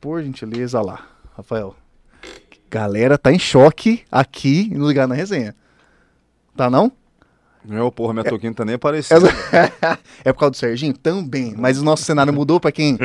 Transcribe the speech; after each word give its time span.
por 0.00 0.22
gentileza, 0.22 0.80
lá, 0.80 1.06
Rafael. 1.36 1.74
Galera 2.70 3.18
tá 3.18 3.32
em 3.32 3.38
choque 3.38 4.02
aqui 4.10 4.70
no 4.72 4.86
Ligar 4.88 5.08
na 5.08 5.14
Resenha. 5.14 5.54
Tá 6.56 6.70
não? 6.70 6.92
Meu, 7.64 7.90
porra, 7.92 8.12
minha 8.14 8.24
toquinha 8.24 8.50
não 8.50 8.54
tá 8.54 8.64
nem 8.64 8.76
aparecendo. 8.76 9.26
é 10.24 10.32
por 10.32 10.38
causa 10.40 10.50
do 10.52 10.56
Serginho? 10.56 10.94
Também. 10.96 11.54
Mas 11.56 11.78
o 11.78 11.84
nosso 11.84 12.04
cenário 12.04 12.32
mudou 12.32 12.58
pra 12.60 12.72
quem 12.72 12.96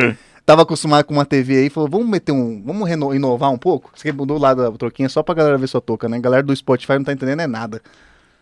tava 0.45 0.61
acostumado 0.61 1.03
com 1.05 1.13
uma 1.13 1.25
TV 1.25 1.57
aí, 1.57 1.69
falou, 1.69 1.89
vamos 1.89 2.07
meter 2.07 2.31
um, 2.31 2.63
vamos 2.63 2.87
reno- 2.87 3.13
inovar 3.13 3.51
um 3.51 3.57
pouco? 3.57 3.91
Você 3.95 4.11
mudou 4.11 4.37
lá 4.37 4.53
da 4.53 4.71
troquinha 4.71 5.09
só 5.09 5.21
pra 5.23 5.35
galera 5.35 5.57
ver 5.57 5.67
sua 5.67 5.81
toca, 5.81 6.07
né? 6.07 6.19
Galera 6.19 6.43
do 6.43 6.55
Spotify 6.55 6.93
não 6.93 7.03
tá 7.03 7.11
entendendo 7.11 7.41
é 7.41 7.47
nada. 7.47 7.81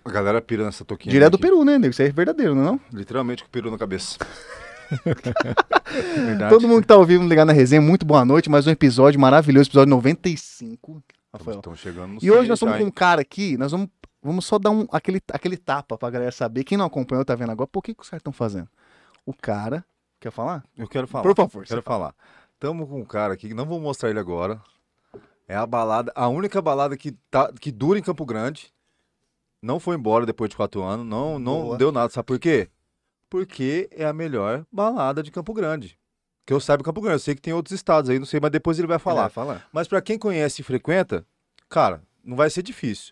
A 0.06 0.12
galera 0.12 0.42
pira 0.42 0.66
nessa 0.66 0.84
toquinha. 0.84 1.12
Direto 1.12 1.32
do. 1.32 1.40
Peru, 1.40 1.64
né, 1.64 1.78
nego? 1.80 1.92
Isso 1.92 2.02
é 2.02 2.10
verdadeiro, 2.10 2.54
não 2.54 2.62
é 2.62 2.66
não? 2.66 2.80
Literalmente 2.92 3.42
com 3.42 3.48
o 3.48 3.52
peru 3.52 3.72
na 3.72 3.78
cabeça. 3.78 4.18
Todo 6.50 6.68
mundo 6.68 6.82
que 6.82 6.88
tá 6.88 6.96
ao 6.96 7.06
vivo 7.06 7.28
ligar 7.28 7.46
na 7.46 7.54
resenha, 7.54 7.82
muito 7.82 8.06
boa 8.06 8.26
noite. 8.26 8.50
Mais 8.50 8.68
um 8.68 8.72
episódio 8.72 9.20
maravilhoso, 9.20 9.70
episódio 9.70 9.90
95. 9.90 11.04
Rafael. 11.32 11.58
Estão 11.58 11.76
chegando 11.76 12.14
no 12.14 12.20
E 12.22 12.30
hoje 12.30 12.42
100 12.42 12.48
nós 12.50 12.58
estamos 12.58 12.76
já, 12.76 12.82
com 12.82 12.88
um 12.88 12.92
cara 12.92 13.22
aqui, 13.22 13.58
nós 13.58 13.72
vamos, 13.72 13.88
vamos 14.22 14.46
só 14.46 14.60
dar 14.60 14.72
um, 14.72 14.88
aquele, 14.92 15.22
aquele 15.32 15.58
tapa 15.58 15.98
pra 15.98 16.10
galera 16.10 16.32
saber. 16.32 16.64
Quem 16.64 16.78
não 16.78 16.86
acompanhou, 16.86 17.26
tá 17.26 17.36
vendo 17.36 17.52
agora, 17.52 17.68
por 17.68 17.82
que, 17.82 17.94
que 17.94 18.02
os 18.02 18.10
caras 18.10 18.20
estão 18.20 18.34
fazendo? 18.34 18.68
O 19.26 19.34
cara. 19.34 19.84
Quer 20.20 20.32
falar? 20.32 20.64
Eu 20.78 20.88
quero 20.88 21.08
falar. 21.08 21.24
Por 21.24 21.36
favor. 21.36 21.66
Quero 21.66 21.82
fala. 21.82 22.00
falar. 22.00 22.16
Tamo 22.60 22.88
com 22.88 23.02
um 23.02 23.06
cara 23.06 23.34
aqui 23.34 23.50
que 23.50 23.54
não 23.54 23.66
vou 23.66 23.80
mostrar 23.80 24.10
ele 24.10 24.20
agora. 24.20 24.62
É 25.48 25.56
a 25.56 25.66
balada, 25.66 26.12
a 26.16 26.28
única 26.30 26.62
balada 26.62 26.96
que, 26.96 27.12
tá, 27.30 27.52
que 27.60 27.72
dura 27.72 28.00
em 28.00 28.02
Campo 28.02 28.26
Grande. 28.26 28.72
Não 29.62 29.80
foi 29.80 29.96
embora 29.96 30.26
depois 30.26 30.50
de 30.50 30.56
quatro 30.56 30.84
anos. 30.84 31.06
Não, 31.06 31.40
não 31.40 31.62
Boa. 31.62 31.78
deu 31.78 31.92
nada. 31.92 32.10
Sabe 32.10 32.26
por 32.26 32.40
quê? 32.40 32.70
Porque 33.34 33.90
é 33.92 34.06
a 34.06 34.14
melhor 34.14 34.64
balada 34.72 35.24
de 35.24 35.32
Campo 35.32 35.56
Grande. 35.56 35.98
Que 36.46 36.54
eu 36.54 36.60
saiba 36.60 36.84
Campo 36.84 37.02
Grande. 37.02 37.16
Eu 37.16 37.20
sei 37.20 37.34
que 37.34 37.42
tem 37.42 37.52
outros 37.52 37.74
estados 37.74 38.08
aí, 38.08 38.20
não 38.20 38.28
sei, 38.28 38.40
mas 38.40 38.52
depois 38.52 38.78
ele 38.78 38.88
vai 38.88 39.00
falar. 39.00 39.24
Vai 39.24 39.30
falar. 39.32 39.68
Mas 39.74 39.88
pra 39.88 40.04
quem 40.04 40.20
conhece 40.20 40.62
e 40.62 40.64
frequenta, 40.64 41.26
cara, 41.68 42.04
não 42.24 42.38
vai 42.38 42.52
ser 42.52 42.62
difícil. 42.62 43.12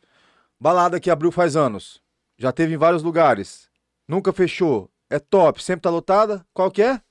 Balada 0.59 0.99
que 0.99 1.09
abriu 1.09 1.31
faz 1.31 1.55
anos. 1.55 2.03
Já 2.37 2.51
teve 2.51 2.75
em 2.75 2.77
vários 2.77 3.01
lugares. 3.01 3.67
Nunca 4.07 4.31
fechou. 4.31 4.91
É 5.09 5.17
top, 5.17 5.63
sempre 5.63 5.81
tá 5.81 5.89
lotada. 5.89 6.45
Qual 6.53 6.69
que 6.69 6.83
é? 6.83 7.01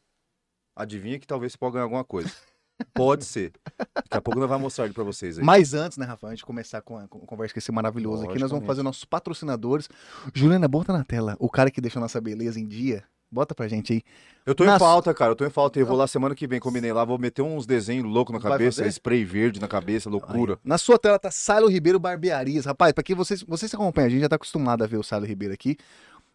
Adivinha 0.76 1.18
que 1.18 1.26
talvez 1.26 1.50
você 1.50 1.58
possa 1.58 1.72
ganhar 1.72 1.86
alguma 1.86 2.04
coisa. 2.04 2.30
Pode 2.94 3.24
ser. 3.24 3.52
Daqui 3.78 4.16
a 4.16 4.20
pouco 4.20 4.38
nós 4.40 4.48
vamos 4.48 4.62
mostrar 4.62 4.84
ele 4.84 4.94
pra 4.94 5.04
vocês 5.04 5.38
aí. 5.38 5.44
Mas 5.44 5.74
antes, 5.74 5.98
né, 5.98 6.06
Rafa, 6.06 6.26
antes 6.26 6.38
de 6.38 6.44
começar 6.44 6.80
com 6.82 6.98
a, 6.98 7.06
com 7.08 7.18
a 7.18 7.26
conversa 7.26 7.54
com 7.54 7.58
esse 7.58 7.72
maravilhoso 7.72 8.24
aqui, 8.28 8.38
nós 8.38 8.50
vamos 8.50 8.66
fazer 8.66 8.82
nossos 8.82 9.04
patrocinadores. 9.04 9.88
Juliana, 10.34 10.68
bota 10.68 10.92
na 10.92 11.04
tela 11.04 11.36
o 11.38 11.48
cara 11.48 11.70
que 11.70 11.80
deixou 11.80 12.00
nossa 12.00 12.20
beleza 12.20 12.58
em 12.58 12.66
dia. 12.66 13.04
Bota 13.32 13.54
pra 13.54 13.68
gente 13.68 13.92
aí. 13.92 14.02
Eu 14.44 14.56
tô 14.56 14.64
Nas- 14.64 14.74
em 14.74 14.78
falta, 14.80 15.14
cara. 15.14 15.30
Eu 15.30 15.36
tô 15.36 15.46
em 15.46 15.50
falta. 15.50 15.78
Eu 15.78 15.86
vou 15.86 15.96
lá 15.96 16.08
semana 16.08 16.34
que 16.34 16.48
vem, 16.48 16.58
combinei 16.58 16.92
lá. 16.92 17.04
Vou 17.04 17.16
meter 17.16 17.42
uns 17.42 17.64
desenhos 17.64 18.04
loucos 18.04 18.34
na 18.34 18.40
cabeça. 18.40 18.84
Spray 18.88 19.24
verde 19.24 19.60
na 19.60 19.68
cabeça, 19.68 20.10
loucura. 20.10 20.58
Na 20.64 20.76
sua 20.76 20.98
tela 20.98 21.16
tá 21.16 21.30
Silo 21.30 21.68
Ribeiro 21.68 22.00
Barbearias. 22.00 22.64
Rapaz, 22.64 22.92
pra 22.92 23.04
quem 23.04 23.14
vocês, 23.14 23.44
vocês 23.44 23.70
que 23.70 23.76
acompanham, 23.76 24.08
a 24.08 24.10
gente 24.10 24.22
já 24.22 24.28
tá 24.28 24.34
acostumado 24.34 24.82
a 24.82 24.86
ver 24.86 24.96
o 24.96 25.02
Silo 25.04 25.24
Ribeiro 25.24 25.54
aqui. 25.54 25.76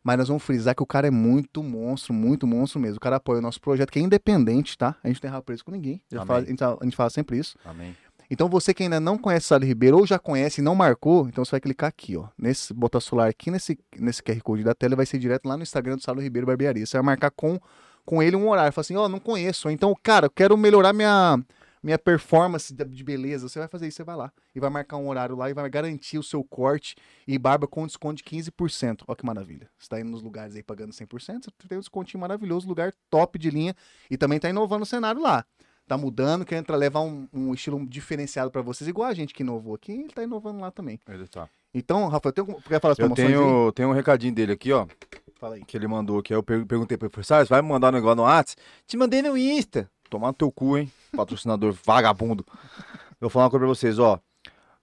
Mas 0.06 0.20
nós 0.20 0.28
vamos 0.28 0.44
frisar 0.44 0.76
que 0.76 0.84
o 0.84 0.86
cara 0.86 1.08
é 1.08 1.12
muito 1.12 1.64
monstro, 1.64 2.14
muito 2.14 2.46
monstro 2.46 2.80
mesmo. 2.80 2.98
O 2.98 3.00
cara 3.00 3.16
apoia 3.16 3.40
o 3.40 3.42
nosso 3.42 3.60
projeto, 3.60 3.92
que 3.92 3.98
é 3.98 4.02
independente, 4.04 4.78
tá? 4.78 4.96
A 5.04 5.08
gente 5.08 5.18
não 5.18 5.22
tem 5.22 5.32
rabo 5.32 5.44
preso 5.44 5.66
com 5.66 5.72
ninguém. 5.72 6.00
Fala- 6.28 6.40
a, 6.40 6.46
gente, 6.46 6.60
fala- 6.60 6.78
a 6.80 6.84
gente 6.84 6.96
fala 6.96 7.10
sempre 7.10 7.40
isso. 7.40 7.58
Amém. 7.66 7.96
Então 8.30 8.48
você 8.48 8.72
que 8.72 8.84
ainda 8.84 9.00
não 9.00 9.18
conhece 9.18 9.46
o 9.46 9.50
Salo 9.50 9.66
Ribeiro 9.66 9.98
ou 9.98 10.06
já 10.06 10.20
conhece 10.20 10.62
e 10.62 10.64
não 10.64 10.76
marcou, 10.76 11.28
então 11.28 11.44
você 11.44 11.52
vai 11.52 11.60
clicar 11.60 11.90
aqui, 11.90 12.16
ó. 12.16 12.28
Nesse, 12.38 12.72
botar 12.74 13.00
o 13.00 13.02
celular 13.02 13.28
aqui 13.30 13.50
nesse, 13.50 13.80
nesse 14.00 14.22
QR 14.22 14.40
Code 14.44 14.64
da 14.64 14.76
tela 14.76 14.94
e 14.94 14.96
vai 14.98 15.06
ser 15.08 15.18
direto 15.18 15.48
lá 15.48 15.58
no 15.58 15.64
Instagram 15.64 15.96
do 15.98 16.04
Salo 16.04 16.22
Ribeiro 16.22 16.46
Barbearia. 16.46 16.86
Você 16.86 16.98
vai 16.98 17.04
marcar 17.06 17.32
com, 17.32 17.60
com 18.06 18.22
ele 18.22 18.36
um 18.36 18.48
horário. 18.48 18.72
Fala 18.74 18.82
assim, 18.84 18.96
ó, 18.96 19.10
não 19.10 19.20
conheço. 19.20 19.70
Então, 19.72 19.96
cara, 20.04 20.28
eu 20.28 20.30
quero 20.32 20.56
melhorar 20.56 20.94
minha, 20.94 21.40
minha 21.86 22.00
performance 22.00 22.74
de 22.74 23.04
beleza. 23.04 23.48
Você 23.48 23.60
vai 23.60 23.68
fazer 23.68 23.88
isso, 23.88 23.98
você 23.98 24.04
vai 24.04 24.16
lá. 24.16 24.32
E 24.56 24.60
vai 24.60 24.70
marcar 24.70 24.98
um 24.98 25.08
horário 25.08 25.36
lá 25.36 25.50
e 25.50 25.54
vai 25.54 25.70
garantir 25.70 26.18
o 26.18 26.24
seu 26.24 26.44
corte 26.44 26.96
e 27.28 27.38
barba 27.38 27.68
com 27.68 27.86
desconto 27.86 28.16
de 28.16 28.24
15%. 28.24 29.04
Ó 29.08 29.14
que 29.16 29.26
maravilha. 29.26 29.70
Você 29.78 29.88
tá 29.88 30.00
indo 30.00 30.10
nos 30.10 30.24
lugares 30.24 30.56
aí 30.56 30.64
pagando 30.64 30.92
100%, 30.92 31.44
você 31.46 31.68
tem 31.70 31.78
um 31.78 31.82
descontinho 31.82 32.20
maravilhoso, 32.20 32.68
lugar 32.68 32.92
top 33.10 33.38
de 33.38 33.50
linha. 33.52 33.76
E 34.10 34.18
também 34.18 34.40
tá 34.40 34.50
inovando 34.50 34.84
o 34.84 34.86
cenário 34.86 35.22
lá 35.22 35.46
tá 35.88 35.96
mudando, 36.00 36.44
querendo 36.44 36.66
tra- 36.66 36.76
levar 36.76 37.02
um, 37.02 37.28
um 37.32 37.54
estilo 37.54 37.86
diferenciado 37.86 38.50
pra 38.50 38.64
vocês, 38.64 38.88
igual 38.88 39.08
a 39.08 39.14
gente 39.14 39.36
que 39.36 39.44
inovou 39.44 39.76
aqui, 39.76 39.92
ele 39.92 40.08
tá 40.10 40.24
inovando 40.24 40.60
lá 40.60 40.72
também. 40.72 41.00
Ele 41.08 41.28
tá. 41.28 41.48
Então, 41.76 42.08
Rafael, 42.08 42.34
tem 42.34 42.44
quer 42.44 42.82
falar 42.82 42.94
as 42.94 42.98
Eu 42.98 43.04
promoções 43.06 43.28
aí? 43.28 43.34
tenho, 43.36 43.72
tenho 43.72 43.90
um 43.90 43.94
recadinho 43.94 44.34
dele 44.34 44.54
aqui, 44.54 44.72
ó. 44.74 44.88
Fala 45.36 45.54
aí. 45.58 45.64
que 45.64 45.78
ele 45.78 45.88
mandou 45.88 46.18
aqui. 46.18 46.34
Aí 46.34 46.38
eu 46.40 46.42
per- 46.42 46.66
perguntei 46.66 46.98
pra 46.98 47.06
ele, 47.06 47.14
falei, 47.14 47.24
"Sarles, 47.26 47.50
vai 47.50 47.62
me 47.62 47.68
mandar 47.70 47.90
um 47.90 47.98
negócio 47.98 48.16
no 48.16 48.24
WhatsApp? 48.24 48.60
Te 48.88 48.98
mandei 48.98 49.22
no 49.22 49.38
Insta. 49.38 49.88
Tomar 50.10 50.28
no 50.28 50.34
teu 50.34 50.52
cu, 50.52 50.78
hein? 50.78 50.92
Patrocinador 51.16 51.74
vagabundo. 51.84 52.46
Eu 52.50 53.22
vou 53.22 53.30
falar 53.30 53.46
uma 53.46 53.52
coisa 53.52 53.66
pra 53.66 53.74
vocês, 53.74 54.00
ó. 54.00 54.20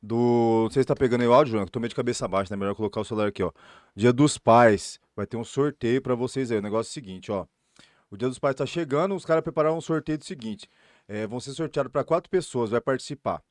Do. 0.02 0.62
Não 0.64 0.70
sei 0.70 0.82
se 0.82 0.86
tá 0.86 0.96
pegando 0.96 1.20
aí 1.20 1.26
o 1.28 1.32
áudio, 1.32 1.52
João, 1.52 1.62
eu 1.64 1.68
tô 1.68 1.78
meio 1.78 1.88
de 1.88 1.94
cabeça 1.94 2.26
baixa, 2.26 2.52
né? 2.54 2.58
Melhor 2.58 2.74
colocar 2.74 3.00
o 3.00 3.04
celular 3.04 3.28
aqui, 3.28 3.42
ó. 3.42 3.52
Dia 3.94 4.12
dos 4.12 4.36
Pais. 4.36 4.98
Vai 5.14 5.26
ter 5.26 5.36
um 5.36 5.44
sorteio 5.44 6.00
pra 6.02 6.14
vocês 6.14 6.50
aí. 6.50 6.58
O 6.58 6.62
negócio 6.62 6.88
é 6.88 6.90
o 6.90 6.94
seguinte, 6.94 7.30
ó. 7.30 7.46
O 8.10 8.16
Dia 8.16 8.28
dos 8.28 8.38
Pais 8.38 8.56
tá 8.56 8.66
chegando, 8.66 9.14
os 9.14 9.24
caras 9.24 9.42
prepararam 9.42 9.76
um 9.78 9.80
sorteio 9.80 10.18
do 10.18 10.24
seguinte. 10.24 10.68
É, 11.08 11.26
vão 11.26 11.38
ser 11.40 11.52
sorteados 11.52 11.90
pra 11.92 12.02
quatro 12.04 12.28
pessoas, 12.28 12.70
vai 12.70 12.80
participar. 12.80 13.42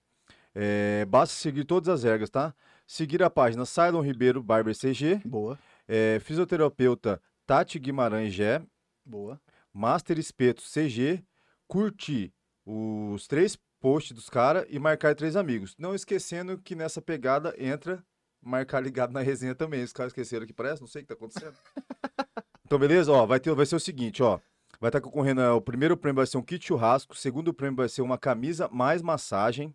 É, 0.53 1.05
basta 1.05 1.33
seguir 1.35 1.63
todas 1.63 1.87
as 1.89 2.03
regras, 2.03 2.29
tá? 2.29 2.53
Seguir 2.85 3.23
a 3.23 3.29
página 3.29 3.65
Cylon 3.65 4.01
Ribeiro 4.01 4.43
Barber 4.43 4.75
CG. 4.77 5.21
Boa, 5.25 5.57
É, 5.87 6.19
fisioterapeuta 6.19 7.21
Tati 7.47 7.79
Guimarães 7.79 8.33
Gé, 8.33 8.61
boa. 9.05 9.39
Master 9.73 10.19
Espeto 10.19 10.61
CG, 10.61 11.23
curtir 11.71 12.33
os 12.65 13.27
três 13.27 13.57
posts 13.79 14.11
dos 14.11 14.29
caras 14.29 14.65
e 14.67 14.77
marcar 14.77 15.15
três 15.15 15.37
amigos. 15.37 15.73
Não 15.77 15.95
esquecendo 15.95 16.57
que 16.57 16.75
nessa 16.75 17.01
pegada 17.01 17.55
entra 17.57 18.03
marcar 18.41 18.81
ligado 18.81 19.13
na 19.13 19.21
resenha 19.21 19.55
também. 19.55 19.81
Os 19.81 19.93
caras 19.93 20.11
esqueceram 20.11 20.45
que 20.45 20.51
parece, 20.51 20.81
não 20.81 20.87
sei 20.87 21.01
o 21.01 21.05
que 21.05 21.07
tá 21.07 21.13
acontecendo. 21.13 21.55
então, 22.65 22.77
beleza? 22.77 23.09
Ó, 23.13 23.25
vai, 23.25 23.39
ter, 23.39 23.55
vai 23.55 23.65
ser 23.65 23.77
o 23.77 23.79
seguinte, 23.79 24.21
ó. 24.21 24.37
Vai 24.81 24.89
estar 24.89 24.99
concorrendo, 24.99 25.39
é, 25.39 25.49
o 25.51 25.61
primeiro 25.61 25.95
prêmio 25.95 26.17
vai 26.17 26.27
ser 26.27 26.37
um 26.37 26.43
kit 26.43 26.65
churrasco, 26.65 27.13
o 27.13 27.17
segundo 27.17 27.53
prêmio 27.53 27.77
vai 27.77 27.87
ser 27.87 28.01
uma 28.01 28.17
camisa 28.17 28.67
mais 28.67 29.01
massagem, 29.01 29.73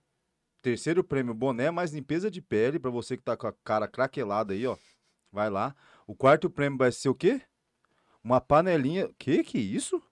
terceiro 0.60 1.02
prêmio 1.02 1.32
boné 1.32 1.70
mais 1.70 1.92
limpeza 1.92 2.30
de 2.30 2.42
pele, 2.42 2.78
pra 2.78 2.90
você 2.90 3.16
que 3.16 3.22
tá 3.22 3.38
com 3.38 3.46
a 3.46 3.54
cara 3.64 3.88
craquelada 3.88 4.52
aí, 4.52 4.66
ó. 4.66 4.76
Vai 5.32 5.48
lá. 5.48 5.74
O 6.06 6.14
quarto 6.14 6.50
prêmio 6.50 6.76
vai 6.76 6.92
ser 6.92 7.08
o 7.08 7.14
quê? 7.14 7.40
Uma 8.22 8.38
panelinha. 8.38 9.08
Que 9.18 9.42
que 9.42 9.56
é 9.56 9.62
isso? 9.62 10.02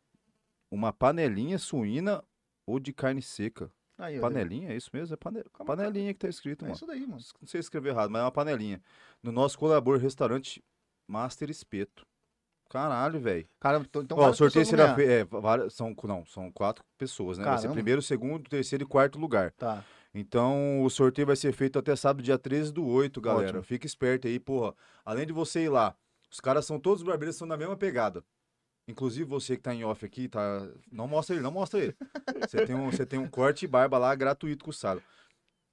Uma 0.74 0.92
panelinha 0.92 1.56
suína 1.58 2.22
ou 2.66 2.80
de 2.80 2.92
carne 2.92 3.22
seca. 3.22 3.70
Aí, 3.96 4.18
ó, 4.18 4.22
Panelinha, 4.22 4.72
é 4.72 4.76
isso 4.76 4.90
mesmo? 4.92 5.14
É 5.14 5.16
pane- 5.16 5.44
panelinha 5.64 6.12
que 6.12 6.18
tá 6.18 6.28
escrito, 6.28 6.64
É 6.64 6.66
mano. 6.66 6.74
isso 6.74 6.84
daí, 6.84 7.06
mano. 7.06 7.22
Não 7.40 7.46
sei 7.48 7.60
escrever 7.60 7.90
errado, 7.90 8.10
mas 8.10 8.20
é 8.22 8.24
uma 8.24 8.32
panelinha. 8.32 8.82
No 9.22 9.30
nosso 9.30 9.56
colaborador 9.56 10.02
restaurante 10.02 10.60
Master 11.06 11.48
Espeto. 11.48 12.04
Caralho, 12.68 13.20
velho. 13.20 13.46
Cara, 13.60 13.78
então, 13.78 14.02
então 14.02 14.16
Ó, 14.16 14.20
o 14.20 14.22
várias 14.24 14.36
sorteio 14.38 14.64
pessoas 14.64 14.78
vão 14.80 14.86
será 14.88 14.96
ganhar. 14.96 15.18
feito. 15.20 15.36
É, 15.36 15.40
várias, 15.40 15.74
são, 15.74 15.94
não, 16.04 16.26
são 16.26 16.50
quatro 16.50 16.84
pessoas, 16.98 17.38
né? 17.38 17.44
Vai 17.44 17.54
ser 17.54 17.62
Caramba. 17.62 17.74
primeiro, 17.74 18.02
segundo, 18.02 18.50
terceiro 18.50 18.82
e 18.82 18.86
quarto 18.86 19.16
lugar. 19.16 19.52
Tá. 19.52 19.84
Então, 20.12 20.82
o 20.82 20.90
sorteio 20.90 21.26
vai 21.26 21.36
ser 21.36 21.52
feito 21.52 21.78
até 21.78 21.94
sábado, 21.94 22.22
dia 22.24 22.36
13 22.38 22.72
do 22.72 22.84
8, 22.84 23.20
galera. 23.20 23.48
Ótimo. 23.50 23.62
Fica 23.62 23.86
esperto 23.86 24.26
aí, 24.26 24.40
porra. 24.40 24.74
Além 25.04 25.24
de 25.26 25.32
você 25.32 25.64
ir 25.64 25.68
lá, 25.68 25.94
os 26.28 26.40
caras 26.40 26.64
são 26.66 26.80
todos 26.80 27.02
os 27.02 27.06
barbeiros, 27.06 27.36
são 27.36 27.46
na 27.46 27.56
mesma 27.56 27.76
pegada. 27.76 28.24
Inclusive 28.86 29.24
você 29.24 29.56
que 29.56 29.62
tá 29.62 29.74
em 29.74 29.84
off 29.84 30.04
aqui, 30.04 30.28
tá. 30.28 30.68
Não 30.92 31.08
mostra 31.08 31.34
ele, 31.34 31.42
não 31.42 31.50
mostra 31.50 31.80
ele. 31.80 31.96
Você 32.40 32.66
tem 32.66 32.74
um, 32.76 32.90
você 32.90 33.06
tem 33.06 33.18
um 33.18 33.28
corte 33.28 33.64
e 33.64 33.68
barba 33.68 33.96
lá 33.96 34.14
gratuito 34.14 34.64
com 34.64 34.70
o 34.70 34.74
Silo. 34.74 35.02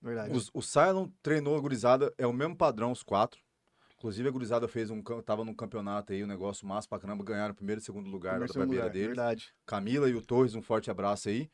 Verdade. 0.01 0.35
Os- 0.35 0.49
o 0.53 0.61
Cylon 0.61 1.09
treinou 1.21 1.55
a 1.55 1.59
gurizada, 1.59 2.13
é 2.17 2.25
o 2.25 2.33
mesmo 2.33 2.55
padrão, 2.55 2.91
os 2.91 3.03
quatro. 3.03 3.39
Inclusive 3.97 4.27
a 4.27 4.31
gurizada 4.31 4.67
fez 4.67 4.89
um. 4.89 5.03
Tava 5.23 5.45
num 5.45 5.53
campeonato 5.53 6.11
aí, 6.11 6.23
um 6.23 6.27
negócio 6.27 6.65
massa 6.65 6.87
pra 6.87 6.97
caramba, 6.97 7.23
ganharam 7.23 7.51
o 7.51 7.55
primeiro 7.55 7.79
e 7.79 7.83
segundo 7.83 8.09
lugar 8.09 8.39
Primeiro, 8.39 8.81
da 8.81 8.87
deles. 8.87 9.07
Verdade. 9.07 9.53
Camila 9.65 10.09
e 10.09 10.15
o 10.15 10.21
Torres, 10.21 10.55
um 10.55 10.61
forte 10.61 10.89
abraço 10.89 11.29
aí. 11.29 11.49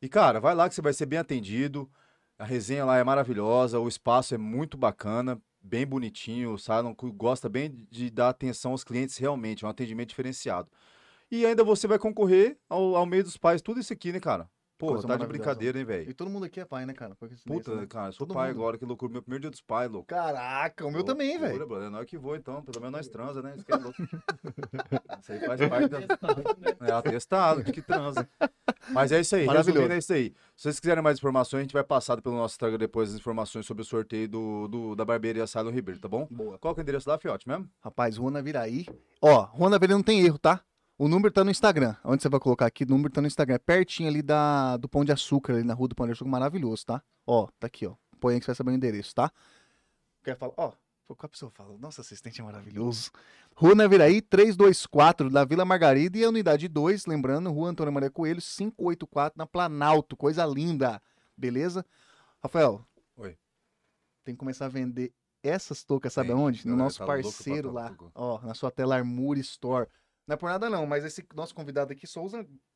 E, 0.00 0.08
cara, 0.08 0.40
vai 0.40 0.54
lá 0.54 0.68
que 0.68 0.74
você 0.74 0.80
vai 0.80 0.94
ser 0.94 1.04
bem 1.06 1.18
atendido. 1.18 1.90
A 2.38 2.44
resenha 2.44 2.84
lá 2.84 2.96
é 2.96 3.04
maravilhosa, 3.04 3.78
o 3.78 3.86
espaço 3.86 4.34
é 4.34 4.38
muito 4.38 4.76
bacana, 4.76 5.38
bem 5.62 5.86
bonitinho. 5.86 6.56
Cu- 6.96 7.12
gosta 7.12 7.48
bem 7.48 7.86
de 7.90 8.10
dar 8.10 8.30
atenção 8.30 8.72
aos 8.72 8.84
clientes 8.84 9.16
realmente, 9.16 9.64
é 9.64 9.66
um 9.66 9.70
atendimento 9.70 10.10
diferenciado. 10.10 10.70
E 11.30 11.46
ainda 11.46 11.64
você 11.64 11.86
vai 11.86 11.98
concorrer 11.98 12.58
ao, 12.68 12.94
ao 12.96 13.06
meio 13.06 13.24
dos 13.24 13.36
pais, 13.36 13.62
tudo 13.62 13.80
isso 13.80 13.92
aqui, 13.92 14.12
né, 14.12 14.20
cara? 14.20 14.50
Pô, 14.82 14.88
Coisa 14.94 15.06
tá 15.06 15.16
de 15.16 15.24
brincadeira, 15.28 15.78
hein, 15.78 15.82
E 15.82 15.84
velho? 15.84 16.12
todo 16.14 16.28
mundo 16.28 16.44
aqui 16.44 16.58
é 16.58 16.64
pai, 16.64 16.84
né, 16.84 16.92
cara? 16.92 17.14
Porque 17.14 17.36
isso 17.36 17.44
Puta, 17.46 17.76
daí, 17.76 17.86
cara, 17.86 18.08
eu 18.08 18.12
sou 18.14 18.26
todo 18.26 18.34
pai 18.34 18.48
mundo. 18.48 18.58
agora, 18.60 18.76
que 18.78 18.84
loucura. 18.84 19.12
Meu 19.12 19.22
primeiro 19.22 19.42
dia 19.42 19.50
dos 19.52 19.60
pais, 19.60 19.88
louco. 19.88 20.08
Caraca, 20.08 20.84
o 20.84 20.90
meu 20.90 21.04
também, 21.04 21.38
velho. 21.38 21.64
brother. 21.68 21.88
Nós 21.88 22.04
que 22.04 22.18
voa, 22.18 22.36
então. 22.36 22.62
Pelo 22.64 22.80
menos 22.80 22.92
nós 22.92 23.06
transa, 23.08 23.40
né? 23.40 23.54
Isso 23.54 23.64
que 23.64 23.72
é 23.72 23.76
louco. 23.76 24.02
Isso 25.22 25.32
aí 25.32 25.40
faz 25.46 25.68
parte 25.68 25.88
da... 25.88 25.98
É 26.88 26.92
atestado 26.92 27.62
de 27.62 27.70
que 27.72 27.80
transa. 27.80 28.28
Mas 28.90 29.12
é 29.12 29.20
isso 29.20 29.36
aí. 29.36 29.46
Maravilhoso. 29.46 29.70
Resumindo, 29.82 29.94
é 29.94 29.98
isso 29.98 30.12
aí. 30.12 30.34
Se 30.56 30.62
vocês 30.64 30.80
quiserem 30.80 31.00
mais 31.02 31.18
informações, 31.18 31.60
a 31.60 31.62
gente 31.62 31.72
vai 31.72 31.84
passar 31.84 32.20
pelo 32.20 32.34
nosso 32.36 32.54
Instagram 32.54 32.78
depois 32.78 33.10
as 33.10 33.16
informações 33.16 33.64
sobre 33.64 33.82
o 33.82 33.86
sorteio 33.86 34.28
do, 34.28 34.66
do- 34.68 34.96
da 34.96 35.04
barbearia 35.04 35.46
Silon 35.46 35.70
Ribeiro, 35.70 36.00
tá 36.00 36.08
bom? 36.08 36.26
Boa. 36.28 36.58
Qual 36.58 36.74
que 36.74 36.80
é 36.80 36.82
o 36.82 36.84
endereço 36.84 37.06
da 37.06 37.16
Fiote 37.18 37.46
mesmo? 37.46 37.68
Rapaz, 37.80 38.16
Rua 38.16 38.32
Naviraí. 38.32 38.86
Ó, 39.20 39.42
Rua 39.44 39.70
Naviraí 39.70 39.94
não 39.96 40.02
tem 40.02 40.20
erro, 40.24 40.38
tá? 40.38 40.60
O 40.98 41.08
número 41.08 41.32
tá 41.32 41.42
no 41.42 41.50
Instagram. 41.50 41.96
Onde 42.04 42.22
você 42.22 42.28
vai 42.28 42.38
colocar 42.38 42.66
aqui? 42.66 42.84
O 42.84 42.88
número 42.88 43.12
tá 43.12 43.20
no 43.20 43.26
Instagram. 43.26 43.56
É 43.56 43.58
pertinho 43.58 44.08
ali 44.08 44.22
da, 44.22 44.76
do 44.76 44.88
Pão 44.88 45.04
de 45.04 45.12
Açúcar, 45.12 45.54
ali 45.54 45.64
na 45.64 45.74
rua 45.74 45.88
do 45.88 45.94
Pão 45.94 46.06
de 46.06 46.12
Açúcar. 46.12 46.30
Maravilhoso, 46.30 46.86
tá? 46.86 47.02
Ó, 47.26 47.48
tá 47.58 47.66
aqui, 47.66 47.86
ó. 47.86 47.94
Põe 48.20 48.34
aí 48.34 48.40
que 48.40 48.44
você 48.44 48.50
vai 48.50 48.56
saber 48.56 48.70
o 48.70 48.74
endereço, 48.74 49.14
tá? 49.14 49.32
Quer 50.22 50.36
falar? 50.36 50.52
Ó, 50.56 50.72
qual 51.06 51.18
a 51.20 51.28
pessoa 51.28 51.50
fala? 51.50 51.76
Nossa, 51.78 52.00
assistente 52.00 52.40
é 52.40 52.44
maravilhoso. 52.44 53.10
Rua 53.54 53.74
Naviraí, 53.74 54.22
324, 54.22 55.28
da 55.28 55.44
Vila 55.44 55.64
Margarida 55.64 56.16
e 56.18 56.24
a 56.24 56.28
unidade 56.28 56.68
2, 56.68 57.06
lembrando, 57.06 57.50
Rua 57.50 57.70
Antônio 57.70 57.92
Maria 57.92 58.10
Coelho, 58.10 58.40
584, 58.40 59.36
na 59.36 59.46
Planalto. 59.46 60.16
Coisa 60.16 60.46
linda. 60.46 61.02
Beleza? 61.36 61.84
Rafael. 62.42 62.84
Oi. 63.16 63.36
Tem 64.24 64.34
que 64.34 64.38
começar 64.38 64.66
a 64.66 64.68
vender 64.68 65.12
essas 65.42 65.82
toucas, 65.82 66.12
sabe 66.12 66.30
aonde? 66.30 66.66
No 66.66 66.76
nosso 66.76 66.98
tá 66.98 67.06
parceiro 67.06 67.72
lá. 67.72 67.94
Ó, 68.14 68.40
na 68.42 68.54
sua 68.54 68.70
tela 68.70 68.96
Armour 68.96 69.36
Store. 69.38 69.88
Não 70.26 70.34
é 70.34 70.36
por 70.36 70.48
nada 70.48 70.70
não, 70.70 70.86
mas 70.86 71.04
esse 71.04 71.24
nosso 71.34 71.54
convidado 71.54 71.92
aqui 71.92 72.06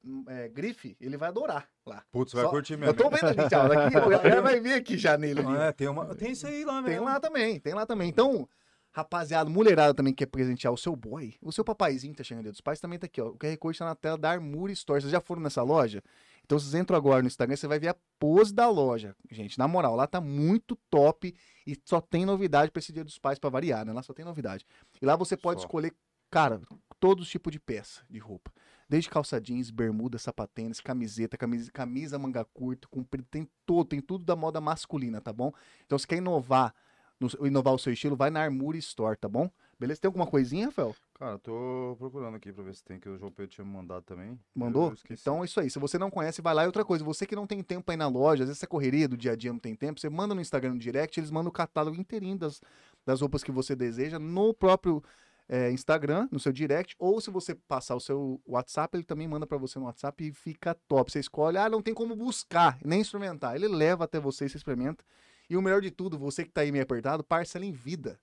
hum, 0.04 0.25
é, 0.28 0.48
grife, 0.48 0.96
ele 1.00 1.16
vai 1.16 1.28
adorar 1.28 1.69
lá. 1.87 2.04
Putz, 2.10 2.32
vai 2.32 2.44
Só- 2.44 2.50
curtir 2.50 2.76
mesmo. 2.76 2.90
Eu 2.90 2.94
tô 2.94 3.08
vendo 3.08 3.26
ali 3.26 3.48
já, 3.48 3.69
daqui, 3.69 3.96
o 3.96 4.08
galera 4.08 4.43
vai 4.43 4.60
ver 4.60 4.75
aqui 4.75 4.98
já 4.98 5.16
nele 5.16 5.40
ali. 5.40 5.56
É, 5.56 5.72
tem, 5.72 5.88
uma, 5.88 6.14
tem 6.14 6.32
isso 6.32 6.46
aí 6.46 6.64
lá 6.64 6.82
mesmo. 6.82 6.88
Tem 6.88 7.00
lá 7.00 7.20
também, 7.20 7.60
tem 7.60 7.75
lá 7.75 7.87
também. 7.87 8.08
Então, 8.08 8.48
rapaziada, 8.90 9.48
mulherada 9.48 9.94
também 9.94 10.12
que 10.12 10.25
quer 10.25 10.31
presentear 10.31 10.72
o 10.72 10.76
seu 10.76 10.96
boy, 10.96 11.34
o 11.40 11.52
seu 11.52 11.62
papaizinho 11.64 12.14
tá 12.14 12.25
chegando 12.25 12.44
dia 12.44 12.52
dos 12.52 12.60
pais, 12.60 12.81
também 12.81 12.98
tá 12.98 13.06
aqui, 13.06 13.20
ó. 13.20 13.28
O 13.28 13.38
QR 13.38 13.56
Code 13.58 13.78
tá 13.78 13.84
na 13.84 13.94
tela 13.94 14.19
da 14.19 14.31
Armour 14.31 14.70
Store. 14.70 15.00
Vocês 15.00 15.12
já 15.12 15.20
foram 15.20 15.43
nessa 15.43 15.62
loja? 15.62 16.02
Então, 16.44 16.58
vocês 16.58 16.75
entram 16.75 16.96
agora 16.96 17.22
no 17.22 17.28
Instagram, 17.28 17.56
você 17.56 17.66
vai 17.69 17.78
ver 17.78 17.88
a 17.88 17.96
pose 18.19 18.54
da 18.54 18.69
loja. 18.69 19.14
Gente, 19.31 19.58
na 19.58 19.69
moral, 19.69 19.94
lá 19.96 20.06
tá 20.06 20.20
muito 20.20 20.76
top 20.88 21.34
e 21.66 21.76
só 21.84 22.00
tem 22.00 22.25
novidade 22.25 22.70
pra 22.70 22.81
esse 22.81 22.93
dia 22.93 23.04
dos 23.04 23.19
pais 23.19 23.38
pra 23.38 23.50
variar, 23.50 23.84
né? 23.84 23.93
Lá 23.93 24.02
só 24.02 24.12
tem 24.14 24.25
novidade. 24.25 24.64
E 25.00 25.04
lá 25.04 25.14
você 25.14 25.37
pode 25.37 25.60
Só. 25.60 25.66
escolher, 25.66 25.93
cara, 26.31 26.60
todos 27.00 27.25
os 27.25 27.31
tipos 27.31 27.52
de 27.52 27.58
peça 27.60 28.02
de 28.08 28.19
roupa. 28.19 28.52
Desde 28.88 29.10
calça 29.10 29.40
jeans, 29.40 29.70
bermuda, 29.70 30.16
sapatênis, 30.19 30.81
camiseta, 30.81 31.37
camisa, 31.37 31.70
camisa 31.72 32.19
manga 32.19 32.44
curta, 32.44 32.87
comprido, 32.88 33.26
tem 33.31 33.48
todo, 33.64 33.87
tem 33.87 34.00
tudo 34.00 34.25
da 34.25 34.37
moda 34.37 34.60
masculina, 34.60 35.20
tá 35.20 35.32
bom? 35.32 35.52
Então, 35.84 35.98
se 35.98 36.06
quer 36.06 36.16
inovar, 36.19 36.72
no- 37.19 37.46
inovar 37.46 37.75
o 37.75 37.78
seu 37.78 37.93
estilo, 37.93 38.14
vai 38.14 38.31
na 38.31 38.43
Armour 38.43 38.76
Store, 38.76 39.16
tá 39.16 39.28
bom? 39.28 39.50
Beleza? 39.78 40.00
Tem 40.00 40.08
alguma 40.08 40.26
coisinha, 40.26 40.66
Rafael? 40.66 40.94
Cara, 41.14 41.38
tô 41.38 41.96
procurando 41.98 42.34
aqui 42.37 42.52
pra 42.52 42.62
ver 42.62 42.75
se 42.75 42.84
tem, 42.84 42.98
que 43.00 43.08
o 43.08 43.19
João 43.19 43.31
Pedro 43.32 43.50
tinha 43.50 43.64
me 43.64 43.70
mandado 43.72 44.02
também. 44.04 44.38
Mandou? 44.54 44.94
Então 45.10 45.43
é 45.43 45.46
isso 45.46 45.58
aí. 45.60 45.69
Se 45.70 45.78
você 45.78 45.98
não 45.98 46.10
conhece, 46.10 46.40
vai 46.40 46.54
lá. 46.54 46.62
E 46.62 46.66
outra 46.66 46.84
coisa, 46.84 47.04
você 47.04 47.26
que 47.26 47.34
não 47.37 47.46
tem 47.46 47.62
tempo 47.62 47.90
aí 47.90 47.96
na 47.96 48.06
loja, 48.06 48.44
às 48.44 48.48
vezes 48.48 48.60
essa 48.60 48.66
correria 48.66 49.08
do 49.08 49.16
dia 49.16 49.32
a 49.32 49.37
dia 49.37 49.52
não 49.52 49.58
tem 49.58 49.75
tempo, 49.75 49.98
você 50.00 50.08
manda 50.08 50.34
no 50.34 50.40
Instagram 50.40 50.75
no 50.75 50.78
direct, 50.78 51.19
eles 51.19 51.31
mandam 51.31 51.48
o 51.48 51.52
catálogo 51.52 51.98
inteirinho 51.98 52.38
das, 52.38 52.60
das 53.04 53.20
roupas 53.20 53.43
que 53.43 53.50
você 53.50 53.75
deseja 53.75 54.19
no 54.19 54.54
próprio 54.54 55.02
é, 55.48 55.70
Instagram, 55.70 56.28
no 56.31 56.40
seu 56.40 56.52
direct, 56.52 56.96
ou 56.98 57.20
se 57.20 57.31
você 57.31 57.54
passar 57.54 57.94
o 57.94 58.00
seu 58.00 58.40
WhatsApp, 58.46 58.96
ele 58.96 59.04
também 59.04 59.28
manda 59.28 59.46
pra 59.46 59.58
você 59.58 59.78
no 59.78 59.84
WhatsApp 59.84 60.26
e 60.26 60.32
fica 60.32 60.75
top. 60.88 61.10
Você 61.12 61.20
escolhe, 61.20 61.56
ah, 61.56 61.69
não 61.69 61.81
tem 61.82 61.94
como 61.94 62.16
buscar, 62.16 62.78
nem 62.84 63.00
experimentar. 63.00 63.54
Ele 63.54 63.69
leva 63.69 64.04
até 64.04 64.19
você, 64.19 64.48
você 64.48 64.56
experimenta. 64.56 65.04
E 65.48 65.56
o 65.56 65.62
melhor 65.62 65.81
de 65.81 65.90
tudo, 65.90 66.19
você 66.19 66.44
que 66.44 66.50
tá 66.50 66.62
aí 66.62 66.72
meio 66.72 66.82
apertado, 66.82 67.22
parcela 67.22 67.64
em 67.64 67.72
vida. 67.72 68.19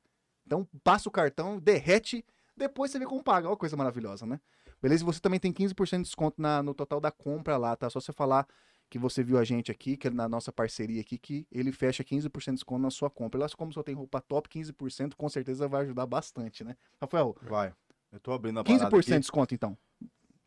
Então 0.46 0.68
passa 0.84 1.08
o 1.08 1.12
cartão, 1.12 1.58
derrete, 1.58 2.26
depois 2.58 2.92
você 2.92 3.00
vê 3.00 3.06
como 3.06 3.24
paga. 3.24 3.48
Olha 3.48 3.58
coisa 3.58 3.78
maravilhosa, 3.78 4.26
né? 4.26 4.40
Beleza? 4.82 5.04
E 5.04 5.06
você 5.06 5.22
também 5.22 5.40
tem 5.40 5.54
15% 5.54 6.04
de 6.04 6.10
desconto 6.10 6.42
na- 6.42 6.62
no 6.62 6.74
total 6.74 7.00
da 7.00 7.10
compra 7.10 7.56
lá, 7.56 7.76
tá? 7.76 7.90
Só 7.90 8.02
você 8.02 8.12
falar 8.12 8.46
que 8.94 9.00
você 9.00 9.24
viu 9.24 9.40
a 9.40 9.44
gente 9.44 9.72
aqui, 9.72 9.98
que 9.98 10.08
é 10.08 10.12
na 10.12 10.30
nossa 10.30 10.52
parceria 10.52 11.02
aqui, 11.02 11.18
que 11.18 11.48
ele 11.52 11.72
fecha 11.72 12.04
15% 12.04 12.46
de 12.46 12.52
desconto 12.52 12.80
na 12.80 12.92
sua 12.92 13.10
compra. 13.10 13.40
E 13.40 13.42
lá, 13.42 13.50
como 13.50 13.74
só 13.74 13.82
tem 13.82 13.96
roupa 13.96 14.22
top, 14.22 14.48
15% 14.48 15.16
com 15.16 15.28
certeza 15.28 15.68
vai 15.68 15.82
ajudar 15.82 16.06
bastante, 16.06 16.64
né? 16.64 16.78
Rafael, 17.02 17.36
Vai. 17.42 17.74
Eu 18.12 18.20
tô 18.20 18.32
abrindo 18.32 18.60
a 18.60 18.64
15% 18.64 18.78
parada 18.78 19.02
de 19.02 19.20
desconto 19.20 19.56
então. 19.56 19.76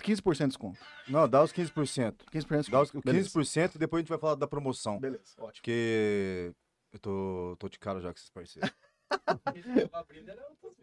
15% 0.00 0.36
de 0.36 0.46
desconto. 0.46 0.78
Não, 1.08 1.28
dá 1.28 1.42
os 1.42 1.52
15%. 1.52 2.14
15% 2.32 2.62
de 2.62 2.70
Dá 2.70 2.82
os 2.82 2.86
desconto. 2.86 3.04
Beleza. 3.04 3.30
15% 3.30 3.74
e 3.74 3.78
depois 3.78 3.98
a 3.98 4.02
gente 4.02 4.10
vai 4.10 4.18
falar 4.18 4.36
da 4.36 4.46
promoção. 4.46 5.00
Beleza, 5.00 5.24
ótimo. 5.38 5.54
Porque 5.54 6.54
eu 6.92 7.00
tô, 7.00 7.56
tô 7.58 7.68
de 7.68 7.80
cara 7.80 8.00
já 8.00 8.12
com 8.12 8.16
esses 8.16 8.30
parceiros. 8.30 8.70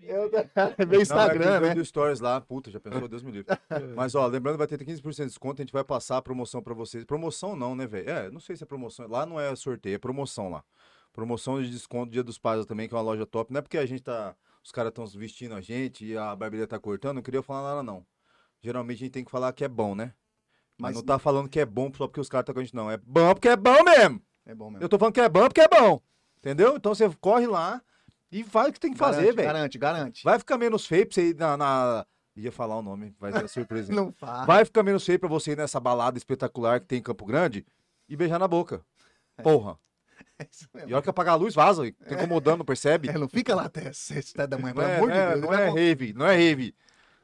Eu, 0.01 0.29
meu 0.29 0.87
Não, 0.87 1.01
Instagram, 1.01 1.55
é 1.55 1.59
né? 1.59 1.75
do 1.75 1.85
Stories 1.85 2.19
lá, 2.19 2.39
puta, 2.41 2.69
já 2.69 2.79
pensou, 2.79 3.07
Deus 3.07 3.23
me 3.23 3.31
livre. 3.31 3.57
Mas 3.95 4.15
ó, 4.15 4.25
lembrando, 4.27 4.57
vai 4.57 4.67
ter 4.67 4.77
15% 4.77 5.15
de 5.15 5.25
desconto, 5.25 5.61
a 5.61 5.63
gente 5.63 5.73
vai 5.73 5.83
passar 5.83 6.17
a 6.17 6.21
promoção 6.21 6.61
pra 6.61 6.73
vocês. 6.73 7.05
Promoção 7.05 7.55
não, 7.55 7.75
né, 7.75 7.87
velho? 7.87 8.09
É, 8.09 8.31
não 8.31 8.39
sei 8.39 8.55
se 8.55 8.63
é 8.63 8.65
promoção. 8.65 9.07
Lá 9.07 9.25
não 9.25 9.39
é 9.39 9.55
sorteio, 9.55 9.95
é 9.95 9.99
promoção 9.99 10.49
lá. 10.49 10.63
Promoção 11.11 11.61
de 11.61 11.69
desconto 11.69 12.11
Dia 12.11 12.23
dos 12.23 12.37
Pais 12.37 12.65
também, 12.65 12.87
que 12.87 12.93
é 12.93 12.97
uma 12.97 13.03
loja 13.03 13.25
top. 13.25 13.53
Não 13.53 13.59
é 13.59 13.61
porque 13.61 13.77
a 13.77 13.85
gente 13.85 14.01
tá. 14.03 14.35
Os 14.63 14.71
caras 14.71 14.89
estão 14.89 15.05
vestindo 15.05 15.53
a 15.53 15.61
gente 15.61 16.05
e 16.05 16.17
a 16.17 16.35
barbearia 16.35 16.65
tá 16.65 16.79
cortando, 16.79 17.15
não 17.15 17.21
queria 17.21 17.43
falar 17.43 17.69
nada, 17.69 17.83
não. 17.83 18.05
Geralmente 18.61 18.97
a 18.97 18.99
gente 18.99 19.11
tem 19.11 19.23
que 19.25 19.31
falar 19.31 19.51
que 19.51 19.63
é 19.63 19.67
bom, 19.67 19.93
né? 19.93 20.13
Mas, 20.77 20.91
Mas 20.91 20.95
não 20.95 21.03
tá 21.03 21.19
falando 21.19 21.49
que 21.49 21.59
é 21.59 21.65
bom 21.65 21.91
só 21.93 22.07
porque 22.07 22.21
os 22.21 22.29
caras 22.29 22.43
estão 22.43 22.53
com 22.55 22.61
a 22.61 22.63
gente, 22.63 22.75
não. 22.75 22.89
É 22.89 22.97
bom 22.97 23.33
porque 23.33 23.49
é 23.49 23.57
bom 23.57 23.83
mesmo. 23.83 24.21
É 24.45 24.55
bom 24.55 24.69
mesmo. 24.69 24.83
Eu 24.83 24.89
tô 24.89 24.97
falando 24.97 25.13
que 25.13 25.21
é 25.21 25.29
bom 25.29 25.43
porque 25.43 25.61
é 25.61 25.67
bom. 25.67 26.01
Entendeu? 26.37 26.75
Então 26.75 26.95
você 26.95 27.09
corre 27.21 27.45
lá 27.45 27.81
e 28.39 28.43
faz 28.43 28.69
o 28.69 28.73
que 28.73 28.79
tem 28.79 28.91
que 28.91 28.97
fazer, 28.97 29.21
Garante, 29.21 29.35
velho. 29.35 29.47
Garante, 29.47 29.77
garante. 29.77 30.23
Vai 30.23 30.39
ficar 30.39 30.57
menos 30.57 30.85
feio 30.85 31.05
pra 31.05 31.15
você 31.15 31.29
ir 31.29 31.35
na. 31.35 31.55
na- 31.57 32.05
Ia 32.35 32.51
falar 32.51 32.77
o 32.77 32.81
nome, 32.81 33.15
vai 33.19 33.31
ser 33.31 33.47
surpresa. 33.47 33.91
Não 33.93 34.11
faz. 34.11 34.47
Vai 34.47 34.65
ficar 34.65 34.81
menos 34.81 35.05
feio 35.05 35.19
pra 35.19 35.29
você 35.29 35.51
ir 35.51 35.57
nessa 35.57 35.79
balada 35.79 36.17
espetacular 36.17 36.79
que 36.79 36.87
tem 36.87 36.97
em 36.97 37.01
Campo 37.03 37.25
Grande 37.25 37.63
e 38.09 38.15
beijar 38.17 38.39
na 38.39 38.47
boca. 38.47 38.81
Porra. 39.41 39.77
É 40.39 40.47
isso 40.51 40.67
mesmo. 40.73 40.89
E 40.89 40.93
a 40.93 40.95
hora 40.95 41.03
que 41.03 41.09
apagar 41.09 41.33
a 41.33 41.37
luz, 41.37 41.53
vaza. 41.53 41.83
Tá 42.07 42.15
incomodando, 42.15 42.63
percebe? 42.65 43.07
É, 43.09 43.13
não 43.17 43.27
fica 43.29 43.53
lá 43.55 43.65
até 43.65 43.91
7 43.93 44.33
da 44.47 44.57
manhã, 44.57 44.73
Não 44.73 44.81
pelo 44.81 44.87
é, 44.87 44.95
amor 44.97 45.11
de 45.11 45.15
não 45.17 45.21
é- 45.21 45.27
Deus. 45.35 45.41
não 45.45 45.53
é 45.53 45.69
rave, 45.69 46.13
não 46.13 46.25
é 46.25 46.35
rave. 46.35 46.75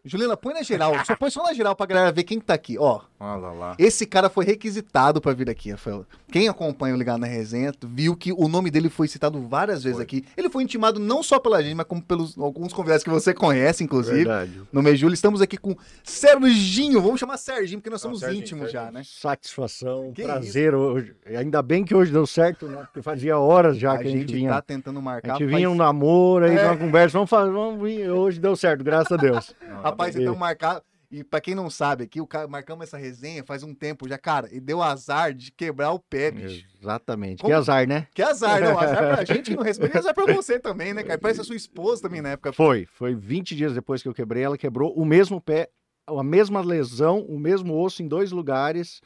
Juliana, 0.05 0.37
põe 0.37 0.53
na 0.53 0.61
geral. 0.61 0.93
Só 1.05 1.15
põe 1.15 1.29
só 1.31 1.41
na 1.43 1.53
geral 1.53 1.75
pra 1.75 1.85
galera 1.87 2.11
ver 2.11 2.23
quem 2.23 2.39
que 2.39 2.45
tá 2.45 2.53
aqui. 2.53 2.77
Ó, 2.77 3.01
Olha 3.19 3.47
lá. 3.51 3.75
esse 3.77 4.05
cara 4.05 4.29
foi 4.29 4.45
requisitado 4.45 5.19
pra 5.19 5.33
vir 5.33 5.49
aqui, 5.49 5.71
Rafael. 5.71 6.05
Quem 6.31 6.47
acompanha 6.47 6.95
o 6.95 6.97
Ligado 6.97 7.19
na 7.19 7.27
Resenha 7.27 7.73
viu 7.85 8.15
que 8.15 8.31
o 8.31 8.47
nome 8.47 8.71
dele 8.71 8.89
foi 8.89 9.07
citado 9.07 9.41
várias 9.47 9.83
vezes 9.83 9.97
Foi. 9.97 10.03
aqui. 10.03 10.25
Ele 10.37 10.49
foi 10.49 10.63
intimado 10.63 10.99
não 10.99 11.21
só 11.21 11.37
pela 11.39 11.61
gente, 11.61 11.75
mas 11.75 11.85
como 11.85 12.01
pelos 12.01 12.37
alguns 12.37 12.71
convidados 12.71 13.03
que 13.03 13.09
você 13.09 13.33
conhece, 13.33 13.83
inclusive. 13.83 14.17
Verdade. 14.17 14.61
No 14.71 14.81
mês 14.81 14.95
de 14.95 15.01
julho, 15.01 15.13
estamos 15.13 15.41
aqui 15.41 15.57
com 15.57 15.75
Serginho. 16.03 17.01
Vamos 17.01 17.19
chamar 17.19 17.37
Serginho, 17.37 17.79
porque 17.79 17.89
nós 17.89 18.01
Não, 18.03 18.09
somos 18.11 18.19
Serginho, 18.19 18.41
íntimos 18.41 18.71
já, 18.71 18.81
Serginho. 18.83 18.93
né? 18.99 19.03
Satisfação, 19.05 20.11
Que 20.13 20.23
prazer 20.23 20.73
hoje. 20.75 21.15
Ainda 21.25 21.61
bem 21.61 21.83
que 21.83 21.95
hoje 21.95 22.11
deu 22.11 22.25
certo, 22.27 22.67
né? 22.67 22.83
Porque 22.85 23.01
fazia 23.01 23.37
horas 23.37 23.77
já 23.77 23.93
a 23.93 23.97
que 23.97 24.07
a 24.07 24.11
gente 24.11 24.19
gente 24.21 24.33
vinha. 24.35 24.49
tá 24.51 24.61
tentando 24.61 24.99
A 24.99 25.01
marcar. 25.01 25.31
gente 25.37 25.45
faz- 25.45 25.55
vinha 25.55 25.69
um 25.69 25.75
namoro 25.75 26.45
aí, 26.45 26.55
É. 26.57 26.65
uma 26.65 26.77
conversa, 26.77 27.13
vamos 27.17 27.29
fazer, 27.29 27.51
vamos 27.51 27.81
vir. 27.81 28.09
Hoje 28.09 28.39
deu 28.39 28.55
certo, 28.55 28.83
graças 28.83 29.11
a 29.11 29.17
Deus. 29.17 29.55
Não, 29.67 29.81
Rapaz, 29.81 30.15
então 30.15 30.35
marcar. 30.35 30.81
E 31.11 31.23
pra 31.23 31.41
quem 31.41 31.55
não 31.55 31.71
sabe 31.71 32.03
aqui, 32.03 32.21
o 32.21 32.27
cara, 32.27 32.47
marcamos 32.47 32.83
essa 32.83 32.95
resenha 32.97 33.43
faz 33.43 33.63
um 33.63 33.73
tempo 33.73 34.07
já, 34.07 34.15
cara, 34.17 34.47
e 34.51 34.59
deu 34.59 34.79
azar 34.81 35.33
de 35.33 35.51
quebrar 35.51 35.91
o 35.91 35.99
pé, 35.99 36.29
bicho. 36.29 36.67
Exatamente. 36.79 37.41
Como- 37.41 37.49
Que 37.51 37.57
azar, 37.57 37.87
né? 37.87 38.07
Que 38.13 38.21
azar, 38.21 38.61
não. 38.61 38.77
Azar 38.79 38.97
pra 39.15 39.23
gente 39.25 39.49
que 39.49 39.55
não 39.55 39.63
respeita, 39.63 39.97
e 39.97 39.99
azar 39.99 40.13
pra 40.13 40.31
você 40.31 40.59
também, 40.59 40.93
né, 40.93 41.01
cara? 41.01 41.17
Parece 41.17 41.41
a 41.41 41.43
sua 41.43 41.55
esposa 41.55 42.03
também 42.03 42.21
na 42.21 42.29
época. 42.29 42.53
Foi, 42.53 42.85
foi 42.85 43.15
20 43.15 43.55
dias 43.55 43.73
depois 43.73 44.03
que 44.03 44.07
eu 44.07 44.13
quebrei, 44.13 44.43
ela 44.43 44.55
quebrou 44.57 44.93
o 44.93 45.03
mesmo 45.03 45.41
pé, 45.41 45.69
a 46.05 46.23
mesma 46.23 46.61
lesão, 46.61 47.21
o 47.21 47.39
mesmo 47.39 47.75
osso 47.81 48.03
em 48.03 48.07
dois 48.07 48.31
lugares. 48.31 49.01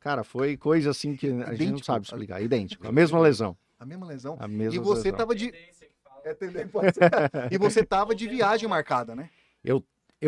Cara, 0.00 0.22
foi 0.24 0.54
coisa 0.56 0.90
assim 0.90 1.16
que 1.16 1.26
a 1.28 1.30
gente 1.30 1.38
não 1.46 1.52
Idêntico. 1.54 1.84
sabe 1.86 2.04
explicar. 2.04 2.42
Idêntico, 2.42 2.86
a 2.86 2.92
mesma 2.92 3.18
lesão. 3.20 3.56
A 3.80 3.86
mesma 3.86 4.06
lesão. 4.06 4.36
A 4.38 4.46
mesma 4.46 4.74
E 4.74 4.78
você 4.78 5.04
lesão. 5.04 5.16
tava 5.18 5.34
de. 5.34 5.52
É, 6.24 6.34
também 6.34 6.68
pode 6.68 6.92
ser. 6.94 7.10
E 7.50 7.56
você 7.56 7.82
tava 7.82 8.14
de 8.14 8.28
viagem 8.28 8.68
marcada, 8.68 9.14
né? 9.16 9.30
Eu 9.64 9.82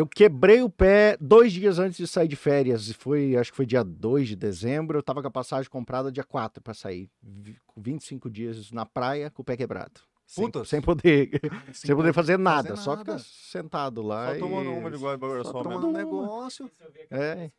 quebrei 0.07 0.61
o 0.61 0.69
pé 0.69 1.17
dois 1.19 1.51
dias 1.51 1.77
antes 1.79 1.97
de 1.97 2.07
sair 2.07 2.27
de 2.27 2.35
férias. 2.35 2.87
E 2.89 2.93
foi, 2.93 3.35
acho 3.35 3.51
que 3.51 3.57
foi 3.57 3.65
dia 3.65 3.83
2 3.83 4.29
de 4.29 4.35
dezembro. 4.35 4.97
Eu 4.97 5.03
tava 5.03 5.21
com 5.21 5.27
a 5.27 5.31
passagem 5.31 5.69
comprada 5.69 6.11
dia 6.11 6.23
4 6.23 6.61
para 6.63 6.73
sair. 6.73 7.09
Vi- 7.21 7.57
Com 7.67 7.81
25 7.81 8.29
dias 8.29 8.71
na 8.71 8.85
praia 8.85 9.29
com 9.29 9.41
o 9.41 9.45
pé 9.45 9.57
quebrado. 9.57 9.99
Sem, 10.25 10.45
Puta. 10.45 10.63
sem 10.63 10.81
poder, 10.81 11.29
sem 11.73 11.93
poder 11.93 12.13
fazer 12.13 12.37
nada, 12.39 12.69
fazer 12.69 12.81
só 12.81 12.95
nada. 12.95 13.17
ficar 13.17 13.19
sentado 13.19 14.01
lá. 14.01 14.33
Só 14.33 14.39
tomando 14.39 14.69
e- 14.69 14.73
uma 14.77 14.89
de 14.89 14.95
igual 14.95 15.11
agora 15.13 15.43
Só 15.43 15.51
só 15.51 15.61
tomando 15.63 15.87
um 15.87 15.91
negócio. 15.91 16.71
É. 17.09 17.51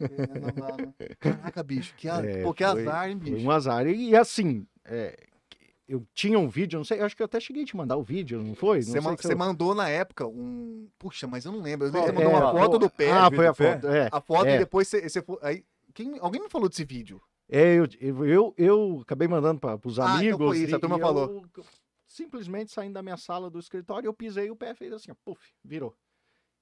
É, 0.00 0.08
né? 0.08 0.94
Caraca, 1.18 1.62
bicho, 1.62 1.94
que, 1.96 2.08
a... 2.08 2.16
É, 2.24 2.42
Pô, 2.42 2.52
que 2.54 2.64
foi- 2.64 2.82
azar, 2.82 3.08
hein, 3.10 3.16
bicho. 3.18 3.44
um 3.46 3.50
azar. 3.50 3.86
E, 3.86 4.10
e 4.10 4.16
assim, 4.16 4.66
é, 4.84 5.16
eu 5.86 6.06
tinha 6.14 6.38
um 6.38 6.48
vídeo, 6.48 6.78
não 6.78 6.84
sei, 6.84 7.00
eu 7.00 7.04
acho 7.04 7.14
que 7.16 7.22
eu 7.22 7.26
até 7.26 7.38
cheguei 7.38 7.62
a 7.62 7.66
te 7.66 7.76
mandar 7.76 7.96
o 7.96 8.02
vídeo, 8.02 8.42
não 8.42 8.54
foi? 8.54 8.82
Você, 8.82 9.00
man- 9.00 9.16
eu- 9.22 9.36
mandou 9.38 9.74
na 9.74 9.88
época 9.88 10.26
um. 10.26 10.88
Puxa, 10.98 11.26
mas 11.26 11.44
eu 11.44 11.52
não 11.52 11.60
lembro. 11.60 11.90
Você 11.90 11.98
É, 11.98 12.12
mandou 12.12 12.30
uma 12.30 12.50
é, 12.50 12.52
foto 12.62 12.78
do 12.78 12.90
pé. 12.90 13.10
Ah, 13.12 13.30
foi 13.30 13.46
a 13.46 13.54
foto. 13.54 13.86
É, 13.88 14.08
A 14.10 14.20
foto 14.20 14.46
é. 14.46 14.56
e 14.56 14.58
depois 14.58 14.88
você, 14.88 15.08
você 15.08 15.22
foi. 15.22 15.38
Aí, 15.42 15.64
quem... 15.92 16.18
Alguém 16.20 16.42
me 16.42 16.48
falou 16.48 16.68
desse 16.68 16.84
vídeo. 16.84 17.20
É, 17.48 17.74
eu, 17.74 17.86
eu, 18.00 18.24
eu, 18.26 18.54
eu 18.56 18.98
acabei 19.02 19.28
mandando 19.28 19.60
para 19.60 19.78
os 19.84 19.98
Ah, 19.98 20.04
então 20.04 20.16
amigos. 20.16 20.46
foi 20.46 20.58
isso, 20.58 20.76
a 20.76 20.80
turma 20.80 20.98
falou. 20.98 21.44
eu 21.56 21.64
simplesmente 22.08 22.72
saindo 22.72 22.94
da 22.94 23.02
minha 23.02 23.16
sala 23.16 23.50
do 23.50 23.58
escritório, 23.58 24.06
eu 24.08 24.14
pisei 24.14 24.50
o 24.50 24.56
pé, 24.56 24.72
fez 24.74 24.92
assim, 24.92 25.10
ó, 25.10 25.14
puf, 25.24 25.52
virou. 25.62 25.94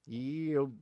E 0.06 0.48
eu 0.50 0.72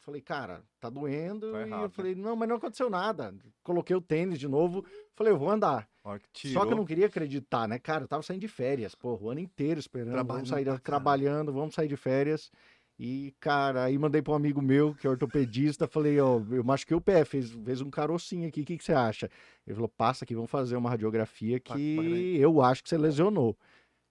falei, 0.00 0.20
cara, 0.20 0.62
tá 0.78 0.90
doendo. 0.90 1.50
Tá 1.52 1.60
e 1.60 1.66
errado, 1.66 1.82
eu 1.84 1.90
falei, 1.90 2.14
não, 2.14 2.36
mas 2.36 2.48
não 2.48 2.56
aconteceu 2.56 2.90
nada. 2.90 3.34
Coloquei 3.62 3.96
o 3.96 4.00
tênis 4.02 4.38
de 4.38 4.46
novo, 4.46 4.84
falei, 5.14 5.32
eu 5.32 5.38
vou 5.38 5.48
andar. 5.50 5.88
Que 6.32 6.52
Só 6.52 6.64
que 6.64 6.72
eu 6.72 6.76
não 6.76 6.84
queria 6.84 7.06
acreditar, 7.06 7.66
né, 7.68 7.78
cara? 7.78 8.04
Eu 8.04 8.08
tava 8.08 8.22
saindo 8.22 8.40
de 8.40 8.48
férias, 8.48 8.94
pô, 8.94 9.16
o 9.20 9.30
ano 9.30 9.40
inteiro 9.40 9.80
esperando, 9.80 10.12
Trabalhando 10.12 10.46
vamos 10.46 10.48
sair 10.48 10.80
trabalhando, 10.80 11.52
vamos 11.52 11.74
sair 11.74 11.88
de 11.88 11.96
férias. 11.96 12.50
E, 12.98 13.34
cara, 13.40 13.84
aí 13.84 13.98
mandei 13.98 14.22
para 14.22 14.32
um 14.32 14.36
amigo 14.36 14.62
meu, 14.62 14.94
que 14.94 15.06
é 15.06 15.10
ortopedista, 15.10 15.86
falei, 15.88 16.18
ó, 16.18 16.40
eu 16.50 16.64
machuquei 16.64 16.96
o 16.96 17.00
pé, 17.00 17.24
fez, 17.26 17.50
fez 17.50 17.80
um 17.82 17.90
carocinho 17.90 18.48
aqui, 18.48 18.62
o 18.62 18.64
que, 18.64 18.78
que 18.78 18.84
você 18.84 18.94
acha? 18.94 19.30
Ele 19.66 19.74
falou, 19.74 19.88
passa 19.88 20.24
aqui, 20.24 20.34
vamos 20.34 20.50
fazer 20.50 20.76
uma 20.76 20.88
radiografia 20.88 21.60
que 21.60 22.36
eu 22.38 22.62
acho 22.62 22.82
que 22.82 22.88
você 22.88 22.96
lesionou. 22.96 23.56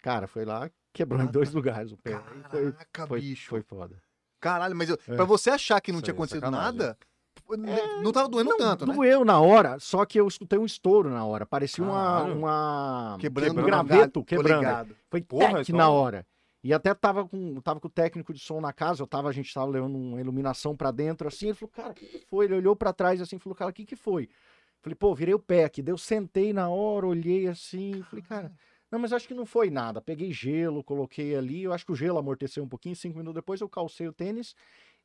Cara, 0.04 0.28
foi 0.28 0.46
lá, 0.46 0.70
quebrou 0.94 1.20
em 1.20 1.26
Ah, 1.28 1.32
dois 1.32 1.52
lugares 1.52 1.92
o 1.92 1.98
pé. 1.98 2.14
Aí 2.14 2.44
Foi, 2.52 2.72
Caraca, 2.72 3.08
foi, 3.08 3.22
bicho. 3.22 3.50
foi 3.50 3.62
foda. 3.64 4.00
Caralho, 4.40 4.76
mas 4.76 4.90
eu, 4.90 5.00
É. 5.08 5.16
pra 5.16 5.26
você 5.26 5.50
achar 5.50 5.82
que 5.82 5.92
não 5.92 5.98
Isso 5.98 6.04
tinha 6.06 6.14
é 6.14 6.16
acontecido 6.16 6.52
sacanagem. 7.48 7.88
nada, 7.88 8.02
não 8.02 8.12
tava 8.12 8.30
doendo 8.30 8.50
Não, 8.52 8.58
tanto, 8.58 8.86
né? 8.86 8.94
Doeu 8.94 9.24
na 9.26 9.40
hora, 9.40 9.80
só 9.80 10.06
que 10.06 10.20
eu 10.20 10.28
escutei 10.28 10.58
um 10.60 10.66
estouro 10.66 11.10
na 11.10 11.26
hora. 11.26 11.46
Parecia 11.46 11.84
uma, 11.84 11.94
Caralho. 12.20 12.38
uma... 12.38 13.18
Quebrando 13.20 13.60
um 13.60 13.64
o 13.64 13.66
graveto, 13.66 14.24
quebrando. 14.24 14.96
Foi 15.10 15.22
Porra, 15.22 15.62
então- 15.62 15.78
na 15.78 15.90
hora. 15.90 16.26
E 16.64 16.74
até 16.74 16.92
tava 16.96 17.28
com, 17.28 17.62
tava 17.62 17.80
com 17.80 17.88
o 17.88 17.92
técnico 17.92 18.34
de 18.34 18.40
som 18.40 18.60
na 18.60 18.74
casa, 18.74 19.04
eu 19.04 19.06
tava, 19.06 19.30
a 19.30 19.32
gente 19.32 19.54
tava 19.54 19.70
levando 19.70 19.96
uma 19.96 20.20
iluminação 20.20 20.76
pra 20.76 20.90
dentro, 20.90 21.28
assim, 21.28 21.46
ele 21.46 21.54
falou, 21.54 21.72
cara, 21.72 21.92
o 21.92 21.94
que, 21.94 22.08
que 22.08 22.26
foi? 22.26 22.46
Ele 22.46 22.56
olhou 22.56 22.76
pra 22.76 22.92
trás 22.92 23.22
assim, 23.22 23.38
falou, 23.38 23.56
cara, 23.56 23.70
o 23.70 23.74
que 23.74 23.86
que 23.86 23.96
foi? 23.96 24.28
Falei, 24.82 24.96
pô, 24.96 25.14
virei 25.14 25.36
o 25.36 25.40
pé 25.40 25.64
aqui, 25.66 25.84
daí 25.84 25.94
eu 25.94 25.98
sentei 25.98 26.54
na 26.54 26.68
hora, 26.68 27.06
olhei 27.06 27.48
assim, 27.48 28.02
falei, 28.10 28.26
cara, 28.28 28.52
não, 28.92 28.98
mas 28.98 29.14
acho 29.14 29.28
que 29.28 29.36
não 29.36 29.46
foi 29.46 29.70
nada. 29.70 30.02
Peguei 30.02 30.32
gelo, 30.32 30.84
coloquei 30.84 31.36
ali, 31.36 31.64
eu 31.64 31.72
acho 31.74 31.86
que 31.86 31.92
o 31.92 31.96
gelo 31.96 32.18
amorteceu 32.18 32.64
um 32.64 32.68
pouquinho, 32.68 32.96
cinco 32.96 33.18
minutos 33.18 33.36
depois 33.36 33.62
eu 33.62 33.70
calcei 33.70 34.08
o 34.08 34.14
tênis 34.14 34.56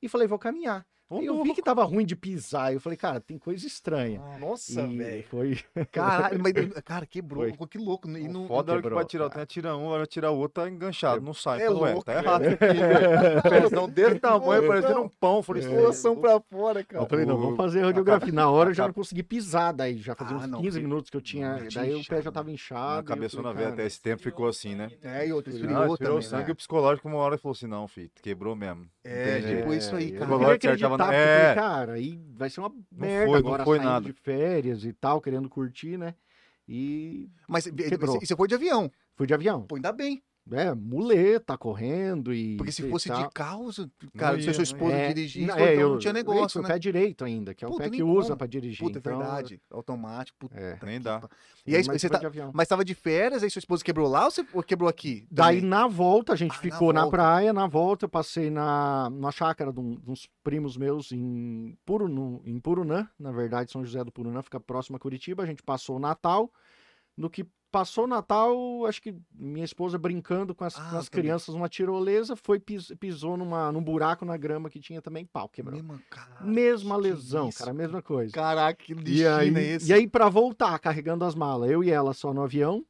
e 0.01 0.09
falei, 0.09 0.27
vou 0.27 0.39
caminhar. 0.39 0.87
Aí 1.11 1.27
eu 1.27 1.43
vi 1.43 1.55
que 1.55 1.63
tava 1.63 1.83
ruim 1.85 2.05
de 2.05 2.15
pisar, 2.15 2.73
eu 2.73 2.81
falei, 2.81 2.97
cara, 2.97 3.21
tem 3.21 3.37
coisa 3.39 3.67
estranha. 3.67 4.21
Nossa, 4.39 4.83
E 4.83 4.97
velho. 4.97 5.25
Foi. 5.25 5.59
Caralho, 5.91 6.39
mas, 6.41 6.53
cara, 6.85 7.05
quebrou. 7.07 7.49
Foi. 7.55 7.67
Que 7.69 7.79
louco. 7.79 8.09
E 8.09 8.29
não, 8.29 8.47
Foda 8.47 8.73
a 8.73 8.75
hora 8.77 8.83
que 8.83 8.89
vai 8.91 9.05
tirar, 9.05 9.29
cara. 9.31 9.45
tem 9.47 9.55
tira 9.55 9.77
um, 9.77 9.91
vai 9.91 10.07
tirar 10.07 10.31
o 10.31 10.39
outro, 10.39 10.63
tá 10.63 10.69
enganchado, 10.71 11.21
não 11.21 11.35
sai. 11.35 11.63
É 11.63 11.69
Ué, 11.71 11.93
louco, 11.93 12.05
tá 12.05 12.15
errado 12.15 12.43
isso 12.45 12.55
aqui, 12.55 12.79
velho. 12.79 13.43
Pezão 13.63 13.89
desse 13.89 14.19
tamanho, 14.21 14.67
parecendo 14.67 15.01
um 15.03 15.09
pão. 15.09 15.43
Falei, 15.43 15.65
É. 15.65 15.69
Coração 15.69 16.17
pra 16.17 16.41
fora, 16.41 16.85
cara. 16.85 17.03
Eu 17.05 17.09
falei, 17.09 17.25
não, 17.27 17.35
O- 17.37 17.41
vamos 17.41 17.57
fazer 17.57 17.83
a 17.83 17.87
radiografia. 17.87 18.33
Na 18.33 18.49
hora 18.51 18.71
eu 18.71 18.75
já 18.75 18.87
não 18.87 18.95
consegui 18.95 19.23
pisar, 19.23 19.73
daí 19.73 19.97
já 19.99 20.15
fazia 20.15 20.37
Ah, 20.37 20.41
uns 20.41 20.47
não, 20.47 20.61
15 20.63 20.79
que- 20.79 20.85
minutos 20.85 21.11
que 21.11 21.17
eu 21.17 21.21
tinha. 21.21 21.57
não 21.57 21.69
daí 21.75 21.95
o 21.95 22.05
pé 22.05 22.23
já 22.23 22.31
tava 22.33 22.51
inchado. 22.51 22.99
A 23.13 23.17
e 23.27 23.29
falei, 23.29 23.55
veio 23.55 23.69
cara, 23.71 23.83
até 23.83 23.87
esse 23.87 24.01
tempo, 24.01 24.23
ficou 24.23 24.47
assim, 24.49 24.75
né? 24.75 24.91
É, 25.03 25.27
e 25.27 25.33
outro 25.33 25.53
Ah, 25.53 25.57
esfriou 25.57 25.97
também. 25.97 26.19
o 26.19 26.23
sangue, 26.23 26.47
né? 26.47 26.53
o 26.53 26.57
psicológico 26.57 27.09
uma 27.09 27.19
hora 27.19 27.37
falou 27.39 27.53
assim, 27.55 27.67
não, 27.67 27.87
filho, 27.89 28.11
quebrou 28.23 28.55
mesmo. 28.55 28.87
É, 29.03 29.41
tipo 29.41 29.73
isso 29.73 29.97
aí, 29.97 30.13
eu 30.15 30.19
cara. 30.21 30.59
queria 30.59 30.77
que 30.77 30.83
tava 30.83 30.97
falei, 31.05 31.19
É. 31.21 31.55
cara, 31.55 31.93
aí 31.95 32.21
vai 32.35 32.51
ser 32.51 32.61
uma 32.61 32.73
merda 32.93 33.31
foi, 33.31 33.39
agora 33.39 33.65
foi 33.65 33.79
saindo 33.79 33.91
nada. 33.91 34.07
de 34.07 34.13
férias 34.13 34.85
e 34.85 34.93
tal, 34.93 35.21
querendo 35.21 35.49
curtir, 35.49 35.97
né? 35.99 36.15
E 36.69 37.29
Mas 37.49 37.65
Quebrou. 37.65 38.21
você 38.21 38.37
foi 38.37 38.47
de 38.49 38.55
avião. 38.55 38.91
fui 39.17 39.27
de 39.27 39.35
avião. 39.35 39.63
Pô, 39.63 39.75
ainda 39.77 39.93
bem. 39.93 40.23
É, 40.53 40.75
muleta, 40.75 41.57
correndo 41.57 42.33
e. 42.35 42.57
Porque 42.57 42.73
se 42.73 42.89
fosse 42.91 43.09
de 43.09 43.29
carro, 43.31 43.71
cara, 44.17 44.41
se 44.41 44.47
ia, 44.47 44.53
sua 44.55 44.59
não 44.59 44.63
esposa 44.65 44.95
É, 44.97 45.09
dirigisse, 45.13 45.47
não, 45.47 45.55
então 45.55 45.67
é, 45.67 45.75
não 45.77 45.81
eu- 45.83 45.99
tinha 45.99 46.11
eu- 46.11 46.15
negócio, 46.15 46.59
o 46.59 46.63
né? 46.63 46.69
pé 46.71 46.79
direito 46.79 47.25
ainda, 47.25 47.55
que 47.55 47.65
é 47.65 47.69
o 47.69 47.71
Puta, 47.71 47.85
pé 47.85 47.91
nem 47.91 47.99
que 47.99 48.03
usa 48.03 48.37
pra 48.37 48.47
dirigir. 48.49 48.81
Puta, 48.85 48.99
é 48.99 49.01
então, 49.01 49.19
verdade. 49.19 49.61
Automático. 49.71 50.39
Puta 50.41 50.59
É. 50.59 50.79
Nem 50.83 51.01
dá. 51.01 51.23
E 51.67 51.77
aí, 51.77 51.85
Mas 51.87 52.01
você 52.03 52.09
tá, 52.09 52.19
de 52.19 52.41
mas 52.53 52.67
tava 52.67 52.85
de 52.85 52.95
férias, 52.95 53.43
aí 53.45 53.51
sua 53.51 53.61
esposa 53.61 53.85
quebrou 53.85 54.09
lá 54.09 54.25
ou 54.25 54.31
você 54.31 54.45
ou 54.53 54.63
quebrou 54.63 54.89
aqui? 54.89 55.25
Daí 55.31 55.61
na 55.61 55.87
volta 55.87 56.33
a 56.33 56.37
gente 56.37 56.53
Ah, 56.53 56.57
na 56.57 56.61
ficou 56.63 56.93
na, 56.93 57.03
volta. 57.03 57.17
praia, 57.17 57.53
na 57.53 57.67
volta 57.69 58.07
eu 58.07 58.09
passei 58.09 58.51
na, 58.51 59.09
na 59.11 59.31
chácara 59.31 59.73
de, 59.73 59.79
um- 59.79 59.95
de 60.01 60.11
uns 60.11 60.29
primos 60.43 60.77
meus 60.77 61.13
em, 61.13 61.77
Purunu, 61.85 62.43
em 62.45 62.59
Purunã, 62.59 63.09
na 63.19 63.31
verdade 63.31 63.71
São 63.71 63.85
José 63.85 64.03
do 64.03 64.11
Purunã, 64.11 64.43
fica 64.43 64.59
próximo 64.59 64.97
a 64.97 65.01
Curitiba, 65.01 65.43
a 65.45 65.47
gente 65.47 65.63
passou 65.63 65.97
o 65.97 66.01
Natal, 66.01 66.51
no 67.17 67.31
que 67.31 67.47
passou 67.71 68.05
o 68.05 68.07
Natal, 68.07 68.57
acho 68.87 69.01
que 69.01 69.15
minha 69.33 69.65
esposa 69.65 69.99
brincando 69.99 70.55
com 70.55 70.65
as, 70.65 70.77
Ah, 70.79 70.89
com 70.91 70.97
as 70.97 71.09
crianças 71.09 71.55
numa 71.55 71.69
tirolesa, 71.69 72.35
foi 72.37 72.59
pis- 72.59 72.93
pisou 72.99 73.37
numa, 73.37 73.71
num 73.73 73.83
buraco 73.83 74.25
na 74.25 74.37
grama 74.37 74.69
que 74.69 74.81
tinha 74.81 75.01
também, 75.01 75.25
pau, 75.25 75.49
quebrou. 75.49 75.75
Mesma, 75.77 76.01
cara, 76.11 76.37
Mesma 76.41 76.97
lesão, 76.97 77.49
isso? 77.49 77.59
cara, 77.59 77.73
mesma 77.73 78.03
coisa. 78.03 78.33
Caraca, 78.33 78.83
que 78.83 78.93
E 78.93 78.97
destino 78.97 79.29
aí, 79.29 79.55
é 79.57 79.63
esse? 79.63 79.89
e 79.91 79.93
aí, 79.93 80.07
pra 80.09 80.29
voltar, 80.29 80.79
carregando 80.79 81.25
as 81.25 81.35
malas, 81.35 81.71
eu 81.71 81.83
e 81.85 81.91
ela 81.91 82.13
só 82.13 82.33
no 82.35 82.43
avião, 82.43 82.85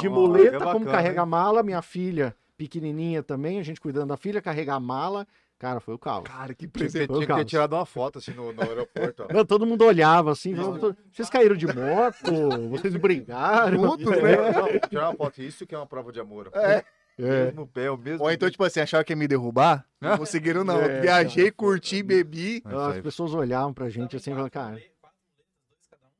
de 0.00 0.08
muleta, 0.08 0.58
como 0.58 0.80
bacana, 0.80 0.90
carrega 0.92 1.14
hein? 1.20 1.22
a 1.22 1.26
mala, 1.26 1.62
minha 1.62 1.82
filha 1.82 2.34
pequenininha 2.56 3.22
também, 3.22 3.58
a 3.58 3.62
gente 3.62 3.80
cuidando 3.80 4.08
da 4.10 4.16
filha, 4.16 4.40
carregar 4.40 4.76
a 4.76 4.80
mala, 4.80 5.26
cara, 5.58 5.80
foi 5.80 5.94
o 5.94 5.98
caos. 5.98 6.24
Cara, 6.24 6.54
que 6.54 6.66
Tinha, 6.66 6.70
presente. 6.70 7.10
O 7.10 7.14
tinha 7.14 7.26
que 7.26 7.34
ter 7.34 7.44
tirado 7.44 7.74
uma 7.74 7.86
foto 7.86 8.18
assim 8.18 8.32
no, 8.32 8.52
no 8.52 8.62
aeroporto, 8.62 9.24
ó. 9.24 9.26
Não, 9.32 9.44
todo 9.44 9.66
mundo 9.66 9.84
olhava 9.84 10.32
assim, 10.32 10.54
falava, 10.54 10.96
vocês 11.12 11.28
caíram 11.30 11.56
de 11.56 11.66
moto, 11.66 12.68
vocês 12.70 12.94
brigaram. 12.96 13.78
Juntos, 13.78 14.06
né? 14.06 14.36
Não, 14.52 14.88
tirar 14.88 15.08
uma 15.10 15.16
foto, 15.16 15.42
isso 15.42 15.66
que 15.66 15.74
é 15.74 15.78
uma 15.78 15.86
prova 15.86 16.12
de 16.12 16.20
amor. 16.20 16.50
É. 16.54 16.84
O 17.16 17.24
É. 17.24 17.44
mesmo 17.46 17.66
pé, 17.68 17.88
o 17.90 17.96
mesmo. 17.96 18.24
Ou 18.24 18.30
então, 18.32 18.50
tipo 18.50 18.64
assim, 18.64 18.80
acharam 18.80 19.04
que 19.04 19.12
ia 19.12 19.16
me 19.16 19.28
derrubar? 19.28 19.86
Não 20.00 20.18
conseguiram, 20.18 20.64
não. 20.64 20.80
É, 20.80 21.00
Viajei, 21.00 21.44
cara. 21.44 21.54
curti, 21.56 22.02
bebi. 22.02 22.60
As 22.64 23.00
pessoas 23.00 23.32
olhavam 23.34 23.72
pra 23.72 23.88
gente 23.88 24.16
assim 24.16 24.30
e 24.30 24.34
falavam, 24.34 24.50
cara, 24.50 24.82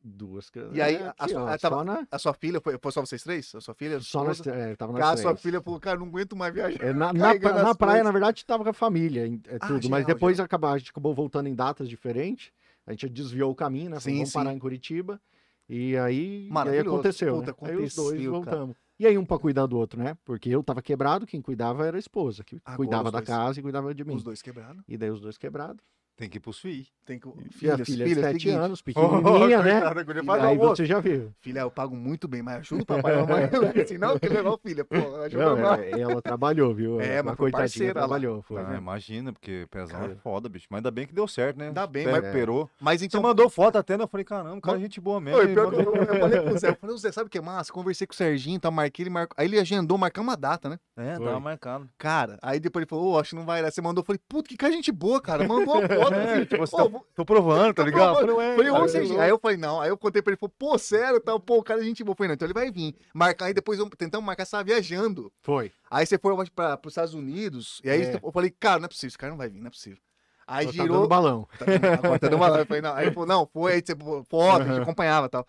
duas 0.04 0.50
E 0.72 0.82
aí, 0.82 0.96
é, 0.96 1.06
a 1.06 1.10
aqui, 1.18 1.32
sua- 1.32 1.42
ó, 1.44 1.48
a- 1.48 1.58
tava- 1.58 1.84
na, 1.84 2.06
A 2.10 2.18
sua 2.18 2.34
filha, 2.34 2.60
foi, 2.60 2.78
foi 2.78 2.92
só 2.92 3.00
vocês 3.00 3.22
três? 3.22 3.54
A 3.54 3.60
sua 3.60 3.74
filha? 3.74 3.98
só 4.00 4.22
nós, 4.22 4.38
esposa? 4.38 4.54
é, 4.56 4.76
tava 4.76 4.92
nós 4.92 5.00
a 5.02 5.16
sua 5.16 5.30
três. 5.32 5.40
filha 5.42 5.60
falou, 5.62 5.80
cara, 5.80 5.98
não 5.98 6.06
aguento 6.06 6.36
mais 6.36 6.52
viajar. 6.52 6.82
É, 6.84 6.92
na, 6.92 7.12
na, 7.14 7.38
pra- 7.38 7.62
na 7.62 7.74
praia, 7.74 8.04
na 8.04 8.10
verdade, 8.12 8.44
tava 8.44 8.62
com 8.64 8.70
a 8.70 8.74
família, 8.74 9.26
é 9.48 9.56
Ah, 9.60 9.66
tudo. 9.66 9.88
mas 9.88 10.00
geral, 10.02 10.14
depois 10.14 10.38
acaba- 10.40 10.72
a 10.72 10.78
gente 10.78 10.90
acabou 10.90 11.14
voltando 11.14 11.48
em 11.48 11.54
datas 11.54 11.88
diferentes. 11.88 12.52
A 12.86 12.90
gente 12.92 13.08
desviou 13.08 13.50
o 13.50 13.54
caminho, 13.54 13.88
né? 13.90 13.98
Sim, 13.98 14.14
vamos 14.14 14.28
sim. 14.28 14.34
parar 14.34 14.52
em 14.52 14.58
Curitiba. 14.58 15.18
E 15.66 15.96
aí, 15.96 16.48
e 16.50 16.68
aí 16.68 16.78
aconteceu. 16.80 17.36
Puta, 17.36 17.52
né? 17.62 17.70
Aí 17.70 17.76
os 17.76 17.94
dois 17.94 18.18
cara. 18.18 18.30
voltamos. 18.30 18.76
E 19.00 19.06
aí 19.06 19.16
um 19.16 19.24
pra 19.24 19.38
cuidar 19.38 19.64
do 19.66 19.76
outro, 19.78 19.98
né? 19.98 20.16
Porque 20.24 20.50
eu 20.50 20.62
tava 20.62 20.82
quebrado, 20.82 21.26
quem 21.26 21.40
cuidava 21.40 21.86
era 21.86 21.96
a 21.96 21.98
esposa, 21.98 22.44
que 22.44 22.56
Agora 22.62 22.76
cuidava 22.76 23.10
da 23.10 23.18
dois. 23.18 23.26
casa 23.28 23.58
e 23.58 23.62
cuidava 23.62 23.94
de 23.94 24.04
mim. 24.04 24.14
Os 24.14 24.22
dois 24.22 24.42
quebraram. 24.42 24.84
E 24.86 24.96
daí 24.98 25.10
os 25.10 25.20
dois 25.20 25.38
quebrados. 25.38 25.82
Tem 26.16 26.28
que 26.28 26.36
ir 26.38 26.40
pros 26.40 26.60
FII. 26.60 26.86
Tem 27.04 27.18
que... 27.18 27.28
Filha 27.50 27.76
de 27.76 27.84
filhas, 27.84 28.08
7 28.14 28.22
seguinte, 28.40 28.48
anos, 28.50 28.80
pequenininha, 28.80 29.60
né? 29.64 29.80
Coitada, 29.80 30.46
aí 30.46 30.56
você 30.56 30.86
já 30.86 31.00
viu. 31.00 31.32
Filha, 31.40 31.60
eu 31.60 31.70
pago 31.70 31.96
muito 31.96 32.28
bem, 32.28 32.40
mas 32.40 32.58
ajuda 32.58 32.82
o 32.82 32.86
papai 32.86 33.14
e 33.14 33.18
a 33.18 33.20
mamãe. 33.26 33.44
assim, 33.82 33.98
não, 33.98 34.16
que 34.18 34.28
legal, 34.28 34.58
filha. 34.64 34.84
Pô, 34.84 34.94
ajuda 35.22 35.44
Não, 35.44 35.56
nós. 35.56 35.80
ela, 35.80 36.00
ela 36.12 36.22
trabalhou, 36.22 36.72
viu? 36.72 37.00
É, 37.00 37.20
mas 37.20 37.34
foi 37.36 37.50
coitadinha, 37.50 37.62
parceira 37.62 37.92
lá. 37.94 38.06
trabalhou. 38.06 38.42
Foi, 38.42 38.60
Ah, 38.62 38.64
né? 38.68 38.78
imagina, 38.78 39.32
porque 39.32 39.66
pesão 39.70 39.98
Cara. 40.00 40.12
é 40.12 40.16
foda, 40.16 40.48
bicho. 40.48 40.66
Mas 40.70 40.78
ainda 40.78 40.90
bem 40.92 41.06
que 41.06 41.12
deu 41.12 41.26
certo, 41.26 41.58
né? 41.58 41.66
Ainda 41.66 41.86
bem, 41.86 42.04
Pé 42.04 42.12
mas- 42.12 42.22
recuperou. 42.22 42.70
Mas 42.80 43.00
Você 43.00 43.06
então... 43.06 43.20
mandou 43.20 43.50
foto 43.50 43.76
até, 43.76 43.98
né? 43.98 44.04
Eu 44.04 44.08
falei, 44.08 44.24
caramba, 44.24 44.60
cara, 44.60 44.78
é 44.78 44.80
gente 44.80 45.00
boa 45.00 45.20
mesmo. 45.20 45.40
Oi, 45.40 45.48
pior 45.48 45.68
que 45.70 45.74
eu, 45.76 45.78
Mandou- 45.84 45.94
eu 45.96 46.20
falei 46.20 46.40
pro 46.40 46.58
Zé, 46.58 46.68
eu 46.70 46.76
falei, 46.76 46.94
o 46.94 46.98
Zé, 46.98 47.12
sabe 47.12 47.26
o 47.26 47.30
que 47.30 47.38
é 47.38 47.42
massa? 47.42 47.72
Conversei 47.72 48.06
com 48.06 48.12
o 48.12 48.16
Serginho, 48.16 48.60
tá, 48.60 48.70
marquei, 48.70 49.02
ele 49.02 49.10
marcou. 49.10 49.34
Aí 49.36 49.46
ele 49.48 49.58
agendou, 49.58 49.98
marcamos 49.98 50.30
uma 50.30 50.36
data, 50.36 50.68
né? 50.68 50.78
É, 50.96 51.16
Foi. 51.16 51.26
tava 51.26 51.40
marcado. 51.40 51.88
Cara, 51.98 52.38
aí 52.40 52.60
depois 52.60 52.82
ele 52.84 52.88
falou, 52.88 53.12
ô, 53.14 53.18
acho 53.18 53.30
que 53.30 53.36
não 53.36 53.44
vai 53.44 53.60
dar. 53.60 53.70
Você 53.72 53.82
mandou, 53.82 54.00
eu 54.02 54.06
falei, 54.06 54.20
puta, 54.28 54.48
que 54.48 54.56
cara 54.56 54.72
gente 54.72 54.92
boa, 54.92 55.20
cara. 55.20 55.46
Mandou 55.46 55.74
a 55.82 56.03
foto, 56.04 56.14
É, 56.14 56.44
tipo, 56.46 56.70
tá- 56.70 56.84
vou- 56.84 57.06
Tô 57.14 57.24
provando, 57.24 57.74
tá 57.74 57.82
ligado? 57.84 58.16
provando. 58.18 58.36
Falei, 58.56 58.70
Falei. 58.88 59.20
Aí 59.20 59.30
eu 59.30 59.38
falei, 59.38 59.56
não. 59.56 59.80
Aí 59.80 59.88
eu 59.88 59.96
contei 59.98 60.22
pra 60.22 60.32
ele, 60.32 60.38
falou, 60.38 60.52
pô, 60.58 60.78
sério, 60.78 61.20
tal, 61.20 61.38
pô, 61.40 61.58
o 61.58 61.62
cara 61.62 61.80
é 61.80 61.84
gente 61.84 62.02
boa. 62.04 62.12
Eu 62.12 62.16
falei, 62.16 62.28
não, 62.28 62.34
então 62.34 62.46
ele 62.46 62.54
vai 62.54 62.70
vir. 62.70 62.94
Marcar, 63.12 63.46
aí 63.46 63.54
depois 63.54 63.78
tentamos 63.98 64.24
marcar, 64.26 64.44
você 64.44 64.50
tava 64.52 64.64
viajando. 64.64 65.32
Foi. 65.42 65.72
Aí 65.90 66.04
você 66.06 66.18
foi 66.18 66.34
pra, 66.50 66.76
pros 66.76 66.92
Estados 66.92 67.14
Unidos, 67.14 67.80
e 67.84 67.90
aí 67.90 68.02
É. 68.02 68.20
eu 68.22 68.32
falei, 68.32 68.50
cara, 68.50 68.78
não 68.78 68.86
é 68.86 68.88
possível, 68.88 69.08
esse 69.08 69.18
cara 69.18 69.30
não 69.30 69.38
vai 69.38 69.48
vir, 69.48 69.60
não 69.60 69.68
é 69.68 69.70
possível. 69.70 69.98
Aí 70.46 70.66
Tá 70.66 70.72
girou. 70.72 70.96
dando 70.98 71.08
balão. 71.08 71.48
Tá, 71.58 71.64
agora 71.98 72.18
tá 72.18 72.28
dando 72.28 72.36
uma- 72.36 72.58
Eu 72.58 72.66
falei, 72.66 72.82
não. 72.82 72.94
Aí 72.94 73.06
ele 73.06 73.14
falou, 73.14 73.26
não, 73.28 73.46
foi, 73.46 73.72
aí 73.74 73.82
você 73.84 73.94
foto, 74.28 74.62
a 74.62 74.66
gente 74.66 74.82
acompanhava 74.82 75.26
e 75.26 75.30
tal. 75.30 75.46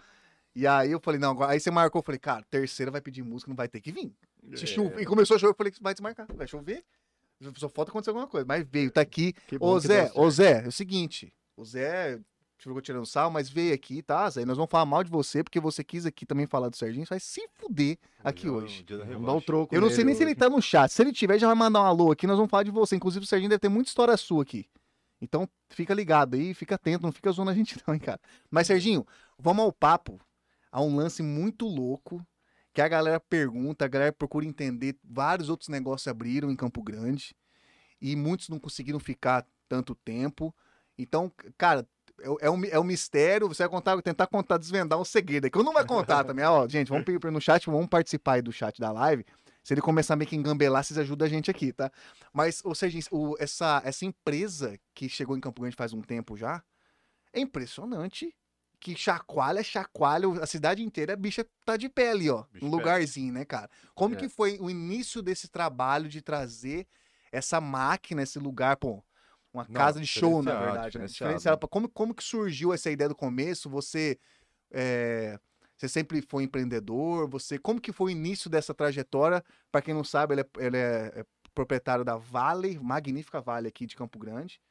E 0.56 0.66
aí 0.66 0.90
eu 0.92 1.02
falei, 1.02 1.20
não, 1.20 1.32
agora, 1.32 1.52
aí 1.52 1.60
você 1.60 1.70
marcou, 1.70 2.00
eu 2.00 2.04
falei, 2.06 2.18
cara, 2.20 2.42
terceira 2.50 2.90
vai 2.90 3.02
pedir 3.02 3.22
música, 3.24 3.50
não 3.50 3.58
vai 3.58 3.68
ter 3.68 3.82
que 3.82 3.92
vir. 3.92 4.14
É. 4.52 4.56
Se 4.56 4.66
chove- 4.68 5.02
E 5.02 5.06
começou 5.06 5.36
a 5.36 5.38
chover, 5.40 5.52
eu 5.52 5.56
falei, 5.58 5.74
vai 5.82 5.94
desmarcar, 5.94 6.28
vai 6.34 6.48
chover. 6.48 6.82
Só 7.58 7.70
falta 7.70 7.92
acontecer 7.92 8.12
alguma 8.12 8.28
coisa. 8.28 8.46
Mas 8.46 8.66
veio, 8.70 8.92
tá 8.92 9.02
aqui. 9.02 9.34
Que 9.48 9.58
Ô 9.60 9.76
que 9.76 9.88
Zé, 9.88 10.12
ô 10.16 10.30
Zé, 10.30 10.64
é 10.66 10.68
o 10.68 10.72
seguinte, 10.72 11.34
o 11.58 11.66
Zé 11.66 12.20
ficou 12.58 12.82
tirando 12.82 13.06
sal, 13.06 13.30
mas 13.30 13.50
veio 13.50 13.74
aqui, 13.74 14.02
tá, 14.02 14.30
Zé? 14.30 14.46
Nós 14.46 14.58
vamos 14.58 14.72
falar 14.72 14.86
mal 14.86 15.04
de 15.04 15.12
você, 15.12 15.44
porque 15.44 15.60
você 15.60 15.84
quis 15.84 16.06
aqui 16.06 16.26
também 16.26 16.48
falar 16.48 16.70
do 16.70 16.76
Serginho, 16.76 17.06
você 17.06 17.12
vai 17.12 17.20
se 17.20 17.48
fuder 17.54 17.98
aqui 18.24 18.50
Hoje 18.50 18.86
é 18.90 18.94
o 18.94 18.98
hoje. 18.98 19.14
Vamos 19.14 19.28
dar 19.28 19.34
o 19.34 19.42
troco. 19.42 19.76
Eu 19.76 19.82
não 19.82 19.90
sei 19.90 20.04
nem 20.04 20.16
se 20.16 20.24
ele 20.24 20.32
hoje. 20.32 20.40
tá 20.40 20.50
no 20.50 20.62
chat. 20.62 20.92
Se 20.92 21.02
ele 21.02 21.12
tiver, 21.12 21.38
já 21.38 21.48
vai 21.48 21.56
mandar 21.56 21.82
um 21.82 21.86
alô 21.86 22.12
aqui, 22.12 22.26
nós 22.26 22.38
vamos 22.38 22.50
falar 22.50 22.64
de 22.64 22.72
você. 22.72 22.96
Inclusive, 22.96 23.24
o 23.24 23.28
Serginho 23.28 23.50
deve 23.50 23.60
ter 23.60 23.70
muita 23.70 23.90
história 23.90 24.16
sua 24.18 24.44
aqui. 24.44 24.66
Então, 25.22 25.48
fica 25.70 25.94
ligado 25.94 26.36
aí, 26.36 26.54
fica 26.54 26.76
atento, 26.76 27.04
não 27.04 27.12
fica 27.12 27.32
zoando 27.32 27.52
a 27.52 27.54
gente 27.54 27.78
não, 27.88 27.94
hein, 27.94 28.00
cara. 28.00 28.20
Mas, 28.50 28.68
Serginho, 28.68 29.06
vamos 29.38 29.64
ao 29.64 29.72
papo, 29.72 30.20
a 30.72 30.82
um 30.82 30.96
lance 30.96 31.22
muito 31.22 31.68
louco, 31.68 32.26
que 32.76 32.82
a 32.82 32.88
galera 32.90 33.22
pergunta, 33.22 33.86
a 33.86 33.88
galera 33.88 34.12
procura 34.12 34.46
entender. 34.46 34.98
Vários 35.02 35.48
outros 35.48 35.70
negócios 35.70 36.08
abriram 36.10 36.52
em 36.52 36.56
Campo 36.58 36.84
Grande, 36.84 37.34
e 38.02 38.18
muitos 38.18 38.50
não 38.50 38.60
conseguiram 38.60 39.00
ficar 39.00 39.48
tanto 39.70 39.96
tempo. 39.96 40.54
Então, 40.98 41.32
cara, 41.58 41.88
é, 42.20 42.48
é 42.48 42.52
um, 42.52 42.66
é 42.66 42.78
um 42.78 42.84
mistério, 42.84 43.48
você 43.48 43.64
vai 43.64 43.70
contar, 43.70 44.02
tentar 44.02 44.28
contar, 44.28 44.58
desvendar 44.58 45.00
um 45.00 45.06
segredo, 45.06 45.50
que 45.50 45.58
eu 45.58 45.64
não 45.64 45.72
vai 45.72 45.86
contar 45.86 46.24
também. 46.28 46.44
Ó, 46.46 46.68
gente, 46.68 46.90
vamos 46.90 47.06
pedir 47.06 47.32
no 47.32 47.40
chat, 47.40 47.66
vamos 47.66 47.88
participar 47.88 48.34
aí 48.34 48.42
do 48.42 48.52
chat 48.52 48.78
da 48.80 48.92
live. 48.92 49.26
Se 49.64 49.74
ele 49.74 49.82
começar 49.82 50.18
meio 50.18 50.30
que 50.30 50.36
engambelar, 50.36 50.84
vocês 50.84 50.98
ajudam 51.00 51.26
a 51.26 51.30
gente 51.30 51.50
aqui, 51.50 51.72
tá? 51.72 51.90
Mas, 52.34 52.62
ou 52.66 52.76
seja, 52.76 53.00
o- 53.10 53.36
essa, 53.40 53.82
essa 53.86 54.06
empresa 54.06 54.78
que 54.94 55.08
chegou 55.08 55.38
em 55.38 55.40
Campo 55.40 55.62
Grande 55.62 55.78
faz 55.78 55.94
um 55.94 56.02
tempo 56.02 56.36
já, 56.36 56.62
é 57.34 57.40
impressionante. 57.40 58.36
Que 58.86 58.96
chacoalha, 58.96 59.64
chacoalha, 59.64 60.28
a 60.40 60.46
cidade 60.46 60.84
inteira, 60.84 61.14
a 61.14 61.16
bicha 61.16 61.44
tá 61.66 61.76
de 61.76 61.90
pé 61.90 62.12
ali, 62.12 62.30
ó. 62.30 62.44
Bicho 62.54 62.64
Um 62.64 62.70
pé. 62.70 62.78
lugarzinho, 62.78 63.34
né, 63.34 63.44
cara? 63.44 63.68
Como 63.96 64.14
É. 64.14 64.18
que 64.20 64.30
foi 64.30 64.60
o 64.62 64.70
início 64.70 65.24
desse 65.24 65.48
trabalho 65.48 66.08
de 66.08 66.22
trazer 66.22 66.86
essa 67.32 67.60
máquina, 67.60 68.22
esse 68.22 68.38
lugar, 68.38 68.78
pô, 68.78 69.04
uma 69.52 69.66
Não, 69.68 69.74
casa 69.74 70.00
de 70.00 70.06
show, 70.06 70.44
na 70.44 70.54
verdade. 70.54 71.00
Né? 71.00 71.08
diferenciado. 71.08 71.68
Como, 71.68 71.90
como 71.90 72.14
que 72.14 72.24
surgiu 72.24 72.72
essa 72.72 72.92
ideia 72.92 73.10
do 73.10 73.16
começo? 73.16 73.68
Você, 73.72 74.20
é, 74.72 75.40
você 75.76 75.90
sempre 75.90 76.22
foi 76.22 76.44
empreendedor? 76.44 77.28
Você, 77.28 77.58
como 77.58 77.82
que 77.82 77.92
foi 77.92 78.12
o 78.12 78.16
início 78.16 78.52
dessa 78.52 78.72
trajetória? 78.72 79.44
Para 79.72 79.82
quem 79.82 79.96
não 79.96 80.04
sabe, 80.04 80.36
ele 80.36 80.42
é, 80.42 80.48
ele 80.60 80.78
é- 80.78 81.12
é 81.22 81.26
proprietário 81.56 82.06
da 82.06 82.18
Vale, 82.18 82.78
magnífica 82.78 83.42
Vale 83.42 83.68
aqui 83.68 83.88
de 83.88 83.96
Campo 83.96 84.20
Grande. 84.20 84.62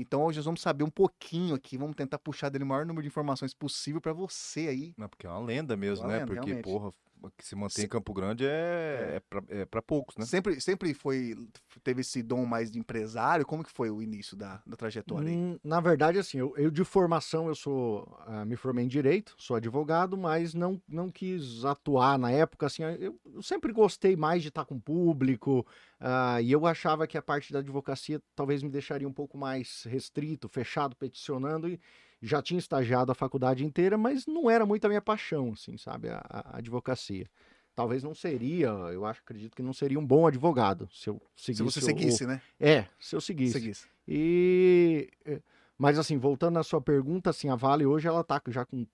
Então 0.00 0.22
hoje 0.24 0.38
nós 0.38 0.44
vamos 0.46 0.60
saber 0.60 0.84
um 0.84 0.90
pouquinho 0.90 1.54
aqui, 1.54 1.76
vamos 1.76 1.94
tentar 1.96 2.18
puxar 2.18 2.48
dele 2.48 2.64
o 2.64 2.66
maior 2.66 2.86
número 2.86 3.02
de 3.02 3.08
informações 3.08 3.52
possível 3.54 4.00
para 4.00 4.12
você 4.12 4.68
aí. 4.68 4.94
Não, 4.96 5.08
porque 5.08 5.26
é 5.26 5.30
uma 5.30 5.40
lenda 5.40 5.76
mesmo, 5.76 6.04
Uma 6.04 6.12
né? 6.12 6.18
lenda, 6.20 6.26
porque, 6.26 6.46
realmente. 6.46 6.64
porra, 6.64 6.92
que 7.36 7.44
se 7.44 7.54
mantém 7.54 7.82
Se- 7.82 7.86
em 7.86 7.88
Campo 7.88 8.12
Grande 8.12 8.46
é, 8.46 9.16
é, 9.16 9.20
pra, 9.20 9.42
é 9.48 9.64
pra 9.66 9.82
poucos, 9.82 10.16
né? 10.16 10.24
Sempre, 10.24 10.60
sempre 10.60 10.94
foi, 10.94 11.34
teve 11.82 12.00
esse 12.02 12.22
dom 12.22 12.44
mais 12.46 12.70
de 12.70 12.78
empresário? 12.78 13.44
Como 13.46 13.64
que 13.64 13.70
foi 13.70 13.90
o 13.90 14.02
início 14.02 14.36
da, 14.36 14.62
da 14.66 14.76
trajetória 14.76 15.30
aí? 15.30 15.42
Hum, 15.42 15.58
Na 15.64 15.80
verdade, 15.80 16.18
assim, 16.18 16.38
eu, 16.38 16.54
eu 16.56 16.70
de 16.70 16.84
formação 16.84 17.48
eu 17.48 17.54
sou, 17.54 18.16
ah, 18.26 18.44
me 18.44 18.54
formei 18.54 18.84
em 18.84 18.88
direito, 18.88 19.34
sou 19.38 19.56
advogado, 19.56 20.16
mas 20.16 20.52
não, 20.54 20.80
não 20.86 21.10
quis 21.10 21.64
atuar 21.64 22.18
na 22.18 22.30
época, 22.30 22.66
assim, 22.66 22.82
eu, 22.84 23.18
eu 23.24 23.42
sempre 23.42 23.72
gostei 23.72 24.14
mais 24.14 24.42
de 24.42 24.48
estar 24.48 24.64
com 24.66 24.76
o 24.76 24.80
público, 24.80 25.66
ah, 25.98 26.40
e 26.42 26.52
eu 26.52 26.66
achava 26.66 27.06
que 27.06 27.16
a 27.18 27.22
parte 27.22 27.50
da 27.52 27.60
advocacia 27.60 28.22
talvez 28.36 28.62
me 28.62 28.68
deixaria 28.70 29.08
um 29.08 29.12
pouco 29.12 29.38
mais 29.38 29.82
restrito, 29.84 30.48
fechado, 30.48 30.94
peticionando, 30.94 31.66
e 31.68 31.80
já 32.22 32.42
tinha 32.42 32.58
estagiado 32.58 33.10
a 33.10 33.14
faculdade 33.14 33.64
inteira, 33.64 33.96
mas 33.96 34.26
não 34.26 34.50
era 34.50 34.66
muito 34.66 34.84
a 34.84 34.88
minha 34.88 35.00
paixão, 35.00 35.52
assim, 35.52 35.76
sabe, 35.76 36.08
a, 36.08 36.18
a- 36.28 36.50
a 36.54 36.58
advocacia. 36.58 37.26
Talvez 37.74 38.02
não 38.02 38.14
seria, 38.14 38.68
eu 38.68 39.06
acho, 39.06 39.20
acredito 39.20 39.54
que 39.56 39.62
não 39.62 39.72
seria 39.72 39.98
um 39.98 40.04
bom 40.06 40.26
advogado 40.26 40.88
se 40.92 41.08
eu 41.08 41.20
Se 41.36 41.46
seguisse. 41.54 41.62
você 41.64 41.80
o- 41.80 41.84
seguisse, 41.86 42.26
né? 42.26 42.42
É, 42.58 42.86
se 42.98 43.14
eu 43.16 43.20
seguisse. 43.20 43.52
Seguisse. 43.52 43.88
E 44.06 45.08
eh, 45.24 45.40
mas 45.78 45.98
assim, 45.98 46.18
voltando 46.18 46.58
à 46.58 46.62
sua 46.62 46.80
pergunta, 46.80 47.30
assim, 47.30 47.48
a 47.48 47.54
Vale 47.56 47.86
hoje 47.86 48.06
ela 48.08 48.22
tá 48.24 48.42
já 48.48 48.64
com 48.66 48.86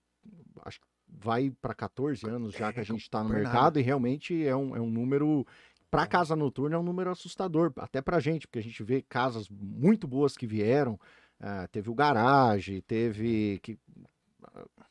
acho 0.64 0.78
que 0.80 0.86
vai 1.08 1.50
para 1.62 1.74
14 1.74 2.28
anos 2.28 2.52
já 2.54 2.72
que 2.72 2.78
a 2.80 2.82
É, 2.82 2.84
gente 2.84 3.00
está 3.02 3.22
no 3.24 3.30
mercado 3.30 3.78
e 3.78 3.82
realmente 3.82 4.46
é 4.46 4.54
um, 4.54 4.76
é 4.76 4.80
um 4.80 4.90
número 4.90 5.44
para 5.90 6.06
casa 6.06 6.36
noturna 6.36 6.76
é 6.76 6.78
um 6.78 6.82
número 6.82 7.10
assustador, 7.10 7.72
até 7.76 8.02
pra 8.02 8.20
gente, 8.20 8.46
porque 8.46 8.58
a 8.58 8.62
gente 8.62 8.82
vê 8.82 9.00
casas 9.02 9.48
muito 9.48 10.06
boas 10.06 10.36
que 10.36 10.46
vieram, 10.46 10.98
ah, 11.40 11.68
teve 11.68 11.90
o 11.90 11.94
garage, 11.94 12.80
teve 12.82 13.58
que 13.62 13.78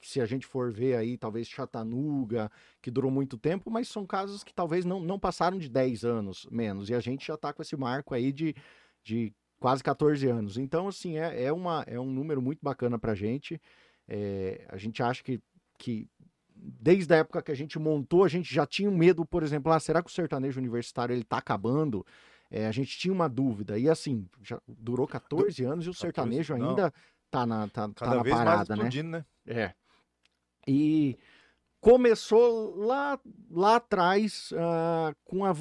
se 0.01 0.21
a 0.21 0.25
gente 0.25 0.45
for 0.45 0.71
ver 0.71 0.95
aí, 0.95 1.17
talvez 1.17 1.47
Chatanuga, 1.47 2.51
que 2.81 2.91
durou 2.91 3.09
muito 3.09 3.37
tempo, 3.37 3.71
mas 3.71 3.87
são 3.87 4.05
casas 4.05 4.43
que 4.43 4.53
talvez 4.53 4.85
não, 4.85 4.99
não 4.99 5.17
passaram 5.17 5.57
de 5.57 5.69
10 5.69 6.05
anos 6.05 6.47
menos, 6.51 6.89
e 6.89 6.93
a 6.93 6.99
gente 6.99 7.25
já 7.25 7.35
tá 7.35 7.51
com 7.51 7.61
esse 7.61 7.75
marco 7.75 8.13
aí 8.13 8.31
de, 8.31 8.55
de 9.03 9.33
quase 9.59 9.83
14 9.83 10.27
anos. 10.27 10.57
Então, 10.57 10.87
assim, 10.87 11.17
é, 11.17 11.45
é, 11.45 11.51
uma, 11.51 11.83
é 11.87 11.99
um 11.99 12.11
número 12.11 12.41
muito 12.41 12.59
bacana 12.61 12.99
pra 12.99 13.15
gente. 13.15 13.59
É, 14.07 14.65
a 14.69 14.77
gente 14.77 15.01
acha 15.01 15.23
que, 15.23 15.41
que 15.77 16.07
desde 16.55 17.11
a 17.13 17.17
época 17.17 17.41
que 17.41 17.51
a 17.51 17.55
gente 17.55 17.79
montou, 17.79 18.23
a 18.23 18.27
gente 18.27 18.53
já 18.53 18.65
tinha 18.65 18.89
um 18.89 18.95
medo, 18.95 19.25
por 19.25 19.41
exemplo, 19.41 19.71
ah, 19.71 19.79
será 19.79 20.03
que 20.03 20.09
o 20.09 20.13
sertanejo 20.13 20.59
universitário 20.59 21.15
ele 21.15 21.23
tá 21.23 21.37
acabando? 21.37 22.05
É, 22.55 22.67
a 22.67 22.71
gente 22.71 22.97
tinha 22.97 23.13
uma 23.13 23.27
dúvida. 23.27 23.77
E 23.77 23.89
assim, 23.89 24.25
já 24.41 24.57
durou 24.65 25.05
14 25.05 25.61
anos 25.65 25.85
e 25.85 25.89
o 25.89 25.91
14, 25.91 25.99
sertanejo 25.99 26.55
não. 26.55 26.69
ainda 26.69 26.93
tá 27.29 27.45
na, 27.45 27.67
tá, 27.67 27.89
tá 27.89 28.05
Cada 28.05 28.15
na 28.15 28.23
vez 28.23 28.33
mais 28.33 28.47
parada, 28.47 28.75
né? 28.75 28.75
explodindo, 28.75 29.09
né? 29.09 29.25
É. 29.45 29.73
E 30.65 31.17
começou 31.81 32.73
lá, 32.77 33.19
lá 33.51 33.75
atrás 33.75 34.53
ah, 34.57 35.13
com 35.25 35.43
a. 35.43 35.53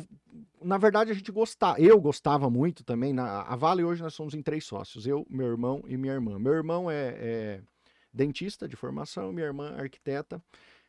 Na 0.63 0.79
verdade, 0.79 1.11
a 1.11 1.15
gente 1.15 1.33
gostava. 1.33 1.81
Eu 1.81 2.01
gostava 2.01 2.49
muito 2.49 2.85
também. 2.85 3.13
Na, 3.13 3.43
a 3.43 3.57
Vale 3.57 3.83
hoje 3.83 4.01
nós 4.01 4.15
somos 4.15 4.33
em 4.33 4.41
três 4.41 4.65
sócios: 4.65 5.05
eu, 5.05 5.27
meu 5.29 5.49
irmão 5.49 5.83
e 5.89 5.97
minha 5.97 6.15
irmã. 6.15 6.39
Meu 6.39 6.53
irmão 6.53 6.89
é, 6.89 7.17
é 7.19 7.61
dentista 8.13 8.69
de 8.69 8.77
formação, 8.77 9.33
minha 9.33 9.47
irmã 9.47 9.75
é 9.77 9.83
arquiteta. 9.83 10.41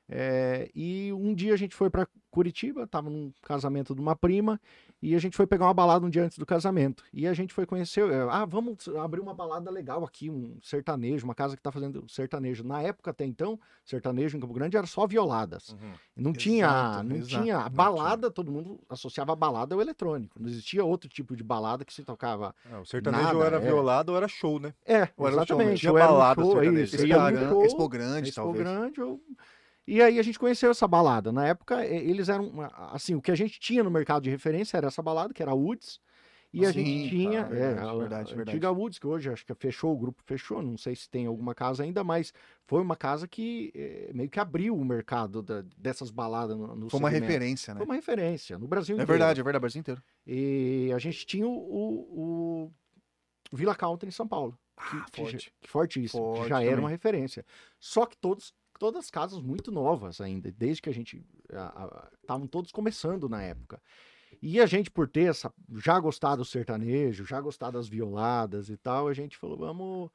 É, 0.08 0.70
e 0.76 1.12
um 1.14 1.34
dia 1.34 1.54
a 1.54 1.58
gente 1.58 1.76
foi 1.76 1.90
para 1.90 2.08
Curitiba, 2.30 2.84
estava 2.84 3.10
num 3.10 3.34
casamento 3.42 3.96
de 3.96 4.02
uma 4.02 4.16
prima, 4.16 4.62
e 5.06 5.14
a 5.14 5.20
gente 5.20 5.38
foi 5.38 5.46
pegar 5.46 5.66
uma 5.66 5.74
balada 5.74 6.04
um 6.04 6.10
dia 6.10 6.24
antes 6.24 6.40
do 6.40 6.48
casamento. 6.48 7.04
E 7.14 7.28
a 7.28 7.34
gente 7.34 7.54
foi 7.54 7.64
conhecer, 7.64 8.10
é, 8.10 8.28
ah, 8.28 8.44
vamos 8.44 8.88
abrir 8.88 9.20
uma 9.20 9.36
balada 9.36 9.70
legal 9.70 10.04
aqui, 10.04 10.32
um 10.32 10.58
sertanejo, 10.64 11.26
uma 11.26 11.36
casa 11.36 11.56
que 11.56 11.60
está 11.60 11.72
fazendo 11.72 12.04
sertanejo. 12.10 12.64
Na 12.64 12.82
época 12.82 13.12
até 13.12 13.24
então, 13.24 13.60
sertanejo 13.84 14.36
em 14.36 14.40
Campo 14.40 14.54
Grande 14.54 14.76
era 14.76 14.88
só 14.88 15.06
violadas. 15.06 15.70
Uhum. 15.70 15.94
Não 16.16 16.34
tinha, 16.34 16.66
Exato, 16.66 17.04
não 17.04 17.16
exato, 17.18 17.44
tinha 17.44 17.58
a 17.58 17.64
não 17.66 17.70
balada, 17.70 18.32
todo 18.32 18.52
mundo 18.52 18.80
associava 18.90 19.34
a 19.34 19.36
balada 19.36 19.76
ao 19.76 19.82
eletrônico. 19.82 20.40
Não 20.40 20.50
existia 20.50 20.84
outro 20.84 21.08
tipo 21.08 21.36
de 21.36 21.44
balada 21.44 21.86
que 21.86 21.94
se 21.94 22.04
tocava. 22.04 22.56
É, 22.72 22.76
o 22.76 22.86
sertanejo 22.86 23.24
Nada, 23.24 23.38
ou 23.38 23.44
era 23.44 23.58
é. 23.58 23.60
violado 23.60 24.12
ou 24.12 24.18
era 24.18 24.28
show, 24.28 24.60
né? 24.60 24.74
É, 24.84 25.08
Ou 25.16 25.28
era 25.28 25.36
um 25.36 25.46
show, 25.46 25.56
exatamente. 25.56 25.80
tinha 25.82 25.92
ou 25.92 26.00
era 26.00 26.08
um 26.08 26.14
balada 26.14 26.42
show, 26.42 26.52
é 26.52 26.64
sertaneja. 26.64 26.84
isso, 26.84 26.96
Expo 26.96 27.08
num 27.08 27.46
Expo, 27.46 27.66
Expo 27.66 27.90
Grande, 27.90 28.30
Expo 28.30 28.42
talvez. 28.42 28.64
Grande 28.64 29.02
ou... 29.02 29.22
E 29.88 30.02
aí 30.02 30.18
a 30.18 30.24
gente 30.24 30.40
conheceu 30.40 30.72
essa 30.72 30.88
balada. 30.88 31.32
Na 31.32 31.46
época, 31.48 31.86
eles 31.86 32.28
eram, 32.30 32.48
uma- 32.48 32.68
assim, 32.92 33.14
o 33.16 33.22
que 33.22 33.32
a 33.32 33.36
gente 33.36 33.60
tinha 33.60 33.84
no 33.84 33.92
mercado 33.92 34.24
de 34.24 34.30
referência 34.30 34.78
era 34.78 34.88
essa 34.88 35.02
balada, 35.02 35.34
que 35.34 35.42
era 35.42 35.52
a 35.52 35.56
Woods. 35.56 36.00
E 36.52 36.66
a 36.66 36.72
Sim, 36.72 36.84
gente 36.86 37.10
tinha, 37.10 37.44
tá, 37.44 37.50
é, 37.50 37.50
verdade, 37.50 37.90
a, 37.90 37.94
verdade, 37.94 38.34
a 38.34 38.36
verdade. 38.36 38.68
Woods, 38.68 38.98
que 38.98 39.06
hoje 39.06 39.30
acho 39.30 39.46
que 39.46 39.54
fechou, 39.56 39.94
o 39.94 39.98
grupo 39.98 40.24
fechou, 40.26 40.62
não 40.62 40.78
sei 40.78 40.96
se 40.96 41.10
tem 41.10 41.26
alguma 41.26 41.54
casa 41.54 41.84
ainda, 41.84 42.02
mas 42.04 42.34
foi 42.66 42.82
uma 42.82 42.96
casa 42.96 43.28
que 43.28 43.72
eh, 43.76 44.12
meio 44.14 44.30
que 44.30 44.40
abriu 44.40 44.74
o 44.76 44.86
mercado 44.86 45.44
da- 45.44 45.64
dessas 45.78 46.10
baladas 46.10 46.56
no, 46.58 46.74
no 46.74 46.90
Foi 46.90 47.00
uma 47.00 47.10
segmento. 47.10 47.26
referência, 47.26 47.74
né? 47.74 47.80
Foi 47.80 47.86
uma 47.88 47.96
referência 47.96 48.58
no 48.58 48.68
Brasil 48.70 48.96
É 48.96 49.00
inteiro. 49.00 49.12
verdade, 49.12 49.40
é 49.42 49.44
verdade, 49.44 49.62
Brasil 49.62 49.80
inteiro. 49.82 50.02
E 50.26 50.92
a 50.96 50.98
gente 50.98 51.26
tinha 51.26 51.46
o, 51.46 51.52
o, 51.52 52.72
o 53.52 53.58
Villa 53.58 53.76
Country 53.76 54.08
em 54.08 54.12
São 54.12 54.28
Paulo. 54.28 54.58
Que, 54.78 55.02
Ah, 55.02 55.06
que 55.12 55.18
forte. 55.18 55.32
já- 55.38 55.52
que 55.62 55.68
fortíssimo, 55.70 56.22
que 56.32 56.38
Forte 56.38 56.50
já 56.50 56.62
era 56.62 56.72
também. 56.72 56.84
uma 56.86 56.90
referência. 56.90 57.46
Só 57.80 58.06
que 58.06 58.16
todos, 58.18 58.54
todas 58.80 59.10
casas 59.12 59.42
muito 59.42 59.72
novas 59.72 60.20
ainda, 60.22 60.52
desde 60.52 60.82
que 60.82 60.90
a 60.90 60.94
gente. 60.94 61.24
Estavam 62.22 62.48
todos 62.48 62.72
começando 62.72 63.28
na 63.30 63.42
época. 63.42 63.82
E 64.42 64.60
a 64.60 64.66
gente, 64.66 64.92
por 64.92 65.08
ter 65.08 65.30
essa. 65.30 65.52
Já 65.78 66.00
gostar 66.00 66.36
do 66.36 66.46
sertanejo, 66.46 67.26
já 67.26 67.40
gostar 67.42 67.72
das 67.72 67.88
violadas 67.88 68.70
e 68.70 68.78
tal, 68.78 69.08
a 69.08 69.14
gente 69.14 69.38
falou, 69.38 69.58
vamos. 69.58 70.10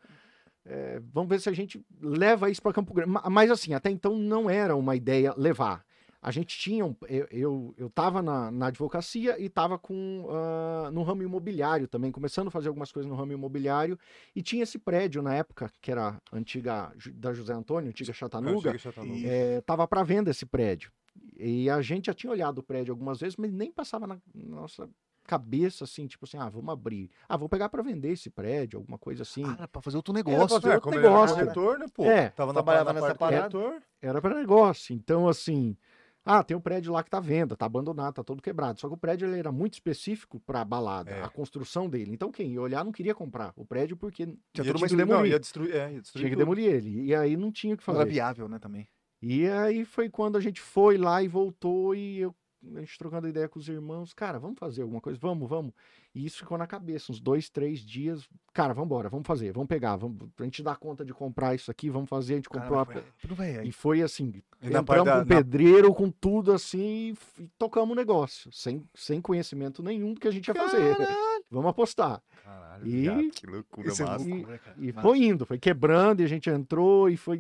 é, 0.65 1.01
vamos 1.13 1.29
ver 1.31 1.41
se 1.41 1.49
a 1.49 1.53
gente 1.53 1.85
leva 2.01 2.51
isso 2.51 2.61
para 2.63 2.73
Campo 2.73 2.93
Grande. 2.95 3.11
Ma- 3.11 3.29
Mas 3.31 3.51
assim, 3.51 3.73
até 3.75 3.91
então 3.91 4.17
não 4.17 4.49
era 4.51 4.77
uma 4.77 4.95
ideia 4.95 5.35
levar. 5.37 5.85
A 6.23 6.31
gente 6.31 6.59
tinha. 6.59 6.85
um- 6.85 6.95
eu, 7.09 7.27
eu, 7.31 7.75
eu 7.79 7.89
tava 7.91 8.21
na, 8.21 8.51
na 8.51 8.67
advocacia 8.67 9.41
e 9.41 9.49
tava 9.49 9.79
com, 9.79 10.27
ah, 10.31 10.91
no 10.93 11.03
ramo 11.03 11.23
imobiliário 11.23 11.89
também, 11.89 12.13
começando 12.13 12.49
a 12.49 12.51
fazer 12.51 12.69
algumas 12.69 12.93
coisas 12.93 13.09
no 13.11 13.17
ramo 13.17 13.33
imobiliário. 13.33 13.99
E 14.37 14.43
tinha 14.43 14.63
esse 14.63 14.79
prédio 14.79 15.23
na 15.23 15.35
época, 15.35 15.71
que 15.81 15.91
era 15.91 16.09
a 16.31 16.37
antiga 16.37 16.93
da 17.15 17.33
José 17.33 17.55
Antônio, 17.55 17.89
antiga 17.89 18.13
Chatanuga. 18.13 18.71
Chega, 18.71 18.79
Chatanuga. 18.79 19.19
E- 19.19 19.27
É, 19.27 19.61
tava 19.63 19.89
para 19.89 20.03
venda 20.03 20.31
esse 20.31 20.45
prédio. 20.45 20.93
E 21.39 21.71
a 21.71 21.81
gente 21.81 22.07
já 22.07 22.15
tinha 22.15 22.31
olhado 22.31 22.59
o 22.59 22.63
prédio 22.63 22.93
algumas 22.93 23.19
vezes, 23.21 23.37
mas 23.37 23.51
nem 23.51 23.73
passava 23.73 24.07
na 24.07 24.19
nossa 24.35 24.89
cabeça 25.25 25.85
assim, 25.85 26.07
tipo 26.07 26.25
assim, 26.25 26.37
ah, 26.39 26.49
vamos 26.49 26.71
abrir. 26.73 27.11
Ah, 27.29 27.37
vou 27.37 27.49
pegar 27.49 27.69
para 27.69 27.83
vender 27.83 28.11
esse 28.11 28.29
prédio, 28.29 28.79
alguma 28.79 28.99
coisa 28.99 29.23
assim. 29.23 29.45
Ah, 29.59 29.69
pra 29.69 29.81
fazer 29.81 29.97
outro 29.97 30.13
Era 30.13 30.25
negócio. 30.25 30.57
É, 30.69 30.75
outro 30.75 30.81
como 30.83 30.95
ele 30.99 31.07
era 31.07 31.15
negócio. 31.15 31.37
corretor, 31.37 31.79
né, 31.79 31.87
pô? 31.95 32.05
É, 32.05 32.29
Tava 32.31 32.53
trabalhava 32.53 32.93
na 32.93 33.01
nessa 33.01 33.15
parada. 33.15 33.83
Era 34.03 34.21
para 34.21 34.35
negócio. 34.35 34.95
Então, 34.95 35.29
assim, 35.29 35.77
ah, 36.25 36.45
tem 36.45 36.57
um 36.57 36.61
prédio 36.61 36.93
lá 36.93 37.03
que 37.03 37.11
tá 37.11 37.19
à 37.19 37.21
venda, 37.21 37.57
tá 37.57 37.67
abandonado, 37.67 38.15
tá 38.15 38.23
todo 38.25 38.43
quebrado. 38.43 38.79
Só 38.81 38.89
que 38.89 38.95
o 38.95 38.97
prédio 38.99 39.27
ele 39.29 39.39
era 39.39 39.51
muito 39.51 39.75
específico 39.75 40.39
para 40.41 40.65
balada, 40.65 41.11
É. 41.11 41.23
a 41.23 41.29
construção 41.29 41.89
dele. 41.89 42.13
Então, 42.13 42.31
quem 42.31 42.53
ia 42.53 42.61
olhar 42.61 42.85
não 42.85 42.93
queria 42.93 43.15
comprar 43.15 43.53
o 43.57 43.65
prédio 43.65 43.97
porque 43.97 44.27
Tinha 44.27 44.37
Ia 44.59 44.65
tudo 44.65 44.77
uma 44.77 44.87
destruir- 44.87 44.99
não, 45.07 45.07
demolir. 45.15 45.33
ia 45.33 45.41
destruir, 45.41 45.75
é, 45.75 45.93
ia 45.95 46.01
destruir 46.01 46.23
tinha 46.23 46.31
que 46.31 46.37
tudo. 46.37 46.39
demolir 46.39 46.65
ele. 46.75 47.05
E 47.07 47.15
aí 47.15 47.37
não 47.37 47.51
tinha 47.51 47.75
o 47.75 47.79
que 47.79 47.87
Não 47.89 47.95
era 47.95 48.05
fazer. 48.05 48.13
viável, 48.13 48.49
né, 48.49 48.59
também. 48.59 48.87
E 49.23 49.47
aí 49.49 49.85
foi 49.85 50.09
quando 50.09 50.37
a 50.37 50.41
gente 50.41 50.61
foi 50.61 50.97
lá 50.97 51.23
e 51.23 51.29
voltou 51.29 51.95
e 51.95 52.21
eu, 52.21 52.35
a 52.77 52.81
gente 52.81 52.99
trocando 52.99 53.27
ideia 53.29 53.49
com 53.49 53.59
os 53.59 53.69
irmãos, 53.69 54.13
cara, 54.13 54.39
vamos 54.39 54.59
fazer 54.59 54.83
alguma 54.83 55.01
coisa, 55.01 55.19
vamos, 55.21 55.49
vamos. 55.49 55.73
E 56.15 56.27
isso 56.27 56.39
ficou 56.39 56.59
na 56.59 56.67
cabeça, 56.67 57.11
uns 57.13 57.21
dois, 57.21 57.49
três 57.49 57.81
dias, 57.81 58.29
cara, 58.53 58.75
vamos 58.75 58.87
embora, 58.87 59.09
vamos 59.09 59.27
fazer, 59.27 59.53
vamos 59.53 59.69
pegar, 59.69 59.97
vamos, 59.97 60.29
a 60.39 60.43
gente 60.45 60.63
dá 60.63 60.75
conta 60.75 61.05
de 61.05 61.15
comprar 61.15 61.55
isso 61.55 61.71
aqui, 61.71 61.89
vamos 61.89 62.09
fazer, 62.11 62.35
a 62.35 62.37
gente 62.37 62.49
comprou 62.49 62.85
Caramba, 62.85 63.01
a... 63.01 63.37
foi-. 63.37 63.67
E 63.67 63.73
foi 63.73 64.03
assim, 64.03 64.33
E 64.61 64.67
entramos 64.67 65.05
da- 65.05 65.13
com 65.13 65.19
na- 65.21 65.25
pedreiro, 65.25 65.95
com 65.95 66.11
tudo 66.11 66.53
assim, 66.53 67.17
e, 67.39 67.47
tocamos 67.57 67.93
o 67.93 67.95
negócio, 67.95 68.51
sem, 68.53 68.83
sem 68.95 69.21
conhecimento 69.21 69.83
nenhum 69.83 70.13
do 70.15 70.21
que 70.21 70.29
a 70.29 70.33
gente 70.33 70.49
ia 70.49 70.55
fazer. 70.55 70.97
Vamos 71.51 71.71
apostar. 71.71 72.23
Caralho, 72.45 72.87
E- 72.87 73.01
viado, 73.03 73.31
que 73.31 73.47
loucura 73.47 73.89
é 73.93 74.03
massa. 74.05 74.29
E- 74.29 74.33
loucura. 74.33 74.61
E 74.79 74.93
Massa. 74.93 75.01
foi 75.09 75.19
indo, 75.25 75.47
foi 75.47 75.59
quebrando, 75.59 76.21
e 76.21 76.25
a 76.25 76.29
gente 76.29 76.49
entrou 76.51 77.09
e 77.09 77.17
foi 77.17 77.39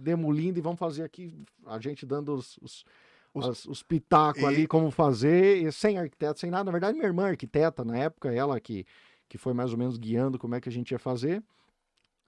demolindo, 0.00 0.58
e 0.58 0.62
vamos 0.62 0.78
fazer 0.78 1.02
aqui, 1.04 1.32
a 1.66 1.78
gente 1.78 2.04
dando 2.06 2.34
os, 2.34 2.56
os, 2.58 2.84
Os- 3.34 3.46
as- 3.48 3.64
os 3.66 3.82
pitacos 3.82 4.42
E- 4.42 4.46
ali, 4.46 4.66
como 4.66 4.90
fazer, 4.90 5.62
e 5.66 5.72
sem 5.72 5.96
arquiteto, 5.98 6.38
sem 6.40 6.50
nada. 6.50 6.64
Na 6.64 6.70
verdade, 6.72 6.94
minha 6.98 7.06
irmã 7.08 7.26
é 7.28 7.30
arquiteta 7.30 7.84
na 7.84 7.96
época, 7.96 8.30
ela 8.32 8.60
que, 8.60 8.84
que 9.28 9.38
foi 9.38 9.54
mais 9.54 9.72
ou 9.72 9.78
menos 9.78 9.96
guiando 9.96 10.38
como 10.38 10.54
é 10.54 10.60
que 10.60 10.68
a 10.68 10.72
gente 10.72 10.90
ia 10.90 10.98
fazer. 10.98 11.42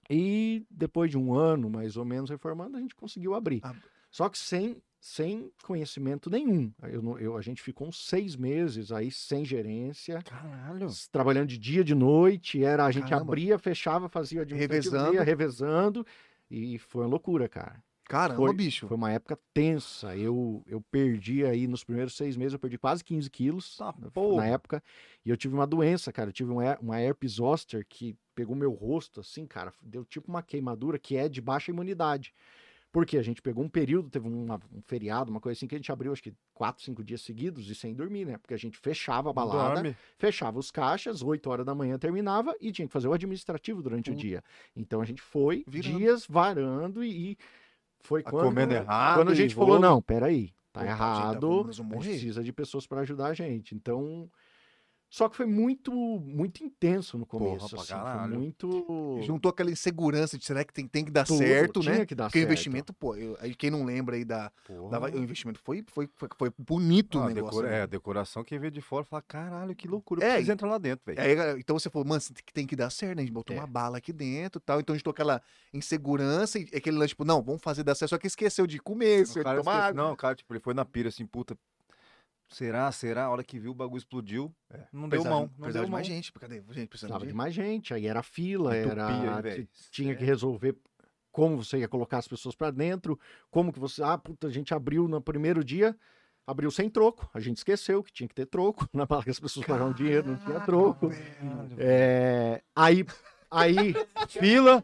E 0.09 0.65
depois 0.69 1.09
de 1.09 1.17
um 1.17 1.33
ano, 1.33 1.69
mais 1.69 1.97
ou 1.97 2.05
menos, 2.05 2.29
reformando, 2.29 2.77
a 2.77 2.79
gente 2.79 2.95
conseguiu 2.95 3.33
abrir. 3.33 3.61
Ah. 3.63 3.73
Só 4.11 4.29
que 4.29 4.37
sem, 4.37 4.77
sem 4.99 5.51
conhecimento 5.63 6.29
nenhum. 6.29 6.71
Eu, 6.83 7.19
eu- 7.19 7.37
a 7.37 7.41
gente 7.41 7.61
ficou 7.61 7.87
uns 7.87 8.07
seis 8.07 8.35
meses 8.35 8.91
aí 8.91 9.11
sem 9.11 9.43
gerência, 9.43 10.21
Caralho. 10.23 10.87
trabalhando 11.11 11.47
de 11.49 11.57
dia, 11.57 11.83
de 11.83 11.93
noite. 11.95 12.63
Era 12.63 12.85
a 12.85 12.91
gente 12.91 13.09
Caramba. 13.09 13.31
abria, 13.31 13.57
fechava, 13.59 14.07
fazia 14.07 14.41
administrativo, 14.43 14.91
Revezando. 14.93 15.15
ia 15.15 15.23
revezando 15.23 16.07
e 16.49 16.77
foi 16.79 17.01
uma 17.03 17.09
loucura, 17.09 17.49
cara. 17.49 17.83
Caramba, 18.07 18.37
Foi, 18.39 18.53
bicho. 18.53 18.87
foi 18.87 18.95
uma 18.95 19.11
época 19.11 19.37
tensa. 19.53 20.15
Eu, 20.15 20.63
eu 20.67 20.79
perdi 20.91 21.43
aí, 21.43 21.67
nos 21.67 21.83
primeiros 21.83 22.15
seis 22.15 22.37
meses, 22.37 22.53
eu 22.53 22.59
perdi 22.59 22.77
quase 22.77 23.03
15 23.03 23.29
quilos 23.29 23.75
Tá, 23.77 23.93
na- 23.97 24.11
porra. 24.11 24.45
época. 24.45 24.83
E 25.25 25.29
eu 25.29 25.35
tive 25.37 25.55
uma 25.55 25.65
doença, 25.65 26.13
cara. 26.13 26.29
Eu 26.29 26.33
tive 26.33 26.51
um 26.51 26.57
uma 26.81 26.99
herpes 27.01 27.33
zoster 27.33 27.85
que 27.89 28.15
pegou 28.35 28.55
meu 28.55 28.71
rosto, 28.71 29.19
assim, 29.21 29.45
cara. 29.47 29.73
Deu 29.81 30.05
tipo 30.05 30.29
uma 30.29 30.43
queimadura 30.43 30.99
que 30.99 31.17
é 31.17 31.27
de 31.27 31.41
baixa 31.41 31.71
imunidade. 31.71 32.33
Porque 32.91 33.17
a 33.17 33.21
gente 33.21 33.41
pegou 33.41 33.61
um 33.61 33.67
período, 33.67 34.09
teve 34.09 34.25
uma- 34.25 34.55
um 34.71 34.81
feriado, 34.83 35.29
uma 35.29 35.41
coisa 35.41 35.57
assim, 35.57 35.67
que 35.67 35.75
a 35.75 35.77
gente 35.77 35.91
abriu 35.91 36.13
acho 36.13 36.23
que 36.23 36.33
quatro, 36.53 36.81
cinco 36.81 37.03
dias 37.03 37.21
seguidos 37.21 37.69
e 37.69 37.75
sem 37.75 37.93
dormir, 37.93 38.23
né? 38.25 38.37
Porque 38.37 38.53
a 38.53 38.57
gente 38.57 38.77
fechava 38.77 39.31
a 39.31 39.33
balada, 39.33 39.73
dorme. 39.81 39.97
fechava 40.17 40.57
os 40.57 40.71
caixas, 40.71 41.21
8 41.21 41.49
horas 41.49 41.65
da 41.65 41.75
manhã 41.75 41.97
terminava 41.99 42.55
e 42.61 42.71
tinha 42.71 42.87
que 42.87 42.93
fazer 42.93 43.09
o 43.09 43.13
administrativo 43.13 43.81
durante 43.81 44.11
o 44.11 44.15
dia. 44.15 44.41
Então 44.75 45.01
a 45.01 45.05
gente 45.05 45.21
foi 45.21 45.65
Virando. 45.67 45.97
dias 45.97 46.25
varando 46.25 47.03
e, 47.03 47.31
e 47.31 47.37
foi 48.01 48.21
Tá 48.23 48.31
quando, 48.31 48.45
comendo 48.45 48.73
errado 48.73 49.15
quando 49.17 49.31
a 49.31 49.35
gente 49.35 49.55
falou, 49.55 49.71
vou- 49.71 49.79
não, 49.79 50.01
peraí, 50.01 50.53
tá 50.71 50.81
gente, 50.81 50.89
tá 50.89 50.93
errado, 50.95 51.47
bom, 51.47 51.71
gente 51.71 51.83
morrer. 51.83 52.09
precisa 52.09 52.43
de 52.43 52.53
pessoas 52.53 52.85
para 52.87 53.01
ajudar 53.01 53.27
a 53.27 53.33
gente. 53.33 53.73
Então, 53.75 54.29
só 55.09 55.29
que 55.29 55.37
foi 55.37 55.45
muito, 55.45 55.91
muito 55.93 56.63
intenso 56.63 57.17
no 57.17 57.25
começo, 57.25 57.69
pra 57.69 57.79
assim, 57.79 57.93
foi 57.93 57.97
caralho. 58.03 58.39
muito... 58.39 59.19
Juntou 59.23 59.49
aquela 59.49 59.71
insegurança 59.71 60.37
de 60.37 60.43
será 60.45 60.63
que 60.65 60.73
tem, 60.73 60.87
tem 60.87 61.05
que 61.05 61.11
dar 61.11 61.25
Tudo, 61.25 61.37
certo, 61.37 61.79
tinha 61.79 61.99
né? 61.99 62.05
que 62.05 62.13
dar 62.15 62.25
Porque 62.25 62.39
o 62.39 62.41
certo. 62.41 62.51
investimento, 62.51 62.93
pô, 62.93 63.15
eu- 63.15 63.37
aí 63.39 63.55
quem 63.55 63.69
não 63.71 63.85
lembra 63.85 64.15
aí 64.17 64.25
da, 64.25 64.51
Porra. 64.67 64.99
da- 64.99 65.17
O 65.17 65.23
investimento 65.23 65.59
foi, 65.63 65.83
foi, 65.87 66.09
foi, 66.15 66.29
foi 66.37 66.51
bonito 66.57 67.17
Ah, 67.19 67.25
o 67.25 67.29
negócio. 67.29 67.57
decora- 67.61 67.69
né? 67.69 67.77
É, 67.79 67.81
a 67.83 67.85
decoração, 67.85 68.43
quem 68.43 68.59
vê 68.59 68.69
de 68.69 68.81
fora 68.81 69.05
fala, 69.05 69.21
caralho, 69.21 69.73
que 69.75 69.87
loucura. 69.87 70.21
É, 70.23 70.27
É, 70.27 70.31
precisa 70.33 70.51
e- 70.51 70.53
entrar 70.53 70.67
lá 70.69 70.77
dentro, 70.77 71.05
velho. 71.05 71.57
Então 71.59 71.79
você 71.79 71.89
falou, 71.89 72.05
mano, 72.07 72.21
tem 72.21 72.33
que- 72.45 72.53
tem 72.53 72.67
que 72.67 72.75
dar 72.75 72.89
certo, 72.89 73.15
né? 73.15 73.21
A 73.21 73.25
gente 73.25 73.33
botou 73.33 73.55
É. 73.55 73.59
uma 73.59 73.67
bala 73.67 73.99
aqui 73.99 74.11
dentro 74.11 74.59
e 74.59 74.61
tal. 74.65 74.79
Então 74.81 74.93
a 74.93 74.97
gente 74.97 75.03
tou 75.03 75.11
aquela 75.11 75.41
insegurança 75.73 76.59
e 76.59 76.63
aquele 76.75 76.97
lance, 76.97 77.09
tipo, 77.09 77.23
não, 77.23 77.41
vamos 77.41 77.61
fazer 77.61 77.83
dar 77.83 77.95
certo. 77.95 78.09
Só 78.09 78.17
que 78.17 78.27
esqueceu 78.27 78.65
de 78.67 78.79
comer, 78.79 79.21
O 79.21 79.25
de 79.25 79.33
tomar 79.33 79.57
esquece- 79.57 79.69
água. 79.69 79.93
Não, 80.03 80.13
o 80.13 80.17
cara, 80.17 80.35
tipo, 80.35 80.53
ele 80.53 80.59
foi 80.59 80.73
na 80.73 80.83
pira 80.83 81.09
assim, 81.09 81.25
puta. 81.25 81.55
Será, 82.47 82.91
será? 82.91 83.25
A 83.25 83.29
hora 83.29 83.43
que 83.43 83.59
viu 83.59 83.71
o 83.71 83.75
bagulho 83.75 83.97
explodiu, 83.97 84.53
não 84.93 85.09
deu 85.09 85.21
Precisava 85.21 85.35
mão. 85.35 85.41
Não 85.43 85.49
precisava 85.49 85.73
deu 85.73 85.85
de 85.85 85.91
mão. 85.91 85.97
mais 85.97 86.07
gente. 86.07 86.31
Cadê? 86.33 86.63
Gente, 86.71 86.87
Precisava 86.87 87.19
de 87.25 87.27
de 87.31 87.33
mais 87.33 87.53
gente, 87.53 87.93
aí 87.93 88.05
era 88.07 88.21
fila, 88.23 88.77
Entupia, 88.77 89.01
era 89.03 89.55
ti- 89.55 89.69
tinha 89.91 90.15
que 90.15 90.23
É. 90.23 90.25
resolver 90.27 90.75
como 91.31 91.61
você 91.63 91.79
ia 91.79 91.87
colocar 91.87 92.17
as 92.19 92.27
pessoas 92.27 92.55
pra 92.55 92.71
dentro, 92.71 93.19
como 93.51 93.73
que 93.73 93.79
você, 93.79 94.01
ah, 94.03 94.17
puta, 94.17 94.47
a 94.47 94.51
gente 94.51 94.73
abriu 94.73 95.05
no 95.07 95.19
primeiro 95.19 95.63
dia, 95.65 95.97
abriu 96.47 96.71
sem 96.71 96.89
troco, 96.89 97.29
a 97.33 97.39
gente 97.41 97.57
esqueceu 97.57 98.01
que 98.03 98.13
tinha 98.13 98.27
que 98.27 98.35
ter 98.35 98.45
troco, 98.45 98.87
na 98.93 99.05
bala 99.05 99.23
que 99.23 99.31
as 99.31 99.39
pessoas 99.39 99.65
pagavam 99.65 99.91
dinheiro, 99.91 100.27
não 100.29 100.37
tinha 100.37 100.61
troco. 100.61 101.09
É, 101.77 102.61
aí 102.75 103.05
aí 103.51 103.93
Fila, 104.29 104.83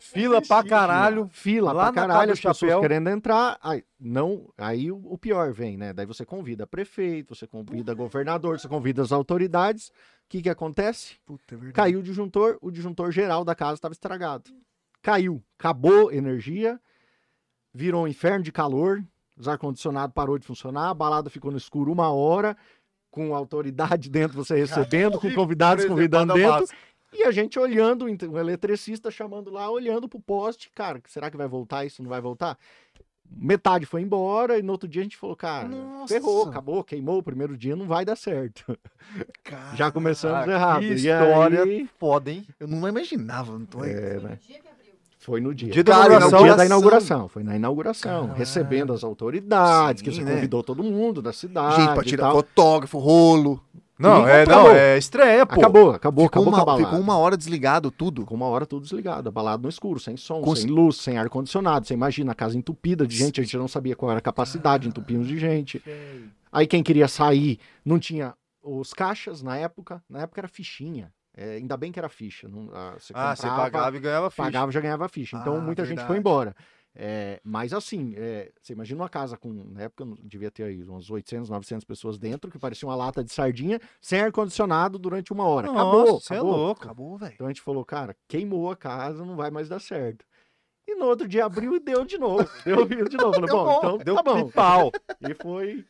fila 0.00 0.40
pra 0.40 0.64
caralho. 0.64 1.28
fila 1.32 1.72
Lá 1.72 1.84
pra 1.84 2.02
caralho, 2.02 2.32
as 2.32 2.38
pessoas 2.38 2.58
chapéu. 2.58 2.80
querendo 2.80 3.08
entrar, 3.08 3.58
aí 3.62 3.84
não, 3.98 4.52
aí 4.56 4.90
o, 4.90 5.00
o 5.04 5.18
pior 5.18 5.52
vem, 5.52 5.76
né? 5.76 5.92
Daí 5.92 6.06
você 6.06 6.24
convida 6.24 6.66
prefeito, 6.66 7.34
você 7.34 7.46
convida 7.46 7.94
governador, 7.94 8.58
você 8.58 8.68
convida 8.68 9.02
as 9.02 9.12
autoridades. 9.12 9.88
O 9.88 9.92
que 10.28 10.42
que 10.42 10.50
acontece? 10.50 11.16
Puta, 11.24 11.54
é 11.54 11.56
verdade. 11.56 11.72
Caiu 11.72 12.00
o 12.00 12.02
disjuntor, 12.02 12.58
o 12.60 12.70
disjuntor 12.70 13.10
geral 13.10 13.44
da 13.44 13.54
casa 13.54 13.74
estava 13.74 13.92
estragado. 13.92 14.50
Caiu, 15.02 15.42
acabou 15.58 16.12
energia, 16.12 16.80
virou 17.72 18.04
um 18.04 18.08
inferno 18.08 18.44
de 18.44 18.52
calor, 18.52 19.02
os 19.36 19.48
ar-condicionado 19.48 20.12
parou 20.12 20.38
de 20.38 20.46
funcionar, 20.46 20.90
a 20.90 20.94
balada 20.94 21.30
ficou 21.30 21.50
no 21.50 21.56
escuro 21.56 21.92
uma 21.92 22.10
hora, 22.10 22.56
com 23.10 23.34
autoridade 23.34 24.08
dentro, 24.10 24.36
você 24.36 24.56
recebendo, 24.56 25.18
com 25.18 25.32
convidados 25.32 25.84
convidando 25.84 26.34
dentro, 26.34 26.66
e 27.12 27.22
a 27.24 27.30
gente 27.30 27.58
olhando, 27.58 28.04
o 28.06 28.38
eletricista 28.38 29.10
chamando 29.10 29.50
lá, 29.50 29.70
olhando 29.70 30.08
pro 30.08 30.20
poste, 30.20 30.70
cara, 30.74 31.00
será 31.06 31.30
que 31.30 31.36
vai 31.36 31.48
voltar 31.48 31.84
isso, 31.84 32.02
não 32.02 32.08
vai 32.10 32.20
voltar? 32.20 32.58
Metade 33.30 33.84
foi 33.84 34.00
embora, 34.00 34.58
e 34.58 34.62
no 34.62 34.72
outro 34.72 34.88
dia 34.88 35.02
a 35.02 35.04
gente 35.04 35.16
falou, 35.18 35.36
cara, 35.36 35.68
Nossa. 35.68 36.14
ferrou, 36.14 36.48
acabou, 36.48 36.82
queimou 36.82 37.18
o 37.18 37.22
primeiro 37.22 37.58
dia, 37.58 37.76
não 37.76 37.86
vai 37.86 38.02
dar 38.04 38.16
certo. 38.16 38.78
Cara, 39.44 39.76
Já 39.76 39.90
começamos 39.92 40.44
que 40.44 40.50
errado. 40.50 40.82
E 40.82 40.94
história 40.94 41.62
aí- 41.62 41.88
Foda, 41.98 42.30
hein? 42.30 42.46
Eu 42.58 42.66
não 42.66 42.88
imaginava, 42.88 43.52
não 43.58 43.66
tô 43.66 43.82
aí. 43.82 43.90
É, 43.92 44.18
né? 44.20 44.38
Foi 45.28 45.42
no 45.42 45.54
dia. 45.54 45.70
Dia 45.70 45.84
da 45.84 45.92
Cara, 45.92 46.20
no 46.20 46.38
dia 46.38 46.56
da 46.56 46.64
inauguração. 46.64 47.28
Foi 47.28 47.42
na 47.42 47.54
inauguração, 47.54 48.32
recebendo 48.32 48.94
as 48.94 49.04
autoridades, 49.04 50.00
que 50.00 50.10
Sim, 50.10 50.20
você 50.20 50.24
né? 50.24 50.34
convidou 50.36 50.62
todo 50.62 50.82
mundo 50.82 51.20
da 51.20 51.34
cidade. 51.34 51.82
Gente, 51.82 51.92
pra 51.92 52.02
tirar 52.02 52.32
fotógrafo, 52.32 52.98
rolo. 52.98 53.62
Não, 53.98 54.26
é, 54.26 54.46
não, 54.46 54.70
é 54.70 54.96
estreia, 54.96 55.44
pô. 55.44 55.60
Acabou, 55.60 55.90
acabou, 55.90 56.24
Ficou 56.24 56.42
acabou 56.42 56.54
uma, 56.54 56.64
balada. 56.64 56.84
ficou 56.84 57.00
uma 57.00 57.18
hora 57.18 57.36
desligado 57.36 57.90
tudo. 57.90 58.22
Ficou 58.22 58.36
uma 58.38 58.46
hora 58.46 58.64
tudo 58.64 58.84
desligado, 58.84 59.28
a 59.28 59.32
balada 59.32 59.62
no 59.62 59.68
escuro, 59.68 60.00
sem 60.00 60.16
som, 60.16 60.42
sem 60.56 60.70
luz, 60.70 60.96
sem 60.96 61.18
ar-condicionado. 61.18 61.86
Você 61.86 61.92
imagina 61.92 62.32
a 62.32 62.34
casa 62.34 62.56
entupida 62.56 63.06
de 63.06 63.14
gente, 63.14 63.38
a 63.38 63.44
gente 63.44 63.56
não 63.58 63.68
sabia 63.68 63.94
qual 63.94 64.10
era 64.10 64.20
a 64.20 64.22
capacidade, 64.22 64.88
entupimos 64.88 65.26
de 65.26 65.36
gente. 65.36 65.82
Aí 66.50 66.66
quem 66.66 66.82
queria 66.82 67.06
sair 67.08 67.58
não 67.84 67.98
tinha 67.98 68.32
os 68.62 68.94
caixas 68.94 69.42
na 69.42 69.58
época. 69.58 70.02
Na 70.08 70.20
época 70.20 70.40
era 70.40 70.48
fichinha. 70.48 71.12
É, 71.40 71.56
ainda 71.56 71.76
bem 71.76 71.92
que 71.92 71.98
era 72.00 72.08
ficha. 72.08 72.48
Não, 72.48 72.68
ah, 72.72 72.96
você 72.98 73.12
Ah, 73.14 73.36
você 73.36 73.46
pagava 73.46 73.96
e 73.96 74.00
ganhava 74.00 74.28
ficha. 74.28 74.42
pagava 74.42 74.72
já 74.72 74.80
ganhava 74.80 75.08
ficha. 75.08 75.36
Então 75.36 75.56
Ah, 75.56 75.60
muita 75.60 75.82
gente 75.84 75.90
verdade. 75.98 76.08
foi 76.08 76.16
embora. 76.18 76.54
É, 77.00 77.40
mas 77.44 77.72
assim, 77.72 78.12
é, 78.16 78.50
você 78.60 78.72
imagina 78.72 79.00
uma 79.02 79.08
casa 79.08 79.36
com, 79.36 79.52
na 79.52 79.82
época 79.82 80.04
devia 80.24 80.50
ter 80.50 80.64
aí 80.64 80.82
umas 80.82 81.08
800, 81.08 81.48
900 81.48 81.84
pessoas 81.84 82.18
dentro, 82.18 82.50
que 82.50 82.58
parecia 82.58 82.88
uma 82.88 82.96
lata 82.96 83.22
de 83.22 83.30
sardinha, 83.32 83.78
sem 84.00 84.20
ar-condicionado 84.20 84.98
durante 84.98 85.32
uma 85.32 85.44
hora. 85.44 85.70
acabou, 85.70 86.06
Nossa, 86.06 86.26
você 86.26 86.34
é 86.34 86.36
acabou. 86.38 86.56
louco. 86.56 86.82
Acabou, 86.82 87.16
velho. 87.16 87.32
Então 87.34 87.46
a 87.46 87.50
gente 87.50 87.60
falou, 87.62 87.84
cara, 87.84 88.16
queimou 88.26 88.68
a 88.68 88.76
casa, 88.76 89.24
não 89.24 89.36
vai 89.36 89.48
mais 89.48 89.68
dar 89.68 89.78
certo. 89.80 90.24
E 90.88 90.96
no 90.96 91.04
outro 91.04 91.28
dia 91.28 91.44
abriu 91.44 91.76
e 91.76 91.78
deu 91.78 92.04
de 92.04 92.18
novo. 92.18 92.48
Deu 92.64 92.84
de 93.08 93.16
novo. 93.16 93.34
Falei, 93.34 93.46
Deu 93.46 93.56
bom, 93.56 93.64
bom, 93.64 93.78
então 93.78 93.98
Deu 93.98 94.14
tá 94.16 94.22
bom. 94.24 94.50
pau. 94.50 94.90
E 95.20 95.34
foi. 95.34 95.84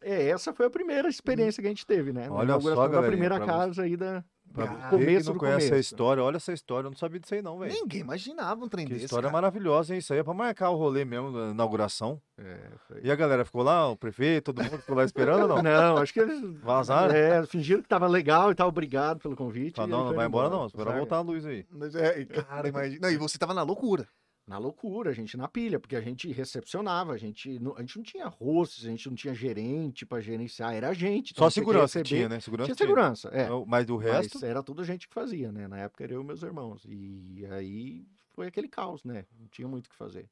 É, 0.00 0.28
essa 0.28 0.52
foi 0.54 0.64
a 0.66 0.70
primeira 0.70 1.08
experiência 1.08 1.60
que 1.60 1.66
a 1.66 1.70
gente 1.70 1.84
teve, 1.84 2.12
né? 2.12 2.28
Na 2.28 2.34
Olha 2.34 2.38
só, 2.38 2.44
inauguração 2.44 2.90
da 2.90 3.02
primeira 3.06 3.38
casa 3.44 3.82
aí 3.82 3.96
da. 3.96 4.24
Pra 4.54 4.66
começo 4.88 5.32
não 5.32 5.38
conhece 5.38 5.66
a 5.66 5.70
começo. 5.70 5.74
história, 5.80 6.22
olha 6.22 6.36
essa 6.36 6.52
história, 6.52 6.86
eu 6.86 6.90
não 6.92 6.96
sabia 6.96 7.18
disso 7.18 7.34
aí 7.34 7.42
não, 7.42 7.58
velho. 7.58 7.72
Ninguém 7.74 8.00
imaginava 8.02 8.64
um 8.64 8.68
trem 8.68 8.86
Que 8.86 8.92
desse. 8.92 9.06
história 9.06 9.24
cara. 9.28 9.32
maravilhosa, 9.32 9.92
hein? 9.92 9.98
Isso 9.98 10.12
aí 10.12 10.20
é 10.20 10.22
pra 10.22 10.32
marcar 10.32 10.70
o 10.70 10.76
rolê 10.76 11.04
mesmo 11.04 11.32
da 11.32 11.50
inauguração. 11.50 12.20
É, 12.38 12.70
foi- 12.86 13.00
E 13.02 13.10
a 13.10 13.16
galera 13.16 13.44
ficou 13.44 13.62
lá, 13.64 13.88
o 13.88 13.96
prefeito, 13.96 14.52
todo 14.52 14.62
mundo 14.62 14.78
ficou 14.78 14.94
lá 14.94 15.04
esperando 15.04 15.42
ou 15.42 15.48
não? 15.48 15.56
Não, 15.62 15.96
acho 15.98 16.12
que 16.12 16.20
eles. 16.20 16.40
Vazaram? 16.62 17.14
É, 17.14 17.44
fingiram 17.46 17.82
que 17.82 17.88
tava 17.88 18.06
legal 18.06 18.52
e 18.52 18.54
tal, 18.54 18.68
obrigado 18.68 19.18
pelo 19.18 19.34
convite. 19.34 19.74
Fala, 19.76 19.88
não, 19.88 20.04
não 20.06 20.14
vai 20.14 20.26
embora 20.26 20.48
não, 20.48 20.66
espera 20.66 20.92
voltar 20.92 21.16
a 21.16 21.20
luz 21.20 21.44
aí. 21.44 21.66
É, 21.94 22.24
cara, 22.24 22.68
imagina. 22.68 23.00
Não, 23.02 23.10
e 23.10 23.16
você 23.16 23.36
tava 23.36 23.54
na 23.54 23.62
loucura. 23.62 24.06
Na 24.46 24.58
loucura, 24.58 25.08
a 25.10 25.12
gente 25.14 25.38
na 25.38 25.48
pilha, 25.48 25.80
porque 25.80 25.96
a 25.96 26.02
gente 26.02 26.30
recepcionava, 26.30 27.14
a 27.14 27.16
gente 27.16 27.58
não, 27.58 27.74
a 27.76 27.80
gente 27.80 27.96
não 27.96 28.02
tinha 28.04 28.26
hosts, 28.26 28.84
a 28.84 28.90
gente 28.90 29.08
não 29.08 29.16
tinha 29.16 29.34
gerente 29.34 30.04
pra 30.04 30.20
gerenciar, 30.20 30.74
era 30.74 30.90
a 30.90 30.92
gente. 30.94 31.30
então 31.32 31.44
Só 31.44 31.50
tinha 31.50 31.62
segurança 31.62 31.98
receber- 31.98 32.16
tinha, 32.18 32.28
né? 32.28 32.40
Segurança 32.40 32.66
Tinha 32.66 32.76
segurança, 32.76 33.28
é. 33.28 33.48
Não, 33.48 33.64
Mas 33.64 33.86
do 33.86 33.96
resto, 33.96 34.34
Mas 34.34 34.42
era 34.42 34.62
tudo 34.62 34.82
a 34.82 34.84
gente 34.84 35.08
que 35.08 35.14
fazia, 35.14 35.50
né? 35.50 35.66
Na 35.66 35.78
época 35.78 36.04
era 36.04 36.12
eu 36.12 36.20
e 36.20 36.24
meus 36.24 36.42
irmãos. 36.42 36.84
E 36.86 37.46
aí 37.50 38.06
foi 38.34 38.46
aquele 38.48 38.68
caos, 38.68 39.02
né? 39.02 39.24
Não 39.38 39.48
tinha 39.48 39.66
muito 39.66 39.86
o 39.86 39.90
que 39.90 39.96
fazer. 39.96 40.28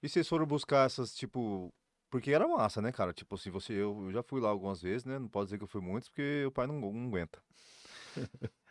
E 0.00 0.08
vocês 0.08 0.28
foram 0.28 0.46
buscar 0.46 0.86
essas, 0.86 1.12
tipo. 1.14 1.74
Porque 2.08 2.30
era 2.30 2.46
massa, 2.46 2.80
né, 2.80 2.92
cara? 2.92 3.12
Tipo 3.12 3.34
assim, 3.34 3.50
você, 3.50 3.72
eu, 3.72 4.00
eu 4.04 4.12
já 4.12 4.22
fui 4.22 4.40
lá 4.40 4.48
algumas 4.48 4.80
vezes, 4.80 5.04
né? 5.04 5.18
Não 5.18 5.26
pode 5.28 5.46
dizer 5.46 5.58
que 5.58 5.64
eu 5.64 5.68
fui 5.68 5.80
muitos, 5.80 6.08
porque 6.08 6.44
o 6.46 6.52
pai 6.52 6.68
não, 6.68 6.78
não 6.80 7.08
aguenta. 7.08 7.42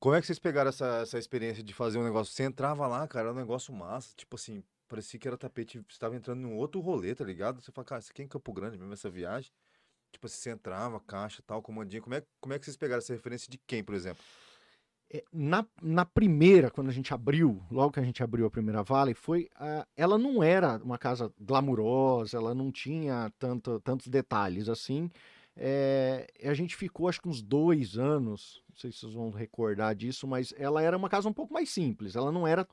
Como 0.00 0.14
é 0.14 0.20
que 0.20 0.26
vocês 0.26 0.38
pegaram 0.38 0.70
essa, 0.70 1.02
essa 1.02 1.18
experiência 1.18 1.62
de 1.62 1.74
fazer 1.74 1.98
um 1.98 2.02
negócio? 2.04 2.32
Você 2.32 2.42
entrava 2.42 2.86
lá, 2.86 3.06
cara, 3.06 3.28
era 3.28 3.34
um 3.34 3.38
negócio 3.38 3.72
massa, 3.72 4.14
tipo 4.16 4.34
assim, 4.34 4.64
parecia 4.88 5.20
que 5.20 5.28
era 5.28 5.36
tapete, 5.36 5.78
você 5.78 5.84
estava 5.90 6.16
entrando 6.16 6.40
num 6.40 6.56
outro 6.56 6.80
rolê, 6.80 7.14
tá 7.14 7.22
ligado? 7.22 7.60
Você 7.60 7.70
fala, 7.70 7.84
cara, 7.84 8.00
isso 8.00 8.10
aqui 8.10 8.22
é 8.22 8.24
em 8.24 8.28
Campo 8.28 8.50
Grande 8.50 8.78
mesmo, 8.78 8.94
essa 8.94 9.10
viagem. 9.10 9.52
Tipo 10.10 10.26
assim, 10.26 10.36
você 10.36 10.50
entrava, 10.50 10.98
caixa 11.00 11.42
tal, 11.46 11.60
comandinha. 11.60 12.00
Como 12.00 12.14
é, 12.14 12.22
como 12.40 12.54
é 12.54 12.58
que 12.58 12.64
vocês 12.64 12.78
pegaram 12.78 12.98
essa 12.98 13.12
referência 13.12 13.48
de 13.50 13.58
quem, 13.58 13.84
por 13.84 13.94
exemplo? 13.94 14.24
É, 15.12 15.22
Na, 15.30 15.66
na 15.82 16.06
primeira, 16.06 16.70
quando 16.70 16.88
a 16.88 16.92
gente 16.92 17.12
abriu, 17.12 17.62
logo 17.70 17.92
que 17.92 18.00
a 18.00 18.04
gente 18.04 18.22
abriu 18.22 18.46
a 18.46 18.50
primeira 18.50 18.82
Valley, 18.82 19.14
foi. 19.14 19.50
ela 19.94 20.16
não 20.16 20.42
era 20.42 20.78
uma 20.78 20.96
casa 20.96 21.30
glamurosa, 21.38 22.38
ela 22.38 22.54
não 22.54 22.72
tinha 22.72 23.30
tanto, 23.38 23.78
tantos 23.80 24.08
detalhes 24.08 24.66
assim. 24.68 25.10
É, 25.56 26.26
a 26.44 26.54
gente 26.54 26.74
ficou, 26.76 27.08
acho 27.08 27.20
que 27.20 27.28
uns 27.28 27.42
dois 27.42 27.98
anos, 27.98 28.62
não 28.68 28.76
sei 28.76 28.90
se 28.92 28.98
vocês 28.98 29.12
vão 29.12 29.30
recordar 29.30 29.94
disso, 29.94 30.26
mas 30.26 30.54
ela 30.56 30.82
era 30.82 30.96
uma 30.96 31.08
casa 31.08 31.28
um 31.28 31.32
pouco 31.32 31.52
mais 31.52 31.68
simples. 31.70 32.16
Ela 32.16 32.32
não 32.32 32.46
era. 32.46 32.66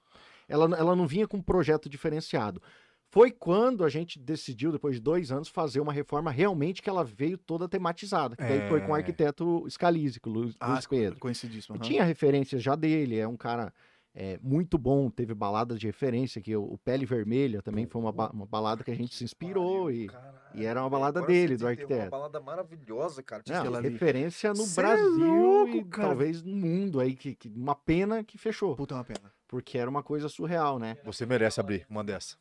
Ela, 0.48 0.66
ela 0.78 0.96
não 0.96 1.06
vinha 1.08 1.28
com 1.28 1.38
um 1.38 1.42
projeto 1.42 1.90
diferenciado. 1.90 2.62
Foi 3.10 3.32
quando 3.32 3.84
a 3.84 3.90
gente 3.90 4.20
decidiu, 4.20 4.72
depois 4.72 4.96
de 4.96 5.02
dois 5.02 5.32
anos, 5.32 5.48
fazer 5.48 5.80
uma 5.80 5.94
reforma 5.94 6.30
realmente 6.30 6.82
que 6.82 6.90
ela 6.90 7.04
veio 7.04 7.38
toda 7.38 7.68
tematizada. 7.68 8.36
Que 8.36 8.44
daí 8.44 8.68
foi 8.70 8.82
com 8.82 8.92
o 8.92 8.96
É. 8.96 9.00
arquiteto 9.00 9.66
Scalise, 9.70 10.20
com 10.20 10.30
o 10.30 10.34
Luiz, 10.34 10.56
Ah, 10.60 10.74
Luiz 10.74 10.88
Pedro. 10.88 11.20
Conhecidíssimo. 11.20 11.76
Aham. 11.76 11.84
Tinha 11.84 12.04
referências 12.04 12.62
já 12.62 12.76
dele, 12.76 13.18
é 13.18 13.28
um 13.28 13.38
cara 13.38 13.74
é, 14.20 14.40
muito 14.42 14.80
bom. 14.80 15.12
Teve 15.12 15.36
baladas 15.36 15.80
de 15.80 15.86
referência, 15.86 16.42
que 16.42 16.56
o, 16.56 16.64
o 16.64 16.78
Pele 16.80 17.06
Vermelha 17.06 17.62
também 17.62 17.86
foi 17.86 18.02
uma, 18.02 18.12
ba- 18.12 18.32
uma 18.34 18.48
balada 18.48 18.84
que 18.84 18.90
a 18.90 18.96
gente 18.96 19.14
se 19.16 19.24
inspirou 19.24 19.92
e, 19.92 20.10
e 20.56 20.66
era 20.66 20.82
uma 20.82 20.90
balada 20.90 21.20
Agora 21.20 21.32
dele, 21.32 21.56
do 21.56 21.60
tem 21.60 21.66
Uma 21.68 21.72
arquiteto. 21.72 22.10
balada 22.10 22.40
maravilhosa, 22.40 23.22
cara. 23.22 23.44
Tinha 23.44 23.58
Não, 23.60 23.66
aquela 23.68 23.80
referência 23.80 24.50
no 24.50 24.56
Cê 24.64 24.80
é 24.82 24.84
Brasil 24.84 25.52
louco, 25.52 25.76
e 25.78 25.84
cara. 25.86 26.08
talvez 26.10 26.42
no 26.42 26.56
mundo 26.56 27.00
aí, 27.00 27.16
que, 27.16 27.36
que- 27.36 27.48
uma 27.50 27.76
pena 27.76 28.24
que 28.24 28.40
fechou, 28.40 28.76
Puta, 28.76 28.96
é 28.96 28.98
uma 28.98 29.04
pena. 29.04 29.32
porque 29.48 29.78
era 29.78 29.88
uma 29.90 30.02
coisa 30.02 30.28
surreal, 30.28 30.80
né? 30.80 30.98
Você 31.06 31.24
merece 31.26 31.60
abrir 31.60 31.86
uma 31.88 32.04
dessa. 32.04 32.38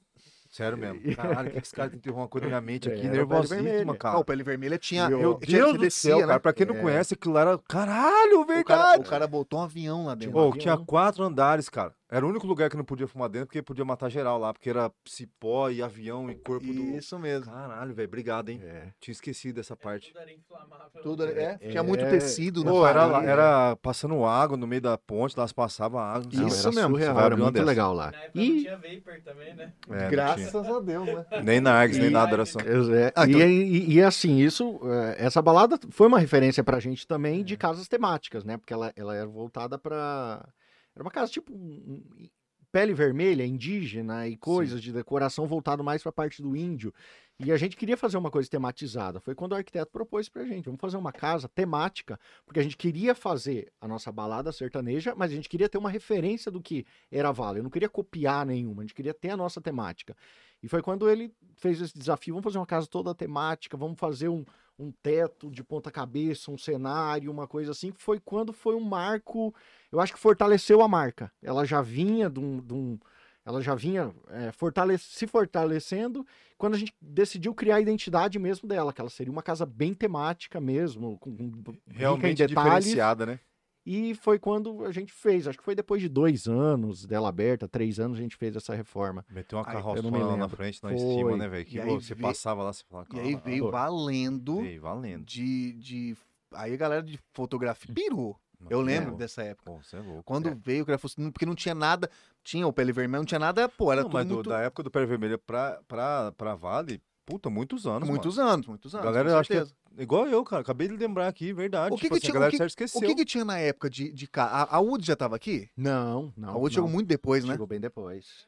Sério 0.57 0.79
mesmo. 0.79 1.15
Caralho, 1.15 1.51
que, 1.51 1.61
que 1.61 1.67
esse 1.67 1.75
cara 1.75 1.91
tem 2.03 2.13
uma 2.13 2.27
coisa 2.27 2.47
na 2.47 2.49
minha 2.49 2.61
mente 2.63 2.89
aqui, 2.89 3.07
É, 3.07 3.11
nervosíssima. 3.11 3.93
Ah, 3.93 3.97
cara. 3.97 4.19
o 4.19 4.25
Pele 4.25 4.43
Vermelha 4.43 4.79
tinha. 4.79 5.09
Meu 5.09 5.21
eu, 5.21 5.29
Meu 5.31 5.39
tinha 5.41 5.59
Deus 5.59 5.73
você 5.73 5.79
do 5.87 5.91
céu, 5.91 6.19
né? 6.21 6.27
cara. 6.29 6.41
Pra 6.41 6.53
quem 6.55 6.65
não 6.67 6.77
É. 6.77 6.81
conhece, 6.81 7.13
aquilo 7.15 7.35
lá 7.35 7.41
era. 7.43 7.59
Caralho, 7.69 8.41
O 8.41 8.47
cara, 8.47 8.55
verdade! 8.55 9.01
o 9.07 9.11
cara 9.11 9.27
botou 9.27 9.61
um 9.61 9.63
avião 9.63 10.07
lá 10.07 10.15
dentro. 10.15 10.35
Ô, 10.37 10.41
avião. 10.49 10.59
tinha 10.59 10.77
quatro 10.79 11.23
andares, 11.25 11.69
cara. 11.69 11.93
Era 12.09 12.25
o 12.25 12.29
único 12.29 12.47
lugar 12.47 12.71
que 12.71 12.77
não 12.77 12.85
podia 12.85 13.09
fumar 13.09 13.29
dentro, 13.29 13.49
porque 13.49 13.63
podia 13.63 13.85
matar 13.85 14.09
geral 14.09 14.39
lá, 14.39 14.53
porque 14.53 14.71
era 14.71 14.93
cipó 15.05 15.69
e 15.71 15.83
avião 15.83 16.31
e 16.31 16.37
corpo 16.37 16.73
do. 16.73 16.97
Isso 16.97 17.19
mesmo. 17.19 17.53
Caralho, 17.53 17.93
velho, 17.95 18.07
obrigado, 18.07 18.49
hein? 18.51 18.61
É. 18.63 18.93
Tinha 19.01 19.13
esquecido 19.13 19.57
dessa 19.57 19.75
parte. 19.77 20.09
Tudo 20.13 20.21
era 20.21 20.33
inflamável. 20.33 21.01
Tudo 21.03 21.23
ali- 21.25 21.33
é, 21.33 21.59
É, 21.61 21.69
tinha 21.71 21.83
muito 21.83 22.05
tecido 22.07 22.65
na 22.65 22.71
Pô, 22.71 22.87
era, 22.87 23.07
lá- 23.07 23.25
era 23.25 23.77
passando 23.83 24.25
água 24.25 24.57
no 24.57 24.69
meio 24.69 24.81
da 24.83 24.97
ponte, 24.97 25.37
lá 25.37 25.43
elas 25.43 25.53
passavam 25.53 25.99
água. 25.99 26.29
Não, 26.33 26.47
Isso 26.47 26.61
era 26.69 26.75
mesmo, 26.75 26.91
surreal, 26.91 27.21
era 27.21 27.37
muito 27.37 27.55
dessa. 27.55 27.67
legal 27.67 27.93
lá. 27.93 28.07
Na 28.07 28.13
época 28.23 28.31
não 28.35 28.43
E, 28.45 28.63
tinha 28.63 28.77
vapor 28.77 29.21
também, 29.25 29.55
né? 29.57 29.73
É, 29.91 30.03
não 30.03 30.11
Graças 30.11 30.71
a 30.71 30.81
Deus, 30.81 31.09
né? 31.09 31.27
Nem 31.45 31.61
Nargs, 31.61 31.99
nem 31.99 32.09
E- 32.09 32.13
nada, 32.13 32.35
era 32.37 32.47
só. 32.47 32.61
É, 32.61 33.13
Ah, 33.17 33.27
e, 33.27 33.29
então- 33.31 33.41
e- 33.41 33.95
e, 33.95 34.03
assim, 34.03 34.37
isso, 34.39 34.79
é, 34.85 35.25
essa 35.27 35.43
balada 35.43 35.77
foi 35.91 36.07
uma 36.07 36.21
referência 36.21 36.63
pra 36.63 36.79
gente 36.79 37.05
também 37.07 37.43
de 37.45 37.57
casas 37.57 37.89
temáticas, 37.89 38.45
né? 38.45 38.57
Porque 38.57 38.73
ela, 38.73 38.93
ela 38.95 39.15
era 39.17 39.27
voltada 39.27 39.77
pra. 39.77 40.49
Era 40.97 41.05
uma 41.05 41.11
casa 41.11 41.31
tipo 41.31 41.53
um- 41.53 42.03
um- 42.19 42.29
pele 42.73 42.93
vermelha, 42.93 43.47
indígena 43.47 44.27
e 44.29 44.37
coisas 44.37 44.83
de 44.83 44.93
decoração 44.93 45.47
voltado 45.47 45.85
mais 45.85 46.03
pra 46.03 46.11
parte 46.13 46.43
do 46.43 46.57
índio. 46.57 46.93
E 47.39 47.53
a 47.53 47.57
gente 47.57 47.77
queria 47.77 47.97
fazer 47.97 48.17
uma 48.17 48.31
coisa 48.31 48.49
tematizada. 48.49 49.21
Foi 49.21 49.35
quando 49.35 49.53
o 49.53 49.55
arquiteto 49.55 49.91
propôs 49.93 50.29
pra 50.29 50.45
gente, 50.45 50.65
vamos 50.67 50.81
fazer 50.81 50.97
uma 50.97 51.13
casa 51.13 51.49
temática, 51.49 52.19
porque 52.45 52.61
a 52.61 52.63
gente 52.63 52.77
queria 52.77 53.15
fazer 53.15 53.71
a 53.81 53.87
nossa 53.87 54.11
balada 54.11 54.51
sertaneja, 54.53 55.15
mas 55.15 55.31
a 55.31 55.35
gente 55.35 55.49
queria 55.49 55.69
ter 55.69 55.79
uma 55.79 55.91
referência 55.91 56.51
do 56.51 56.61
que 56.63 56.85
era 57.11 57.31
Vale. 57.33 57.61
Eu 57.61 57.63
não 57.63 57.71
queria 57.71 57.89
copiar 57.89 58.45
nenhuma, 58.45 58.83
a 58.83 58.85
gente 58.85 58.95
queria 58.95 59.15
ter 59.15 59.31
a 59.31 59.37
nossa 59.37 59.61
temática. 59.61 60.17
E 60.63 60.69
foi 60.69 60.83
quando 60.83 61.09
ele 61.09 61.33
fez 61.57 61.81
esse 61.81 61.97
desafio, 61.97 62.35
vamos 62.35 62.45
fazer 62.45 62.59
uma 62.59 62.67
casa 62.67 62.87
toda 62.87 63.15
temática, 63.15 63.77
vamos 63.77 63.99
fazer 63.99 64.29
um, 64.29 64.45
um 64.79 64.93
teto 65.03 65.51
de 65.51 65.65
ponta 65.65 65.91
cabeça, 65.91 66.51
um 66.51 66.59
cenário, 66.59 67.31
uma 67.31 67.47
coisa 67.47 67.71
assim. 67.73 67.93
Foi 67.97 68.21
quando 68.21 68.53
foi 68.53 68.75
um 68.75 68.81
marco, 68.81 69.55
eu 69.91 70.01
acho 70.01 70.13
que 70.13 70.19
fortaleceu 70.19 70.83
a 70.83 70.89
marca. 70.89 71.33
Ela 71.43 71.65
já 71.65 71.81
vinha 71.83 72.29
de 72.29 72.41
um... 72.41 72.61
de 72.61 72.75
um- 72.75 72.99
ela 73.45 73.63
já 73.63 73.77
vinha 73.77 74.13
é, 74.31 74.51
fortale- 74.51 74.99
se 74.99 75.25
fortalecendo 75.25 76.27
quando 76.59 76.75
a 76.75 76.79
gente 76.79 76.93
decidiu 77.01 77.55
criar 77.55 77.77
a 77.77 77.81
identidade 77.81 78.41
mesmo 78.41 78.69
dela, 78.69 78.93
que 78.93 79.01
ela 79.01 79.09
seria 79.09 79.31
uma 79.33 79.43
casa 79.43 79.65
bem 79.65 79.95
temática 79.95 80.61
mesmo, 80.61 81.17
com, 81.21 81.37
com 81.37 81.77
Realmente 81.87 82.45
detalhes. 82.45 82.85
diferenciada, 82.87 83.25
né? 83.25 83.39
E 83.87 84.17
foi 84.17 84.37
quando 84.39 84.85
a 84.85 84.91
gente 84.91 85.13
fez, 85.13 85.47
acho 85.47 85.57
que 85.57 85.63
foi 85.65 85.77
depois 85.77 86.03
de 86.03 86.09
dois 86.09 86.49
anos 86.49 87.07
dela 87.07 87.29
aberta, 87.29 87.69
três 87.69 88.01
anos, 88.01 88.19
a 88.19 88.21
gente 88.21 88.35
fez 88.37 88.57
essa 88.57 88.75
reforma. 88.75 89.25
Meteu 89.31 89.57
uma 89.59 89.65
carroçona 89.65 90.19
lá 90.27 90.37
na 90.37 90.49
frente, 90.49 90.83
na 90.83 90.89
Foi. 90.91 90.99
estima, 90.99 91.37
né, 91.37 91.47
velho? 91.49 91.65
Que 91.65 91.79
você 91.81 92.15
vi- 92.15 92.23
passava 92.23 92.65
lá, 92.65 92.73
você 92.73 92.83
falava, 92.91 93.09
E 93.15 93.21
aí 93.21 93.35
"Caralho, 93.37 93.45
veio 93.45 93.71
valendo 93.71 94.57
veio 94.61 94.83
valendo. 94.83 95.25
de, 95.25 95.73
de. 95.75 96.17
Aí 96.55 96.75
a 96.75 96.77
galera 96.77 97.03
de 97.03 97.17
fotografia 97.33 97.95
pirou. 97.95 98.37
Eu 98.71 98.81
lembro 98.81 99.13
Pô, 99.13 99.17
dessa 99.19 99.43
época. 99.43 99.71
Pô, 99.71 99.83
você 99.83 99.97
é 99.97 100.01
louco. 100.01 100.23
Quando 100.25 100.49
É. 100.49 100.55
veio 100.55 100.83
o 100.83 100.87
Crafostinho, 100.87 101.31
porque 101.31 101.45
não 101.47 101.55
tinha 101.55 101.75
nada. 101.75 102.11
Tinha 102.43 102.67
o 102.67 102.73
Pele 102.73 102.91
Vermelho, 102.91 103.21
não 103.21 103.27
tinha 103.27 103.39
nada, 103.39 103.69
pô, 103.69 103.93
era 103.93 104.01
Não, 104.03 104.09
tudo 104.09 104.15
mas 104.15 104.27
do- 104.27 104.35
muito, 104.35 104.49
da 104.51 104.61
época 104.63 104.83
do 104.83 104.91
Pé 104.91 105.05
Vermelho 105.05 105.39
pra, 105.39 105.81
pra, 105.87 106.33
pra 106.33 106.55
Vale, 106.55 107.01
puta, 107.27 107.51
muitos 107.51 107.87
anos, 107.87 108.09
muitos 108.09 108.39
anos, 108.39 108.67
muitos 108.67 108.95
anos. 108.95 109.05
Galera, 109.05 109.31
eu 109.31 109.39
acho 109.39 109.49
que 109.51 109.57
é- 109.57 109.61
mano. 109.61 109.73
Igual 109.99 110.27
eu, 110.29 110.45
cara. 110.45 110.63
Acabei 110.63 110.89
de 110.89 110.97
lembrar 110.97 111.27
aqui, 111.27 111.53
verdade. 111.53 111.93
O 111.93 111.97
que 111.97 112.03
tipo 112.03 112.15
que 112.15 112.19
assim, 112.19 112.27
tinha- 112.27 112.33
a 112.33 112.35
galera 112.35 112.49
o 112.51 112.53
que- 112.53 112.57
certo 112.59 112.71
O 112.71 112.73
esqueceu. 112.85 113.01
que, 113.09 113.15
que 113.15 113.25
tinha 113.25 113.45
na 113.45 113.59
época 113.59 113.91
de, 113.91 114.13
de 114.13 114.27
carro? 114.29 114.55
A, 114.71 114.77
a 114.77 114.79
Wood 114.81 115.05
já 115.07 115.17
tava 115.17 115.35
aqui? 115.37 115.69
Não, 115.77 116.33
não. 116.37 116.51
a 116.51 116.53
Wood 116.53 116.65
não. 116.65 116.71
chegou 116.71 116.89
muito 116.89 117.09
depois, 117.09 117.45
né? 117.45 117.53
Chegou 117.53 117.67
bem 117.67 117.81
depois. 117.81 118.47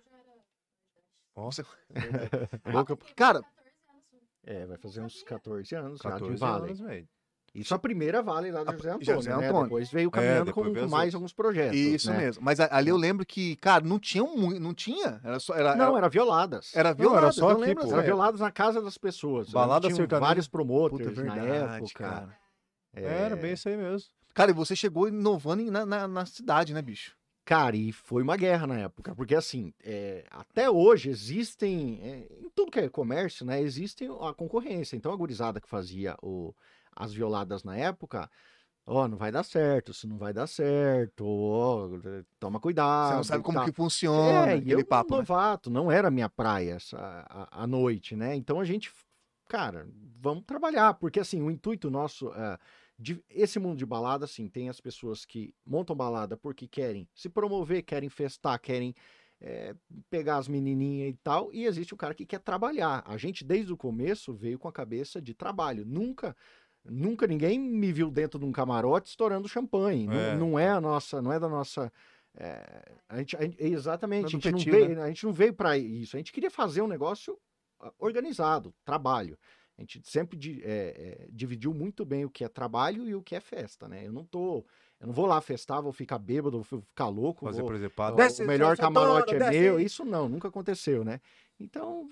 Nossa, 1.36 1.64
Cara, 3.16 3.42
É, 4.44 4.66
vai 4.66 4.76
fazer 4.78 5.00
uns 5.02 5.22
14 5.22 5.74
anos 5.74 6.00
já 6.02 6.10
de 6.10 6.14
14 6.20 6.36
Vale. 6.36 6.64
anos, 6.64 6.80
velho. 6.80 7.08
Isso 7.54 7.74
a 7.74 7.78
primeira 7.78 8.22
Vale 8.22 8.50
lá 8.50 8.62
do 8.62 8.72
José 8.72 8.90
Antônio, 8.90 9.04
José 9.16 9.30
né? 9.30 9.46
Antônio. 9.48 9.62
Depois 9.64 9.90
veio 9.90 10.10
caminhando 10.10 10.44
depois 10.44 10.66
com, 10.66 10.72
veio 10.72 10.84
com 10.86 10.90
mais 10.90 11.14
alguns 11.14 11.32
projetos, 11.32 11.76
isso 11.76 12.10
né? 12.10 12.18
mesmo. 12.18 12.42
Mas 12.44 12.60
ali 12.60 12.90
eu 12.90 12.96
lembro 12.96 13.24
que, 13.26 13.56
cara, 13.56 13.84
não 13.84 13.98
tinha 13.98 14.22
muito. 14.24 14.60
Não 14.60 14.74
tinha. 14.74 15.20
Era 15.24 15.40
só. 15.40 15.54
Era, 15.54 15.74
Não, 15.74 15.88
era, 15.88 15.98
era 15.98 16.08
violadas. 16.08 16.74
era 16.74 16.94
Não, 16.94 17.16
era 17.16 17.32
só 17.32 17.50
eu 17.50 17.62
aqui, 17.62 17.74
pô. 17.74 17.80
Era 17.80 17.88
época. 17.90 18.02
violadas 18.02 18.40
na 18.40 18.50
casa 18.50 18.80
das 18.82 18.96
pessoas. 18.98 19.50
Balada 19.50 19.88
Tinham 19.88 19.96
sertaneja. 19.96 20.26
vários 20.26 20.46
Puta, 20.46 20.58
promoters 20.58 21.16
na 21.16 21.34
verdade, 21.34 21.74
época. 21.84 22.04
cara. 22.04 22.36
É, 22.94 23.02
Era 23.02 23.36
bem 23.36 23.52
isso 23.52 23.68
aí 23.68 23.76
mesmo. 23.76 24.08
Cara, 24.34 24.50
e 24.50 24.54
você 24.54 24.76
chegou 24.76 25.08
inovando 25.08 25.68
na, 25.70 25.84
na, 25.84 26.06
na 26.08 26.26
cidade, 26.26 26.72
né, 26.72 26.80
bicho? 26.82 27.16
Cara, 27.44 27.74
e 27.76 27.92
foi 27.92 28.22
uma 28.22 28.36
guerra 28.36 28.66
na 28.66 28.78
época, 28.78 29.14
porque 29.14 29.34
assim, 29.34 29.72
é, 29.82 30.22
até 30.30 30.68
hoje 30.68 31.08
existem, 31.08 31.98
é, 32.02 32.44
em 32.44 32.50
tudo 32.54 32.70
que 32.70 32.78
é 32.78 32.88
comércio, 32.90 33.44
né, 33.46 33.58
existe 33.62 34.06
a 34.20 34.34
concorrência. 34.34 34.96
Então 34.96 35.10
a 35.10 35.16
gurizada 35.16 35.58
que 35.58 35.68
fazia 35.68 36.14
o, 36.22 36.54
as 36.98 37.12
violadas 37.12 37.62
na 37.64 37.76
época, 37.76 38.28
ó, 38.86 39.06
não 39.06 39.16
vai 39.16 39.30
dar 39.30 39.42
certo, 39.44 39.92
isso 39.92 40.08
não 40.08 40.18
vai 40.18 40.32
dar 40.32 40.46
certo, 40.46 41.24
ó, 41.26 41.88
toma 42.40 42.58
cuidado. 42.58 43.10
Você 43.10 43.14
não 43.16 43.24
sabe 43.24 43.44
como 43.44 43.58
tal. 43.58 43.66
que 43.66 43.72
funciona, 43.72 44.52
É, 44.52 44.54
e 44.56 44.58
aquele 44.58 44.82
eu, 44.82 44.86
papo. 44.86 45.12
né? 45.12 45.18
novato, 45.18 45.70
não 45.70 45.90
era 45.92 46.10
minha 46.10 46.28
praia 46.28 46.74
essa, 46.74 46.98
a, 47.28 47.62
a 47.62 47.66
noite, 47.66 48.16
né? 48.16 48.34
Então 48.34 48.58
a 48.60 48.64
gente, 48.64 48.90
cara, 49.48 49.86
vamos 50.20 50.44
trabalhar, 50.44 50.94
porque 50.94 51.20
assim, 51.20 51.40
o 51.42 51.50
intuito 51.50 51.90
nosso, 51.90 52.32
é, 52.32 52.58
de, 52.98 53.22
esse 53.30 53.58
mundo 53.58 53.78
de 53.78 53.86
balada, 53.86 54.24
assim, 54.24 54.48
tem 54.48 54.68
as 54.68 54.80
pessoas 54.80 55.24
que 55.24 55.54
montam 55.64 55.94
balada 55.94 56.36
porque 56.36 56.66
querem 56.66 57.08
se 57.14 57.28
promover, 57.28 57.82
querem 57.82 58.08
festar, 58.08 58.58
querem 58.58 58.94
é, 59.40 59.74
pegar 60.10 60.38
as 60.38 60.48
menininhas 60.48 61.10
e 61.10 61.16
tal, 61.22 61.52
e 61.52 61.64
existe 61.64 61.94
o 61.94 61.96
cara 61.96 62.14
que 62.14 62.26
quer 62.26 62.40
trabalhar. 62.40 63.04
A 63.06 63.16
gente, 63.16 63.44
desde 63.44 63.72
o 63.72 63.76
começo, 63.76 64.34
veio 64.34 64.58
com 64.58 64.66
a 64.66 64.72
cabeça 64.72 65.22
de 65.22 65.32
trabalho. 65.32 65.84
Nunca, 65.86 66.36
nunca 66.90 67.26
ninguém 67.26 67.58
me 67.58 67.92
viu 67.92 68.10
dentro 68.10 68.38
de 68.38 68.44
um 68.44 68.52
camarote 68.52 69.08
estourando 69.08 69.48
champanhe. 69.48 70.06
Não- 70.06 70.14
É. 70.14 70.36
Não, 70.36 70.58
é 70.58 70.68
a 70.70 70.80
nossa, 70.80 71.20
não 71.22 71.32
é 71.32 71.38
da 71.38 71.48
nossa... 71.48 71.92
é, 72.36 72.92
a 73.08 73.18
gente, 73.18 73.36
a 73.36 73.42
gente- 73.42 73.62
exatamente, 73.62 74.22
Não 74.22 74.26
a 74.26 74.28
é 74.28 74.52
gente, 74.52 74.52
não 74.70 74.72
veio, 74.72 75.02
a 75.02 75.08
gente 75.08 75.24
não 75.26 75.32
veio 75.32 75.52
para 75.54 75.76
isso. 75.78 76.16
A 76.16 76.18
gente 76.18 76.32
queria 76.32 76.50
fazer 76.50 76.82
um 76.82 76.86
negócio 76.88 77.38
ah, 77.80 77.92
organizado, 77.98 78.72
trabalho. 78.84 79.38
A 79.76 79.82
gente 79.82 80.00
sempre 80.08 80.36
di- 80.36 80.60
é, 80.64 81.24
é, 81.24 81.28
dividiu 81.30 81.72
muito 81.72 82.04
bem 82.04 82.24
o 82.24 82.30
que 82.30 82.44
é 82.44 82.48
trabalho 82.48 83.06
e 83.06 83.14
o 83.14 83.22
que 83.22 83.36
é 83.36 83.40
festa, 83.40 83.86
né? 83.88 84.04
Eu 84.06 84.12
não 84.12 84.24
tô, 84.24 84.64
eu 84.98 85.06
não 85.06 85.14
vou 85.14 85.24
lá 85.26 85.40
festar, 85.40 85.80
vou 85.80 85.92
ficar 85.92 86.18
bêbado, 86.18 86.60
vou 86.60 86.80
ficar 86.82 87.06
louco, 87.06 87.44
Fazer 87.46 87.60
vou, 87.60 87.68
Desce, 88.16 88.42
o 88.42 88.46
melhor 88.46 88.74
Zé 88.76 88.82
camarote 88.82 89.30
Santana, 89.30 89.44
é 89.44 89.50
desce 89.50 89.60
meu. 89.62 89.78
Isso 89.80 90.04
não, 90.04 90.28
nunca 90.28 90.48
aconteceu, 90.48 91.04
né? 91.04 91.20
Então 91.60 92.08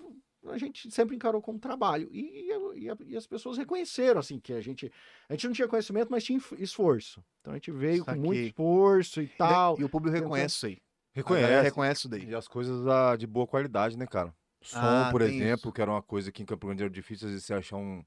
a 0.50 0.58
gente 0.58 0.90
sempre 0.90 1.16
encarou 1.16 1.40
como 1.42 1.58
trabalho 1.58 2.08
e, 2.12 2.50
e 2.50 2.86
e 3.06 3.16
as 3.16 3.26
pessoas 3.26 3.56
reconheceram 3.58 4.20
assim 4.20 4.38
que 4.38 4.52
a 4.52 4.60
gente 4.60 4.90
a 5.28 5.32
gente 5.34 5.46
não 5.46 5.54
tinha 5.54 5.66
conhecimento, 5.68 6.08
mas 6.10 6.24
tinha 6.24 6.40
esforço. 6.58 7.22
Então 7.40 7.52
a 7.52 7.56
gente 7.56 7.70
veio 7.70 8.04
com 8.04 8.14
muito 8.14 8.38
esforço 8.40 9.20
e 9.22 9.26
tal. 9.28 9.78
E 9.80 9.84
o 9.84 9.88
público 9.88 10.14
Tentou- 10.14 10.28
reconhece 10.30 10.54
isso 10.56 10.66
aí. 10.66 10.78
Reconhece. 11.12 11.62
reconhece 11.62 11.98
isso 12.00 12.08
daí. 12.08 12.24
E 12.28 12.34
as 12.34 12.46
coisas 12.46 12.86
ah, 12.86 13.16
de 13.16 13.26
boa 13.26 13.46
qualidade, 13.46 13.96
né, 13.96 14.06
cara? 14.06 14.34
Som, 14.60 14.78
Ah, 14.78 15.08
por 15.10 15.22
exemplo, 15.22 15.68
isso. 15.68 15.72
que 15.72 15.80
era 15.80 15.90
uma 15.90 16.02
coisa 16.02 16.30
que 16.30 16.42
em 16.42 16.46
Campo 16.46 16.66
Grande 16.66 16.82
era 16.82 16.90
difícil, 16.90 17.26
às 17.26 17.32
vezes 17.32 17.46
você 17.46 17.54
achar 17.54 17.76
um. 17.76 18.04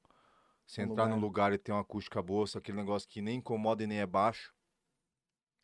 Você 0.67 0.81
Um 0.81 0.85
entrar 0.91 1.03
lugar. 1.05 1.15
num 1.15 1.21
lugar 1.21 1.53
e 1.53 1.57
ter 1.57 1.71
uma 1.71 1.81
acústica 1.81 2.21
boa, 2.21 2.45
só 2.45 2.59
aquele 2.59 2.77
negócio 2.77 3.09
que 3.09 3.21
nem 3.21 3.37
incomoda 3.37 3.83
e 3.83 3.87
nem 3.87 3.99
é 3.99 4.05
baixo. 4.05 4.53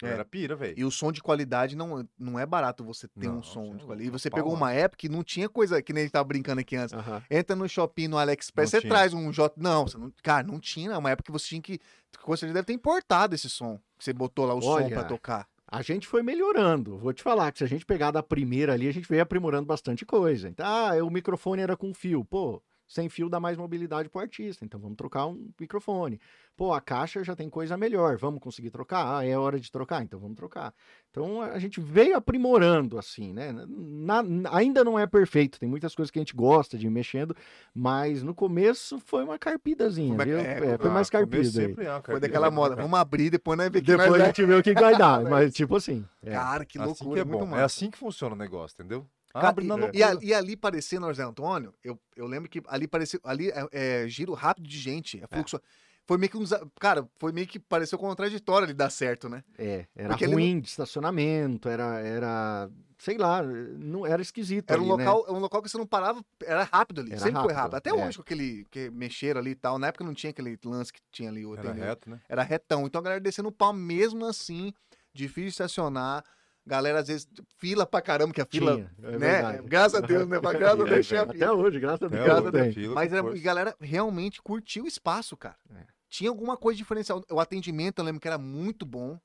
É. 0.03 0.07
Era 0.07 0.25
pira, 0.25 0.55
velho. 0.55 0.73
E 0.77 0.83
o 0.83 0.91
som 0.91 1.11
de 1.11 1.21
qualidade 1.21 1.75
não, 1.75 2.07
não 2.19 2.37
é 2.37 2.45
barato 2.45 2.83
você 2.83 3.07
ter 3.07 3.27
Não, 3.27 3.39
um 3.39 3.43
som 3.43 3.73
é 3.73 3.77
de 3.77 3.85
qualidade. 3.85 4.07
E 4.07 4.11
você 4.11 4.29
pegou 4.29 4.53
uma 4.53 4.73
época 4.73 4.97
que 4.99 5.09
não 5.09 5.23
tinha 5.23 5.47
coisa 5.47 5.81
que 5.81 5.93
nem 5.93 6.01
a 6.01 6.05
gente 6.05 6.11
tava 6.11 6.25
brincando 6.25 6.59
aqui 6.59 6.75
antes. 6.75 6.93
Aham. 6.93 7.23
Entra 7.29 7.55
no 7.55 7.67
shopping, 7.67 8.07
no 8.07 8.17
AliExpress, 8.17 8.71
Não 8.73 8.79
você 8.79 8.81
tinha. 8.81 8.93
traz 8.93 9.13
um 9.13 9.31
J. 9.31 9.53
Não, 9.57 9.85
não, 9.85 10.13
cara, 10.21 10.45
não 10.45 10.59
tinha. 10.59 10.91
É 10.91 10.97
uma 10.97 11.11
época 11.11 11.27
que 11.27 11.31
você 11.31 11.47
tinha 11.47 11.61
que. 11.61 11.79
Você 12.27 12.47
deve 12.47 12.63
ter 12.63 12.73
importado 12.73 13.35
esse 13.35 13.49
som. 13.49 13.79
Que 13.97 14.03
você 14.03 14.11
botou 14.11 14.45
lá 14.45 14.53
o 14.53 14.61
som 14.61 14.69
Olha, 14.71 14.89
pra 14.89 15.03
tocar. 15.05 15.47
A 15.67 15.81
gente 15.81 16.07
foi 16.07 16.21
melhorando. 16.21 16.97
Vou 16.97 17.13
te 17.13 17.23
falar 17.23 17.51
que 17.51 17.59
se 17.59 17.63
a 17.63 17.67
gente 17.67 17.85
pegar 17.85 18.11
da 18.11 18.21
primeira 18.21 18.73
ali, 18.73 18.87
a 18.87 18.93
gente 18.93 19.07
veio 19.07 19.23
aprimorando 19.23 19.65
bastante 19.65 20.05
coisa. 20.05 20.47
Então, 20.49 20.65
ah, 20.65 20.93
o 21.03 21.09
microfone 21.09 21.61
era 21.61 21.75
com 21.75 21.93
fio. 21.93 22.23
Pô, 22.23 22.61
sem 22.87 23.09
fio 23.09 23.29
dá 23.29 23.39
mais 23.39 23.57
mobilidade 23.57 24.09
pro 24.09 24.21
artista, 24.21 24.63
então 24.63 24.79
vamos 24.79 24.95
trocar 24.97 25.25
um 25.27 25.49
microfone. 25.59 26.19
Pô, 26.55 26.73
a 26.73 26.79
caixa 26.79 27.23
já 27.23 27.35
tem 27.35 27.49
coisa 27.49 27.75
melhor, 27.75 28.17
vamos 28.17 28.39
conseguir 28.39 28.69
trocar? 28.69 29.17
Ah, 29.17 29.25
é 29.25 29.37
hora 29.37 29.59
de 29.59 29.71
trocar, 29.71 30.03
então 30.03 30.19
vamos 30.19 30.35
trocar. 30.37 30.73
Então 31.11 31.41
a 31.41 31.59
gente 31.59 31.81
veio 31.81 32.15
aprimorando 32.15 32.97
assim, 32.97 33.33
né? 33.33 33.51
Na- 33.67 34.23
ainda 34.51 34.83
não 34.83 34.97
é 34.97 35.05
perfeito, 35.07 35.59
tem 35.59 35.67
muitas 35.67 35.93
coisas 35.95 36.11
que 36.11 36.19
a 36.19 36.21
gente 36.21 36.35
gosta 36.35 36.77
de 36.77 36.87
ir 36.87 36.89
mexendo, 36.89 37.35
mas 37.73 38.23
no 38.23 38.33
começo 38.33 38.99
foi 38.99 39.23
uma 39.23 39.37
carpidazinha, 39.37 40.15
Foi 40.15 40.29
é, 40.29 40.41
É, 40.41 40.77
foi 40.77 40.89
Ah, 40.89 40.93
mais 40.93 41.09
carpida 41.09 41.43
sempre 41.43 41.85
é 41.85 42.01
Foi 42.01 42.19
daquela 42.19 42.49
né, 42.49 42.55
moda. 42.55 42.75
Vamos 42.75 42.99
abrir, 42.99 43.29
depois 43.29 43.57
nós 43.57 43.69
ver 43.69 43.81
que 43.81 43.87
Depois 43.91 44.21
a 44.21 44.25
gente 44.25 44.45
vê 44.45 44.55
o 44.55 44.63
que 44.63 44.73
vai 44.73 44.95
dar, 44.97 45.23
mas 45.23 45.53
tipo 45.53 45.75
assim. 45.75 46.05
é. 46.23 46.31
Cara, 46.31 46.65
que 46.65 46.77
Assim 46.77 46.87
loucura, 46.87 47.13
que 47.13 47.19
é 47.19 47.23
muito 47.25 47.45
bom. 47.49 47.57
É 47.57 47.63
assim 47.63 47.89
que 47.89 47.97
funciona 47.97 48.35
o 48.35 48.37
negócio, 48.37 48.75
entendeu? 48.75 49.05
Cara, 49.35 49.49
Abre 49.49 49.65
na 49.65 49.75
e- 49.75 49.79
loucura. 49.79 49.97
e, 49.97 50.03
ali, 50.03 50.25
e 50.27 50.33
ali 50.33 50.55
parecendo 50.55 51.07
José 51.07 51.23
Antônio, 51.23 51.73
eu, 51.83 51.99
eu 52.15 52.25
lembro 52.25 52.49
que 52.49 52.61
ali 52.67 52.87
parecia. 52.87 53.19
Ali 53.23 53.49
é, 53.49 53.67
é 53.71 54.07
giro 54.07 54.33
rápido 54.33 54.67
de 54.67 54.77
gente. 54.77 55.21
É 55.21 55.27
fluxo. 55.27 55.59
Foi 56.05 56.17
meio 56.17 56.29
que 56.29 56.37
uns. 56.37 56.51
Cara, 56.79 57.05
foi 57.17 57.33
meio 57.33 57.45
que 57.45 57.59
pareceu 57.59 57.97
contraditório 57.97 58.63
ali 58.65 58.73
dar 58.73 58.89
certo, 58.89 59.27
né? 59.27 59.43
É, 59.57 59.87
era 59.95 60.09
Porque 60.09 60.25
ruim 60.25 60.59
de 60.61 60.69
estacionamento, 60.69 61.67
era, 61.67 61.99
era, 61.99 62.69
sei 62.97 63.17
lá, 63.17 63.41
não 63.43 64.05
era 64.05 64.21
esquisito 64.21 64.71
Era 64.71 64.79
um 64.81 64.93
ali, 64.93 65.03
né? 65.03 65.11
local, 65.11 65.35
um 65.35 65.39
local 65.39 65.61
que 65.61 65.69
você 65.69 65.77
não 65.77 65.87
parava, 65.87 66.23
era 66.43 66.63
rápido 66.63 67.01
ali. 67.01 67.11
Era 67.11 67.19
sempre 67.19 67.41
foi 67.41 67.51
rápido, 67.53 67.73
rápido. 67.73 67.75
Até 67.75 67.89
é. 67.89 67.93
hoje, 67.93 68.17
com 68.17 68.21
aquele 68.21 68.65
que 68.71 68.89
mexeram 68.91 69.41
ali 69.41 69.51
e 69.51 69.55
tal. 69.55 69.77
Na 69.79 69.87
época 69.87 70.05
não 70.05 70.13
tinha 70.13 70.29
aquele 70.29 70.57
lance 70.63 70.93
que 70.93 71.01
tinha 71.11 71.29
ali. 71.29 71.45
o 71.45 71.55
Era 71.57 71.73
reto, 71.73 72.09
né? 72.09 72.21
era 72.29 72.43
retão. 72.43 72.85
Então 72.85 72.99
a 72.99 73.03
galera 73.03 73.19
descendo 73.19 73.49
o 73.49 73.51
pau 73.51 73.73
mesmo 73.73 74.25
assim, 74.27 74.71
difícil 75.13 75.43
de 75.45 75.49
estacionar. 75.49 76.23
Galera, 76.65 76.99
às 76.99 77.07
vezes, 77.07 77.27
fila 77.57 77.85
pra 77.85 78.01
caramba, 78.01 78.33
que 78.33 78.41
a 78.41 78.45
fila. 78.45 78.75
Tinha, 78.75 78.91
é 79.03 79.11
né? 79.11 79.17
verdade. 79.17 79.67
Graças 79.67 80.03
a 80.03 80.05
Deus, 80.05 80.27
né? 80.27 80.39
Pra 80.41 80.53
graças 80.53 80.79
a 80.79 80.87
É, 80.87 80.89
Deus, 80.89 81.07
fila. 81.07 81.21
Até 81.21 81.51
hoje, 81.51 81.79
graças 81.79 82.03
a 82.03 82.07
Deus. 82.07 82.21
Até 82.21 82.25
Graças 82.25 82.55
a 82.55 82.73
fila, 82.73 82.95
Mas 82.95 83.13
e 83.13 83.39
galera 83.39 83.75
realmente 83.79 84.41
curtiu 84.41 84.85
o 84.85 84.87
espaço, 84.87 85.37
cara. 85.37 85.57
É. 85.69 85.85
Tinha 86.09 86.29
alguma 86.29 86.57
coisa 86.57 86.77
diferencial. 86.77 87.23
O 87.29 87.39
atendimento, 87.39 87.99
eu 87.99 88.05
lembro 88.05 88.19
que 88.19 88.27
era 88.27 88.37
muito 88.37 88.85
bom. 88.85 89.19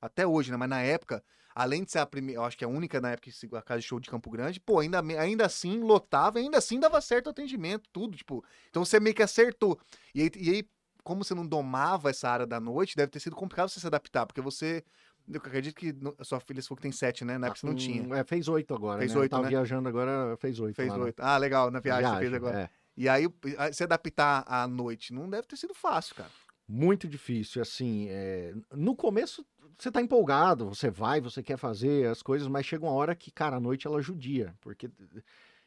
Até 0.00 0.26
hoje, 0.26 0.50
né? 0.50 0.56
Mas 0.56 0.68
na 0.68 0.82
época, 0.82 1.22
além 1.54 1.84
de 1.84 1.92
ser 1.92 2.00
a 2.00 2.06
primeira, 2.06 2.40
eu 2.40 2.44
acho 2.44 2.58
que 2.58 2.64
é 2.64 2.66
a 2.66 2.70
única 2.70 3.00
na 3.00 3.12
época 3.12 3.30
que 3.30 3.56
a 3.56 3.62
casa 3.62 3.80
de 3.80 3.86
show 3.86 4.00
de 4.00 4.10
Campo 4.10 4.30
Grande, 4.30 4.60
pô, 4.60 4.80
ainda, 4.80 5.00
ainda 5.00 5.46
assim 5.46 5.80
lotava, 5.80 6.38
ainda 6.38 6.58
assim 6.58 6.80
dava 6.80 7.00
certo 7.00 7.28
o 7.28 7.30
atendimento, 7.30 7.88
tudo, 7.92 8.16
tipo. 8.16 8.44
Então 8.68 8.84
você 8.84 8.98
meio 8.98 9.14
que 9.14 9.22
acertou. 9.22 9.78
E 10.14 10.22
aí, 10.22 10.30
e 10.36 10.50
aí, 10.50 10.68
como 11.02 11.22
você 11.24 11.34
não 11.34 11.46
domava 11.46 12.10
essa 12.10 12.28
área 12.28 12.46
da 12.46 12.58
noite, 12.58 12.96
deve 12.96 13.12
ter 13.12 13.20
sido 13.20 13.36
complicado 13.36 13.68
você 13.68 13.80
se 13.80 13.86
adaptar, 13.86 14.26
porque 14.26 14.40
você. 14.40 14.84
Eu 15.26 15.38
acredito 15.38 15.74
que 15.74 15.94
a 16.18 16.24
sua 16.24 16.38
filha 16.40 16.60
se 16.60 16.68
for 16.68 16.76
que 16.76 16.82
tem 16.82 16.92
sete, 16.92 17.24
né? 17.24 17.38
Na 17.38 17.46
época 17.46 17.60
você 17.60 17.66
não 17.66 17.74
tinha. 17.74 18.16
É, 18.16 18.24
fez 18.24 18.46
oito 18.48 18.74
agora, 18.74 18.98
Fez 18.98 19.14
né? 19.14 19.20
oito, 19.20 19.30
Tava 19.30 19.44
né? 19.44 19.48
viajando 19.48 19.88
agora, 19.88 20.36
fez 20.38 20.60
oito. 20.60 20.76
Fez 20.76 20.88
na 20.88 20.98
oito. 20.98 21.20
Ah, 21.20 21.36
legal, 21.38 21.70
na 21.70 21.80
viagem, 21.80 22.04
você 22.10 22.18
fez 22.18 22.30
viagem, 22.30 22.36
agora. 22.48 22.60
é. 22.64 22.70
E 22.96 23.08
aí, 23.08 23.26
se 23.72 23.82
adaptar 23.82 24.44
à 24.46 24.68
noite 24.68 25.12
não 25.12 25.28
deve 25.28 25.46
ter 25.48 25.56
sido 25.56 25.74
fácil, 25.74 26.14
cara. 26.14 26.30
Muito 26.68 27.08
difícil, 27.08 27.60
assim, 27.60 28.06
é, 28.08 28.54
no 28.72 28.94
começo 28.96 29.44
você 29.78 29.90
tá 29.90 30.00
empolgado, 30.00 30.68
você 30.68 30.88
vai, 30.90 31.20
você 31.20 31.42
quer 31.42 31.56
fazer 31.56 32.06
as 32.08 32.22
coisas, 32.22 32.46
mas 32.46 32.64
chega 32.64 32.84
uma 32.84 32.92
hora 32.92 33.14
que, 33.14 33.30
cara, 33.30 33.56
a 33.56 33.60
noite 33.60 33.86
ela 33.86 34.00
judia, 34.00 34.54
porque 34.60 34.88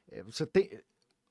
é, 0.10 0.24
você 0.24 0.46
tem... 0.46 0.70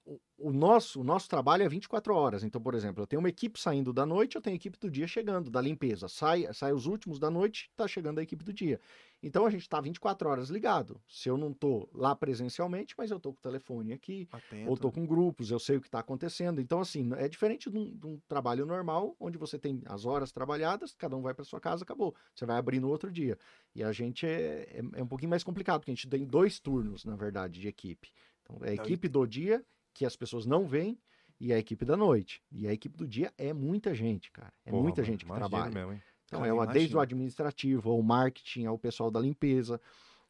O, 0.09 0.21
o 0.39 0.53
nosso, 0.53 1.01
o 1.01 1.05
nosso 1.05 1.29
trabalho 1.29 1.65
é 1.65 1.69
24 1.69 2.15
horas, 2.15 2.45
então, 2.45 2.61
por 2.61 2.75
exemplo, 2.77 3.03
eu 3.03 3.09
tenho 3.09 3.19
uma 3.19 3.29
equipe 3.29 3.59
saindo 3.59 3.93
da 3.93 4.07
noite, 4.07 4.37
eu 4.37 4.41
tenho 4.41 4.55
a 4.55 4.57
equipe 4.57 4.79
do 4.79 4.89
dia 4.89 5.09
chegando, 5.09 5.51
da 5.51 5.61
limpeza, 5.61 6.07
sai, 6.07 6.47
sai 6.55 6.73
os 6.73 6.87
últimos 6.87 7.19
da 7.19 7.29
noite, 7.29 7.69
tá 7.75 7.89
chegando 7.89 8.21
a 8.21 8.23
equipe 8.23 8.45
do 8.45 8.53
dia. 8.53 8.79
Então 9.21 9.45
a 9.45 9.51
gente 9.51 9.69
tá 9.69 9.81
24 9.81 10.29
horas 10.29 10.49
ligado, 10.49 11.03
se 11.09 11.29
eu 11.29 11.37
não 11.37 11.53
tô 11.53 11.89
lá 11.93 12.15
presencialmente, 12.15 12.95
mas 12.97 13.11
eu 13.11 13.19
tô 13.19 13.33
com 13.33 13.41
o 13.41 13.43
telefone 13.43 13.93
aqui, 13.93 14.29
Atento. 14.31 14.71
ou 14.71 14.77
tô 14.77 14.93
com 14.93 15.05
grupos, 15.05 15.51
eu 15.51 15.59
sei 15.59 15.77
o 15.79 15.81
que 15.81 15.89
está 15.89 15.99
acontecendo. 15.99 16.61
Então, 16.61 16.79
assim, 16.81 17.11
é 17.17 17.29
diferente 17.29 17.69
de 17.69 17.77
um, 17.77 17.97
de 17.97 18.07
um 18.07 18.21
trabalho 18.29 18.65
normal, 18.65 19.17
onde 19.19 19.37
você 19.37 19.59
tem 19.59 19.83
as 19.87 20.05
horas 20.05 20.31
trabalhadas, 20.31 20.95
cada 20.95 21.17
um 21.17 21.23
vai 21.23 21.35
para 21.35 21.45
sua 21.45 21.61
casa, 21.61 21.83
acabou. 21.83 22.15
Você 22.33 22.47
vai 22.47 22.57
abrir 22.59 22.79
no 22.79 22.89
outro 22.89 23.11
dia. 23.11 23.37
E 23.75 23.83
a 23.83 23.91
gente 23.91 24.25
é, 24.25 24.69
é, 24.71 25.01
é 25.01 25.03
um 25.03 25.09
pouquinho 25.09 25.31
mais 25.31 25.43
complicado, 25.43 25.81
porque 25.81 25.91
a 25.91 25.95
gente 25.95 26.09
tem 26.09 26.25
dois 26.25 26.61
turnos, 26.61 27.05
na 27.05 27.17
verdade, 27.17 27.61
de 27.61 27.67
equipe. 27.67 28.13
Então, 28.43 28.59
é 28.63 28.71
a 28.71 28.75
Então, 28.75 28.85
equipe 28.85 29.09
do 29.09 29.27
dia, 29.27 29.65
que 29.97 30.05
as 30.05 30.15
pessoas 30.15 30.45
não 30.45 30.67
veem, 30.67 30.99
e 31.41 31.53
a 31.53 31.59
equipe 31.59 31.85
da 31.85 31.97
noite. 31.97 32.43
E 32.53 32.69
a 32.69 32.73
equipe 32.73 32.97
do 32.97 33.07
dia 33.07 33.33
é 33.39 33.53
muita 33.53 33.95
gente, 33.95 34.31
cara. 34.31 34.53
É 34.65 34.71
Porra, 34.71 34.83
muita 34.83 35.01
mano, 35.01 35.13
gente 35.13 35.25
que 35.25 35.33
trabalha. 35.33 35.71
mesmo? 35.75 36.03
Então, 36.27 36.41
Cara, 36.41 36.51
é 36.51 36.53
uma, 36.53 36.67
desde 36.67 36.97
o 36.97 37.01
administrativo, 37.01 37.91
ao 37.91 38.03
marketing, 38.03 38.67
ao 38.67 38.79
pessoal 38.79 39.11
da 39.11 39.21
limpeza, 39.21 39.81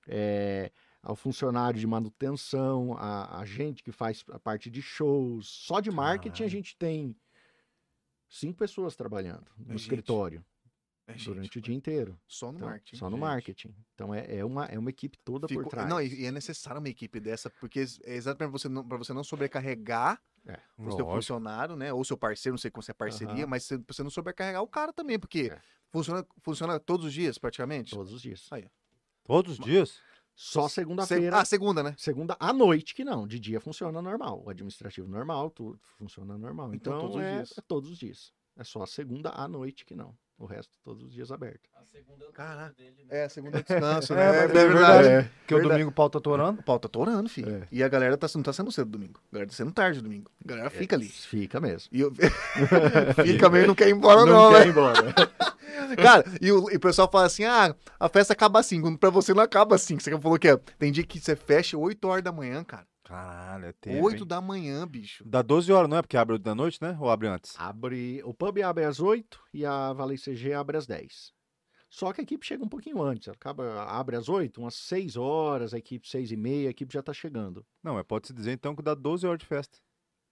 é, 0.06 0.70
ao 1.02 1.16
funcionário 1.16 1.80
de 1.80 1.86
manutenção, 1.86 2.94
a, 2.98 3.40
a 3.40 3.44
gente 3.44 3.82
que 3.82 3.90
faz 3.92 4.24
a 4.30 4.38
parte 4.38 4.70
de 4.70 4.82
shows. 4.82 5.48
Só 5.48 5.80
de 5.80 5.90
marketing 5.90 6.28
a 6.42 6.46
Caralho. 6.46 6.50
gente 6.50 6.76
tem 6.76 7.16
cinco 8.28 8.58
pessoas 8.58 8.94
trabalhando 8.94 9.46
no 9.58 9.72
É 9.72 9.76
escritório 9.76 10.44
É, 11.08 11.12
gente, 11.12 11.24
durante 11.26 11.58
o 11.58 11.60
dia 11.62 11.74
inteiro. 11.74 12.18
Só 12.26 12.50
no 12.50 12.58
Então, 12.58 12.68
marketing. 12.68 12.96
só 12.96 13.04
no 13.10 13.16
gente. 13.16 13.20
marketing. 13.20 13.74
Então 13.94 14.12
é, 14.14 14.36
é, 14.38 14.44
uma, 14.44 14.64
é 14.66 14.78
uma 14.78 14.90
equipe 14.90 15.16
toda 15.24 15.46
Fico- 15.46 15.62
por 15.62 15.68
trás. 15.70 15.88
Não, 15.88 16.00
e, 16.00 16.26
é 16.26 16.32
necessário 16.32 16.80
uma 16.80 16.88
equipe 16.88 17.20
dessa, 17.20 17.48
porque 17.60 17.80
é 18.04 18.14
exatamente 18.14 18.50
pra 18.50 18.58
você 18.58 18.68
não, 18.68 18.82
você 18.82 19.12
não 19.12 19.22
sobrecarregar 19.24 20.20
É, 20.44 20.58
o 20.78 20.90
seu 20.92 21.06
funcionário, 21.06 21.76
né? 21.76 21.92
Ou 21.92 22.04
seu 22.04 22.16
parceiro, 22.16 22.54
não 22.54 22.58
sei 22.58 22.70
como 22.70 22.82
se 22.82 22.90
é 22.90 22.94
parceria, 22.94 23.42
Aham. 23.44 23.46
mas 23.46 23.64
você, 23.64 23.78
pra 23.78 23.94
você 23.94 24.02
não 24.02 24.10
sobrecarregar 24.10 24.62
o 24.62 24.68
cara 24.68 24.92
também, 24.92 25.18
porque 25.18 25.50
É. 25.52 25.60
funciona, 25.92 26.26
funciona 26.40 26.78
todos 26.80 27.06
os 27.06 27.12
dias, 27.12 27.38
praticamente. 27.38 27.90
Todos 27.92 28.12
os 28.12 28.20
dias. 28.22 28.46
Aí, 28.50 28.68
Todos 29.24 29.58
os 29.58 29.64
dias? 29.64 29.98
Só 30.36 30.68
Se- 30.68 30.74
segunda-feira. 30.74 31.38
Ah, 31.40 31.44
segunda, 31.44 31.82
né? 31.82 31.94
Segunda 31.98 32.36
à 32.38 32.52
noite 32.52 32.94
que 32.94 33.04
não, 33.04 33.26
de 33.26 33.40
dia 33.40 33.60
funciona 33.60 34.00
normal, 34.02 34.42
o 34.44 34.50
administrativo 34.50 35.08
normal, 35.08 35.50
tudo 35.50 35.78
funciona 35.98 36.36
normal. 36.38 36.74
Então, 36.74 36.92
Então, 36.96 37.00
todos 37.00 37.16
os 37.16 37.22
é, 37.22 37.34
dias. 37.36 37.54
é 37.58 37.60
todos 37.62 37.90
os 37.90 37.98
dias. 37.98 38.32
É 38.56 38.62
só 38.62 38.82
a 38.82 38.86
segunda 38.86 39.30
à 39.30 39.48
noite 39.48 39.84
que 39.84 39.94
não. 39.96 40.16
O 40.38 40.44
resto 40.44 40.70
todos 40.84 41.02
os 41.02 41.12
dias 41.12 41.32
aberto. 41.32 41.60
A 41.80 41.84
segunda 41.86 42.24
é 42.24 42.28
o 42.28 42.32
Caraca. 42.32 42.74
dele, 42.76 43.06
né? 43.08 43.24
É, 43.24 43.28
segunda 43.28 43.56
descanso, 43.64 44.12
É, 44.12 44.16
né? 44.16 44.26
mas 44.26 44.34
É, 44.36 44.44
é 44.44 44.46
verdade. 44.48 44.68
verdade. 44.74 45.08
É. 45.08 45.22
Porque 45.22 45.54
o 45.54 45.56
Verdade. 45.56 45.74
domingo 45.74 45.90
o 45.90 45.94
pau 45.94 46.10
tá 46.10 46.20
torando. 46.20 46.60
O 46.60 46.62
pau 46.62 46.78
tá 46.78 46.88
torando, 46.88 47.28
filho. 47.28 47.62
É. 47.62 47.68
E 47.72 47.82
a 47.82 47.88
galera 47.88 48.18
tá, 48.18 48.26
não 48.34 48.42
tá 48.42 48.52
sendo 48.52 48.70
cedo 48.70 48.90
domingo. 48.90 49.18
A 49.32 49.34
galera 49.34 49.50
tá 49.50 49.56
sendo 49.56 49.72
tarde 49.72 50.02
domingo. 50.02 50.30
A 50.44 50.48
galera 50.48 50.68
fica 50.68 50.94
ali. 50.94 51.08
Fica 51.08 51.58
mesmo. 51.58 51.88
E 51.90 52.00
eu... 52.02 52.12
fica 53.24 53.48
meio 53.48 53.66
não 53.66 53.74
quer 53.74 53.88
ir 53.88 53.92
embora, 53.92 54.26
não, 54.26 54.50
quer 54.52 54.60
né? 54.60 54.66
ir 54.66 54.70
embora. 54.70 55.14
Cara, 56.02 56.24
e 56.40 56.52
o, 56.52 56.70
e 56.70 56.76
o 56.76 56.80
pessoal 56.80 57.08
fala 57.10 57.26
assim: 57.26 57.44
ah, 57.44 57.74
a 57.98 58.08
festa 58.08 58.32
acaba 58.34 58.58
assim. 58.60 58.80
Quando 58.80 58.98
pra 58.98 59.08
você 59.10 59.32
não 59.32 59.42
acaba 59.42 59.74
assim. 59.76 59.98
Você 59.98 60.10
falou 60.18 60.38
que 60.38 60.48
é. 60.48 60.56
Tem 60.78 60.92
dia 60.92 61.04
que 61.04 61.18
você 61.18 61.34
fecha 61.34 61.78
8 61.78 62.06
horas 62.06 62.24
da 62.24 62.32
manhã, 62.32 62.62
cara. 62.64 62.86
Caralho, 63.06 63.66
é 63.66 63.72
tempo, 63.72 64.04
8 64.04 64.22
hein? 64.22 64.26
da 64.26 64.40
manhã, 64.40 64.84
bicho. 64.84 65.22
Dá 65.24 65.40
12 65.40 65.72
horas, 65.72 65.88
não 65.88 65.96
é? 65.96 66.02
Porque 66.02 66.16
abre 66.16 66.32
8 66.32 66.42
da 66.42 66.56
noite, 66.56 66.82
né? 66.82 66.98
Ou 67.00 67.08
abre 67.08 67.28
antes? 67.28 67.54
abre, 67.56 68.20
o 68.24 68.34
pub 68.34 68.58
abre 68.58 68.84
às 68.84 68.98
8 68.98 69.40
e 69.54 69.64
a 69.64 69.92
Vale 69.92 70.18
CG 70.18 70.52
abre 70.52 70.76
às 70.76 70.88
10. 70.88 71.32
Só 71.88 72.12
que 72.12 72.20
a 72.20 72.24
equipe 72.24 72.44
chega 72.44 72.64
um 72.64 72.68
pouquinho 72.68 73.00
antes. 73.00 73.28
Acaba, 73.28 73.84
abre 73.84 74.16
às 74.16 74.28
8, 74.28 74.60
umas 74.60 74.74
6 74.74 75.16
horas, 75.16 75.72
a 75.72 75.78
equipe 75.78 76.08
6 76.08 76.32
e 76.32 76.36
meia, 76.36 76.66
a 76.68 76.72
equipe 76.72 76.92
já 76.92 77.00
tá 77.00 77.12
chegando. 77.12 77.64
Não, 77.80 77.94
mas 77.94 78.04
pode-se 78.04 78.34
dizer 78.34 78.50
então 78.50 78.74
que 78.74 78.82
dá 78.82 78.92
12 78.92 79.24
horas 79.24 79.38
de 79.38 79.46
festa. 79.46 79.78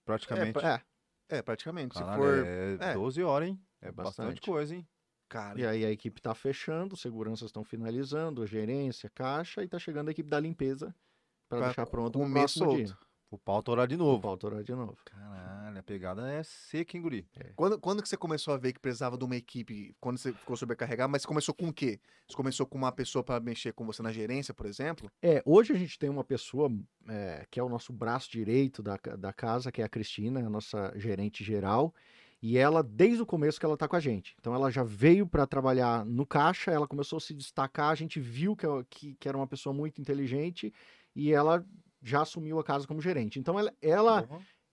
Praticamente. 0.05 0.59
É, 0.59 0.83
É, 1.29 1.43
praticamente. 1.43 1.95
Caralho, 1.95 2.23
se 2.23 2.29
for. 2.29 2.45
é, 2.45 2.91
é. 2.91 2.95
12 2.95 3.23
horas, 3.23 3.49
hein? 3.51 3.61
É 3.81 3.87
É 3.89 3.93
bastante, 3.93 4.27
bastante. 4.27 4.41
coisa, 4.51 4.75
hein? 4.75 4.89
Cara, 5.29 5.61
E 5.61 5.65
aí 5.65 5.85
a 5.85 5.93
equipe 5.93 6.21
tá 6.21 6.35
fechando, 6.35 6.97
seguranças 6.97 7.47
estão 7.51 7.63
finalizando, 7.63 8.43
a 8.43 8.47
gerência, 8.47 9.09
caixa, 9.15 9.63
e 9.63 9.69
tá 9.69 9.79
chegando 9.79 10.09
a 10.09 10.11
equipe 10.11 10.29
da 10.29 10.41
limpeza 10.41 10.93
para 11.49 11.59
Pra 11.59 11.67
deixar 11.69 11.87
pronto 11.87 12.21
o 12.23 12.31
próximo 12.31 12.65
solto. 12.67 12.85
dia. 12.85 12.99
O 13.31 13.39
pau 13.39 13.61
torar 13.65 13.89
de 13.89 13.97
Vou 13.97 14.07
novo. 14.13 14.29
autorar 14.29 14.63
de 14.63 14.73
novo. 14.73 14.97
Caralho, 15.05 15.77
a 15.79 15.83
pegada 15.83 16.31
é 16.31 16.43
seca, 16.45 16.97
hein, 16.97 17.03
guri? 17.03 17.27
quando, 17.57 17.81
quando 17.81 18.01
que 18.01 18.09
você 18.09 18.17
começou 18.17 18.55
a 18.55 18.57
ver 18.57 18.73
que 18.73 18.79
precisava 18.79 19.19
de 19.19 19.25
uma 19.25 19.35
equipe? 19.35 19.93
Quando 20.01 20.19
você 20.19 20.33
ficou 20.33 20.57
sobrecarregado, 20.57 21.11
mas 21.11 21.23
você 21.23 21.29
começou 21.29 21.53
com 21.53 21.67
o 21.67 21.73
quê? 21.73 21.99
Você 22.29 22.37
começou 22.37 22.65
com 22.65 22.79
uma 22.79 22.93
pessoa 22.93 23.25
pra 23.25 23.41
mexer 23.41 23.73
com 23.73 23.85
você 23.85 24.03
na 24.03 24.13
gerência, 24.13 24.55
por 24.55 24.67
exemplo? 24.67 25.11
É, 25.21 25.43
hoje 25.45 25.73
a 25.73 25.77
gente 25.77 25.99
tem 25.99 26.09
uma 26.09 26.23
pessoa 26.23 26.71
é, 27.09 27.45
que 27.51 27.59
é 27.59 27.63
o 27.63 27.69
nosso 27.69 27.93
braço 27.93 28.31
direito 28.31 28.85
da, 28.85 28.97
da 29.19 29.33
casa, 29.33 29.73
que 29.73 29.83
é 29.83 29.85
a 29.85 29.89
Cristina, 29.89 30.39
a 30.47 30.51
nossa 30.51 30.93
gerente 30.97 31.43
geral. 31.43 31.93
E 32.41 32.57
ela, 32.59 32.83
desde 32.85 33.23
o 33.23 33.27
começo 33.27 33.59
que 33.59 33.65
ela 33.67 33.77
tá 33.77 33.89
com 33.89 33.97
a 33.97 34.01
gente. 34.01 34.37
Então 34.39 34.55
ela 34.55 34.71
já 34.71 34.85
veio 34.85 35.27
para 35.27 35.45
trabalhar 35.47 36.05
no 36.05 36.25
caixa, 36.27 36.71
ela 36.71 36.87
começou 36.87 37.17
a 37.17 37.21
se 37.21 37.35
destacar, 37.35 37.89
a 37.91 37.95
gente 37.95 38.21
viu 38.21 38.55
que, 38.55 38.67
que, 38.91 39.15
que 39.17 39.29
era 39.29 39.37
uma 39.37 39.47
pessoa 39.47 39.75
muito 39.75 40.01
inteligente 40.01 40.73
e 41.15 41.33
ela 41.33 41.65
já 42.03 42.23
assumiu 42.23 42.59
a 42.59 42.65
casa 42.65 42.87
como 42.87 43.01
gerente. 43.01 43.39
Então 43.39 43.59
ela, 43.59 43.73
ela 43.81 44.29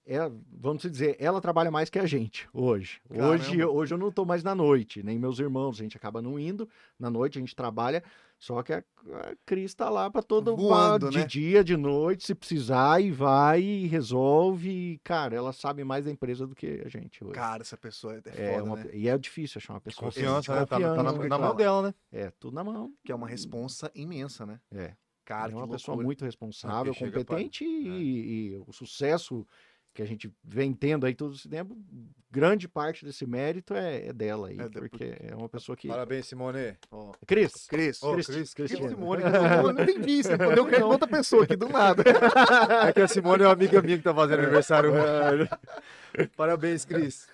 é, 0.06 0.17
vamos 0.51 0.82
dizer, 0.82 1.15
ela 1.19 1.39
trabalha 1.39 1.69
mais 1.71 1.89
que 1.89 1.99
a 1.99 2.06
gente 2.06 2.49
hoje. 2.51 2.99
Hoje, 3.10 3.51
Caramba. 3.58 3.71
hoje 3.71 3.93
eu 3.93 3.97
não 3.97 4.12
tô 4.12 4.25
mais 4.25 4.43
na 4.43 4.56
noite, 4.56 5.04
nem 5.04 5.17
meus 5.19 5.39
irmãos, 5.39 5.80
a 5.80 5.84
gente 5.84 5.95
acaba 5.95 6.21
não 6.21 6.39
indo. 6.39 6.67
Na 6.99 7.10
noite 7.10 7.38
a 7.38 7.41
gente 7.41 7.56
trabalha, 7.56 8.04
só 8.39 8.62
que 8.63 8.73
a, 8.73 8.80
a 8.80 9.36
Cris 9.45 9.73
tá 9.75 9.89
lá 9.89 10.10
para 10.10 10.23
todo 10.23 10.56
Voando, 10.58 11.10
de 11.12 11.19
né? 11.19 11.25
dia, 11.25 11.63
de 11.63 11.77
noite, 11.77 12.25
se 12.25 12.34
precisar, 12.34 12.99
e 12.99 13.12
vai 13.12 13.62
e 13.62 13.86
resolve. 13.88 14.69
E, 14.69 14.97
cara, 15.04 15.36
ela 15.36 15.54
sabe 15.54 15.84
mais 15.84 16.06
da 16.06 16.12
empresa 16.12 16.47
do 16.47 16.56
que 16.56 16.82
a 16.84 16.89
gente 16.89 17.23
hoje. 17.23 17.34
Cara, 17.36 17.62
essa 17.62 17.77
pessoa 17.77 18.15
é, 18.15 18.21
é 18.25 18.51
foda, 18.54 18.63
uma- 18.63 18.75
né? 18.77 18.89
E 18.93 19.08
é 19.08 19.15
difícil 19.17 19.60
achar 19.60 19.73
uma 19.73 19.82
pessoa 19.82 20.12
confiança, 20.12 20.42
de 20.54 20.60
né? 20.60 20.65
Tá, 20.65 20.79
na- 20.79 20.96
tá 20.96 21.04
na, 21.04 21.12
confiança, 21.12 21.29
na 21.29 21.37
mão 21.37 21.56
dela, 21.56 21.81
né? 21.83 21.94
É, 22.12 22.31
tudo 22.31 22.56
na 22.56 22.63
mão. 22.63 22.92
Que 23.06 23.12
é 23.12 23.15
uma 23.15 23.27
responsa 23.27 23.92
imensa, 23.94 24.46
né? 24.48 24.60
É. 24.71 24.96
Cara, 25.32 25.52
é 25.52 25.56
uma 25.56 25.67
pessoa 25.67 25.94
loucura. 25.96 26.06
muito 26.06 26.25
responsável, 26.25 26.94
competente 26.94 27.63
e, 27.63 28.52
e 28.54 28.63
o 28.67 28.71
sucesso 28.73 29.46
que 29.94 30.02
a 30.02 30.06
gente 30.06 30.34
vem 30.42 30.73
tendo 30.73 31.06
aí 31.06 31.13
todo 31.13 31.36
esse 31.36 31.50
tempo, 31.50 31.77
grande 32.32 32.65
parte 32.65 33.04
desse 33.04 33.25
mérito 33.25 33.73
é, 33.73 34.08
é 34.08 34.13
dela 34.13 34.48
aí, 34.48 34.58
É, 34.58 34.69
porque 34.69 35.17
é 35.19 35.36
uma 35.36 35.50
pessoa 35.50 35.75
que... 35.75 35.88
Parabéns, 35.90 36.27
Simone. 36.27 36.77
Cris, 37.27 37.67
Cris. 37.67 38.00
Cris- 38.00 38.54
Cris. 38.54 38.71
Simone. 38.71 39.23
Eu 39.23 39.73
não 39.73 39.84
entendi, 39.84 40.23
você 40.23 40.29
respondeu 40.38 40.65
que 40.65 40.75
é 40.75 40.86
outra 40.86 41.08
pessoa 41.10 41.44
aqui, 41.44 41.58
do 41.58 41.67
nada. 41.67 42.04
É 42.88 42.94
que 42.94 43.02
a 43.02 43.08
Simone 43.08 43.44
é 43.44 43.48
uma 43.48 43.52
amiga 43.54 43.82
minha 43.82 43.98
que 43.98 44.04
tá 44.04 44.13
fazendo 44.15 44.40
aniversário. 44.44 44.92
Parabéns, 46.38 46.86
Cris. 46.86 47.27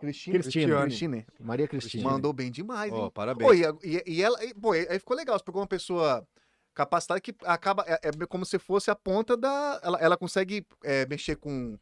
Cristina. 0.00 0.38
Cristina. 0.38 0.82
Cristina. 0.84 1.26
Maria 1.40 1.68
Cristina. 1.68 2.10
Mandou 2.10 2.32
bem 2.32 2.50
demais, 2.50 2.92
hein? 2.92 3.10
parabéns. 3.12 3.48
Pô, 3.48 3.54
e, 3.54 3.96
e- 3.96 4.02
e 4.06 4.22
ela, 4.22 4.42
e, 4.44 4.52
pô, 4.54 4.72
aí 4.72 4.98
ficou 4.98 5.16
legal. 5.16 5.38
Você 5.38 5.44
pegou 5.44 5.60
uma 5.60 5.66
pessoa 5.66 6.26
capacitada 6.74 7.20
que 7.20 7.34
acaba. 7.44 7.84
É, 7.86 8.08
é 8.08 8.26
como 8.26 8.44
se 8.44 8.58
fosse 8.58 8.90
a 8.90 8.94
ponta 8.94 9.36
da. 9.36 9.80
Ela, 9.82 9.98
ela 9.98 10.16
consegue 10.16 10.66
é, 10.82 11.06
mexer 11.06 11.36
com, 11.36 11.78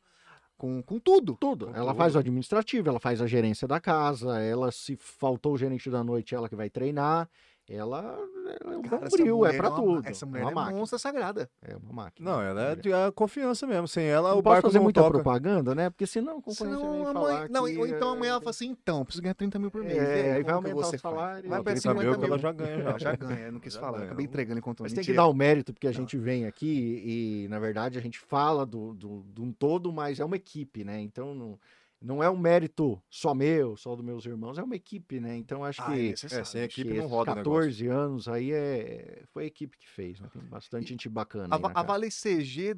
com, 0.57 0.83
com 0.83 0.99
tudo. 0.99 1.37
Tudo. 1.41 1.67
Com 1.67 1.75
Ela 1.75 1.89
tudo. 1.93 1.97
faz 1.97 2.15
o 2.15 2.19
administrativo, 2.19 2.89
ela 2.89 3.01
faz 3.01 3.21
a 3.23 3.27
gerência 3.27 3.67
da 3.67 3.81
casa, 3.81 4.39
ela, 4.41 4.71
se 4.71 4.97
faltou 4.97 5.55
o 5.55 5.59
gerente 5.59 5.91
da 5.91 6.05
noite, 6.05 6.35
ela 6.35 6.49
que 6.49 6.57
vai 6.57 6.69
treinar. 6.69 7.29
Ela, 7.73 8.19
é 8.65 8.77
um 8.77 8.83
Cara, 8.83 9.09
bombril, 9.09 9.47
é 9.47 9.57
pra 9.57 9.69
uma- 9.69 9.77
tudo. 9.81 10.09
Essa 10.09 10.25
é 10.25 10.29
mulher 10.29 10.43
uma 10.43 10.51
é 10.51 10.55
máquina. 10.57 10.77
monstra 10.79 10.99
sagrada. 10.99 11.49
É 11.63 11.77
uma 11.77 11.93
máquina. 11.93 12.29
Não, 12.29 12.43
ela 12.43 12.61
é 12.63 12.75
de 12.75 12.93
a 12.93 13.13
confiança 13.13 13.65
mesmo. 13.65 13.87
Sem 13.87 14.07
ela, 14.07 14.31
Não 14.33 14.39
o 14.39 14.43
barco 14.43 14.63
fazer 14.63 14.79
não 14.79 14.83
muita 14.85 15.01
toca. 15.01 15.13
propaganda, 15.15 15.73
né? 15.73 15.89
Porque 15.89 16.05
senão 16.05 16.33
a 16.39 16.43
concorrência 16.43 16.67
Senão 16.67 17.05
vem 17.05 17.13
falar 17.13 17.49
Não, 17.49 17.65
que, 17.67 17.79
ou 17.79 17.87
então 17.87 18.09
é, 18.09 18.17
amanhã 18.17 18.31
ela 18.33 18.41
fala 18.41 18.51
assim: 18.51 18.67
então, 18.71 19.05
preciso 19.05 19.23
ganhar 19.23 19.35
30 19.35 19.57
mil 19.61 19.71
por 19.71 19.85
mês. 19.85 19.97
É, 19.97 20.33
aí, 20.33 20.43
vai 20.43 20.55
aumentar 20.55 20.75
você 20.75 20.97
o 20.97 20.99
salário, 20.99 21.49
Vai 21.49 21.63
pra 21.63 21.73
30 21.75 21.81
50 21.81 22.03
mil 22.11 22.19
mil. 22.19 22.27
ela 22.27 22.39
já 22.39 22.51
ganha 22.53 22.83
já. 22.83 22.99
Já 22.99 23.15
ganha, 23.15 23.53
não 23.53 23.61
quis 23.61 23.73
Já 23.75 23.81
falar. 23.81 23.93
ganha. 23.99 24.07
Acabei 24.07 24.27
entregando 24.27 24.59
enquanto 24.59 24.83
Mas 24.83 24.91
não 24.91 24.97
tem 24.97 25.05
que 25.05 25.11
mentira. 25.13 25.23
dar 25.25 25.29
o 25.31 25.35
mérito, 25.35 25.73
porque 25.73 25.87
a 25.87 25.93
gente 25.93 26.17
vem 26.19 26.47
aqui 26.47 27.45
e, 27.45 27.49
na 27.49 27.61
verdade, 27.61 27.97
a 27.99 28.03
gente 28.03 28.19
fala 28.19 28.67
do, 28.67 28.95
do, 28.95 29.25
de 29.33 29.41
um 29.41 29.53
todo, 29.53 29.93
mas 29.93 30.19
é 30.19 30.25
uma 30.25 30.35
equipe, 30.35 30.83
né? 30.83 31.01
Então, 31.01 31.37
não, 31.37 31.57
não 32.01 32.23
é 32.23 32.31
um 32.31 32.37
mérito 32.39 33.01
só 33.11 33.35
meu, 33.35 33.77
só 33.77 33.95
dos 33.95 34.05
meus 34.05 34.25
irmãos, 34.25 34.57
é 34.59 34.63
uma 34.63 34.75
equipe, 34.77 35.21
né? 35.21 35.37
Então, 35.37 35.63
acho 35.65 35.83
Ah, 35.83 35.93
que, 35.93 36.09
é 36.09 36.11
É, 36.41 36.45
sem 36.45 36.63
equipe 36.63 36.91
não 36.91 36.99
esses 37.01 37.11
roda 37.11 37.33
o 37.33 37.35
negócio. 37.35 37.61
14 37.61 37.87
anos 37.89 38.29
aí 38.29 38.53
é, 38.53 39.23
foi 39.33 39.45
a 39.45 39.47
equipe 39.47 39.77
que 39.77 39.89
fez, 39.89 40.19
né? 40.21 40.29
Tem 40.33 40.43
bastante 40.43 40.89
gente 40.89 41.09
bacana 41.09 41.55
A, 41.55 41.59
aí 41.59 41.73
a. 41.75 41.83
Vale 41.83 42.09
CG 42.11 42.77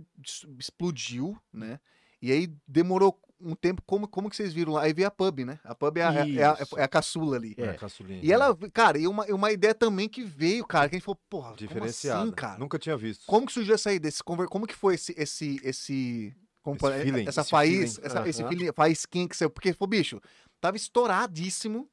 explodiu, 0.59 1.37
né? 1.53 1.79
E 2.20 2.31
aí 2.31 2.53
demorou 2.66 3.18
um 3.41 3.55
tempo. 3.57 3.83
Como, 3.85 4.07
como 4.07 4.31
que 4.31 4.37
vocês 4.37 4.53
viram 4.53 4.73
lá? 4.75 4.83
Aí 4.83 4.93
veio 4.93 5.09
a 5.09 5.11
pub, 5.11 5.41
né? 5.45 5.59
A 5.64 5.75
pub 5.75 5.97
é 5.97 6.03
a, 6.05 6.12
é 6.29 6.45
a- 6.45 6.57
é 6.77 6.83
a 6.85 6.89
caçula 6.89 7.37
ali. 7.37 7.55
É. 7.59 7.66
É, 7.66 7.73
caçulinha. 7.75 8.20
E 8.23 8.33
ela, 8.33 8.57
cara, 8.73 8.99
e 8.99 9.09
uma, 9.09 9.27
e 9.29 9.33
uma 9.33 9.51
ideia 9.51 9.75
também 9.75 10.09
que 10.09 10.23
veio, 10.23 10.64
cara, 10.64 10.89
que 10.89 10.95
a 10.95 10.99
gente 10.99 11.05
falou, 11.05 11.20
porra, 11.29 11.55
Diferenciada. 11.57 12.18
como 12.20 12.29
assim, 12.29 12.37
cara? 12.37 12.59
Nunca 12.61 12.79
tinha 12.79 12.97
visto. 12.97 13.25
Como 13.27 13.47
que 13.47 13.53
surgiu 13.53 13.75
essa 13.75 13.93
ideia? 13.93 14.09
Esse 14.09 14.23
conver- 14.23 14.49
Como 14.49 14.66
que 14.68 14.75
foi 14.75 14.95
esse, 14.95 15.12
esse, 15.18 15.61
esse, 15.64 16.33
como 16.63 16.77
Esse 16.77 16.81
pode- 16.81 17.03
feeling, 17.03 17.27
essa 17.29 17.41
esse 17.41 17.51
faísca, 17.51 18.03
feeling. 18.03 18.19
essa, 18.21 18.29
esse 18.29 18.49
feeling, 18.49 18.73
faísquinha 18.73 19.29
que 19.29 19.37
saiu? 19.37 19.51
Porque, 19.51 19.75
pô, 19.75 19.87
bicho, 19.87 20.21
tava 20.61 20.77
estouradíssimo. 20.77 21.89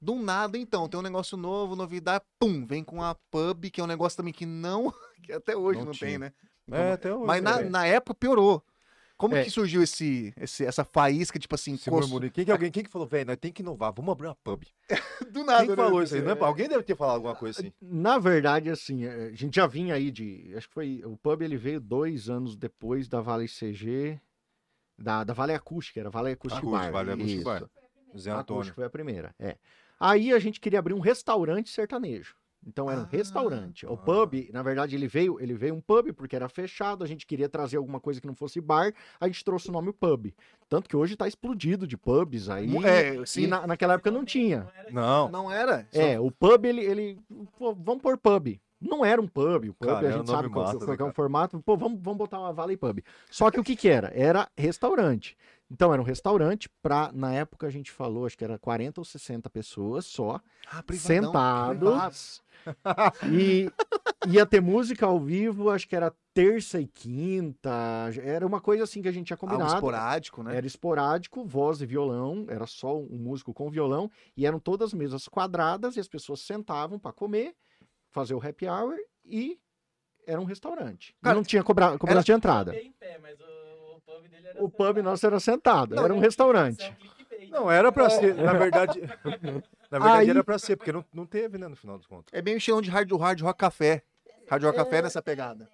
Do 0.00 0.14
nada, 0.14 0.56
então, 0.56 0.88
tem 0.88 1.00
um 1.00 1.02
negócio 1.02 1.36
novo, 1.36 1.74
novidade, 1.74 2.24
pum, 2.38 2.64
vem 2.64 2.84
com 2.84 3.02
a 3.02 3.16
pub, 3.32 3.68
que 3.68 3.80
é 3.80 3.84
um 3.84 3.88
negócio 3.88 4.16
também 4.16 4.32
que 4.32 4.46
não, 4.46 4.94
que 5.24 5.32
até 5.32 5.56
hoje 5.56 5.80
Não 5.80 5.86
não, 5.86 5.92
tem, 5.92 6.16
né? 6.18 6.32
É, 6.70 6.92
até 6.92 7.12
hoje. 7.12 7.26
Mas 7.26 7.42
na, 7.42 7.60
é. 7.60 7.68
na 7.68 7.84
época 7.86 8.14
piorou. 8.14 8.62
Como 9.18 9.34
É. 9.34 9.42
que 9.44 9.50
surgiu 9.50 9.82
esse, 9.82 10.32
esse, 10.40 10.64
essa 10.64 10.84
faísca, 10.84 11.38
tipo 11.40 11.52
assim, 11.54 11.74
Esse 11.74 11.90
cos- 11.90 12.02
murmurinho. 12.06 12.30
Quem 12.32 12.44
que, 12.44 12.52
alguém, 12.52 12.70
quem 12.70 12.84
que 12.84 12.88
falou, 12.88 13.06
velho, 13.06 13.26
nós 13.26 13.36
tem 13.36 13.50
que 13.52 13.62
inovar, 13.62 13.92
vamos 13.92 14.12
abrir 14.12 14.28
uma 14.28 14.36
pub. 14.36 14.62
do 15.32 15.42
nada, 15.44 15.58
Quem 15.66 15.70
que 15.70 15.76
né? 15.76 15.84
falou 15.84 16.02
isso 16.04 16.14
aí? 16.14 16.22
Não 16.22 16.30
é- 16.32 16.40
Alguém 16.40 16.68
deve 16.68 16.84
ter 16.84 16.96
falado 16.96 17.16
alguma 17.16 17.34
coisa 17.34 17.60
assim. 17.60 17.72
Na 17.82 18.16
verdade, 18.18 18.70
assim, 18.70 19.04
a 19.06 19.32
gente 19.32 19.56
já 19.56 19.66
vinha 19.66 19.94
aí 19.96 20.10
de. 20.12 20.54
Acho 20.56 20.68
que 20.68 20.74
foi. 20.74 21.02
O 21.04 21.16
pub 21.16 21.42
ele 21.42 21.56
veio 21.56 21.80
dois 21.80 22.30
anos 22.30 22.56
depois 22.56 23.08
da 23.08 23.20
Vale 23.20 23.46
CG. 23.48 24.20
Da, 24.96 25.22
da 25.24 25.32
Vale 25.34 25.52
Acústica, 25.52 26.00
era 26.00 26.10
Vale 26.10 26.30
Acústica 26.32 26.58
Acústica, 26.60 26.84
Bar. 26.84 26.92
Vale 26.92 27.10
Acústica 27.12 27.34
isso. 27.34 27.44
Bar. 27.44 27.70
Zé 28.18 28.30
A 28.30 28.34
Antônio. 28.40 28.60
Acústica 28.60 28.74
foi 28.76 28.84
a 28.84 28.90
primeira, 28.90 29.34
é. 29.38 29.56
Aí 30.00 30.32
a 30.32 30.38
gente 30.38 30.60
queria 30.60 30.78
abrir 30.78 30.94
um 30.94 31.00
restaurante 31.00 31.70
sertanejo. 31.70 32.34
Então 32.68 32.90
era 32.90 33.00
um 33.00 33.04
Ah, 33.04 33.08
restaurante. 33.10 33.86
O 33.86 33.94
ah. 33.94 33.96
pub, 33.96 34.34
na 34.52 34.62
verdade, 34.62 34.94
ele 34.94 35.08
veio, 35.08 35.40
ele 35.40 35.54
veio 35.54 35.74
um 35.74 35.80
pub 35.80 36.12
porque 36.12 36.36
era 36.36 36.48
fechado, 36.50 37.02
a 37.02 37.06
gente 37.06 37.26
queria 37.26 37.48
trazer 37.48 37.78
alguma 37.78 37.98
coisa 37.98 38.20
que 38.20 38.26
não 38.26 38.34
fosse 38.34 38.60
bar, 38.60 38.92
a 39.18 39.26
gente 39.26 39.42
trouxe 39.42 39.70
o 39.70 39.72
nome 39.72 39.90
pub. 39.92 40.34
Tanto 40.68 40.86
que 40.88 40.94
hoje 40.96 41.16
tá 41.16 41.26
explodido 41.26 41.86
de 41.86 41.96
pubs 41.96 42.50
aí. 42.50 42.70
É, 42.84 43.14
e 43.16 43.26
sim. 43.26 43.46
na- 43.46 43.66
naquela 43.66 43.94
época 43.94 44.10
não 44.10 44.24
tinha. 44.24 44.68
Não. 44.92 45.30
Não 45.30 45.50
era? 45.50 45.88
Só- 45.90 46.00
É, 46.00 46.20
o 46.20 46.30
pub, 46.30 46.66
ele. 46.66 46.82
ele 46.82 47.18
pô, 47.58 47.74
vamos 47.74 48.02
pôr 48.02 48.18
pub. 48.18 48.60
Não 48.80 49.04
era 49.04 49.20
um 49.20 49.26
pub, 49.26 49.64
o 49.70 49.74
pub 49.74 49.88
Cara, 49.88 50.06
a 50.06 50.10
um 50.10 50.18
gente 50.18 50.30
sabe 50.30 50.48
qual, 50.50 50.66
massa, 50.66 50.78
qual 50.78 50.90
né, 50.90 50.96
que 50.96 51.02
é 51.02 51.04
o 51.04 51.06
cara? 51.08 51.14
formato. 51.14 51.60
Pô, 51.60 51.76
vamos, 51.76 51.98
vamos 52.00 52.16
botar 52.18 52.38
uma 52.38 52.52
Valley 52.52 52.76
Pub. 52.76 53.00
Só 53.28 53.50
que 53.50 53.58
o 53.58 53.64
que 53.64 53.74
que 53.74 53.88
era? 53.88 54.12
Era 54.14 54.48
restaurante. 54.56 55.36
Então 55.70 55.92
era 55.92 56.00
um 56.00 56.04
restaurante 56.04 56.68
pra, 56.82 57.10
na 57.12 57.32
época 57.34 57.66
a 57.66 57.70
gente 57.70 57.90
falou, 57.92 58.24
acho 58.26 58.38
que 58.38 58.44
era 58.44 58.58
40 58.58 59.00
ou 59.00 59.04
60 59.04 59.50
pessoas 59.50 60.06
só, 60.06 60.40
Ah, 60.70 60.82
privadão, 60.82 61.26
sentados. 61.32 62.42
E 63.30 63.70
ia 64.26 64.46
ter 64.46 64.60
música 64.62 65.04
ao 65.06 65.20
vivo, 65.20 65.68
acho 65.70 65.86
que 65.86 65.94
era 65.94 66.14
terça 66.32 66.80
e 66.80 66.86
quinta. 66.86 67.70
Era 68.22 68.46
uma 68.46 68.60
coisa 68.60 68.84
assim 68.84 69.02
que 69.02 69.08
a 69.08 69.12
gente 69.12 69.26
tinha 69.26 69.36
combinado. 69.36 69.74
esporádico, 69.74 70.42
né? 70.42 70.56
Era 70.56 70.66
esporádico, 70.66 71.44
voz 71.44 71.80
e 71.82 71.86
violão, 71.86 72.46
era 72.48 72.66
só 72.66 72.96
um 72.98 73.18
músico 73.18 73.52
com 73.52 73.70
violão, 73.70 74.10
e 74.36 74.46
eram 74.46 74.58
todas 74.58 74.94
mesas 74.94 75.28
quadradas 75.28 75.96
e 75.96 76.00
as 76.00 76.08
pessoas 76.08 76.40
sentavam 76.40 76.98
para 76.98 77.12
comer, 77.12 77.54
fazer 78.10 78.34
o 78.34 78.42
happy 78.42 78.66
hour 78.66 78.96
e 79.24 79.58
era 80.26 80.40
um 80.40 80.44
restaurante. 80.44 81.14
E 81.20 81.24
Cara, 81.24 81.36
não 81.36 81.42
tinha 81.44 81.62
cobra- 81.62 81.98
cobrança 81.98 82.24
de 82.24 82.32
entrada. 82.32 82.74
Em 82.74 82.92
pé, 82.92 83.18
mas 83.18 83.38
o, 83.40 83.44
o 84.58 84.68
pub 84.68 84.98
nosso 85.02 85.26
era 85.26 85.38
sentado, 85.40 85.94
Não, 85.94 86.04
era 86.04 86.14
um 86.14 86.18
restaurante. 86.18 86.82
é 86.84 87.46
um. 87.46 87.50
Não, 87.50 87.70
era 87.70 87.90
pra 87.90 88.10
ser. 88.10 88.34
Na 88.34 88.52
verdade. 88.52 89.00
Na 89.90 89.98
verdade 89.98 90.20
Aí- 90.20 90.28
era 90.30 90.44
pra 90.44 90.58
ser, 90.58 90.76
porque 90.76 90.92
não, 90.92 91.02
não 91.14 91.24
teve, 91.24 91.56
né, 91.56 91.66
no 91.66 91.74
final 91.76 91.96
dos 91.96 92.06
contos. 92.06 92.26
É 92.34 92.42
bem 92.42 92.54
o 92.54 92.58
estilão 92.58 92.82
de 92.82 92.90
hard, 92.90 93.10
hard 93.12 93.40
rock 93.40 93.58
café. 93.58 94.02
Hard 94.50 94.62
rock 94.64 94.76
café 94.76 95.00
nessa 95.00 95.22
pegada. 95.22 95.66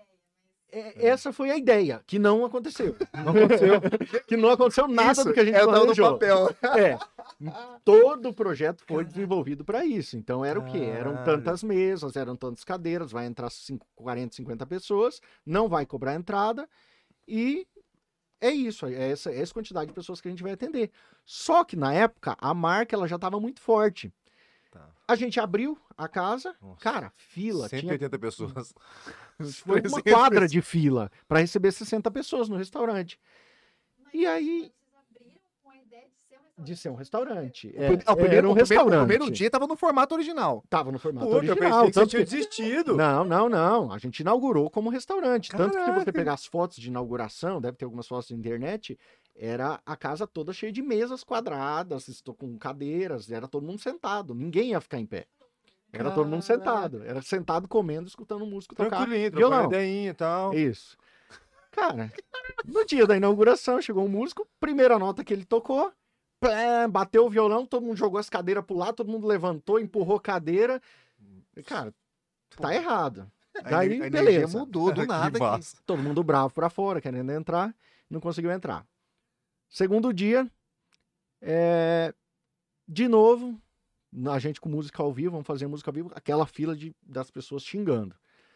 É, 0.70 1.08
Essa 1.08 1.32
foi 1.32 1.50
a 1.50 1.56
ideia, 1.56 2.00
que 2.06 2.18
não 2.18 2.44
aconteceu. 2.44 2.96
Não 3.24 3.30
aconteceu. 3.32 3.80
que 4.26 4.36
não 4.36 4.50
aconteceu 4.50 4.86
nada 4.88 5.12
Isso, 5.12 5.24
do 5.24 5.32
que 5.32 5.40
a 5.40 5.44
gente 5.44 5.56
é 5.56 5.64
planejou. 5.64 6.12
papel. 6.12 6.48
É. 6.78 6.98
Todo 7.84 8.28
o 8.28 8.34
projeto 8.34 8.82
foi 8.86 9.04
desenvolvido 9.04 9.64
para 9.64 9.84
isso. 9.84 10.16
Então 10.16 10.44
era 10.44 10.58
o 10.58 10.64
quê? 10.64 10.78
Eram 10.78 11.22
tantas 11.24 11.62
mesas, 11.62 12.14
eram 12.16 12.36
tantas 12.36 12.64
cadeiras, 12.64 13.10
vai 13.12 13.26
entrar 13.26 13.50
cinco- 13.50 13.86
40, 13.96 14.34
50 14.36 14.64
pessoas, 14.66 15.20
não 15.44 15.68
vai 15.68 15.84
cobrar 15.84 16.14
entrada 16.14 16.68
e 17.26 17.66
é 18.44 18.50
isso, 18.50 18.86
é 18.86 19.10
essa, 19.10 19.30
é 19.30 19.40
essa 19.40 19.54
quantidade 19.54 19.88
de 19.88 19.94
pessoas 19.94 20.20
que 20.20 20.28
a 20.28 20.30
gente 20.30 20.42
vai 20.42 20.52
atender. 20.52 20.90
Só 21.24 21.64
que 21.64 21.76
na 21.76 21.92
época 21.92 22.36
a 22.38 22.52
marca 22.52 22.94
ela 22.94 23.08
já 23.08 23.16
estava 23.16 23.40
muito 23.40 23.60
forte. 23.60 24.12
Tá. 24.70 24.88
A 25.08 25.14
gente 25.14 25.40
abriu 25.40 25.78
a 25.96 26.08
casa, 26.08 26.54
Nossa. 26.60 26.80
cara, 26.80 27.12
fila, 27.16 27.68
tinha 27.68 27.80
180 27.80 28.18
pessoas. 28.18 28.74
foi 29.62 29.80
uma 29.88 30.02
quadra 30.02 30.46
de 30.46 30.60
fila 30.60 31.10
para 31.26 31.40
receber 31.40 31.72
60 31.72 32.10
pessoas 32.10 32.48
no 32.48 32.56
restaurante. 32.56 33.18
E 34.12 34.26
aí 34.26 34.72
Vocês 34.72 34.94
abriram 34.94 35.40
com 35.62 35.70
a 35.70 35.76
ideia 35.76 36.08
de 36.56 36.76
ser 36.76 36.88
um 36.88 36.94
restaurante. 36.94 37.72
É, 37.76 37.88
Ah, 38.06 38.12
o 38.12 38.16
primeiro, 38.16 38.36
era 38.36 38.48
um 38.48 38.52
o 38.52 38.54
restaurante. 38.54 38.94
O 39.02 39.06
primeiro 39.06 39.30
dia 39.30 39.50
tava 39.50 39.66
no 39.66 39.76
formato 39.76 40.14
original. 40.14 40.62
Tava 40.70 40.92
no 40.92 40.98
formato 40.98 41.26
Puta, 41.26 41.44
eu 41.46 41.52
original. 41.52 41.84
pensei 41.86 41.90
que 41.90 41.94
você 41.94 42.06
tinha 42.06 42.24
que- 42.24 42.30
desistido. 42.30 42.96
Não, 42.96 43.24
não, 43.24 43.48
não. 43.48 43.92
A 43.92 43.98
gente 43.98 44.20
inaugurou 44.20 44.70
como 44.70 44.88
restaurante. 44.90 45.50
Tanto 45.50 45.72
que 45.72 45.78
se 45.78 45.84
Caraca. 45.84 46.04
você 46.04 46.12
pegar 46.12 46.34
as 46.34 46.46
fotos 46.46 46.76
de 46.78 46.88
inauguração, 46.88 47.60
deve 47.60 47.76
ter 47.76 47.84
algumas 47.84 48.06
fotos 48.06 48.30
na 48.30 48.36
internet, 48.36 48.98
era 49.34 49.80
a 49.84 49.96
casa 49.96 50.26
toda 50.26 50.52
cheia 50.52 50.70
de 50.70 50.80
mesas 50.80 51.24
quadradas, 51.24 52.06
estou 52.08 52.34
com 52.34 52.56
cadeiras, 52.56 53.30
era 53.32 53.48
todo 53.48 53.66
mundo 53.66 53.80
sentado. 53.80 54.32
Ninguém 54.34 54.70
ia 54.70 54.80
ficar 54.80 54.98
em 55.00 55.06
pé. 55.06 55.26
Era 55.92 56.10
todo 56.10 56.26
mundo 56.28 56.44
Caraca. 56.44 56.64
sentado. 56.64 57.02
Era 57.04 57.22
sentado 57.22 57.68
comendo, 57.68 58.06
escutando 58.08 58.44
músico 58.46 58.74
tocar. 58.74 58.96
Tranquilinho, 58.98 59.30
trocando 59.30 59.66
ideinha 59.74 60.10
e 60.10 60.14
tal. 60.14 60.54
Isso. 60.54 60.96
Cara, 61.72 62.12
no 62.64 62.84
dia 62.86 63.06
da 63.06 63.16
inauguração, 63.16 63.80
chegou 63.82 64.04
um 64.04 64.08
músico, 64.08 64.46
primeira 64.60 64.96
nota 64.98 65.24
que 65.24 65.32
ele 65.32 65.44
tocou, 65.44 65.92
bateu 66.90 67.26
o 67.26 67.30
violão, 67.30 67.66
todo 67.66 67.84
mundo 67.84 67.96
jogou 67.96 68.18
as 68.18 68.28
cadeiras 68.30 68.64
pro 68.64 68.76
lado, 68.76 68.96
todo 68.96 69.10
mundo 69.10 69.26
levantou, 69.26 69.78
empurrou 69.78 70.18
cadeira. 70.20 70.80
E, 71.56 71.62
Cara, 71.62 71.94
tá 72.56 72.74
errado. 72.74 73.30
Daí, 73.62 74.02
a 74.02 74.10
beleza. 74.10 74.58
mudou 74.58 74.92
do 74.92 75.02
Que 75.02 75.06
nada. 75.06 75.28
aqui. 75.28 75.38
massa. 75.38 75.76
Todo 75.86 76.02
mundo 76.02 76.22
bravo 76.24 76.52
pra 76.52 76.68
fora, 76.68 77.00
querendo 77.00 77.30
entrar, 77.30 77.74
não 78.10 78.20
conseguiu 78.20 78.50
entrar. 78.50 78.84
Segundo 79.70 80.12
dia, 80.12 80.50
é, 81.40 82.12
de 82.86 83.06
novo, 83.08 83.60
a 84.30 84.38
gente 84.38 84.60
com 84.60 84.68
música 84.68 85.02
ao 85.02 85.12
vivo, 85.12 85.32
vamos 85.32 85.46
fazer 85.46 85.66
música 85.66 85.90
ao 85.90 85.94
vivo, 85.94 86.10
aquela 86.14 86.46
fila 86.46 86.76
de, 86.76 86.94
das 87.02 87.30
pessoas 87.30 87.62
xingando. 87.62 88.14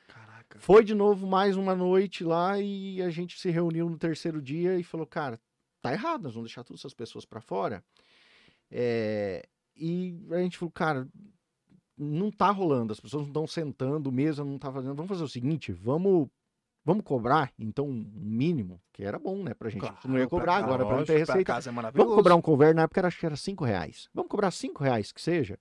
Caraca. 0.09 0.59
Foi 0.59 0.85
de 0.85 0.95
novo 0.95 1.27
mais 1.27 1.57
uma 1.57 1.75
noite 1.75 2.25
lá 2.25 2.59
e 2.61 3.01
a 3.03 3.11
gente 3.11 3.39
se 3.39 3.51
reuniu 3.51 3.89
no 3.89 3.99
terceiro 3.99 4.41
dia 4.43 4.79
e 4.79 4.83
falou, 4.83 5.07
cara, 5.07 5.41
tá 5.89 5.93
errado, 5.95 6.23
nós 6.23 6.35
vamos 6.35 6.49
deixar 6.49 6.65
todas 6.65 6.81
essas 6.81 6.95
pessoas 6.95 7.25
pra 7.25 7.41
fora. 7.41 7.83
É, 8.71 9.47
e 9.77 10.19
a 10.31 10.39
gente 10.39 10.59
falou, 10.59 10.73
cara, 10.73 11.09
não 11.97 12.31
tá 12.31 12.51
rolando, 12.51 12.93
as 12.93 13.01
pessoas 13.01 13.23
não 13.23 13.29
estão 13.29 13.47
sentando, 13.47 14.13
mesa 14.13 14.45
não 14.45 14.59
tá 14.59 14.71
fazendo. 14.73 14.95
Vamos 14.95 15.09
fazer 15.09 15.25
o 15.25 15.29
seguinte, 15.29 15.73
vamos 15.73 16.29
Vamos 16.85 17.05
cobrar, 17.05 17.53
então, 17.59 17.87
um 17.87 18.11
mínimo, 18.15 18.81
que 18.95 19.05
era 19.05 19.19
bom, 19.19 19.43
né, 19.43 19.53
pra 19.53 19.69
gente. 19.69 19.85
gente 19.85 20.09
não 20.09 20.17
ia 20.17 20.27
Claro, 20.27 20.29
pra 20.31 20.39
cobrar 20.39 20.53
cá, 20.61 20.65
agora, 20.65 20.87
pra 20.87 20.97
não 20.97 21.05
ter 21.05 21.13
pra 21.27 21.35
receita. 21.35 21.45
casa 21.45 21.69
é. 21.69 21.73
Vamos 21.93 22.15
cobrar 22.15 22.35
um 22.35 22.41
cover, 22.41 22.75
na 22.75 22.83
época 22.83 23.01
era- 23.01 23.09
acho 23.09 23.19
que 23.21 23.27
era 23.27 23.37
5 23.37 23.63
reais. 23.63 24.09
Vamos 24.15 24.31
cobrar 24.31 24.51
5 24.51 24.83
reais 24.83 25.13
que 25.13 25.21
seja. 25.21 25.59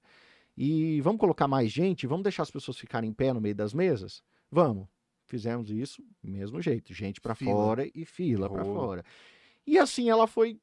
E 0.55 1.01
vamos 1.01 1.19
colocar 1.19 1.45
mais 1.45 1.69
gente, 1.69 2.07
vamos 2.07 2.23
deixar 2.23 2.43
as 2.43 2.51
pessoas 2.51 2.77
ficarem 2.77 3.09
em 3.09 3.13
pé 3.13 3.33
no 3.33 3.41
meio 3.41 3.55
das 3.55 3.73
mesas? 3.73 4.23
Vamos. 4.49 4.87
Fizemos 5.25 5.69
isso, 5.69 6.01
mesmo 6.23 6.61
jeito. 6.61 6.93
Gente 6.93 7.19
pra 7.19 7.35
Fila. 7.35 7.51
fora 7.51 7.89
e 7.93 8.05
fila 8.05 8.49
pra 8.49 8.63
Rolo. 8.63 8.79
fora. 8.79 9.05
E 9.67 9.77
assim 9.77 10.09
ela 10.09 10.25
foi. 10.25 10.57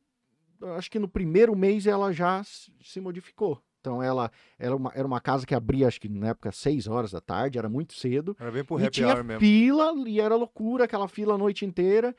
Acho 0.77 0.91
que 0.91 0.99
no 0.99 1.07
primeiro 1.09 1.55
mês 1.55 1.87
ela 1.87 2.11
já 2.13 2.43
se 2.45 3.01
modificou. 3.01 3.61
Então 3.81 4.03
ela 4.03 4.31
era 4.59 4.75
uma, 4.75 4.91
era 4.95 5.07
uma 5.07 5.21
casa 5.21 5.45
que 5.47 5.55
abria, 5.55 5.87
acho 5.87 6.01
que 6.01 6.09
na 6.09 6.29
época, 6.29 6.51
6 6.51 6.87
horas 6.87 7.11
da 7.13 7.21
tarde, 7.21 7.59
era 7.59 7.69
muito 7.69 7.93
cedo. 7.93 8.35
Era 8.41 8.51
bem 8.51 8.65
pro 8.65 8.79
E 8.81 8.85
happy 8.85 8.91
tinha 8.93 9.09
hour 9.09 9.23
mesmo. 9.23 9.41
fila, 9.41 9.93
e 10.07 10.21
era 10.21 10.35
loucura, 10.35 10.85
aquela 10.85 11.07
fila 11.07 11.35
a 11.35 11.39
noite 11.39 11.67
inteira. 11.67 12.17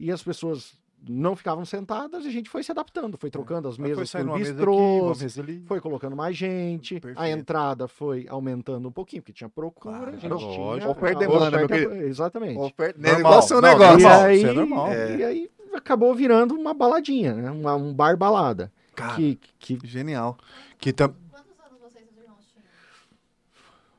E 0.00 0.10
as 0.10 0.22
pessoas 0.22 0.80
não 1.06 1.34
ficavam 1.36 1.64
sentadas 1.64 2.24
e 2.24 2.28
a 2.28 2.30
gente 2.30 2.48
foi 2.48 2.62
se 2.62 2.70
adaptando, 2.70 3.18
foi 3.18 3.28
trocando 3.28 3.66
as 3.68 3.74
Aí 3.74 3.78
foi 3.78 3.88
mesas 3.88 4.12
por 4.12 4.20
aqui, 4.20 4.38
bistrôs, 4.38 5.20
mesa 5.22 5.42
ali. 5.42 5.64
foi 5.66 5.80
colocando 5.80 6.14
mais 6.16 6.36
gente, 6.36 6.96
a 6.96 7.00
Perfeito. 7.00 7.38
entrada 7.38 7.88
foi 7.88 8.24
aumentando 8.28 8.88
um 8.88 8.92
pouquinho, 8.92 9.20
porque 9.20 9.32
tinha 9.32 9.50
procura, 9.50 9.96
Claro, 9.98 10.12
a 10.12 10.16
gente 10.16 10.28
lógico. 10.30 10.52
tinha... 10.78 10.88
Oferta 10.90 11.24
e 11.24 11.26
a 11.26 11.28
demanda, 11.28 11.58
meu 11.58 11.66
querido. 11.68 11.94
Exatamente. 11.96 12.56
Oferta, 12.56 12.98
Normal. 13.00 13.16
negócio 13.18 13.54
é 13.54 13.58
um 13.58 13.60
Não, 13.60 13.68
negócio. 13.68 13.98
e, 13.98 14.02
normal, 14.04 14.22
aí, 14.22 14.36
isso 14.36 14.46
é 14.46 14.52
normal. 14.52 14.92
e 14.92 15.24
aí 15.24 15.50
acabou 15.76 16.14
virando 16.14 16.54
uma 16.54 16.72
baladinha, 16.74 17.34
né? 17.34 17.50
uma- 17.50 17.74
um 17.76 17.92
bar 17.94 18.16
balada. 18.16 18.72
Cara, 18.94 19.14
Que, 19.16 19.38
que, 19.58 19.78
genial. 19.84 20.36
Que 20.78 20.92
tam... 20.92 21.08
Quantos 21.30 21.50
anos 21.64 21.80
vocês 21.80 22.06
tinham? 22.12 22.34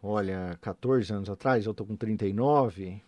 olha, 0.01 0.57
14 0.61 1.11
anos 1.13 1.29
atrás, 1.29 1.65
eu 1.65 1.73
tô 1.73 1.85
com 1.85 1.95
39, 1.95 3.01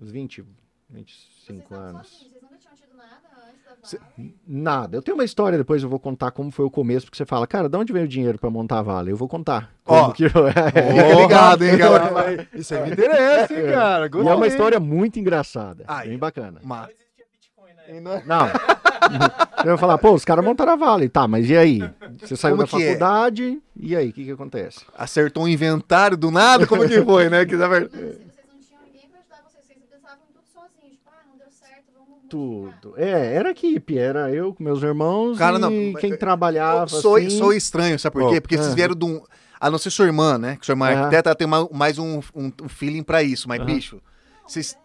uns 0.00 0.10
20, 0.10 0.42
Vocês 0.42 0.48
25 0.90 1.62
estavam 1.62 1.84
anos. 1.84 2.06
sozinhos, 2.08 2.30
vocês 2.32 2.42
nunca 2.42 2.56
tinham 2.56 2.74
tido 2.74 2.96
nada 2.96 3.28
antes 3.48 3.64
da 3.64 3.98
Vale? 4.16 4.34
Nada. 4.46 4.96
Eu 4.96 5.02
tenho 5.02 5.16
uma 5.16 5.24
história, 5.24 5.58
depois 5.58 5.82
eu 5.82 5.88
vou 5.88 5.98
contar 5.98 6.30
como 6.30 6.50
foi 6.50 6.64
o 6.64 6.70
começo, 6.70 7.06
porque 7.06 7.16
você 7.18 7.26
fala, 7.26 7.46
cara, 7.46 7.68
de 7.68 7.76
onde 7.76 7.92
veio 7.92 8.04
o 8.04 8.08
dinheiro 8.08 8.38
pra 8.38 8.48
montar 8.50 8.78
a 8.78 8.82
Vale? 8.82 9.10
Eu 9.10 9.16
vou 9.16 9.28
contar. 9.28 9.70
Ó, 9.84 10.02
Como 10.02 10.14
que 10.14 10.24
ligado, 10.24 11.64
hein, 11.66 11.76
galera. 11.76 12.48
Isso 12.54 12.74
aí 12.74 12.82
me 12.84 12.90
interessa, 12.92 13.52
hein, 13.54 13.66
cara. 13.72 14.04
E 14.04 14.06
é 14.06 14.08
Gostei. 14.08 14.32
uma 14.34 14.46
história 14.46 14.80
muito 14.80 15.18
engraçada, 15.18 15.84
Ai. 15.88 16.08
bem 16.08 16.18
bacana. 16.18 16.60
Mas, 16.64 16.90
existia 16.90 17.24
Bitcoin 17.32 17.74
na 17.74 17.75
época. 17.75 17.75
e 17.75 17.75
não 18.00 18.12
é-. 18.12 18.22
Eu 19.64 19.72
ia 19.72 19.78
falar, 19.78 19.98
pô, 19.98 20.12
os 20.12 20.24
caras 20.24 20.44
montaram 20.44 20.72
a 20.72 20.76
Vale. 20.76 21.08
Tá, 21.08 21.26
mas 21.26 21.48
e 21.48 21.56
aí? 21.56 21.80
Você 22.20 22.36
saiu 22.36 22.56
Como 22.56 22.68
da 22.68 22.78
é? 22.78 22.86
faculdade, 22.86 23.60
e 23.76 23.96
aí, 23.96 24.08
o 24.10 24.12
que 24.12 24.24
que 24.24 24.30
acontece? 24.30 24.80
acertou 24.96 25.44
um 25.44 25.48
inventário 25.48 26.16
do 26.16 26.30
nada? 26.30 26.66
Como 26.66 26.86
que 26.86 27.02
foi, 27.02 27.28
né? 27.30 27.44
Que, 27.46 27.56
na 27.56 27.66
verdade... 27.68 27.96
Vocês 27.96 28.08
não 28.52 28.60
tinham 28.60 28.80
ninguém 28.84 29.08
pra 29.08 29.18
ajudar 29.20 29.42
vocês, 29.48 29.64
vocês 29.66 29.78
pensavam 29.90 30.18
em 30.28 30.32
tudo 30.32 30.44
sozinhos. 30.52 30.96
Tipo, 30.98 31.10
ah, 31.10 31.22
não 31.30 31.38
deu 31.38 31.46
certo, 31.50 31.84
vamos 31.94 32.08
modificar. 32.08 32.80
Tudo. 32.80 32.94
É, 32.96 33.34
era 33.34 33.50
equipe, 33.50 33.98
era 33.98 34.30
eu 34.30 34.52
com 34.54 34.62
meus 34.62 34.82
irmãos 34.82 35.38
Cara, 35.38 35.56
e 35.56 35.60
não, 35.60 35.70
quem 36.00 36.10
mas- 36.10 36.18
trabalhava 36.18 36.86
Sou, 36.88 37.16
assim... 37.16 37.30
sou 37.30 37.52
estranho, 37.52 37.98
sabe 37.98 38.12
por 38.14 38.28
quê? 38.30 38.36
Oh, 38.38 38.42
Porque 38.42 38.56
vocês 38.56 38.72
ah. 38.72 38.74
vieram 38.74 38.94
de 38.94 39.04
um. 39.04 39.22
A 39.58 39.70
não 39.70 39.78
ser 39.78 39.90
sua 39.90 40.04
irmã, 40.06 40.36
né? 40.36 40.56
Que 40.60 40.66
sua 40.66 40.72
irmã 40.74 40.88
é 40.90 40.92
Aham. 40.94 41.00
arquiteta, 41.04 41.30
ela 41.30 41.36
tem 41.36 41.46
ma- 41.46 41.68
mais 41.72 41.98
um, 41.98 42.20
um- 42.34 42.52
feeling 42.68 43.02
pra 43.02 43.22
isso. 43.22 43.48
Mas, 43.48 43.58
Aham. 43.60 43.66
bicho, 43.66 43.96
Não, 43.96 44.48
vocês- 44.48 44.76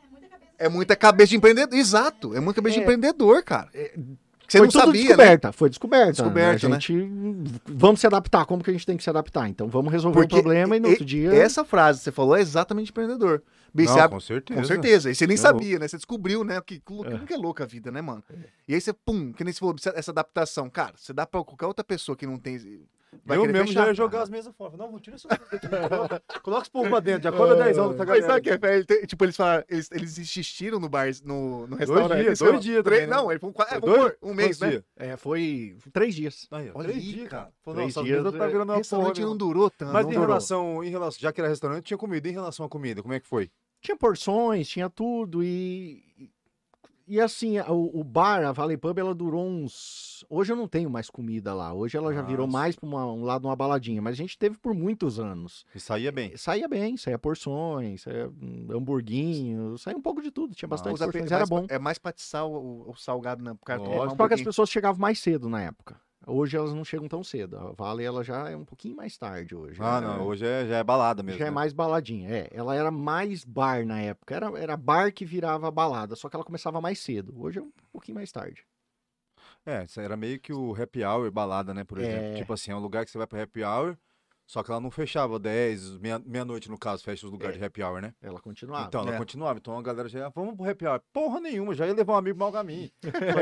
é 0.65 0.69
muita 0.69 0.95
cabeça. 0.95 1.29
é 1.29 1.31
de 1.31 1.35
empreendedor. 1.37 1.77
Exato, 1.77 2.35
é 2.35 2.39
muita 2.39 2.61
cabeça 2.61 2.73
de 2.75 2.79
É. 2.79 2.83
empreendedor, 2.83 3.43
cara. 3.43 3.69
Que 3.71 4.53
você 4.53 4.57
foi 4.57 4.67
não 4.67 4.71
tudo 4.71 4.81
sabia, 4.85 5.01
né? 5.01 5.07
descoberta, 5.07 5.51
foi 5.53 5.69
descoberta. 5.69 6.11
Descoberta, 6.11 6.65
a 6.65 6.69
né? 6.69 6.75
gente 6.79 7.07
vamos 7.65 8.01
se 8.01 8.07
adaptar, 8.07 8.45
como 8.45 8.61
que 8.61 8.69
a 8.69 8.73
gente 8.73 8.85
tem 8.85 8.97
que 8.97 9.03
se 9.03 9.09
adaptar? 9.09 9.47
Então 9.47 9.67
vamos 9.69 9.91
resolver 9.93 10.19
Porque 10.19 10.35
o 10.35 10.41
problema 10.41 10.75
e 10.75 10.79
no 10.81 10.87
e- 10.87 10.91
outro 10.91 11.05
dia 11.05 11.33
Essa 11.33 11.63
frase 11.63 11.99
que 11.99 12.03
você 12.05 12.11
falou 12.11 12.35
é 12.35 12.41
exatamente 12.41 12.91
empreendedor. 12.91 13.41
Bicho, 13.73 13.95
Não, 13.95 14.09
com 14.09 14.19
certeza. 14.19 14.59
Com 14.59 14.67
certeza. 14.67 15.09
E 15.09 15.15
você 15.15 15.25
nem 15.25 15.35
É 15.35 15.37
sabia, 15.37 15.79
né? 15.79 15.87
Você 15.87 15.95
descobriu, 15.95 16.43
né? 16.43 16.59
Que, 16.59 16.81
que, 16.81 16.93
É. 17.05 17.17
que 17.19 17.33
é 17.33 17.37
louca 17.37 17.63
a 17.63 17.67
vida, 17.67 17.89
né, 17.89 18.01
mano? 18.01 18.21
E 18.67 18.73
aí 18.75 18.81
você, 18.81 18.91
pum, 18.91 19.31
que 19.31 19.45
nem 19.45 19.53
você 19.53 19.59
falou, 19.59 19.75
essa- 19.79 19.93
essa 19.95 20.11
adaptação. 20.11 20.69
Cara, 20.69 20.91
você 20.97 21.13
dá 21.13 21.25
pra 21.25 21.41
qualquer 21.45 21.67
outra 21.67 21.83
pessoa 21.85 22.17
que 22.17 22.27
não 22.27 22.37
tem. 22.37 22.59
Vai 23.25 23.37
eu 23.37 23.45
mesmo 23.45 23.67
fechar. 23.67 23.81
já 23.83 23.87
ia 23.89 23.93
jogar 23.93 24.21
as 24.21 24.29
mesas 24.29 24.55
fora. 24.55 24.77
Não, 24.77 24.89
vou 24.89 24.99
tirar 24.99 25.17
isso. 25.17 25.27
Coloca- 25.89 26.23
Coloca 26.41 26.61
os 26.63 26.69
dentro. 27.01 27.23
Já 27.23 27.31
cobra 27.31 27.55
10 27.55 27.77
anos 27.77 27.95
Mas 27.97 28.25
sabe 28.25 28.39
o 28.39 28.43
que 28.43 28.49
é, 28.49 28.57
velho? 28.57 28.85
Tem- 28.85 29.05
Tipo, 29.05 29.25
eles 29.25 29.35
falaram, 29.35 29.63
eles, 29.69 29.89
eles 29.91 30.17
insistiram 30.17 30.79
no 30.79 30.87
bar, 30.87 31.07
no, 31.23 31.67
no 31.67 31.75
restaurante. 31.75 32.17
dias, 32.23 32.27
Eles 32.27 32.39
dois 32.39 32.61
dias 32.63 32.83
três- 32.83 33.01
também, 33.01 33.15
né? 33.15 33.21
Não, 33.23 33.31
ele 33.31 33.39
foi 33.39 33.49
um, 33.49 33.53
é, 33.53 33.65
Foi 33.65 33.79
vamos 33.81 33.95
dois? 33.99 34.13
pôr, 34.13 34.29
um 34.29 34.33
mês, 34.33 34.59
né? 34.59 34.69
dias? 34.69 34.83
É, 34.97 35.17
foi 35.17 35.77
três 35.91 36.15
dias. 36.15 36.47
Aí, 36.51 36.71
Olha 36.73 36.87
três 36.89 37.03
dias, 37.03 37.27
cara. 37.29 37.51
Falou, 37.63 37.79
Três 37.81 37.95
nossa, 37.95 38.05
dias, 38.07 38.23
tá 38.23 38.45
é, 38.45 38.47
virando 38.47 38.69
uma 38.71 38.77
restaurante 38.77 39.21
não 39.21 39.37
durou 39.37 39.69
tanto. 39.69 39.91
Mas 39.93 40.05
em 40.05 40.09
durou. 40.09 40.25
relação, 40.27 40.83
em 40.83 40.89
relação, 40.89 41.19
já 41.19 41.31
que 41.33 41.41
era 41.41 41.49
restaurante, 41.49 41.83
tinha 41.85 41.97
comida. 41.97 42.29
Em 42.29 42.33
relação 42.33 42.65
à 42.65 42.69
comida, 42.69 43.01
como 43.01 43.13
é 43.13 43.19
que 43.19 43.27
foi? 43.27 43.51
Tinha 43.81 43.97
porções, 43.97 44.69
tinha 44.69 44.89
tudo 44.89 45.43
e 45.43 46.03
e 47.07 47.19
assim, 47.19 47.59
o, 47.59 47.99
o 47.99 48.03
bar, 48.03 48.43
a 48.45 48.51
Valley 48.51 48.77
Pub, 48.77 48.97
ela 48.97 49.13
durou 49.13 49.45
uns. 49.45 50.25
Hoje 50.29 50.51
eu 50.51 50.55
não 50.55 50.67
tenho 50.67 50.89
mais 50.89 51.09
comida 51.09 51.53
lá. 51.53 51.73
Hoje 51.73 51.97
ela 51.97 52.13
já 52.13 52.21
virou 52.21 52.45
Nossa. 52.47 52.57
mais 52.59 52.75
para 52.75 52.87
um 52.87 53.23
lado 53.23 53.47
uma 53.47 53.55
baladinha, 53.55 54.01
mas 54.01 54.13
a 54.13 54.17
gente 54.17 54.37
teve 54.37 54.57
por 54.57 54.73
muitos 54.73 55.19
anos. 55.19 55.65
E 55.75 55.79
saía 55.79 56.11
bem. 56.11 56.35
Saía 56.37 56.67
bem, 56.67 56.95
saía 56.97 57.17
porções, 57.19 58.01
saía 58.03 58.29
hamburguinho, 58.73 59.77
saía 59.77 59.97
um 59.97 60.01
pouco 60.01 60.21
de 60.21 60.31
tudo. 60.31 60.53
Tinha 60.53 60.67
bastante 60.69 60.95
Usa 60.95 61.05
porções, 61.05 61.31
era 61.31 61.39
mais 61.39 61.49
bom. 61.49 61.65
pra- 61.67 61.75
É 61.75 61.79
mais 61.79 61.97
pra 61.97 62.09
atiçar 62.09 62.45
o, 62.45 62.89
o- 62.89 62.95
salgado 62.95 63.43
na. 63.43 63.51
Lógico. 63.51 63.83
tomar 63.89 64.05
um 64.13 64.15
Só 64.17 64.27
que 64.27 64.33
as 64.33 64.41
pessoas 64.41 64.69
chegavam 64.69 64.99
mais 64.99 65.19
cedo 65.19 65.49
na 65.49 65.61
época. 65.61 65.99
Hoje 66.27 66.55
elas 66.55 66.73
não 66.73 66.85
chegam 66.85 67.07
tão 67.07 67.23
cedo. 67.23 67.57
A 67.57 67.71
Vale 67.71 68.03
ela 68.03 68.23
já 68.23 68.49
é 68.49 68.55
um 68.55 68.63
pouquinho 68.63 68.95
mais 68.95 69.17
tarde 69.17 69.55
hoje. 69.55 69.79
Ah, 69.81 69.99
né? 69.99 70.07
não. 70.07 70.27
Hoje 70.27 70.45
é, 70.45 70.67
já 70.67 70.77
é 70.77 70.83
balada 70.83 71.23
mesmo. 71.23 71.39
Já 71.39 71.45
é 71.45 71.49
né? 71.49 71.55
mais 71.55 71.73
baladinha, 71.73 72.29
é. 72.29 72.47
Ela 72.51 72.75
era 72.75 72.91
mais 72.91 73.43
bar 73.43 73.85
na 73.85 73.99
época. 73.99 74.35
Era, 74.35 74.59
era 74.59 74.77
bar 74.77 75.11
que 75.11 75.25
virava 75.25 75.71
balada, 75.71 76.15
só 76.15 76.29
que 76.29 76.35
ela 76.35 76.45
começava 76.45 76.79
mais 76.79 76.99
cedo. 76.99 77.33
Hoje 77.41 77.59
é 77.59 77.61
um 77.61 77.71
pouquinho 77.91 78.15
mais 78.15 78.31
tarde. 78.31 78.65
É, 79.65 79.85
era 79.97 80.15
meio 80.15 80.39
que 80.39 80.53
o 80.53 80.75
happy 80.79 81.03
hour 81.03 81.29
balada, 81.31 81.73
né, 81.73 81.83
por 81.83 81.99
exemplo. 81.99 82.33
É. 82.33 82.35
Tipo 82.35 82.53
assim, 82.53 82.71
é 82.71 82.75
um 82.75 82.79
lugar 82.79 83.05
que 83.05 83.11
você 83.11 83.17
vai 83.17 83.27
pro 83.27 83.41
happy 83.41 83.63
hour, 83.63 83.97
só 84.51 84.61
que 84.61 84.69
ela 84.69 84.81
não 84.81 84.91
fechava 84.91 85.39
10, 85.39 85.97
meia- 85.99 86.19
meia-noite 86.25 86.69
no 86.69 86.77
caso, 86.77 87.01
fecha 87.05 87.25
os 87.25 87.31
lugares 87.31 87.55
É. 87.55 87.59
de 87.59 87.63
happy 87.63 87.81
hour, 87.81 88.01
né? 88.01 88.13
Ela 88.21 88.37
continuava. 88.41 88.85
Então, 88.87 89.01
ela 89.03 89.15
É. 89.15 89.17
continuava. 89.17 89.57
Então 89.57 89.77
a 89.79 89.81
galera 89.81 90.09
já 90.09 90.19
ia, 90.19 90.29
vamos 90.29 90.55
pro 90.57 90.69
happy 90.69 90.85
hour. 90.85 91.01
Porra 91.13 91.39
nenhuma, 91.39 91.73
já 91.73 91.87
ia 91.87 91.93
levar 91.93 92.15
um 92.15 92.17
amigo 92.17 92.35
pro 92.35 92.43
mau 92.43 92.51
caminho. 92.51 92.91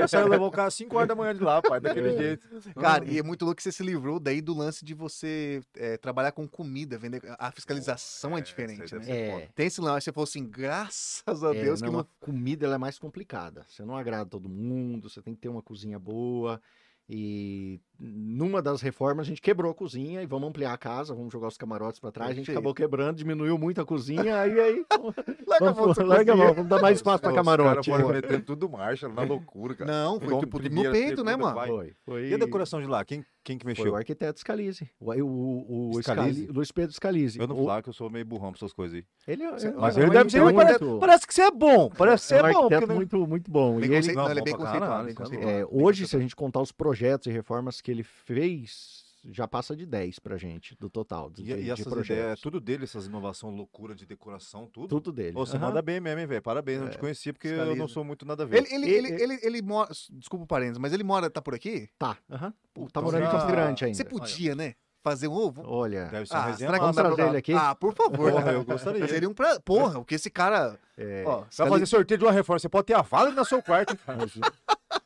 Só 0.01 0.07
saiu 0.07 0.27
levar 0.27 0.45
o 0.45 0.51
cara 0.51 0.69
5 0.69 0.95
horas 0.95 1.07
da 1.07 1.15
manhã 1.15 1.33
de 1.33 1.41
lá, 1.43 1.63
pai, 1.63 1.79
daquele 1.79 2.09
É. 2.13 2.17
jeito. 2.17 2.47
Cara, 2.79 3.03
e 3.05 3.17
é 3.17 3.23
muito 3.23 3.43
louco 3.43 3.55
que 3.57 3.63
você 3.63 3.71
se 3.71 3.81
livrou 3.81 4.19
daí 4.19 4.39
do 4.39 4.53
lance 4.53 4.85
de 4.85 4.93
você 4.93 5.61
é, 5.75 5.97
trabalhar 5.97 6.31
com 6.31 6.47
comida, 6.47 6.95
vender. 6.99 7.23
A 7.39 7.51
fiscalização 7.51 8.35
é, 8.35 8.39
É, 8.39 8.43
diferente, 8.43 8.93
né? 8.93 9.05
É. 9.07 9.49
Tem 9.55 9.65
esse 9.65 9.81
lance, 9.81 10.03
você 10.05 10.11
falou 10.13 10.25
assim, 10.25 10.45
graças 10.47 11.43
a 11.43 11.55
É, 11.55 11.63
Deus 11.63 11.81
não, 11.81 11.87
que 11.87 11.93
não. 11.93 11.99
a 12.01 12.05
comida 12.19 12.67
ela 12.67 12.75
é 12.75 12.77
mais 12.77 12.99
complicada. 12.99 13.65
Você 13.67 13.83
não 13.83 13.97
agrada 13.97 14.29
todo 14.29 14.47
mundo, 14.47 15.09
você 15.09 15.23
tem 15.23 15.33
que 15.33 15.41
ter 15.41 15.49
uma 15.49 15.63
cozinha 15.63 15.97
boa. 15.97 16.61
E 17.11 17.81
numa 17.99 18.61
das 18.61 18.81
reformas 18.81 19.25
a 19.25 19.29
gente 19.29 19.41
quebrou 19.41 19.71
a 19.71 19.75
cozinha 19.75 20.21
e 20.21 20.25
vamos 20.25 20.47
ampliar 20.49 20.73
a 20.73 20.77
casa, 20.77 21.13
vamos 21.13 21.31
jogar 21.33 21.47
os 21.49 21.57
camarotes 21.57 21.99
pra 21.99 22.11
trás. 22.11 22.31
A 22.31 22.33
gente 22.33 22.45
Perfeito. 22.45 22.57
acabou 22.57 22.73
quebrando, 22.73 23.17
diminuiu 23.17 23.57
muito 23.57 23.81
a 23.81 23.85
cozinha, 23.85 24.39
aí 24.39 24.59
aí 24.59 24.85
Larga 25.47 25.65
a 25.69 25.73
mão 25.73 25.73
vamos, 25.73 25.97
dessa 25.97 26.07
larga 26.07 26.33
a 26.33 26.35
mão, 26.35 26.53
vamos 26.53 26.69
dar 26.69 26.81
mais 26.81 26.97
espaço 26.97 27.21
pra 27.21 27.29
Os 27.31 27.35
camarote. 27.35 27.89
foram 27.89 28.09
metendo 28.09 28.41
tudo 28.43 28.69
marcha, 28.69 29.09
na 29.09 29.23
loucura, 29.23 29.75
cara. 29.75 29.91
Não, 29.91 30.19
foi 30.19 30.39
tipo 30.39 30.59
no 30.59 30.91
peito, 30.91 31.23
né, 31.23 31.35
mano? 31.35 31.59
Foi, 31.67 31.93
foi. 32.05 32.29
E 32.29 32.33
a 32.33 32.37
decoração 32.37 32.79
de 32.81 32.87
lá? 32.87 33.03
Quem, 33.03 33.25
quem 33.43 33.57
que 33.57 33.63
Foi 33.65 33.73
mexeu? 33.73 33.91
o 33.91 33.95
arquiteto 33.95 34.39
Scalise. 34.39 34.89
O, 34.99 35.11
o, 35.11 35.89
o 35.97 36.01
Scalise? 36.03 36.43
Scali- 36.43 36.53
Luiz 36.55 36.71
Pedro 36.71 36.93
Scalise. 36.95 37.39
Eu 37.39 37.47
não 37.47 37.55
O- 37.55 37.65
falar 37.65 37.81
que 37.83 37.89
eu 37.89 37.93
sou 37.93 38.09
meio 38.09 38.25
burrão 38.25 38.51
pra 38.51 38.57
essas 38.59 38.73
coisas 38.73 38.95
aí. 38.97 39.05
Ele, 39.27 39.43
é- 39.43 39.47
é- 39.47 39.71
Mas 39.71 39.97
é 39.97 40.01
ele 40.01 40.11
deve 40.11 40.29
ser 40.29 40.41
muito- 40.43 40.99
Parece 40.99 41.27
que 41.27 41.33
você 41.33 41.41
é 41.41 41.51
bom, 41.51 41.89
parece 41.89 42.23
que 42.23 42.27
você 42.29 42.35
é 42.35 42.37
é, 42.37 42.41
um 42.41 42.43
bom. 42.53 42.57
arquiteto 42.59 42.81
porque, 42.81 42.93
muito, 42.95 43.27
muito 43.27 43.51
bom. 43.51 43.79
Bem 43.79 43.89
E 43.91 43.95
ele, 43.95 44.13
Não, 44.13 44.29
ele 44.29 44.39
é 44.39 44.41
bom 44.41 44.45
bem 44.45 44.55
conceituado, 44.55 45.09
é. 45.09 45.59
É, 45.61 45.65
hoje, 45.69 46.07
se 46.07 46.15
a 46.15 46.19
gente 46.19 46.35
contar 46.35 46.61
os 46.61 46.71
projetos 46.71 47.27
e 47.27 47.31
reformas 47.31 47.81
que 47.81 47.88
ele 47.91 48.03
fez, 48.03 49.03
já 49.25 49.47
passa 49.47 49.75
de 49.75 49.85
10 49.85 50.17
pra 50.19 50.37
gente, 50.37 50.75
do 50.79 50.89
total. 50.89 51.29
De, 51.29 51.41
E, 51.41 51.45
de 51.45 51.51
e 51.63 51.69
essas 51.71 51.85
projetos. 51.85 52.09
ideias, 52.21 52.39
tudo 52.39 52.59
dele, 52.59 52.83
essas 52.85 53.05
inovações, 53.05 53.55
loucura 53.55 53.93
de 53.93 54.05
decoração, 54.05 54.65
tudo. 54.67 54.87
Tudo 54.87 55.11
dele. 55.11 55.33
Você 55.33 55.57
Aham. 55.57 55.67
manda 55.67 55.81
bem 55.81 55.99
mesmo, 55.99 56.19
hein, 56.21 56.27
velho? 56.27 56.41
Parabéns, 56.41 56.81
não 56.81 56.89
te 56.89 56.97
conhecia 56.97 57.33
porque 57.33 57.47
eu 57.49 57.57
não 57.57 57.65
Fiscaliza. 57.65 57.87
sou 57.93 58.03
muito 58.03 58.25
nada 58.25 58.43
a 58.43 58.45
ver. 58.45 58.57
Ele, 58.57 58.73
ele, 58.73 58.89
ele, 58.89 59.07
E- 59.09 59.21
ele, 59.21 59.39
ele 59.43 59.61
mora. 59.61 59.89
Desculpa 60.11 60.43
o 60.45 60.47
parênteses, 60.47 60.77
mas 60.79 60.93
ele 60.93 61.03
mora, 61.03 61.29
tá 61.29 61.41
por 61.41 61.53
aqui? 61.53 61.89
Tá, 61.97 62.17
aham. 62.29 62.53
Puta, 62.73 62.93
Tá 62.93 63.01
morando 63.01 63.21
em 63.23 63.25
já- 63.25 63.31
Campo 63.31 63.47
Grande 63.51 63.85
ainda. 63.85 63.97
Você 63.97 64.05
podia, 64.05 64.55
né? 64.55 64.75
Fazer 65.01 65.27
um 65.29 65.33
ovo? 65.33 65.61
Olha, 65.65 66.05
Deve 66.09 66.25
ser 66.25 66.35
Ah, 66.35 66.41
resenha 66.47 66.69
será 66.69 66.73
que 66.73 66.79
vamos 66.81 66.95
trazer 66.95 67.27
ele 67.29 67.37
aqui? 67.37 67.53
Ah, 67.53 67.73
por 67.73 67.93
favor. 67.93 68.31
Porra, 68.33 68.51
eu 68.51 68.65
gostaria. 68.65 69.07
Seria 69.07 69.29
um 69.29 69.33
pra... 69.33 69.57
Porra, 69.61 69.97
o 69.99 70.03
que 70.03 70.15
esse 70.15 70.29
cara. 70.29 70.77
é, 70.97 71.23
Ó, 71.25 71.45
Vai 71.57 71.69
fazer 71.69 71.85
sorteio 71.85 72.17
de 72.17 72.25
uma 72.25 72.31
reforma. 72.33 72.59
Você 72.59 72.67
pode 72.67 72.87
ter 72.87 72.93
a 72.95 73.01
vala 73.01 73.31
no 73.31 73.45
seu 73.45 73.63
quarto, 73.63 73.97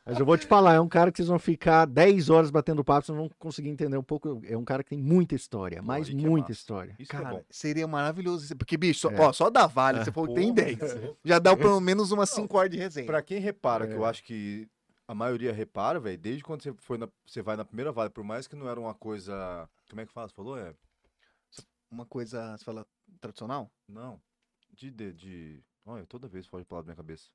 mas 0.04 0.18
eu 0.18 0.26
vou 0.26 0.36
te 0.36 0.46
falar, 0.46 0.74
é 0.74 0.80
um 0.80 0.88
cara 0.88 1.10
que 1.12 1.16
vocês 1.18 1.28
vão 1.28 1.38
ficar 1.38 1.86
10 1.86 2.28
horas 2.28 2.50
batendo 2.50 2.82
papo, 2.84 3.06
vocês 3.06 3.16
não 3.16 3.24
vão 3.28 3.30
conseguir 3.38 3.68
entender 3.68 3.96
um 3.96 4.02
pouco. 4.02 4.42
É 4.48 4.56
um 4.56 4.64
cara 4.64 4.82
que 4.82 4.90
tem 4.90 4.98
muita 4.98 5.34
história, 5.36 5.80
mas 5.80 6.08
é 6.08 6.12
muita 6.12 6.48
massa. 6.48 6.52
história. 6.52 6.96
Isso 6.98 7.14
é 7.14 7.18
Cara, 7.18 7.30
bom. 7.36 7.42
seria 7.48 7.86
maravilhoso. 7.86 8.44
isso, 8.46 8.56
Porque, 8.56 8.76
bicho, 8.76 9.00
só, 9.00 9.10
É. 9.10 9.20
ó, 9.20 9.32
só 9.32 9.48
da 9.48 9.66
Vale, 9.66 10.04
você 10.04 10.10
falou 10.12 10.28
que 10.28 10.34
tem 10.34 10.52
Porra. 10.52 10.66
10. 10.66 11.14
Já 11.24 11.38
dá 11.38 11.56
pelo 11.56 11.80
menos 11.80 12.10
umas 12.10 12.30
5 12.30 12.58
horas 12.58 12.70
de 12.70 12.76
resenha. 12.78 13.06
Pra 13.06 13.22
quem 13.22 13.38
repara, 13.38 13.86
que 13.86 13.94
eu 13.94 14.04
É. 14.04 14.10
acho 14.10 14.24
que 14.24 14.68
a 15.06 15.14
maioria 15.14 15.52
repara, 15.52 16.00
velho, 16.00 16.16
desde 16.18 16.42
quando 16.42 16.62
você, 16.62 16.72
foi 16.78 16.96
na- 16.98 17.08
você 17.26 17.42
vai 17.42 17.56
na 17.56 17.64
primeira 17.64 17.92
vale, 17.92 18.08
por 18.10 18.24
mais 18.24 18.46
que 18.46 18.56
não 18.56 18.68
era 18.68 18.80
uma 18.80 18.94
coisa. 18.94 19.68
Como 19.94 20.00
é 20.00 20.06
que 20.06 20.12
fala? 20.12 20.26
Você 20.28 20.34
falou? 20.34 20.58
É. 20.58 20.74
Uma 21.88 22.04
coisa, 22.04 22.56
você 22.56 22.64
fala, 22.64 22.84
tradicional? 23.20 23.70
Não. 23.88 24.20
De. 24.72 24.90
de, 24.90 25.12
de- 25.12 25.64
Olha, 25.86 26.04
toda 26.06 26.26
vez 26.26 26.46
foge 26.48 26.66
lado 26.68 26.82
da 26.82 26.86
minha 26.88 26.96
cabeça. 26.96 27.28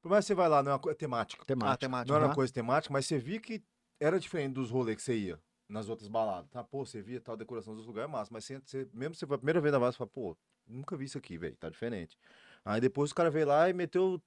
Por 0.00 0.08
mais 0.08 0.24
que 0.24 0.28
você 0.28 0.34
vai 0.34 0.48
lá, 0.48 0.62
não 0.62 0.70
é 0.70 0.74
uma 0.74 0.80
coisa 0.80 0.96
temática. 0.98 1.42
Ah, 1.42 1.44
Temática. 1.46 1.78
temática. 1.80 2.08
Não 2.08 2.16
era 2.16 2.28
uma 2.28 2.34
coisa 2.34 2.50
temática, 2.52 2.90
mas 2.92 3.04
você 3.04 3.18
via 3.18 3.38
que 3.40 3.62
era 4.00 4.18
diferente 4.18 4.54
dos 4.54 4.70
rolês 4.70 4.96
que 4.96 5.02
você 5.02 5.16
ia 5.18 5.38
nas 5.68 5.88
outras 5.90 6.08
baladas. 6.08 6.48
Tá, 6.50 6.64
pô, 6.64 6.86
você 6.86 7.02
via 7.02 7.20
tal 7.20 7.36
decoração 7.36 7.74
dos 7.74 7.84
lugares, 7.86 8.10
massa. 8.10 8.30
Mas 8.32 8.44
você, 8.46 8.58
você- 8.64 8.88
mesmo 8.94 9.14
você 9.14 9.26
foi 9.26 9.34
a 9.34 9.38
primeira 9.38 9.60
vez 9.60 9.70
na 9.72 9.78
base, 9.78 9.92
você 9.94 9.98
fala, 9.98 10.10
pô, 10.10 10.34
nunca 10.66 10.96
vi 10.96 11.04
isso 11.04 11.18
aqui, 11.18 11.36
velho, 11.36 11.56
tá 11.56 11.68
diferente. 11.68 12.16
Aí 12.64 12.80
depois 12.80 13.10
o 13.10 13.14
cara 13.14 13.30
veio 13.30 13.46
lá 13.48 13.68
e 13.68 13.74
meteu 13.74 14.18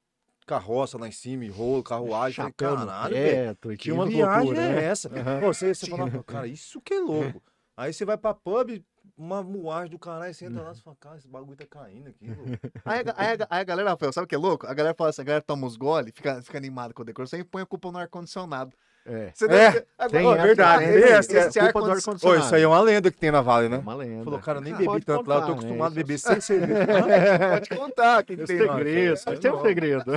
carroça 0.45 0.99
lá 0.99 1.07
em 1.07 1.11
cima, 1.11 1.45
e 1.45 1.49
rolo, 1.49 1.81
carruagem. 1.81 2.35
Falei, 2.35 2.51
Chapéu 2.51 2.71
no 2.77 2.85
caralho, 2.85 3.15
velho. 3.15 3.51
e 3.51 3.55
Que 3.69 3.77
tinha 3.77 3.95
umas 3.95 4.09
viagem 4.09 4.37
loucuras, 4.43 4.63
é 4.63 4.75
né? 4.75 4.83
essa? 4.83 5.09
Pô, 5.39 5.47
você, 5.53 5.73
você 5.73 5.87
fala, 5.89 6.11
"Pô, 6.11 6.23
cara, 6.23 6.45
isso 6.47 6.79
que 6.81 6.93
é 6.93 6.99
louco. 6.99 7.41
Aí 7.77 7.91
você 7.93 8.05
vai 8.05 8.17
pra 8.17 8.33
pub, 8.33 8.81
uma 9.17 9.43
moagem 9.43 9.91
do 9.91 9.99
caralho, 9.99 10.33
você 10.33 10.45
entra 10.45 10.61
lá 10.63 10.71
e 10.71 10.81
fala, 10.81 10.95
cara, 10.99 11.17
esse 11.17 11.27
bagulho 11.27 11.57
tá 11.57 11.65
caindo 11.69 12.07
aqui. 12.09 12.25
Aí, 12.85 12.99
a 13.05 13.13
aí, 13.17 13.37
a 13.41 13.47
aí 13.49 13.61
a 13.61 13.63
galera, 13.63 13.89
Rafael, 13.89 14.13
sabe 14.13 14.25
o 14.25 14.27
que 14.27 14.35
é 14.35 14.37
louco? 14.37 14.65
A 14.65 14.73
galera 14.73 14.95
fala 14.95 15.09
assim, 15.09 15.21
a 15.21 15.25
galera 15.25 15.43
toma 15.45 15.67
os 15.67 15.75
gole, 15.75 16.11
fica, 16.11 16.41
fica 16.41 16.57
animada 16.57 16.93
com 16.93 17.01
a 17.01 17.05
decoração 17.05 17.37
e 17.39 17.43
põe 17.43 17.61
a 17.61 17.65
culpa 17.65 17.91
no 17.91 17.97
ar-condicionado. 17.97 18.73
É. 19.07 19.29
Você 19.35 19.45
É, 19.45 19.47
deve 19.47 19.81
ter- 19.81 19.87
Tem 20.09 20.19
Agora, 20.21 20.37
essa, 20.39 20.47
verdade, 20.47 20.83
tem 20.85 20.93
tem 20.93 21.03
essa, 21.03 21.37
essa, 21.37 21.59
é 21.59 21.61
ar 21.61 21.73
culpa 21.73 21.87
do 21.87 22.27
Ô, 22.27 22.35
isso 22.35 22.55
aí 22.55 22.63
é 22.63 22.67
uma 22.67 22.81
lenda 22.81 23.11
que 23.11 23.17
tem 23.19 23.29
na 23.29 23.41
Vale, 23.41 23.69
né? 23.69 23.77
uma 23.77 23.93
lenda. 23.93 24.23
Falou, 24.23 24.39
cara, 24.39 24.57
eu 24.57 24.63
nem 24.63 24.73
bebi 24.73 25.01
tanto 25.05 25.29
lá, 25.29 25.35
eu 25.35 25.41
tô 25.41 25.45
contar, 25.45 25.45
né? 25.47 25.51
acostumado 25.51 25.81
a 25.83 25.87
Isso- 25.87 25.95
beber 25.95 26.17
sem 26.17 26.41
cerveja. 26.41 26.87
Pode 27.53 27.69
contar 27.69 28.23
quem 28.23 28.35
Tem 28.37 28.45
tem 28.47 28.57
segredo, 28.57 29.39
tem 29.39 29.51
um 29.53 29.61
segredo. 29.61 30.11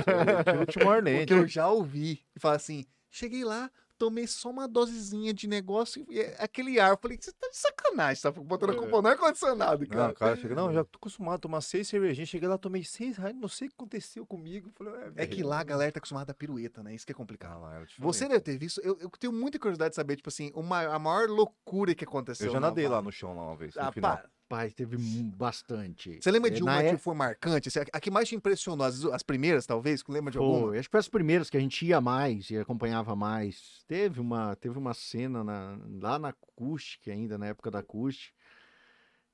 Último 0.61 0.85
O 0.85 0.89
Arlente. 0.89 1.25
que 1.27 1.33
eu 1.33 1.47
já 1.47 1.67
ouvi. 1.69 2.19
E 2.35 2.39
fala 2.39 2.55
assim: 2.55 2.83
cheguei 3.11 3.43
lá, 3.43 3.69
tomei 3.99 4.25
só 4.25 4.49
uma 4.49 4.67
dosezinha 4.67 5.33
de 5.33 5.45
negócio 5.47 6.05
e 6.09 6.19
é 6.21 6.35
aquele 6.39 6.79
ar. 6.79 6.91
Eu 6.91 6.97
falei, 6.99 7.17
você 7.21 7.31
tá 7.33 7.49
de 7.49 7.57
sacanagem, 7.57 8.23
tá 8.23 8.31
botando 8.31 8.71
a 8.71 8.75
culpa 8.75 9.01
no 9.01 9.07
ar-condicionado, 9.09 9.81
Não, 9.81 9.87
cara. 9.87 10.11
o 10.11 10.15
cara 10.15 10.35
chega, 10.37 10.55
não, 10.55 10.73
já 10.73 10.83
tô 10.83 10.97
acostumado 10.97 11.35
a 11.35 11.39
tomar 11.39 11.61
seis 11.61 11.87
cervejinhas. 11.87 12.29
Cheguei 12.29 12.47
lá, 12.47 12.57
tomei 12.57 12.83
seis 12.83 13.17
reais, 13.17 13.35
não 13.35 13.49
sei 13.49 13.67
o 13.67 13.69
que 13.71 13.75
aconteceu 13.75 14.25
comigo. 14.25 14.71
Falei, 14.75 14.93
é, 15.17 15.23
É 15.23 15.27
que 15.27 15.43
lá 15.43 15.59
a 15.59 15.63
galera 15.63 15.91
tá 15.91 15.97
acostumada 15.99 16.31
a 16.31 16.35
pirueta, 16.35 16.81
né? 16.81 16.95
Isso 16.95 17.05
que 17.05 17.11
é 17.11 17.15
complicado. 17.15 17.51
Ah, 17.53 17.57
lá, 17.57 17.69
diferente. 17.83 18.01
Você 18.01 18.27
deve 18.27 18.39
ter 18.41 18.57
visto. 18.57 18.79
Eu, 18.81 18.97
eu 18.99 19.09
tenho 19.11 19.33
muita 19.33 19.59
curiosidade 19.59 19.89
de 19.91 19.95
saber, 19.97 20.15
tipo 20.15 20.29
assim, 20.29 20.51
uma, 20.55 20.81
a 20.83 20.97
maior 20.97 21.27
loucura 21.29 21.93
que 21.93 22.05
aconteceu. 22.05 22.47
Eu 22.47 22.53
já 22.53 22.59
na 22.59 22.67
nadei 22.67 22.87
lá 22.87 23.01
no 23.01 23.11
chão 23.11 23.35
lá 23.35 23.43
uma 23.43 23.55
vez, 23.57 23.75
no 23.75 23.81
Ah, 23.81 23.91
final. 23.91 24.17
pá. 24.17 24.29
Pai, 24.49 24.71
teve 24.71 24.97
bastante. 24.97 26.17
Você 26.19 26.31
lembra 26.31 26.49
É, 26.49 26.53
de 26.55 26.63
uma 26.63 26.81
é- 26.81 26.89
que 26.91 26.97
foi 26.97 27.13
marcante? 27.13 27.69
A- 27.93 27.99
que 27.99 28.09
mais 28.09 28.27
te 28.27 28.35
impressionou? 28.35 28.83
As, 28.85 29.05
as 29.05 29.21
primeiras, 29.21 29.67
talvez? 29.67 30.03
Lembra 30.09 30.31
de 30.31 30.39
alguma? 30.39 30.67
Foi, 30.69 30.79
acho 30.79 30.87
que 30.89 30.91
foi 30.91 30.99
as 30.99 31.07
primeiras 31.07 31.51
que 31.51 31.55
a 31.57 31.59
gente 31.59 31.85
ia 31.85 32.01
mais 32.01 32.49
e 32.49 32.57
acompanhava 32.57 33.15
mais. 33.15 33.83
Teve 33.87 34.19
uma, 34.19 34.55
teve 34.55 34.75
uma 34.77 34.95
cena 34.95 35.43
na- 35.43 35.77
lá 36.01 36.17
na 36.17 36.29
acústica 36.29 37.11
ainda, 37.11 37.37
na 37.37 37.45
época 37.45 37.69
da 37.69 37.77
acústica. 37.79 38.35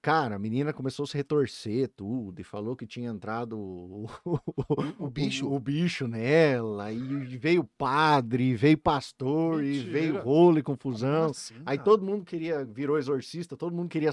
Cara, 0.06 0.36
a 0.36 0.38
menina 0.38 0.72
começou 0.72 1.06
a 1.06 1.08
se 1.08 1.18
retorcer 1.18 1.88
tudo 1.88 2.40
e 2.40 2.44
falou 2.44 2.76
que 2.76 2.86
tinha 2.86 3.10
entrado 3.10 3.58
o, 3.58 4.08
O 5.00 5.10
bicho? 5.10 5.52
o, 5.52 5.60
bicho 5.60 6.08
nela, 6.08 6.92
e 6.92 7.00
veio 7.38 7.64
padre, 7.76 8.54
veio 8.56 8.78
pastor, 8.78 9.64
e 9.64 9.78
Mentira. 9.78 9.92
veio 9.92 10.22
rolo 10.22 10.60
e 10.60 10.62
confusão. 10.62 11.32
Assim, 11.32 11.56
Aí 11.66 11.80
todo 11.80 12.06
mundo 12.06 12.24
queria, 12.24 12.64
virou 12.64 13.00
exorcista, 13.00 13.58
todo 13.58 13.76
mundo 13.76 13.90
queria 13.90 14.12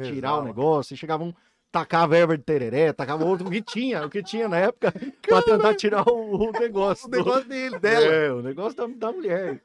tirar 0.00 0.36
o 0.36 0.44
negócio, 0.44 0.94
e 0.94 0.96
chegava 0.96 1.24
um, 1.24 1.34
tacava 1.72 2.16
erva 2.16 2.38
de 2.38 2.44
tereré, 2.44 2.92
tacava 2.92 3.24
outro, 3.24 3.48
o 3.48 3.50
que 3.50 3.60
tinha, 3.60 4.06
o 4.06 4.08
que 4.08 4.22
tinha 4.22 4.48
na 4.48 4.58
época, 4.58 4.94
pra 5.22 5.42
tentar 5.42 5.74
tirar 5.74 6.08
o, 6.08 6.50
o 6.50 6.52
negócio. 6.52 7.08
O 7.08 7.10
negócio 7.10 7.48
dele, 7.50 7.80
dela. 7.80 8.06
É, 8.06 8.32
o 8.32 8.42
negócio 8.42 8.76
da, 8.76 8.86
da 8.86 9.10
mulher. 9.10 9.60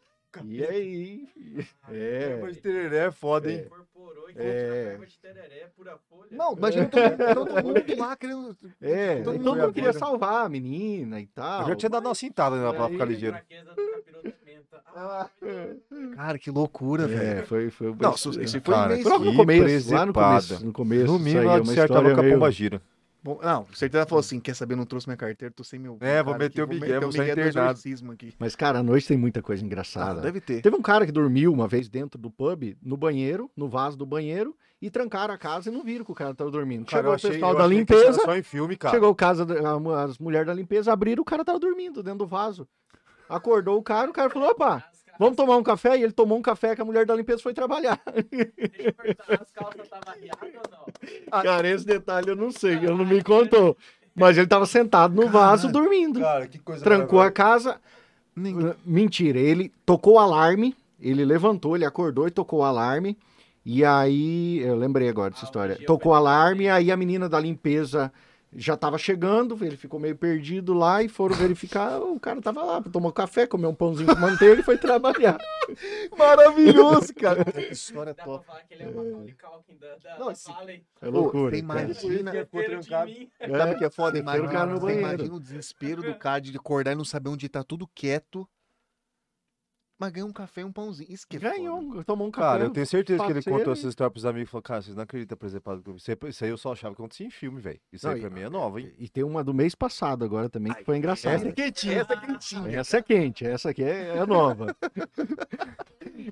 E 0.49 0.63
aí, 0.63 1.27
é, 1.89 2.39
Mas 2.41 2.57
tereré 2.57 3.07
é 3.07 3.11
foda, 3.11 3.51
hein? 3.51 3.63
Incorporou 3.65 4.29
e 4.29 4.33
É. 4.37 4.85
colocou 4.85 5.05
de 5.05 5.19
tereré, 5.19 5.67
pura 5.75 5.97
folha. 6.09 6.29
Não, 6.31 6.53
imagina 6.53 6.85
todo, 6.87 7.35
todo 7.35 7.63
mundo 7.63 7.83
lá 7.97 8.15
querendo. 8.15 8.55
é, 8.81 9.15
Todo 9.23 9.43
todo, 9.43 9.55
mundo 9.59 9.73
queria 9.73 9.91
salvar 9.91 10.45
a 10.45 10.49
menina 10.49 11.19
e 11.19 11.27
tal. 11.27 11.63
Eu 11.63 11.67
já 11.69 11.75
tinha 11.75 11.89
dado 11.89 12.05
uma 12.07 12.15
cintada 12.15 12.55
né, 12.55 12.71
pra 12.73 12.87
ficar 12.87 13.05
ligeiro. 13.05 13.35
De 13.45 14.33
menta. 14.45 14.81
Ah, 14.95 15.29
Cara, 16.15 16.39
que 16.39 16.49
loucura, 16.49 17.07
velho. 17.07 17.39
É, 17.39 17.43
foi, 17.43 17.69
foi, 17.69 17.93
Não, 17.99 18.13
isso, 18.13 18.29
isso 18.41 18.61
foi 18.61 18.73
Cara, 18.73 18.95
no 18.95 19.35
começo, 19.35 19.93
lá 19.93 20.05
no 20.05 20.13
começo, 20.13 20.65
no 20.65 20.71
começo. 20.73 21.05
No 21.11 21.19
mínimo, 21.19 21.41
ela 21.41 21.57
é 21.57 21.87
com 21.87 22.19
a 22.19 22.23
meio- 22.23 22.33
pomba 22.35 22.49
gira. 22.51 22.81
Bom, 23.23 23.39
não, 23.43 23.67
certeza 23.73 24.05
falou 24.07 24.19
assim: 24.19 24.39
quer 24.39 24.55
saber? 24.55 24.75
Não 24.75 24.85
trouxe 24.85 25.07
minha 25.07 25.15
carteira, 25.17 25.53
tô 25.55 25.63
sem 25.63 25.77
meu. 25.79 25.97
É, 26.01 26.23
vou 26.23 26.35
meter 26.35 26.61
o 26.61 26.65
aqui, 26.65 26.79
Miguel, 26.79 27.01
vou 27.01 27.11
sair 27.11 27.21
Miguel 27.29 27.35
do 27.35 27.49
internado. 27.49 27.79
aqui. 28.13 28.33
Mas, 28.39 28.55
cara, 28.55 28.79
à 28.79 28.83
noite 28.83 29.07
tem 29.07 29.17
muita 29.17 29.41
coisa 29.43 29.63
Ah, 29.63 29.65
engraçada. 29.65 30.21
deve 30.21 30.41
ter. 30.41 30.61
Teve 30.61 30.75
um 30.75 30.81
cara 30.81 31.05
que 31.05 31.11
dormiu 31.11 31.53
uma 31.53 31.67
vez 31.67 31.87
dentro 31.87 32.19
do 32.19 32.31
pub, 32.31 32.75
no 32.81 32.97
banheiro, 32.97 33.49
no 33.55 33.69
vaso 33.69 33.95
do 33.95 34.05
banheiro, 34.07 34.55
e 34.81 34.89
trancaram 34.89 35.33
a 35.33 35.37
casa 35.37 35.69
e 35.69 35.71
não 35.71 35.83
viram 35.83 36.03
que 36.03 36.11
o 36.11 36.15
cara 36.15 36.33
tava 36.33 36.49
dormindo. 36.49 36.85
Cara, 36.85 36.97
Chegou 37.03 37.13
o 37.15 37.21
pessoal 37.33 37.55
da 37.55 37.67
limpeza, 37.67 38.13
só 38.13 38.35
em 38.35 38.41
filme, 38.41 38.75
cara. 38.75 38.95
chegou 38.95 39.09
o 39.11 39.15
casa, 39.15 39.45
as 40.03 40.17
mulheres 40.17 40.47
da 40.47 40.53
limpeza, 40.55 40.91
abriram, 40.91 41.21
o 41.21 41.25
cara 41.25 41.45
tava 41.45 41.59
dormindo 41.59 42.01
dentro 42.01 42.19
do 42.19 42.27
vaso. 42.27 42.67
Acordou 43.29 43.77
o 43.77 43.83
cara, 43.83 44.09
o 44.09 44.13
cara 44.13 44.29
falou, 44.29 44.49
opa, 44.49 44.83
vamos 45.21 45.37
tomar 45.37 45.55
um 45.57 45.63
café? 45.63 45.97
E 45.97 46.03
ele 46.03 46.11
tomou 46.11 46.37
um 46.37 46.41
café 46.41 46.75
que 46.75 46.81
a 46.81 46.85
mulher 46.85 47.05
da 47.05 47.15
limpeza 47.15 47.41
foi 47.41 47.53
trabalhar. 47.53 48.01
Deixa 48.29 48.53
eu 48.89 48.93
perguntar, 48.93 49.41
as 49.41 49.51
calças 49.51 49.81
estavam 49.83 50.13
riadas 50.19 50.53
ou 50.55 50.71
não? 50.71 51.41
Cara, 51.43 51.69
esse 51.69 51.85
detalhe 51.85 52.29
eu 52.29 52.35
não 52.35 52.51
sei, 52.51 52.73
ele 52.75 52.87
não 52.87 53.05
me 53.05 53.23
contou. 53.23 53.77
Mas 54.13 54.37
ele 54.37 54.47
tava 54.47 54.65
sentado 54.65 55.15
no 55.15 55.29
vaso 55.29 55.71
dormindo. 55.71 56.19
Cara, 56.19 56.47
que 56.47 56.59
coisa 56.59 56.83
Trancou 56.83 57.21
a 57.21 57.31
casa, 57.31 57.79
Nem- 58.35 58.73
Mentira, 58.85 59.39
ele 59.39 59.71
tocou 59.85 60.15
o 60.15 60.19
alarme, 60.19 60.75
ele 60.99 61.23
levantou, 61.23 61.75
ele 61.75 61.85
acordou 61.85 62.27
e 62.27 62.31
tocou 62.31 62.59
o 62.59 62.63
alarme. 62.63 63.17
E 63.65 63.85
aí, 63.85 64.59
eu 64.59 64.75
lembrei 64.75 65.07
agora 65.07 65.29
dessa 65.29 65.45
Ah, 65.45 65.47
história. 65.47 65.77
Tocou 65.85 66.11
o 66.11 66.15
alarme, 66.15 66.67
aí 66.67 66.91
a 66.91 66.97
menina 66.97 67.29
da 67.29 67.39
limpeza 67.39 68.11
já 68.53 68.75
tava 68.75 68.97
chegando, 68.97 69.57
ele 69.63 69.77
ficou 69.77 69.99
meio 69.99 70.15
perdido 70.15 70.73
lá 70.73 71.01
e 71.01 71.07
foram 71.07 71.35
verificar, 71.35 71.99
o 72.03 72.19
cara 72.19 72.41
tava 72.41 72.63
lá, 72.63 72.81
tomou 72.81 73.11
café, 73.11 73.47
comeu 73.47 73.69
um 73.69 73.75
pãozinho 73.75 74.13
com 74.13 74.19
manteiga 74.21 74.59
e 74.61 74.63
foi 74.63 74.77
trabalhar. 74.77 75.37
Maravilhoso, 76.17 77.13
cara. 77.13 77.45
Que 77.45 77.71
história 77.73 78.13
Dá 78.13 78.23
pra 78.23 78.33
top. 78.33 78.45
falar 78.45 78.63
que 78.63 78.73
ele 78.73 78.83
é 78.83 78.87
o 78.87 78.95
Macaulay 78.95 79.33
Culkin 79.33 79.77
da, 79.77 79.95
da, 79.97 80.19
Não, 80.19 80.25
da 80.27 80.31
esse- 80.33 80.51
Valley. 80.51 80.83
É 81.01 81.07
loucura. 81.07 81.57
imagina, 81.57 82.31
trancado. 82.45 83.09
mim. 83.11 83.29
sabe 83.39 83.73
o 83.73 83.77
que 83.77 83.85
é 83.85 83.89
foda? 83.89 84.19
Imagina, 84.19 84.47
cara 84.49 84.65
no 84.67 84.79
você 84.79 84.85
banheiro. 84.85 85.07
imagina 85.07 85.35
o 85.35 85.39
desespero 85.39 86.01
do 86.03 86.15
cara 86.15 86.41
de 86.41 86.55
acordar 86.55 86.91
e 86.91 86.95
não 86.95 87.05
saber 87.05 87.29
onde 87.29 87.47
tá 87.49 87.63
tudo 87.63 87.87
quieto. 87.95 88.47
Mas 90.01 90.11
ganhou 90.11 90.27
um 90.29 90.33
café 90.33 90.61
e 90.61 90.63
um 90.63 90.71
pãozinho. 90.71 91.11
Isso 91.13 91.27
que 91.27 91.37
é 91.37 91.39
Ganhou, 91.39 91.79
foda. 91.91 92.03
tomou 92.03 92.27
um 92.27 92.31
café. 92.31 92.47
Cara, 92.47 92.63
eu 92.63 92.69
tenho 92.71 92.87
certeza 92.87 93.23
que 93.23 93.31
ele 93.31 93.43
contou 93.43 93.71
e- 93.71 93.77
essa 93.77 93.87
história 93.87 94.09
pros 94.09 94.25
amigos 94.25 94.49
e 94.49 94.51
falou, 94.51 94.63
cara, 94.63 94.81
vocês 94.81 94.95
não 94.95 95.03
acreditam 95.03 95.37
eu 95.39 95.93
vi. 95.93 95.95
Isso 95.97 96.09
aí- 96.11 96.29
Isso 96.29 96.43
aí 96.43 96.49
eu 96.49 96.57
só 96.57 96.71
achava 96.73 96.95
que 96.95 97.01
acontecia 97.01 97.27
em 97.27 97.29
filme, 97.29 97.61
velho. 97.61 97.79
Isso 97.93 98.07
Não, 98.07 98.13
aí 98.13 98.17
e- 98.19 98.21
pra 98.21 98.29
mim 98.31 98.41
é 98.41 98.49
nova, 98.49 98.81
hein? 98.81 98.91
E 98.97 99.07
tem 99.07 99.23
uma 99.23 99.43
do 99.43 99.53
mês 99.53 99.75
passado 99.75 100.25
agora 100.25 100.49
também, 100.49 100.73
que 100.73 100.83
foi 100.83 100.97
engraçada. 100.97 101.35
Essa 101.35 101.49
é 101.49 101.51
quentinha, 101.51 102.01
essa 102.01 102.13
é 102.13 102.17
quentinha. 102.17 102.79
Essa 102.79 102.97
é 102.97 103.01
quente, 103.03 103.45
essa 103.45 103.69
aqui 103.69 103.83
é, 103.83 104.17
é 104.17 104.25
nova. 104.25 104.75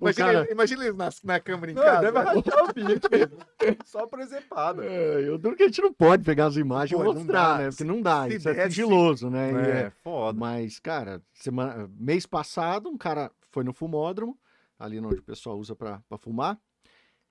Imagina, 0.01 0.25
cara- 0.33 0.51
imagina 0.51 0.83
eles 0.85 0.95
na, 0.97 1.09
na 1.23 1.39
câmera 1.39 1.71
em 1.71 1.75
Não, 1.75 1.83
casa. 1.83 2.01
deve 2.01 2.17
rachar 2.19 2.63
o 2.63 2.73
bico. 2.73 3.07
Só 3.85 4.05
presepada. 4.07 4.83
É, 4.85 5.27
eu 5.27 5.37
duro 5.37 5.55
que 5.55 5.63
a 5.63 5.65
gente 5.67 5.81
não 5.81 5.93
pode 5.93 6.23
pegar 6.23 6.45
as 6.47 6.55
imagens 6.55 6.95
Pô, 6.97 7.03
e 7.03 7.07
não 7.07 7.13
mostrar, 7.15 7.57
dá. 7.57 7.63
né? 7.63 7.69
Porque 7.69 7.83
não 7.83 8.01
dá, 8.01 8.27
Se 8.27 8.35
isso 8.35 8.49
é 8.49 8.65
sigiloso, 8.69 9.29
né? 9.29 9.51
É, 9.51 9.79
é- 9.87 9.89
foda. 10.03 10.39
Mas, 10.39 10.79
cara, 10.79 11.21
semana, 11.33 11.89
mês 11.99 12.25
passado, 12.25 12.89
um 12.89 12.97
cara 12.97 13.31
foi 13.59 13.63
no 13.65 13.73
fumódromo, 13.73 14.39
ali 14.77 14.97
onde 14.99 15.15
o 15.19 15.23
pessoal 15.23 15.57
usa 15.59 15.75
pra 15.75 16.01
fumar, 16.17 16.57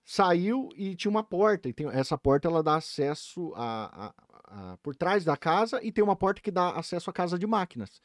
saiu 0.05 0.69
e 0.77 0.95
tinha 0.95 1.11
uma 1.11 1.23
porta. 1.25 1.69
E 1.69 1.73
tem, 1.73 1.87
essa 1.89 2.17
porta 2.19 2.49
ela 2.49 2.63
dá 2.63 2.77
acesso 2.77 3.53
a, 3.57 4.07
a- 4.09 4.15
a- 4.73 4.77
por 4.83 4.95
trás 4.95 5.25
da 5.25 5.37
casa 5.37 5.83
e 5.83 5.91
tem 5.91 6.05
uma 6.05 6.17
porta 6.17 6.41
que 6.41 6.51
dá 6.51 6.71
acesso 6.73 7.09
à 7.09 7.13
casa 7.13 7.39
de 7.39 7.47
máquinas. 7.47 8.01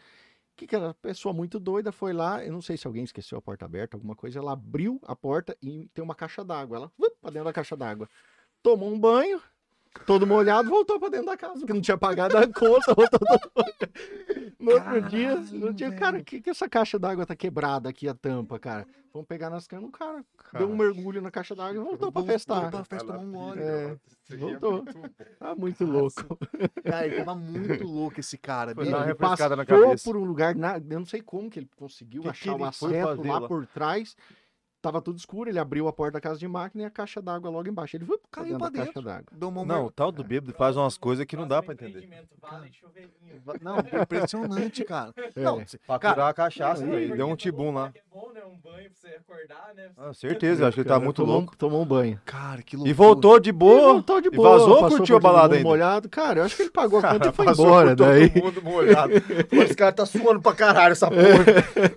Que 0.55 0.67
que 0.67 0.75
a 0.75 0.93
pessoa 0.93 1.33
muito 1.33 1.59
doida 1.59 1.91
foi 1.91 2.13
lá, 2.13 2.43
eu 2.45 2.53
não 2.53 2.61
sei 2.61 2.77
se 2.77 2.85
alguém 2.87 3.03
esqueceu 3.03 3.37
a 3.37 3.41
porta 3.41 3.65
aberta, 3.65 3.97
alguma 3.97 4.15
coisa, 4.15 4.39
ela 4.39 4.53
abriu 4.53 4.99
a 5.03 5.15
porta 5.15 5.57
e 5.61 5.89
tem 5.93 6.03
uma 6.03 6.15
caixa 6.15 6.43
d'água. 6.45 6.77
Ela 6.77 6.91
pra 7.21 7.31
dentro 7.31 7.45
da 7.45 7.53
caixa 7.53 7.75
d'água. 7.75 8.07
Tomou 8.61 8.89
um 8.89 8.99
banho, 8.99 9.41
todo 10.05 10.25
molhado, 10.27 10.69
voltou 10.69 10.99
pra 10.99 11.09
dentro 11.09 11.27
da 11.27 11.37
casa, 11.37 11.59
porque 11.59 11.73
não 11.73 11.81
tinha 11.81 11.97
pagado 11.97 12.37
a 12.37 12.47
conta, 12.47 12.93
voltou 12.95 13.19
todo... 13.19 13.51
No 14.59 14.71
outro 14.71 15.01
dia, 15.09 15.35
no 15.35 15.43
Caralho, 15.49 15.73
dia, 15.73 15.89
velho. 15.89 15.99
cara, 15.99 16.23
que, 16.23 16.41
que 16.41 16.49
essa 16.49 16.69
caixa 16.69 16.97
d'água 16.97 17.25
tá 17.25 17.35
quebrada 17.35 17.89
aqui, 17.89 18.07
a 18.07 18.13
tampa, 18.13 18.57
cara? 18.57 18.87
Vamos 19.11 19.27
pegar 19.27 19.49
nas 19.49 19.67
canas, 19.67 19.89
o 19.89 19.91
cara 19.91 20.23
deu 20.57 20.67
um 20.69 20.75
mergulho 20.75 21.21
na 21.21 21.29
caixa 21.29 21.53
d'água 21.53 21.75
e 21.75 21.83
voltou 21.85 22.11
pra 22.11 22.23
festar. 22.23 22.61
Voltou 22.71 22.79
pra 22.83 22.97
festa, 22.97 23.13
tomou 23.13 23.25
um 23.27 23.31
gole. 23.49 23.61
É, 23.61 23.97
voltou. 24.37 24.85
Tá 25.37 25.53
muito 25.55 25.85
louco. 25.85 26.39
Cara, 26.83 27.05
ele 27.05 27.17
tava 27.17 27.35
muito 27.35 27.83
louco 27.83 28.19
esse 28.19 28.37
cara. 28.37 28.73
Foi 28.73 28.85
bicho. 28.85 28.91
dar 28.91 28.97
uma 28.99 29.03
Ele 29.05 29.11
refrescada 29.13 29.55
na 29.55 29.65
passou 29.65 29.83
cabeça. 29.83 30.03
por 30.03 30.17
um 30.17 30.23
lugar, 30.23 30.55
na- 30.55 30.77
eu 30.77 30.99
não 30.99 31.05
sei 31.05 31.21
como 31.21 31.47
que 31.49 31.59
ele 31.59 31.69
conseguiu 31.75 32.21
Que 32.23 32.27
que 32.29 32.31
achar 32.31 32.55
ele 32.55 32.71
fazer 32.71 33.05
lá, 33.27 33.39
lá? 33.39 33.47
por 33.47 33.67
trás. 33.67 34.15
Tava 34.83 35.01
tudo 35.01 35.17
escuro, 35.17 35.49
ele 35.49 35.57
abriu 35.57 35.87
a 35.87 35.93
porta 35.93 36.11
da 36.15 36.19
casa 36.19 36.37
de 36.37 36.45
máquina 36.45 36.83
e 36.83 36.85
a 36.85 36.89
caixa 36.89 37.21
d'água 37.21 37.49
logo 37.49 37.69
embaixo. 37.69 37.95
Ele 37.95 38.03
foi 38.03 38.19
Caiu 38.29 38.47
dentro 38.47 38.59
pra 38.59 38.67
da 38.69 38.77
caixa 38.79 38.91
dentro. 38.91 39.01
d'água. 39.01 39.61
Um 39.61 39.65
Não, 39.65 39.85
o 39.85 39.89
tal 39.91 40.11
do 40.11 40.25
bêbado 40.25 40.53
faz 40.57 40.75
umas 40.75 40.97
coisas 40.97 41.25
que 41.25 41.37
não 41.37 41.47
dá 41.47 41.63
pra 41.63 41.73
entender. 41.73 42.01
Chuveirinho. 42.01 43.13
Não, 43.61 43.77
impressionante, 44.01 44.83
cara. 44.83 45.13
É. 45.35 45.41
Não, 45.41 45.65
cê- 45.65 45.77
Pra 45.87 45.97
Cara, 45.97 46.13
curar 46.15 46.29
a 46.29 46.33
cachaça, 46.33 46.81
não, 46.85 46.91
velho. 46.91 47.01
Porque 47.07 47.17
Deu 47.17 47.25
um 47.25 47.29
todo 47.29 47.37
tibum 47.39 47.71
lá. 47.73 47.91
É 47.95 48.01
bom, 48.13 48.29
né? 48.33 48.41
Um 48.45 48.57
banho 48.59 48.89
pra 48.91 48.99
você 48.99 49.07
acordar 49.15 49.73
né? 49.73 49.89
Ah, 49.97 50.13
certeza, 50.13 50.67
acho 50.67 50.75
que 50.75 50.81
ele 50.81 50.89
tá 50.89 50.99
muito 50.99 51.15
tomou, 51.15 51.37
louco. 51.37 51.55
Tomou 51.57 51.81
um 51.81 51.85
banho. 51.85 52.19
Cara, 52.25 52.61
que 52.61 52.75
E 52.75 52.77
loucura. 52.77 52.93
voltou 52.93 53.39
de 53.39 53.49
E 53.49 53.53
boa. 53.53 53.93
voltou 53.93 54.19
de 54.21 54.27
E 54.27 54.31
boa. 54.31 54.49
vazou 54.49 54.69
ou 54.75 54.81
passou 54.81 54.97
curtiu 54.97 55.15
a 55.15 55.19
balada 55.21 55.55
ainda? 55.55 55.67
molhado. 55.67 56.09
Cara, 56.09 56.41
eu 56.41 56.43
acho 56.43 56.55
que 56.57 56.63
ele 56.63 56.71
pagou 56.71 56.99
a 56.99 57.01
conta 57.13 57.29
e 57.29 57.31
foi 57.31 57.47
embora. 57.47 57.95
todo 57.95 58.05
Daí 58.09 58.31
mundo 58.35 58.61
molhado. 58.61 59.13
Pô, 59.49 59.55
Esse 59.63 59.75
cara 59.75 59.93
tá 59.93 60.05
suando 60.05 60.41
pra 60.41 60.53
caralho, 60.53 60.91
essa 60.91 61.07
porra. 61.09 61.93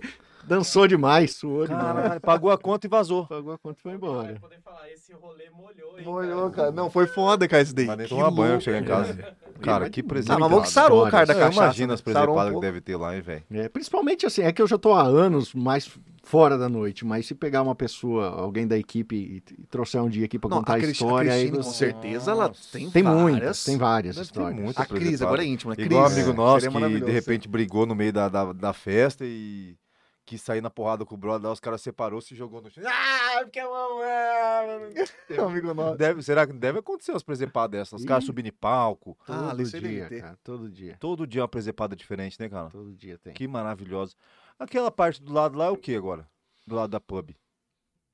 Dançou 0.47 0.87
demais, 0.87 1.35
suou 1.35 1.67
demais. 1.67 1.85
Caralho, 1.85 2.21
pagou 2.21 2.51
a 2.51 2.57
conta 2.57 2.87
e 2.87 2.89
vazou. 2.89 3.25
Pagou 3.27 3.53
a 3.53 3.57
conta 3.57 3.79
e 3.79 3.81
foi 3.83 3.93
embora. 3.93 4.37
poder 4.39 4.59
falar, 4.61 4.89
esse 4.91 5.13
rolê 5.13 5.49
molhou, 5.49 5.99
hein? 5.99 6.05
Molhou, 6.05 6.49
cara. 6.51 6.71
Não, 6.71 6.89
foi 6.89 7.07
foda, 7.07 7.47
cara, 7.47 7.63
isso 7.63 7.75
daí. 7.75 7.85
Mas 7.85 7.97
nem 7.97 8.07
Que 8.07 8.15
tomar 8.15 8.31
banho 8.31 8.61
chegar 8.61 8.79
em 8.79 8.83
cara. 8.85 9.05
casa. 9.05 9.37
Cara, 9.61 9.89
que 9.89 10.03
presente. 10.03 10.31
Ah, 10.31 10.39
mas 10.39 10.49
bom 10.51 10.61
que 10.61 10.69
sarou, 10.69 11.09
cara, 11.09 11.25
da 11.25 11.33
cachaça. 11.33 11.53
imagino 11.53 11.93
as 11.93 11.99
né? 11.99 12.11
Um 12.11 12.13
presepadas 12.13 12.53
que 12.53 12.59
deve 12.61 12.79
ter 12.81 12.95
lá, 12.95 13.15
hein, 13.15 13.21
velho. 13.21 13.43
É, 13.51 13.67
principalmente 13.67 14.25
assim, 14.25 14.41
é 14.43 14.51
que 14.51 14.61
eu 14.61 14.67
já 14.67 14.77
tô 14.77 14.93
há 14.93 15.01
anos 15.03 15.53
mais 15.53 15.89
fora 16.23 16.57
da 16.57 16.67
noite, 16.69 17.05
mas 17.05 17.25
se 17.25 17.33
pegar 17.33 17.61
uma 17.63 17.73
pessoa, 17.73 18.27
alguém 18.27 18.67
da 18.67 18.77
equipe 18.77 19.15
e, 19.15 19.43
e 19.59 19.65
trouxer 19.67 20.03
um 20.03 20.09
dia 20.09 20.25
aqui 20.25 20.37
pra 20.37 20.49
Não, 20.49 20.57
contar 20.57 20.75
a, 20.75 20.77
Cris- 20.77 20.91
história, 20.91 21.31
aí 21.31 21.49
Cristine, 21.49 21.57
com 21.57 21.63
você... 21.63 21.77
certeza, 21.77 22.31
ela 22.31 22.51
tem 22.71 22.89
Tem 22.91 23.01
várias. 23.01 23.21
muitas, 23.21 23.63
tem 23.63 23.77
várias 23.77 24.17
histórias. 24.17 24.59
muita 24.61 24.81
A 24.81 24.85
Cris, 24.85 25.21
agora 25.21 25.41
é 25.41 25.47
íntima, 25.47 25.73
né? 25.75 25.83
Igual 25.83 26.01
um 26.01 26.05
Cris, 26.05 26.17
amigo 26.17 26.31
é, 26.33 26.35
nosso 26.35 26.69
seria 26.69 26.89
que 26.99 27.05
de 27.05 27.11
repente 27.11 27.47
brigou 27.47 27.85
no 27.85 27.95
meio 27.95 28.11
da, 28.13 28.27
da, 28.29 28.51
da 28.53 28.73
festa 28.73 29.23
e 29.25 29.75
quis 30.27 30.41
sair 30.41 30.61
na 30.61 30.69
porrada 30.69 31.05
com 31.05 31.15
o 31.15 31.17
brother, 31.17 31.47
lá 31.47 31.53
os 31.53 31.59
caras 31.59 31.81
separou, 31.81 32.19
se 32.21 32.35
jogou 32.35 32.61
no 32.61 32.69
chão. 32.69 32.83
Ah, 32.85 33.39
porque 33.43 33.59
eu 33.59 33.73
amo 33.73 34.03
ela. 34.03 34.81
É 35.29 35.41
um 35.41 35.47
amigo 35.49 35.73
nosso. 35.73 35.97
Deve, 35.97 36.21
será 36.21 36.45
que 36.45 36.51
deve 36.53 36.79
acontecer 36.79 37.11
umas 37.13 37.23
presepadas 37.23 37.71
dessas? 37.79 38.01
Os 38.01 38.05
caras 38.05 38.25
subindo 38.25 38.47
em 38.47 38.51
palco. 38.51 39.17
Ah, 39.27 39.49
Todo 39.55 39.63
dia, 39.63 40.07
ter. 40.07 40.21
cara, 40.21 40.37
todo 40.43 40.69
dia. 40.69 40.97
Todo 40.99 41.25
dia 41.25 41.41
uma 41.41 41.47
presepada 41.47 41.95
diferente, 41.95 42.37
né, 42.39 42.49
cara? 42.49 42.69
Todo 42.69 42.93
dia 42.93 43.17
tem. 43.17 43.33
Que 43.33 43.47
maravilhosa. 43.47 44.15
Aquela 44.59 44.91
parte 44.91 45.23
do 45.23 45.31
lado 45.33 45.57
lá 45.57 45.65
é 45.65 45.69
o 45.69 45.77
que 45.77 45.95
agora? 45.95 46.27
Do 46.67 46.75
lado 46.75 46.91
da 46.91 46.99
pub. 46.99 47.31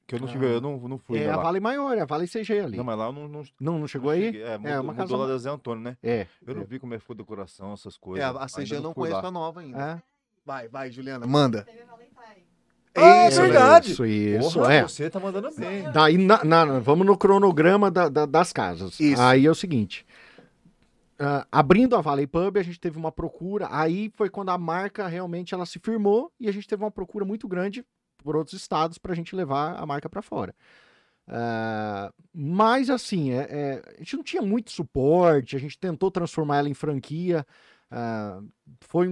Que 0.05 0.15
eu 0.15 0.19
não 0.19 0.27
tive, 0.27 0.45
eu 0.45 0.59
não, 0.61 0.77
não 0.87 0.97
fui 0.99 1.17
É 1.17 1.29
a 1.31 1.37
lá. 1.37 1.43
Vale 1.43 1.59
Maior, 1.61 1.97
é 1.97 2.01
a 2.01 2.05
Vale 2.05 2.27
CG 2.27 2.59
ali. 2.59 2.77
Não, 2.77 2.83
mas 2.83 2.97
lá 2.97 3.05
eu 3.07 3.13
não, 3.13 3.27
não, 3.27 3.43
Não, 3.59 3.79
não 3.79 3.87
chegou 3.87 4.11
não 4.11 4.17
aí? 4.19 4.25
cheguei. 4.25 4.43
É, 4.43 4.57
mudou, 4.57 4.81
uma 4.81 4.93
casa 4.93 5.01
mudou 5.03 5.17
lá 5.19 5.25
ma- 5.25 5.31
da 5.31 5.37
Zé 5.39 5.49
Antônio, 5.49 5.81
né? 5.83 5.97
É. 6.03 6.27
Eu 6.45 6.53
não 6.53 6.61
é. 6.61 6.65
vi 6.65 6.77
como 6.77 6.93
é 6.93 6.97
que 6.97 7.01
ficou 7.01 7.13
a 7.13 7.17
decoração, 7.17 7.73
essas 7.73 7.95
É, 7.95 7.99
coisas. 7.99 8.23
a 8.25 8.29
Ainda 8.41 8.47
CG 8.47 8.75
eu 8.75 8.81
não 8.81 8.93
conheço 8.93 9.21
lá. 9.21 9.27
a 9.27 9.31
nova 9.31 9.61
ainda. 9.61 9.79
É. 9.81 10.01
Vai, 10.45 10.67
vai, 10.67 10.91
Juliana, 10.91 11.25
manda. 11.25 11.63
Teve 11.63 11.83
Valentine. 12.95 13.19
Ah, 13.21 13.25
é 13.25 13.27
Isso, 13.29 13.41
verdade. 13.41 13.91
Isso, 13.91 14.05
isso, 14.05 14.53
Porra, 14.59 14.73
é. 14.73 14.83
você 14.83 15.09
tá 15.09 15.19
mandando 15.19 15.49
bem. 15.55 15.83
Daí, 15.91 16.17
na- 16.17 16.43
na- 16.43 16.79
vamos 16.79 17.05
no 17.05 17.17
cronograma 17.17 17.89
da- 17.89 18.09
da- 18.09 18.25
das 18.25 18.53
casas. 18.53 18.99
Isso. 18.99 19.21
Aí 19.21 19.45
é 19.45 19.51
o 19.51 19.55
seguinte. 19.55 20.05
ah, 21.19 21.45
abrindo 21.51 21.95
a 21.95 22.01
Valley 22.01 22.27
Pub, 22.27 22.57
a 22.57 22.63
gente 22.63 22.79
teve 22.79 22.97
uma 22.97 23.11
procura. 23.11 23.67
Aí 23.71 24.11
foi 24.15 24.29
quando 24.29 24.49
a 24.49 24.57
marca 24.57 25.07
realmente 25.07 25.53
ela 25.53 25.65
se 25.65 25.79
firmou 25.79 26.31
e 26.39 26.49
a 26.49 26.51
gente 26.51 26.67
teve 26.67 26.83
uma 26.83 26.91
procura 26.91 27.23
muito 27.23 27.47
grande 27.47 27.85
por 28.17 28.35
outros 28.35 28.59
estados 28.59 28.97
para 28.97 29.13
a 29.13 29.15
gente 29.15 29.35
levar 29.35 29.75
a 29.79 29.85
marca 29.85 30.09
para 30.09 30.21
fora. 30.21 30.53
Ah, 31.27 32.11
mas 32.33 32.89
assim, 32.89 33.31
é- 33.31 33.47
é, 33.49 33.81
a 33.95 33.99
gente 33.99 34.17
não 34.17 34.23
tinha 34.23 34.41
muito 34.41 34.71
suporte, 34.71 35.55
a 35.55 35.59
gente 35.59 35.77
tentou 35.77 36.11
transformar 36.11 36.57
ela 36.57 36.67
em 36.69 36.73
franquia. 36.73 37.45
Ah, 37.95 38.41
foi 38.81 39.07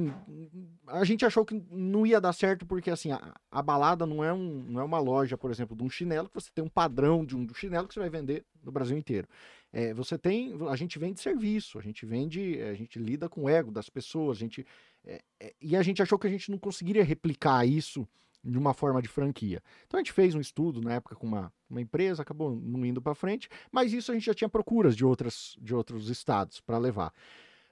a 0.87 1.03
gente 1.03 1.23
achou 1.23 1.45
que 1.45 1.63
não 1.69 2.03
ia 2.03 2.19
dar 2.19 2.33
certo 2.33 2.65
porque 2.65 2.89
assim 2.89 3.11
a, 3.11 3.35
a 3.51 3.61
balada 3.61 4.07
não 4.07 4.23
é, 4.23 4.33
um, 4.33 4.65
não 4.67 4.81
é 4.81 4.83
uma 4.83 4.97
loja, 4.97 5.37
por 5.37 5.51
exemplo, 5.51 5.77
de 5.77 5.83
um 5.83 5.89
chinelo 5.89 6.27
que 6.27 6.33
você 6.33 6.49
tem 6.51 6.63
um 6.63 6.69
padrão 6.69 7.23
de 7.23 7.37
um 7.37 7.47
chinelo 7.53 7.87
que 7.87 7.93
você 7.93 7.99
vai 7.99 8.09
vender 8.09 8.43
no 8.63 8.71
Brasil 8.71 8.97
inteiro. 8.97 9.27
É, 9.71 9.93
você 9.93 10.17
tem, 10.17 10.57
a 10.67 10.75
gente 10.75 10.97
vende 10.97 11.21
serviço, 11.21 11.77
a 11.77 11.81
gente 11.83 12.07
vende, 12.07 12.59
a 12.59 12.73
gente 12.73 12.97
lida 12.97 13.29
com 13.29 13.43
o 13.43 13.49
ego 13.49 13.69
das 13.69 13.87
pessoas, 13.87 14.37
a 14.37 14.39
gente 14.39 14.65
é, 15.05 15.21
é, 15.39 15.53
e 15.61 15.75
a 15.75 15.83
gente 15.83 16.01
achou 16.01 16.17
que 16.17 16.25
a 16.25 16.31
gente 16.31 16.49
não 16.49 16.57
conseguiria 16.57 17.03
replicar 17.03 17.63
isso 17.63 18.07
de 18.43 18.57
uma 18.57 18.73
forma 18.73 18.99
de 18.99 19.07
franquia. 19.07 19.61
Então 19.85 19.99
a 19.99 20.01
gente 20.01 20.11
fez 20.11 20.33
um 20.33 20.41
estudo 20.41 20.81
na 20.81 20.95
época 20.95 21.15
com 21.15 21.27
uma, 21.27 21.53
uma 21.69 21.81
empresa, 21.81 22.23
acabou 22.23 22.55
não 22.55 22.83
indo 22.83 22.99
para 22.99 23.13
frente, 23.13 23.47
mas 23.71 23.93
isso 23.93 24.09
a 24.11 24.15
gente 24.15 24.25
já 24.25 24.33
tinha 24.33 24.49
procuras 24.49 24.95
de 24.95 25.05
outras 25.05 25.55
de 25.61 25.75
outros 25.75 26.09
estados 26.09 26.59
para 26.59 26.79
levar. 26.79 27.13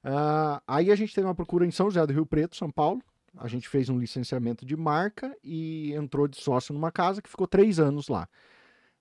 Ah, 0.03 0.61
aí 0.67 0.91
a 0.91 0.95
gente 0.95 1.13
teve 1.13 1.27
uma 1.27 1.35
procura 1.35 1.65
em 1.65 1.71
São 1.71 1.87
José 1.87 2.05
do 2.05 2.13
Rio 2.13 2.25
Preto, 2.25 2.55
São 2.55 2.71
Paulo. 2.71 3.01
A 3.37 3.47
gente 3.47 3.69
fez 3.69 3.89
um 3.89 3.99
licenciamento 3.99 4.65
de 4.65 4.75
marca 4.75 5.35
e 5.43 5.93
entrou 5.93 6.27
de 6.27 6.37
sócio 6.37 6.73
numa 6.73 6.91
casa 6.91 7.21
que 7.21 7.29
ficou 7.29 7.47
três 7.47 7.79
anos 7.79 8.07
lá. 8.07 8.27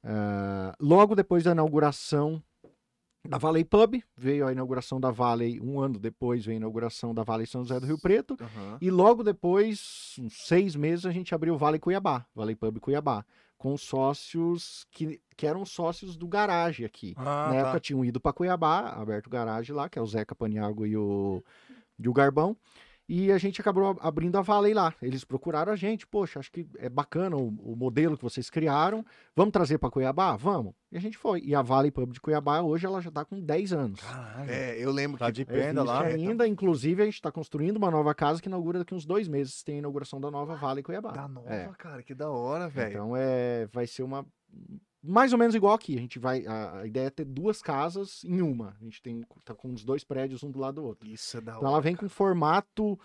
Ah, 0.05 0.75
logo 0.81 1.15
depois 1.15 1.45
da 1.45 1.53
inauguração 1.53 2.43
da 3.29 3.37
Valley 3.37 3.65
Pub, 3.65 4.01
veio 4.17 4.47
a 4.47 4.53
inauguração 4.53 4.99
da 5.01 5.11
Valley, 5.11 5.61
um 5.61 5.81
ano 5.81 5.99
depois 5.99 6.47
veio 6.47 6.57
a 6.57 6.61
inauguração 6.61 7.13
da 7.13 7.23
Valley 7.23 7.47
São 7.47 7.63
José 7.63 7.79
do 7.79 7.87
Rio 7.87 7.99
Preto, 7.99 8.37
Aham. 8.41 8.79
e 8.81 8.91
logo 8.91 9.23
depois, 9.23 10.15
uns 10.19 10.47
seis 10.47 10.75
meses, 10.75 11.05
a 11.05 11.11
gente 11.11 11.35
abriu 11.35 11.55
o 11.55 11.59
Vale 11.59 11.79
Cuiabá, 11.79 12.25
Valley 12.35 12.55
Pub 12.55 12.79
Cuiabá, 12.81 13.25
com 13.59 13.77
sócios 13.77 14.87
que, 14.93 15.21
que 15.37 15.47
eram 15.47 15.67
sócios 15.67 16.17
do 16.17 16.29
garagem 16.29 16.87
aqui. 16.87 17.15
Ah, 17.17 17.23
Na 17.23 17.51
tá. 17.51 17.57
época 17.57 17.81
tinham 17.81 18.05
ido 18.05 18.21
para 18.21 18.33
Cuiabá, 18.33 18.91
aberto 18.91 19.27
o 19.27 19.31
garagem 19.31 19.75
lá, 19.75 19.89
que 19.89 19.99
é 19.99 20.03
o 20.03 20.07
Zeca 20.07 20.35
Paniago 20.35 20.87
e 20.87 20.97
o, 20.97 21.43
e 21.99 22.09
o 22.09 22.13
Garbão. 22.13 22.57
E 23.09 23.33
a 23.33 23.39
gente 23.39 23.59
acabou 23.61 23.87
ab- 23.87 23.99
abrindo 24.03 24.37
a 24.37 24.43
Valley 24.43 24.75
lá. 24.75 24.93
Eles 25.01 25.25
procuraram 25.25 25.73
a 25.73 25.77
gente, 25.77 26.07
poxa, 26.07 26.39
acho 26.39 26.53
que 26.53 26.67
é 26.77 26.91
bacana 26.91 27.37
o, 27.37 27.49
o 27.73 27.75
modelo 27.75 28.19
que 28.19 28.23
vocês 28.23 28.51
criaram. 28.51 29.03
Vamos 29.35 29.53
trazer 29.53 29.79
para 29.79 29.91
Cuiabá? 29.91 30.37
Vamos. 30.37 30.75
E 30.93 30.97
a 30.99 31.01
gente 31.01 31.17
foi. 31.17 31.41
E 31.41 31.55
a 31.55 31.63
Valley 31.63 31.91
Pub 31.91 32.13
de 32.13 32.21
Cuiabá 32.21 32.61
hoje 32.61 32.85
ela 32.85 33.01
já 33.01 33.09
está 33.09 33.25
com 33.25 33.41
10 33.41 33.73
anos. 33.73 34.01
Caralho. 34.01 34.51
É, 34.51 34.77
eu 34.79 34.93
lembro 34.93 35.19
Tá 35.19 35.27
que 35.33 35.45
de 35.45 35.51
Existe 35.51 35.73
lá. 35.73 36.03
ainda, 36.03 36.47
inclusive, 36.47 37.01
a 37.01 37.05
gente 37.07 37.15
está 37.15 37.33
construindo 37.33 37.79
uma 37.79 37.91
nova 37.91 38.15
casa 38.15 38.43
que 38.43 38.49
inaugura 38.49 38.81
daqui 38.81 38.95
uns 38.95 39.07
dois 39.07 39.27
meses. 39.27 39.63
Tem 39.63 39.77
a 39.77 39.79
inauguração 39.79 40.21
da 40.21 40.31
nova 40.31 40.55
Vale 40.57 40.83
Cuiabá. 40.83 41.13
da 41.13 41.27
nova, 41.27 41.51
É. 41.51 41.71
cara, 41.79 42.03
que 42.03 42.15
da 42.15 42.29
hora, 42.31 42.69
velho. 42.69 42.91
Então 42.91 43.13
é, 43.17 43.67
vai 43.73 43.87
ser 43.87 44.03
uma 44.03 44.27
mais 45.03 45.33
ou 45.33 45.39
menos 45.39 45.55
igual 45.55 45.75
aqui. 45.75 45.97
A 45.97 46.01
gente 46.01 46.19
vai, 46.19 46.47
a, 46.47 46.81
a 46.81 46.87
ideia 46.87 47.07
é 47.07 47.11
ter 47.11 47.25
duas 47.25 47.63
casas 47.63 48.23
em 48.25 48.41
uma. 48.43 48.77
A 48.81 48.85
gente 48.85 49.01
tem 49.03 49.25
tá 49.45 49.55
com 49.55 49.73
os 49.73 49.85
dois 49.85 50.05
prédios 50.05 50.43
um 50.43 50.51
do 50.51 50.59
lado 50.59 50.77
do 50.77 50.85
outro. 50.85 51.09
Isso 51.09 51.37
é 51.37 51.41
da 51.41 51.53
hora. 51.53 51.61
Então 51.61 51.71
ela 51.71 51.81
vem 51.81 51.97
com 51.97 52.09
formato 52.09 52.99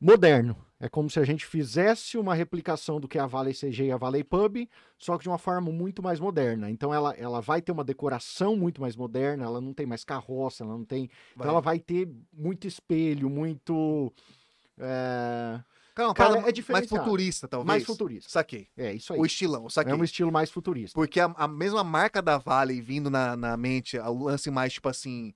moderno. 0.00 0.56
É 0.78 0.88
como 0.88 1.08
se 1.08 1.18
a 1.18 1.24
gente 1.24 1.46
fizesse 1.46 2.18
uma 2.18 2.34
replicação 2.34 3.00
do 3.00 3.08
que 3.08 3.16
é 3.16 3.20
a 3.20 3.26
Valley 3.26 3.54
CG 3.54 3.84
e 3.84 3.92
a 3.92 3.96
Valley 3.96 4.22
Pub, 4.22 4.68
só 4.98 5.16
que 5.16 5.22
de 5.22 5.28
uma 5.30 5.38
forma 5.38 5.72
muito 5.72 6.02
mais 6.02 6.20
moderna. 6.20 6.70
Então 6.70 6.92
ela, 6.92 7.14
ela 7.14 7.40
vai 7.40 7.62
ter 7.62 7.72
uma 7.72 7.84
decoração 7.84 8.54
muito 8.54 8.80
mais 8.82 8.96
moderna, 8.96 9.44
ela 9.44 9.60
não 9.60 9.72
tem 9.72 9.86
mais 9.86 10.04
carroça, 10.04 10.62
ela 10.62 10.76
não 10.76 10.84
tem. 10.84 11.04
Então 11.32 11.44
Vai. 11.44 11.48
ela 11.48 11.60
vai 11.60 11.78
ter 11.78 12.08
muito 12.32 12.66
espelho, 12.66 13.30
muito. 13.30 14.12
é, 14.78 15.60
Cara, 15.94 16.08
uma 16.08 16.14
Cara, 16.14 16.38
é 16.38 16.40
mais 16.42 16.52
diferenciado. 16.54 17.04
futurista, 17.04 17.46
talvez. 17.46 17.66
mais 17.66 17.84
futurista. 17.84 18.28
Saquei. 18.30 18.66
É 18.76 18.92
isso 18.92 19.12
aí. 19.12 19.20
O 19.20 19.24
estilão, 19.24 19.68
saquei. 19.70 19.92
É 19.92 19.96
um 19.96 20.02
estilo 20.02 20.32
mais 20.32 20.50
futurista. 20.50 20.94
Porque 20.94 21.20
a, 21.20 21.26
a 21.36 21.46
mesma 21.46 21.84
marca 21.84 22.20
da 22.20 22.36
Vale 22.36 22.80
vindo 22.80 23.08
na, 23.08 23.36
na 23.36 23.56
mente, 23.56 23.96
o 23.98 24.24
lance 24.24 24.50
mais, 24.50 24.72
tipo 24.72 24.88
assim, 24.88 25.32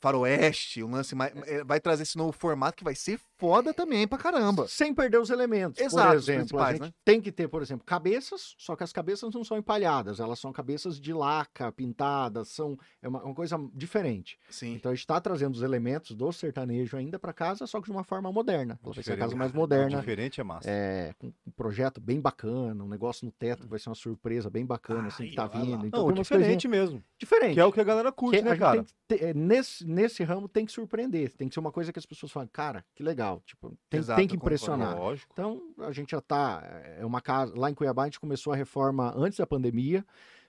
faroeste, 0.00 0.82
o 0.82 0.88
lance 0.88 1.14
mais. 1.14 1.32
é, 1.46 1.62
Vai 1.64 1.80
trazer 1.80 2.02
esse 2.04 2.16
novo 2.16 2.32
formato 2.32 2.76
que 2.76 2.84
vai 2.84 2.94
ser 2.94 3.18
foda 3.36 3.72
também 3.72 4.06
pra 4.06 4.18
caramba. 4.18 4.66
Sem 4.68 4.92
perder 4.92 5.18
os 5.20 5.30
elementos. 5.30 5.80
Exato, 5.80 6.08
por 6.08 6.16
exemplo, 6.16 6.58
a 6.60 6.72
gente 6.72 6.82
né? 6.82 6.92
tem 7.04 7.20
que 7.20 7.30
ter, 7.30 7.48
por 7.48 7.62
exemplo, 7.62 7.84
cabeças, 7.86 8.54
só 8.58 8.74
que 8.74 8.82
as 8.82 8.92
cabeças 8.92 9.32
não 9.32 9.44
são 9.44 9.56
empalhadas, 9.56 10.18
elas 10.18 10.38
são 10.40 10.52
cabeças 10.52 11.00
de 11.00 11.12
laca, 11.12 11.70
pintadas, 11.70 12.48
são 12.48 12.76
é 13.02 13.08
uma, 13.08 13.22
uma 13.22 13.34
coisa 13.34 13.56
diferente. 13.74 14.38
Sim. 14.50 14.74
Então 14.74 14.90
a 14.90 14.94
gente 14.94 15.02
está 15.02 15.20
trazendo 15.20 15.54
os 15.54 15.62
elementos 15.62 16.16
do 16.16 16.32
sertanejo 16.32 16.96
ainda 16.96 17.18
para 17.18 17.32
casa, 17.32 17.66
só 17.66 17.78
que 17.80 17.86
de 17.86 17.92
uma 17.92 18.04
forma 18.04 18.30
moderna. 18.32 18.78
Vai 18.82 18.94
ser 18.94 18.98
a 19.00 19.02
Diferente. 19.02 19.20
casa 19.20 19.36
mais 19.36 19.52
moderna. 19.52 19.98
Diferente 20.00 20.40
é 20.40 20.44
massa. 20.44 20.68
É, 20.70 21.12
com 21.18 21.28
um 21.28 21.50
projeto 21.56 22.00
bem 22.00 22.20
bacana, 22.20 22.82
um 22.82 22.88
negócio 22.88 23.24
no 23.24 23.30
teto 23.32 23.62
que 23.64 23.68
vai 23.68 23.78
ser 23.78 23.88
uma 23.88 23.94
surpresa 23.94 24.50
bem 24.50 24.66
bacana, 24.66 25.08
assim, 25.08 25.28
que 25.28 25.36
tá 25.36 25.44
Aí, 25.44 25.50
olha 25.52 25.58
lá. 25.60 25.76
vindo. 25.76 25.86
Então 25.86 26.00
Não, 26.00 26.06
coisinhas 26.14 26.26
diferente 26.28 26.66
mesmo. 26.68 27.02
diferentes. 27.18 27.54
Que 27.54 27.60
é 27.60 27.64
o 27.64 27.72
que 27.72 27.80
a 27.80 27.84
galera 27.84 28.10
curte, 28.10 28.38
Que 28.38 28.44
né, 28.44 28.56
cara? 28.56 28.82
que 28.84 28.92
ter- 29.06 29.22
é, 29.22 29.34
nesse, 29.34 29.86
nesse 29.88 30.22
ramo 30.22 30.48
tem 30.48 30.66
que 30.66 30.72
surpreender, 30.72 31.34
tem 31.36 31.48
que 31.48 31.54
ser 31.54 31.60
uma 31.60 31.72
coisa 31.72 31.92
que 31.92 31.98
as 31.98 32.06
pessoas 32.06 32.30
falam, 32.30 32.48
cara, 32.52 32.84
que 32.94 33.02
legal, 33.02 33.42
tipo, 33.46 33.76
tem, 33.88 34.00
Exato, 34.00 34.18
tem 34.18 34.28
que 34.28 34.36
concordo. 34.36 34.54
impressionar. 34.54 34.96
Então, 35.32 35.62
a 35.78 35.92
gente 35.92 36.10
já 36.10 36.20
tá. 36.20 36.62
É 36.98 37.04
uma 37.04 37.20
casa. 37.20 37.58
Lá 37.58 37.70
em 37.70 37.74
Cuiabá, 37.74 38.02
a 38.02 38.06
gente 38.06 38.20
começou 38.20 38.52
a 38.52 38.56
reforma 38.56 39.12
antes 39.16 39.38
da 39.38 39.46
pandemia. 39.46 40.04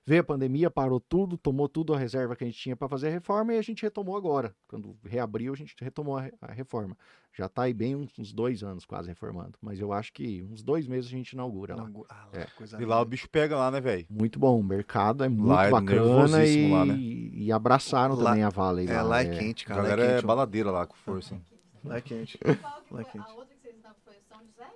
Veio 0.06 0.22
a 0.22 0.24
pandemia, 0.24 0.72
parou 0.72 1.00
tudo, 1.00 1.38
tomou 1.38 1.70
tudo 1.70 1.94
a 1.94 1.98
reserva 1.98 2.36
que 2.36 2.44
a 2.44 2.48
gente 2.48 2.58
tinha 2.58 2.76
para 2.76 2.88
fazer 2.90 3.10
a 3.10 3.12
reforma 3.12 3.54
e 3.54 3.60
a 3.60 3.62
gente 3.62 3.84
retomou 3.84 4.18
agora. 4.18 4.56
Quando 4.68 4.98
reabriu, 5.06 5.54
a 5.54 5.56
gente 5.56 5.76
retomou 5.80 6.18
a, 6.18 6.22
re- 6.22 6.34
a 6.42 6.52
reforma. 6.52 6.98
Já 7.32 7.48
tá 7.48 7.64
aí 7.64 7.74
bem 7.76 7.96
uns, 7.96 8.18
uns 8.18 8.34
dois 8.34 8.64
anos 8.64 8.86
quase 8.86 9.08
reformando. 9.08 9.54
Mas 9.62 9.80
eu 9.80 9.94
acho 9.94 10.12
que 10.12 10.42
uns 10.42 10.64
dois 10.64 10.88
meses 10.88 11.06
a 11.08 11.16
gente 11.16 11.34
inaugura 11.34 11.76
lá. 11.76 11.88
Não, 11.88 12.04
ah, 12.10 12.28
É. 12.34 12.46
coisa 12.58 12.82
E 12.82 12.86
lá 12.86 13.00
o 13.00 13.06
bicho 13.06 13.30
pega 13.30 13.56
lá, 13.56 13.70
né, 13.70 13.80
velho? 13.80 14.08
Muito 14.10 14.40
bom, 14.40 14.60
o 14.60 14.64
mercado 14.64 15.24
é 15.24 15.30
muito 15.30 15.48
Lá 15.48 15.66
é 15.68 15.70
bacana 15.70 16.44
e, 16.46 16.72
lá, 16.72 16.86
né? 16.86 16.96
e 16.98 17.52
abraçaram 17.52 18.16
Lá- 18.16 18.32
também 18.32 18.44
a 18.44 18.50
Valley. 18.50 18.88
É, 18.88 19.02
lá 19.04 19.22
é 19.22 19.26
quente, 19.38 19.66
A 19.66 19.68
cara. 19.68 19.82
galera 19.84 20.02
lá 20.02 20.08
é 20.08 20.12
é 20.12 20.16
quente, 20.16 20.26
baladeira 20.26 20.72
lá 20.72 20.88
com 20.88 20.96
força, 20.96 21.36
hein? 21.36 21.46
Lá 21.84 21.98
é 21.98 22.02
quente. 22.02 22.40
Lá 22.90 23.02
é 23.02 23.04
quente. 23.04 23.20
A 23.30 23.34
outra 23.34 23.54
que 23.56 23.62
vocês 23.62 23.76
estavam 23.76 23.98
foi 24.04 24.16
São 24.28 24.40
José? 24.44 24.72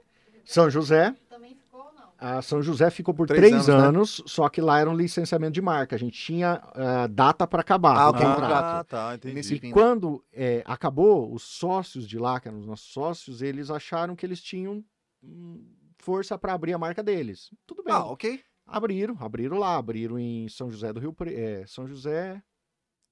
São 0.45 0.69
José, 0.69 1.15
Também 1.27 1.55
ficou 1.55 1.79
ou 1.85 1.93
não? 1.93 2.12
A 2.25 2.41
São 2.41 2.61
José 2.61 2.89
ficou 2.89 3.13
por 3.13 3.27
Três 3.27 3.41
três, 3.41 3.53
anos, 3.67 3.67
né? 3.67 3.87
anos, 3.89 4.23
só 4.25 4.47
que 4.47 4.61
lá 4.61 4.79
era 4.79 4.89
um 4.89 4.95
licenciamento 4.95 5.51
de 5.51 5.61
marca. 5.61 5.93
A 5.93 5.99
gente 5.99 6.17
tinha 6.17 6.61
ah, 6.73 7.05
data 7.07 7.45
para 7.45 7.59
acabar 7.59 7.97
Ah, 7.97 8.07
o 8.07 8.09
o 8.11 8.13
contrato. 8.13 8.35
contrato. 8.41 8.87
tá, 8.87 9.15
entendi. 9.15 9.55
E 9.55 9.67
né? 9.67 9.73
quando 9.73 10.23
é, 10.31 10.63
acabou, 10.65 11.33
os 11.33 11.43
sócios 11.43 12.07
de 12.07 12.17
lá, 12.17 12.39
que 12.39 12.47
eram 12.47 12.59
os 12.59 12.65
nossos 12.65 12.93
sócios, 12.93 13.41
eles 13.41 13.69
acharam 13.69 14.15
que 14.15 14.25
eles 14.25 14.41
tinham 14.41 14.81
hum, 15.21 15.65
força 15.99 16.37
para 16.37 16.53
abrir 16.53 16.71
a 16.71 16.77
marca 16.77 17.03
deles. 17.03 17.49
Tudo 17.67 17.83
bem. 17.83 17.93
Ah, 17.93 18.05
ok. 18.05 18.39
Abriram, 18.65 19.17
abriram 19.19 19.57
lá, 19.59 19.75
abriram 19.75 20.17
em 20.17 20.47
São 20.47 20.71
José 20.71 20.93
do 20.93 21.01
Rio 21.01 21.11
Preto. 21.11 21.37
É, 21.37 21.65
São 21.67 21.85
José. 21.85 22.41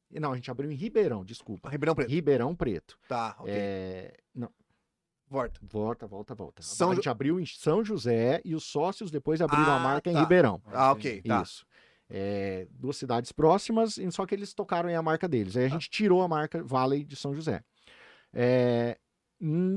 Não, 0.09 0.32
a 0.32 0.36
gente 0.36 0.49
abriu 0.49 0.72
em 0.72 0.76
Ribeirão, 0.76 1.26
desculpa. 1.26 1.70
Ribeirão 1.70 1.95
Preto. 1.95 2.09
Ribeirão 2.09 2.55
Preto. 2.55 2.97
Tá, 3.09 3.36
ok. 3.39 3.53
É, 3.53 4.14
não, 4.34 4.49
Volta. 5.32 5.59
volta, 5.63 6.05
volta, 6.07 6.36
volta. 6.36 6.61
São 6.61 6.89
a 6.89 6.91
Ju- 6.91 6.95
gente 6.97 7.09
abriu 7.09 7.39
em 7.39 7.45
São 7.45 7.84
José 7.86 8.41
e 8.43 8.53
os 8.53 8.65
sócios 8.65 9.09
depois 9.09 9.41
abriram 9.41 9.71
a 9.71 9.75
Ah, 9.77 9.79
marca 9.79 10.09
em 10.09 10.13
tá. 10.13 10.19
Ribeirão. 10.19 10.61
Ah, 10.67 10.91
ok, 10.91 11.21
tá. 11.21 11.41
Isso. 11.41 11.65
É, 12.09 12.67
duas 12.71 12.97
cidades 12.97 13.32
próximas, 13.32 13.97
e 13.97 14.11
só 14.11 14.25
que 14.25 14.36
eles 14.36 14.53
tocaram 14.53 14.89
em 14.89 14.95
a 14.97 15.01
marca 15.01 15.29
deles. 15.29 15.55
Aí 15.55 15.63
a 15.65 15.69
gente 15.69 15.89
tirou 15.89 16.21
a 16.21 16.27
marca 16.27 16.61
Valley 16.61 17.05
de 17.05 17.15
São 17.15 17.34
José. 17.34 17.63
É, 18.34 18.97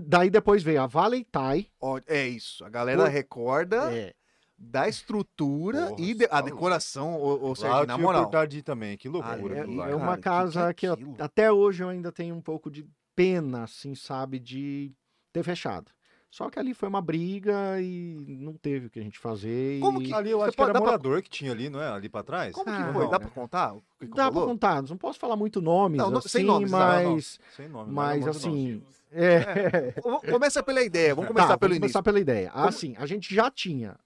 daí 0.06 0.28
depois 0.30 0.62
veio 0.62 0.82
a 0.82 0.86
Valley 0.88 1.24
Thai. 1.24 1.68
É 2.08 2.26
isso. 2.26 2.64
A 2.64 2.68
galera 2.68 3.04
Por- 3.04 3.10
recorda 3.10 3.92
É, 3.94 4.12
da 4.58 4.88
estrutura 4.88 5.90
Porra, 5.90 6.00
e 6.02 6.14
de- 6.14 6.24
a 6.24 6.28
tá 6.28 6.40
decoração, 6.40 7.14
ou, 7.14 7.40
ou 7.40 7.48
Lá 7.50 7.54
seja, 7.54 7.68
eu 7.82 7.86
na 7.86 7.96
moral. 7.98 8.22
oportunidade 8.22 8.50
de 8.50 8.58
ir 8.58 8.62
também, 8.62 8.96
que 8.96 9.06
Ah, 9.06 9.12
loucura. 9.12 9.56
é, 9.56 9.60
aquilo 9.60 9.76
lá. 9.76 9.88
é 9.90 9.94
uma 9.94 10.16
cara, 10.16 10.16
que 10.16 10.22
que 10.22 10.28
é 10.28 10.30
casa 10.58 10.74
que, 10.74 10.86
eu- 10.86 11.14
até 11.20 11.52
hoje 11.52 11.84
eu 11.84 11.88
ainda 11.88 12.10
tenho 12.10 12.34
um 12.34 12.42
pouco 12.42 12.68
de 12.70 12.84
pena, 13.14 13.62
assim, 13.62 13.94
sabe, 13.94 14.40
de 14.40 14.92
ter 15.34 15.42
fechado. 15.42 15.90
Só 16.30 16.50
que 16.50 16.58
ali 16.58 16.74
foi 16.74 16.88
uma 16.88 17.00
briga 17.00 17.80
e 17.80 18.36
não 18.40 18.54
teve 18.54 18.86
o 18.86 18.90
que 18.90 18.98
a 18.98 19.02
gente 19.02 19.18
fazer. 19.20 19.78
Como 19.80 20.02
e- 20.02 20.06
que- 20.06 20.12
Ali 20.14 20.30
eu 20.30 20.38
Você 20.38 20.44
acho 20.44 20.50
que 20.52 20.56
pode 20.56 20.70
era 20.70 20.72
dar 20.72 20.80
pra- 20.80 20.90
morador 20.92 21.22
que 21.22 21.30
tinha 21.30 21.52
ali, 21.52 21.68
não 21.70 21.80
é? 21.80 21.88
Ali 21.88 22.08
pra 22.08 22.24
trás? 22.24 22.52
Como 22.52 22.64
que 22.64 22.70
Ah, 22.72 22.92
foi? 22.92 23.04
não, 23.04 23.10
Dá 23.10 23.18
né? 23.18 23.24
pra 23.24 23.30
contar? 23.30 23.74
o 23.74 23.82
que 24.00 24.06
que 24.06 24.08
Dá 24.08 24.14
pra 24.14 24.24
rolou? 24.40 24.48
contar, 24.48 24.82
não 24.82 24.96
posso 24.96 25.18
falar 25.20 25.36
muito 25.36 25.60
nomes, 25.62 25.98
Não, 25.98 26.10
não- 26.10 26.18
assim, 26.18 26.28
sem 26.28 26.44
nomes, 26.44 26.70
não, 26.72 26.78
não, 26.78 26.86
não. 27.04 27.12
mas, 27.14 27.38
Sem 27.54 27.68
nome. 27.68 27.86
não 27.86 27.94
mas 27.94 28.26
assim, 28.26 28.82
é, 29.12 29.92
Vamos- 30.02 30.22
Começa 30.28 30.60
pela 30.62 30.82
ideia, 30.82 31.14
vamos 31.14 31.28
começar 31.28 31.48
Tá, 31.48 31.58
pelo 31.58 31.68
vamos 31.70 31.76
início. 31.76 31.92
começar 31.92 32.02
pela 32.02 32.18
ideia. 32.18 32.50
Como- 32.50 32.66
Assim, 32.66 32.94
a 32.98 33.06
gente 33.06 33.32
já 33.32 33.48
tinha, 33.48 33.96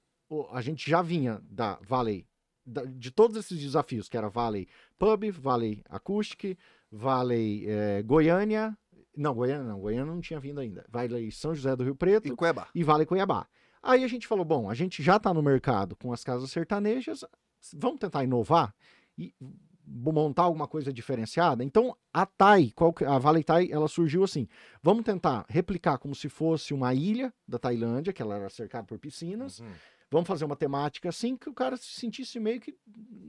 a 0.52 0.60
gente 0.60 0.90
já 0.90 1.00
vinha 1.00 1.40
da 1.50 1.78
Valley, 1.80 2.26
de 2.90 3.10
todos 3.10 3.38
esses 3.38 3.58
desafios, 3.58 4.06
que 4.06 4.18
era 4.18 4.28
Valley 4.28 4.68
Pub, 4.98 5.30
Valley 5.30 5.82
Acoustic, 5.88 6.58
Valley 6.92 7.64
eh, 7.66 8.02
Goiânia, 8.02 8.76
não, 9.18 9.34
Goiânia 9.34 9.64
não, 9.64 9.80
Goiânia 9.80 10.12
não 10.12 10.20
tinha 10.20 10.38
vindo 10.40 10.60
ainda, 10.60 10.84
Valley 10.88 11.30
São 11.32 11.54
José 11.54 11.74
do 11.76 11.84
Rio 11.84 11.94
Preto 11.94 12.28
E 12.28 12.30
Cuiabá. 12.36 12.68
e 12.74 12.82
Vale 12.84 13.04
Cuiabá. 13.04 13.46
Aí 13.82 14.02
a 14.04 14.08
gente 14.08 14.26
falou, 14.26 14.44
bom, 14.44 14.68
a 14.70 14.74
gente 14.74 15.02
já 15.02 15.16
está 15.16 15.32
no 15.32 15.42
mercado 15.42 15.94
com 15.96 16.12
as 16.12 16.24
casas 16.24 16.50
sertanejas, 16.50 17.24
vamos 17.74 17.98
tentar 18.00 18.24
inovar 18.24 18.74
e 19.16 19.32
montar 19.86 20.42
alguma 20.42 20.68
coisa 20.68 20.92
diferenciada? 20.92 21.64
Então, 21.64 21.96
a 22.12 22.26
TAI, 22.26 22.72
a 23.06 23.18
Vale 23.18 23.42
TAI, 23.42 23.70
ela 23.70 23.88
surgiu 23.88 24.22
assim, 24.22 24.46
vamos 24.82 25.04
tentar 25.04 25.46
replicar 25.48 25.96
como 25.98 26.14
se 26.14 26.28
fosse 26.28 26.74
uma 26.74 26.92
ilha 26.92 27.32
da 27.46 27.58
Tailândia, 27.58 28.12
que 28.12 28.20
ela 28.20 28.36
era 28.36 28.50
cercada 28.50 28.86
por 28.86 28.98
piscinas, 28.98 29.60
Uhum. 29.60 29.72
Vamos 30.10 30.26
fazer 30.26 30.44
uma 30.44 30.56
temática 30.56 31.08
assim 31.08 31.36
que 31.36 31.48
o 31.48 31.54
cara 31.54 31.76
se 31.76 31.86
sentisse 32.00 32.38
meio 32.40 32.60
que 32.60 32.74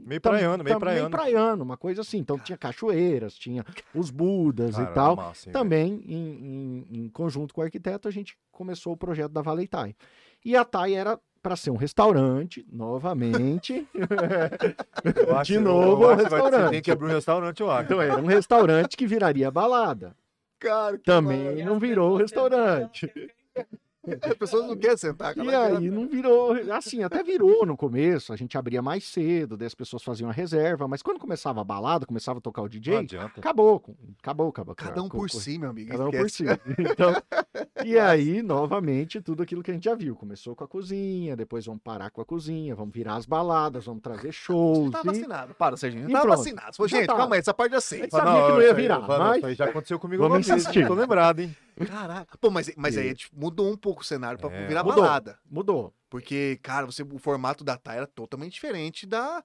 Meio 0.06 0.20
tam- 0.22 0.32
praiano, 0.32 0.64
meio 0.64 0.74
tam- 0.76 0.80
praiano. 0.80 1.10
praiano, 1.10 1.64
uma 1.64 1.78
coisa 1.78 2.02
assim. 2.02 2.18
Então 2.18 2.38
tinha 2.40 2.58
cachoeiras, 2.58 3.36
tinha 3.36 3.66
os 3.94 4.10
budas 4.10 4.76
Cara, 4.76 4.90
e 4.90 4.94
tal. 4.94 5.16
massa, 5.16 5.50
hein, 5.50 5.54
velho? 5.54 5.64
Também, 5.64 6.04
em, 6.08 6.86
em- 6.96 7.00
em 7.06 7.10
conjunto 7.10 7.54
com 7.54 7.62
o 7.62 7.64
arquiteto, 7.64 8.08
a 8.08 8.12
gente 8.12 8.38
começou 8.52 8.94
o 8.94 8.98
projeto 8.98 9.32
da 9.32 9.42
Valley 9.42 9.68
Thai. 9.68 9.96
E 10.44 10.56
a 10.56 10.64
Thai 10.66 10.94
era 10.96 11.20
para 11.42 11.56
ser 11.56 11.70
um 11.72 11.76
restaurante, 11.78 12.66
novamente. 12.72 13.88
Eu 15.30 15.38
acho- 15.38 15.52
de 15.52 15.56
eu 15.58 15.62
novo, 15.62 16.08
vai- 16.08 16.16
restaurante. 16.18 16.64
Você 16.66 16.70
tem 16.72 16.82
que 16.82 16.92
abrir 16.92 17.06
um 17.08 17.14
restaurante, 17.14 17.60
eu 17.62 17.72
acho. 17.72 17.84
então 17.86 18.02
era 18.02 18.22
um 18.22 18.26
restaurante 18.26 18.98
que 18.98 19.08
viraria 19.08 19.50
balada. 19.52 20.16
Cara, 20.60 20.98
que 20.98 21.04
Também 21.06 21.40
maravilha. 21.44 21.66
não 21.66 21.80
virou 21.80 22.18
restaurante. 22.18 23.10
As 24.22 24.34
pessoas 24.36 24.66
não 24.66 24.78
querem 24.78 24.98
sentar. 24.98 25.38
E 25.38 25.50
aí 25.54 25.90
não 25.92 26.08
virou, 26.08 26.54
assim, 26.74 27.04
até 27.04 27.22
virou 27.22 27.66
no 27.66 27.76
começo, 27.76 28.32
a 28.32 28.36
gente 28.36 28.58
abria 28.58 28.82
mais 28.82 29.04
cedo, 29.04 29.58
daí 29.58 29.68
as 29.68 29.76
pessoas 29.76 30.02
faziam 30.02 30.30
a 30.30 30.34
reserva, 30.34 30.88
mas 30.88 31.02
quando 31.02 31.20
começava 31.20 31.62
a 31.62 31.64
balada, 31.64 32.06
começava 32.06 32.40
a 32.40 32.42
tocar 32.42 32.62
o 32.62 32.70
DJ, 32.70 33.08
acabou, 33.38 33.84
acabou, 34.22 34.50
acabou. 34.50 34.76
Cada 34.76 35.04
um 35.04 35.10
por 35.10 35.30
si, 35.30 35.58
meu 35.58 35.70
amigo. 35.70 35.92
Cada 35.92 36.08
um 36.08 36.12
por 36.12 36.30
si. 36.30 36.46
Então, 36.78 37.14
e 37.86 37.98
aí, 38.00 38.42
novamente, 38.42 39.22
tudo 39.22 39.44
aquilo 39.44 39.62
que 39.62 39.72
a 39.72 39.74
gente 39.74 39.84
já 39.84 39.96
viu. 39.96 40.16
Começou 40.16 40.56
com 40.56 40.64
a 40.64 40.68
cozinha, 40.68 41.36
depois 41.36 41.66
vamos 41.66 41.82
parar 41.84 42.10
com 42.10 42.22
a 42.22 42.26
cozinha, 42.26 42.76
vamos 42.76 42.94
virar 42.94 43.16
as 43.16 43.26
baladas, 43.26 43.86
vamos 43.86 44.02
trazer 44.02 44.32
shows. 44.34 44.92
Tá 44.92 45.04
vacinado. 45.04 45.54
Para, 45.56 45.78
Serginho. 45.78 46.10
Tá 46.10 46.24
vacinado. 46.24 46.76
Já 46.80 46.88
gente, 46.88 47.08
tá. 47.08 47.16
calma 47.16 47.36
aí, 47.36 47.40
essa 47.40 47.54
parte 47.54 47.76
eu 47.76 47.82
sei. 47.82 48.10
Sabia 48.10 48.44
que 48.46 48.52
não 48.52 48.62
ia 48.62 48.74
virar, 48.74 49.00
mas- 49.00 49.58
já 49.58 49.66
aconteceu 49.66 50.00
comigo 50.00 50.26
uma 50.26 50.40
vez. 50.40 50.66
Tô 50.88 50.94
lembrado, 50.94 51.42
hein? 51.42 51.56
Caraca. 51.88 52.38
Pô, 52.38 52.50
mas, 52.52 52.72
mas 52.76 52.98
aí 52.98 53.10
E- 53.10 53.16
tipo, 53.16 53.40
mudou 53.40 53.72
um 53.72 53.78
pouco 53.78 54.02
o 54.02 54.06
cenário 54.06 54.40
pra 54.40 54.52
É. 54.52 54.68
virar 54.68 54.84
Mudou. 54.84 55.04
balada. 55.04 55.40
Mudou. 55.46 55.94
Porque, 56.10 56.60
cara, 56.64 56.86
você, 56.86 57.04
o 57.04 57.18
formato 57.20 57.64
da 57.64 57.78
Thai 57.78 57.98
era 57.98 58.08
totalmente 58.08 58.54
diferente 58.54 59.06
da, 59.06 59.44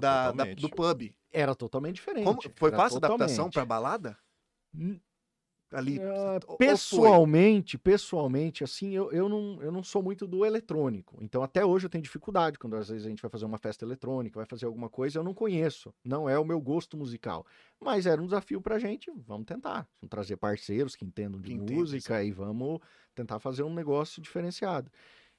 da, 0.00 0.32
da- 0.32 0.44
do 0.54 0.68
pub. 0.68 1.14
Era 1.32 1.54
totalmente 1.54 1.96
diferente. 1.96 2.24
Como- 2.24 2.40
foi 2.56 2.68
era 2.68 2.76
fácil 2.76 2.96
a 3.02 3.06
adaptação 3.06 3.50
pra 3.50 3.64
balada? 3.64 4.16
Ali. 5.72 5.98
ou 6.46 6.56
pessoalmente, 6.56 7.76
pessoalmente, 7.76 8.62
assim, 8.62 8.90
eu, 8.92 9.10
eu, 9.10 9.28
não, 9.28 9.60
eu 9.62 9.72
não 9.72 9.82
sou 9.82 10.02
muito 10.02 10.26
do 10.26 10.44
eletrônico. 10.44 11.18
Então, 11.20 11.42
até 11.42 11.64
hoje 11.64 11.86
eu 11.86 11.90
tenho 11.90 12.02
dificuldade 12.02 12.58
quando 12.58 12.76
às 12.76 12.88
vezes 12.88 13.06
a 13.06 13.08
gente 13.08 13.22
vai 13.22 13.30
fazer 13.30 13.44
uma 13.44 13.58
festa 13.58 13.84
eletrônica, 13.84 14.38
vai 14.38 14.46
fazer 14.46 14.66
alguma 14.66 14.88
coisa, 14.88 15.18
eu 15.18 15.24
não 15.24 15.34
conheço. 15.34 15.92
Não 16.04 16.28
é 16.28 16.38
o 16.38 16.44
meu 16.44 16.60
gosto 16.60 16.96
musical. 16.96 17.44
Mas 17.80 18.06
era 18.06 18.20
um 18.20 18.26
desafio 18.26 18.60
pra 18.60 18.78
gente, 18.78 19.10
vamos 19.26 19.46
tentar. 19.46 19.88
Vamos 20.00 20.10
trazer 20.10 20.36
parceiros 20.36 20.94
que 20.94 21.04
entendam 21.04 21.40
de 21.40 21.48
Que 21.48 21.74
música 21.74 22.22
e 22.22 22.30
vamos 22.30 22.80
tentar 23.14 23.38
fazer 23.38 23.62
um 23.62 23.74
negócio 23.74 24.22
diferenciado. 24.22 24.90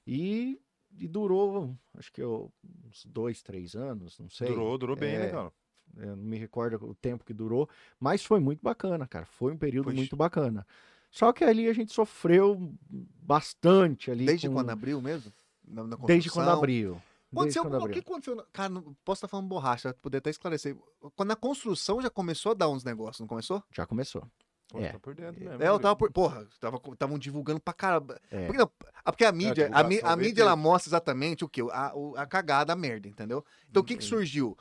E, 0.05 0.59
e 0.97 1.07
durou, 1.07 1.75
acho 1.93 2.11
que 2.11 2.21
eu, 2.21 2.51
uns 2.85 3.05
dois, 3.05 3.41
três 3.41 3.75
anos, 3.75 4.19
não 4.19 4.29
sei. 4.29 4.47
Durou, 4.47 4.77
durou 4.77 4.95
bem, 4.95 5.17
né, 5.17 5.27
É, 5.27 5.31
cara? 5.31 5.51
Eu 5.97 6.15
não 6.15 6.23
me 6.23 6.37
recordo 6.37 6.75
o 6.85 6.93
tempo 6.93 7.23
que 7.23 7.33
durou, 7.33 7.69
mas 7.99 8.23
foi 8.25 8.39
muito 8.39 8.61
bacana, 8.61 9.07
cara. 9.07 9.25
Foi 9.25 9.53
um 9.53 9.57
período 9.57 9.85
Poxa. 9.85 9.95
muito 9.97 10.15
bacana. 10.15 10.65
Só 11.09 11.31
que 11.31 11.43
ali 11.43 11.67
a 11.69 11.73
gente 11.73 11.93
sofreu 11.93 12.73
bastante 13.21 14.11
ali. 14.11 14.25
Desde 14.25 14.47
com- 14.47 14.55
quando 14.55 14.69
abriu 14.69 15.01
mesmo? 15.01 15.31
Na, 15.65 15.83
na 15.83 15.95
Desde 15.97 16.29
quando 16.29 16.49
abriu. 16.49 17.01
Aconteceu, 17.31 17.63
quando 17.63 17.75
o 17.75 17.79
que 17.79 17.85
abriu. 17.85 18.01
aconteceu? 18.01 18.45
Cara, 18.53 18.69
não, 18.69 18.95
posso 19.03 19.19
estar 19.19 19.27
falando 19.27 19.47
borracha, 19.47 19.93
poder 20.01 20.19
até 20.19 20.29
esclarecer. 20.29 20.77
Quando 21.15 21.31
a 21.31 21.35
construção 21.35 22.01
já 22.01 22.09
começou 22.09 22.51
a 22.51 22.55
dar 22.55 22.69
uns 22.69 22.83
negócios, 22.83 23.19
não 23.19 23.27
começou? 23.27 23.61
Já 23.71 23.85
começou. 23.85 24.23
Pô, 24.69 24.79
É. 24.79 24.91
tá 24.91 24.99
por 24.99 25.13
dentro 25.13 25.43
mesmo. 25.43 25.61
É, 25.61 25.67
eu 25.67 25.73
né, 25.75 25.79
tava 25.79 25.95
por. 25.95 26.11
Porra, 26.11 26.47
estavam 26.93 27.19
divulgando 27.19 27.59
pra 27.59 27.73
caramba. 27.73 28.19
É. 28.31 28.45
Porque, 28.45 28.57
não, 28.57 28.71
ah, 29.03 29.11
porque 29.11 29.25
a 29.25 29.31
mídia, 29.31 29.65
a, 29.71 29.81
divulgação 29.83 30.09
a 30.09 30.15
veio 30.15 30.27
mídia 30.29 30.41
ela 30.43 30.55
mostra 30.55 30.89
exatamente 30.89 31.43
o 31.43 31.49
quê? 31.49 31.61
A, 31.71 31.93
a 32.17 32.25
cagada, 32.25 32.73
a 32.73 32.75
merda, 32.75 33.07
entendeu? 33.07 33.43
Então 33.69 33.81
o 33.81 33.85
que 33.85 33.97
que 33.97 34.03
surgiu? 34.03 34.57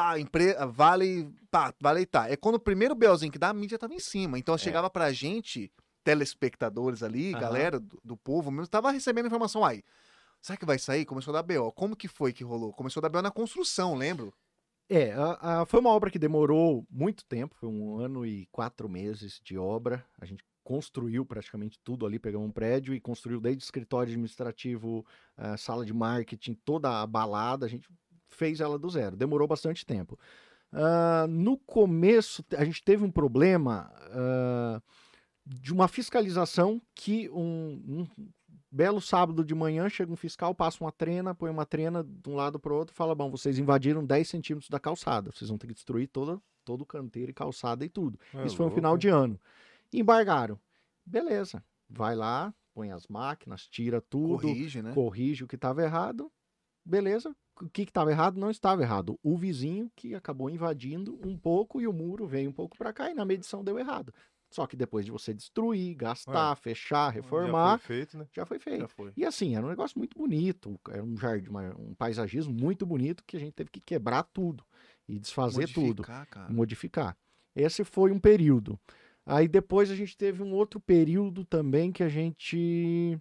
Pá, 0.00 0.18
empresa, 0.18 0.66
vale, 0.66 1.30
pá, 1.50 1.74
vale 1.78 2.06
tá. 2.06 2.26
É 2.30 2.34
quando 2.34 2.54
o 2.54 2.58
primeiro 2.60 2.94
belzinho 2.94 3.30
que 3.30 3.38
dá, 3.38 3.50
a 3.50 3.52
mídia 3.52 3.78
tava 3.78 3.92
em 3.92 3.98
cima. 3.98 4.38
Então 4.38 4.56
chegava 4.56 4.88
pra 4.88 5.12
gente, 5.12 5.70
telespectadores 6.02 7.02
ali, 7.02 7.32
Aham. 7.32 7.40
galera 7.40 7.78
do, 7.78 8.00
do 8.02 8.16
povo 8.16 8.50
mesmo, 8.50 8.66
tava 8.68 8.90
recebendo 8.90 9.26
informação 9.26 9.62
aí. 9.62 9.82
Será 10.40 10.56
que 10.56 10.64
vai 10.64 10.78
sair? 10.78 11.04
Começou 11.04 11.36
a 11.36 11.42
dar 11.42 11.42
BO. 11.42 11.70
Como 11.72 11.94
que 11.94 12.08
foi 12.08 12.32
que 12.32 12.42
rolou? 12.42 12.72
Começou 12.72 13.00
a 13.00 13.02
dar 13.02 13.08
BO 13.10 13.20
na 13.20 13.30
construção, 13.30 13.94
lembro? 13.94 14.32
É, 14.88 15.12
a- 15.12 15.60
a- 15.60 15.66
foi 15.66 15.78
uma 15.80 15.90
obra 15.90 16.10
que 16.10 16.18
demorou 16.18 16.86
muito 16.90 17.22
tempo, 17.26 17.54
foi 17.54 17.68
um 17.68 17.98
ano 18.00 18.24
e 18.24 18.46
quatro 18.50 18.88
meses 18.88 19.38
de 19.44 19.58
obra. 19.58 20.02
A 20.18 20.24
gente 20.24 20.42
construiu 20.64 21.26
praticamente 21.26 21.78
tudo 21.84 22.06
ali, 22.06 22.18
pegamos 22.18 22.48
um 22.48 22.52
prédio 22.52 22.94
e 22.94 23.00
construiu 23.00 23.38
desde 23.38 23.62
escritório 23.64 24.10
administrativo, 24.10 25.04
a 25.36 25.58
sala 25.58 25.84
de 25.84 25.92
marketing, 25.92 26.54
toda 26.64 27.02
a 27.02 27.06
balada, 27.06 27.66
a 27.66 27.68
gente 27.68 27.86
fez 28.30 28.60
ela 28.60 28.78
do 28.78 28.88
zero. 28.88 29.16
Demorou 29.16 29.46
bastante 29.46 29.84
tempo. 29.84 30.18
Ah, 30.72 31.26
no 31.28 31.56
começo, 31.58 32.44
a 32.56 32.64
gente 32.64 32.82
teve 32.82 33.04
um 33.04 33.10
problema 33.10 33.90
ah, 34.12 34.80
de 35.44 35.72
uma 35.72 35.88
fiscalização 35.88 36.80
que 36.94 37.28
um, 37.30 38.06
um 38.16 38.30
belo 38.70 39.00
sábado 39.00 39.44
de 39.44 39.54
manhã 39.54 39.88
chega 39.88 40.12
um 40.12 40.16
fiscal, 40.16 40.54
passa 40.54 40.82
uma 40.82 40.92
trena, 40.92 41.34
põe 41.34 41.50
uma 41.50 41.66
trena 41.66 42.04
de 42.04 42.28
um 42.30 42.36
lado 42.36 42.58
para 42.58 42.72
o 42.72 42.76
outro 42.76 42.94
e 42.94 42.96
fala: 42.96 43.14
Bom, 43.14 43.30
vocês 43.30 43.58
invadiram 43.58 44.04
10 44.04 44.28
centímetros 44.28 44.70
da 44.70 44.78
calçada, 44.78 45.30
vocês 45.32 45.48
vão 45.48 45.58
ter 45.58 45.66
que 45.66 45.74
destruir 45.74 46.08
toda, 46.08 46.40
todo 46.64 46.82
o 46.82 46.86
canteiro 46.86 47.30
e 47.30 47.34
calçada 47.34 47.84
e 47.84 47.88
tudo. 47.88 48.18
É 48.34 48.46
Isso 48.46 48.56
foi 48.56 48.64
um 48.64 48.68
louco. 48.68 48.76
final 48.80 48.96
de 48.96 49.08
ano. 49.08 49.40
Embargaram. 49.92 50.58
Beleza. 51.04 51.64
Vai 51.88 52.14
lá, 52.14 52.54
põe 52.72 52.92
as 52.92 53.08
máquinas, 53.08 53.66
tira 53.66 54.00
tudo, 54.00 54.42
Corrige, 54.42 54.80
né? 54.80 54.92
corrige 54.94 55.42
o 55.42 55.48
que 55.48 55.56
estava 55.56 55.82
errado. 55.82 56.30
Beleza. 56.84 57.34
O 57.60 57.68
que 57.68 57.82
estava 57.82 58.10
errado 58.10 58.38
não 58.38 58.50
estava 58.50 58.82
errado. 58.82 59.18
O 59.22 59.36
vizinho 59.36 59.90
que 59.94 60.14
acabou 60.14 60.48
invadindo 60.48 61.18
um 61.26 61.36
pouco 61.36 61.80
e 61.80 61.86
o 61.86 61.92
muro 61.92 62.26
veio 62.26 62.48
um 62.48 62.52
pouco 62.52 62.76
para 62.76 62.92
cá 62.92 63.10
e 63.10 63.14
na 63.14 63.24
medição 63.24 63.62
deu 63.62 63.78
errado. 63.78 64.12
Só 64.50 64.66
que 64.66 64.76
depois 64.76 65.04
de 65.04 65.12
você 65.12 65.32
destruir, 65.32 65.94
gastar, 65.94 66.56
fechar, 66.56 67.10
reformar, 67.10 67.72
Já 67.74 67.78
foi 67.78 67.86
feito, 67.96 68.18
né? 68.18 68.26
já 68.32 68.46
foi 68.46 68.58
feito. 68.58 68.80
Já 68.80 68.88
foi. 68.88 69.12
E 69.16 69.24
assim, 69.24 69.54
era 69.54 69.64
um 69.64 69.68
negócio 69.68 69.96
muito 69.96 70.18
bonito, 70.18 70.76
era 70.88 71.04
um 71.04 71.16
jardim, 71.16 71.50
um 71.78 71.94
paisagismo 71.94 72.52
muito 72.52 72.84
bonito 72.84 73.22
que 73.24 73.36
a 73.36 73.40
gente 73.40 73.52
teve 73.52 73.70
que 73.70 73.80
quebrar 73.80 74.24
tudo 74.24 74.64
e 75.08 75.20
desfazer 75.20 75.68
tudo, 75.72 76.02
Modificar, 76.02 76.26
cara. 76.28 76.52
modificar. 76.52 77.16
Esse 77.54 77.84
foi 77.84 78.10
um 78.10 78.18
período. 78.18 78.78
Aí 79.24 79.46
depois 79.46 79.88
a 79.88 79.94
gente 79.94 80.16
teve 80.16 80.42
um 80.42 80.52
outro 80.52 80.80
período 80.80 81.44
também 81.44 81.92
que 81.92 82.02
a 82.02 82.08
gente 82.08 83.16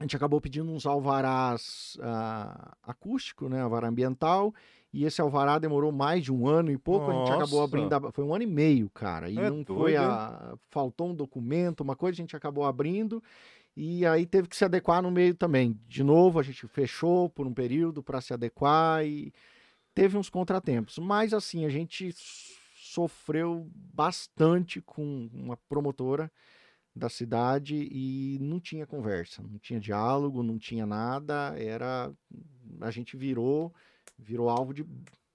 a 0.00 0.04
gente 0.04 0.16
acabou 0.16 0.40
pedindo 0.40 0.72
uns 0.72 0.86
alvarás 0.86 1.98
ah, 2.00 2.74
acústico, 2.82 3.50
né, 3.50 3.60
alvará 3.60 3.86
ambiental, 3.86 4.52
e 4.92 5.04
esse 5.04 5.20
alvará 5.20 5.58
demorou 5.58 5.92
mais 5.92 6.24
de 6.24 6.32
um 6.32 6.48
ano 6.48 6.72
e 6.72 6.78
pouco, 6.78 7.10
a 7.10 7.14
gente 7.14 7.30
acabou 7.30 7.60
Nossa. 7.60 7.64
abrindo, 7.64 7.92
a- 7.92 8.10
foi 8.10 8.24
um 8.24 8.34
ano 8.34 8.42
e 8.42 8.46
meio, 8.46 8.88
cara, 8.88 9.28
e 9.28 9.38
É 9.38 9.50
não 9.50 9.62
foi 9.62 9.92
doido, 9.92 9.98
a, 10.02 10.56
faltou 10.70 11.10
um 11.10 11.14
documento, 11.14 11.82
uma 11.82 11.94
coisa, 11.94 12.14
a 12.16 12.22
gente 12.22 12.34
acabou 12.34 12.64
abrindo, 12.64 13.22
e 13.76 14.06
aí 14.06 14.24
teve 14.24 14.48
que 14.48 14.56
se 14.56 14.64
adequar 14.64 15.02
no 15.02 15.10
meio 15.10 15.34
também. 15.34 15.78
De 15.86 16.02
novo, 16.02 16.40
a 16.40 16.42
gente 16.42 16.66
fechou 16.66 17.28
por 17.28 17.46
um 17.46 17.52
período 17.52 18.02
para 18.02 18.22
se 18.22 18.32
adequar 18.32 19.04
e 19.04 19.32
teve 19.94 20.16
uns 20.16 20.30
contratempos, 20.30 20.98
mas 20.98 21.34
assim, 21.34 21.66
a 21.66 21.68
gente 21.68 22.14
sofreu 22.74 23.68
bastante 23.74 24.80
com 24.80 25.28
uma 25.32 25.58
promotora 25.68 26.32
da 27.00 27.08
cidade 27.08 27.74
e 27.90 28.38
não 28.40 28.60
tinha 28.60 28.86
conversa, 28.86 29.42
não 29.42 29.58
tinha 29.58 29.80
diálogo, 29.80 30.42
não 30.42 30.58
tinha 30.58 30.86
nada, 30.86 31.54
era 31.58 32.12
a 32.80 32.90
gente 32.90 33.16
virou 33.16 33.74
virou 34.18 34.48
alvo 34.50 34.72
de, 34.74 34.82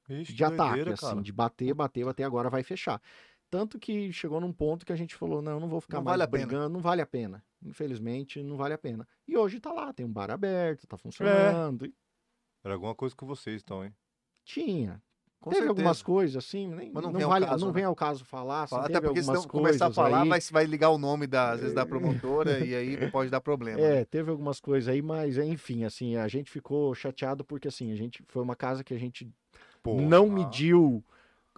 Ixi, 0.07 0.31
de 0.31 0.37
que 0.37 0.43
ataque, 0.43 0.69
doideira, 0.69 0.93
assim, 0.93 1.07
cara. 1.07 1.21
de 1.21 1.31
bater, 1.33 1.73
bater, 1.73 2.05
bater, 2.05 2.23
agora 2.23 2.49
vai 2.49 2.63
fechar. 2.63 3.01
Tanto 3.49 3.79
que 3.79 4.11
chegou 4.11 4.39
num 4.39 4.53
ponto 4.53 4.85
que 4.85 4.91
a 4.93 4.95
gente 4.95 5.15
falou, 5.15 5.41
não, 5.41 5.59
não 5.59 5.67
vou 5.67 5.81
ficar 5.81 5.97
Não 5.97 6.03
mais 6.03 6.19
vale 6.19 6.29
brigando, 6.29 6.69
não 6.73 6.79
vale 6.81 7.01
a 7.01 7.05
pena. 7.05 7.43
Infelizmente, 7.63 8.43
não 8.43 8.57
vale 8.57 8.73
a 8.73 8.77
pena. 8.77 9.07
E 9.27 9.35
hoje 9.37 9.59
tá 9.59 9.71
lá, 9.71 9.91
tem 9.93 10.05
um 10.05 10.11
bar 10.11 10.29
aberto, 10.29 10.83
É. 10.83 10.87
tá 10.87 10.97
funcionando. 10.97 11.85
e 11.85 11.93
Era 12.63 12.75
alguma 12.75 12.93
coisa 12.95 13.15
com 13.15 13.25
vocês, 13.25 13.61
então, 13.63 13.83
hein? 13.83 13.95
Tinha. 14.43 15.01
Com 15.45 15.51
teve 15.51 15.59
certeza. 15.61 15.69
algumas 15.69 16.01
coisas 16.01 16.43
assim, 16.43 16.67
nem, 16.67 16.91
Mas 16.91 17.03
não 17.03 17.11
não, 17.11 17.19
vem 17.19 17.23
ao 17.23 17.29
vale, 17.29 17.45
caso, 17.45 17.59
não 17.59 17.67
né? 17.67 17.73
vem 17.75 17.83
ao 17.83 17.95
caso 17.95 18.25
falar, 18.25 18.63
assim, 18.63 18.75
Até 18.77 18.99
porque 18.99 19.21
se 19.21 19.31
não 19.31 19.43
começar 19.43 19.85
a 19.85 19.91
falar, 19.91 20.23
aí. 20.23 20.29
vai, 20.29 20.39
vai 20.51 20.65
ligar 20.65 20.89
o 20.89 20.97
nome, 20.97 21.27
da, 21.27 21.51
às 21.51 21.59
vezes, 21.59 21.75
da 21.75 21.85
promotora 21.85 22.65
e 22.65 22.75
aí 22.75 22.97
pode 23.13 23.29
dar 23.29 23.39
problema. 23.39 23.77
né? 23.77 24.01
É, 24.01 24.05
teve 24.05 24.31
algumas 24.31 24.59
coisas 24.59 24.89
aí, 24.91 25.03
mas 25.03 25.37
enfim, 25.37 25.83
assim, 25.83 26.15
a 26.15 26.27
gente 26.27 26.49
ficou 26.49 26.95
chateado 26.95 27.45
porque 27.45 27.67
assim, 27.67 27.91
a 27.91 27.95
gente 27.95 28.23
foi 28.27 28.41
uma 28.41 28.55
casa 28.55 28.83
que 28.83 28.91
a 28.91 28.97
gente 28.97 29.29
não 29.85 30.25
Porra. 30.25 30.35
mediu 30.35 31.03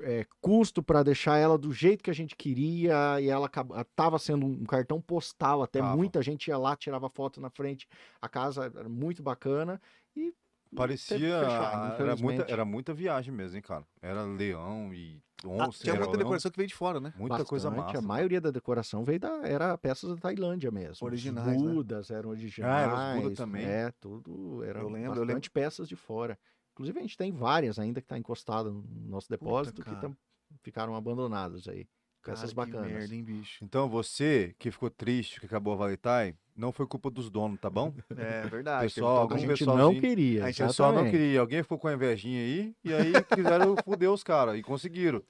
é, 0.01 0.25
custo 0.41 0.83
para 0.83 1.01
deixar 1.01 1.37
ela 1.37 1.57
do 1.57 1.71
jeito 1.71 2.03
que 2.03 2.09
a 2.11 2.13
gente 2.13 2.35
queria 2.35 3.21
e 3.21 3.29
ela 3.29 3.45
acaba- 3.47 3.85
tava 3.95 4.19
sendo 4.19 4.45
um 4.45 4.65
cartão 4.65 4.99
postal, 5.01 5.63
até 5.63 5.79
Tava. 5.79 5.95
muita 5.95 6.21
gente 6.21 6.49
ia 6.49 6.57
lá, 6.57 6.75
tirava 6.75 7.09
foto 7.09 7.39
na 7.39 7.49
frente, 7.49 7.87
a 8.21 8.27
casa 8.27 8.65
era 8.65 8.89
muito 8.89 9.23
bacana 9.23 9.81
e 10.13 10.33
Parecia. 10.75 11.17
que 11.17 11.45
fechar, 11.45 11.99
era, 11.99 12.15
muita, 12.15 12.45
era 12.51 12.65
muita 12.65 12.93
viagem 12.93 13.33
mesmo, 13.33 13.55
hein, 13.57 13.61
cara? 13.61 13.85
Era 14.01 14.23
leão 14.23 14.93
e 14.93 15.21
Ah, 15.43 15.67
onça. 15.67 15.83
tinha 15.83 15.93
era 15.93 16.03
muita 16.03 16.17
decoração 16.17 16.51
que 16.51 16.57
veio 16.57 16.67
de 16.67 16.75
fora, 16.75 16.99
né? 16.99 17.13
Muita 17.17 17.45
coisa 17.45 17.69
bastante, 17.69 17.95
massa. 17.95 17.99
A 17.99 18.07
maioria 18.07 18.41
da 18.41 18.51
decoração 18.51 19.03
veio 19.03 19.19
da 19.19 19.47
era 19.47 19.77
peças 19.77 20.09
da 20.09 20.17
Tailândia 20.17 20.71
mesmo. 20.71 21.05
Originais, 21.05 21.57
Os 21.57 21.63
né? 21.63 21.73
Budas 21.73 22.11
eram 22.11 22.29
Ah, 22.29 22.33
originais. 22.33 22.87
eram 22.87 23.17
os 23.17 23.23
Buda 23.23 23.35
também? 23.35 23.65
É, 23.65 23.91
tudo 23.99 24.63
era 24.63 24.79
Eu 24.79 24.89
lembro, 24.89 25.05
eu 25.19 25.25
bastante 25.25 25.27
lembro. 25.27 25.51
peças 25.51 25.87
de 25.87 25.95
fora. 25.95 26.37
Inclusive 26.73 26.99
a 26.99 27.01
gente 27.01 27.17
tem 27.17 27.31
várias 27.31 27.79
ainda 27.79 28.01
que 28.01 28.07
tá 28.07 28.17
encostada 28.17 28.69
no 28.69 28.83
nosso 29.07 29.29
depósito 29.29 29.81
que 29.81 29.89
cara. 29.89 30.01
tam- 30.01 30.17
ficaram 30.61 30.95
abandonadas 30.95 31.67
aí. 31.67 31.87
Peças 32.23 32.51
bacanas. 32.53 32.91
merda, 32.91 33.15
hein, 33.15 33.23
bicho? 33.23 33.63
Então 33.63 33.87
você 33.87 34.53
que 34.59 34.69
ficou 34.69 34.89
triste 34.89 35.39
que 35.39 35.45
acabou 35.45 35.73
a 35.73 35.77
Valentine, 35.77 36.37
não 36.55 36.71
foi 36.71 36.85
culpa 36.85 37.09
dos 37.09 37.29
donos, 37.29 37.59
tá 37.59 37.69
bom? 37.69 37.93
É 38.17 38.47
verdade. 38.47 38.93
Pessoal, 38.93 39.17
algum 39.17 39.35
A 39.35 39.37
gente 39.37 39.65
não 39.65 39.97
queria. 39.99 40.43
A 40.43 40.47
gente 40.51 40.63
pessoal 40.65 40.91
não 40.91 41.09
queria. 41.09 41.39
Alguém 41.39 41.63
ficou 41.63 41.77
com 41.79 41.87
a 41.87 41.93
invejinha 41.93 42.41
aí 42.41 42.75
e 42.83 42.93
aí 42.93 43.13
quiseram 43.33 43.75
foder 43.85 44.11
os 44.11 44.23
caras 44.23 44.57
e 44.57 44.61
conseguiram. 44.63 45.23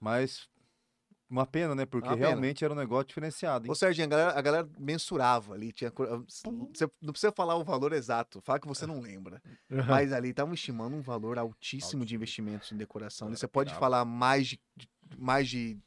Mas 0.00 0.48
uma 1.28 1.46
pena, 1.46 1.74
né? 1.76 1.86
Porque 1.86 2.08
Uma 2.08 2.14
pena. 2.16 2.28
realmente 2.28 2.64
era 2.64 2.72
um 2.74 2.76
negócio 2.76 3.06
diferenciado. 3.06 3.66
hein? 3.66 3.70
Ô, 3.70 3.74
Serginho, 3.74 4.06
a 4.06 4.10
galera, 4.10 4.38
a 4.38 4.42
galera 4.42 4.68
mensurava 4.78 5.54
ali. 5.54 5.72
Tinha, 5.72 5.90
cor- 5.90 6.24
você 6.26 6.88
não 7.00 7.12
precisa 7.12 7.30
falar 7.32 7.54
o 7.56 7.62
valor 7.64 7.92
exato, 7.92 8.40
fala 8.40 8.58
que 8.58 8.66
você 8.66 8.86
não 8.86 9.00
lembra. 9.00 9.40
Mas 10.08 10.12
ali 10.12 10.30
estavam 10.30 10.54
estimando 10.54 10.96
um 10.96 11.00
valor 11.02 11.38
altíssimo 11.38 12.04
de 12.04 12.14
Altíssimo. 12.14 12.16
investimentos 12.16 12.72
em 12.72 12.76
decoração. 12.76 13.26
Galera 13.28 13.38
Você 13.38 13.46
pode 13.46 13.74
falar 13.74 14.04
mais 14.04 14.48
de, 14.48 14.60
de- 14.76 14.88
mais 15.18 15.48
de 15.48 15.78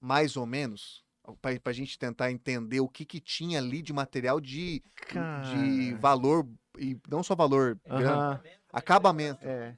mais 0.00 0.36
ou 0.36 0.46
menos 0.46 1.04
para 1.42 1.58
a 1.66 1.72
gente 1.72 1.98
tentar 1.98 2.30
entender 2.32 2.80
o 2.80 2.88
que, 2.88 3.04
que 3.04 3.20
tinha 3.20 3.58
ali 3.58 3.82
de 3.82 3.92
material 3.92 4.40
de, 4.40 4.82
de 5.42 5.94
valor 6.00 6.48
e 6.78 6.98
não 7.08 7.22
só 7.22 7.34
valor, 7.34 7.78
grana, 7.86 8.42
acabamento. 8.72 9.44
é. 9.46 9.76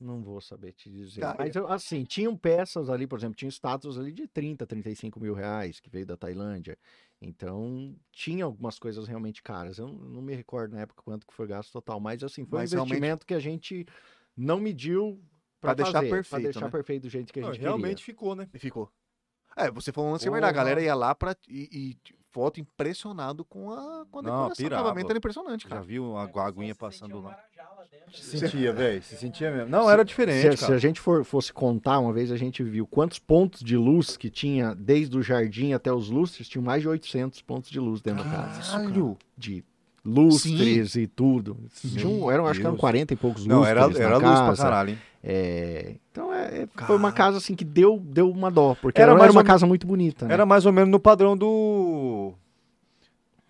Não 0.00 0.20
vou 0.20 0.40
saber 0.40 0.72
te 0.72 0.90
dizer. 0.90 1.20
Cara, 1.20 1.36
Mas, 1.38 1.56
assim, 1.56 2.02
tinham 2.02 2.36
peças 2.36 2.90
ali, 2.90 3.06
por 3.06 3.16
exemplo, 3.20 3.36
tinha 3.36 3.48
estátuas 3.48 3.96
ali 3.96 4.10
de 4.12 4.26
30, 4.26 4.66
35 4.66 5.20
mil 5.20 5.32
reais, 5.32 5.78
que 5.78 5.88
veio 5.88 6.04
da 6.04 6.16
Tailândia. 6.16 6.76
Então, 7.20 7.94
tinha 8.10 8.44
algumas 8.44 8.80
coisas 8.80 9.06
realmente 9.06 9.40
caras. 9.44 9.78
Eu 9.78 9.86
não 9.86 10.20
me 10.20 10.34
recordo 10.34 10.74
na 10.74 10.80
época 10.80 11.02
quanto 11.04 11.24
que 11.24 11.32
foi 11.32 11.46
gasto 11.46 11.70
total, 11.70 12.00
mas, 12.00 12.24
assim, 12.24 12.44
foi 12.44 12.58
Mas 12.58 12.72
um 12.72 12.76
realmente- 12.76 12.90
investimento 12.96 13.24
que 13.26 13.34
a 13.34 13.38
gente 13.38 13.86
não 14.36 14.58
mediu 14.58 15.22
Pra 15.62 15.74
para 15.74 15.84
deixar 15.84 15.92
fazer, 16.00 16.10
perfeito, 16.10 16.30
Pra 16.30 16.38
deixar 16.40 16.64
né? 16.66 16.70
perfeito 16.70 17.02
do 17.04 17.08
jeito 17.08 17.32
que 17.32 17.38
a 17.38 17.42
Não, 17.42 17.52
gente 17.52 17.62
realmente 17.62 18.04
ficou, 18.04 18.34
né? 18.34 18.48
E 18.52 18.58
ficou. 18.58 18.90
É, 19.56 19.70
você 19.70 19.92
falou 19.92 20.10
um 20.10 20.12
lance 20.12 20.24
que 20.24 20.28
é 20.28 20.32
verdade. 20.32 20.52
A 20.52 20.56
galera 20.56 20.82
ia 20.82 20.94
lá 20.94 21.14
pra, 21.14 21.36
e, 21.48 21.68
e 21.72 22.14
foto 22.32 22.58
impressionado 22.58 23.44
com 23.44 23.70
a, 23.70 24.04
com 24.10 24.18
a 24.18 24.22
Não, 24.22 24.48
decoração. 24.48 24.64
O 24.64 24.66
acabamento 24.66 25.08
era 25.10 25.18
impressionante, 25.18 25.62
Já 25.64 25.68
cara. 25.68 25.82
viu 25.82 26.16
a 26.16 26.26
se 26.26 26.38
aguinha 26.38 26.74
passando 26.74 27.20
lá? 27.20 27.38
Se 28.10 28.38
sentia, 28.40 28.72
velho. 28.72 29.00
Se 29.04 29.16
sentia 29.16 29.50
mesmo. 29.50 29.68
Não, 29.70 29.88
era 29.88 30.04
diferente, 30.04 30.56
Se, 30.56 30.66
se 30.66 30.72
a 30.72 30.78
gente 30.78 31.00
for, 31.00 31.24
fosse 31.24 31.52
contar, 31.52 31.98
uma 32.00 32.12
vez 32.12 32.32
a 32.32 32.36
gente 32.36 32.62
viu 32.62 32.86
quantos 32.86 33.18
pontos 33.18 33.60
de 33.60 33.76
luz 33.76 34.16
que 34.16 34.30
tinha, 34.30 34.74
desde 34.74 35.16
o 35.16 35.22
jardim 35.22 35.72
até 35.74 35.92
os 35.92 36.10
lustres, 36.10 36.48
tinha 36.48 36.60
mais 36.62 36.82
de 36.82 36.88
800 36.88 37.40
pontos 37.42 37.70
de 37.70 37.78
luz 37.78 38.00
dentro 38.00 38.24
da 38.24 38.30
casa. 38.30 38.72
Caralho! 38.72 39.16
De 39.36 39.64
lustres 40.04 40.96
e 40.96 41.06
tudo. 41.06 41.56
Um- 42.04 42.30
eram, 42.30 42.46
acho 42.46 42.60
que 42.60 42.66
eram 42.66 42.74
Deus. 42.74 42.80
40 42.80 43.12
e 43.12 43.16
poucos 43.16 43.46
Não, 43.46 43.64
era, 43.64 43.84
lustres 43.86 44.04
era 44.04 44.18
na 44.18 44.28
luz 44.28 44.38
pra 44.40 44.48
casa. 44.48 44.62
caralho, 44.62 44.90
hein? 44.90 44.98
É, 45.24 45.94
então 46.10 46.34
é, 46.34 46.62
é- 46.62 46.68
foi 46.86 46.96
uma 46.96 47.12
casa 47.12 47.38
assim 47.38 47.54
que 47.54 47.64
deu, 47.64 47.98
deu 48.00 48.28
uma 48.30 48.50
dó, 48.50 48.74
porque 48.80 49.00
Era 49.00 49.12
era, 49.12 49.20
uma 49.20 49.40
ou 49.40 49.44
casa 49.44 49.66
muito 49.66 49.86
bonita. 49.86 50.26
né? 50.26 50.34
Era 50.34 50.44
mais 50.44 50.66
ou 50.66 50.72
menos 50.72 50.90
no 50.90 50.98
padrão 50.98 51.36
do. 51.36 52.34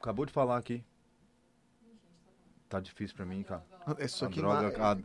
Acabou 0.01 0.27
de 0.27 0.33
falar 0.33 0.59
aqui. 0.59 0.83
Tá 2.69 2.81
difícil 2.81 3.15
pra 3.17 3.25
mim, 3.27 3.43
cara. 3.43 3.63
Isso 3.99 4.25
A 4.25 4.29
droga- 4.29 4.97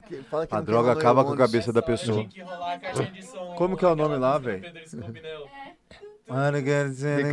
a- 0.52 0.62
droga 0.62 0.92
acaba 0.92 1.24
com 1.26 1.34
a 1.34 1.38
cabeça 1.38 1.74
da 1.74 1.82
pessoa. 1.82 2.24
Que 2.26 2.42
a. 2.42 3.56
Como 3.56 3.76
que 3.76 3.84
é 3.84 3.88
o 3.88 3.96
nome 3.96 4.16
lá, 4.18 4.38
velho? 4.38 4.64
Né? 7.24 7.32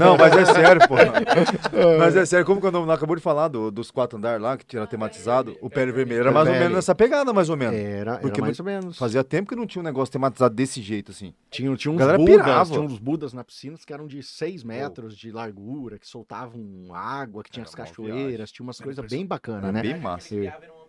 Não, 0.00 0.16
mas 0.16 0.36
é 0.36 0.44
sério, 0.44 0.80
pô. 0.88 0.96
Mas 1.98 2.16
é 2.16 2.24
sério, 2.26 2.44
como 2.44 2.60
que 2.60 2.66
o 2.66 2.70
nome 2.70 2.86
lá 2.86 2.94
acabou 2.94 3.14
de 3.14 3.22
falar 3.22 3.48
do- 3.48 3.70
dos 3.70 3.90
quatro 3.90 4.18
andares 4.18 4.42
lá, 4.42 4.56
que 4.56 4.64
tinha 4.64 4.84
tematizado? 4.86 5.56
O 5.60 5.70
Pele 5.70 5.92
Vermelho. 5.92 6.20
Era 6.22 6.32
mais 6.32 6.48
ou 6.48 6.54
menos 6.54 6.72
nessa 6.74 6.94
pegada, 6.94 7.32
mais 7.32 7.48
ou 7.48 7.56
menos. 7.56 7.74
Era, 7.78 8.12
era 8.12 8.18
Porque 8.20 8.40
mais 8.40 8.58
ou 8.58 8.64
menos. 8.66 8.98
Fazia 8.98 9.22
tempo 9.22 9.48
que 9.48 9.56
não 9.56 9.66
tinha 9.66 9.80
um 9.80 9.84
negócio 9.84 10.10
tematizado 10.12 10.54
desse 10.54 10.80
jeito, 10.82 11.10
assim. 11.12 11.32
Tinha, 11.50 11.74
tinha 11.76 11.92
uns 11.92 11.98
galera 11.98 12.18
budas, 12.18 12.36
pirava. 12.36 12.64
tinha 12.70 12.80
uns 12.80 12.98
budas 12.98 13.32
na 13.32 13.44
piscina 13.44 13.76
que 13.84 13.92
eram 13.92 14.06
de 14.06 14.22
6 14.22 14.64
metros 14.64 15.16
de 15.16 15.30
largura, 15.30 15.98
que 15.98 16.08
soltavam 16.08 16.60
água, 16.92 17.42
que 17.44 17.50
tinha 17.50 17.62
Era 17.62 17.68
as 17.68 17.74
cachoeiras, 17.74 18.50
tinha 18.50 18.64
umas 18.64 18.80
coisas 18.80 19.04
bem 19.08 19.24
bacanas, 19.26 19.72
né? 19.72 19.82
bem 19.82 20.00
massa. 20.00 20.34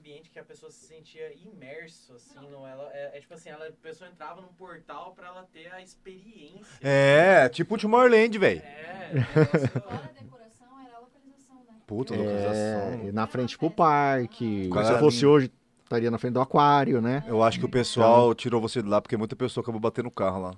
Ambiente 0.08 0.30
que 0.32 0.40
a 0.40 0.44
pessoa 0.44 0.72
se 0.72 0.86
sentia 0.86 1.34
imerso, 1.36 2.14
assim, 2.14 2.40
não, 2.50 2.66
ela, 2.66 2.90
é, 2.94 3.18
é 3.18 3.20
tipo 3.20 3.34
assim, 3.34 3.50
ela, 3.50 3.68
a 3.68 3.72
pessoa 3.74 4.10
entrava 4.10 4.40
num 4.42 4.48
portal 4.48 5.14
pra 5.14 5.28
ela 5.28 5.46
ter 5.52 5.72
a 5.74 5.82
experiência. 5.82 6.66
É, 6.82 7.50
tipo 7.50 7.76
o 7.76 7.78
Tomorrowland, 7.78 8.38
velho. 8.38 8.62
É, 8.62 9.10
negócio- 9.14 9.68
Fora 9.82 9.96
a 10.04 10.22
decoração, 10.22 10.68
era 10.88 10.96
a 10.96 11.00
localização, 11.00 11.58
né? 11.68 11.74
Puta, 11.86 12.16
É, 12.16 12.18
localização. 12.18 13.14
na 13.14 13.28
frente 13.28 13.58
pro 13.58 13.70
parque. 13.70 14.70
Coisa 14.70 14.94
Se 14.94 15.00
fosse 15.00 15.26
hoje, 15.26 15.52
estaria 15.84 16.10
na 16.10 16.18
frente 16.18 16.34
do 16.34 16.42
aquário, 16.42 17.02
né? 17.02 17.24
Eu 17.28 17.44
acho 17.44 17.60
que 17.60 17.66
o 17.66 17.70
pessoal 17.70 18.34
tirou 18.34 18.62
você 18.62 18.82
de 18.82 18.88
lá 18.88 19.02
porque 19.02 19.18
muita 19.18 19.36
pessoa 19.36 19.62
acabou 19.62 19.82
batendo 19.82 20.06
no 20.06 20.12
carro 20.12 20.42
lá. 20.42 20.56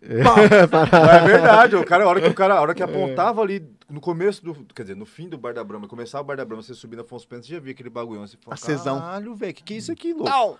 Para- 0.00 1.16
É 1.16 1.20
verdade, 1.26 1.76
o 1.76 1.84
cara, 1.84 2.04
a 2.04 2.08
hora 2.08 2.20
que 2.20 2.28
o 2.28 2.34
cara, 2.34 2.54
a 2.54 2.60
hora 2.60 2.74
que 2.74 2.82
apontava 2.82 3.42
ali 3.42 3.66
no 3.88 4.00
começo 4.00 4.42
do, 4.44 4.54
quer 4.74 4.82
dizer, 4.82 4.96
no 4.96 5.04
fim 5.04 5.28
do 5.28 5.36
Bar 5.36 5.52
da 5.52 5.62
Brama, 5.64 5.86
começava 5.88 6.22
o 6.22 6.26
Bar 6.26 6.36
da 6.36 6.44
Brama, 6.44 6.62
você 6.62 6.72
subir 6.74 6.96
na 6.96 7.02
Afonso 7.02 7.26
Pena, 7.28 7.42
você 7.42 7.52
já 7.52 7.60
via 7.60 7.72
aquele 7.72 7.90
bagulhão, 7.90 8.26
você 8.26 8.36
falava, 8.36 8.54
Acesão. 8.62 9.00
caralho, 9.00 9.34
velho, 9.34 9.52
que 9.54 9.62
que 9.62 9.74
é 9.74 9.76
isso 9.76 9.92
aqui, 9.92 10.12
louco? 10.14 10.28
Au! 10.30 10.58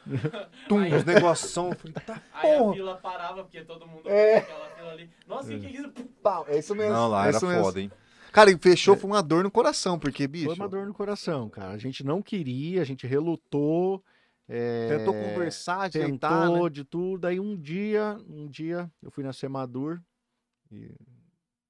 Tum, 0.69 0.81
uns 0.81 1.05
negoção, 1.05 1.71
eu 1.71 1.77
falei, 1.77 1.95
tá 2.05 2.21
Aí 2.35 2.55
a 2.55 2.59
porra. 2.59 2.75
fila 2.75 2.95
parava, 2.97 3.43
porque 3.45 3.63
todo 3.63 3.87
mundo 3.87 4.03
É. 4.11 4.39
aquela 4.39 4.67
fila 4.77 4.91
ali. 4.93 5.11
Nossa, 5.27 5.47
o 5.55 5.59
que, 5.59 5.67
que 5.69 5.77
é 5.77 5.81
isso? 5.81 5.91
Pau, 6.23 6.45
É 6.49 6.59
isso 6.59 6.75
mesmo. 6.75 6.93
Não, 6.93 7.09
lá 7.09 7.25
é 7.25 7.29
era 7.29 7.37
isso 7.37 7.47
mesmo. 7.47 7.65
foda, 7.65 7.81
hein? 7.81 7.91
Cara, 8.33 8.51
e 8.51 8.59
fechou, 8.59 8.97
foi 8.97 9.11
uma 9.11 9.23
dor 9.23 9.43
no 9.43 9.51
coração, 9.51 9.99
porque, 9.99 10.27
bicho. 10.29 10.47
Foi 10.47 10.55
uma 10.55 10.69
dor 10.69 10.87
no 10.87 10.95
coração, 10.95 11.49
cara. 11.49 11.71
A 11.71 11.79
gente 11.79 12.05
não 12.05 12.21
queria, 12.23 12.81
a 12.81 12.85
gente 12.85 13.05
relutou. 13.07 14.05
É, 14.53 14.99
Tentou 14.99 15.15
conversar, 15.15 15.83
ajeitar, 15.83 16.47
tentou 16.49 16.65
né? 16.65 16.71
de 16.71 16.85
tudo. 16.85 17.27
Aí 17.27 17.39
um 17.39 17.57
dia, 17.57 18.19
um 18.29 18.49
dia, 18.49 18.91
eu 19.01 19.11
fui 19.11 19.23
na 19.23 19.33
Semadur, 19.33 20.03
e 20.73 20.93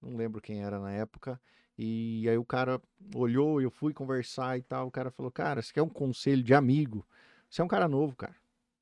não 0.01 0.17
lembro 0.17 0.41
quem 0.41 0.63
era 0.63 0.81
na 0.81 0.91
época, 0.91 1.39
e 1.77 2.27
aí 2.29 2.39
o 2.39 2.45
cara 2.45 2.81
olhou, 3.15 3.61
eu 3.61 3.71
fui 3.71 3.93
conversar 3.93 4.57
e 4.59 4.63
tal, 4.63 4.87
o 4.87 4.91
cara 4.91 5.11
falou, 5.11 5.31
cara, 5.31 5.61
você 5.61 5.73
quer 5.73 5.83
um 5.83 5.89
conselho 5.89 6.43
de 6.43 6.55
amigo? 6.55 7.07
Você 7.51 7.61
é 7.61 7.65
um 7.65 7.69
cara 7.69 7.87
novo, 7.87 8.17
cara. 8.17 8.35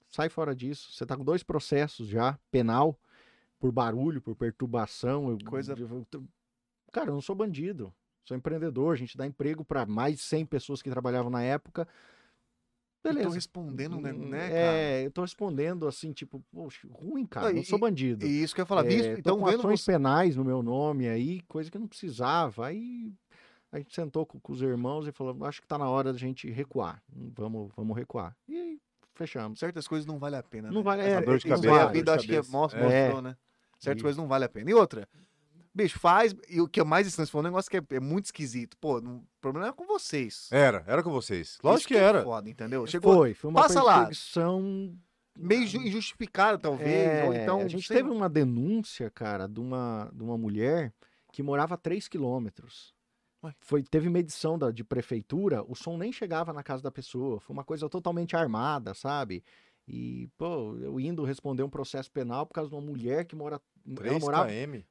Sai 0.08 0.28
fora 0.28 0.54
disso. 0.54 0.92
Você 0.92 1.04
tá 1.04 1.16
com 1.16 1.24
dois 1.24 1.42
processos 1.42 2.06
já, 2.06 2.38
penal, 2.50 2.98
por 3.58 3.72
barulho, 3.72 4.22
por 4.22 4.34
perturbação. 4.36 5.36
Coisa- 5.44 5.74
eu- 5.76 6.24
cara, 6.92 7.10
eu 7.10 7.14
não 7.14 7.20
sou 7.20 7.34
bandido. 7.34 7.92
sou 8.24 8.36
empreendedor, 8.36 8.92
a 8.92 8.96
gente 8.96 9.16
dá 9.16 9.26
emprego 9.26 9.64
para 9.64 9.86
mais 9.86 10.16
de 10.16 10.20
100 10.22 10.44
pessoas 10.44 10.82
que 10.82 10.90
trabalhavam 10.90 11.30
na 11.30 11.42
época. 11.42 11.88
Eu 13.08 13.14
tô 13.14 13.18
Beleza. 13.20 13.34
respondendo, 13.34 14.00
né, 14.00 14.12
Hum, 14.12 14.28
né, 14.28 14.48
cara? 14.50 14.58
É, 14.76 15.06
eu 15.06 15.10
tô 15.10 15.22
respondendo 15.22 15.86
assim, 15.88 16.12
tipo, 16.12 16.44
poxa, 16.52 16.86
ruim, 16.90 17.24
cara, 17.24 17.46
Não, 17.48 17.54
não 17.54 17.62
e- 17.62 17.64
sou 17.64 17.78
bandido. 17.78 18.26
E 18.26 18.42
isso 18.42 18.54
que 18.54 18.60
eu 18.60 18.62
ia 18.62 18.66
falar, 18.66 18.84
É, 18.84 18.88
visto, 18.88 19.18
então 19.18 19.36
vendo 19.44 19.60
ações 19.60 19.80
você... 19.80 19.92
penais 19.92 20.36
no 20.36 20.44
meu 20.44 20.62
nome 20.62 21.08
aí, 21.08 21.40
coisa 21.42 21.70
que 21.70 21.78
não 21.78 21.86
precisava. 21.86 22.66
Aí 22.66 23.12
a 23.72 23.78
gente 23.78 23.94
sentou 23.94 24.26
com, 24.26 24.38
com 24.38 24.52
os 24.52 24.60
irmãos 24.62 25.06
e 25.06 25.12
falou, 25.12 25.44
acho 25.46 25.60
que 25.60 25.66
tá 25.66 25.78
na 25.78 25.88
hora 25.88 26.12
da 26.12 26.18
gente 26.18 26.50
recuar. 26.50 27.02
Hum, 27.14 27.32
Vamos, 27.36 27.72
vamos 27.76 27.96
recuar. 27.96 28.36
E 28.46 28.56
aí 28.56 28.78
fechamos. 29.14 29.58
certas 29.58 29.88
coisas 29.88 30.06
não 30.06 30.18
vale 30.18 30.36
a 30.36 30.42
pena, 30.42 30.68
Não 30.70 30.78
né? 30.78 30.82
vale- 30.82 31.02
é, 31.02 31.20
dor 31.20 31.38
de 31.38 31.48
cabeça, 31.48 31.82
a 31.82 31.86
vida 31.86 32.14
acho 32.14 32.26
que 32.26 32.36
é, 32.36 32.42
mostra, 32.48 32.80
É. 32.80 33.04
mostrou, 33.06 33.22
né? 33.22 33.36
Certas 33.80 34.00
E- 34.00 34.02
coisas 34.02 34.16
não 34.18 34.28
vale 34.28 34.44
a 34.44 34.48
pena. 34.48 34.70
E 34.70 34.74
outra, 34.74 35.08
bicho, 35.78 35.98
faz, 35.98 36.34
e 36.48 36.60
o 36.60 36.68
que 36.68 36.80
é 36.80 36.84
mais 36.84 37.06
estranho, 37.06 37.28
falou 37.28 37.44
um 37.44 37.50
negócio 37.50 37.70
que 37.70 37.76
é, 37.76 37.82
é 37.96 38.00
muito 38.00 38.26
esquisito. 38.26 38.76
Pô, 38.78 39.00
não- 39.00 39.16
o 39.18 39.26
problema 39.40 39.68
é 39.68 39.72
com 39.72 39.86
vocês. 39.86 40.48
Era, 40.52 40.84
era 40.86 41.02
com 41.02 41.10
vocês. 41.10 41.48
Isso 41.50 41.58
Lógico 41.62 41.88
que 41.88 41.96
é 41.96 42.02
era. 42.02 42.22
foda, 42.22 42.50
entendeu? 42.50 42.86
Chegou 42.86 43.14
Foi, 43.14 43.34
foi 43.34 43.50
uma 43.50 43.62
Passa 43.62 43.82
lá. 43.82 44.06
perseguição. 44.06 44.94
meio 45.38 45.66
ju- 45.66 45.78
injustificado, 45.80 46.58
talvez, 46.58 46.88
É, 46.90 47.24
ou 47.24 47.32
então... 47.34 47.60
a 47.60 47.68
gente 47.68 47.86
sei 47.86 47.98
teve 47.98 48.10
uma 48.10 48.28
denúncia, 48.28 49.08
cara, 49.10 49.46
de 49.46 49.60
uma, 49.60 50.10
de 50.12 50.22
uma 50.22 50.36
mulher 50.36 50.92
que 51.32 51.42
morava 51.42 51.74
a 51.74 51.78
3 51.78 52.08
quilômetros. 52.08 52.92
Foi, 53.60 53.84
teve 53.84 54.08
medição 54.10 54.58
da, 54.58 54.72
de 54.72 54.82
prefeitura, 54.82 55.62
o 55.62 55.74
som 55.76 55.96
nem 55.96 56.10
chegava 56.12 56.52
na 56.52 56.62
casa 56.64 56.82
da 56.82 56.90
pessoa. 56.90 57.38
Foi 57.38 57.54
uma 57.54 57.62
coisa 57.62 57.88
totalmente 57.88 58.34
armada, 58.34 58.94
sabe? 58.94 59.44
E, 59.86 60.28
pô, 60.36 60.76
eu 60.78 60.98
indo 60.98 61.22
responder 61.24 61.62
um 61.62 61.70
processo 61.70 62.10
penal 62.10 62.44
por 62.44 62.52
causa 62.54 62.68
de 62.68 62.74
uma 62.74 62.82
mulher 62.82 63.24
que 63.24 63.36
mora. 63.36 63.60
Ela 63.86 63.94
3 63.96 64.18
morava, 64.20 64.48
km. 64.48 64.82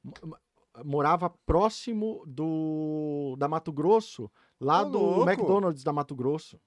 Mo- 0.78 0.91
morava 0.91 1.30
próximo 1.45 2.23
do 2.28 3.36
da 3.38 3.47
Mato 3.47 3.71
Grosso, 3.71 4.30
lá 4.59 4.82
Ô, 4.82 4.86
do 4.86 4.99
louco. 4.99 5.30
McDonald's 5.32 5.84
da 5.84 5.93
Mato 5.93 6.15
Grosso. 6.15 6.59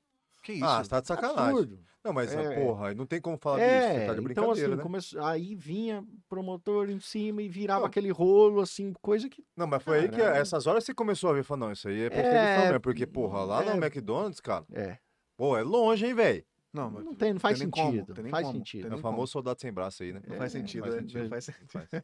Que 0.42 0.52
isso? 0.54 0.64
Ah, 0.64 0.82
você 0.82 0.88
tá 0.90 1.00
de 1.00 1.06
sacanagem. 1.06 1.50
Absurdo. 1.50 1.78
Não, 2.02 2.14
mas, 2.14 2.34
É. 2.34 2.54
porra, 2.54 2.94
não 2.94 3.04
tem 3.04 3.20
como 3.20 3.36
falar 3.36 3.58
disso. 3.58 3.68
Você 3.88 4.00
É, 4.00 4.06
tá 4.06 4.14
de 4.14 4.20
então 4.20 4.24
brincadeira, 4.24 4.68
assim, 4.68 4.76
né? 4.76 4.82
começou- 4.82 5.22
aí 5.22 5.54
vinha 5.54 6.02
promotor 6.30 6.88
em 6.88 6.98
cima 6.98 7.42
e 7.42 7.48
virava 7.48 7.80
Não. 7.80 7.86
aquele 7.86 8.11
rolo, 8.11 8.62
assim, 8.62 8.94
coisa 9.02 9.28
que. 9.28 9.44
Não, 9.54 9.66
mas 9.66 9.82
foi 9.82 9.98
aí 9.98 10.08
que, 10.08 10.18
essas 10.22 10.66
horas 10.66 10.82
você 10.84 10.94
começou 10.94 11.28
a 11.28 11.34
ver, 11.34 11.42
falou, 11.44 11.66
não, 11.66 11.72
isso 11.72 11.86
aí 11.88 12.00
é 12.00 12.06
É, 12.06 12.62
mesmo, 12.68 12.80
porque, 12.80 13.06
porra, 13.06 13.44
lá 13.44 13.62
no 13.62 13.72
é. 13.72 13.76
McDonald's, 13.76 14.40
cara, 14.40 14.64
É, 14.72 14.96
pô, 15.36 15.58
é 15.58 15.62
longe, 15.62 16.06
hein, 16.06 16.14
velho? 16.14 16.42
Não, 16.72 16.88
mas 16.90 17.04
não 17.04 17.14
tem, 17.14 17.32
não 17.32 17.40
faz 17.40 17.58
tem 17.58 17.66
nem 17.66 17.70
como, 17.70 17.90
sentido. 17.90 18.14
tem 18.14 18.24
nem 18.24 18.30
faz 18.30 18.46
como, 18.46 18.58
sentido. 18.58 18.82
tem 18.82 18.92
É 18.92 18.94
o 18.94 18.98
famoso 18.98 19.32
soldado 19.32 19.60
sem 19.60 19.72
braço 19.72 20.02
aí, 20.04 20.12
né? 20.12 20.20
não 20.26 20.36
faz 20.36 20.54
É, 20.54 20.58
sentido, 20.58 20.82
faz 20.82 20.94
né? 20.94 21.00
sentido. 21.00 21.22
Não 21.22 21.28
faz 21.28 21.44
sentido. 21.90 22.00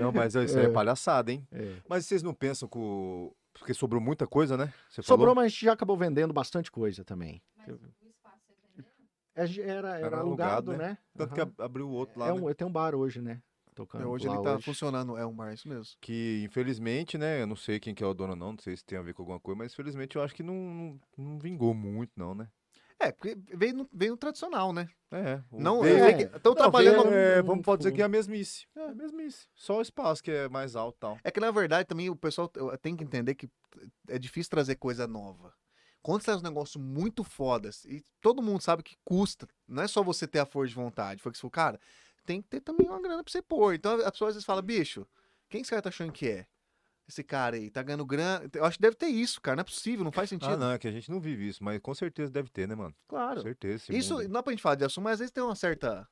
Não, 0.00 0.12
mas 0.12 0.34
isso 0.34 0.56
aí 0.58 0.64
é 0.66 0.68
É. 0.68 0.72
palhaçada, 0.72 1.32
hein? 1.32 1.46
É. 1.50 1.76
Mas 1.88 2.06
vocês 2.06 2.22
não 2.22 2.32
pensam 2.34 2.68
que 2.68 2.78
o... 2.78 3.34
Porque 3.54 3.74
sobrou 3.74 4.00
muita 4.00 4.26
coisa, 4.26 4.56
né? 4.56 4.72
Você 4.88 5.02
Sobrou, 5.02 5.26
falou? 5.28 5.34
mas 5.34 5.46
a 5.46 5.48
gente 5.48 5.64
já 5.66 5.72
acabou 5.72 5.96
vendendo 5.96 6.32
bastante 6.32 6.70
coisa 6.70 7.04
também. 7.04 7.42
Mas? 9.34 9.56
É, 9.56 9.60
Era, 9.62 9.96
era, 9.96 10.06
Era 10.06 10.18
alugado, 10.18 10.70
alugado, 10.70 10.76
né? 10.76 10.98
Tanto 11.16 11.38
Aham. 11.40 11.50
que 11.52 11.62
abriu 11.62 11.88
o 11.88 11.92
outro 11.92 12.20
lá, 12.20 12.28
é 12.28 12.32
né? 12.32 12.40
um, 12.40 12.54
tem 12.54 12.66
um 12.66 12.72
bar 12.72 12.94
hoje, 12.94 13.20
né? 13.20 13.42
Tocando 13.74 14.08
Hoje 14.08 14.28
ele 14.28 14.42
tá 14.42 14.54
hoje. 14.54 14.64
funcionando, 14.64 15.16
é 15.16 15.24
um 15.24 15.34
bar, 15.34 15.52
isso 15.52 15.66
mesmo. 15.66 15.96
Que, 16.00 16.42
infelizmente, 16.44 17.16
né? 17.16 17.42
Eu 17.42 17.46
não 17.46 17.56
sei 17.56 17.80
quem 17.80 17.94
que 17.94 18.04
é 18.04 18.06
o 18.06 18.12
dono, 18.12 18.36
não. 18.36 18.52
Não 18.52 18.58
sei 18.58 18.76
se 18.76 18.84
tem 18.84 18.98
a 18.98 19.02
ver 19.02 19.14
com 19.14 19.22
alguma 19.22 19.40
coisa, 19.40 19.58
mas 19.58 19.72
infelizmente 19.72 20.16
eu 20.16 20.22
acho 20.22 20.34
que 20.34 20.42
não, 20.42 20.54
não, 20.54 21.00
não 21.16 21.38
vingou 21.38 21.72
muito, 21.72 22.12
não, 22.16 22.34
né? 22.34 22.48
É, 23.00 23.10
porque 23.10 23.36
veio 23.52 23.74
no, 23.74 23.88
veio 23.92 24.12
no 24.12 24.16
tradicional, 24.16 24.72
né? 24.72 24.88
É. 25.10 25.42
Não, 25.50 25.84
é, 25.84 26.22
estão 26.22 26.52
Não, 26.52 26.54
trabalhando... 26.54 27.02
veio, 27.02 27.14
é, 27.14 27.42
vamos 27.42 27.64
pode 27.64 27.80
dizer 27.80 27.92
que 27.92 28.00
é 28.00 28.04
a 28.04 28.08
mesmice. 28.08 28.66
É, 28.76 28.84
a 28.84 28.94
mesmice. 28.94 29.48
Só 29.56 29.78
o 29.78 29.82
espaço 29.82 30.22
que 30.22 30.30
é 30.30 30.48
mais 30.48 30.76
alto 30.76 30.98
tal. 31.00 31.18
É 31.24 31.30
que, 31.30 31.40
na 31.40 31.50
verdade, 31.50 31.88
também 31.88 32.08
o 32.08 32.14
pessoal 32.14 32.48
tem 32.80 32.94
que 32.94 33.02
entender 33.02 33.34
que 33.34 33.50
é 34.08 34.18
difícil 34.18 34.50
trazer 34.50 34.76
coisa 34.76 35.08
nova. 35.08 35.52
Quando 36.00 36.20
você 36.20 36.26
traz 36.26 36.40
um 36.40 36.44
negócio 36.44 36.80
muito 36.80 37.24
fodas, 37.24 37.84
e 37.84 38.04
todo 38.20 38.42
mundo 38.42 38.60
sabe 38.60 38.82
que 38.82 38.96
custa, 39.04 39.48
não 39.66 39.82
é 39.82 39.88
só 39.88 40.02
você 40.02 40.26
ter 40.26 40.38
a 40.38 40.46
força 40.46 40.68
de 40.68 40.74
vontade. 40.74 41.22
Foi 41.22 41.32
que 41.32 41.38
você 41.38 41.42
falou, 41.42 41.50
cara, 41.50 41.80
tem 42.24 42.40
que 42.42 42.48
ter 42.48 42.60
também 42.60 42.86
uma 42.88 43.00
grana 43.00 43.22
pra 43.22 43.30
você 43.32 43.42
pôr. 43.42 43.74
Então 43.74 44.00
a 44.04 44.10
pessoa 44.10 44.28
às 44.28 44.34
vezes 44.34 44.44
fala, 44.46 44.62
bicho, 44.62 45.06
quem 45.48 45.60
esse 45.60 45.70
cara 45.70 45.82
tá 45.82 45.88
achando 45.88 46.12
que 46.12 46.28
é? 46.28 46.46
Esse 47.08 47.22
cara 47.24 47.56
aí, 47.56 47.68
tá 47.70 47.82
ganhando 47.82 48.06
grana. 48.06 48.48
Eu 48.54 48.64
acho 48.64 48.76
que 48.78 48.82
deve 48.82 48.96
ter 48.96 49.08
isso, 49.08 49.40
cara. 49.40 49.56
Não 49.56 49.62
é 49.62 49.64
possível, 49.64 50.04
não 50.04 50.12
faz 50.12 50.30
sentido. 50.30 50.52
Ah, 50.52 50.56
não, 50.56 50.70
é 50.72 50.78
que 50.78 50.86
a 50.88 50.92
gente 50.92 51.10
não 51.10 51.20
vive 51.20 51.48
isso, 51.48 51.62
mas 51.62 51.78
com 51.80 51.92
certeza 51.94 52.30
deve 52.30 52.48
ter, 52.48 52.66
né, 52.68 52.74
mano? 52.74 52.94
Com 53.06 53.16
Claro. 53.16 53.42
certeza. 53.42 53.74
esse 53.76 53.96
Isso 53.96 54.14
mundo. 54.14 54.28
não 54.28 54.40
é 54.40 54.42
pra 54.42 54.52
gente 54.52 54.62
falar 54.62 54.76
de 54.76 54.84
assunto, 54.84 55.04
mas 55.04 55.14
às 55.14 55.18
vezes 55.18 55.32
tem 55.32 55.42
uma 55.42 55.56
certa. 55.56 56.08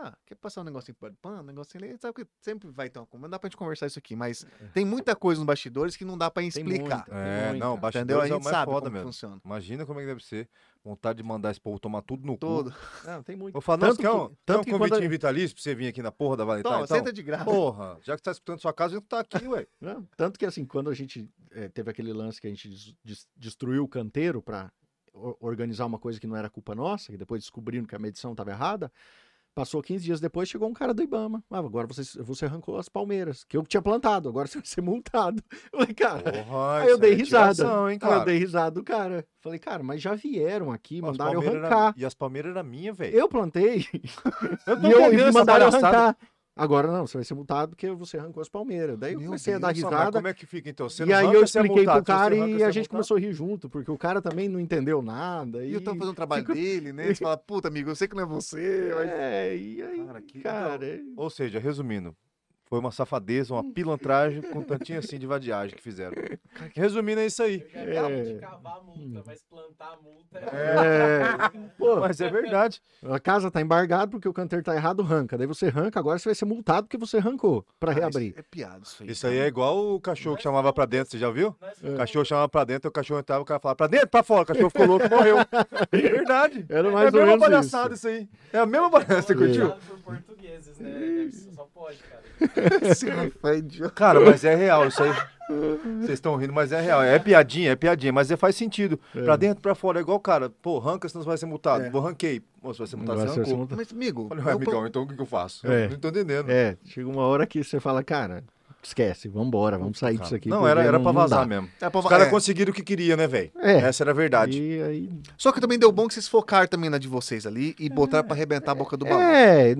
Ah, 0.00 0.16
quer 0.24 0.36
passar 0.36 0.60
um 0.60 0.64
negocinho 0.64 0.94
por 0.94 1.12
pano, 1.20 1.40
um 1.40 1.42
negocinho 1.42 1.82
ali, 1.84 1.98
sabe 2.00 2.14
que 2.14 2.26
sempre 2.40 2.68
vai 2.70 2.88
ter 2.88 3.00
uma. 3.00 3.08
Não 3.14 3.28
dá 3.28 3.36
pra 3.36 3.48
gente 3.48 3.56
conversar 3.56 3.86
isso 3.88 3.98
aqui, 3.98 4.14
mas 4.14 4.46
tem 4.72 4.84
muita 4.84 5.16
coisa 5.16 5.40
nos 5.40 5.46
bastidores 5.46 5.96
que 5.96 6.04
não 6.04 6.16
dá 6.16 6.30
pra 6.30 6.40
Tem 6.40 6.48
explicar. 6.48 6.98
muita, 6.98 7.14
É, 7.14 7.52
não, 7.54 7.72
muita. 7.76 7.88
Entendeu? 7.88 8.18
A 8.18 8.20
bastidores 8.20 8.30
é 8.30 8.32
o 8.32 8.36
gente 8.36 8.44
mais 8.44 8.56
sabe 8.56 8.70
foda 8.72 8.84
como 8.86 8.92
mesmo. 8.92 9.08
funciona. 9.08 9.40
Imagina 9.44 9.84
como 9.84 9.98
é 9.98 10.02
que 10.04 10.08
deve 10.08 10.24
ser. 10.24 10.48
Vontade 10.84 11.16
de 11.16 11.22
mandar 11.24 11.50
esse 11.50 11.60
povo 11.60 11.80
tomar 11.80 12.00
tudo 12.02 12.24
no 12.24 12.34
cu. 12.34 12.38
Todo. 12.38 12.74
Não, 13.04 13.22
tem 13.24 13.34
muito. 13.36 13.52
Vou 13.54 13.60
falar, 13.60 13.78
não, 13.78 13.88
Tanto 13.88 14.00
um, 14.00 14.28
que- 14.28 14.34
quer 14.36 14.36
tanto 14.46 14.60
um 14.60 14.64
que 14.64 14.70
quando 14.70 14.78
convitinho 14.82 15.06
a- 15.06 15.10
vitalício 15.10 15.54
pra 15.56 15.62
você 15.64 15.74
vir 15.74 15.88
aqui 15.88 16.00
na 16.00 16.12
porra 16.12 16.36
da 16.36 16.44
Valentine? 16.44 16.72
Toma, 16.72 16.84
então? 16.84 16.96
senta 16.96 17.12
de 17.12 17.22
graça. 17.24 17.44
Porra, 17.44 17.98
já 18.02 18.14
que 18.14 18.20
você 18.20 18.24
tá 18.24 18.30
escutando 18.30 18.60
sua 18.60 18.72
casa, 18.72 18.94
a 18.94 18.98
gente 19.00 19.08
tá 19.08 19.18
aqui, 19.18 19.48
ué. 19.48 19.66
Não, 19.80 20.06
tanto 20.16 20.38
que 20.38 20.46
assim, 20.46 20.64
quando 20.64 20.88
a 20.90 20.94
gente 20.94 21.28
eh, 21.50 21.68
teve 21.68 21.90
aquele 21.90 22.12
lance 22.12 22.40
que 22.40 22.46
a 22.46 22.50
gente 22.50 22.68
des- 22.68 22.94
des- 23.04 23.28
destruiu 23.36 23.82
o 23.82 23.88
canteiro 23.88 24.40
para 24.40 24.70
organizar 25.40 25.84
uma 25.86 25.98
coisa 25.98 26.20
que 26.20 26.28
não 26.28 26.36
era 26.36 26.48
culpa 26.48 26.74
nossa, 26.76 27.10
que 27.10 27.18
depois 27.18 27.42
descobriram 27.42 27.84
que 27.84 27.94
a 27.94 27.98
medição 27.98 28.30
estava 28.30 28.50
errada, 28.50 28.92
passou 29.58 29.82
15 29.82 30.04
dias 30.04 30.20
depois, 30.20 30.48
chegou 30.48 30.68
um 30.68 30.72
cara 30.72 30.94
do 30.94 31.02
Ibama. 31.02 31.42
Ah, 31.50 31.58
agora 31.58 31.86
você, 31.88 32.02
você 32.22 32.44
arrancou 32.44 32.78
as 32.78 32.88
palmeiras, 32.88 33.42
que 33.42 33.56
eu 33.56 33.64
tinha 33.64 33.82
plantado, 33.82 34.28
agora 34.28 34.46
você 34.46 34.58
vai 34.58 34.66
ser 34.66 34.80
multado. 34.80 35.42
Eu 35.72 35.78
falei, 35.80 35.94
cara. 35.94 36.32
Porra, 36.44 36.78
Aí 36.82 36.88
eu 36.88 36.98
dei 36.98 37.12
é 37.12 37.16
risada. 37.16 37.54
tiração, 37.54 37.90
hein, 37.90 37.98
Aí 38.00 38.12
eu 38.12 38.24
dei 38.24 38.38
risada 38.38 38.70
do 38.70 38.84
cara. 38.84 39.26
Falei, 39.40 39.58
cara, 39.58 39.82
mas 39.82 40.00
já 40.00 40.14
vieram 40.14 40.70
aqui, 40.70 40.96
As 40.98 41.02
mandaram 41.02 41.32
eu 41.32 41.40
palmeiras 41.42 41.64
era- 41.64 41.74
arrancar. 41.76 41.94
E 41.98 42.04
as 42.04 42.14
palmeiras 42.14 42.56
eram 42.56 42.68
minhas, 42.68 42.96
velho. 42.96 43.16
Eu 43.16 43.28
plantei 43.28 43.84
Eu 44.66 45.12
e 45.12 45.20
eu 45.20 45.28
e 45.28 45.32
mandaram 45.32 45.66
arrancar. 45.66 46.16
Agora 46.58 46.90
não, 46.90 47.06
você 47.06 47.16
vai 47.18 47.24
ser 47.24 47.34
multado 47.34 47.70
porque 47.70 47.88
você 47.92 48.18
arrancou 48.18 48.40
as 48.40 48.48
palmeiras. 48.48 48.98
Daí 48.98 49.12
eu 49.12 49.18
Meu 49.20 49.28
comecei 49.28 49.54
a 49.54 49.58
dar 49.58 49.72
Deus, 49.72 49.82
Não, 49.84 49.90
mas 49.90 49.98
risada. 50.00 50.18
como 50.18 50.28
é 50.28 50.34
que 50.34 50.44
fica, 50.46 50.68
então? 50.68 50.88
Você 50.88 51.04
E 51.04 51.12
aí 51.12 51.24
eu 51.32 51.40
é 51.40 51.44
expliquei 51.44 51.84
pro 51.84 51.94
multado. 51.94 51.98
Se 51.98 52.04
você 52.04 52.12
cara 52.12 52.34
e 52.36 52.40
a 52.40 52.44
é 52.44 52.48
gente 52.72 52.76
multado. 52.76 52.88
começou 52.90 53.16
a 53.16 53.20
rir 53.20 53.32
junto, 53.32 53.68
porque 53.70 53.90
o 53.90 53.96
cara 53.98 54.20
também 54.20 54.48
não 54.48 54.58
entendeu 54.58 55.00
nada. 55.00 55.64
E 55.64 55.70
E, 55.70 55.74
eu 55.74 55.80
tô 55.80 55.92
fazendo 55.94 56.10
o 56.10 56.14
trabalho 56.14 56.42
fica- 56.42 56.54
dele, 56.54 56.92
né? 56.92 57.06
Você 57.06 57.22
fala, 57.22 57.36
puta, 57.36 57.68
amigo, 57.68 57.90
eu 57.90 57.94
sei 57.96 58.08
que 58.08 58.14
não 58.16 58.22
é 58.22 58.26
você, 58.26 58.92
mas. 58.94 59.08
É, 59.18 59.56
e 59.56 59.82
aí, 59.82 60.04
Cara, 60.04 60.20
que- 60.22 60.40
cara, 60.40 60.84
é- 60.86 61.00
Ou 61.16 61.30
seja, 61.30 61.58
resumindo, 61.58 62.14
foi 62.68 62.78
uma 62.78 62.90
safadeza, 62.90 63.54
uma 63.54 63.64
pilantragem 63.72 64.42
com 64.42 64.58
um 64.58 64.62
tantinho 64.62 64.98
assim 64.98 65.18
de 65.18 65.26
vadiagem 65.26 65.76
que 65.76 65.82
fizeram. 65.82 66.14
Resumindo, 66.74 67.20
é 67.20 67.26
isso 67.26 67.42
aí. 67.42 67.64
É. 67.74 68.22
de 68.22 68.34
cavar 68.38 68.76
a 68.78 68.82
multa, 68.82 69.22
mas 69.26 69.42
plantar 69.44 69.92
a 69.92 69.96
multa 69.96 70.38
É. 70.38 71.22
Pô, 71.78 71.96
Mas 72.00 72.20
é 72.20 72.28
verdade. 72.28 72.80
a 73.08 73.18
casa 73.18 73.50
tá 73.50 73.60
embargada 73.60 74.08
porque 74.10 74.28
o 74.28 74.32
canteiro 74.32 74.64
tá 74.64 74.74
errado, 74.74 75.02
arranca. 75.02 75.38
Daí 75.38 75.46
você 75.46 75.66
arranca, 75.66 75.98
agora 75.98 76.18
você 76.18 76.28
vai 76.28 76.34
ser 76.34 76.44
multado 76.44 76.86
porque 76.86 76.98
você 76.98 77.16
arrancou 77.18 77.64
pra 77.80 77.92
Cara, 77.94 78.06
reabrir. 78.06 78.30
isso 78.30 78.38
É 78.40 78.42
piada 78.42 78.80
isso 78.82 79.02
aí. 79.02 79.10
Isso 79.10 79.26
aí 79.26 79.38
é 79.38 79.46
igual 79.46 79.94
o 79.94 80.00
cachorro 80.00 80.36
que 80.36 80.42
chamava 80.42 80.72
pra 80.72 80.84
dentro, 80.84 81.10
você 81.10 81.18
já 81.18 81.30
viu? 81.30 81.54
Nós 81.60 81.78
O 81.82 81.96
cachorro 81.96 82.24
chamava 82.24 82.48
pra 82.48 82.64
dentro, 82.64 82.88
o 82.88 82.92
cachorro 82.92 83.20
entrava, 83.20 83.42
o 83.42 83.44
cara 83.46 83.60
falava 83.60 83.76
pra 83.76 83.86
dentro, 83.86 84.08
pra 84.08 84.22
fora. 84.22 84.42
O 84.42 84.46
cachorro 84.46 84.70
ficou 84.70 84.86
louco 84.86 85.06
e 85.06 85.10
morreu. 85.10 85.36
É 85.92 85.96
verdade. 85.96 86.66
Era 86.68 86.88
É 86.88 86.90
a 86.90 86.92
mais 86.94 87.14
ou 87.14 87.20
mesma 87.20 87.26
menos 87.36 87.44
palhaçada 87.44 87.94
isso. 87.94 88.08
isso 88.08 88.18
aí. 88.18 88.28
É 88.52 88.58
a 88.58 88.66
mesma 88.66 88.90
palhaçada, 88.90 89.22
você 89.22 89.34
curtiu? 89.34 89.74
Portugueses, 90.16 90.78
né? 90.78 90.90
Deve 90.90 91.32
Só 91.32 91.68
pode, 91.74 91.98
cara. 91.98 92.22
Esse 92.90 93.08
Rafael 93.08 93.54
é 93.54 93.58
idiota. 93.58 93.94
Cara, 93.94 94.20
mas 94.20 94.44
é 94.44 94.54
real 94.54 94.86
isso 94.88 95.02
aí. 95.02 95.12
Vocês 96.00 96.10
estão 96.10 96.36
rindo, 96.36 96.52
mas 96.52 96.72
é 96.72 96.80
real. 96.80 97.02
É 97.02 97.18
piadinha, 97.18 97.70
é 97.72 97.76
piadinha, 97.76 98.12
mas 98.12 98.30
é, 98.30 98.36
faz 98.36 98.54
sentido. 98.54 99.00
Pra 99.12 99.34
dentro, 99.36 99.62
pra 99.62 99.74
fora. 99.74 99.98
É 99.98 100.02
igual, 100.02 100.20
cara, 100.20 100.50
pô, 100.50 100.78
arranca, 100.78 101.08
senão 101.08 101.22
você 101.22 101.28
vai 101.28 101.38
ser 101.38 101.46
multado. 101.46 101.84
É. 101.84 101.90
Vou 101.90 102.00
ranquei. 102.02 102.42
Você 102.62 102.78
vai 102.78 102.86
ser 102.86 102.96
multado, 102.96 103.20
você 103.20 103.54
multado. 103.54 103.76
Mas, 103.76 103.92
amigo, 103.92 104.28
eu- 104.30 104.48
amigão, 104.50 104.86
então 104.86 105.02
o 105.02 105.06
que, 105.06 105.14
que 105.14 105.22
eu 105.22 105.26
faço? 105.26 105.66
É. 105.66 105.88
Não 105.88 105.98
tô 105.98 106.08
entendendo. 106.08 106.50
É, 106.50 106.76
chega 106.84 107.08
uma 107.08 107.22
hora 107.22 107.46
que 107.46 107.62
você 107.64 107.80
fala, 107.80 108.02
cara, 108.04 108.44
esquece, 108.82 109.28
vambora, 109.28 109.76
vamos 109.78 109.98
sair 109.98 110.18
disso 110.18 110.34
aqui. 110.34 110.48
Não, 110.48 110.66
era, 110.66 110.82
era 110.82 110.98
pra 110.98 111.12
não 111.12 111.20
vazar 111.20 111.40
dá. 111.40 111.46
mesmo. 111.46 111.68
é 111.80 111.90
pra- 111.90 112.00
Os 112.00 112.06
caras 112.06 112.26
é. 112.28 112.30
conseguiram 112.30 112.70
o 112.70 112.74
que 112.74 112.82
queriam, 112.82 113.16
né, 113.16 113.26
velho? 113.26 113.50
É. 113.56 113.78
Essa 113.78 114.02
era 114.04 114.10
a 114.10 114.14
verdade. 114.14 114.60
E 114.62 114.82
aí, 114.82 115.10
Só 115.36 115.52
que 115.52 115.60
também 115.60 115.78
deu 115.78 115.90
bom 115.92 116.06
que 116.08 116.14
vocês 116.14 116.28
focaram 116.28 116.66
também 116.68 116.88
na 116.88 116.98
de 116.98 117.08
vocês 117.08 117.46
ali 117.46 117.74
e 117.78 117.88
botaram 117.88 118.24
pra 118.26 118.34
arrebentar 118.36 118.72
a 118.72 118.74
boca 118.74 118.96
do 118.96 119.04
balão. 119.04 119.20
é, 119.22 119.74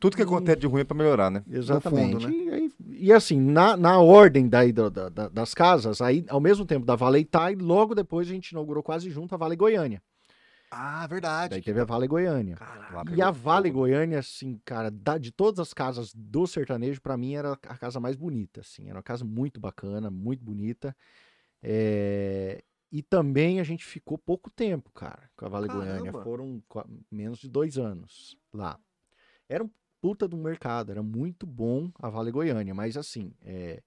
Tudo 0.00 0.16
que 0.16 0.22
acontece 0.22 0.58
de 0.60 0.66
ruim 0.66 0.80
é 0.80 0.84
pra 0.84 0.96
melhorar, 0.96 1.30
né? 1.30 1.42
Exatamente. 1.50 2.12
fundo, 2.14 2.28
né? 2.28 2.34
e, 2.34 2.50
aí- 2.50 2.72
e 3.04 3.12
assim, 3.12 3.40
na, 3.40 3.76
na 3.76 3.98
ordem 4.00 4.48
daí 4.48 4.72
da- 4.72 4.88
da- 4.88 5.28
das 5.28 5.54
casas, 5.54 6.00
aí 6.00 6.24
ao 6.28 6.40
mesmo 6.40 6.64
tempo 6.66 6.84
da 6.84 6.96
Vale 6.96 7.20
Itai, 7.20 7.54
logo 7.54 7.94
depois 7.94 8.26
a 8.28 8.32
gente 8.32 8.50
inaugurou 8.50 8.82
quase 8.82 9.08
junto 9.10 9.32
a 9.34 9.38
Vale 9.38 9.54
Goiânia. 9.54 10.02
Ah, 10.74 11.06
verdade. 11.06 11.50
Daí 11.50 11.60
teve 11.62 11.80
a 11.80 11.84
Vale 11.84 12.06
Goiânia. 12.08 12.56
Lá 12.90 13.04
E 13.14 13.20
a 13.20 13.30
Vale. 13.30 13.70
Goiânia, 13.70 14.18
assim, 14.20 14.58
cara, 14.64 14.90
da- 14.90 15.18
de 15.18 15.30
todas 15.30 15.60
as 15.60 15.74
casas 15.74 16.14
do 16.14 16.46
sertanejo, 16.46 17.00
pra 17.02 17.14
mim 17.16 17.34
era 17.34 17.52
a 17.52 17.76
casa 17.76 18.00
mais 18.00 18.16
bonita, 18.16 18.62
assim. 18.62 18.86
Era 18.88 18.96
uma 18.96 19.02
casa 19.02 19.22
muito 19.24 19.60
bacana, 19.60 20.10
muito 20.10 20.42
bonita. 20.42 20.96
É, 21.62 22.62
E 22.94 23.02
também 23.02 23.58
a 23.58 23.64
gente 23.64 23.84
ficou 23.86 24.18
pouco 24.18 24.50
tempo, 24.50 24.90
cara, 24.92 25.30
com 25.34 25.46
a 25.46 25.48
Vale 25.48 25.66
Goiânia. 25.68 25.96
Caramba. 26.12 26.22
Foram 26.24 26.62
qua- 26.68 26.86
menos 27.10 27.38
de 27.38 27.48
dois 27.48 27.78
anos 27.78 28.36
lá. 28.52 28.78
Era 29.48 29.64
um 29.64 29.70
puta 29.98 30.28
do 30.28 30.36
mercado, 30.36 30.90
era 30.92 31.02
muito 31.02 31.46
bom 31.46 31.90
a 32.00 32.10
Vale 32.10 32.30
Goiânia, 32.30 32.74
mas 32.74 32.96
assim, 32.98 33.32
é, 33.40 33.82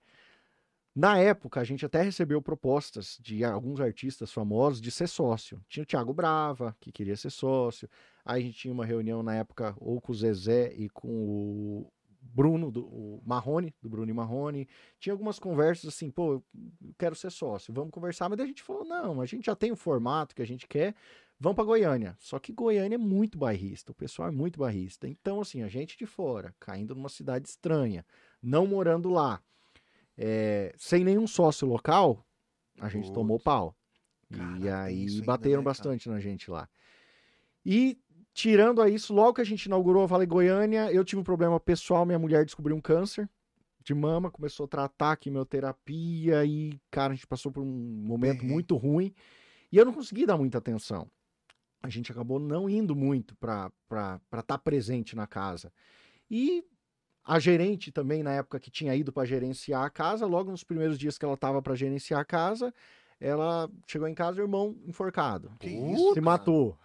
Na 0.96 1.18
época, 1.20 1.60
a 1.60 1.64
gente 1.66 1.86
até 1.86 2.02
recebeu 2.02 2.42
propostas 2.42 3.18
de 3.22 3.44
alguns 3.44 3.82
artistas 3.82 4.32
famosos 4.32 4.80
de 4.80 4.90
ser 4.90 5.08
sócio. 5.08 5.62
Tinha 5.68 5.84
o 5.84 5.86
Thiago 5.86 6.14
Brava, 6.14 6.74
que 6.80 6.90
queria 6.90 7.18
ser 7.18 7.32
sócio. 7.32 7.90
Aí 8.24 8.42
a 8.42 8.46
gente 8.46 8.58
tinha 8.58 8.74
uma 8.74 8.86
reunião 8.86 9.22
na 9.22 9.36
época 9.36 9.76
ou 9.78 10.00
com 10.00 10.14
o 10.14 10.16
Zezé 10.16 10.74
e 10.74 10.88
com 10.88 11.10
o 11.10 11.92
Bruno, 12.22 12.72
do, 12.72 12.86
o 12.86 13.22
Marrone, 13.26 13.76
do 13.82 13.90
Bruno 13.90 14.10
e 14.10 14.14
Marrone. 14.14 14.70
Tinha 14.98 15.12
algumas 15.12 15.38
conversas 15.38 15.94
assim, 15.94 16.10
pô, 16.10 16.36
eu 16.36 16.44
quero 16.98 17.14
ser 17.14 17.30
sócio, 17.30 17.74
vamos 17.74 17.92
conversar. 17.92 18.30
Mas 18.30 18.38
daí 18.38 18.46
a 18.46 18.48
gente 18.48 18.64
falou, 18.64 18.86
não, 18.86 19.20
a 19.20 19.26
gente 19.26 19.48
já 19.48 19.56
tem 19.56 19.74
o 19.74 19.76
formato 19.76 20.34
que 20.34 20.42
a 20.42 20.48
gente 20.48 20.66
quer, 20.66 20.96
vamos 21.38 21.58
para 21.58 21.66
Goiânia. 21.66 22.16
Só 22.22 22.40
que 22.40 22.54
Goiânia 22.54 22.96
é 22.96 22.98
muito 22.98 23.38
bairrista, 23.38 23.92
o 23.92 23.96
pessoal 23.96 24.30
é 24.30 24.32
muito 24.32 24.58
bairrista. 24.58 25.10
Então, 25.10 25.42
assim, 25.42 25.62
a 25.62 25.68
gente 25.68 25.98
de 25.98 26.06
fora, 26.06 26.56
caindo 26.58 26.96
numa 26.96 27.10
cidade 27.10 27.50
estranha, 27.50 28.06
não 28.42 28.66
morando 28.66 29.10
lá, 29.10 29.42
é, 30.18 30.74
sem 30.78 31.04
nenhum 31.04 31.28
sócio 31.28 31.68
local, 31.68 32.26
a 32.80 32.90
gente 32.90 33.06
Putz. 33.06 33.16
tomou 33.16 33.40
pau. 33.40 33.76
e 34.30 34.36
Caraca, 34.36 34.60
tem 34.60 34.72
aí 34.72 35.22
bateram 35.22 35.64
cara? 35.64 35.74
bastante 35.74 36.10
na 36.10 36.20
gente 36.20 36.50
lá. 36.50 36.68
E 37.66 37.98
tirando 38.34 38.82
a 38.82 38.90
isso, 38.90 39.14
logo 39.14 39.36
que 39.36 39.42
a 39.42 39.46
gente 39.46 39.66
inaugurou 39.66 40.04
a 40.04 40.08
Vale 40.08 40.26
Goiânia, 40.26 40.92
eu 40.92 41.04
tive 41.06 41.22
um 41.22 41.24
problema 41.24 41.60
pessoal, 41.60 42.06
minha 42.06 42.20
mulher 42.20 42.46
descobriu 42.46 42.76
um 42.76 42.82
câncer 42.82 43.30
de 43.84 43.94
mama, 43.94 44.32
começou 44.32 44.66
a 44.66 44.68
tratar 44.68 45.16
quimioterapia 45.16 46.44
e, 46.44 46.80
cara, 46.90 47.14
a 47.14 47.16
gente 47.16 47.28
passou 47.28 47.52
por 47.52 47.62
um 47.62 47.66
momento 47.66 48.44
muito 48.44 48.76
ruim 48.76 49.14
e 49.72 49.78
eu 49.78 49.86
não 49.86 49.94
consegui 49.94 50.26
dar 50.26 50.38
muita 50.38 50.58
atenção. 50.58 51.10
A 51.84 51.90
gente 51.90 52.12
acabou 52.12 52.40
não 52.40 52.68
indo 52.68 52.96
muito 52.96 53.36
para 53.36 53.72
estar 54.40 54.58
presente 54.58 55.16
na 55.16 55.28
casa. 55.28 55.72
E 56.30 56.64
a 57.26 57.40
gerente 57.40 57.92
também, 57.92 58.22
na 58.24 58.32
época 58.34 58.60
que 58.60 58.70
tinha 58.72 58.96
ido 58.96 59.12
para 59.12 59.26
gerenciar 59.26 59.84
a 59.84 59.90
casa, 59.90 60.26
logo 60.26 60.52
nos 60.52 60.64
primeiros 60.64 60.98
dias 61.00 61.18
que 61.18 61.26
ela 61.26 61.34
estava 61.34 61.62
para 61.62 61.76
gerenciar 61.76 62.20
a 62.22 62.26
casa, 62.26 62.74
ela 63.20 63.70
chegou 63.88 64.08
em 64.08 64.14
casa, 64.14 64.40
o 64.40 64.44
irmão 64.44 64.76
enforcado. 64.86 65.52
Que 65.60 65.70
Se 65.70 65.76
isso, 65.76 66.22
cara? 66.22 66.22
matou. 66.22 66.78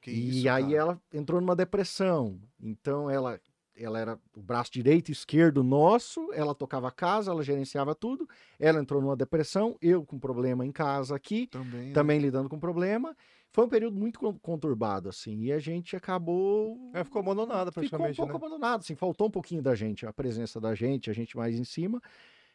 Que 0.00 0.10
e 0.10 0.38
isso, 0.40 0.48
aí 0.48 0.62
cara? 0.64 0.74
ela 0.76 1.02
entrou 1.12 1.40
numa 1.40 1.54
depressão. 1.54 2.40
Então 2.60 3.08
ela, 3.10 3.40
ela 3.76 3.98
era 3.98 4.18
o 4.36 4.42
braço 4.42 4.72
direito 4.72 5.10
e 5.10 5.12
esquerdo 5.12 5.62
nosso, 5.62 6.32
ela 6.32 6.54
tocava 6.54 6.88
a 6.88 6.92
casa, 6.92 7.30
ela 7.30 7.42
gerenciava 7.42 7.94
tudo. 7.94 8.28
Ela 8.58 8.80
entrou 8.80 9.00
numa 9.00 9.16
depressão, 9.16 9.76
eu 9.80 10.04
com 10.04 10.18
problema 10.18 10.64
em 10.66 10.72
casa 10.72 11.14
aqui, 11.14 11.46
Também, 11.46 11.88
né? 11.88 11.92
também 11.92 12.18
lidando 12.18 12.48
com 12.48 12.58
problema. 12.58 13.14
Foi 13.52 13.64
um 13.64 13.68
período 13.68 13.96
muito 13.96 14.18
con- 14.20 14.38
conturbado, 14.38 15.08
assim, 15.08 15.36
e 15.42 15.52
a 15.52 15.58
gente 15.58 15.96
acabou. 15.96 16.90
É, 16.94 17.02
ficou 17.02 17.20
abandonada 17.20 17.70
Ficou 17.72 17.82
um 17.84 17.88
praticamente, 17.88 18.16
pouco 18.16 18.32
né? 18.32 18.38
abandonado, 18.38 18.80
assim, 18.80 18.94
faltou 18.94 19.26
um 19.26 19.30
pouquinho 19.30 19.60
da 19.62 19.74
gente, 19.74 20.06
a 20.06 20.12
presença 20.12 20.60
da 20.60 20.74
gente, 20.74 21.10
a 21.10 21.12
gente 21.12 21.36
mais 21.36 21.58
em 21.58 21.64
cima. 21.64 22.00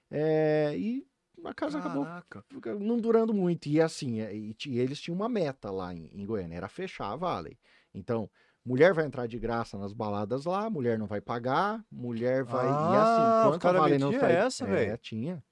É, 0.09 0.73
e 0.77 1.05
a 1.43 1.53
casa 1.53 1.80
acabou 1.80 2.05
Caraca. 2.05 2.43
fica- 2.47 2.76
não 2.76 2.97
durando 2.99 3.34
muito. 3.34 3.67
E 3.67 3.81
assim, 3.81 4.22
é, 4.22 4.34
e, 4.34 4.53
ti- 4.53 4.73
eles 4.76 4.99
tinham 4.99 5.15
uma 5.15 5.27
meta 5.27 5.69
lá 5.69 5.93
em, 5.93 6.09
em 6.13 6.26
Goiânia, 6.26 6.55
era 6.57 6.67
fechar 6.69 7.11
a 7.11 7.15
Valley. 7.15 7.57
Então, 7.93 8.30
mulher 8.65 8.93
vai 8.93 9.05
entrar 9.05 9.27
de 9.27 9.38
graça 9.38 9.77
nas 9.77 9.91
baladas 9.93 10.45
lá, 10.45 10.69
mulher 10.69 10.97
não 10.97 11.07
vai 11.07 11.19
pagar, 11.19 11.84
mulher 11.91 12.43
vai. 12.43 12.67
e 12.67 12.95
Ah, 12.95 13.01
assim, 13.01 13.22
os 13.22 13.38
enquanto 13.47 13.65
a 13.67 13.72
Valley 13.73 13.99
não 13.99 14.11
sair. 14.13 14.35
essa, 14.35 14.65
é, 14.65 14.67
velho. 14.69 14.97
tinha. 14.97 15.43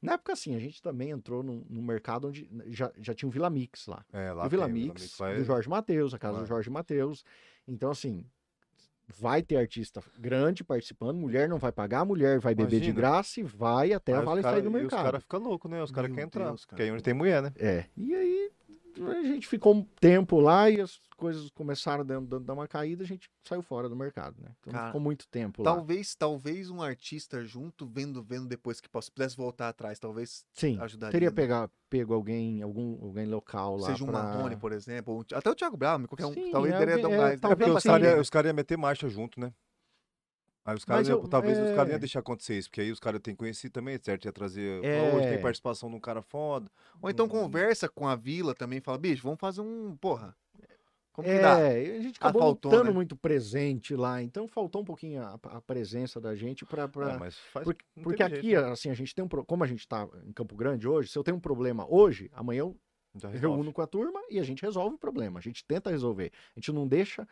Na 0.00 0.12
época, 0.14 0.32
assim, 0.32 0.54
a 0.54 0.58
gente 0.60 0.80
também 0.80 1.10
entrou 1.10 1.42
num, 1.42 1.64
num 1.68 1.82
mercado 1.82 2.28
onde 2.28 2.48
já, 2.66 2.92
já 2.98 3.14
tinha 3.14 3.28
o 3.28 3.32
Vila 3.32 3.50
Mix 3.50 3.86
lá. 3.86 4.04
É, 4.12 4.32
lá 4.32 4.46
o 4.46 4.48
Vila 4.48 4.66
tem, 4.66 4.74
Mix, 4.74 5.16
vai- 5.18 5.36
do 5.36 5.44
Jorge 5.44 5.68
Matheus, 5.68 6.14
a 6.14 6.18
casa 6.18 6.34
Vai. 6.34 6.42
do 6.44 6.48
Jorge 6.48 6.70
Matheus. 6.70 7.24
Então, 7.66 7.90
assim, 7.90 8.24
vai 9.08 9.42
ter 9.42 9.56
artista 9.56 10.02
grande 10.18 10.62
participando, 10.62 11.16
mulher 11.16 11.48
não 11.48 11.58
vai 11.58 11.72
pagar, 11.72 12.04
mulher 12.04 12.38
vai 12.38 12.54
beber 12.54 12.78
de 12.80 12.92
graça 12.92 13.40
e 13.40 13.42
vai 13.42 13.92
até 13.92 14.12
Aí 14.12 14.18
a 14.18 14.20
os 14.20 14.24
Valley 14.26 14.42
cara- 14.42 14.54
sair 14.56 14.62
do 14.62 14.68
E 14.68 14.70
os 14.76 14.82
mercado. 14.82 15.02
caras 15.04 15.22
ficam 15.22 15.40
loucos, 15.40 15.70
né? 15.70 15.82
Os 15.82 15.90
caras 15.90 16.10
querem 16.10 16.24
entrar. 16.26 16.44
Deus, 16.48 16.64
cara. 16.64 16.68
Porque 16.76 16.82
aí 16.82 16.90
onde 16.92 17.02
tem 17.02 17.14
mulher, 17.14 17.42
né? 17.42 17.52
É. 17.56 17.86
E 17.96 18.14
aí 18.14 18.50
a 19.06 19.22
gente 19.22 19.46
ficou 19.46 19.74
um 19.74 19.82
tempo 20.00 20.40
lá 20.40 20.70
e 20.70 20.80
as 20.80 20.98
coisas 21.16 21.50
começaram 21.50 22.04
dando, 22.04 22.28
dando 22.28 22.44
dar 22.44 22.54
uma 22.54 22.68
caída, 22.68 23.02
a 23.02 23.06
gente 23.06 23.28
saiu 23.44 23.62
fora 23.62 23.88
do 23.88 23.96
mercado, 23.96 24.36
né? 24.40 24.50
Então 24.60 24.72
Cara, 24.72 24.86
ficou 24.86 25.00
muito 25.00 25.26
tempo 25.28 25.62
lá. 25.62 25.74
Talvez, 25.74 26.14
talvez 26.14 26.70
um 26.70 26.80
artista 26.80 27.44
junto, 27.44 27.86
vendo, 27.86 28.22
vendo 28.22 28.46
depois 28.46 28.80
que 28.80 28.88
possa, 28.88 29.10
pudesse 29.10 29.36
voltar 29.36 29.68
atrás, 29.68 29.98
talvez 29.98 30.44
Sim. 30.52 30.78
ajudaria. 30.80 31.12
Teria 31.12 31.30
né? 31.30 31.34
pegar, 31.34 31.70
pego 31.90 32.14
alguém, 32.14 32.62
algum 32.62 33.04
alguém 33.04 33.26
local 33.26 33.76
lá. 33.76 33.88
Seja 33.88 34.04
um 34.04 34.06
pra... 34.06 34.22
Marrone, 34.22 34.56
por 34.56 34.72
exemplo, 34.72 35.14
ou 35.14 35.24
até 35.34 35.50
o 35.50 35.54
Thiago 35.54 35.76
Bravo, 35.76 36.06
qualquer 36.06 36.26
um. 36.26 36.32
Sim, 36.32 36.50
talvez 36.50 36.74
é 36.74 36.78
teria 36.78 37.02
dar 37.02 37.08
um 37.08 37.14
é, 37.14 37.16
gás. 37.16 37.32
É 37.32 37.36
talvez 37.36 37.58
porque 37.58 37.70
os 37.70 37.76
assim, 37.76 37.88
caras 37.88 38.20
os 38.20 38.30
cara 38.30 38.48
iam 38.48 38.54
meter 38.54 38.78
marcha 38.78 39.08
junto, 39.08 39.40
né? 39.40 39.52
Aí 40.68 40.74
os 40.76 40.84
caras, 40.84 41.08
eu- 41.08 41.26
talvez 41.28 41.58
os 41.58 41.70
caras 41.70 41.88
é. 41.88 41.92
iam 41.94 41.98
deixar 41.98 42.18
acontecer 42.20 42.58
isso, 42.58 42.68
porque 42.68 42.82
aí 42.82 42.92
os 42.92 43.00
caras 43.00 43.20
têm 43.22 43.34
conhecido 43.34 43.72
também, 43.72 43.98
certo? 44.02 44.26
Ia 44.26 44.32
trazer. 44.32 44.84
É. 44.84 45.14
Hoje 45.14 45.26
tem 45.28 45.38
participação 45.40 45.88
de 45.88 45.96
um 45.96 46.00
cara 46.00 46.20
foda. 46.20 46.70
Ou 47.00 47.08
então 47.08 47.24
Hum. 47.24 47.30
conversa 47.30 47.88
com 47.88 48.06
a 48.06 48.14
vila 48.14 48.54
também, 48.54 48.78
fala, 48.78 48.98
bicho, 48.98 49.22
vamos 49.22 49.38
fazer 49.40 49.62
um. 49.62 49.96
Porra. 49.96 50.36
Como 51.12 51.26
que 51.26 51.34
É, 51.34 51.40
dá? 51.40 51.58
e 51.80 51.90
a 51.98 52.00
gente 52.02 52.18
Ah, 52.20 52.28
acabou 52.28 52.42
faltou, 52.42 52.70
não 52.70 52.78
estando 52.78 52.90
né? 52.90 52.94
muito 52.94 53.16
presente 53.16 53.96
lá, 53.96 54.22
então 54.22 54.46
faltou 54.46 54.82
um 54.82 54.84
pouquinho 54.84 55.22
a, 55.22 55.34
a 55.42 55.60
presença 55.60 56.20
da 56.20 56.34
gente 56.34 56.64
para 56.66 56.84
É, 56.84 57.18
mas 57.18 57.36
faz, 57.38 57.64
Porque, 57.64 57.84
porque 58.02 58.22
aqui, 58.22 58.34
jeito, 58.34 58.60
né? 58.60 58.70
assim, 58.70 58.90
a 58.90 58.94
gente 58.94 59.14
tem 59.14 59.24
um. 59.24 59.28
pro- 59.28 59.44
Como 59.44 59.64
a 59.64 59.66
gente 59.66 59.86
tá 59.88 60.06
em 60.24 60.32
Campo 60.32 60.54
Grande 60.54 60.86
hoje, 60.86 61.08
se 61.08 61.18
eu 61.18 61.24
tenho 61.24 61.36
um 61.36 61.40
problema 61.40 61.86
hoje, 61.88 62.30
amanhã 62.32 62.60
eu 62.60 62.76
reúno 63.32 63.72
com 63.72 63.82
a 63.82 63.86
turma 63.86 64.20
e 64.30 64.38
a 64.38 64.44
gente 64.44 64.62
resolve 64.62 64.94
o 64.94 64.98
problema. 64.98 65.38
A 65.38 65.42
gente 65.42 65.64
tenta 65.64 65.90
resolver. 65.90 66.30
A 66.54 66.60
gente 66.60 66.70
não 66.72 66.86
deixa 66.86 67.26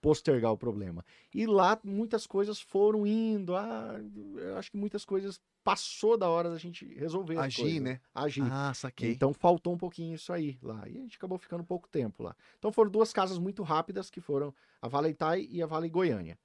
postergar 0.00 0.52
o 0.52 0.56
problema. 0.58 1.04
E 1.34 1.46
lá 1.46 1.78
muitas 1.84 2.26
coisas 2.26 2.60
foram 2.60 3.06
indo. 3.06 3.54
Ah, 3.56 3.96
eu 4.36 4.56
acho 4.56 4.70
que 4.70 4.76
muitas 4.76 5.04
coisas 5.04 5.40
passou 5.64 6.16
da 6.16 6.28
hora 6.28 6.48
da 6.50 6.56
gente 6.58 6.86
resolver. 6.94 7.36
Agir, 7.38 7.62
coisas. 7.62 7.80
né? 7.82 8.00
Agir. 8.14 8.44
Ah, 8.50 8.72
saquei. 8.74 9.12
Então 9.12 9.32
faltou 9.34 9.72
um 9.74 9.78
pouquinho 9.78 10.14
isso 10.14 10.32
aí 10.32 10.58
lá. 10.62 10.88
E 10.88 10.96
a 10.96 11.00
gente 11.00 11.16
acabou 11.16 11.36
ficando 11.38 11.64
pouco 11.64 11.88
tempo 11.88 12.22
lá. 12.22 12.34
Então 12.58 12.70
foram 12.72 12.90
duas 12.90 13.12
casas 13.12 13.38
muito 13.38 13.62
rápidas 13.62 14.08
que 14.10 14.20
foram 14.20 14.54
a 14.80 14.88
Vale 14.88 15.08
Itai 15.10 15.46
e 15.50 15.62
a 15.62 15.66
Vale 15.66 15.88
Goiânia. 15.88 16.38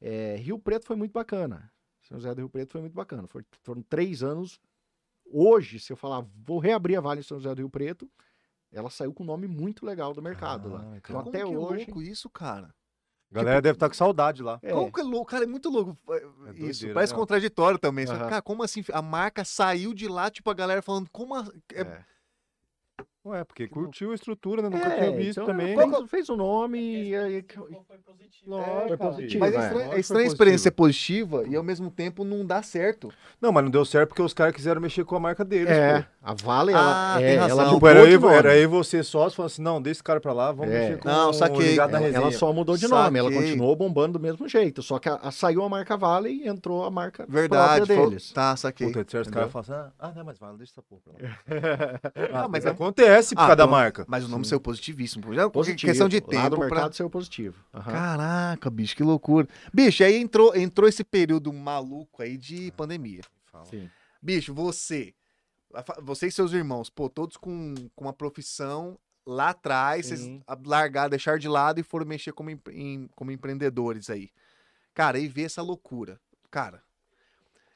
É, 0.00 0.36
Rio 0.36 0.58
Preto 0.58 0.86
foi 0.86 0.96
muito 0.96 1.12
bacana. 1.12 1.70
São 2.02 2.18
José 2.18 2.34
do 2.34 2.38
Rio 2.40 2.48
Preto 2.48 2.72
foi 2.72 2.80
muito 2.80 2.94
bacana. 2.94 3.26
For- 3.28 3.44
foram 3.62 3.82
três 3.82 4.22
anos. 4.22 4.60
Hoje, 5.24 5.78
se 5.78 5.92
eu 5.92 5.96
falar, 5.96 6.26
vou 6.44 6.58
reabrir 6.58 6.96
a 6.96 7.00
Vale 7.00 7.20
em 7.20 7.22
São 7.24 7.38
José 7.38 7.54
do 7.54 7.58
Rio 7.58 7.70
Preto, 7.70 8.10
ela 8.72 8.90
saiu 8.90 9.12
com 9.14 9.22
um 9.22 9.26
nome 9.26 9.46
muito 9.46 9.84
legal 9.86 10.12
do 10.12 10.20
mercado 10.22 10.68
Ah, 10.68 10.72
lá. 10.72 10.96
então 10.96 11.20
Então 11.20 11.30
até 11.30 11.40
é 11.40 11.46
hoje. 11.46 11.84
louco 11.84 12.02
isso, 12.02 12.28
cara? 12.28 12.74
A 13.32 13.34
galera 13.34 13.62
deve 13.62 13.76
estar 13.76 13.88
com 13.88 13.94
saudade 13.94 14.42
lá. 14.42 14.58
É, 14.62 14.70
Como 14.72 14.92
que 14.92 15.00
é 15.00 15.04
louco? 15.04 15.30
Cara, 15.30 15.44
é 15.44 15.46
muito 15.46 15.70
louco. 15.70 15.96
é, 16.10 16.16
É 16.16 16.18
isso, 16.18 16.80
doideira, 16.80 16.94
parece 16.94 17.12
né? 17.14 17.18
contraditório 17.18 17.78
também. 17.78 18.06
Só 18.06 18.12
Aham. 18.14 18.28
cara, 18.28 18.42
como 18.42 18.62
assim? 18.62 18.84
A 18.92 19.00
marca 19.00 19.44
saiu 19.44 19.94
de 19.94 20.06
lá, 20.06 20.30
tipo, 20.30 20.50
a 20.50 20.54
galera 20.54 20.82
falando, 20.82 21.08
como. 21.10 21.34
a- 21.34 21.46
é- 21.72 21.80
é. 21.80 22.04
Ué, 23.24 23.44
porque 23.44 23.68
curtiu 23.68 24.10
a 24.10 24.14
estrutura, 24.16 24.62
né? 24.62 24.68
Nunca 24.68 24.88
É, 24.88 24.98
tinha 24.98 25.12
visto 25.16 25.40
então 25.40 25.46
também. 25.46 25.76
Fez, 25.76 26.10
fez 26.10 26.28
o 26.28 26.36
nome 26.36 26.78
e 27.10 27.14
aí. 27.14 27.44
foi 27.86 27.98
positivo. 27.98 28.50
Lógico, 28.50 28.88
Foi 28.88 28.96
positivo, 28.96 29.38
Mas 29.38 29.54
é 29.54 29.56
é. 29.56 29.60
Lógico 29.70 29.94
é 29.94 30.00
estranha 30.00 30.24
a 30.24 30.26
experiência 30.26 30.72
positivo. 30.72 31.36
positiva 31.36 31.52
e 31.52 31.56
ao 31.56 31.62
mesmo 31.62 31.88
tempo 31.88 32.24
não 32.24 32.44
dá 32.44 32.60
certo. 32.64 33.12
Não, 33.40 33.52
mas 33.52 33.62
não 33.62 33.70
deu 33.70 33.84
certo 33.84 34.08
porque 34.08 34.22
os 34.22 34.34
caras 34.34 34.52
quiseram 34.52 34.80
mexer 34.80 35.04
com 35.04 35.14
a 35.14 35.20
marca 35.20 35.44
deles. 35.44 35.68
É, 35.70 36.00
pô. 36.02 36.08
a 36.20 36.34
Vale, 36.34 36.72
Ah, 36.74 36.76
ela, 36.76 37.18
tem 37.18 37.26
é, 37.28 37.34
ela 37.36 37.48
Tipo, 37.62 37.74
mudou 37.74 37.88
era 37.88 38.00
de 38.00 38.06
aí, 38.08 38.18
nome. 38.18 38.34
era 38.34 38.50
aí 38.50 38.66
você 38.66 39.04
sócio, 39.04 39.36
falando 39.36 39.50
assim, 39.52 39.62
não, 39.62 39.80
deixa 39.80 39.98
esse 39.98 40.02
cara 40.02 40.20
pra 40.20 40.32
lá, 40.32 40.50
vamos 40.50 40.74
É. 40.74 40.80
mexer 40.80 40.98
com 40.98 41.08
Não, 41.08 41.30
o 41.30 41.32
saquei. 41.32 41.70
ligado 41.70 41.90
na 41.92 41.98
Ela, 41.98 42.06
resenha. 42.06 42.22
ela 42.24 42.32
só 42.32 42.52
mudou 42.52 42.76
de 42.76 42.88
nome, 42.88 43.18
ela 43.20 43.30
Saquei. 43.30 43.46
continuou 43.46 43.76
bombando 43.76 44.14
do 44.18 44.20
mesmo 44.20 44.48
jeito, 44.48 44.82
só 44.82 44.98
que 44.98 45.08
a- 45.08 45.20
a- 45.22 45.30
saiu 45.30 45.62
a 45.62 45.68
marca 45.68 45.96
Vale 45.96 46.28
e 46.30 46.48
entrou 46.48 46.84
a 46.84 46.90
marca 46.90 47.24
Verdade. 47.28 47.86
deles. 47.86 48.32
Tá, 48.32 48.56
saquei. 48.56 48.90
Puta, 48.90 49.20
os 49.20 49.28
caras 49.28 49.52
falam 49.52 49.62
assim, 49.62 49.72
ah, 49.72 49.92
ah, 50.08 50.12
não, 50.16 50.24
mas 50.24 50.38
vai, 50.40 50.52
deixa 50.56 50.72
essa 50.72 50.82
porra 50.82 51.00
pra 51.04 51.12
lá. 51.12 51.32
Ah, 52.32 52.42
Ah, 52.44 52.48
mas 52.48 52.64
mas 52.64 52.66
acontece 53.12 53.34
por 53.34 53.40
Ah, 53.40 53.46
causa 53.46 53.56
da 53.56 53.62
então- 53.64 53.70
marca. 53.70 54.04
Mas 54.08 54.24
o 54.24 54.28
nome 54.28 54.44
Sim. 54.44 54.50
saiu 54.50 54.60
positivíssimo. 54.60 55.24
pô. 55.24 55.34
Já, 55.34 55.48
Positivo. 55.50 55.90
Questão 55.90 56.08
de 56.08 56.16
Lá 56.16 56.20
do 56.20 56.28
tempo. 56.56 56.60
mercado 56.60 56.82
Pra... 56.88 56.92
saiu 56.92 57.10
positivo. 57.10 57.64
Aham. 57.74 57.92
Caraca, 57.92 58.70
bicho, 58.70 58.96
que 58.96 59.02
loucura. 59.02 59.48
Bicho, 59.72 60.02
aí 60.04 60.16
entrou, 60.16 60.54
entrou 60.56 60.88
esse 60.88 61.04
período 61.04 61.52
maluco 61.52 62.22
aí 62.22 62.36
de 62.36 62.70
pandemia. 62.72 63.22
Fala. 63.46 63.64
Sim. 63.66 63.88
Bicho, 64.20 64.54
você, 64.54 65.14
você 66.02 66.26
e 66.28 66.32
seus 66.32 66.52
irmãos, 66.52 66.88
pô, 66.90 67.08
todos 67.08 67.36
com, 67.36 67.74
com 67.94 68.04
uma 68.04 68.12
profissão 68.12 68.98
lá 69.26 69.50
atrás, 69.50 70.06
vocês 70.06 70.20
Sim. 70.20 70.42
a- 70.46 70.58
largaram, 70.64 71.10
deixaram 71.10 71.38
de 71.38 71.48
lado 71.48 71.78
e 71.80 71.82
foram 71.82 72.06
mexer 72.06 72.32
como, 72.32 72.50
em- 72.50 73.08
como 73.14 73.30
empreendedores 73.30 74.10
aí. 74.10 74.30
Cara, 74.94 75.16
aí 75.18 75.26
vê 75.28 75.42
essa 75.44 75.62
loucura. 75.62 76.20
Cara, 76.50 76.82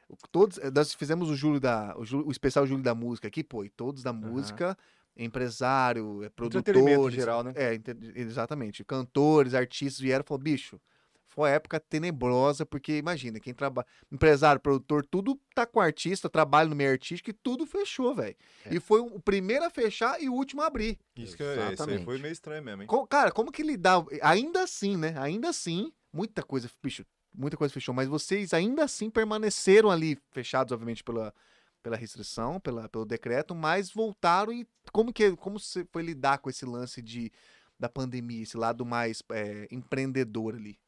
o- 0.08 0.16
todos, 0.30 0.58
nós 0.74 0.92
fizemos 0.94 1.30
o 1.30 1.34
Júlio 1.36 1.58
da, 1.60 1.94
o, 1.96 2.04
Júlio- 2.04 2.26
o 2.28 2.30
especial 2.30 2.66
Júlio 2.66 2.82
da 2.84 2.94
Música 2.94 3.26
aqui, 3.28 3.42
pô, 3.42 3.64
e 3.64 3.68
todos 3.70 4.02
da 4.02 4.12
música, 4.12 4.76
empresário, 5.16 6.24
em 6.24 6.30
produtores. 6.30 7.14
geral, 7.14 7.42
né? 7.42 7.52
É, 7.54 7.74
ente- 7.74 7.96
exatamente. 8.14 8.84
Cantores, 8.84 9.54
artistas 9.54 10.00
vieram 10.00 10.22
e 10.24 10.28
falaram, 10.28 10.42
bicho, 10.44 10.80
foi 11.28 11.50
uma 11.50 11.54
época 11.54 11.78
tenebrosa, 11.80 12.64
porque 12.64 12.96
imagina, 12.96 13.38
quem 13.40 13.52
trabalha, 13.52 13.86
empresário, 14.10 14.60
produtor, 14.60 15.04
tudo 15.04 15.38
tá 15.54 15.66
com 15.66 15.80
artista, 15.80 16.30
trabalha 16.30 16.68
no 16.68 16.76
meio 16.76 16.90
artístico 16.92 17.30
e 17.30 17.32
tudo 17.32 17.66
fechou, 17.66 18.14
velho. 18.14 18.36
É. 18.64 18.74
E 18.74 18.80
foi 18.80 19.00
o 19.00 19.20
primeiro 19.20 19.64
a 19.64 19.70
fechar 19.70 20.20
e 20.22 20.28
o 20.28 20.32
último 20.34 20.62
a 20.62 20.66
abrir. 20.66 20.98
Isso, 21.16 21.36
que 21.36 21.42
é, 21.42 21.72
isso 21.72 21.82
aí 21.90 22.04
foi 22.04 22.18
meio 22.18 22.32
estranho 22.32 22.62
mesmo, 22.62 22.82
hein? 22.82 22.88
Co- 22.88 23.06
cara, 23.06 23.30
como 23.32 23.52
que 23.52 23.62
lidar? 23.62 24.02
Ainda 24.22 24.62
assim, 24.62 24.96
né? 24.96 25.14
Ainda 25.18 25.48
assim, 25.50 25.92
muita 26.12 26.42
coisa, 26.42 26.70
bicho, 26.82 27.04
muita 27.34 27.56
coisa 27.56 27.74
fechou, 27.74 27.94
mas 27.94 28.08
vocês 28.08 28.54
ainda 28.54 28.84
assim 28.84 29.10
permaneceram 29.10 29.90
ali 29.90 30.16
fechados, 30.30 30.72
obviamente, 30.72 31.04
pela, 31.04 31.34
pela 31.86 31.96
restrição, 31.96 32.58
pela, 32.58 32.88
pelo 32.88 33.04
decreto, 33.04 33.54
mas 33.54 33.92
voltaram 33.92 34.52
e 34.52 34.66
como 34.90 35.12
que 35.12 35.36
como 35.36 35.60
você 35.60 35.86
foi 35.92 36.02
lidar 36.02 36.38
com 36.38 36.50
esse 36.50 36.66
lance 36.66 37.00
de 37.00 37.30
da 37.78 37.88
pandemia, 37.88 38.42
esse 38.42 38.56
lado 38.56 38.84
mais 38.84 39.22
é, 39.30 39.68
empreendedor 39.70 40.56
ali? 40.56 40.80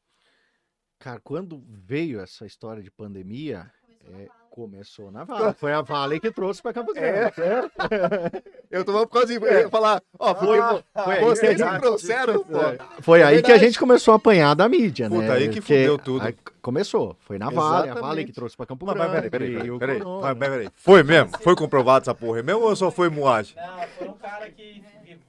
Cara, 0.99 1.21
quando 1.21 1.63
veio 1.69 2.19
essa 2.19 2.45
história 2.47 2.83
de 2.83 2.91
pandemia, 2.91 3.73
é. 4.07 4.29
Começou 4.51 5.11
na 5.11 5.25
Vale. 5.25 5.55
Foi 5.55 5.73
a 5.73 5.81
Vale 5.83 6.19
que 6.21 6.31
trouxe 6.31 6.61
para 6.63 6.73
Campo 6.73 6.93
É. 6.97 7.31
Grande. 7.31 7.33
Eu 8.71 8.85
tô 8.85 9.07
quase 9.07 9.37
eu 9.37 9.43
ia 9.43 9.69
falar, 9.71 10.03
ó, 10.19 10.35
foi, 10.35 10.59
foi 10.59 11.15
aí 11.17 11.25
vocês 11.25 11.57
que 11.57 11.63
a 11.63 11.67
me 11.67 11.73
gente- 11.73 11.81
trouxeram, 11.81 12.45
pô. 12.45 12.59
Foi 13.01 13.21
É 13.21 13.25
aí 13.25 13.37
que 13.37 13.47
a 13.47 13.55
verdade. 13.55 13.65
gente 13.65 13.79
começou 13.79 14.13
a 14.13 14.17
apanhar 14.19 14.55
da 14.55 14.69
mídia, 14.69 15.09
Puta, 15.09 15.23
né? 15.23 15.33
aí 15.33 15.49
que 15.49 15.61
Porque 15.61 15.75
fudeu 15.79 15.97
tudo. 15.99 16.27
aí 16.27 16.37
começou. 16.61 17.17
Foi 17.21 17.39
na 17.39 17.47
Vale, 17.49 17.57
a 17.59 17.65
Vale 17.65 17.89
Exatamente. 17.93 18.27
que 18.27 18.33
trouxe 18.33 18.57
para 18.57 18.67
Campo 18.67 18.85
Grande. 18.85 18.99
mas 19.01 19.11
peraí, 19.31 19.31
peraí, 19.31 19.79
peraí. 19.79 19.99
Mas, 20.05 20.37
mas 20.37 20.49
peraí. 20.51 20.69
Foi 20.77 21.03
mesmo? 21.03 21.31
Foi 21.41 21.57
comprovado 21.57 22.03
essa 22.05 22.15
porra 22.15 22.43
mesmo 22.43 22.61
ou 22.63 22.77
só 22.77 22.91
foi 22.91 23.09
moagem? 23.09 23.57
Não, 23.57 23.79
foi 23.97 24.09
um 24.09 24.13
cara 24.19 24.51
que, 24.51 24.83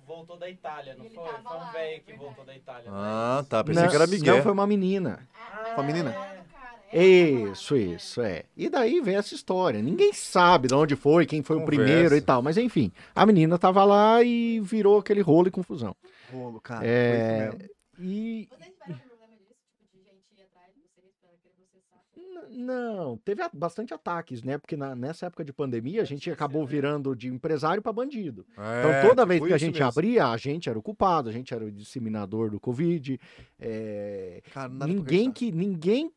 voltou 0.06 0.36
da 0.38 0.50
Itália, 0.50 0.96
não 0.98 1.06
Ele 1.06 1.16
foi? 1.16 1.24
Foi 1.26 1.58
um 1.58 1.72
velho 1.72 1.96
é 1.96 2.00
que 2.00 2.06
verdade. 2.08 2.26
voltou 2.26 2.44
da 2.46 2.56
Itália. 2.56 2.84
Ah, 2.92 3.46
tá. 3.48 3.64
Pensei 3.64 3.84
Não, 3.84 3.90
que 3.90 3.96
era 3.96 4.08
Miguel. 4.08 4.36
não, 4.36 4.44
foi 4.44 4.52
uma 4.52 4.68
menina. 4.68 5.20
Ah, 5.34 5.72
Foi 5.76 5.84
a 5.84 5.88
menina? 5.88 6.10
é, 6.10 6.40
é, 6.92 7.52
Isso, 7.52 7.76
isso, 7.78 8.22
é. 8.22 8.44
E 8.58 8.70
daí 8.70 9.00
vem 9.02 9.16
essa 9.16 9.34
história. 9.36 9.82
Ninguém 9.82 10.12
sabe 10.14 10.68
de 10.68 10.74
onde 10.74 10.96
foi, 10.96 11.26
quem 11.26 11.42
foi 11.44 11.58
o 11.58 11.60
Conversa. 11.62 11.84
primeiro 11.84 12.16
e 12.16 12.22
tal. 12.22 12.42
Mas 12.42 12.58
enfim, 12.58 12.92
a 13.16 13.26
menina 13.26 13.58
tava 13.58 13.84
lá 13.84 14.24
e 14.24 14.60
virou 14.62 15.00
aquele 15.00 15.22
rolo 15.22 15.48
e 15.48 15.52
confusão. 15.52 15.96
Rolo, 16.32 16.60
cara. 16.60 16.86
É, 16.86 17.50
foi 17.52 17.58
isso 17.58 17.64
mesmo. 17.64 17.70
E? 18.12 18.50
Tipo, 18.88 19.10
não, 22.52 23.18
teve 23.18 23.42
bastante 23.54 23.94
ataques, 23.94 24.42
né? 24.44 24.58
Porque 24.58 24.76
na- 24.76 24.96
nessa 24.96 25.28
época 25.28 25.46
de 25.46 25.54
pandemia 25.54 26.02
a 26.02 26.06
gente 26.06 26.30
acabou 26.32 26.66
virando 26.66 27.16
de 27.16 27.28
empresário 27.28 27.82
para 27.82 27.94
bandido. 27.94 28.46
Então 28.54 28.92
É, 28.92 29.08
toda 29.08 29.26
vez 29.26 29.42
que 29.44 29.54
a 29.54 29.58
gente 29.58 29.76
mesmo. 29.76 29.88
abria, 29.88 30.28
a 30.28 30.38
gente 30.38 30.68
era 30.70 30.78
o 30.78 30.82
culpado, 30.82 31.30
a 31.30 31.32
gente 31.32 31.54
era 31.54 31.64
o 31.64 31.72
disseminador 31.72 32.50
do 32.50 32.60
Covid. 32.60 33.20
é, 33.60 34.42
Cara, 34.52 34.68
ninguém 34.70 35.32
que 35.32 35.52
ninguém 35.52 36.12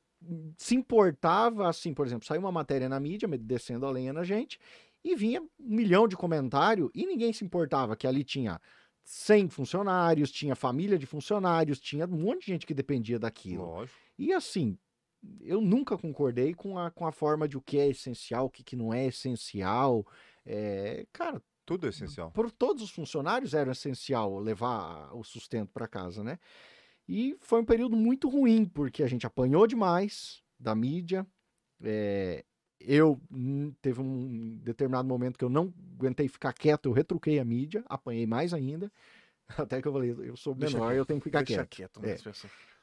se 0.57 0.75
importava 0.75 1.69
assim, 1.69 1.93
por 1.95 2.07
exemplo, 2.07 2.27
saiu 2.27 2.41
uma 2.41 2.53
matéria 2.53 2.89
na 2.89 3.01
mídia 3.01 3.29
descendo 3.39 3.87
a 3.87 3.91
lenha 3.91 4.13
na 4.13 4.25
gente 4.25 4.59
e 5.05 5.15
vinha 5.17 5.41
um 5.41 5.49
milhão 5.59 6.07
de 6.07 6.17
comentário 6.17 6.91
e 6.95 7.07
ninguém 7.07 7.33
se 7.33 7.45
importava 7.45 7.97
que 7.97 8.07
ali 8.07 8.23
tinha 8.23 8.61
100 9.05 9.49
funcionários, 9.49 10.31
tinha 10.31 10.55
família 10.55 10.99
de 10.99 11.07
funcionários, 11.07 11.81
tinha 11.81 12.07
um 12.07 12.19
monte 12.19 12.41
de 12.41 12.53
gente 12.53 12.67
que 12.67 12.75
dependia 12.75 13.19
daquilo. 13.19 13.65
Lógico. 13.65 13.99
E 14.19 14.33
assim, 14.33 14.79
eu 15.41 15.61
nunca 15.61 15.97
concordei 15.99 16.55
com 16.55 16.79
a, 16.79 16.91
com 16.91 17.07
a 17.07 17.13
forma 17.13 17.49
de 17.49 17.57
o 17.57 17.63
que 17.63 17.79
é 17.79 17.89
essencial, 17.89 18.47
o 18.47 18.51
que, 18.51 18.63
que 18.63 18.77
não 18.77 18.93
é 18.93 19.07
essencial. 19.07 20.07
É, 20.45 21.07
cara, 21.13 21.43
Tudo 21.65 21.87
é 21.87 21.91
essencial. 21.91 22.31
por 22.31 22.51
todos 22.51 22.83
os 22.83 22.91
funcionários 22.91 23.55
era 23.55 23.73
essencial 23.73 24.39
levar 24.39 25.15
o 25.15 25.25
sustento 25.25 25.71
para 25.73 25.89
casa, 25.89 26.23
né? 26.23 26.39
E 27.09 27.37
foi 27.41 27.61
um 27.61 27.65
período 27.65 27.97
muito 27.97 28.29
ruim, 28.29 28.65
porque 28.65 29.03
a 29.03 29.07
gente 29.07 29.27
apanhou 29.27 29.67
demais 29.67 30.43
da 30.59 30.75
mídia. 30.75 31.27
é, 31.83 32.45
eu 32.81 33.21
hum, 33.31 33.73
teve 33.81 34.01
um 34.01 34.59
determinado 34.59 35.07
momento 35.07 35.39
que 35.39 35.45
eu 35.45 35.49
não 35.49 35.73
aguentei 35.97 36.29
ficar 36.29 36.53
quieto, 36.53 36.87
eu 36.87 36.93
retruquei 36.93 37.39
a 37.39 37.45
mídia, 37.45 37.85
apanhei 37.89 38.27
mais 38.27 38.53
ainda. 38.53 38.91
Até 39.59 39.81
que 39.81 39.89
eu 39.89 39.93
falei, 39.93 40.11
eu 40.11 40.37
sou 40.37 40.55
Deixa 40.55 40.79
menor, 40.79 40.95
eu 40.95 41.05
tenho 41.05 41.21
que 41.21 41.25
ficar 41.25 41.45
Deixa 41.45 41.67
quieto. 41.67 41.77
quieto, 41.77 42.01
né, 42.01 42.13
É. 42.13 42.17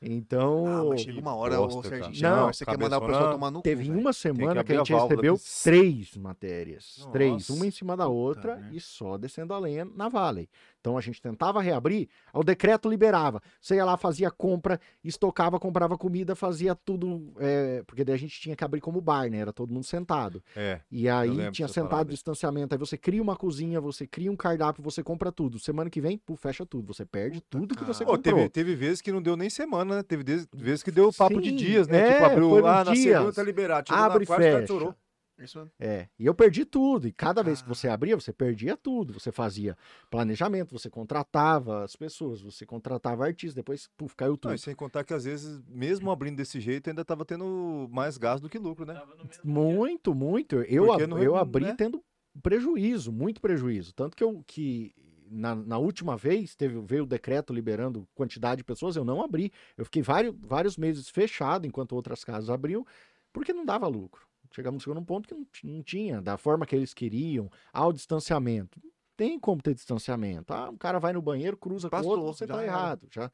Então, 0.01 0.65
Ah, 0.65 0.83
mas 0.85 1.01
chega 1.01 1.19
uma 1.19 1.35
hora, 1.35 1.59
ô. 1.59 1.83
Serginho. 1.83 2.21
Não, 2.21 2.35
Não, 2.45 2.53
você 2.53 2.65
quer 2.65 2.77
mandar 2.79 2.97
o 2.99 3.05
pessoal 3.05 3.31
tomar 3.33 3.51
no 3.51 3.61
Teve 3.61 3.85
cu, 3.89 3.97
uma 3.97 4.13
semana 4.13 4.53
que, 4.53 4.59
abrir 4.59 4.77
a 4.77 4.81
a 4.81 4.83
gente 4.85 4.91
válvula 4.93 5.09
recebeu 5.09 5.39
três 5.63 6.15
matérias. 6.17 6.95
Nossa, 6.99 7.11
Três, 7.11 7.49
uma 7.49 7.65
em 7.67 7.71
cima 7.71 7.97
da 7.97 8.05
puta 8.05 8.15
outra 8.15 8.55
merda. 8.55 8.75
e 8.75 8.79
só 8.79 9.17
descendo 9.17 9.53
a 9.53 9.59
lenha 9.59 9.85
na 9.85 10.07
Valley. 10.07 10.49
Então 10.79 10.97
a 10.97 11.01
gente 11.01 11.21
tentava 11.21 11.61
reabrir, 11.61 12.07
o 12.33 12.41
decreto 12.41 12.89
liberava. 12.89 13.41
Você 13.59 13.75
ia 13.75 13.83
lá, 13.83 13.97
fazia 13.97 14.31
compra, 14.31 14.79
estocava, 15.03 15.59
comprava 15.59 15.97
comida, 15.97 16.35
fazia 16.35 16.73
tudo. 16.73 17.33
é, 17.37 17.83
porque 17.85 18.05
daí 18.05 18.15
a 18.15 18.17
gente 18.17 18.39
tinha 18.39 18.55
que 18.55 18.63
abrir 18.63 18.79
como 18.79 19.01
bar, 19.01 19.29
né? 19.29 19.39
Era 19.39 19.51
todo 19.51 19.73
mundo 19.73 19.83
sentado. 19.83 20.41
É. 20.55 20.79
E 20.89 21.09
aí 21.09 21.51
tinha 21.51 21.67
sentado 21.67 22.09
distanciamento. 22.09 22.73
Aí 22.73 22.79
você 22.79 22.97
cria 22.97 23.21
uma 23.21 23.35
cozinha, 23.35 23.81
você 23.81 24.07
cria 24.07 24.31
um 24.31 24.37
cardápio, 24.37 24.81
você 24.81 25.03
compra 25.03 25.31
tudo. 25.33 25.59
Semana 25.59 25.89
que 25.89 25.99
vem, 25.99 26.17
pô, 26.17 26.37
fecha 26.37 26.65
tudo. 26.65 26.93
Você 26.93 27.05
perde 27.05 27.41
Puta, 27.41 27.47
tudo 27.59 27.75
que 27.75 27.83
você 27.83 28.05
comprou. 28.05 28.21
teve, 28.21 28.49
teve 28.49 28.75
vezes 28.75 29.01
que 29.01 29.11
não 29.11 29.21
deu 29.21 29.35
nem 29.35 29.49
semana, 29.49 29.88
né? 29.95 30.03
Teve 30.03 30.23
vezes 30.53 30.83
que 30.83 30.91
deu 30.91 31.11
papo 31.11 31.41
de 31.41 31.49
Sim, 31.49 31.55
dias, 31.55 31.87
né? 31.87 31.97
é, 31.99 32.11
tipo, 32.13 32.23
abriu, 32.25 32.65
ah, 32.67 32.83
na 32.83 32.93
dias. 32.93 33.03
segunda 33.17 33.33
tá 33.33 33.43
liberado. 33.43 33.87
Chegou 33.89 34.03
Abre 34.03 34.17
na 34.19 34.23
e 34.23 34.27
quarta, 34.27 34.43
o 34.43 34.47
cara 34.51 34.61
fecha. 34.61 34.67
chorou. 34.73 34.95
Isso 35.41 35.57
mesmo. 35.57 35.71
É, 35.79 36.09
e 36.19 36.25
eu 36.25 36.33
perdi 36.35 36.65
tudo. 36.65 37.07
E 37.07 37.13
cada 37.13 37.41
vez 37.41 37.59
que 37.61 37.63
Cara. 37.63 37.73
você 37.73 37.87
abria, 37.87 38.13
você 38.19 38.33
perdia 38.33 38.75
tudo. 38.75 39.13
Você 39.13 39.31
fazia 39.31 39.77
planejamento, 40.09 40.77
você 40.77 40.89
contratava 40.89 41.85
as 41.85 41.95
pessoas, 41.95 42.41
você 42.41 42.65
contratava 42.65 43.23
artistas, 43.25 43.55
depois, 43.55 43.87
puf, 43.95 44.13
caiu 44.17 44.31
Não, 44.31 44.37
tudo. 44.37 44.55
e 44.55 44.59
sem 44.59 44.75
contar 44.75 45.05
que 45.05 45.13
às 45.13 45.23
vezes, 45.23 45.61
mesmo 45.69 46.11
abrindo 46.11 46.35
desse 46.35 46.59
jeito, 46.59 46.89
ainda 46.89 47.05
tava 47.05 47.23
tendo 47.23 47.87
mais 47.89 48.17
gasto 48.17 48.43
do 48.43 48.49
que 48.49 48.59
lucro, 48.59 48.85
né? 48.85 49.01
Muito, 49.41 50.13
muito. 50.13 50.57
Eu, 50.63 50.91
ab- 50.91 51.07
não- 51.07 51.23
eu 51.23 51.37
abri 51.37 51.63
né? 51.65 51.75
tendo 51.77 52.03
prejuízo, 52.43 53.09
muito 53.11 53.39
prejuízo. 53.39 53.93
Tanto 53.93 54.17
que 54.17 54.23
eu 54.23 54.43
que 54.45 54.93
na, 55.29 55.55
na 55.55 55.77
última 55.77 56.17
vez 56.17 56.55
teve, 56.55 56.79
veio 56.81 57.03
o 57.03 57.07
decreto 57.07 57.53
liberando 57.53 58.07
quantidade 58.15 58.59
de 58.59 58.63
pessoas, 58.63 58.95
eu 58.95 59.05
não 59.05 59.21
abri. 59.21 59.51
Eu 59.77 59.85
fiquei 59.85 60.01
vários, 60.01 60.35
vários 60.39 60.77
meses 60.77 61.09
fechado 61.09 61.67
enquanto 61.67 61.93
outras 61.93 62.23
casas 62.23 62.49
abriam, 62.49 62.85
porque 63.31 63.53
não 63.53 63.65
dava 63.65 63.87
lucro. 63.87 64.27
Chegamos 64.51 64.85
num 64.85 65.05
ponto 65.05 65.27
que 65.27 65.35
não, 65.35 65.75
não 65.75 65.83
tinha, 65.83 66.21
da 66.21 66.37
forma 66.37 66.65
que 66.65 66.75
eles 66.75 66.93
queriam, 66.93 67.49
ao 67.71 67.93
distanciamento. 67.93 68.81
Tem 69.15 69.39
como 69.39 69.61
ter 69.61 69.75
distanciamento. 69.75 70.53
Ah, 70.53 70.69
um 70.69 70.77
cara 70.77 70.97
vai 70.97 71.13
no 71.13 71.21
banheiro, 71.21 71.57
cruza 71.57 71.89
com 71.89 71.97
o 71.97 72.07
outro, 72.07 72.25
você 72.25 72.47
tá 72.47 72.63
errado. 72.63 73.07
Já. 73.11 73.31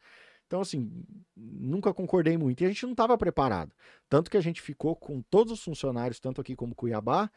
Então, 0.47 0.61
assim, 0.61 0.91
nunca 1.35 1.93
concordei 1.93 2.37
muito. 2.37 2.61
E 2.61 2.65
a 2.65 2.69
gente 2.69 2.83
não 2.83 2.91
estava 2.91 3.17
preparado. 3.17 3.71
Tanto 4.09 4.29
que 4.29 4.37
a 4.37 4.41
gente 4.41 4.61
ficou 4.61 4.95
com 4.95 5.21
todos 5.21 5.53
os 5.53 5.63
funcionários, 5.63 6.19
tanto 6.19 6.41
aqui 6.41 6.55
como 6.55 6.75
Cuiabá, 6.75 7.29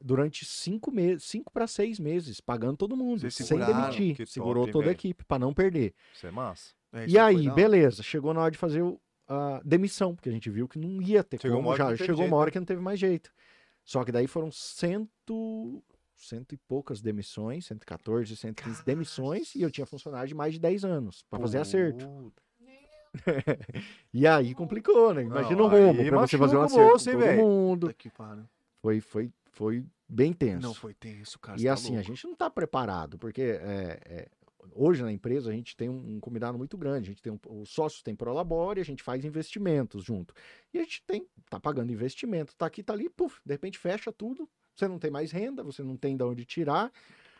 durante 0.00 0.44
cinco 0.44 0.90
meses, 0.90 1.24
cinco 1.24 1.52
para 1.52 1.66
seis 1.66 1.98
meses, 1.98 2.40
pagando 2.40 2.76
todo 2.76 2.96
mundo, 2.96 3.30
sem 3.30 3.58
demitir. 3.58 4.26
Segurou 4.28 4.64
top, 4.64 4.72
toda 4.72 4.84
a 4.84 4.86
velho. 4.88 4.96
equipe 4.96 5.24
para 5.24 5.38
não 5.38 5.52
perder. 5.54 5.94
Isso 6.14 6.26
é 6.26 6.30
massa. 6.30 6.72
É, 6.92 7.02
e 7.02 7.06
isso 7.06 7.14
foi 7.16 7.22
aí, 7.24 7.50
beleza, 7.50 8.02
chegou 8.02 8.32
na 8.34 8.40
hora 8.40 8.50
de 8.50 8.58
fazer 8.58 8.82
o- 8.82 9.00
a 9.26 9.60
demissão, 9.64 10.14
porque 10.14 10.28
a 10.28 10.32
gente 10.32 10.50
viu 10.50 10.68
que 10.68 10.78
não 10.78 11.00
ia 11.00 11.24
ter 11.24 11.40
Chegou 11.40 11.56
como. 11.62 11.76
Já 11.76 11.96
chegou 11.96 12.16
jeito, 12.16 12.28
uma 12.28 12.36
hora 12.36 12.48
né? 12.48 12.52
que 12.52 12.58
não 12.58 12.66
teve 12.66 12.80
mais 12.82 12.98
jeito. 13.00 13.32
Só 13.84 14.04
que 14.04 14.12
daí 14.12 14.26
foram 14.26 14.50
cento, 14.50 15.82
cento 16.14 16.54
e 16.54 16.58
poucas 16.58 17.00
demissões, 17.00 17.66
114, 17.66 18.36
115 18.36 18.84
demissões, 18.84 19.54
e 19.54 19.62
eu 19.62 19.70
tinha 19.70 19.86
funcionário 19.86 20.28
de 20.28 20.34
mais 20.34 20.54
de 20.54 20.60
10 20.60 20.84
anos 20.84 21.24
para 21.28 21.38
fazer 21.40 21.58
acerto. 21.58 22.32
E 24.12 24.26
aí 24.26 24.54
complicou, 24.54 25.14
né? 25.14 25.22
Imagina 25.22 25.56
Não, 25.56 25.66
um 25.66 25.68
roubo 25.68 26.04
para 26.04 26.18
você 26.26 26.38
fazer 26.38 26.56
um 26.56 26.62
acerto 26.62 26.84
bolso, 26.88 27.10
todo 27.10 27.20
mundo. 27.36 27.94
Foi, 28.80 29.00
foi, 29.00 29.30
foi 29.54 29.84
bem 30.08 30.32
tenso. 30.32 30.66
Não 30.66 30.74
foi 30.74 30.92
tenso, 30.94 31.38
cara. 31.38 31.60
E 31.60 31.64
tá 31.64 31.72
assim, 31.72 31.92
a 31.92 31.94
louco. 31.96 32.08
gente 32.08 32.24
não 32.24 32.32
está 32.34 32.50
preparado, 32.50 33.18
porque 33.18 33.40
é, 33.42 34.00
é, 34.04 34.28
hoje 34.72 35.02
na 35.02 35.12
empresa 35.12 35.50
a 35.50 35.52
gente 35.52 35.76
tem 35.76 35.88
um, 35.88 36.16
um 36.16 36.20
combinado 36.20 36.58
muito 36.58 36.76
grande. 36.76 37.08
A 37.10 37.12
gente 37.12 37.22
tem 37.22 37.32
um, 37.32 37.38
os 37.62 37.70
sócios 37.70 38.02
têm 38.02 38.14
Prolabore, 38.14 38.80
a 38.80 38.84
gente 38.84 39.02
faz 39.02 39.24
investimentos 39.24 40.04
junto. 40.04 40.34
E 40.72 40.78
a 40.78 40.82
gente 40.82 41.02
tem, 41.06 41.26
tá 41.48 41.58
pagando 41.58 41.92
investimento, 41.92 42.54
tá 42.56 42.66
aqui, 42.66 42.82
tá 42.82 42.92
ali, 42.92 43.08
puf, 43.08 43.40
de 43.44 43.52
repente 43.54 43.78
fecha 43.78 44.12
tudo. 44.12 44.48
Você 44.76 44.88
não 44.88 44.98
tem 44.98 45.10
mais 45.10 45.30
renda, 45.30 45.62
você 45.62 45.82
não 45.82 45.96
tem 45.96 46.16
de 46.16 46.24
onde 46.24 46.44
tirar. 46.44 46.90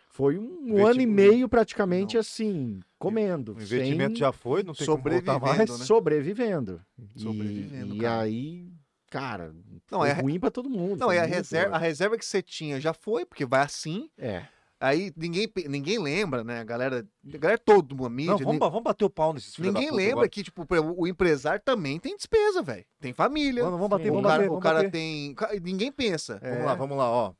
Foi 0.08 0.38
um 0.38 0.86
ano 0.86 1.00
e 1.00 1.06
meio 1.06 1.48
praticamente 1.48 2.14
Não. 2.14 2.20
assim, 2.20 2.78
comendo. 2.96 3.52
O 3.54 3.60
investimento 3.60 4.10
sem- 4.12 4.16
já 4.20 4.30
foi, 4.30 4.62
não 4.62 4.72
tem 4.72 4.86
como 4.86 5.02
voltar 5.02 5.32
Sobrevivendo, 5.32 5.40
mais. 5.72 5.80
né? 5.80 5.84
sobrevivendo. 5.86 6.80
E- 6.96 7.20
Sobrevivendo, 7.20 7.94
E, 7.96 7.98
cara. 7.98 8.22
aí, 8.22 8.72
cara, 9.10 9.54
Não, 9.90 10.04
é 10.04 10.12
ruim 10.12 10.38
pra 10.40 10.50
todo 10.50 10.68
mundo. 10.68 10.98
Não, 10.98 11.12
é 11.12 11.18
a 11.18 11.24
reserva, 11.24 11.76
a 11.76 11.78
reserva 11.78 12.18
que 12.18 12.24
você 12.24 12.42
tinha 12.42 12.80
já 12.80 12.92
foi, 12.92 13.24
porque 13.24 13.44
vai 13.44 13.62
assim. 13.62 14.10
É. 14.18 14.46
Aí 14.80 15.12
ninguém, 15.16 15.50
ninguém 15.66 15.98
lembra, 15.98 16.44
né? 16.44 16.60
A 16.60 16.64
galera, 16.64 17.08
a 17.32 17.38
galera 17.38 17.58
todo 17.58 17.96
mundo, 17.96 18.10
mídia. 18.10 18.32
Não, 18.32 18.38
vamos, 18.38 18.58
vamos 18.58 18.82
bater 18.82 19.04
o 19.04 19.10
pau 19.10 19.32
nesses 19.32 19.56
ninguém 19.56 19.90
lembra 19.90 20.12
agora. 20.12 20.28
que, 20.28 20.42
tipo, 20.42 20.66
o 20.96 21.06
empresário 21.06 21.62
também 21.64 21.98
tem 21.98 22.14
despesa, 22.14 22.60
velho. 22.60 22.84
Tem 23.00 23.12
família. 23.14 23.62
Vamos, 23.62 23.78
vamos 23.78 23.90
bater, 23.90 24.10
o 24.10 24.14
vamos 24.14 24.28
cara, 24.28 24.42
bater, 24.42 24.52
o 24.52 24.60
cara 24.60 24.76
bater. 24.78 24.90
tem. 24.90 25.34
Ninguém 25.62 25.90
pensa. 25.90 26.38
É. 26.42 26.50
Vamos 26.50 26.66
lá, 26.66 26.74
vamos 26.74 26.98
lá, 26.98 27.10
ó. 27.10 27.34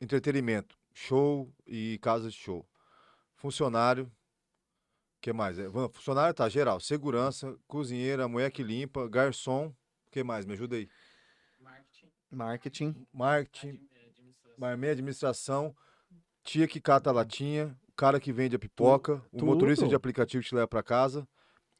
Entretenimento, 0.00 0.76
show 0.94 1.50
e 1.66 1.98
casa 2.00 2.28
de 2.28 2.36
show. 2.36 2.64
Funcionário, 3.34 4.04
o 4.04 4.10
que 5.20 5.32
mais? 5.32 5.58
É, 5.58 5.68
funcionário 5.92 6.34
tá, 6.34 6.48
geral. 6.48 6.78
Segurança, 6.78 7.56
cozinheira, 7.66 8.28
mulher 8.28 8.52
que 8.52 8.62
limpa, 8.62 9.08
garçom, 9.08 9.74
que 10.16 10.24
mais? 10.24 10.46
Me 10.46 10.54
ajuda 10.54 10.76
aí. 10.76 10.88
Marketing, 11.60 12.08
Marketing. 12.30 13.06
Marketing, 13.12 13.80
é, 13.94 14.06
administração. 14.08 14.78
meia 14.78 14.92
administração, 14.92 15.76
tia 16.42 16.66
que 16.66 16.80
cata 16.80 17.10
a 17.10 17.12
latinha, 17.12 17.76
o 17.88 17.92
cara 17.92 18.18
que 18.18 18.32
vende 18.32 18.56
a 18.56 18.58
pipoca, 18.58 19.22
o 19.32 19.44
motorista 19.44 19.84
tudo. 19.84 19.90
de 19.90 19.94
aplicativo 19.94 20.42
que 20.42 20.48
te 20.48 20.54
leva 20.54 20.68
pra 20.68 20.82
casa. 20.82 21.28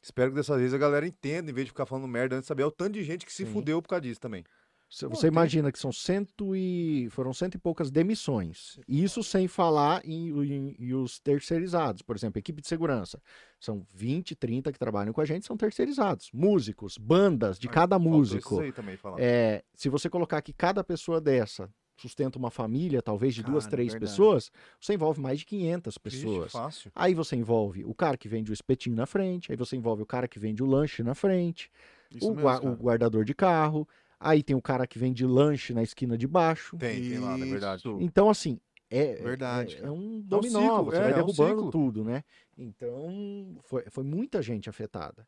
Espero 0.02 0.30
que 0.30 0.36
dessa 0.36 0.56
vez 0.56 0.72
a 0.74 0.78
galera 0.78 1.06
entenda, 1.06 1.50
em 1.50 1.54
vez 1.54 1.66
de 1.66 1.70
ficar 1.70 1.86
falando 1.86 2.06
merda 2.06 2.36
antes 2.36 2.44
de 2.44 2.48
saber, 2.48 2.62
é 2.62 2.66
o 2.66 2.70
tanto 2.70 2.92
de 2.92 3.02
gente 3.02 3.24
que 3.24 3.32
se 3.32 3.44
Sim. 3.44 3.52
fudeu 3.52 3.80
por 3.82 3.88
causa 3.88 4.02
disso 4.02 4.20
também. 4.20 4.44
Você 4.88 5.08
tem- 5.08 5.28
imagina 5.28 5.72
que 5.72 5.78
são 5.78 5.92
cento 5.92 6.54
e 6.54 7.08
foram 7.10 7.32
cento 7.34 7.56
e 7.56 7.58
poucas 7.58 7.90
demissões. 7.90 8.78
Isso 8.86 9.22
sem 9.22 9.48
falar 9.48 10.00
em, 10.04 10.28
em- 10.30 10.76
em 10.78 10.94
os 10.94 11.18
terceirizados. 11.18 12.02
Por 12.02 12.14
exemplo, 12.14 12.38
equipe 12.38 12.62
de 12.62 12.68
segurança. 12.68 13.20
São 13.60 13.84
20, 13.92 14.34
30 14.36 14.72
que 14.72 14.78
trabalham 14.78 15.12
com 15.12 15.20
a 15.20 15.24
gente, 15.24 15.44
são 15.44 15.56
terceirizados. 15.56 16.30
Músicos, 16.32 16.96
bandas 16.98 17.58
de 17.58 17.66
Ah, 17.68 17.72
cada 17.72 17.98
músico. 17.98 18.62
também, 18.72 18.96
falar. 18.96 19.16
É, 19.20 19.62
se 19.74 19.88
você 19.88 20.08
colocar 20.08 20.40
que 20.40 20.52
cada 20.52 20.84
pessoa 20.84 21.20
dessa 21.20 21.68
sustenta 21.98 22.38
uma 22.38 22.50
família, 22.50 23.00
talvez 23.02 23.34
de 23.34 23.42
duas, 23.42 23.64
Cara, 23.64 23.76
três 23.76 23.92
verdade. 23.92 24.10
pessoas, 24.12 24.52
você 24.80 24.94
envolve 24.94 25.18
mais 25.20 25.38
de 25.40 25.46
500 25.46 25.98
Vixe, 26.04 26.18
pessoas. 26.24 26.52
fácil. 26.52 26.92
Aí 26.94 27.14
você 27.14 27.34
envolve 27.36 27.84
o 27.84 27.94
cara 27.94 28.16
que 28.18 28.28
vende 28.28 28.50
o 28.50 28.54
espetinho 28.54 28.94
na 28.94 29.06
frente, 29.06 29.50
aí 29.50 29.56
você 29.56 29.76
envolve 29.76 30.02
o 30.02 30.06
cara 30.06 30.28
que 30.28 30.38
vende 30.38 30.62
o 30.62 30.66
lanche 30.66 31.02
na 31.02 31.14
frente, 31.14 31.70
o, 32.10 32.14
mesmo, 32.28 32.34
gua- 32.34 32.60
cara. 32.60 32.70
o 32.70 32.76
guardador 32.76 33.24
de 33.24 33.34
carro, 33.34 33.88
aí 34.18 34.42
tem 34.42 34.56
o 34.56 34.62
cara 34.62 34.86
que 34.86 34.98
vende 34.98 35.24
lanche 35.26 35.72
na 35.72 35.82
esquina 35.82 36.16
de 36.16 36.26
baixo. 36.26 36.76
Tem, 36.76 37.00
tem 37.00 37.18
lá, 37.18 37.36
na 37.36 37.46
verdade. 37.46 37.80
Isso. 37.80 37.98
Então, 38.00 38.28
assim, 38.30 38.58
é, 38.88 39.16
Verdade, 39.16 39.76
é, 39.82 39.86
é 39.86 39.90
um 39.90 40.20
dominó, 40.20 40.60
ciclo, 40.60 40.84
você 40.84 40.96
é, 40.96 41.00
vai 41.00 41.10
é 41.10 41.14
um 41.14 41.16
derrubando 41.16 41.56
ciclo. 41.56 41.70
tudo, 41.72 42.04
né? 42.04 42.22
Então, 42.56 43.58
foi, 43.64 43.84
foi 43.90 44.04
muita 44.04 44.40
gente 44.40 44.70
afetada. 44.70 45.26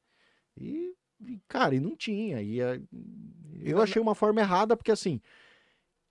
E, 0.57 0.95
e, 1.21 1.41
cara, 1.49 1.75
e 1.75 1.81
não 1.81 1.97
tinha. 1.97 2.41
E, 2.41 2.59
eu 3.65 3.81
achei 3.83 4.01
uma 4.01 4.15
forma 4.15 4.41
errada, 4.41 4.77
porque 4.77 4.93
assim, 4.93 5.21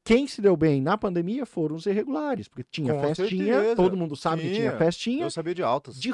quem 0.03 0.27
se 0.27 0.41
deu 0.41 0.57
bem 0.57 0.81
na 0.81 0.97
pandemia 0.97 1.45
foram 1.45 1.75
os 1.75 1.85
irregulares, 1.85 2.47
porque 2.47 2.63
tinha 2.63 2.93
Com 2.93 3.01
festinha, 3.01 3.53
certeza, 3.53 3.75
todo 3.77 3.95
mundo 3.97 4.15
sabe 4.15 4.41
que 4.41 4.49
tinha 4.49 4.69
tinha. 4.69 4.77
festinha 4.77 5.25
Eu 5.25 5.31
sabia 5.31 5.55
de 5.55 5.63
altas. 5.63 5.99
de 5.99 6.13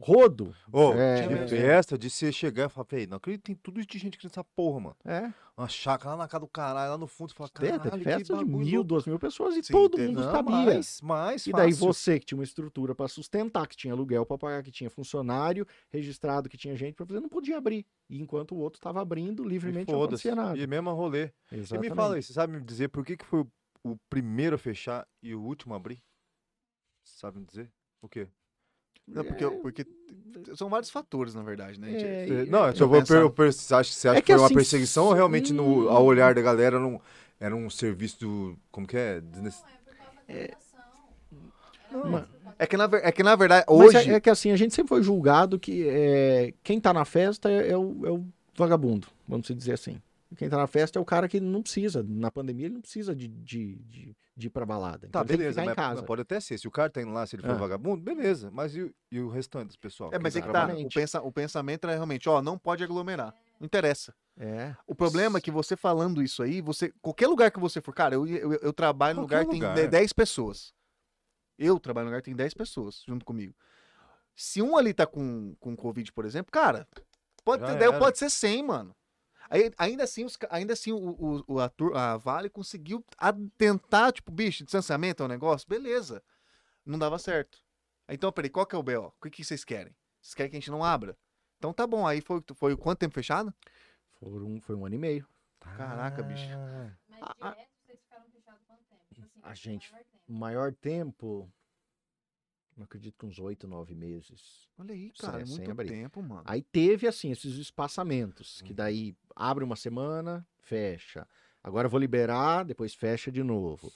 rodo. 0.00 0.54
Ô, 0.72 0.94
É, 0.94 1.26
tinha 1.26 1.36
é. 1.36 1.46
festa 1.48 1.98
de 1.98 2.08
você 2.08 2.32
chegar 2.32 2.66
e 2.66 2.68
falar, 2.70 2.86
véi, 2.90 3.06
não 3.06 3.18
acredito, 3.18 3.42
tem 3.42 3.54
tudo 3.54 3.78
isso 3.80 3.88
de 3.88 3.98
gente 3.98 4.16
aqui 4.16 4.26
nessa 4.26 4.42
porra, 4.42 4.80
mano. 4.80 4.96
É, 5.04 5.32
Uma 5.56 5.68
chácara 5.68 6.12
lá 6.12 6.16
na 6.22 6.28
casa 6.28 6.40
do 6.40 6.48
caralho, 6.48 6.92
lá 6.92 6.96
no 6.98 7.06
fundo, 7.06 7.30
você 7.30 7.34
fala, 7.36 7.50
caralho, 7.50 7.90
que 7.90 8.04
festa 8.04 8.36
de 8.38 8.44
mil, 8.46 8.58
louco." 8.76 8.84
duas 8.84 9.04
mil 9.06 9.18
pessoas 9.18 9.56
e 9.56 9.62
Sim, 9.62 9.72
todo 9.74 9.96
teve- 9.96 10.08
mundo 10.08 10.22
não, 10.24 10.30
sabia. 10.32 10.52
Mais, 10.56 11.00
mais 11.02 11.46
E 11.46 11.52
daí 11.52 11.70
fácil. 11.72 11.86
você 11.86 12.18
que 12.18 12.24
tinha 12.26 12.38
uma 12.38 12.44
estrutura 12.44 12.94
para 12.94 13.08
sustentar, 13.08 13.66
que 13.66 13.76
tinha 13.76 13.92
aluguel 13.92 14.24
para 14.24 14.38
pagar, 14.38 14.62
que 14.62 14.70
tinha 14.70 14.88
funcionário 14.88 15.66
registrado, 15.90 16.48
que 16.48 16.56
tinha 16.56 16.74
gente 16.74 16.94
para 16.94 17.04
fazer, 17.04 17.20
não 17.20 17.28
podia 17.28 17.58
abrir. 17.58 17.84
E 18.08 18.18
enquanto 18.20 18.54
o 18.54 18.58
outro 18.58 18.78
estava 18.78 19.02
abrindo, 19.02 19.44
E 19.44 19.48
livremente 19.48 19.92
não 19.92 20.02
acontecia 20.02 20.34
nada. 20.34 20.58
E 20.58 20.66
mesmo 20.66 20.90
rolê. 20.92 21.30
E 21.52 21.78
me 21.78 21.90
fala 21.90 22.14
aí, 22.14 22.22
você 22.22 22.32
sabe 22.32 22.54
me 22.54 22.64
dizer 22.64 22.88
por 22.88 23.04
que, 23.04 23.16
que 23.18 23.24
foi 23.26 23.40
o, 23.40 23.50
o 23.92 23.96
primeiro 24.08 24.56
a 24.56 24.58
fechar 24.58 25.06
e 25.22 25.34
o 25.34 25.42
último 25.42 25.74
a 25.74 25.76
abrir? 25.76 26.02
Sabe 27.04 27.38
me 27.38 27.44
dizer? 27.44 27.70
O 28.00 28.08
quê? 28.08 28.26
Não, 29.06 29.24
porque, 29.24 29.46
porque 29.46 29.86
são 30.56 30.68
vários 30.68 30.90
fatores, 30.90 31.34
na 31.34 31.42
verdade, 31.42 31.80
né? 31.80 31.92
É, 31.92 32.28
e- 32.28 32.46
Não, 32.46 32.66
eu 32.66 32.74
se 32.74 32.82
eu 32.82 32.88
vou 32.88 33.00
pensar- 33.00 33.20
per, 33.22 33.30
per- 33.30 33.52
você 33.52 33.74
acha, 33.74 33.92
você 33.92 34.08
acha 34.08 34.18
É 34.18 34.22
que, 34.22 34.26
que 34.26 34.32
foi 34.32 34.40
uma 34.40 34.46
assim, 34.46 34.54
perseguição 34.54 35.06
ou 35.06 35.12
realmente 35.12 35.52
no, 35.52 35.88
ao 35.88 36.04
olhar 36.04 36.34
da 36.34 36.40
galera 36.42 36.76
era 36.76 36.86
um, 36.86 37.00
era 37.40 37.56
um 37.56 37.68
serviço 37.68 38.20
do. 38.20 38.58
Como 38.70 38.86
que 38.86 38.96
é? 38.96 39.20
Desnec- 39.20 39.56
Não, 41.90 41.98
é 42.06 42.10
Não, 42.10 42.24
É 42.58 42.66
que, 42.66 42.76
na, 42.76 42.84
é 43.02 43.10
que 43.12 43.22
na 43.22 43.34
verdade, 43.34 43.64
Mas 43.68 43.76
hoje. 43.94 44.10
é, 44.10 44.14
é 44.14 44.20
que 44.20 44.30
assim, 44.30 44.52
a 44.52 44.56
gente 44.56 44.74
sempre 44.74 44.88
foi 44.90 45.02
julgado 45.02 45.58
que 45.58 45.88
é, 45.88 46.52
quem 46.62 46.80
tá 46.80 46.92
na 46.92 47.04
festa 47.04 47.50
é, 47.50 47.70
é 47.70 47.76
o, 47.76 48.06
é 48.06 48.10
o 48.10 48.24
vagabundo, 48.54 49.08
vamos 49.26 49.46
dizer 49.48 49.72
assim. 49.72 50.00
Quem 50.36 50.48
tá 50.48 50.56
na 50.56 50.66
festa 50.68 50.98
é 50.98 51.02
o 51.02 51.04
cara 51.04 51.28
que 51.28 51.40
não 51.40 51.60
precisa, 51.60 52.04
na 52.06 52.30
pandemia 52.30 52.66
ele 52.66 52.74
não 52.74 52.80
precisa 52.80 53.14
de, 53.16 53.26
de, 53.26 53.74
de, 53.82 54.16
de 54.36 54.46
ir 54.46 54.50
pra 54.50 54.64
balada. 54.64 55.06
Então 55.06 55.20
Tá, 55.22 55.26
tem 55.26 55.36
beleza, 55.36 55.64
mas 55.64 55.74
mas 55.76 56.00
pode 56.02 56.22
até 56.22 56.38
ser. 56.38 56.56
Se 56.56 56.68
o 56.68 56.70
cara 56.70 56.88
tá 56.88 57.02
indo 57.02 57.10
lá, 57.10 57.26
se 57.26 57.34
ele 57.34 57.42
for 57.42 57.50
Ah. 57.50 57.54
vagabundo, 57.54 58.00
beleza. 58.00 58.48
Mas 58.52 58.76
e, 58.76 58.82
o- 58.82 58.94
e 59.10 59.20
o 59.20 59.28
restante 59.28 59.66
dos 59.68 59.76
pessoal? 59.76 60.10
É, 60.12 60.18
mas 60.20 60.36
é 60.36 60.40
tá 60.40 60.46
que 60.46 60.52
tá. 60.52 60.58
O, 60.60 60.62
Exatamente. 60.66 60.94
pensa, 60.94 61.20
o 61.20 61.32
pensamento 61.32 61.88
é 61.88 61.94
realmente, 61.94 62.28
ó, 62.28 62.40
não 62.40 62.56
pode 62.56 62.84
aglomerar. 62.84 63.34
Não 63.58 63.66
interessa. 63.66 64.14
É. 64.38 64.74
O 64.86 64.94
problema 64.94 65.38
é 65.38 65.40
que 65.40 65.50
você 65.50 65.76
falando 65.76 66.22
isso 66.22 66.42
aí, 66.44 66.60
você. 66.60 66.92
Qualquer 67.02 67.26
lugar 67.26 67.50
que 67.50 67.58
você 67.58 67.80
for, 67.80 67.92
cara, 67.92 68.14
eu, 68.14 68.24
eu, 68.26 68.52
eu 68.54 68.72
trabalho 68.72 69.16
num 69.16 69.22
Qualquer 69.22 69.40
lugar 69.40 69.44
que 69.46 69.50
tem 69.60 69.68
lugar. 69.68 69.74
de- 69.74 69.88
10 69.88 70.12
pessoas. 70.12 70.72
Eu 71.58 71.78
trabalho 71.80 72.04
num 72.06 72.10
lugar 72.12 72.22
que 72.22 72.26
tem 72.26 72.36
10 72.36 72.54
pessoas 72.54 73.02
junto 73.06 73.24
comigo. 73.24 73.52
Se 74.36 74.62
um 74.62 74.76
ali 74.78 74.94
tá 74.94 75.06
com, 75.06 75.54
com 75.58 75.74
Covid, 75.76 76.10
por 76.12 76.24
exemplo, 76.24 76.50
cara, 76.52 76.86
pode, 77.44 77.64
ter, 77.76 77.98
pode 77.98 78.16
ser 78.16 78.30
100, 78.30 78.62
mano. 78.62 78.94
Aí, 79.50 79.70
ainda 79.76 80.04
assim, 80.04 80.24
os 80.24 80.38
ainda 80.48 80.72
assim 80.74 80.92
o, 80.92 81.44
o, 81.48 81.58
a, 81.60 81.70
a 82.12 82.16
Vale 82.16 82.48
conseguiu 82.48 83.04
tentar, 83.58 84.12
tipo, 84.12 84.30
bicho, 84.30 84.62
distanciamento 84.62 85.22
é 85.22 85.26
um 85.26 85.28
negócio? 85.28 85.68
Beleza. 85.68 86.22
Não 86.86 86.96
dava 86.98 87.18
certo. 87.18 87.58
Então, 88.08 88.30
peraí, 88.32 88.48
qual 88.48 88.64
que 88.64 88.76
é 88.76 88.78
o 88.78 88.82
BO? 88.82 89.06
O 89.08 89.20
que, 89.22 89.30
que 89.30 89.44
vocês 89.44 89.64
querem? 89.64 89.94
Vocês 90.22 90.34
querem 90.34 90.50
que 90.50 90.56
a 90.56 90.60
gente 90.60 90.70
não 90.70 90.84
abra? 90.84 91.18
Então 91.58 91.72
tá 91.72 91.86
bom, 91.86 92.06
aí 92.06 92.20
foi, 92.20 92.42
foi 92.54 92.76
quanto 92.76 93.00
tempo 93.00 93.14
fechado? 93.14 93.52
Foram, 94.20 94.60
foi 94.60 94.76
um 94.76 94.86
ano 94.86 94.94
e 94.94 94.98
meio. 94.98 95.26
Caraca, 95.58 96.22
bicho. 96.22 96.48
Ah, 96.54 96.90
Mas 97.08 97.20
A- 97.22 97.34
a- 97.48 97.50
direto 97.52 97.68
vocês 97.84 98.00
ficaram 98.00 98.24
fechados 98.30 98.62
quanto 98.66 98.82
tempo? 98.84 99.02
Tipo 99.14 99.26
assim, 99.26 99.40
A 99.40 99.42
qual 99.42 99.42
foi 99.42 99.52
o 99.52 99.54
gente- 99.56 99.90
maior 99.92 100.04
tempo? 100.04 100.22
O 100.28 100.32
maior 100.32 100.72
tempo, 100.74 101.52
eu 102.82 102.84
acredito 102.84 103.16
que 103.18 103.26
uns 103.26 103.38
oito, 103.38 103.66
nove 103.68 103.94
meses. 103.94 104.68
Olha 104.78 104.94
aí, 104.94 105.12
Sem- 105.14 105.30
cara, 105.30 105.42
é 105.42 105.46
sem 105.46 105.56
muito 105.56 105.70
abrir. 105.70 105.88
tempo, 105.88 106.22
mano. 106.22 106.42
Aí 106.44 106.62
teve, 106.62 107.06
assim, 107.06 107.30
esses 107.30 107.56
espaçamentos, 107.56 108.60
Uhum. 108.60 108.66
que 108.66 108.74
daí 108.74 109.16
abre 109.36 109.62
uma 109.64 109.76
semana, 109.76 110.46
fecha. 110.58 111.26
Agora 111.62 111.88
vou 111.88 112.00
liberar, 112.00 112.64
depois 112.64 112.94
fecha 112.94 113.30
de 113.30 113.42
novo. 113.42 113.92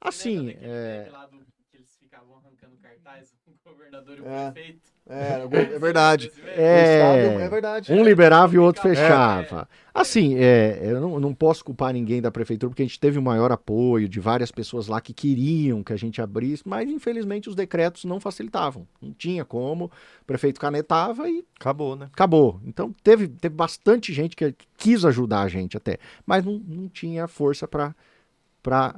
Assim, 0.00 0.50
é, 0.58 1.08
lá 1.10 1.26
do- 1.26 1.44
que 1.70 1.76
eles 1.78 1.90
ficavam 2.14 2.36
arrancando 2.36 2.76
cartaz, 2.80 3.34
o 3.48 3.68
governador 3.68 4.18
e 4.18 4.20
o 4.20 4.26
É. 4.28 4.50
prefeito? 4.50 4.94
É, 5.06 5.74
é 5.74 5.78
verdade. 5.78 6.32
É. 6.46 7.36
é 7.42 7.48
verdade. 7.48 7.92
um 7.92 8.02
liberava 8.02 8.54
e 8.54 8.58
o 8.58 8.62
outro 8.62 8.80
É. 8.88 8.94
fechava. 8.94 9.68
Assim, 9.92 10.36
é, 10.36 10.78
eu 10.82 10.98
não, 10.98 11.20
não 11.20 11.34
posso 11.34 11.62
culpar 11.62 11.92
ninguém 11.92 12.22
da 12.22 12.30
prefeitura, 12.30 12.70
porque 12.70 12.82
a 12.82 12.86
gente 12.86 12.98
teve 12.98 13.18
o 13.18 13.22
maior 13.22 13.52
apoio 13.52 14.08
de 14.08 14.18
várias 14.18 14.50
pessoas 14.50 14.86
lá 14.88 15.00
que 15.02 15.12
queriam 15.12 15.82
que 15.82 15.92
a 15.92 15.96
gente 15.96 16.22
abrisse, 16.22 16.62
mas 16.66 16.88
infelizmente 16.88 17.50
os 17.50 17.54
decretos 17.54 18.04
não 18.06 18.18
facilitavam. 18.18 18.86
Não 19.00 19.12
tinha 19.12 19.44
como, 19.44 19.86
o 20.22 20.24
prefeito 20.26 20.58
canetava 20.58 21.28
e 21.28 21.44
Acabou, 21.60 21.96
né? 21.96 22.08
acabou. 22.12 22.60
Então 22.64 22.94
teve, 23.02 23.28
teve 23.28 23.54
bastante 23.54 24.10
gente 24.12 24.34
que 24.34 24.54
quis 24.78 25.04
ajudar 25.04 25.42
a 25.42 25.48
gente 25.48 25.76
até, 25.76 25.98
mas 26.24 26.44
não, 26.44 26.58
não 26.66 26.88
tinha 26.88 27.28
força 27.28 27.68
para 27.68 27.94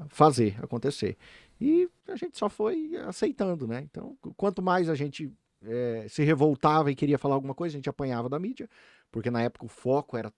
fazer 0.08 0.56
acontecer. 0.62 1.16
E 1.60 1.88
a 2.08 2.16
gente 2.16 2.36
só 2.38 2.48
foi 2.48 2.96
aceitando, 3.06 3.66
né? 3.66 3.80
Então, 3.82 4.16
qu- 4.20 4.34
quanto 4.34 4.62
mais 4.62 4.88
a 4.88 4.94
gente 4.94 5.32
eh, 5.62 6.06
se 6.08 6.22
revoltava 6.22 6.90
e 6.90 6.94
queria 6.94 7.18
falar 7.18 7.34
alguma 7.34 7.54
coisa, 7.54 7.74
a 7.76 7.78
gente 7.78 7.88
apanhava 7.88 8.28
da 8.28 8.38
mídia, 8.38 8.68
porque 9.10 9.30
na 9.30 9.42
época 9.42 9.64
o 9.64 9.68
foco 9.68 10.16
era 10.16 10.32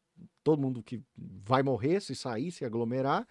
todo 0.45 0.61
mundo 0.63 0.83
que 0.83 1.03
vai 1.17 1.63
morrer 1.63 2.01
se 2.01 2.15
sair, 2.15 2.51
se 2.53 2.65
aglomerar, 2.65 3.27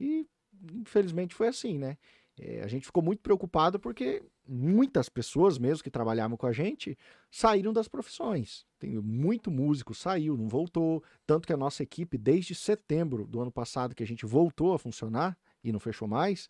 e 0.00 0.26
infelizmente 0.74 1.34
foi 1.34 1.48
assim, 1.48 1.78
né? 1.78 1.96
Eh, 2.40 2.60
a 2.62 2.66
gente 2.68 2.86
ficou 2.86 3.02
muito 3.02 3.20
preocupado 3.20 3.78
porque 3.80 4.22
muitas 4.46 5.08
pessoas 5.08 5.58
mesmo 5.58 5.82
que 5.82 5.90
trabalhavam 5.90 6.36
com 6.36 6.46
a 6.46 6.52
gente 6.52 6.96
saíram 7.30 7.72
das 7.72 7.88
profissões. 7.88 8.64
Tem 8.78 8.96
muito 8.98 9.50
músico 9.50 9.94
saiu, 9.94 10.36
não 10.36 10.48
voltou, 10.48 11.02
tanto 11.26 11.46
que 11.46 11.52
a 11.52 11.56
nossa 11.56 11.82
equipe 11.82 12.16
desde 12.16 12.54
setembro 12.54 13.26
do 13.26 13.40
ano 13.40 13.50
passado 13.52 13.94
que 13.94 14.02
a 14.02 14.06
gente 14.06 14.24
voltou 14.24 14.72
a 14.72 14.78
funcionar 14.78 15.36
e 15.62 15.72
não 15.72 15.80
fechou 15.80 16.06
mais, 16.06 16.48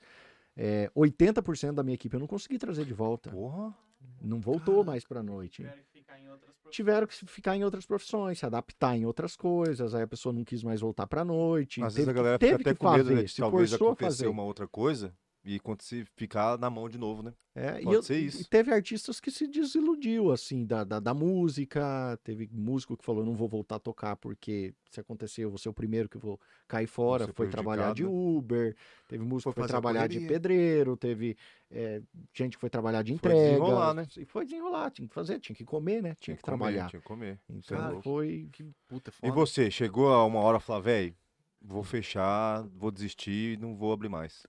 é, 0.58 0.90
80% 0.96 1.72
da 1.72 1.82
minha 1.84 1.94
equipe 1.94 2.12
eu 2.14 2.20
não 2.20 2.26
consegui 2.26 2.58
trazer 2.58 2.84
de 2.84 2.92
volta. 2.92 3.30
Porra. 3.30 3.72
Não 4.20 4.40
voltou 4.40 4.84
mais 4.84 5.04
para 5.04 5.22
noite. 5.22 5.62
Tiveram 5.62 5.76
que 5.84 5.92
ficar 5.92 6.18
em 6.20 6.28
outras 6.28 6.52
profissões. 6.56 6.74
Tiveram 6.76 7.06
que 7.06 7.14
ficar 7.26 7.56
em 7.56 7.64
outras 7.64 7.86
profissões, 7.86 8.38
se 8.38 8.46
adaptar 8.46 8.96
em 8.96 9.04
outras 9.06 9.36
coisas, 9.36 9.94
aí 9.94 10.02
a 10.02 10.06
pessoa 10.08 10.32
não 10.32 10.44
quis 10.44 10.62
mais 10.64 10.80
voltar 10.80 11.06
para 11.06 11.24
noite. 11.24 11.82
Às 11.82 11.94
teve 11.94 12.06
vezes 12.06 12.08
a 12.08 12.12
que- 12.12 12.16
galera 12.16 12.38
teve 12.38 12.58
fica 12.58 12.70
até 12.70 12.74
que 12.74 12.80
com 12.80 12.90
medo 12.90 13.04
fazer, 13.04 13.14
né, 13.14 13.22
de 13.22 13.36
talvez 13.36 13.72
acontecer 13.74 14.04
fazer. 14.04 14.26
uma 14.28 14.42
outra 14.42 14.66
coisa 14.68 15.14
e 15.44 15.56
acontecer, 15.56 16.04
ficar 16.16 16.58
na 16.58 16.68
mão 16.68 16.88
de 16.88 16.98
novo, 16.98 17.22
né? 17.22 17.32
É, 17.54 17.80
e, 17.80 17.84
Pode 17.84 17.96
eu- 17.96 18.02
ser 18.02 18.18
e 18.20 18.26
isso. 18.26 18.48
teve 18.48 18.72
artistas 18.72 19.18
que 19.20 19.30
se 19.30 19.46
desiludiu, 19.48 20.30
assim, 20.30 20.64
da, 20.66 20.84
da, 20.84 21.00
da 21.00 21.14
música. 21.14 22.18
Teve 22.22 22.48
músico 22.52 22.96
que 22.96 23.04
falou, 23.04 23.24
não 23.24 23.34
vou 23.34 23.48
voltar 23.48 23.76
a 23.76 23.80
tocar 23.80 24.16
porque 24.16 24.74
se 24.90 25.00
acontecer 25.00 25.44
eu 25.44 25.48
vou 25.50 25.58
ser 25.58 25.68
o 25.68 25.72
primeiro 25.72 26.08
que 26.08 26.18
vou 26.18 26.40
cair 26.68 26.86
fora. 26.86 27.26
Foi 27.32 27.48
trabalhar 27.48 27.92
de 27.94 28.02
prejudicado, 28.02 28.36
Uber. 28.36 28.76
Teve 29.08 29.24
músico 29.24 29.44
Foi 29.44 29.54
que 29.54 29.60
foi 29.60 29.68
trabalhar 29.68 30.06
de 30.06 30.20
pedreiro. 30.20 30.96
Teve 30.96 31.36
é, 31.70 32.02
gente 32.34 32.56
que 32.56 32.60
foi 32.60 32.70
trabalhar 32.70 33.02
de 33.02 33.16
Foi 33.18 33.30
entrega. 33.30 33.40
desenrolar, 33.50 33.94
né? 33.94 34.06
E 34.16 34.24
foi 34.24 34.44
desenrolar, 34.44 34.90
tinha 34.90 35.08
que 35.08 35.14
fazer, 35.14 35.40
tinha 35.40 35.56
que 35.56 35.64
comer, 35.64 36.02
né? 36.02 36.14
Tinha 36.20 36.36
que 36.36 36.42
comer, 36.42 36.56
trabalhar. 36.58 36.90
Tinha 36.90 37.00
que 37.00 37.06
comer. 37.08 37.40
Então 37.48 37.78
Cara, 37.78 38.02
foi... 38.02 38.48
Que 38.52 38.64
puta, 38.86 39.10
E 39.10 39.14
foda. 39.14 39.32
você, 39.32 39.70
chegou 39.70 40.12
a 40.12 40.24
uma 40.24 40.40
hora 40.40 40.58
e 40.58 40.60
falou, 40.60 40.82
velho, 40.82 41.14
vou 41.60 41.82
fechar, 41.82 42.62
vou 42.76 42.90
desistir, 42.90 43.58
não 43.58 43.74
vou 43.74 43.92
abrir 43.92 44.08
mais. 44.08 44.46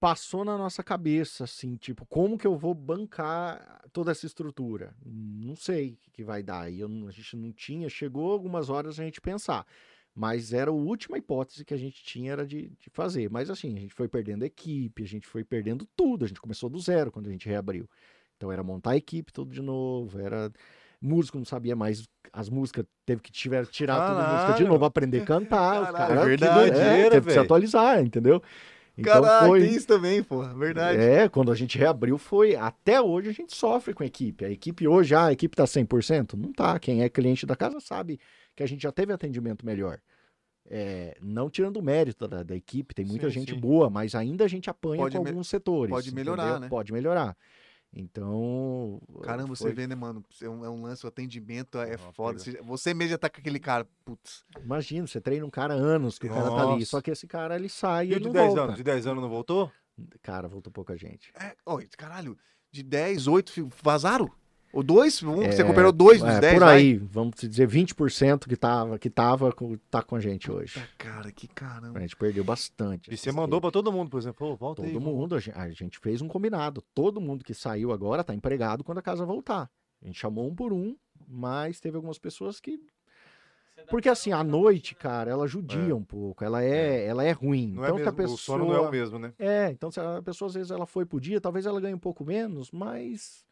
Passou 0.00 0.44
na 0.44 0.56
nossa 0.56 0.82
cabeça, 0.82 1.44
assim, 1.44 1.76
tipo, 1.76 2.06
como 2.06 2.38
que 2.38 2.46
eu 2.46 2.56
vou 2.56 2.74
bancar 2.74 3.82
toda 3.92 4.12
essa 4.12 4.26
estrutura? 4.26 4.94
Não 5.04 5.56
sei 5.56 5.92
o 5.92 5.96
que, 5.96 6.10
que 6.10 6.24
vai 6.24 6.42
dar. 6.42 6.70
E 6.70 6.80
eu 6.80 6.88
a 7.06 7.10
gente 7.10 7.36
não 7.36 7.52
tinha, 7.52 7.88
chegou 7.88 8.30
algumas 8.30 8.70
horas 8.70 8.98
a 8.98 9.04
gente 9.04 9.20
pensar. 9.20 9.66
Mas 10.14 10.52
era 10.52 10.70
a 10.70 10.74
última 10.74 11.16
hipótese 11.18 11.64
que 11.64 11.74
a 11.74 11.76
gente 11.76 12.02
tinha 12.02 12.32
era 12.32 12.46
de, 12.46 12.70
de 12.70 12.90
fazer. 12.90 13.30
Mas 13.30 13.50
assim, 13.50 13.76
a 13.76 13.80
gente 13.80 13.94
foi 13.94 14.08
perdendo 14.08 14.44
equipe, 14.44 15.02
a 15.02 15.06
gente 15.06 15.26
foi 15.26 15.44
perdendo 15.44 15.86
tudo. 15.96 16.24
A 16.24 16.28
gente 16.28 16.40
começou 16.40 16.68
do 16.68 16.78
zero 16.80 17.12
quando 17.12 17.28
a 17.28 17.30
gente 17.30 17.48
reabriu. 17.48 17.88
Então 18.36 18.50
era 18.50 18.62
montar 18.62 18.92
a 18.92 18.96
equipe 18.96 19.32
tudo 19.32 19.52
de 19.52 19.62
novo, 19.62 20.18
era 20.20 20.50
músico 21.00 21.38
não 21.38 21.44
sabia 21.44 21.76
mais 21.76 22.08
as 22.32 22.48
músicas, 22.48 22.84
teve 23.06 23.22
que 23.22 23.30
tiver, 23.30 23.66
tirar 23.66 24.06
toda 24.08 24.20
a 24.20 24.32
música 24.32 24.46
de 24.46 24.52
Caralho. 24.58 24.68
novo, 24.68 24.84
aprender 24.84 25.22
a 25.22 25.24
cantar. 25.24 25.92
Caralho, 25.92 25.96
caras- 25.96 26.26
verdade, 26.26 26.78
é, 26.78 27.00
era, 27.00 27.10
teve 27.12 27.26
que 27.26 27.32
se 27.32 27.38
atualizar, 27.38 28.00
entendeu? 28.00 28.42
Então 28.98 29.22
Caralho, 29.22 29.46
foi. 29.46 29.60
tem 29.60 29.74
isso 29.74 29.86
também, 29.86 30.22
pô. 30.24 30.42
Verdade. 30.42 31.00
É, 31.00 31.28
quando 31.28 31.52
a 31.52 31.54
gente 31.54 31.78
reabriu 31.78 32.18
foi. 32.18 32.56
Até 32.56 33.00
hoje 33.00 33.28
a 33.28 33.32
gente 33.32 33.56
sofre 33.56 33.94
com 33.94 34.02
a 34.02 34.06
equipe. 34.06 34.44
A 34.44 34.50
equipe 34.50 34.88
hoje, 34.88 35.14
ah, 35.14 35.26
a 35.26 35.32
equipe 35.32 35.56
tá 35.56 35.64
100%? 35.64 36.34
Não 36.34 36.52
tá. 36.52 36.78
Quem 36.80 37.02
é 37.02 37.08
cliente 37.08 37.46
da 37.46 37.54
casa 37.54 37.78
sabe 37.78 38.18
que 38.56 38.62
a 38.62 38.66
gente 38.66 38.82
já 38.82 38.90
teve 38.90 39.12
atendimento 39.12 39.64
melhor. 39.64 40.00
É, 40.70 41.16
não 41.22 41.48
tirando 41.48 41.78
o 41.78 41.82
mérito 41.82 42.26
da, 42.28 42.42
da 42.42 42.54
equipe, 42.56 42.94
tem 42.94 43.04
muita 43.04 43.28
Sim, 43.28 43.40
gente 43.40 43.54
sim. 43.54 43.60
boa, 43.60 43.88
mas 43.88 44.14
ainda 44.14 44.44
a 44.44 44.48
gente 44.48 44.68
apanha 44.68 45.00
Pode 45.02 45.16
com 45.16 45.26
alguns 45.26 45.48
setores. 45.48 45.90
pode 45.90 46.12
melhorar, 46.14 46.42
entendeu? 46.42 46.60
né? 46.60 46.68
Pode 46.68 46.92
melhorar. 46.92 47.36
Então. 48.00 49.00
Caramba, 49.22 49.48
você 49.48 49.64
foi- 49.64 49.72
vê, 49.72 49.86
né, 49.88 49.94
mano? 49.96 50.24
É 50.40 50.48
um, 50.48 50.64
é 50.64 50.70
um 50.70 50.82
lance, 50.82 51.04
o 51.04 51.08
atendimento 51.08 51.78
é 51.78 51.96
Uma 51.96 52.12
foda. 52.12 52.38
pega. 52.38 52.58
Você, 52.58 52.62
você 52.62 52.94
mesmo 52.94 53.10
já 53.10 53.18
tá 53.18 53.28
com 53.28 53.40
aquele 53.40 53.58
cara, 53.58 53.86
putz. 54.04 54.44
Imagina, 54.62 55.06
você 55.06 55.20
treina 55.20 55.44
um 55.44 55.50
cara 55.50 55.74
há 55.74 55.76
anos 55.76 56.18
que 56.18 56.26
o 56.26 56.30
cara 56.30 56.48
tá 56.50 56.62
ali. 56.62 56.72
Nossa. 56.80 56.86
Só 56.86 57.00
que 57.00 57.10
esse 57.10 57.26
cara 57.26 57.56
ele 57.56 57.68
sai 57.68 58.06
e, 58.06 58.10
E 58.10 58.12
o 58.12 58.14
ele 58.14 58.20
de 58.20 58.26
não 58.26 58.32
10 58.32 58.46
volta. 58.46 58.62
anos? 58.62 58.76
De 58.76 58.82
10 58.84 59.06
anos 59.06 59.22
não 59.22 59.28
voltou? 59.28 59.70
Cara, 60.22 60.46
voltou 60.46 60.72
pouca 60.72 60.96
gente. 60.96 61.32
É, 61.34 61.56
ó, 61.66 61.80
caralho, 61.96 62.38
de 62.70 62.84
10, 62.84 63.26
8 63.26 63.50
fi- 63.50 63.66
vazaram? 63.82 64.30
Ou 64.78 64.82
dois? 64.84 65.20
Um, 65.24 65.34
você 65.36 65.60
É, 65.60 65.64
recuperou 65.64 65.90
dois 65.90 66.20
dos 66.22 66.34
É, 66.34 66.40
10, 66.40 66.54
por 66.54 66.60
vai? 66.60 66.76
aí, 66.76 66.96
vamos 66.98 67.34
dizer 67.40 67.66
20% 67.66 68.48
que 68.48 68.54
tava, 68.56 68.96
que 68.96 69.10
tava, 69.10 69.52
com- 69.52 69.76
tá 69.90 70.02
com 70.04 70.14
a 70.14 70.20
gente 70.20 70.48
hoje. 70.52 70.74
Puta, 70.74 70.88
cara, 70.96 71.32
que 71.32 71.48
caramba. 71.48 71.98
A 71.98 72.02
gente 72.02 72.14
perdeu 72.14 72.44
bastante. 72.44 73.10
E 73.10 73.14
essa 73.14 73.24
você 73.24 73.32
mandou 73.32 73.56
equipe. 73.58 73.60
pra 73.62 73.70
todo 73.72 73.90
mundo, 73.90 74.08
por 74.08 74.18
exemplo. 74.18 74.38
Pô, 74.38 74.54
volta 74.54 74.80
todo 74.82 74.88
aí. 74.96 75.04
mundo. 75.04 75.34
A 75.34 75.40
gen- 75.40 75.54
a 75.56 75.68
gente 75.70 75.98
fez 75.98 76.22
um 76.22 76.28
combinado. 76.28 76.80
Todo 76.94 77.20
mundo 77.20 77.44
que 77.44 77.52
saiu 77.54 77.90
agora 77.90 78.22
tá 78.22 78.32
empregado 78.32 78.84
quando 78.84 78.98
a 78.98 79.02
casa 79.02 79.26
voltar. 79.26 79.68
A 80.00 80.06
gente 80.06 80.16
chamou 80.20 80.46
um 80.48 80.54
por 80.54 80.72
um, 80.72 80.96
mas 81.26 81.80
teve 81.80 81.96
algumas 81.96 82.18
pessoas 82.18 82.60
que. 82.60 82.78
Você 83.74 83.84
Porque 83.90 84.08
assim, 84.08 84.32
uma 84.32 84.44
noite, 84.44 84.94
né? 84.94 85.00
cara, 85.00 85.28
ela 85.30 85.48
judia 85.48 85.96
um 85.96 86.04
pouco. 86.04 86.44
Ela 86.44 86.62
é, 86.62 87.04
ela 87.04 87.24
é 87.24 87.32
ruim. 87.32 87.72
Não 87.74 87.82
então, 87.84 87.96
é 87.98 88.02
se 88.02 88.08
a 88.08 88.12
mesmo, 88.12 88.16
pessoa. 88.16 88.34
O 88.34 88.38
sono 88.38 88.64
não 88.66 88.74
é 88.74 88.80
o 88.80 88.90
mesmo, 88.92 89.18
né? 89.18 89.32
É, 89.40 89.70
então 89.70 89.90
se 89.90 89.98
a 89.98 90.22
pessoa 90.22 90.46
às 90.48 90.54
vezes 90.54 90.70
ela 90.70 90.86
foi 90.86 91.04
pro 91.04 91.20
dia, 91.20 91.40
talvez 91.40 91.66
ela 91.66 91.80
ganhe 91.80 91.94
um 91.94 91.98
pouco 91.98 92.24
menos, 92.24 92.70
mas 92.70 93.44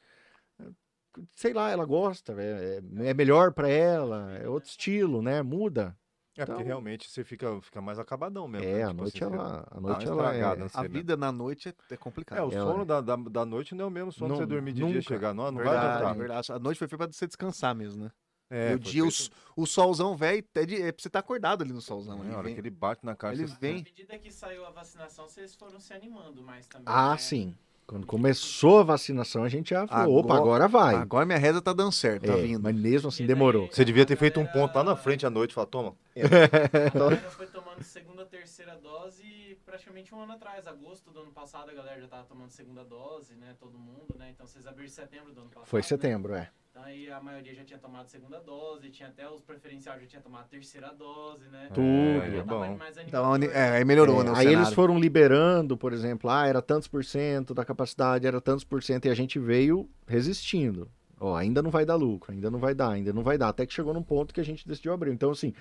sei 1.34 1.52
lá, 1.52 1.70
ela 1.70 1.84
gosta, 1.84 2.32
é, 2.40 2.80
é- 3.02 3.09
é 3.10 3.14
melhor 3.14 3.52
pra 3.52 3.68
ela, 3.68 4.32
é 4.36 4.48
outro 4.48 4.68
estilo, 4.70 5.22
né? 5.22 5.43
Muda. 5.43 5.97
É 6.38 6.44
porque 6.44 6.52
Então- 6.52 6.66
realmente 6.66 7.09
você 7.10 7.24
fica, 7.24 7.59
fica 7.62 7.80
mais 7.80 7.98
acabadão 7.98 8.47
mesmo. 8.47 8.66
É, 8.66 8.74
né? 8.74 8.82
a 8.84 8.88
Tipo 8.88 9.01
noite 9.01 9.24
assim, 9.24 9.34
ela, 9.34 9.68
a 9.70 9.80
noite 9.80 10.06
ela 10.06 10.16
estragada, 10.16 10.60
é, 10.60 10.64
né? 10.64 10.70
A 10.74 10.82
vida 10.82 11.16
na 11.16 11.32
noite 11.32 11.68
é, 11.70 11.74
é 11.94 11.97
complicado. 11.97 12.38
É, 12.38 12.43
o 12.44 12.51
sono 12.51 12.84
da, 12.84 13.01
da, 13.01 13.16
da 13.16 13.47
noite 13.47 13.74
não 13.74 13.86
é 13.86 13.88
o 13.88 13.90
mesmo 13.90 14.12
sono 14.12 14.28
Não- 14.28 14.36
que 14.36 14.43
você 14.43 14.47
dormir 14.47 14.72
de 14.72 14.76
dia 14.76 14.86
nunca. 14.86 14.98
e 14.98 15.02
chegar. 15.02 15.32
Não, 15.32 15.44
não 15.51 15.55
vai 15.55 15.64
verdade, 15.64 15.86
adiantar. 15.94 16.14
verdade. 16.16 16.52
A 16.52 16.59
noite 16.59 16.78
foi 16.78 16.88
feita 16.88 17.05
pra 17.09 17.12
você 17.12 17.26
descansar 17.26 17.74
mesmo, 17.74 18.05
né? 18.05 18.10
É, 18.51 18.72
e 18.72 18.74
o 18.74 18.78
dia, 18.78 19.02
o, 19.05 19.10
feito- 19.10 19.34
o 19.56 19.66
solzão, 19.66 20.14
velho, 20.14 20.44
é, 20.55 20.66
de- 20.66 20.82
é 20.82 20.93
pra 20.93 21.02
você 21.02 21.09
estar 21.09 21.18
acordado 21.20 21.62
ali 21.62 21.72
no 21.72 21.80
solzão. 21.80 22.18
É, 22.18 22.20
ali, 22.26 22.28
a 22.34 22.34
hora 22.34 22.43
vem- 22.44 22.55
que 22.55 22.60
ele 22.60 22.70
bate 22.70 23.05
na 23.06 23.16
cara, 23.16 23.34
ele 23.34 23.47
vem- 23.59 23.80
À 23.80 23.82
medida 23.84 24.18
que 24.18 24.30
saiu 24.30 24.64
a 24.66 24.70
vacinação, 24.70 25.26
vocês 25.28 25.55
foram 25.56 25.80
se 25.80 25.93
animando 25.94 26.43
mais 26.43 26.66
também. 26.66 26.84
Ah, 26.86 27.12
né? 27.12 27.16
sim. 27.18 27.56
Quando 27.86 28.04
começou 28.04 28.80
a 28.80 28.82
vacinação, 28.82 29.44
a 29.44 29.48
gente 29.48 29.70
já 29.70 29.86
falou, 29.86 30.16
opa, 30.18 30.34
Agora- 30.34 30.64
agora 30.64 30.68
vai. 30.68 30.94
Agora 30.96 31.24
minha 31.24 31.38
reza 31.38 31.62
tá 31.62 31.72
dando 31.72 31.92
certo, 31.92 32.26
tá 32.26 32.32
É, 32.32 32.42
vindo. 32.42 32.60
Mas 32.60 32.74
mesmo 32.74 33.08
assim 33.08 33.24
demorou. 33.24 33.68
Você 33.70 33.84
devia 33.84 34.04
ter 34.04 34.14
a 34.14 34.16
feito 34.16 34.40
um 34.40 34.46
ponto 34.46 34.74
lá 34.74 34.82
na 34.82 34.96
frente 34.96 35.24
à 35.24 35.30
noite 35.30 35.52
e 35.52 35.54
falar, 35.54 35.66
toma. 35.68 35.94
A 36.16 36.98
galera 36.98 37.30
foi 37.30 37.46
tomando 37.46 37.82
segunda, 37.82 38.24
terceira 38.26 38.74
dose 38.76 39.56
praticamente 39.64 40.12
um 40.14 40.20
ano 40.20 40.32
atrás. 40.32 40.66
Agosto 40.66 41.10
do 41.10 41.20
ano 41.20 41.30
passado 41.30 41.70
a 41.70 41.74
galera 41.74 42.00
já 42.00 42.08
tava 42.08 42.24
tomando 42.24 42.50
segunda 42.50 42.84
dose, 42.84 43.34
né? 43.34 43.54
Todo 43.60 43.78
mundo, 43.78 44.16
né? 44.18 44.30
Então 44.30 44.46
vocês 44.46 44.66
abriram 44.66 44.86
em 44.86 44.90
setembro 44.90 45.32
do 45.32 45.42
ano 45.42 45.50
passado. 45.50 45.68
Foi 45.68 45.80
né? 45.80 45.84
setembro, 45.84 46.34
é. 46.34 46.50
Então 46.76 46.84
aí 46.84 47.10
a 47.10 47.18
maioria 47.22 47.54
já 47.54 47.64
tinha 47.64 47.78
tomado 47.78 48.06
segunda 48.06 48.38
dose, 48.38 48.90
tinha 48.90 49.08
até 49.08 49.26
os 49.26 49.40
preferenciais 49.40 49.98
já 50.02 50.06
tinha 50.06 50.20
tomado 50.20 50.46
terceira 50.50 50.92
dose, 50.92 51.48
né? 51.48 51.70
Tudo. 51.72 51.82
É, 51.86 52.30
tava 52.44 52.66
bom. 52.66 52.76
mais 52.76 52.98
Então, 52.98 53.34
é, 53.36 53.78
aí 53.78 53.82
melhorou, 53.84 54.20
É, 54.20 54.24
né? 54.24 54.30
o 54.30 54.34
aí 54.34 54.44
eles 54.44 54.56
cenário. 54.56 54.74
foram 54.74 54.98
liberando, 54.98 55.74
por 55.74 55.94
exemplo, 55.94 56.28
ah, 56.28 56.46
era 56.46 56.60
tantos 56.60 56.86
por 56.86 57.02
cento 57.02 57.54
da 57.54 57.64
capacidade, 57.64 58.26
era 58.26 58.42
tantos 58.42 58.62
por 58.62 58.82
cento, 58.82 59.06
e 59.06 59.08
a 59.08 59.14
gente 59.14 59.38
veio 59.38 59.88
resistindo. 60.06 60.86
Ó, 61.18 61.34
ainda 61.34 61.62
não 61.62 61.70
vai 61.70 61.86
dar 61.86 61.94
lucro, 61.94 62.30
ainda 62.32 62.50
não 62.50 62.58
vai 62.58 62.74
dar, 62.74 62.90
ainda 62.90 63.10
não 63.10 63.22
vai 63.22 63.38
dar. 63.38 63.48
Até 63.48 63.64
que 63.64 63.72
chegou 63.72 63.94
num 63.94 64.02
ponto 64.02 64.34
que 64.34 64.40
a 64.42 64.44
gente 64.44 64.68
decidiu 64.68 64.92
abrir. 64.92 65.12
Então, 65.12 65.30
assim, 65.30 65.54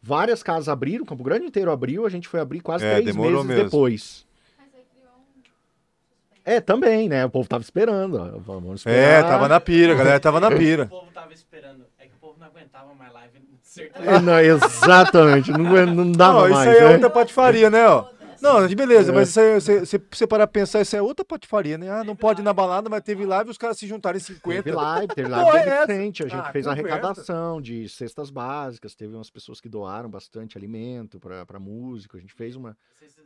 várias 0.00 0.40
casas 0.40 0.68
abriram, 0.68 1.04
Campo 1.04 1.24
Grande 1.24 1.46
inteiro 1.46 1.72
abriu, 1.72 2.06
a 2.06 2.08
gente 2.08 2.28
foi 2.28 2.38
abrir 2.38 2.60
quase 2.60 2.86
É, 2.86 3.00
três 3.00 3.16
meses 3.16 3.44
mesmo. 3.44 3.64
depois. 3.64 4.24
Mas 4.56 4.68
aí 4.72 4.84
criou 4.94 5.14
um 5.18 5.42
suspense. 5.42 6.38
É, 6.56 6.60
também, 6.60 7.08
né? 7.08 7.24
O 7.24 7.30
povo 7.30 7.48
tava 7.48 7.62
esperando. 7.62 8.14
ó, 8.16 8.38
Vamos 8.40 8.84
É, 8.86 8.90
esperar. 9.18 9.28
tava 9.28 9.48
na 9.48 9.60
pira, 9.60 9.92
a 9.92 9.96
galera 9.96 10.18
tava 10.20 10.40
na 10.40 10.48
O 10.50 10.56
pira. 10.56 10.86
povo 10.86 11.10
tava 11.12 11.32
esperando. 11.32 11.84
É 11.98 12.06
que 12.06 12.14
o 12.14 12.18
povo 12.20 12.36
não 12.40 12.46
aguentava 12.46 12.92
mais 12.94 13.12
live. 13.12 13.40
Certeza. 13.62 14.10
É, 14.10 14.18
não, 14.20 14.38
exatamente, 14.40 15.52
não, 15.52 15.86
não 15.86 16.10
dava 16.12 16.40
Não, 16.40 16.46
isso 16.46 16.54
mais. 16.56 16.68
aí 16.70 16.76
é 16.76 16.80
né? 16.88 16.92
outra 16.94 17.10
patifaria, 17.10 17.70
né, 17.70 17.86
ó? 17.86 18.04
Não, 18.42 18.66
beleza, 18.74 19.12
É. 19.12 19.14
mas 19.14 19.28
isso 19.28 19.38
aí, 19.38 19.60
você, 19.60 19.80
você, 19.80 20.00
você 20.10 20.26
parar 20.26 20.46
pra 20.46 20.60
pensar, 20.60 20.80
isso 20.80 20.96
é 20.96 21.02
outra 21.02 21.22
patifaria, 21.22 21.76
né? 21.76 21.90
Ah, 21.90 22.02
não 22.02 22.16
pode 22.16 22.40
ir 22.40 22.42
na 22.44 22.54
balada, 22.54 22.88
mas 22.88 23.02
teve 23.02 23.26
live 23.26 23.48
e 23.48 23.50
os 23.50 23.58
caras 23.58 23.76
se 23.78 23.86
juntaram 23.86 24.16
em 24.16 24.20
50. 24.20 24.62
Teve 24.62 24.74
live, 24.74 25.08
teve 25.14 25.28
live 25.28 25.56
é 25.58 25.60
essa? 25.74 25.84
frente. 25.84 26.22
A 26.24 26.26
gente 26.28 26.40
Ah, 26.48 26.50
fez 26.50 26.66
a 26.66 26.70
conversa. 26.74 26.90
arrecadação 26.96 27.60
de 27.60 27.86
cestas 27.90 28.30
básicas. 28.30 28.94
Teve 28.94 29.14
umas 29.14 29.28
pessoas 29.28 29.60
que 29.60 29.68
doaram 29.68 30.08
bastante 30.08 30.56
alimento 30.56 31.20
para 31.20 31.44
pra 31.44 31.60
músico. 31.60 32.16
A 32.16 32.20
gente 32.20 32.32
fez 32.32 32.56
uma. 32.56 32.74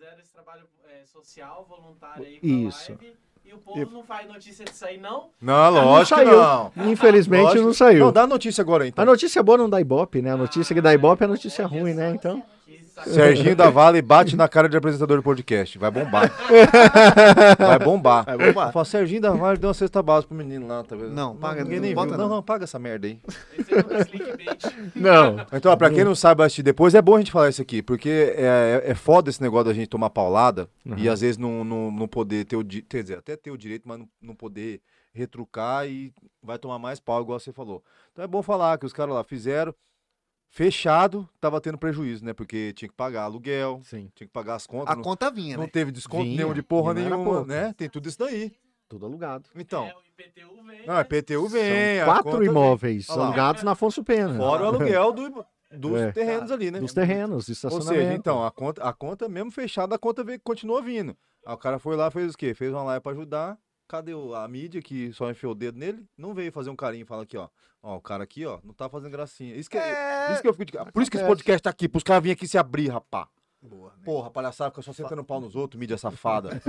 Fizeram 0.04 0.20
esse 0.20 0.32
trabalho 0.34 0.64
é, 0.86 1.06
social, 1.06 1.66
voluntário 1.66 2.26
aí 2.26 2.38
com 2.38 2.46
Isso. 2.46 2.92
a 2.92 2.94
live. 2.96 3.16
E 3.42 3.54
o 3.54 3.58
povo 3.58 3.90
não 3.90 4.02
faz 4.02 4.28
notícia 4.28 4.62
disso 4.62 4.84
aí, 4.84 4.98
não? 4.98 5.30
Não, 5.40 5.70
lógico 5.70 6.18
que 6.20 6.26
saiu. 6.26 6.40
não. 6.42 6.72
Infelizmente 6.90 7.42
Lógico. 7.42 7.64
não 7.64 7.72
saiu. 7.72 8.04
Não, 8.04 8.12
dá 8.12 8.26
notícia 8.26 8.60
agora, 8.60 8.86
então. 8.86 9.02
A 9.02 9.06
notícia 9.06 9.42
boa 9.42 9.56
não 9.56 9.68
dá 9.68 9.80
ibope, 9.80 10.20
né? 10.20 10.32
A 10.32 10.36
notícia 10.36 10.74
que 10.74 10.80
dá 10.82 10.92
ibope 10.92 11.22
é 11.22 11.24
a 11.24 11.28
notícia 11.28 11.66
ruim, 11.66 11.94
né? 11.94 12.10
Então. 12.10 12.42
Serginho 13.06 13.56
da 13.56 13.70
Vale 13.70 14.00
bate 14.00 14.36
na 14.36 14.48
cara 14.48 14.68
de 14.68 14.76
apresentador 14.76 15.16
do 15.16 15.22
podcast. 15.22 15.76
Vai 15.78 15.90
bombar. 15.90 16.30
Vai 17.58 17.78
bombar. 17.78 18.24
Vai 18.24 18.38
bombar. 18.38 18.72
Fala, 18.72 18.84
Serginho 18.84 19.20
da 19.20 19.30
Vale 19.32 19.58
deu 19.58 19.68
uma 19.68 19.74
cesta 19.74 20.02
básica 20.02 20.28
pro 20.28 20.36
menino 20.36 20.66
lá, 20.66 20.82
tá 20.84 20.94
vendo? 20.94 21.10
Não, 21.10 21.36
paga, 21.36 21.62
ninguém 21.64 21.78
não 21.80 21.86
nem 21.86 21.94
bota 21.94 22.08
viu. 22.08 22.18
não. 22.18 22.28
Não, 22.28 22.36
não, 22.36 22.42
paga 22.42 22.64
essa 22.64 22.78
merda 22.78 23.06
aí. 23.06 23.20
Não. 24.94 25.36
Então, 25.52 25.72
ó, 25.72 25.76
pra 25.76 25.90
quem 25.90 26.04
não 26.04 26.14
sabe 26.14 26.42
assistir 26.42 26.62
depois, 26.62 26.94
é 26.94 27.02
bom 27.02 27.16
a 27.16 27.18
gente 27.18 27.32
falar 27.32 27.48
isso 27.48 27.62
aqui, 27.62 27.82
porque 27.82 28.34
é, 28.36 28.82
é, 28.86 28.90
é 28.90 28.94
foda 28.94 29.30
esse 29.30 29.42
negócio 29.42 29.66
da 29.66 29.74
gente 29.74 29.88
tomar 29.88 30.10
paulada 30.10 30.68
e 30.84 30.90
Uhum. 31.06 31.12
às 31.12 31.20
vezes 31.20 31.36
não, 31.38 31.64
não, 31.64 31.90
não 31.90 32.08
poder 32.08 32.44
ter 32.44 32.56
o 32.56 32.62
direito, 32.62 32.88
quer 32.88 33.02
dizer, 33.02 33.18
até 33.18 33.36
ter 33.36 33.50
o 33.50 33.56
direito, 33.58 33.82
mas 33.86 33.98
não, 33.98 34.08
não 34.22 34.34
poder 34.34 34.80
retrucar 35.12 35.86
e 35.86 36.12
vai 36.42 36.58
tomar 36.58 36.78
mais 36.78 36.98
pau, 37.00 37.22
igual 37.22 37.38
você 37.38 37.52
falou. 37.52 37.82
Então 38.12 38.24
é 38.24 38.28
bom 38.28 38.42
falar 38.42 38.78
que 38.78 38.86
os 38.86 38.92
caras 38.92 39.14
lá 39.14 39.24
fizeram, 39.24 39.74
fechado, 40.54 41.28
tava 41.40 41.60
tendo 41.60 41.76
prejuízo, 41.76 42.24
né? 42.24 42.32
Porque 42.32 42.72
tinha 42.74 42.88
que 42.88 42.94
pagar 42.94 43.24
aluguel, 43.24 43.80
Sim. 43.82 44.08
tinha 44.14 44.26
que 44.26 44.32
pagar 44.32 44.54
as 44.54 44.66
contas, 44.68 44.92
A 44.92 44.96
não, 44.96 45.02
conta 45.02 45.28
vinha, 45.30 45.56
não 45.56 45.64
né? 45.64 45.70
teve 45.70 45.90
desconto 45.90 46.22
Vinha, 46.22 46.36
nenhum 46.38 46.54
de 46.54 46.62
porra 46.62 46.92
era 46.92 47.00
nenhuma, 47.00 47.24
pouco. 47.24 47.46
né? 47.48 47.74
Tem 47.76 47.88
tudo 47.90 48.08
isso 48.08 48.18
daí. 48.18 48.52
Tudo 48.88 49.04
alugado. 49.06 49.50
Então, 49.56 49.84
É, 49.84 49.94
o 49.94 50.00
IPTU 50.22 50.62
vem. 50.62 50.86
não, 50.86 50.96
é 50.98 51.02
PTU 51.04 51.48
vem, 51.48 51.96
São 51.98 52.06
conta 52.06 52.22
quatro 52.22 52.38
vem. 52.38 52.48
imóveis 52.48 53.10
Olha 53.10 53.18
lá. 53.18 53.26
alugados 53.26 53.62
na 53.64 53.72
Afonso 53.72 54.04
Pena. 54.04 54.36
Fora 54.36 54.62
o 54.62 54.66
aluguel 54.66 55.12
do- 55.12 55.44
dos 55.72 56.00
É. 56.00 56.12
terrenos 56.12 56.52
ali, 56.52 56.70
né? 56.70 56.78
Dos 56.78 56.92
terrenos, 56.94 57.46
de 57.46 57.50
Ou 57.50 57.54
estacionamento. 57.54 57.94
seja, 58.02 58.12
então, 58.14 58.44
a 58.44 58.50
conta, 58.52 58.82
a 58.84 58.92
conta 58.92 59.28
mesmo 59.28 59.50
fechada, 59.50 59.96
a 59.96 59.98
conta 59.98 60.22
veio, 60.22 60.38
continua 60.44 60.80
vindo. 60.80 61.16
Aí 61.44 61.52
o 61.54 61.58
cara 61.58 61.80
foi 61.80 61.96
lá, 61.96 62.10
fez 62.12 62.34
o 62.34 62.38
quê? 62.38 62.54
Fez 62.54 62.72
uma 62.72 62.84
live 62.84 63.02
pra 63.02 63.10
ajudar. 63.12 63.58
Cadê 63.94 64.12
o- 64.12 64.34
a 64.34 64.48
mídia 64.48 64.82
que 64.82 65.12
só 65.12 65.30
enfiou 65.30 65.52
o 65.52 65.54
dedo 65.54 65.78
nele? 65.78 66.04
Não 66.18 66.34
veio 66.34 66.50
fazer 66.50 66.68
um 66.68 66.74
carinho 66.74 67.02
e 67.02 67.06
falar 67.06 67.22
aqui, 67.22 67.36
ó. 67.36 67.46
Ó, 67.80 67.94
o 67.96 68.00
cara 68.00 68.24
aqui, 68.24 68.44
ó, 68.44 68.58
não 68.64 68.74
tá 68.74 68.88
fazendo 68.88 69.12
gracinha. 69.12 69.54
Isso 69.54 69.70
que, 69.70 69.78
é... 69.78 70.32
isso 70.32 70.42
que 70.42 70.48
eu 70.48 70.52
fico 70.54 70.72
de... 70.72 70.92
Por 70.92 71.00
isso 71.00 71.08
que 71.08 71.16
esse 71.16 71.24
podcast 71.26 71.62
tá 71.62 71.70
aqui, 71.70 71.88
pros 71.88 72.02
caras 72.02 72.20
virem 72.20 72.32
aqui 72.32 72.48
se 72.48 72.58
abrir, 72.58 72.88
rapá. 72.88 73.28
Boa, 73.62 73.90
né? 73.90 74.02
Porra, 74.04 74.30
palhaçada, 74.30 74.70
fica 74.70 74.82
só 74.82 74.92
sentando 74.92 75.22
pau 75.22 75.40
nos 75.40 75.54
outros, 75.54 75.78
mídia 75.78 75.96
safada. 75.96 76.60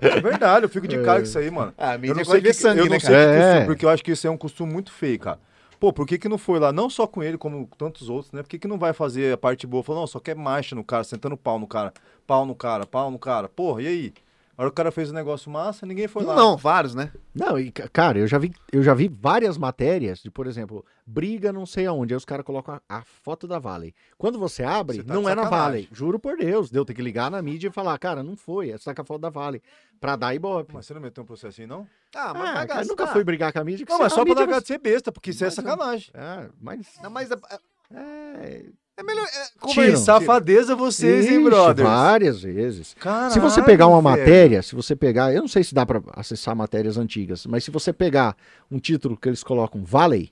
É 0.00 0.20
verdade, 0.20 0.64
eu 0.64 0.68
fico 0.68 0.88
de 0.88 1.00
cara 1.02 1.20
com 1.20 1.24
isso 1.26 1.38
aí, 1.38 1.48
mano. 1.50 1.72
Ah, 1.78 1.90
a 1.90 1.94
Eu 1.94 1.98
mídia 2.00 2.14
não 2.16 2.24
sei 2.24 2.40
que, 2.42 2.52
sangue, 2.52 2.80
eu 2.80 2.84
né, 2.86 2.90
não 2.90 3.00
sei 3.00 3.10
cara? 3.10 3.24
que 3.24 3.30
É. 3.38 3.44
costume, 3.50 3.66
porque 3.66 3.84
eu 3.84 3.88
acho 3.90 4.04
que 4.04 4.10
isso 4.10 4.26
é 4.26 4.30
um 4.30 4.36
costume 4.36 4.72
muito 4.72 4.90
feio, 4.92 5.18
cara. 5.20 5.38
Pô, 5.78 5.92
por 5.92 6.06
que 6.06 6.18
que 6.18 6.28
não 6.28 6.38
foi 6.38 6.58
lá, 6.58 6.72
não 6.72 6.90
só 6.90 7.06
com 7.06 7.22
ele, 7.22 7.36
como 7.38 7.68
tantos 7.78 8.08
outros, 8.08 8.32
né? 8.32 8.42
Por 8.42 8.48
que 8.48 8.58
que 8.58 8.66
não 8.68 8.78
vai 8.78 8.92
fazer 8.92 9.32
a 9.34 9.36
parte 9.38 9.66
boa? 9.66 9.82
Falou, 9.82 10.02
não, 10.02 10.06
só 10.06 10.18
quer 10.18 10.34
marcha 10.34 10.74
no 10.74 10.82
cara, 10.82 11.04
sentando 11.04 11.36
pau 11.36 11.58
no 11.58 11.66
cara, 11.66 11.92
pau 12.26 12.44
no 12.46 12.54
cara, 12.54 12.84
pau 12.86 13.10
no 13.10 13.18
cara. 13.18 13.48
Porra, 13.48 13.82
e 13.82 13.86
aí? 13.86 14.12
A 14.56 14.62
hora 14.62 14.70
que 14.70 14.74
o 14.74 14.76
cara 14.76 14.92
fez 14.92 15.10
o 15.10 15.14
negócio 15.14 15.50
massa, 15.50 15.84
ninguém 15.84 16.06
foi 16.06 16.22
Um 16.22 16.26
lá. 16.28 16.36
não, 16.36 16.56
vários, 16.56 16.94
né? 16.94 17.10
Não, 17.34 17.58
e, 17.58 17.72
ca- 17.72 17.88
cara, 17.88 18.18
eu 18.20 18.26
já 18.28 18.38
vi, 18.38 18.52
eu 18.72 18.82
já 18.84 18.94
vi 18.94 19.08
várias 19.08 19.58
matérias 19.58 20.20
de, 20.20 20.30
por 20.30 20.46
exemplo, 20.46 20.84
briga 21.04 21.52
não 21.52 21.66
sei 21.66 21.86
aonde, 21.86 22.14
aí 22.14 22.16
os 22.16 22.24
caras 22.24 22.44
colocam 22.46 22.74
a, 22.88 22.98
a 22.98 23.02
foto 23.02 23.48
da 23.48 23.58
Valley. 23.58 23.92
Quando 24.16 24.38
você 24.38 24.62
abre, 24.62 24.98
Você 24.98 25.02
tá 25.02 25.12
não 25.14 25.28
é 25.28 25.34
na. 25.34 25.48
Valley. 25.48 25.88
Juro 25.92 26.20
por 26.20 26.36
Deus, 26.36 26.70
deu 26.70 26.84
ter 26.84 26.94
que 26.94 27.02
ligar 27.02 27.30
na 27.30 27.42
mídia 27.42 27.66
e 27.68 27.72
falar, 27.72 27.98
cara, 27.98 28.22
não 28.22 28.36
foi, 28.36 28.70
essa 28.70 28.84
tá 28.86 28.94
com 28.94 29.02
a 29.02 29.04
foto 29.04 29.20
da 29.22 29.30
Valley. 29.30 29.60
Pra 30.00 30.14
dar 30.14 30.32
ibope. 30.34 30.72
Mas 30.72 30.86
você 30.86 30.94
não 30.94 31.00
meteu 31.00 31.24
um 31.24 31.26
processinho, 31.26 31.66
não? 31.68 31.86
Ah, 32.14 32.30
Ah, 32.30 32.34
mas 32.34 32.54
vai 32.54 32.66
cara, 32.68 32.84
nunca 32.84 33.06
fui 33.08 33.24
brigar 33.24 33.52
com 33.52 33.58
a 33.58 33.64
mídia. 33.64 33.84
que 33.84 33.90
Não, 33.92 33.98
mas 33.98 34.12
a 34.12 34.14
só 34.14 34.24
pra 34.24 34.34
largar 34.34 34.60
de 34.60 34.66
ser 34.68 34.78
besta, 34.78 35.10
porque 35.10 35.30
isso 35.30 35.44
é 35.44 35.50
sacanagem. 35.50 36.10
É, 36.14 36.48
mas... 36.60 36.86
Não, 37.02 37.10
mas 37.10 37.32
a- 37.32 37.38
a- 37.50 37.58
É, 37.92 38.66
É 38.96 39.02
melhor. 39.02 39.24
É, 39.24 39.28
Tiram. 39.28 39.58
conversa. 39.60 40.04
Safadeza 40.04 40.76
vocês, 40.76 41.26
hein, 41.26 41.32
Ixi, 41.40 41.44
brothers? 41.44 41.88
Várias 41.88 42.42
vezes. 42.42 42.94
Caralho, 42.98 43.32
Se 43.32 43.40
você 43.40 43.62
pegar 43.62 43.88
uma 43.88 44.00
velho. 44.00 44.18
matéria, 44.24 44.62
se 44.62 44.74
você 44.74 44.94
pegar, 44.94 45.32
eu 45.34 45.40
não 45.40 45.48
sei 45.48 45.64
se 45.64 45.74
dá 45.74 45.84
pra 45.84 46.00
acessar 46.12 46.54
matérias 46.54 46.96
antigas, 46.96 47.44
mas 47.46 47.64
se 47.64 47.70
você 47.72 47.92
pegar 47.92 48.36
um 48.70 48.78
título 48.78 49.16
que 49.16 49.28
eles 49.28 49.42
colocam 49.42 49.84
Valley, 49.84 50.30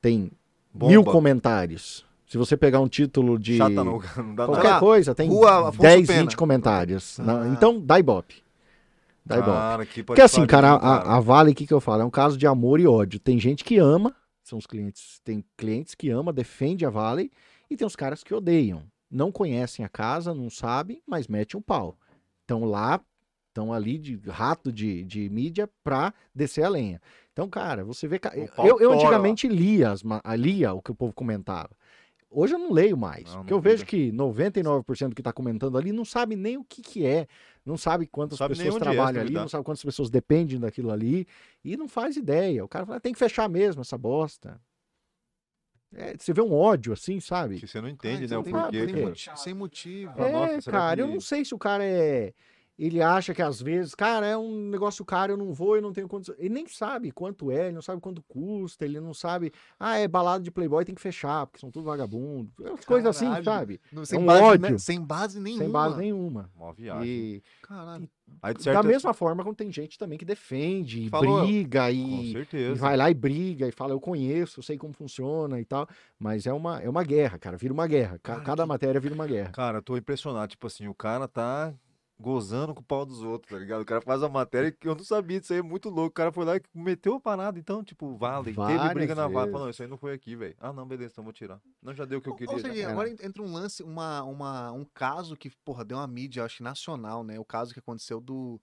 tem 0.00 0.32
Bomba. 0.74 0.90
mil 0.90 1.04
comentários. 1.04 2.04
Se 2.26 2.36
você 2.38 2.56
pegar 2.56 2.80
um 2.80 2.88
título 2.88 3.38
de 3.38 3.58
Chata 3.58 3.84
não, 3.84 4.00
não 4.16 4.34
dá 4.34 4.46
qualquer 4.46 4.62
nada. 4.64 4.74
lá, 4.74 4.80
coisa, 4.80 5.14
tem 5.14 5.28
Rua 5.28 5.68
Afonso 5.68 5.82
10, 5.82 6.06
Pena. 6.06 6.20
20 6.22 6.36
comentários. 6.36 7.18
Na- 7.18 7.42
Ah. 7.42 7.48
Então, 7.48 7.78
dá 7.78 7.98
ibope. 8.00 8.42
Dá 9.24 9.36
ibope. 9.36 9.50
Cara, 9.52 9.86
que 9.86 10.02
Porque 10.02 10.22
assim, 10.22 10.44
cara, 10.46 10.72
a, 10.72 11.18
a 11.18 11.20
Vale, 11.20 11.52
o 11.52 11.54
que, 11.54 11.66
que 11.66 11.74
eu 11.74 11.80
falo? 11.80 12.02
É 12.02 12.04
um 12.04 12.10
caso 12.10 12.36
de 12.36 12.46
amor 12.48 12.80
e 12.80 12.86
ódio. 12.88 13.20
Tem 13.20 13.38
gente 13.38 13.62
que 13.62 13.78
ama, 13.78 14.12
são 14.42 14.58
os 14.58 14.66
clientes, 14.66 15.20
tem 15.22 15.44
clientes 15.56 15.94
que 15.94 16.10
ama, 16.10 16.32
defende 16.32 16.84
a 16.84 16.90
Vale, 16.90 17.30
e 17.72 17.76
tem 17.76 17.86
os 17.86 17.96
caras 17.96 18.22
que 18.22 18.34
odeiam. 18.34 18.84
Não 19.10 19.30
conhecem 19.30 19.84
a 19.84 19.88
casa, 19.88 20.34
não 20.34 20.48
sabem, 20.48 21.02
mas 21.06 21.28
metem 21.28 21.58
um 21.58 21.62
pau. 21.62 21.96
Estão 22.40 22.64
lá, 22.64 23.00
estão 23.48 23.72
ali 23.72 23.98
de 23.98 24.16
rato 24.28 24.72
de, 24.72 25.04
de 25.04 25.28
mídia 25.28 25.68
pra 25.84 26.14
descer 26.34 26.64
a 26.64 26.68
lenha. 26.68 27.00
Então, 27.32 27.48
cara, 27.48 27.84
você 27.84 28.08
vê. 28.08 28.20
Eu, 28.58 28.80
eu 28.80 28.92
antigamente 28.92 29.48
lia, 29.48 29.90
as 29.90 30.02
lia 30.38 30.72
o 30.72 30.82
que 30.82 30.90
o 30.90 30.94
povo 30.94 31.12
comentava. 31.12 31.70
Hoje 32.34 32.54
eu 32.54 32.58
não 32.58 32.72
leio 32.72 32.96
mais. 32.96 33.24
Não, 33.24 33.40
porque 33.40 33.50
não 33.50 33.58
eu 33.58 33.60
vejo 33.60 33.84
que 33.84 34.10
99% 34.10 35.14
que 35.14 35.20
está 35.20 35.32
comentando 35.32 35.76
ali 35.76 35.92
não 35.92 36.04
sabe 36.04 36.34
nem 36.34 36.56
o 36.56 36.64
que, 36.64 36.80
que 36.80 37.04
é. 37.04 37.26
Não 37.64 37.76
sabe 37.76 38.06
quantas 38.06 38.38
Sabe 38.38 38.54
nem 38.54 38.64
pessoas 38.64 38.80
é, 38.80 38.84
trabalham 38.84 39.20
ali, 39.20 39.28
duvidar. 39.28 39.42
não 39.42 39.48
sabe 39.48 39.64
quantas 39.64 39.84
pessoas 39.84 40.08
dependem 40.08 40.58
daquilo 40.58 40.90
ali. 40.90 41.26
E 41.62 41.76
não 41.76 41.86
faz 41.86 42.16
ideia. 42.16 42.64
O 42.64 42.68
cara 42.68 42.86
fala, 42.86 43.00
tem 43.00 43.12
que 43.12 43.18
fechar 43.18 43.48
mesmo 43.50 43.82
essa 43.82 43.98
bosta. 43.98 44.58
É, 45.94 46.16
você 46.16 46.32
vê 46.32 46.40
um 46.40 46.52
ódio 46.52 46.92
assim, 46.92 47.20
sabe? 47.20 47.60
Que 47.60 47.66
você 47.66 47.80
não 47.80 47.88
Ah, 47.88 47.92
entende, 47.92 48.24
então 48.24 48.42
né, 48.42 48.48
o 48.48 48.50
porquê. 48.52 49.14
Sem 49.36 49.54
motivo. 49.54 50.22
Ah, 50.22 50.26
É, 50.28 50.32
nossa, 50.32 50.70
cara, 50.70 51.00
eu 51.00 51.06
que- 51.06 51.12
não 51.14 51.20
sei 51.20 51.44
se 51.44 51.54
o 51.54 51.58
cara 51.58 51.84
é. 51.84 52.32
Ele 52.78 53.02
acha 53.02 53.34
que 53.34 53.42
às 53.42 53.60
vezes, 53.60 53.94
cara, 53.94 54.26
é 54.26 54.36
um 54.36 54.68
negócio 54.70 55.04
caro, 55.04 55.34
eu 55.34 55.36
não 55.36 55.52
vou, 55.52 55.76
eu 55.76 55.82
não 55.82 55.92
tenho 55.92 56.08
condição. 56.08 56.34
Ele 56.38 56.48
nem 56.54 56.66
sabe 56.66 57.10
quanto 57.12 57.50
é, 57.50 57.66
ele 57.66 57.74
não 57.74 57.82
sabe 57.82 58.00
quanto 58.00 58.22
custa, 58.22 58.84
ele 58.84 58.98
não 58.98 59.12
sabe. 59.12 59.52
Ah, 59.78 59.98
é 59.98 60.08
balada 60.08 60.42
de 60.42 60.50
Playboy, 60.50 60.84
tem 60.84 60.94
que 60.94 61.00
fechar, 61.00 61.46
porque 61.46 61.60
são 61.60 61.70
tudo 61.70 61.84
vagabundo. 61.84 62.50
Umas 62.58 62.84
coisas 62.84 63.14
assim, 63.14 63.26
sabe? 63.44 63.80
Não- 63.92 64.04
sem, 64.04 64.18
um 64.18 64.24
base, 64.26 64.42
ódio. 64.42 64.70
né? 64.72 64.78
sem 64.78 65.00
base 65.00 65.38
nenhuma. 65.38 65.62
Sem 65.64 65.70
base 65.70 65.98
nenhuma. 65.98 66.50
Mó 66.56 66.72
viagem. 66.72 67.06
E 67.08 67.42
Caralho. 67.62 68.08
Aí, 68.42 68.54
de 68.54 68.64
da 68.64 68.82
mesma 68.82 69.12
forma, 69.12 69.42
como 69.44 69.54
tem 69.54 69.70
gente 69.70 69.98
também 69.98 70.18
que 70.18 70.24
defende, 70.24 71.04
e 71.06 71.08
Falou- 71.10 71.42
briga 71.44 71.84
Com 71.88 71.92
e, 71.92 72.32
e 72.54 72.74
vai 72.74 72.96
lá 72.96 73.10
e 73.10 73.14
briga 73.14 73.68
e 73.68 73.72
fala, 73.72 73.92
eu 73.92 74.00
conheço, 74.00 74.60
eu 74.60 74.64
sei 74.64 74.78
como 74.78 74.94
funciona 74.94 75.60
e 75.60 75.64
tal. 75.64 75.86
Mas 76.18 76.46
é 76.46 76.52
uma, 76.52 76.80
é 76.80 76.88
uma 76.88 77.04
guerra, 77.04 77.38
cara. 77.38 77.56
Vira 77.58 77.74
uma 77.74 77.86
guerra. 77.86 78.18
Cada 78.22 78.62
que- 78.62 78.68
matéria 78.68 78.98
vira 79.00 79.14
uma 79.14 79.26
guerra. 79.26 79.50
Cara, 79.50 79.78
eu 79.78 79.82
tô 79.82 79.96
impressionado. 79.96 80.48
Tipo 80.48 80.66
assim, 80.66 80.88
o 80.88 80.94
cara 80.94 81.28
tá 81.28 81.74
gozando 82.22 82.72
com 82.74 82.80
o 82.80 82.84
pau 82.84 83.04
dos 83.04 83.20
outros, 83.22 83.50
tá 83.50 83.58
ligado? 83.58 83.82
O 83.82 83.84
cara 83.84 84.00
faz 84.00 84.22
uma 84.22 84.28
matéria 84.28 84.70
que 84.70 84.88
eu 84.88 84.94
não 84.94 85.04
sabia 85.04 85.40
disso 85.40 85.52
aí, 85.52 85.58
é 85.58 85.62
muito 85.62 85.90
louco. 85.90 86.08
O 86.10 86.14
cara 86.14 86.30
foi 86.32 86.44
lá 86.44 86.56
e 86.56 86.62
meteu 86.74 87.14
a 87.16 87.20
parada. 87.20 87.58
Então, 87.58 87.82
tipo, 87.82 88.16
vale. 88.16 88.44
Teve 88.44 88.56
Várias 88.56 88.92
briga 88.94 89.14
na 89.14 89.26
vezes. 89.28 89.42
Falou, 89.50 89.60
não, 89.60 89.70
isso 89.70 89.82
aí 89.82 89.88
não 89.88 89.98
foi 89.98 90.14
aqui, 90.14 90.36
velho. 90.36 90.54
Ah, 90.60 90.72
não, 90.72 90.86
beleza, 90.86 91.12
então 91.12 91.24
vou 91.24 91.32
tirar. 91.32 91.60
Não, 91.82 91.92
já 91.92 92.04
deu 92.04 92.20
o 92.20 92.22
que 92.22 92.28
eu 92.30 92.36
queria. 92.36 92.54
Ou 92.54 92.60
seja, 92.60 92.80
É. 92.80 92.84
agora 92.84 93.10
entra 93.10 93.42
um 93.42 93.52
lance, 93.52 93.82
uma, 93.82 94.22
uma, 94.22 94.70
um 94.72 94.84
caso 94.94 95.36
que, 95.36 95.50
porra, 95.64 95.84
deu 95.84 95.98
uma 95.98 96.06
mídia, 96.06 96.44
acho 96.44 96.58
que 96.58 96.62
nacional, 96.62 97.24
né? 97.24 97.38
O 97.40 97.44
caso 97.44 97.72
que 97.74 97.80
aconteceu 97.80 98.20
do, 98.20 98.60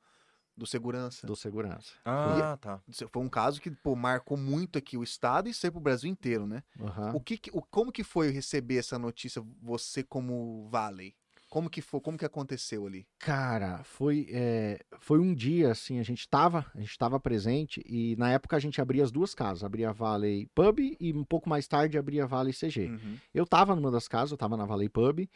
do 0.56 0.65
segurança. 0.65 1.27
Do 1.27 1.36
segurança. 1.36 1.94
Ah, 2.06 2.57
tá. 2.60 2.81
Foi 3.11 3.22
um 3.23 3.30
caso 3.30 3.61
que, 3.61 3.69
pô, 3.72 3.95
marcou 3.95 4.38
muito 4.38 4.77
aqui 4.77 4.98
o 4.98 5.03
estado 5.03 5.49
e 5.49 5.53
saiu 5.53 5.72
pro 5.73 5.81
Brasil 5.81 6.10
inteiro, 6.10 6.48
né? 6.48 6.64
Aham. 6.80 7.14
O 7.15 7.19
que, 7.22 7.38
que- 7.38 7.52
o, 7.53 7.61
como 7.61 7.91
que 7.91 8.03
foi 8.03 8.30
receber 8.31 8.77
essa 8.77 8.98
notícia, 8.98 9.41
você 9.61 10.03
como 10.03 10.68
Valley? 10.69 11.15
Como 11.50 11.70
que 11.70 11.82
foi, 11.82 12.00
como 12.00 12.18
que 12.18 12.26
aconteceu 12.26 12.86
ali? 12.86 13.08
Cara, 13.18 13.84
foi, 13.84 14.28
é, 14.30 14.80
foi 15.00 15.20
um 15.20 15.34
dia 15.34 15.72
assim, 15.72 16.00
a 16.00 16.04
gente 16.04 16.30
tava, 16.30 16.66
a 16.76 16.80
gente 16.80 16.96
tava 16.98 17.20
presente 17.20 17.84
e 17.88 18.16
na 18.18 18.32
época 18.32 18.56
a 18.56 18.60
gente 18.60 18.80
abria 18.80 19.04
as 19.04 19.12
duas 19.12 19.34
casas, 19.34 19.64
abria 19.64 19.90
a 19.90 19.94
Valley 19.94 20.48
Pub 20.54 20.80
e 20.80 21.12
um 21.12 21.24
pouco 21.24 21.50
mais 21.50 21.68
tarde 21.68 21.98
abria 21.98 22.26
a 22.26 22.28
Valley 22.28 22.54
CG. 22.54 22.86
Uhum. 22.86 23.18
Eu 23.34 23.48
tava 23.48 23.76
numa 23.76 23.90
das 23.90 24.08
casas, 24.08 24.32
eu 24.32 24.38
tava 24.38 24.56
na 24.56 24.66
Valley 24.66 24.90
Pub 24.90 25.28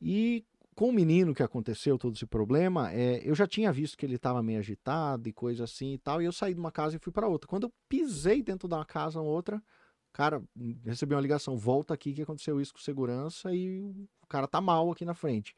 e 0.00 0.44
com 0.74 0.88
o 0.88 0.92
menino 0.92 1.34
que 1.34 1.42
aconteceu 1.42 1.98
todo 1.98 2.14
esse 2.14 2.26
problema, 2.26 2.90
é, 2.92 3.20
eu 3.24 3.34
já 3.34 3.46
tinha 3.46 3.70
visto 3.70 3.96
que 3.96 4.06
ele 4.06 4.18
tava 4.18 4.42
meio 4.42 4.58
agitado 4.58 5.28
e 5.28 5.32
coisa 5.32 5.64
assim 5.64 5.92
e 5.92 5.98
tal, 5.98 6.20
e 6.20 6.24
eu 6.24 6.32
saí 6.32 6.54
de 6.54 6.60
uma 6.60 6.72
casa 6.72 6.96
e 6.96 6.98
fui 6.98 7.12
para 7.12 7.28
outra. 7.28 7.46
Quando 7.46 7.64
eu 7.64 7.72
pisei 7.88 8.42
dentro 8.42 8.66
de 8.66 8.74
uma 8.74 8.84
casa 8.84 9.20
ou 9.20 9.26
outra, 9.26 9.62
cara, 10.12 10.42
recebi 10.84 11.14
uma 11.14 11.20
ligação, 11.20 11.56
volta 11.56 11.94
aqui 11.94 12.12
que 12.12 12.22
aconteceu 12.22 12.60
isso 12.60 12.72
com 12.72 12.80
segurança 12.80 13.54
e 13.54 13.80
o 13.80 14.26
cara 14.28 14.46
tá 14.46 14.60
mal 14.60 14.90
aqui 14.90 15.04
na 15.04 15.14
frente. 15.14 15.54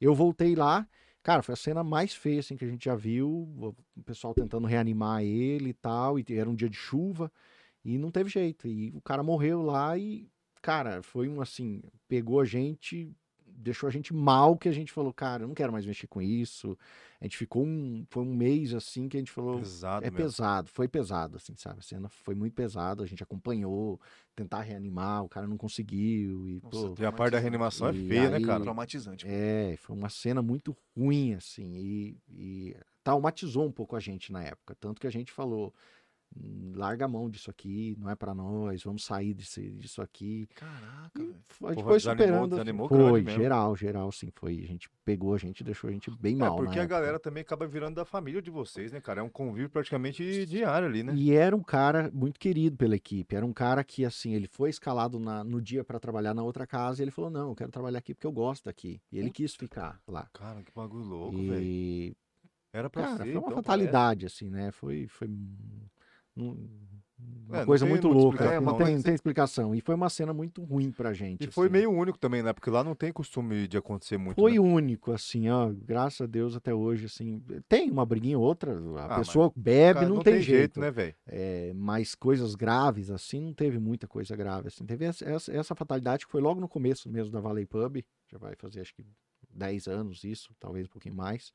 Eu 0.00 0.14
voltei 0.14 0.54
lá, 0.54 0.88
cara, 1.22 1.42
foi 1.42 1.52
a 1.52 1.56
cena 1.56 1.84
mais 1.84 2.14
feia 2.14 2.40
assim 2.40 2.56
que 2.56 2.64
a 2.64 2.68
gente 2.68 2.84
já 2.84 2.94
viu, 2.94 3.28
o 3.96 4.02
pessoal 4.04 4.34
tentando 4.34 4.66
reanimar 4.66 5.22
ele 5.22 5.70
e 5.70 5.74
tal, 5.74 6.18
e 6.18 6.24
era 6.30 6.48
um 6.48 6.54
dia 6.54 6.68
de 6.68 6.76
chuva 6.76 7.30
e 7.84 7.98
não 7.98 8.10
teve 8.10 8.30
jeito. 8.30 8.66
E 8.66 8.90
o 8.94 9.00
cara 9.00 9.22
morreu 9.22 9.62
lá 9.62 9.96
e, 9.98 10.28
cara, 10.62 11.02
foi 11.02 11.28
um 11.28 11.40
assim, 11.40 11.82
pegou 12.08 12.40
a 12.40 12.44
gente, 12.44 13.12
deixou 13.58 13.86
a 13.88 13.90
gente 13.90 14.14
mal 14.14 14.56
que 14.56 14.68
a 14.68 14.72
gente 14.72 14.92
falou, 14.92 15.12
cara, 15.12 15.42
eu 15.44 15.48
não 15.48 15.54
quero 15.54 15.72
mais 15.72 15.84
mexer 15.84 16.06
com 16.06 16.22
isso. 16.22 16.78
A 17.20 17.24
gente 17.24 17.36
ficou 17.36 17.64
um, 17.64 18.04
foi 18.08 18.22
um 18.22 18.34
mês 18.34 18.72
assim 18.72 19.08
que 19.08 19.16
a 19.16 19.20
gente 19.20 19.32
falou, 19.32 19.58
Pesado 19.58 20.06
é 20.06 20.10
mesmo. 20.10 20.16
pesado, 20.24 20.70
foi 20.70 20.86
pesado, 20.86 21.36
assim, 21.36 21.54
sabe? 21.56 21.80
A 21.80 21.82
cena 21.82 22.08
foi 22.08 22.34
muito 22.34 22.54
pesada, 22.54 23.02
a 23.02 23.06
gente 23.06 23.22
acompanhou, 23.22 24.00
tentar 24.36 24.60
reanimar, 24.62 25.24
o 25.24 25.28
cara 25.28 25.46
não 25.46 25.56
conseguiu. 25.56 26.48
E, 26.48 26.60
Nossa, 26.62 26.88
pô, 26.90 26.94
E 27.02 27.04
a 27.04 27.10
parte 27.12 27.32
da 27.32 27.38
reanimação 27.40 27.88
é 27.88 27.92
feia, 27.92 28.30
né, 28.30 28.36
aí- 28.36 28.44
cara? 28.44 28.62
Traumatizante. 28.62 29.26
é, 29.28 29.74
foi 29.78 29.96
uma 29.96 30.08
cena 30.08 30.40
muito 30.40 30.76
ruim, 30.96 31.34
assim, 31.34 31.74
e, 31.76 32.16
e 32.30 32.76
traumatizou 33.02 33.64
um 33.66 33.72
pouco 33.72 33.96
a 33.96 34.00
gente 34.00 34.30
na 34.32 34.44
época. 34.44 34.74
Tanto 34.78 35.00
que 35.00 35.06
a 35.06 35.10
gente 35.10 35.32
falou: 35.32 35.68
"Hum, 35.68 35.72
larga 36.74 37.06
a 37.06 37.08
mão 37.08 37.28
disso 37.28 37.50
aqui, 37.50 37.96
não 37.98 38.08
é 38.08 38.14
pra 38.14 38.34
nós, 38.34 38.82
vamos 38.84 39.04
sair 39.04 39.34
desse, 39.34 39.70
disso 39.72 40.00
aqui. 40.00 40.46
Caraca, 40.54 41.10
E 41.16 41.22
velho. 41.22 41.34
a 41.34 41.34
gente 41.34 41.56
Porra, 41.58 41.74
foi 41.88 41.96
desanimou- 41.96 42.26
superando. 42.26 42.50
desanimou 42.50 42.86
assim, 42.86 42.94
grande 42.94 43.10
foi, 43.10 43.22
mesmo. 43.22 43.40
geral, 43.42 43.76
geral, 43.76 44.12
sim, 44.12 44.28
foi. 44.36 44.60
A 44.62 44.66
gente 44.66 44.88
pegou 45.04 45.34
a 45.34 45.38
gente, 45.38 45.64
deixou 45.64 45.88
a 45.88 45.92
gente 45.92 46.10
bem 46.20 46.34
É, 46.36 46.38
mal. 46.38 46.56
porque 46.56 46.78
a 46.78 46.82
época. 46.82 46.94
galera 46.94 47.18
também 47.18 47.40
acaba 47.40 47.66
virando 47.66 47.96
da 47.96 48.04
família 48.04 48.40
de 48.42 48.50
vocês, 48.50 48.92
né, 48.92 49.00
cara? 49.00 49.20
É 49.20 49.22
um 49.24 49.28
convívio 49.30 49.70
praticamente 49.70 50.46
diário 50.46 50.86
ali, 50.86 51.02
né? 51.02 51.14
E 51.16 51.32
era 51.32 51.56
um 51.56 51.62
cara 51.62 52.10
muito 52.12 52.38
querido 52.38 52.76
pela 52.76 52.94
equipe. 52.94 53.34
Era 53.34 53.44
um 53.44 53.52
cara 53.52 53.82
que, 53.82 54.04
assim, 54.04 54.34
ele 54.34 54.46
foi 54.46 54.70
escalado 54.70 55.18
na- 55.18 55.42
no 55.42 55.60
dia 55.60 55.82
pra 55.82 55.98
trabalhar 55.98 56.34
na 56.34 56.42
outra 56.44 56.66
casa 56.66 57.00
e 57.00 57.04
ele 57.04 57.10
falou: 57.10 57.30
Não, 57.30 57.48
eu 57.48 57.54
quero 57.56 57.70
trabalhar 57.72 57.98
aqui 57.98 58.14
porque 58.14 58.26
eu 58.26 58.32
gosto 58.32 58.64
daqui. 58.66 59.00
E 59.10 59.18
ele 59.18 59.30
quis 59.30 59.54
ficar 59.54 60.00
lá. 60.06 60.28
Cara, 60.32 60.62
que 60.62 60.70
bagulho 60.72 61.04
louco, 61.04 61.36
velho. 61.38 61.62
E, 61.62 62.14
Era 62.72 62.88
pra 62.90 63.02
cara, 63.02 63.16
ser, 63.16 63.22
foi 63.24 63.32
uma 63.32 63.38
então, 63.40 63.56
fatalidade, 63.56 64.26
assim, 64.26 64.48
né? 64.50 64.70
Foi, 64.70 65.06
foi 65.08 65.26
um- 66.38 66.50
um- 66.50 66.68
uma 67.48 67.56
É, 67.56 67.58
não 67.60 67.66
coisa 67.66 67.84
tem 67.84 67.90
muito 67.92 68.08
louca. 68.08 68.60
não 68.60 68.72
não, 68.72 68.76
tem, 68.76 68.86
né? 68.86 68.92
não 68.96 69.02
tem 69.02 69.14
explicação. 69.14 69.74
E 69.74 69.80
foi 69.80 69.94
uma 69.94 70.08
cena 70.10 70.32
muito 70.34 70.62
ruim 70.62 70.92
pra 70.92 71.12
gente. 71.12 71.48
E 71.48 71.50
foi 71.50 71.66
assim. 71.66 71.72
meio 71.72 71.90
único 71.90 72.18
também, 72.18 72.42
né? 72.42 72.52
Porque 72.52 72.68
lá 72.70 72.84
não 72.84 72.94
tem 72.94 73.10
costume 73.12 73.66
de 73.66 73.76
acontecer 73.76 74.18
muito. 74.18 74.36
Foi 74.40 74.52
né? 74.52 74.58
único, 74.60 75.12
assim, 75.12 75.48
ó. 75.48 75.72
Graças 75.72 76.20
a 76.20 76.26
Deus 76.26 76.54
até 76.54 76.74
hoje, 76.74 77.06
assim. 77.06 77.42
Tem 77.68 77.90
uma 77.90 78.04
briguinha 78.04 78.38
ou 78.38 78.44
outra, 78.44 78.72
a 79.00 79.06
Ah, 79.06 79.18
pessoa 79.18 79.52
bebe, 79.56 80.00
Cara, 80.00 80.08
não, 80.08 80.22
tem, 80.22 80.40
jeito. 80.42 80.78
né, 80.78 80.90
velho? 80.90 81.14
É, 81.26 81.72
mas 81.74 82.14
coisas 82.14 82.54
graves, 82.54 83.10
assim, 83.10 83.40
não 83.40 83.54
teve 83.54 83.78
muita 83.78 84.06
coisa 84.06 84.36
grave, 84.36 84.68
assim. 84.68 84.84
Teve 84.84 85.06
essa, 85.06 85.24
essa, 85.24 85.52
essa 85.52 85.74
fatalidade 85.74 86.26
que 86.26 86.30
foi 86.32 86.40
logo 86.42 86.60
no 86.60 86.68
começo 86.68 87.08
mesmo 87.08 87.32
da 87.32 87.40
Valley 87.40 87.66
Pub. 87.66 88.04
Já 88.30 88.38
vai 88.38 88.54
fazer, 88.56 88.80
acho 88.82 88.94
que, 88.94 89.04
10 89.50 89.88
anos 89.88 90.22
isso, 90.22 90.54
talvez 90.60 90.86
um 90.86 90.90
pouquinho 90.90 91.14
mais. 91.14 91.52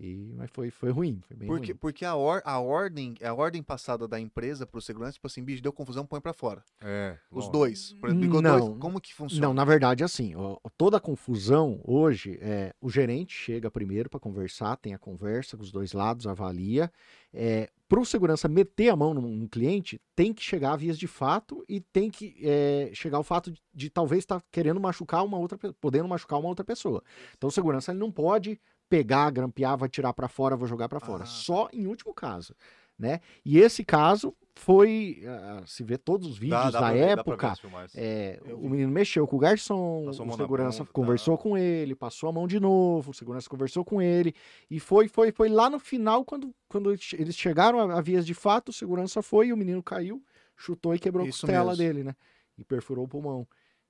E, 0.00 0.32
mas 0.36 0.48
foi, 0.52 0.70
foi 0.70 0.90
ruim, 0.90 1.20
foi 1.26 1.36
bem 1.36 1.48
Porque, 1.48 1.72
ruim. 1.72 1.78
porque 1.78 2.04
a, 2.04 2.14
or, 2.14 2.40
a 2.44 2.60
ordem, 2.60 3.16
a 3.20 3.34
ordem 3.34 3.60
passada 3.64 4.06
da 4.06 4.20
empresa 4.20 4.64
pro 4.64 4.80
segurança, 4.80 5.14
tipo 5.14 5.26
assim, 5.26 5.42
bicho, 5.42 5.60
deu 5.60 5.72
confusão, 5.72 6.06
põe 6.06 6.20
pra 6.20 6.32
fora. 6.32 6.62
É. 6.80 7.18
Os 7.30 7.46
lógico. 7.46 7.52
dois. 7.52 7.92
Por 7.94 8.10
exemplo, 8.10 8.40
Não. 8.40 8.60
dois, 8.60 8.78
como 8.78 9.00
que 9.00 9.12
funciona? 9.12 9.46
Não, 9.48 9.52
na 9.52 9.64
verdade, 9.64 10.04
assim, 10.04 10.36
ó, 10.36 10.56
toda 10.76 10.98
a 10.98 11.00
confusão 11.00 11.80
hoje, 11.84 12.38
é, 12.40 12.72
o 12.80 12.88
gerente 12.88 13.34
chega 13.34 13.72
primeiro 13.72 14.08
para 14.08 14.20
conversar, 14.20 14.76
tem 14.76 14.94
a 14.94 14.98
conversa 14.98 15.56
com 15.56 15.64
os 15.64 15.72
dois 15.72 15.92
lados, 15.92 16.28
avalia. 16.28 16.92
É, 17.32 17.68
para 17.88 17.98
o 17.98 18.04
segurança 18.04 18.46
meter 18.46 18.90
a 18.90 18.96
mão 18.96 19.12
num, 19.12 19.22
num 19.22 19.48
cliente, 19.48 20.00
tem 20.14 20.32
que 20.32 20.42
chegar 20.42 20.74
a 20.74 20.76
vias 20.76 20.96
de 20.96 21.08
fato 21.08 21.64
e 21.68 21.80
tem 21.80 22.08
que 22.08 22.36
é, 22.42 22.90
chegar 22.94 23.16
ao 23.16 23.24
fato 23.24 23.50
de, 23.50 23.60
de 23.74 23.90
talvez 23.90 24.20
estar 24.22 24.40
querendo 24.52 24.78
machucar 24.78 25.24
uma 25.24 25.38
outra, 25.38 25.58
podendo 25.80 26.06
machucar 26.06 26.38
uma 26.38 26.48
outra 26.48 26.64
pessoa. 26.64 27.02
Então, 27.36 27.48
o 27.48 27.52
segurança 27.52 27.90
ele 27.90 27.98
não 27.98 28.12
pode 28.12 28.60
pegar, 28.88 29.30
grampear, 29.30 29.76
vai 29.76 29.88
tirar 29.88 30.12
para 30.12 30.28
fora, 30.28 30.56
vou 30.56 30.66
jogar 30.68 30.88
para 30.88 31.00
fora. 31.00 31.24
Ah. 31.24 31.26
Só 31.26 31.68
em 31.72 31.86
último 31.86 32.14
caso, 32.14 32.54
né? 32.98 33.20
E 33.44 33.58
esse 33.58 33.84
caso 33.84 34.34
foi, 34.54 35.22
ah, 35.26 35.62
se 35.66 35.84
vê 35.84 35.96
todos 35.96 36.26
os 36.28 36.36
vídeos 36.38 36.64
Dá- 36.64 36.70
dá 36.70 36.80
da 36.80 36.92
ver, 36.92 37.18
época, 37.18 37.54
é, 37.94 38.40
o 38.52 38.68
menino 38.68 38.90
mexeu 38.90 39.26
com 39.26 39.36
o 39.36 39.38
garçom, 39.38 40.06
Passou 40.06 40.24
o 40.24 40.28
mão 40.28 40.36
segurança 40.36 40.78
bunda, 40.80 40.92
conversou 40.92 41.36
tá. 41.36 41.42
com 41.44 41.56
ele, 41.56 41.94
passou 41.94 42.28
a 42.28 42.32
mão 42.32 42.48
de 42.48 42.58
novo, 42.58 43.12
o 43.12 43.14
segurança 43.14 43.48
conversou 43.48 43.84
com 43.84 44.02
ele, 44.02 44.34
e 44.68 44.80
foi, 44.80 45.06
foi, 45.06 45.30
foi 45.30 45.48
lá 45.48 45.70
no 45.70 45.78
final, 45.78 46.24
quando, 46.24 46.52
quando 46.68 46.90
eles 46.90 47.36
chegaram 47.36 47.78
a, 47.78 47.98
a 47.98 48.00
vias 48.00 48.26
de 48.26 48.34
fato, 48.34 48.70
o 48.70 48.72
segurança 48.72 49.22
foi 49.22 49.48
e 49.48 49.52
o 49.52 49.56
menino 49.56 49.82
caiu, 49.82 50.20
chutou 50.56 50.92
e 50.92 50.98
quebrou 50.98 51.24
Isso 51.24 51.46
a 51.46 51.48
costela 51.48 51.70
mesmo. 51.70 51.84
dele, 51.84 52.04
né? 52.04 52.16
E 52.56 52.64
perfurou 52.64 53.04
o 53.04 53.08
pulmão. 53.08 53.46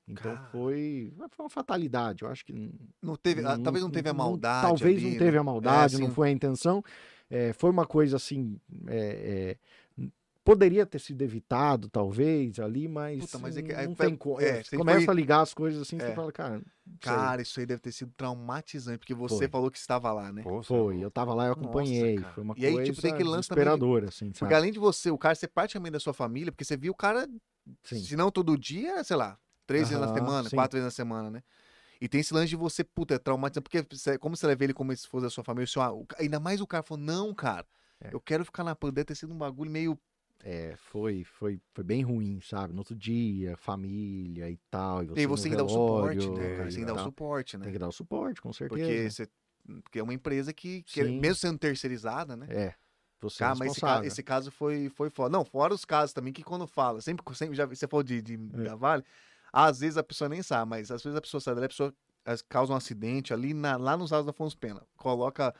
Então 0.08 0.34
Cara. 0.34 0.48
foi, 0.50 1.12
foi 1.30 1.44
uma 1.44 1.50
fatalidade. 1.50 2.22
Eu 2.24 2.30
acho 2.30 2.44
que 2.44 2.72
Não 3.02 3.14
teve, 3.16 3.44
ah, 3.44 3.58
talvez 3.58 3.82
não 3.84 3.90
teve 3.90 4.08
a 4.08 4.14
maldade. 4.14 4.66
talvez 4.66 4.96
ali, 4.96 5.04
não 5.04 5.12
né? 5.12 5.18
teve 5.18 5.36
a 5.38 5.42
maldade, 5.42 5.98
não 5.98 6.06
assim. 6.06 6.14
foi 6.14 6.28
a 6.28 6.32
intenção. 6.32 6.82
É, 7.28 7.52
foi 7.52 7.70
uma 7.70 7.86
coisa 7.86 8.16
assim. 8.16 8.58
é, 8.86 9.56
é, 10.00 10.08
poderia 10.42 10.86
ter 10.86 10.98
sido 10.98 11.20
evitado, 11.20 11.90
talvez, 11.90 12.58
ali, 12.58 12.88
mas, 12.88 13.20
Puta, 13.20 13.38
mas 13.38 13.58
é 13.58 13.62
que- 13.62 13.70
não 13.74 13.78
aí 13.80 13.94
tem 13.94 14.16
como. 14.16 14.40
é, 14.40 14.62
começa 14.74 15.04
foi- 15.04 15.12
a 15.12 15.14
ligar 15.14 15.42
as 15.42 15.52
coisas 15.52 15.82
assim, 15.82 15.96
É. 15.98 16.06
você 16.06 16.14
fala, 16.14 16.32
cara. 16.32 16.54
não. 16.56 16.64
Cara, 17.00 17.42
isso 17.42 17.60
aí 17.60 17.66
deve 17.66 17.82
ter 17.82 17.92
sido 17.92 18.10
traumatizante, 18.16 18.98
porque 19.00 19.12
você 19.14 19.40
Foi. 19.40 19.48
falou 19.48 19.70
que 19.70 19.76
estava 19.76 20.10
lá, 20.10 20.32
né? 20.32 20.42
Pô, 20.42 20.62
Foi, 20.62 21.04
eu 21.04 21.10
tava 21.10 21.34
lá, 21.34 21.44
eu 21.44 21.50
Nossa, 21.50 21.60
acompanhei. 21.60 22.16
cara. 22.16 22.32
foi 22.32 22.42
uma 22.42 22.54
E 22.56 22.64
aí, 22.64 22.72
coisa 22.72 22.90
tipo, 22.92 23.02
tem 23.02 23.12
aquele 23.12 23.28
lance 23.28 23.46
também 23.46 23.68
assim, 24.08 24.30
Porque 24.30 24.38
sabe? 24.38 24.54
além 24.54 24.72
de 24.72 24.78
você, 24.78 25.10
o 25.10 25.18
cara 25.18 25.34
ser 25.34 25.48
praticamente 25.48 25.92
da 25.92 26.00
sua 26.00 26.14
família, 26.14 26.50
porque 26.50 26.64
você 26.64 26.78
viu 26.78 26.92
o 26.92 26.96
cara, 26.96 27.28
Sim. 27.82 28.02
se 28.02 28.16
não 28.16 28.30
todo 28.30 28.56
dia, 28.56 29.04
sei 29.04 29.16
lá, 29.18 29.38
três 29.68 29.88
vezes 29.90 30.00
na 30.00 30.12
semana, 30.12 30.48
sim. 30.48 30.56
quatro 30.56 30.76
vezes 30.78 30.86
na 30.86 30.90
semana, 30.90 31.30
né? 31.30 31.42
E 32.00 32.08
tem 32.08 32.20
esse 32.20 32.32
lance 32.32 32.48
de 32.48 32.56
você, 32.56 32.82
puta, 32.82 33.14
é 33.14 33.18
traumatizante, 33.18 33.64
porque 33.64 33.84
você- 33.94 34.18
como 34.18 34.36
você 34.36 34.46
leva 34.46 34.64
ele 34.64 34.72
como 34.72 34.94
se 34.96 35.06
fosse 35.06 35.24
da 35.24 35.30
sua 35.30 35.44
família, 35.44 35.64
o 35.64 35.68
seu- 35.68 35.82
ah, 35.82 35.92
ainda 36.18 36.40
mais 36.40 36.60
o 36.60 36.66
cara 36.66 36.82
falou, 36.82 37.02
não, 37.04 37.34
cara, 37.34 37.66
É. 38.00 38.08
eu 38.12 38.20
quero 38.20 38.44
ficar 38.44 38.64
na 38.64 38.74
pan, 38.74 38.88
deve 38.92 39.04
ter 39.04 39.14
sido 39.14 39.32
um 39.32 39.38
bagulho 39.38 39.70
meio 39.70 39.98
É, 40.40 40.76
foi, 40.76 41.24
foi, 41.24 41.60
foi 41.74 41.82
bem 41.82 42.02
ruim, 42.02 42.40
sabe? 42.40 42.72
No 42.72 42.78
outro 42.78 42.94
dia, 42.94 43.56
família 43.56 44.48
e 44.48 44.56
tal. 44.70 45.02
E 45.02 45.06
você, 45.08 45.20
E 45.22 45.26
você 45.26 45.42
tem 45.42 45.50
que 45.50 45.56
dar 45.56 45.64
o 45.64 45.68
suporte, 45.68 46.30
né, 46.30 46.50
cara? 46.56 46.68
e 46.68 46.70
Você 46.70 46.76
tem 46.76 46.84
que 46.84 46.92
dar 46.92 46.94
o 46.94 47.02
suporte, 47.02 47.58
né? 47.58 47.64
Tem 47.64 47.72
que 47.72 47.78
dar 47.80 47.88
o 47.88 47.92
suporte, 47.92 48.40
com 48.40 48.52
certeza. 48.52 48.80
Porque, 48.80 49.10
você, 49.10 49.28
porque 49.82 49.98
é 49.98 50.02
uma 50.02 50.14
empresa 50.14 50.52
que, 50.52 50.82
que 50.84 51.02
Sim. 51.02 51.18
mesmo 51.18 51.34
sendo 51.34 51.58
terceirizada, 51.58 52.36
né? 52.36 52.46
É, 52.50 52.74
você 53.20 53.38
Cara, 53.38 53.54
é 53.54 53.58
mas 53.58 53.72
esse, 53.72 54.06
esse 54.06 54.22
caso 54.22 54.52
foi, 54.52 54.88
foi 54.90 55.10
foda. 55.10 55.28
Não, 55.36 55.44
fora 55.44 55.74
os 55.74 55.84
casos 55.84 56.12
também 56.12 56.32
que 56.32 56.44
quando 56.44 56.68
fala, 56.68 57.00
sempre, 57.00 57.24
sempre 57.34 57.56
já 57.56 57.66
você 57.66 57.88
falou 57.88 58.04
de, 58.04 58.22
de 58.22 58.34
É. 58.34 58.62
da 58.62 58.76
Vale, 58.76 59.04
às 59.66 59.80
vezes 59.80 59.96
a 59.96 60.02
pessoa 60.02 60.28
nem 60.28 60.42
sabe, 60.42 60.70
mas 60.70 60.90
às 60.90 61.02
vezes 61.02 61.16
a 61.16 61.20
pessoa 61.20 61.40
sai 61.40 61.54
dali, 61.54 61.66
a 61.66 61.68
pessoa 61.68 61.94
causa 62.48 62.72
um 62.72 62.76
acidente 62.76 63.32
ali 63.32 63.54
na- 63.54 63.76
lá 63.76 63.96
nos 63.96 64.10
lados 64.10 64.26
da 64.26 64.30
Afonso 64.30 64.56
Pena. 64.58 64.82
Coloca, 64.96 65.54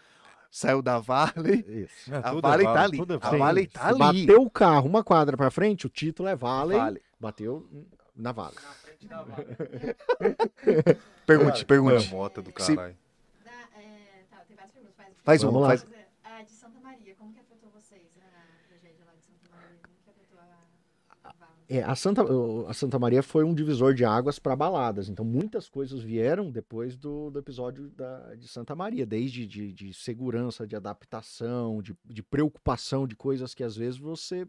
saiu 0.50 0.82
da 0.82 0.98
Vale, 0.98 1.64
Isso. 1.66 2.12
É, 2.12 2.18
a 2.18 2.22
tudo 2.30 2.38
é 2.46 2.50
Vale 2.50 2.64
tá 2.64 2.72
vale, 2.74 2.84
ali. 2.84 2.96
tudo 2.98 3.14
é 3.14 3.16
A 3.16 3.18
vale. 3.20 3.38
Vale 3.38 3.66
tá 3.66 3.80
se 3.80 3.86
ali. 3.88 4.26
Bateu 4.26 4.42
o 4.42 4.50
carro 4.50 4.86
uma 4.86 5.02
quadra 5.02 5.36
pra 5.36 5.50
frente, 5.50 5.86
o 5.86 5.88
título 5.90 6.28
é 6.28 6.36
Vale. 6.36 6.74
Vale. 6.76 7.02
Bateu 7.18 7.66
na 8.14 8.32
Vale. 8.32 8.54
Na 8.56 8.60
frente 8.74 9.06
da 9.06 9.22
vaga. 9.22 9.56
Pergunte, 11.26 11.64
pergunte. 11.64 12.06
É 12.06 12.10
moto 12.10 12.42
do 12.42 12.50
Se- 12.62 12.74
caralho. 12.76 12.96
Da, 13.44 13.50
é, 13.80 14.24
tá, 14.30 14.38
tem 14.46 14.56
várias 14.56 14.72
perguntas, 14.72 14.94
mas... 14.98 15.14
Faz 15.24 15.42
Vamos 15.42 15.56
uma, 15.56 15.62
lá. 15.62 15.68
faz. 15.68 15.86
A 16.24 16.42
de 16.42 16.50
Santa 16.52 16.80
Maria, 16.80 17.14
como 17.16 17.32
que 17.32 17.40
afetou 17.40 17.70
vocês? 17.70 18.02
A 18.18 18.68
tragédia 18.68 19.04
lá 19.06 19.12
de 19.14 19.22
Santa 19.24 19.48
Maria, 19.54 19.78
como 19.82 19.94
que 20.04 20.10
afetou 20.10 20.38
a, 20.40 21.28
a 21.28 21.32
Vala? 21.38 21.52
É, 21.68 21.82
a 21.82 21.94
Santa, 21.94 22.22
a 22.66 22.72
Santa 22.72 22.98
Maria 22.98 23.22
foi 23.22 23.44
um 23.44 23.54
divisor 23.54 23.92
de 23.92 24.04
águas 24.04 24.38
para 24.38 24.56
baladas. 24.56 25.08
Então, 25.10 25.24
muitas 25.24 25.68
coisas 25.68 26.00
vieram 26.00 26.50
depois 26.50 26.96
do, 26.96 27.30
do 27.30 27.38
episódio 27.38 27.90
da, 27.90 28.34
de 28.36 28.48
Santa 28.48 28.74
Maria, 28.74 29.04
desde 29.04 29.46
de, 29.46 29.72
de 29.72 29.92
segurança, 29.92 30.66
de 30.66 30.74
adaptação, 30.74 31.82
de, 31.82 31.94
de 32.04 32.22
preocupação 32.22 33.06
de 33.06 33.14
coisas 33.14 33.54
que 33.54 33.62
às 33.62 33.76
vezes 33.76 33.98
você 33.98 34.46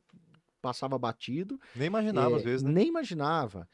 passava 0.61 0.97
batido 0.97 1.59
Nem 1.75 1.87
imaginava, 1.87 2.35
É, 2.35 2.37
às 2.37 2.43
vezes, 2.43 2.63
né? 2.63 2.71
Nem 2.71 2.87
imaginava. 2.87 3.67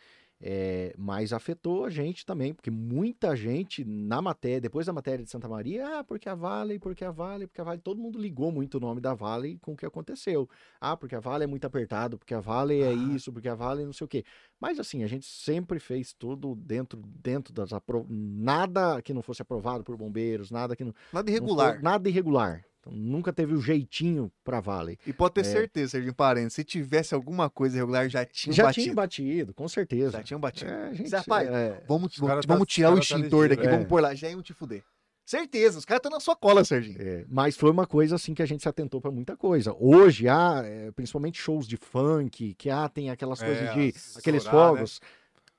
É, 0.48 0.94
mas 0.96 1.34
afetou 1.34 1.86
a 1.86 1.90
gente 1.90 2.24
também, 2.24 2.54
porque 2.54 2.70
muita 2.70 3.36
gente 3.36 3.84
na 3.84 4.22
matéria, 4.22 4.62
depois 4.62 4.86
da 4.86 4.94
matéria 4.94 5.26
de 5.26 5.32
Santa 5.32 5.48
Maria, 5.50 5.98
ah, 6.00 6.04
porque 6.04 6.30
a 6.30 6.36
Vale, 6.36 6.78
porque 6.78 7.04
a 7.04 7.10
Vale, 7.10 7.48
porque 7.48 7.60
a 7.62 7.64
Vale, 7.64 7.82
todo 7.82 8.00
mundo 8.00 8.20
ligou 8.20 8.52
muito 8.52 8.76
o 8.78 8.80
nome 8.80 9.02
da 9.02 9.16
Vale 9.16 9.58
com 9.58 9.72
o 9.74 9.76
que 9.76 9.88
aconteceu. 9.88 10.48
Ah, 10.80 10.96
porque 10.96 11.16
a 11.16 11.20
Vale 11.20 11.46
é 11.46 11.48
muito 11.48 11.66
apertado, 11.66 12.20
porque 12.20 12.36
a 12.36 12.40
Vale 12.40 12.80
é 12.80 12.90
Ah. 12.90 12.94
isso, 12.94 13.34
porque 13.34 13.50
a 13.50 13.56
Vale 13.56 13.84
não 13.86 13.94
sei 13.94 14.06
o 14.06 14.08
quê. 14.08 14.24
Mas 14.60 14.80
assim, 14.80 15.04
a 15.04 15.08
gente 15.08 15.26
sempre 15.26 15.80
fez 15.80 16.14
tudo 16.14 16.54
dentro, 16.56 17.02
dentro 17.04 17.52
das 17.52 17.74
apro... 17.74 18.06
nada 18.08 19.02
que 19.02 19.16
não 19.16 19.24
fosse 19.24 19.42
aprovado 19.42 19.84
por 19.84 19.98
bombeiros, 19.98 20.52
nada 20.52 20.76
que 20.76 20.84
não, 20.84 20.94
Nada 21.12 21.26
não 21.32 21.36
irregular. 21.38 21.74
for- 21.74 21.82
nada 21.84 22.08
irregular. 22.08 22.64
Então, 22.86 22.94
nunca 22.95 23.34
teve 23.34 23.53
o 23.56 23.62
jeitinho 23.62 24.32
pra 24.44 24.60
Vale. 24.60 24.99
E 25.07 25.12
pode 25.12 25.34
ter 25.34 25.41
É. 25.41 25.44
certeza, 25.44 25.91
Serginho 25.91 26.14
Parente, 26.14 26.53
se 26.53 26.64
tivesse 26.64 27.16
alguma 27.16 27.49
coisa 27.49 27.78
irregular, 27.78 28.07
já 28.07 28.24
tinha 28.26 28.53
Já 28.53 28.66
batido. 28.66 28.84
tinha 28.84 28.95
batido, 28.95 29.53
com 29.53 29.68
certeza. 29.68 30.12
Já 30.12 30.24
tinham 30.24 30.40
batido. 30.40 30.70
É, 30.72 30.94
gente, 30.94 31.10
Zé, 31.10 31.18
rapaz, 31.18 31.48
é, 31.49 31.84
Vamos, 31.88 32.12
Os 32.14 32.18
vamos, 32.20 32.30
cara 32.32 32.41
tá- 32.41 32.53
vamos 32.53 32.68
tirar 32.68 32.91
o 32.91 32.95
tá 32.95 32.99
extintor 32.99 33.24
ligeiro, 33.44 33.49
daqui, 33.56 33.68
é. 33.68 33.72
vamos 33.72 33.88
pôr 33.88 34.02
lá, 34.02 34.14
já 34.14 34.30
iam 34.30 34.41
te 34.41 34.53
fuder. 34.53 34.84
Certeza, 35.26 35.80
os 35.80 35.86
caras 35.86 35.99
estão 35.99 36.12
na 36.12 36.20
sua 36.20 36.36
cola, 36.36 36.64
Serginho. 36.64 37.02
É, 37.02 37.26
mas 37.28 37.57
foi 37.57 37.72
uma 37.72 37.88
coisa 37.88 38.16
assim 38.16 38.36
que 38.36 38.44
a 38.44 38.45
gente 38.45 38.62
se 38.62 38.70
atentou 38.70 39.02
para 39.02 39.10
muita 39.10 39.36
coisa. 39.36 39.76
Hoje 39.80 40.28
há, 40.28 40.62
é, 40.64 40.91
principalmente 40.91 41.41
shows 41.41 41.68
de 41.68 41.78
funk, 41.78 42.53
que 42.53 42.70
há, 42.70 42.88
tem 42.88 43.10
aquelas 43.10 43.40
coisas 43.40 43.57
É, 43.70 43.74
de 43.74 43.94
aqueles 44.20 44.44
estourar, 44.44 44.74
né? 44.76 44.86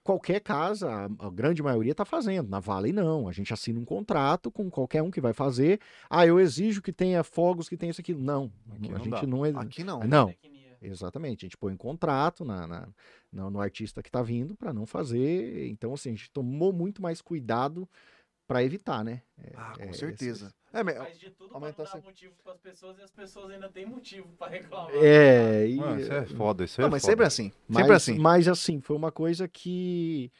Qualquer 0.06 0.40
casa, 0.40 0.88
a, 1.18 1.30
grande 1.30 1.60
maioria 1.62 1.90
está 1.92 2.04
fazendo. 2.04 2.48
Na 2.48 2.60
Vale 2.60 2.92
não. 2.92 3.28
A 3.28 3.32
gente 3.32 3.52
assina 3.52 3.78
um 3.80 3.84
contrato 3.84 4.50
com 4.52 4.70
qualquer 4.70 5.02
um 5.02 5.10
que 5.10 5.20
vai 5.20 5.32
fazer. 5.32 5.80
Ah, 6.08 6.24
eu 6.24 6.38
exijo 6.38 6.80
que 6.80 6.92
tenha 6.92 7.24
fogos, 7.24 7.68
que 7.68 7.76
tenha 7.76 7.90
isso 7.90 8.00
aqui. 8.00 8.14
Não, 8.14 8.52
Aqui 8.70 8.88
a 8.88 8.92
não 8.92 8.98
gente 9.04 9.10
dá. 9.10 9.26
não, 9.26 9.44
ex- 9.46 9.56
Aqui 9.56 9.82
não. 9.84 10.00
não. 10.04 10.34
Exatamente, 10.80 11.44
a 11.44 11.46
gente 11.46 11.56
põe 11.56 11.72
um 11.72 11.76
contrato 11.76 12.44
na, 12.44 12.66
na- 12.66 12.88
no, 13.32 13.50
no 13.50 13.60
artista 13.60 14.02
que 14.02 14.08
está 14.08 14.22
vindo 14.22 14.54
para 14.54 14.72
não 14.72 14.86
fazer. 14.86 15.66
Então, 15.68 15.92
assim, 15.94 16.10
a 16.10 16.12
gente 16.12 16.30
tomou 16.30 16.72
muito 16.72 17.02
mais 17.02 17.20
cuidado 17.20 17.88
para 18.46 18.62
evitar, 18.62 19.04
né? 19.04 19.22
É, 19.38 19.52
Ah, 19.56 19.72
com 19.76 19.82
é, 19.90 19.92
certeza. 19.92 20.54
É, 20.72 20.82
mas- 20.82 20.96
Faz 20.96 21.18
de 21.18 21.30
tudo 21.30 21.48
pra 21.48 21.56
aumentar 21.58 21.82
não 21.84 21.90
dar 21.92 21.98
essa- 21.98 22.06
motivo 22.06 22.34
pras 22.44 22.58
pessoas 22.58 22.98
e 22.98 23.02
as 23.02 23.10
pessoas 23.10 23.50
ainda 23.50 23.68
têm 23.68 23.86
motivo 23.86 24.28
pra 24.36 24.48
reclamar. 24.48 24.90
É, 24.94 25.66
e, 25.68 25.80
Ah, 25.80 25.96
isso 26.00 26.12
é 26.12 26.26
foda, 26.26 26.64
isso 26.64 26.80
é 26.80 26.82
não, 26.82 26.90
mas 26.90 27.02
foda. 27.02 27.12
sempre 27.12 27.26
assim. 27.26 27.52
mas, 27.68 27.82
Sempre 27.82 27.96
assim. 27.96 28.18
mas 28.18 28.48
assim, 28.48 28.80
foi 28.80 28.96
uma 28.96 29.10
coisa 29.12 29.48
que 29.48 30.30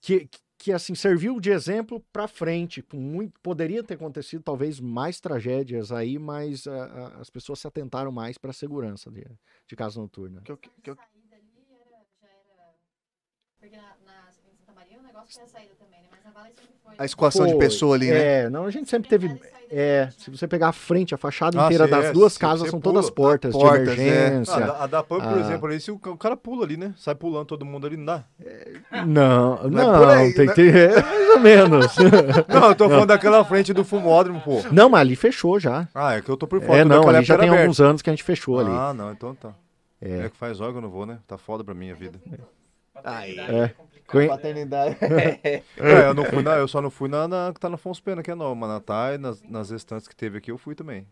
que, 0.00 0.28
que 0.58 0.72
assim 0.72 0.94
serviu 0.94 1.38
de 1.40 1.50
exemplo 1.50 2.00
para 2.12 2.26
frente, 2.28 2.84
muito 2.94 3.38
poderia 3.40 3.82
ter 3.82 3.94
acontecido 3.94 4.42
talvez 4.42 4.78
mais 4.80 5.20
tragédias 5.20 5.90
aí, 5.92 6.18
mas 6.18 6.66
a- 6.66 6.84
a- 6.84 7.20
as 7.20 7.28
pessoas 7.30 7.58
se 7.58 7.66
atentaram 7.66 8.10
mais 8.12 8.38
para 8.38 8.50
a 8.50 8.54
segurança 8.54 9.10
de, 9.10 9.24
de 9.66 9.76
casa 9.76 10.00
noturna. 10.00 10.40
Que 10.42 10.56
que. 10.56 10.68
Porque 10.70 10.90
foi... 15.28 16.94
A 16.98 17.04
escoação 17.04 17.46
de 17.46 17.54
pessoa 17.56 17.94
ali, 17.94 18.10
né? 18.10 18.44
É, 18.44 18.48
não, 18.50 18.64
a 18.64 18.70
gente 18.70 18.88
sempre 18.88 19.08
teve. 19.08 19.38
É, 19.68 20.08
se 20.16 20.30
né? 20.30 20.36
você 20.36 20.46
pegar 20.46 20.68
a 20.68 20.72
frente, 20.72 21.12
a 21.12 21.18
fachada 21.18 21.60
Ah, 21.60 21.64
inteira 21.66 21.84
sim, 21.86 21.90
das 21.90 22.04
é, 22.06 22.12
duas 22.12 22.38
casas 22.38 22.70
são 22.70 22.80
pula. 22.80 22.94
todas 22.94 23.10
portas, 23.10 23.52
Portas, 23.52 23.96
de 23.96 24.00
é. 24.00 24.06
emergência. 24.28 24.54
Ah, 24.54 24.60
da, 24.60 24.84
a 24.84 24.86
da 24.86 25.02
PAN, 25.02 25.18
por 25.18 25.36
Ah. 25.36 25.40
exemplo, 25.40 25.66
ali, 25.66 25.80
se 25.80 25.90
o, 25.90 25.96
o 25.96 26.16
cara 26.16 26.36
pula 26.36 26.64
ali, 26.64 26.76
né? 26.76 26.94
Sai 26.96 27.16
pulando 27.16 27.46
todo 27.46 27.64
mundo 27.66 27.84
ali, 27.86 27.96
não 27.96 28.04
dá? 28.04 28.24
Não, 29.04 29.68
Não 29.68 29.80
é 29.80 29.84
não, 29.84 30.08
aí, 30.08 30.32
tem 30.34 30.46
né? 30.46 30.54
que 30.54 30.62
ter 30.72 30.74
é 30.76 31.02
mais 31.02 31.28
ou 31.30 31.40
menos. 31.40 31.96
Não, 32.48 32.68
eu 32.68 32.74
tô 32.76 32.88
falando 32.88 33.08
daquela 33.08 33.44
frente 33.44 33.72
do 33.74 33.84
fumódromo, 33.84 34.40
pô. 34.40 34.62
não, 34.70 34.88
mas 34.88 35.00
ali 35.00 35.16
fechou 35.16 35.58
já. 35.58 35.88
Ah, 35.94 36.14
é 36.14 36.22
que 36.22 36.28
eu 36.30 36.36
tô 36.36 36.46
por 36.46 36.62
fora. 36.62 36.78
É, 36.78 36.84
não, 36.84 37.06
ali 37.08 37.24
já 37.24 37.36
tem 37.36 37.48
era 37.48 37.60
alguns 37.60 37.80
anos 37.80 38.00
que 38.00 38.08
a 38.08 38.12
gente 38.12 38.22
fechou 38.22 38.60
ali. 38.60 38.70
Ah, 38.70 38.94
não, 38.94 39.10
então 39.12 39.34
tá. 39.34 39.52
É. 40.00 40.26
É. 40.26 40.28
que 40.28 40.36
faz 40.36 40.60
hora 40.60 40.70
que 40.72 40.78
eu 40.78 40.82
não 40.82 40.90
vou, 40.90 41.04
né? 41.06 41.18
Tá 41.26 41.36
foda 41.36 41.64
pra 41.64 41.74
mim 41.74 41.90
a 41.90 41.94
vida. 41.94 42.20
Paternidade 42.94 43.50
É. 43.54 43.74
Conhe- 44.06 44.28
né? 44.28 44.34
Paternidade. 44.34 44.96
É, 45.78 46.08
eu 46.08 46.14
não 46.14 46.24
fui 46.24 46.42
na, 46.42 46.56
eu 46.56 46.68
só 46.68 46.80
não 46.80 46.90
fui 46.90 47.08
na, 47.08 47.26
na 47.28 47.52
que 47.52 47.60
tá 47.60 47.68
na 47.68 47.74
Afonso 47.74 48.02
Pena, 48.02 48.22
que 48.22 48.30
é 48.30 48.34
nova, 48.34 48.54
mas 48.54 48.68
na 48.68 48.80
Thay, 48.80 49.18
nas, 49.18 49.42
nas 49.42 49.70
restantes 49.70 50.06
que 50.08 50.14
teve 50.16 50.38
aqui, 50.38 50.50
eu 50.50 50.58
fui 50.58 50.74
também. 50.74 51.06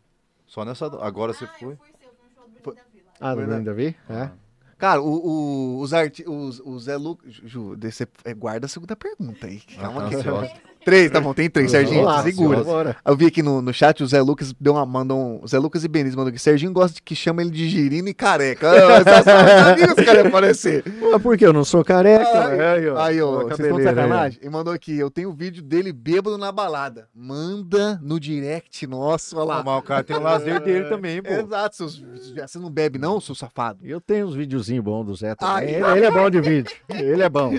Só 0.46 0.64
nessa, 0.64 0.86
agora 1.04 1.32
você 1.32 1.44
ah, 1.44 1.48
foi? 1.58 1.72
eu 1.72 1.76
fui, 1.76 1.86
sim, 1.88 2.06
eu 2.06 2.10
vi 2.10 2.16
um 2.26 2.34
show 2.34 2.48
do 2.48 2.62
Bruno 2.62 2.76
da 2.76 2.82
Vila. 2.92 3.56
Ah, 3.56 3.58
do. 3.58 3.64
Davi? 3.64 3.96
É. 4.08 4.30
Cara, 4.78 5.00
o, 5.00 5.06
o- 5.06 5.80
os 5.80 5.94
arti... 5.94 6.24
os, 6.28 6.60
o 6.60 6.78
Zé 6.78 6.96
Lucas. 6.96 7.32
Ju, 7.32 7.76
você 7.80 8.06
é, 8.24 8.34
guarda 8.34 8.66
a 8.66 8.68
segunda 8.68 8.96
pergunta 8.96 9.46
aí. 9.46 9.60
Calma 9.60 10.02
tá 10.02 10.06
aqui. 10.06 10.16
ansioso. 10.16 10.50
Três, 10.84 11.10
tá 11.10 11.20
bom, 11.20 11.32
tem 11.32 11.48
três, 11.48 11.70
Serginho. 11.70 12.06
Segura. 12.22 12.62
Bora. 12.62 12.96
Eu 13.04 13.16
vi 13.16 13.26
aqui 13.26 13.42
no, 13.42 13.62
no 13.62 13.72
chat 13.72 14.02
o 14.02 14.06
Zé 14.06 14.20
Lucas 14.20 14.52
deu 14.60 14.74
uma, 14.74 14.84
mandou 14.84 15.18
um. 15.18 15.40
O 15.42 15.48
Zé 15.48 15.58
Lucas 15.58 15.84
e 15.84 15.88
Benício 15.88 16.16
mandou 16.18 16.30
aqui. 16.30 16.38
Serginho 16.38 16.72
gosta 16.72 16.94
de 16.96 17.02
que 17.02 17.14
chama 17.14 17.42
ele 17.42 17.50
de 17.50 17.68
girino 17.68 18.08
e 18.08 18.14
careca. 18.14 18.70
Ah, 18.70 19.04
Só 19.04 19.22
sabia 19.22 19.74
que 19.86 19.92
esse 19.92 20.04
cara 20.04 20.20
ia 20.22 20.28
aparecer. 20.28 20.84
Ah, 21.14 21.18
por 21.18 21.36
que 21.38 21.46
eu 21.46 21.52
não 21.52 21.64
sou 21.64 21.84
careca? 21.84 22.24
Ai, 22.26 22.60
aí, 22.60 22.88
ó. 22.88 22.98
Aí, 23.00 23.20
ó, 23.22 23.26
Ó, 23.28 23.42
vocês 23.44 23.60
estão 23.60 23.78
de 23.78 23.84
cabeleira 23.84 23.90
aí, 23.90 23.96
ó. 23.96 24.02
sacanagem? 24.08 24.38
Ele 24.42 24.50
mandou 24.50 24.72
aqui. 24.74 24.98
Eu 24.98 25.10
tenho 25.10 25.30
um 25.30 25.34
vídeo 25.34 25.62
dele 25.62 25.92
bêbado 25.92 26.36
na 26.38 26.52
balada. 26.52 27.08
Manda 27.14 27.98
no 28.02 28.20
direct 28.20 28.86
nosso, 28.86 29.36
olha 29.36 29.44
Ah, 29.52 29.56
lá. 29.56 29.62
mas 29.64 29.78
o 29.78 29.82
cara 29.82 30.04
tem 30.04 30.16
o 30.16 30.20
lazer 30.22 30.60
dele 30.62 30.88
também, 30.88 31.22
pô. 31.22 31.30
Exato, 31.32 31.76
seus, 31.76 32.02
você 32.36 32.58
não 32.58 32.70
bebe, 32.70 32.98
não, 32.98 33.20
seu 33.20 33.34
safado? 33.34 33.80
Eu 33.82 34.00
tenho 34.00 34.26
uns 34.26 34.34
videozinhos 34.34 34.84
bons 34.84 35.04
do 35.04 35.14
Zé 35.14 35.34
também. 35.34 35.54
Ai. 35.54 35.74
Ele, 35.74 35.98
ele 35.98 36.06
é 36.06 36.10
bom 36.10 36.28
de 36.30 36.40
vídeo. 36.40 36.72
Ele 36.88 37.22
é 37.22 37.28
bom. 37.28 37.52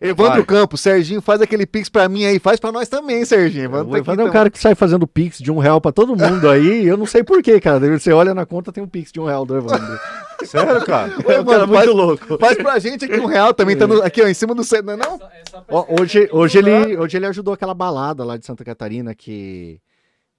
Evandro. 0.00 0.44
Campos, 0.46 0.80
Serginho, 0.80 1.20
faz 1.20 1.40
aquele 1.40 1.66
pix 1.66 1.88
pra 1.88 2.08
mim 2.08 2.24
aí. 2.24 2.38
Faz 2.38 2.58
pra 2.58 2.67
nós 2.72 2.88
também, 2.88 3.24
Serginho. 3.24 3.64
Evandro 3.66 3.96
é 3.96 4.00
um 4.00 4.04
também. 4.04 4.30
cara 4.32 4.50
que 4.50 4.58
sai 4.58 4.74
fazendo 4.74 5.06
pix 5.06 5.38
de 5.38 5.50
um 5.52 5.58
real 5.58 5.80
pra 5.80 5.92
todo 5.92 6.16
mundo 6.16 6.48
aí. 6.48 6.86
Eu 6.86 6.96
não 6.96 7.06
sei 7.06 7.22
porquê, 7.24 7.60
cara. 7.60 7.78
Você 7.98 8.12
olha 8.12 8.34
na 8.34 8.44
conta, 8.46 8.72
tem 8.72 8.82
um 8.82 8.88
pix 8.88 9.10
de 9.12 9.20
um 9.20 9.24
real 9.26 9.44
do 9.46 9.56
Evandro. 9.56 9.98
Sério, 10.44 10.84
cara? 10.84 11.12
Ô, 11.26 11.32
É 11.32 11.40
um 11.40 11.44
cara 11.44 11.62
Evandro, 11.64 11.68
muito 11.68 11.74
faz, 11.74 11.86
louco. 11.88 12.38
faz 12.38 12.56
pra 12.58 12.78
gente 12.78 13.04
aqui 13.04 13.18
um 13.18 13.26
real 13.26 13.52
também. 13.52 13.76
Tá 13.76 13.86
no- 13.86 14.02
aqui, 14.02 14.22
ó, 14.22 14.28
em 14.28 14.34
cima 14.34 14.54
do 14.54 14.62
centro, 14.62 14.86
não 14.86 14.92
é 14.92 14.96
É 14.96 14.98
não? 15.10 15.18
só- 15.18 15.24
é 15.26 15.42
só 15.50 15.60
pra 15.60 15.76
Ó, 15.76 15.86
hoje, 16.00 16.28
hoje, 16.32 16.58
ele, 16.58 16.96
hoje 16.96 17.16
ele 17.16 17.26
ajudou 17.26 17.52
aquela 17.54 17.74
balada 17.74 18.24
lá 18.24 18.36
de 18.36 18.46
Santa 18.46 18.64
Catarina 18.64 19.14
que, 19.14 19.80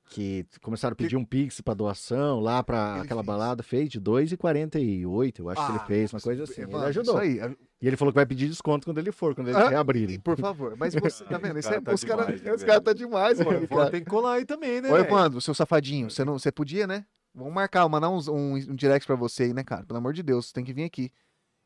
que 0.10 0.46
começaram 0.62 0.94
a 0.94 0.96
pedir 0.96 1.16
um 1.16 1.24
pix 1.24 1.62
pra 1.62 1.74
doação 1.76 2.40
lá 2.40 2.64
pra 2.64 2.94
Ele 2.96 3.02
aquela 3.06 3.22
fez. 3.22 3.28
balada, 3.28 3.62
fez 3.64 3.88
de 3.90 4.02
2,48, 4.02 5.40
eu 5.40 5.50
acho 5.50 5.66
que 5.66 5.72
ele 5.72 5.80
Ah, 5.82 5.86
fez, 5.86 6.12
uma 6.14 6.20
coisa 6.20 6.44
assim. 6.44 6.62
Ele 6.62 6.64
Evandro, 6.72 6.88
ajudou. 6.88 7.24
Isso 7.24 7.44
aí. 7.46 7.56
E 7.82 7.88
ele 7.88 7.96
falou 7.96 8.12
que 8.12 8.16
vai 8.16 8.26
pedir 8.26 8.48
desconto 8.50 8.86
quando 8.86 8.98
ele 8.98 9.12
for, 9.12 9.34
quando 9.36 9.48
eles 9.50 9.62
Ah, 9.62 9.70
reabrirem. 9.70 10.20
Por 10.20 10.38
favor. 10.38 10.76
Mas 10.78 10.94
você 10.96 11.24
tá 11.24 11.38
vendo? 11.38 11.60
Isso 11.60 11.70
cara 11.70 11.80
é- 11.80 11.84
tá 11.86 11.94
os 11.94 12.04
caras 12.04 12.26
demais, 12.26 12.42
né, 12.62 12.66
caras 12.66 12.84
tá 12.84 12.94
demais, 12.94 13.40
mano. 13.40 13.68
Pô, 13.68 13.86
tem 13.90 14.04
que 14.04 14.10
colar 14.10 14.34
aí 14.34 14.46
também, 14.46 14.82
né? 14.82 14.90
Ô, 14.90 14.94
velho? 14.94 15.06
Evandro, 15.06 15.40
seu 15.42 15.54
safadinho, 15.54 16.10
você, 16.10 16.26
não, 16.26 16.38
você 16.38 16.52
podia, 16.52 16.86
né? 16.88 17.06
Vamos 17.34 17.54
marcar, 17.54 17.88
mandar 17.88 18.10
uns- 18.10 18.28
um, 18.28 18.56
um 18.56 18.76
direct 18.76 19.06
pra 19.06 19.16
você 19.16 19.44
aí, 19.44 19.54
né, 19.54 19.64
cara? 19.64 19.86
Pelo 19.86 19.98
amor 20.00 20.14
de 20.14 20.24
Deus, 20.24 20.48
você 20.48 20.54
tem 20.54 20.64
que 20.64 20.74
vir 20.74 20.84
aqui. 20.84 21.12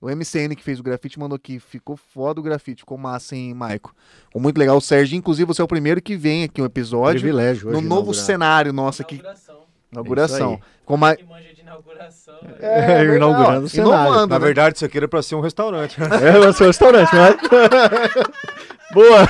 O 0.03 0.09
MCN 0.13 0.53
que 0.53 0.61
fez 0.61 0.81
o 0.81 0.83
grafite 0.83 1.17
mandou 1.17 1.37
aqui. 1.37 1.61
Ficou 1.61 1.95
foda 1.95 2.41
o 2.41 2.43
grafite, 2.43 2.81
ficou 2.81 2.97
massa, 2.97 3.37
hein, 3.37 3.53
Maico? 3.53 3.95
Ficou 4.25 4.41
muito 4.41 4.57
legal. 4.57 4.75
O 4.75 4.81
Sérgio, 4.81 5.17
inclusive, 5.17 5.47
você 5.47 5.61
é 5.61 5.63
o 5.63 5.67
primeiro 5.67 6.01
que 6.01 6.17
vem 6.17 6.43
aqui 6.43 6.61
um 6.61 6.65
episódio 6.65 7.21
Privilégio 7.21 7.67
no 7.71 7.79
novo 7.79 8.11
inaugurar. 8.11 8.25
cenário 8.25 8.73
nosso 8.73 9.01
aqui. 9.01 9.15
Inauguração. 9.15 9.62
Inauguração. 9.93 10.59
Que 10.85 11.23
manja 11.25 11.53
de 11.53 11.61
inauguração. 11.61 12.35
velho. 12.41 12.57
É, 12.61 12.97
legal. 12.99 13.15
inaugurando 13.15 13.65
o 13.65 13.69
cenário. 13.69 13.93
Inovando, 14.05 14.27
Na 14.27 14.39
né? 14.39 14.45
verdade, 14.45 14.75
isso 14.77 14.85
aqui 14.85 14.97
era 14.97 15.07
pra 15.07 15.21
ser 15.21 15.35
um 15.35 15.41
restaurante. 15.41 15.97
É, 16.01 16.39
vai 16.39 16.53
ser 16.53 16.63
um 16.63 16.67
restaurante, 16.67 17.09
mas... 17.15 17.35
Boa! 18.93 19.27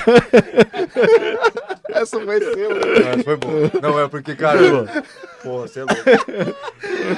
Essa 1.89 2.19
vai 2.25 2.39
ser. 2.39 2.67
mano. 2.69 2.81
Mas 3.15 3.23
foi 3.23 3.37
bom. 3.37 3.49
Não, 3.81 3.99
é 3.99 4.07
porque, 4.09 4.35
cara. 4.35 4.59
Porra, 5.41 5.67
você 5.67 5.79
é 5.79 5.83
louco. 5.83 6.03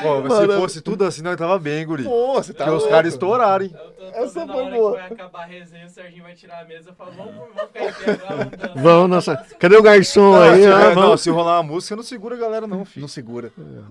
Pô, 0.01 0.21
mas 0.21 0.33
se 0.33 0.47
Mano. 0.47 0.59
fosse 0.61 0.81
tudo 0.81 1.05
assim, 1.05 1.21
nós 1.21 1.35
tava 1.37 1.57
bem, 1.59 1.85
guri. 1.85 2.03
Pô, 2.03 2.33
você 2.35 2.53
tá 2.53 2.65
Porque 2.65 2.77
os 2.83 2.87
caras 2.89 3.13
estouraram, 3.13 3.65
hein? 3.65 3.73
Essa 4.13 4.45
foi 4.45 4.55
hora 4.63 4.75
boa. 4.75 4.91
que 4.93 4.97
vai 4.97 5.11
acabar 5.11 5.41
a 5.41 5.45
resenha, 5.45 5.85
o 5.85 5.89
Serginho 5.89 6.23
vai 6.23 6.33
tirar 6.33 6.61
a 6.61 6.65
mesa 6.65 6.91
e 6.91 6.95
fala, 6.95 7.11
vamos, 7.11 7.33
vamos 7.33 7.59
agora, 7.75 8.51
vamos 8.75 9.09
nossa... 9.09 9.35
Cadê 9.59 9.75
o 9.77 9.81
garçom 9.81 10.31
Não, 10.31 10.41
aí? 10.41 10.61
se, 10.61 10.67
Ah, 10.67 10.95
não, 10.95 11.17
se 11.17 11.29
rolar 11.29 11.57
uma 11.61 11.73
música, 11.73 11.95
não 11.95 12.03
segura 12.03 12.35
a 12.35 12.39
galera, 12.39 12.65
não, 12.67 12.83
filho. 12.85 13.01
Não 13.01 13.07
segura. 13.07 13.34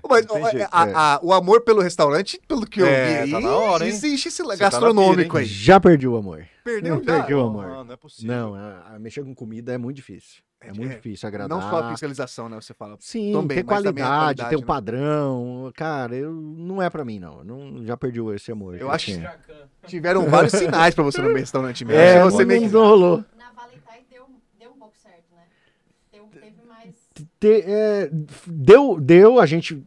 Mas 0.09 0.27
Não 0.27 0.35
tem 0.35 0.45
ó, 0.45 0.51
jeito, 0.51 0.69
a- 0.71 1.15
a- 1.15 1.21
o 1.23 1.33
amor 1.33 1.61
pelo 1.63 1.81
restaurante, 1.81 2.41
pelo 2.49 2.67
que 2.67 2.81
eu 2.81 2.87
É, 2.87 3.25
vi 3.25 3.31
tá 3.33 3.39
aí, 3.39 3.45
na 3.45 3.55
hora, 3.57 3.85
hein? 3.85 3.91
existe 3.91 4.29
esse 4.29 4.43
tá 4.43 4.49
na 4.49 4.57
gastronômico 4.57 5.31
pira, 5.37 5.39
aí. 5.41 5.45
Já 5.47 5.79
perdi 5.81 6.07
o 6.09 6.17
amor. 6.17 6.47
Perdeu 6.65 6.97
Não, 6.97 7.03
já? 7.05 7.17
perdi 7.19 7.35
o 7.35 7.41
amor. 7.41 7.67
Não, 7.67 7.85
não 7.85 7.93
é 7.93 7.97
possível. 7.97 8.35
Não, 8.35 8.55
a, 8.55 8.95
a 8.95 8.99
mexer 8.99 9.23
com 9.23 9.35
comida 9.35 9.73
é 9.73 9.79
muito 9.79 9.97
difícil. 9.97 10.43
É, 10.61 10.69
É, 10.69 10.73
muito 10.73 10.93
é. 10.93 10.95
difícil 10.95 11.27
agradar. 11.29 11.49
Não 11.59 11.61
só 11.69 11.79
a 11.81 11.91
fiscalização, 11.91 12.49
né? 12.49 12.57
Você 12.59 12.73
fala. 12.73 12.97
Sim, 12.99 13.33
também, 13.33 13.59
ter 13.59 13.65
mas 13.65 13.75
qualidade, 13.83 14.09
qualidade, 14.09 14.49
ter 14.51 14.57
um 14.57 14.61
né? 14.61 14.67
padrão. 14.67 15.73
Cara, 15.77 16.17
eu, 16.17 16.33
não 16.33 16.81
é 16.81 16.89
pra 16.89 17.05
mim, 17.05 17.19
não. 17.19 17.45
Não 17.45 17.85
já 17.85 17.97
perdi 17.99 18.21
esse 18.35 18.51
amor. 18.51 18.75
Eu 18.81 18.89
que 18.89 18.95
acho-. 18.95 19.11
Jacan. 19.21 19.55
Tiveram 19.87 20.25
vários 20.31 20.53
sinais 20.55 20.95
pra 20.95 21.05
você 21.05 21.21
no 21.21 21.35
restaurante 21.35 21.85
mesmo. 21.85 22.01
É, 22.01 22.23
você 22.25 22.39
não, 22.39 22.47
meio 22.47 22.61
que- 22.63 22.69
não 22.69 22.81
rolou. 22.87 23.25
Na 23.37 23.51
Valentine 23.53 24.07
deu, 24.11 24.27
deu 24.59 24.71
um 24.71 24.79
pouco 24.79 24.95
certo, 24.97 25.25
né? 25.35 25.43
Deu, 26.11 26.25
teve 26.33 26.67
mais. 26.67 26.95
Te- 27.39 27.63
é, 27.67 28.11
deu, 28.47 28.99
deu, 29.01 29.39
a 29.41 29.47
gente. 29.47 29.83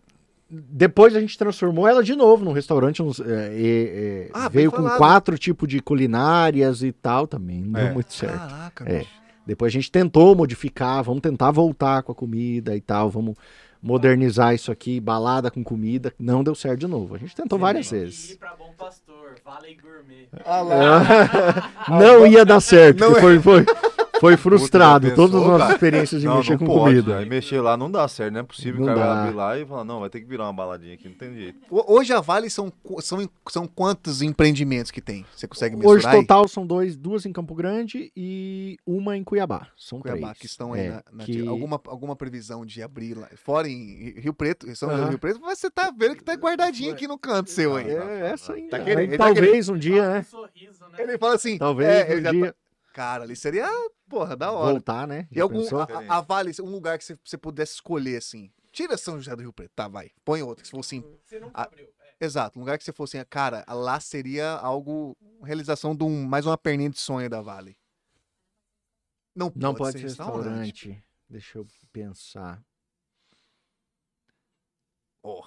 Depois 0.49 1.13
a 1.13 1.19
gente 1.19 1.37
transformou 1.37 1.85
ela 1.87 2.01
de 2.01 2.15
novo 2.15 2.45
num 2.45 2.53
restaurante. 2.53 3.03
uns, 3.03 3.19
é, 3.19 4.29
Ah, 4.33 4.47
veio 4.47 4.71
com 4.71 4.87
quatro 4.91 5.37
tipos 5.37 5.67
de 5.67 5.81
culinárias 5.81 6.81
e 6.83 6.91
tal 6.93 7.27
também. 7.27 7.61
Não 7.61 7.71
deu 7.73 7.87
É. 7.87 7.93
muito 7.93 8.13
certo. 8.13 8.37
Caraca, 8.47 8.89
É. 8.89 9.05
Depois 9.45 9.71
a 9.71 9.75
gente 9.75 9.91
tentou 9.91 10.35
modificar, 10.35 11.01
vamos 11.03 11.21
tentar 11.21 11.51
voltar 11.51 12.03
com 12.03 12.11
a 12.11 12.15
comida 12.15 12.75
e 12.75 12.81
tal, 12.81 13.09
vamos 13.09 13.33
modernizar 13.81 14.53
isso 14.53 14.71
aqui, 14.71 14.99
balada 14.99 15.49
com 15.51 15.63
comida. 15.63 16.13
Não 16.19 16.43
deu 16.43 16.53
certo 16.55 16.79
de 16.81 16.87
novo. 16.87 17.15
A 17.15 17.17
gente 17.17 17.33
tentou 17.35 17.57
várias 17.59 17.89
vezes. 17.89 18.31
ir 18.31 18.37
pra 18.37 18.55
Bom 18.57 18.73
Pastor, 18.77 19.35
Vale 19.45 19.77
Gourmet. 19.81 20.27
Ah. 20.45 21.71
Não 21.89 22.25
ia 22.27 22.43
dar 22.43 22.59
certo, 22.59 22.99
Não 22.99 23.15
foi, 23.15 23.39
foi, 23.39 23.63
foi 24.19 24.35
frustrado. 24.37 25.13
Todas 25.15 25.35
as 25.41 25.47
nossas 25.47 25.69
experiências 25.71 26.21
de 26.21 26.27
Não, 26.27 26.37
mexer 26.37 26.51
não 26.51 26.57
com 26.59 26.65
pode, 26.65 26.79
comida. 27.01 27.17
Aí 27.19 27.25
mexer 27.29 27.61
lá 27.61 27.75
não 27.77 27.89
dá 27.91 28.07
certo, 28.07 28.33
não 28.33 28.39
é 28.41 28.43
possível. 28.43 28.85
Não 28.85 28.93
o 28.93 28.95
cara 28.97 29.13
dá. 29.15 29.23
vai 29.25 29.33
lá 29.33 29.57
e 29.59 29.65
falar, 29.65 29.83
não, 29.83 29.99
vai 29.99 30.09
ter 30.09 30.19
que 30.21 30.25
virar 30.27 30.45
uma 30.45 30.53
baladinha 30.53 30.93
aqui, 30.93 31.07
não 31.09 31.15
tem 31.15 31.33
jeito. 31.35 31.59
Ho- 31.69 31.85
Hoje 31.95 32.13
a 32.13 32.19
Vale 32.21 32.49
são, 32.49 32.71
são, 32.99 33.29
são 33.49 33.67
quantos 33.67 34.21
empreendimentos 34.21 34.91
que 34.91 35.01
tem? 35.01 35.25
Você 35.35 35.47
consegue 35.47 35.75
mensurar 35.75 35.95
Hoje 35.97 36.07
aí? 36.07 36.15
total 36.21 36.47
são 36.47 36.65
dois, 36.65 36.95
duas 36.95 37.25
em 37.25 37.31
Campo 37.33 37.53
Grande 37.55 38.11
e 38.15 38.77
uma 38.85 39.15
em 39.17 39.23
Cuiabá. 39.23 39.67
São 39.77 39.99
Cuiabá, 39.99 40.27
três. 40.29 40.39
que 40.39 40.45
estão 40.45 40.73
aí 40.73 40.81
É, 40.87 40.89
na, 40.89 41.03
na- 41.11 41.23
que- 41.23 41.47
alguma, 41.47 41.79
alguma 41.87 42.15
previsão 42.15 42.65
de 42.65 42.81
abrir 42.81 43.15
lá? 43.17 43.27
Fora 43.35 43.67
em 43.69 44.13
Rio 44.19 44.33
Preto, 44.33 44.73
São 44.75 44.89
Rio 45.09 45.19
Preto, 45.19 45.39
você 45.39 45.69
tá 45.69 45.91
vendo 45.95 46.15
que 46.15 46.23
tá 46.23 46.33
guardadinho 46.33 46.91
aqui 46.93 47.07
no 47.07 47.17
canto 47.17 47.49
seu 47.49 47.75
aí. 47.75 47.89
É, 47.89 48.31
essa 48.33 48.53
aí. 48.53 48.67
Tá 48.67 48.77
Aí 48.77 48.83
querendo- 48.83 48.99
ele 49.09 49.17
tá 49.17 49.25
talvez 49.25 49.69
um 49.69 49.77
dia, 49.77 50.09
né? 50.09 50.17
né? 50.19 50.25
Ele 50.99 51.17
fala 51.17 51.35
assim, 51.35 51.57
Talvez 51.57 51.89
é, 51.89 52.15
um 52.15 52.21
dia 52.39 52.51
tá- 52.53 52.57
cara, 52.93 53.23
ali 53.23 53.35
seria, 53.35 53.67
porra, 54.09 54.35
da 54.35 54.51
hora. 54.51 54.71
voltar, 54.73 55.07
né? 55.07 55.27
E 55.31 55.39
algum, 55.39 55.61
pensou? 55.61 55.81
a, 55.81 56.17
a- 56.17 56.21
Vale, 56.21 56.51
um 56.61 56.69
lugar 56.69 56.97
que 56.97 57.03
você, 57.05 57.17
você 57.23 57.37
pudesse 57.37 57.73
escolher 57.75 58.17
assim, 58.17 58.51
tira 58.71 58.97
São 58.97 59.17
José 59.17 59.35
do 59.35 59.41
Rio 59.41 59.53
Preto, 59.53 59.71
tá, 59.75 59.87
vai, 59.87 60.11
põe 60.23 60.41
outro, 60.41 60.61
que 60.63 60.67
se 60.67 60.71
fosse 60.71 60.97
assim, 60.97 61.17
Você 61.25 61.39
nunca 61.39 61.61
abriu. 61.63 61.87
É. 62.19 62.25
exato, 62.25 62.57
um 62.57 62.61
lugar 62.61 62.77
que 62.77 62.83
você 62.83 62.93
fosse 62.93 63.17
assim, 63.17 63.27
cara, 63.29 63.65
lá 63.67 63.99
seria 63.99 64.51
algo, 64.51 65.15
realização 65.43 65.95
de 65.95 66.03
um, 66.03 66.23
mais 66.25 66.45
uma 66.45 66.57
perninha 66.57 66.89
de 66.89 66.99
sonho 66.99 67.29
da 67.29 67.41
Vale. 67.41 67.77
Não, 69.35 69.51
Não 69.55 69.69
pode, 69.73 69.77
pode 69.77 69.91
ser 69.93 69.99
ser 69.99 70.07
restaurante. 70.07 70.89
restaurante. 70.89 71.03
Deixa 71.29 71.57
eu 71.59 71.67
pensar. 71.91 72.63
Ó, 75.21 75.43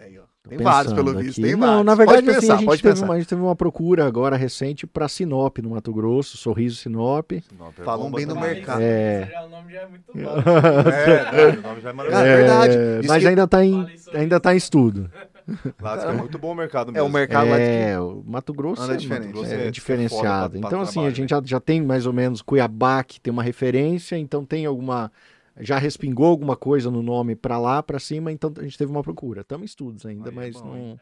tem, 0.00 0.18
ó. 0.18 0.22
Tô 0.42 0.50
Tem 0.50 0.58
vários, 0.58 0.92
pelo 0.94 1.06
pensando 1.06 1.22
visto, 1.24 1.38
aqui. 1.40 1.42
tem 1.48 1.56
Não, 1.56 1.66
vários. 1.66 1.84
na 1.84 1.96
Pode 1.96 1.98
verdade, 2.12 2.30
assim, 2.30 2.40
pensar, 2.40 2.54
a, 2.54 2.56
gente 2.56 2.66
pode 2.66 2.82
teve 2.82 2.94
pensar. 2.94 3.04
uma, 3.06 3.14
a 3.14 3.18
gente 3.18 3.28
teve 3.28 3.42
uma 3.42 3.56
procura 3.56 4.06
agora 4.06 4.36
recente 4.36 4.86
para 4.86 5.08
Sinop, 5.08 5.58
no 5.58 5.70
Mato 5.70 5.92
Grosso, 5.92 6.36
Sorriso 6.38 6.76
Sinop. 6.76 7.32
Não, 7.58 7.68
é 7.68 7.72
Falam 7.84 8.10
bem 8.10 8.24
no 8.24 8.34
também. 8.34 8.54
mercado. 8.54 8.80
É. 8.80 9.28
Já, 9.30 9.44
o 9.44 9.48
nome 9.50 9.72
já 9.72 9.80
é 9.80 9.86
muito 9.88 10.04
bom. 10.06 10.20
É, 10.90 11.52
não, 11.52 11.58
o 11.58 11.62
nome 11.62 11.80
já 11.80 11.90
é 11.90 11.92
Cara, 11.92 11.94
maravilhoso. 11.94 12.24
é 12.24 12.36
verdade. 12.36 12.76
É, 12.76 12.98
Diz 13.00 13.08
mas 13.08 13.22
que- 13.22 13.28
ainda 13.28 13.46
tá 13.48 13.64
em, 13.64 13.86
ainda 14.14 14.40
tá 14.40 14.54
em 14.54 14.56
estudo. 14.56 15.10
Lá 15.80 15.96
é 16.10 16.12
muito 16.12 16.38
bom 16.38 16.52
o 16.52 16.54
mercado 16.54 16.90
É 16.90 16.92
mesmo. 16.92 17.08
o 17.08 17.12
mercado 17.12 17.48
lá 17.50 17.56
de 17.56 17.62
É, 17.62 17.98
o 18.00 18.22
Mato 18.26 18.52
Grosso 18.52 18.82
Anda 18.82 18.94
é, 18.94 18.96
diferente. 18.96 19.26
Mato 19.28 19.32
Grosso 19.38 19.52
é 19.54 19.64
é- 19.64 19.66
é 19.66 19.70
diferenciado. 19.70 20.50
pra- 20.50 20.60
pra 20.60 20.68
então, 20.68 20.80
assim, 20.82 20.90
a 21.00 21.02
trabalho, 21.02 21.14
gente 21.14 21.30
já, 21.30 21.42
já 21.44 21.60
tem 21.60 21.82
mais 21.82 22.06
ou 22.06 22.12
menos 22.12 22.42
Cuiabá, 22.42 23.02
que 23.02 23.20
tem 23.20 23.32
uma 23.32 23.42
referência, 23.42 24.16
então 24.16 24.44
tem 24.44 24.64
alguma. 24.66 25.10
Já 25.60 25.78
respingou 25.78 26.26
alguma 26.26 26.56
coisa 26.56 26.90
no 26.90 27.02
nome 27.02 27.34
pra 27.34 27.58
lá, 27.58 27.82
pra 27.82 27.98
cima, 27.98 28.30
então 28.30 28.52
a 28.56 28.62
gente 28.62 28.78
teve 28.78 28.90
uma 28.90 29.02
procura. 29.02 29.40
Estamos 29.40 29.64
em 29.64 29.66
estudos 29.66 30.06
ainda, 30.06 30.30
Aí 30.30 30.32
é 30.32 30.36
mas 30.36 30.60
bom, 30.60 30.68
não. 30.68 31.00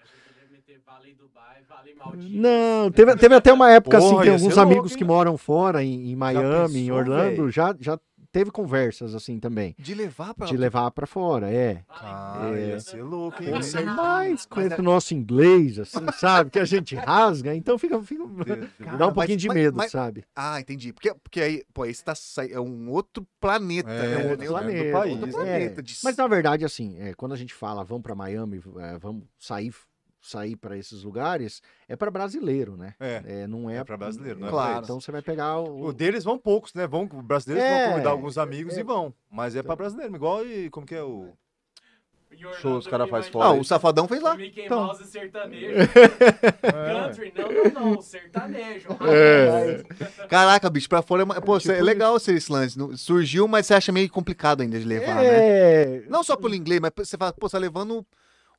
Vale 0.87 1.15
Dubai, 1.15 1.63
Vale. 1.99 2.39
Não, 2.39 2.91
teve, 2.91 3.17
teve 3.17 3.35
até 3.35 3.53
uma 3.53 3.71
época 3.71 3.99
assim, 3.99 4.11
Porra, 4.11 4.23
tem 4.23 4.33
ia 4.33 4.39
ser 4.39 4.45
alguns 4.45 4.57
louco, 4.57 4.73
amigos 4.73 4.93
hein? 4.93 4.99
que 4.99 5.05
moram 5.05 5.37
fora, 5.37 5.83
em, 5.83 6.11
em 6.11 6.17
Miami, 6.17 6.79
em 6.79 6.87
pensou, 6.87 6.97
Orlando, 6.97 7.51
já, 7.51 7.75
já 7.81 7.99
teve 8.37 8.51
conversas 8.51 9.15
assim 9.15 9.39
também. 9.41 9.75
de 9.79 9.95
levar 9.95 10.35
pra 10.35 10.47
De 10.47 10.57
levar 10.57 10.91
pra 10.91 11.07
fora, 11.07 11.51
é. 11.51 11.83
Cara, 11.89 12.59
É. 12.61 12.69
ia 12.69 12.81
ser 12.81 13.03
louco, 13.03 13.43
hein? 13.43 13.51
Mas 13.97 14.47
com 14.47 14.61
esse 14.61 14.83
nosso 14.83 15.15
inglês, 15.15 15.79
assim, 15.79 15.99
sabe? 16.19 16.51
Que 16.51 16.59
a 16.59 16.65
gente 16.65 16.95
rasga, 16.95 17.55
então 17.55 17.79
fica. 17.79 18.01
fica 18.03 18.25
Cara, 18.27 18.97
dá 18.97 19.05
um 19.07 19.09
mas- 19.09 19.15
pouquinho 19.15 19.39
de 19.39 19.49
mas- 19.49 19.57
medo, 19.57 19.77
mas- 19.77 19.91
sabe? 19.91 20.25
Ah, 20.35 20.61
entendi. 20.61 20.93
Porque, 20.93 21.15
porque 21.15 21.41
aí, 21.41 21.65
pô, 21.73 21.83
aí 21.85 21.95
você 21.95 22.05
tá 22.05 22.15
sai- 22.15 22.53
é 22.53 22.61
um 22.61 22.91
outro 22.91 23.27
planeta. 23.41 23.91
É, 23.91 24.03
né? 24.03 24.15
É 24.15 24.17
um 24.19 24.21
Nem 24.23 24.31
outro 24.31 24.47
o- 24.47 24.49
planeta. 24.51 24.85
do 24.87 24.93
país, 24.93 25.13
outro 25.13 25.27
né? 25.27 25.33
planeta 25.33 25.81
É. 25.81 25.83
de- 25.83 25.99
Mas 26.05 26.17
na 26.17 26.27
verdade, 26.27 26.65
assim, 26.65 26.99
é, 26.99 27.15
quando 27.15 27.33
a 27.33 27.37
gente 27.37 27.55
fala 27.55 27.85
vamos 27.85 28.03
pra 28.03 28.15
Miami, 28.15 28.61
é, 28.81 28.99
vamos 28.99 29.25
sair 29.39 29.73
sair 30.27 30.57
para 30.57 30.77
esses 30.77 31.03
lugares, 31.03 31.63
é 31.89 31.95
pra 31.97 32.11
brasileiro, 32.11 32.77
né? 32.77 32.95
É. 32.99 33.23
É, 33.27 33.47
não 33.47 33.71
é, 33.71 33.77
É 33.79 33.85
pra 33.85 33.97
brasileiro, 33.97 34.39
não 34.41 34.49
é 34.49 34.51
Claro. 34.51 34.85
Então 34.85 35.01
você 35.01 35.13
vai 35.13 35.23
pegar 35.23 35.59
o. 35.59 35.87
O 35.87 35.93
deles 35.93 36.25
vão 36.25 36.37
poucos, 36.39 36.75
né? 36.75 36.87
Vão, 36.87 37.05
os 37.05 37.25
brasileiros 37.25 37.65
É. 37.65 37.83
vão 37.85 37.93
convidar 37.93 38.11
alguns 38.11 38.37
amigos 38.39 38.77
É. 38.77 38.81
e 38.81 38.83
vão. 38.83 39.13
Mas 39.31 39.55
é 39.57 39.63
pra 39.63 39.77
brasileiro, 39.77 40.15
igual 40.15 40.45
e 40.45 40.69
como 40.71 40.87
que 40.87 40.95
é 40.95 41.03
o. 41.03 41.29
Show, 42.61 42.77
os 42.77 42.87
cara 42.87 43.05
eu 43.05 43.09
faz 43.09 43.29
imagino 43.29 43.33
fora 43.45 43.57
Ah, 43.57 43.61
o 43.61 43.65
Safadão 43.65 44.07
fez 44.07 44.21
lá. 44.21 44.37
Mickey 44.37 44.67
Então. 44.67 44.85
Mouse 44.85 45.05
sertanejo. 45.07 45.75
É. 45.81 45.87
Country, 46.93 47.33
não, 47.35 47.49
não, 47.81 47.93
não, 47.95 48.03
sertanejo. 48.03 48.89
É. 49.09 50.27
Caraca, 50.27 50.69
bicho, 50.69 50.89
pra 50.89 51.01
fora 51.01 51.23
é. 51.23 51.41
Pô, 51.41 51.59
cê- 51.59 51.75
é 51.79 51.83
legal 51.83 52.19
ser 52.19 52.35
esse 52.35 52.53
lance. 52.53 52.77
Surgiu, 52.99 53.49
mas 53.49 53.65
você 53.67 53.75
acha 53.75 53.91
meio 53.93 54.11
complicado 54.11 54.61
ainda 54.61 54.79
de 54.79 54.85
levar, 54.85 55.15
né? 55.15 55.25
é. 55.25 56.03
Não 56.11 56.23
só 56.23 56.37
pelo 56.37 56.55
inglês, 56.55 56.79
mas 56.81 56.91
você 56.95 57.17
fala, 57.17 57.33
pô, 57.33 57.49
você 57.49 57.53
tá 57.57 57.59
levando 57.59 58.05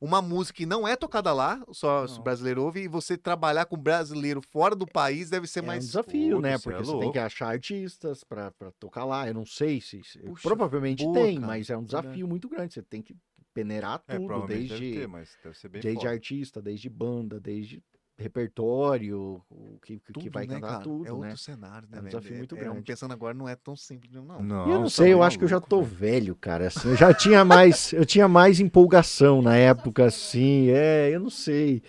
uma 0.00 0.22
música 0.22 0.56
que 0.56 0.66
não 0.66 0.86
é 0.86 0.94
tocada 0.96 1.32
lá, 1.32 1.62
só 1.72 2.06
se 2.06 2.14
o 2.14 2.16
Não. 2.18 2.24
brasileiro 2.24 2.62
ouve, 2.62 2.82
e 2.82 2.88
você 2.88 3.16
trabalhar 3.16 3.64
com 3.66 3.76
brasileiro 3.76 4.40
fora 4.40 4.76
do 4.76 4.86
país 4.86 5.28
deve 5.30 5.46
ser 5.46 5.60
É 5.60 5.62
um 5.62 5.66
mais. 5.66 5.86
desafio, 5.86 6.36
Puta, 6.36 6.48
né? 6.48 6.56
cê 6.56 6.62
Porque 6.62 6.82
é 6.82 6.84
você 6.84 6.98
tem 6.98 7.12
que 7.12 7.18
achar 7.18 7.48
artistas 7.48 8.22
pra, 8.24 8.50
pra 8.52 8.70
tocar 8.72 9.04
lá. 9.04 9.26
Eu 9.26 9.34
não 9.34 9.44
sei 9.46 9.80
se. 9.80 10.00
Puxa, 10.24 10.48
provavelmente 10.48 11.04
boa, 11.04 11.14
tem, 11.14 11.34
cara. 11.36 11.46
mas 11.46 11.68
é 11.70 11.76
um 11.76 11.82
desafio 11.84 12.28
muito 12.28 12.48
grande. 12.48 12.74
Você 12.74 12.82
tem 12.82 13.02
que 13.02 13.16
peneirar 13.52 14.02
É, 14.06 14.16
tudo, 14.16 14.46
desde, 14.46 14.92
ter, 14.92 15.08
mas 15.08 15.36
deve 15.42 15.58
ser 15.58 15.68
bem 15.68 15.82
desde 15.82 16.00
foda. 16.00 16.10
artista, 16.12 16.62
desde 16.62 16.88
banda, 16.88 17.40
desde 17.40 17.82
repertório, 18.18 19.40
o 19.48 19.78
que, 19.80 19.98
que 20.00 20.12
Tudo, 20.12 20.30
vai 20.30 20.46
né, 20.46 20.54
cantar 20.56 20.68
cara? 20.68 20.82
tudo, 20.82 21.06
é 21.06 21.08
né? 21.08 21.14
outro 21.14 21.36
cenário, 21.38 21.88
né? 21.90 21.98
É 21.98 22.00
um 22.00 22.04
desafio 22.04 22.36
muito 22.36 22.54
um- 22.54 22.58
grande. 22.58 22.82
pensando 22.82 23.12
agora, 23.12 23.32
não 23.34 23.48
é 23.48 23.54
tão 23.54 23.76
simples, 23.76 24.12
não. 24.12 24.42
Não, 24.42 24.68
eu 24.68 24.78
não 24.78 24.84
tá 24.84 24.90
sei, 24.90 25.12
eu 25.12 25.18
bem 25.18 25.26
acho 25.26 25.38
que 25.38 25.44
eu 25.44 25.48
já 25.48 25.60
tô 25.60 25.82
velho. 25.82 25.96
velho, 25.96 26.34
cara. 26.34 26.66
assim, 26.66 26.88
eu 26.88 26.96
já 26.96 27.14
tinha 27.14 27.44
mais, 27.44 27.92
eu 27.92 28.04
tinha 28.04 28.26
mais 28.28 28.58
empolgação 28.60 29.40
na 29.40 29.56
época, 29.56 30.04
assim. 30.06 30.68
É, 30.70 31.10
eu 31.14 31.20
não 31.20 31.30
sei. 31.30 31.82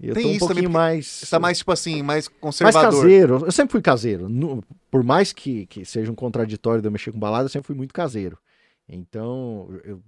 Eu 0.00 0.14
Tem 0.14 0.24
tô 0.24 0.28
um 0.28 0.32
isso 0.32 0.40
também, 0.48 0.64
pouquinho 0.64 0.70
mais. 0.70 1.06
Você 1.06 1.26
tá 1.26 1.38
mais, 1.40 1.58
tipo 1.58 1.72
assim, 1.72 2.02
mais 2.02 2.28
mais 2.28 2.30
conservador. 2.40 2.90
caseiro. 3.02 3.44
Eu 3.46 3.52
sempre 3.52 3.72
fui 3.72 3.82
caseiro. 3.82 4.28
Por 4.90 5.02
mais 5.02 5.32
que, 5.32 5.66
que 5.66 5.84
seja 5.84 6.10
um 6.10 6.14
contraditório 6.14 6.82
de 6.82 6.88
eu 6.88 6.92
mexer 6.92 7.10
com 7.12 7.18
balada, 7.18 7.44
eu 7.46 7.48
sempre 7.48 7.66
fui 7.66 7.76
muito 7.76 7.94
caseiro. 7.94 8.38
Então, 8.88 9.68
eu 9.84 10.02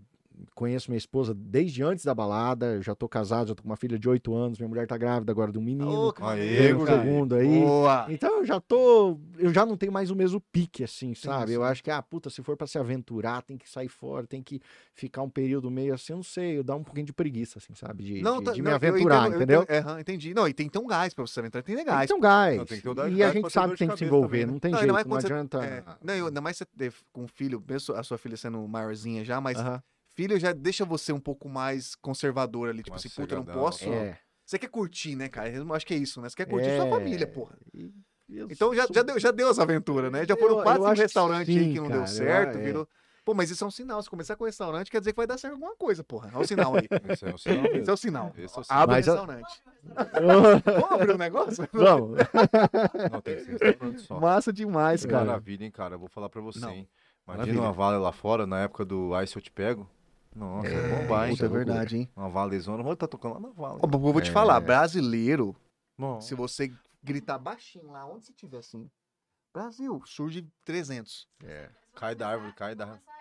conheço 0.55 0.91
minha 0.91 0.99
esposa 0.99 1.35
desde 1.35 1.83
antes 1.83 2.05
da 2.05 2.15
balada, 2.15 2.75
eu 2.75 2.83
já 2.83 2.95
tô 2.95 3.09
casado, 3.09 3.49
já 3.49 3.55
tô 3.55 3.63
com 3.63 3.69
uma 3.69 3.77
filha 3.77 3.99
de 3.99 4.09
8 4.09 4.35
anos, 4.35 4.59
minha 4.59 4.69
mulher 4.69 4.87
tá 4.87 4.97
grávida 4.97 5.33
agora 5.33 5.51
de 5.53 5.59
um 5.59 5.63
menino. 5.63 6.07
Ô, 6.09 6.13
que 6.13 6.23
Aê, 6.23 6.27
maneiro, 6.27 6.63
Vem 6.63 6.73
o 6.75 6.79
guri. 6.79 6.91
segundo 6.93 7.35
aí. 7.35 7.47
Boa. 7.49 8.07
Então 8.09 8.39
eu 8.39 8.45
já 8.45 8.61
tô. 8.61 9.19
Eu 9.39 9.53
já 9.53 9.65
não 9.67 9.77
tenho 9.77 9.93
mais 9.93 10.11
o 10.11 10.17
mesmo 10.17 10.41
pique, 10.53 10.85
assim, 10.85 11.15
sabe? 11.15 11.53
Eu 11.53 11.63
acho 11.63 11.83
que, 11.83 11.91
ah, 11.91 12.03
puta, 12.03 12.29
se 12.31 12.43
for 12.43 12.57
pra 12.57 12.67
se 12.67 12.79
aventurar, 12.79 13.43
tem 13.43 13.57
que 13.57 13.69
sair 13.69 13.89
fora, 13.89 14.27
tem 14.27 14.43
que 14.43 14.61
ficar 14.95 15.23
um 15.23 15.31
período 15.31 15.71
meio 15.71 15.95
assim, 15.95 16.13
eu 16.13 16.17
não 16.17 16.23
sei, 16.23 16.59
eu 16.59 16.65
dá 16.65 16.75
um 16.77 16.83
pouquinho 16.85 17.07
de 17.07 17.13
preguiça, 17.13 17.59
assim, 17.59 17.75
sabe? 17.75 18.05
De, 18.05 18.15
de, 18.15 18.23
tá- 18.23 18.53
de 18.53 18.63
me 18.63 18.65
não, 18.65 18.71
eu 18.71 18.77
aventurar, 18.77 19.21
entendo, 19.21 19.33
eu 19.33 19.37
entendeu? 19.43 19.65
é, 19.69 19.79
aham, 19.79 20.01
entendi. 20.01 20.35
Não, 20.35 20.47
e 20.49 20.53
tem 20.55 20.67
que 20.67 20.73
ter 20.73 20.79
um 20.79 20.87
gás 20.87 21.13
pra 21.15 21.27
você 21.27 21.41
aventurar. 21.41 21.63
Tem 21.63 21.75
que 21.77 21.83
ter 21.83 21.87
gás. 21.87 21.99
Tem 21.99 22.07
que 22.07 22.13
ter 22.13 22.19
um 22.19 22.21
gás. 22.21 22.57
Não, 22.59 22.65
tem 22.67 22.77
que 22.79 22.83
ter 22.83 22.89
o 22.91 22.95
da- 22.95 23.09
e 23.09 23.23
a 23.23 23.31
gente 23.31 23.51
sabe 23.53 23.73
que 23.73 23.79
tem 23.79 23.89
que 23.89 23.99
se 23.99 24.05
envolver, 24.05 24.29
também, 24.29 24.47
né? 24.47 24.53
não 24.53 24.59
tem 24.59 24.73
Não, 24.73 24.79
jeito, 24.81 25.09
não 25.09 25.21
você- 25.21 25.27
adianta. 25.27 25.65
É, 25.65 25.85
não, 26.03 26.15
eu- 26.15 26.27
ainda 26.27 26.41
mais 26.41 26.57
você 26.57 26.65
ter 26.65 26.93
com 27.13 27.25
um 27.25 27.29
filho, 27.29 27.63
mesmo 27.67 27.95
a 27.95 28.03
sua 28.03 28.19
filha 28.19 28.37
sendo 28.37 28.67
maiorzinha 28.69 29.25
já, 29.25 29.41
mas 29.41 29.59
Aham, 29.59 29.83
filho 30.17 30.39
já 30.41 30.53
deixa 30.53 30.85
você 30.85 31.13
um 31.13 31.21
pouco 31.21 31.49
mais 31.49 31.95
conservador 31.95 32.69
ali. 32.71 32.79
Tipo 32.83 32.91
Mais 32.95 33.05
assim, 33.07 33.15
puta, 33.15 33.37
não 33.37 33.45
posso. 33.45 33.85
É. 33.93 34.19
Você 34.45 34.59
quer 34.59 34.69
curtir, 34.69 35.15
né, 35.15 35.29
cara? 35.29 35.51
Eu 35.51 35.75
acho 35.75 35.87
que 35.87 35.95
é 35.95 35.97
isso, 35.97 36.21
né? 36.21 36.29
Você 36.29 36.37
quer 36.37 36.47
curtir 36.47 36.69
É. 36.69 36.77
sua 36.81 36.89
família, 36.89 37.27
porra. 37.27 37.57
E- 37.75 37.91
eu 38.29 38.49
Então 38.51 38.75
já, 38.75 38.87
sou- 38.87 38.95
já, 38.95 39.03
deu, 39.03 39.19
já 39.21 39.31
deu 39.31 39.51
essa 39.51 39.63
aventura, 39.63 40.11
né? 40.11 40.25
Já 40.27 40.37
foram 40.37 40.57
Eu- 40.59 40.63
quatro 40.63 40.83
eu 40.83 40.87
acho 40.87 40.95
que 40.97 41.03
restaurantes 41.03 41.57
aí 41.57 41.73
que 41.73 41.77
não 41.79 41.85
cara, 41.89 41.95
deu 41.95 42.01
eu- 42.03 42.07
certo, 42.09 42.59
é. 42.59 42.61
virou. 42.63 42.89
Pô, 43.25 43.35
mas 43.35 43.51
isso 43.51 43.65
é 43.65 43.67
um 43.67 43.73
sinal. 43.73 44.01
Se 44.01 44.09
começar 44.09 44.37
com 44.37 44.45
restaurante, 44.45 44.89
quer 44.89 45.01
dizer 45.01 45.13
que 45.13 45.17
vai 45.17 45.27
dar 45.27 45.37
certo 45.37 45.55
alguma 45.55 45.75
coisa, 45.75 46.05
porra. 46.05 46.31
Olha 46.33 46.45
o 46.45 46.47
sinal 46.47 46.75
aí. 46.77 46.87
Esse 47.19 47.25
é 47.27 47.35
o 47.35 47.39
sinal 47.39 47.63
mesmo. 47.65 47.77
Esse 47.79 47.91
é 47.91 47.93
o 47.93 47.97
sinal. 47.97 48.33
Esse 48.39 48.57
é 48.57 48.61
o 48.61 48.65
sinal. 48.65 48.83
Abre 48.83 48.95
o 48.95 48.97
Mas 48.97 49.09
a- 49.09 49.13
restaurante. 49.13 49.63
Vamos 50.81 50.93
abrir 50.93 51.13
um 51.15 51.19
negócio? 51.19 51.69
Vamos. 51.73 52.19
Não, 53.13 53.21
tem 53.21 53.37
que 53.37 53.43
ser 53.45 53.59
restaurante 53.65 54.01
só. 54.03 54.21
Massa 54.21 54.53
demais, 54.53 55.05
cara. 55.05 55.25
Maravilha, 55.25 55.65
hein, 55.65 55.71
cara? 55.73 55.97
Eu 55.97 55.99
vou 55.99 56.09
falar 56.09 56.29
pra 56.29 56.41
você, 56.41 56.61
Não. 56.61 56.71
hein? 56.71 56.89
Maravilha. 57.27 57.51
Imagina 57.55 57.67
uma 57.69 57.73
vale 57.73 57.99
lá 57.99 58.13
fora, 58.13 58.47
na 58.47 58.61
época 58.63 58.85
do 58.85 59.21
Ice 59.21 59.35
Eu 59.37 59.43
Te 59.43 59.51
Pego. 59.51 59.91
Nossa, 60.37 60.69
é, 60.69 60.89
bombar, 60.89 61.29
hein? 61.29 61.35
Puta, 61.35 61.47
é 61.47 61.49
verdade, 61.49 61.97
hein? 61.97 62.09
Uma 62.15 62.29
valezona. 62.29 62.83
Vou 62.83 62.93
estar 62.93 63.09
tocando 63.09 63.35
lá 63.35 63.41
na 63.41 63.49
vale. 63.49 63.81
Ó, 63.83 63.87
vou 63.87 64.21
te 64.21 64.29
É. 64.31 64.33
falar, 64.33 64.61
brasileiro, 64.61 65.57
Bom, 65.99 66.21
se 66.21 66.35
você 66.35 66.71
gritar 67.03 67.39
baixinho 67.39 67.91
lá, 67.91 68.05
onde 68.07 68.27
você 68.27 68.33
estiver 68.33 68.59
assim, 68.59 68.91
Brasil, 69.53 70.03
surge 70.05 70.47
300. 70.65 71.27
Cai 71.95 72.15
da 72.15 72.29
árvore, 72.29 72.53
cai 72.53 72.75
da 72.75 72.85
árvore. 72.85 73.01
Assim. 73.07 73.17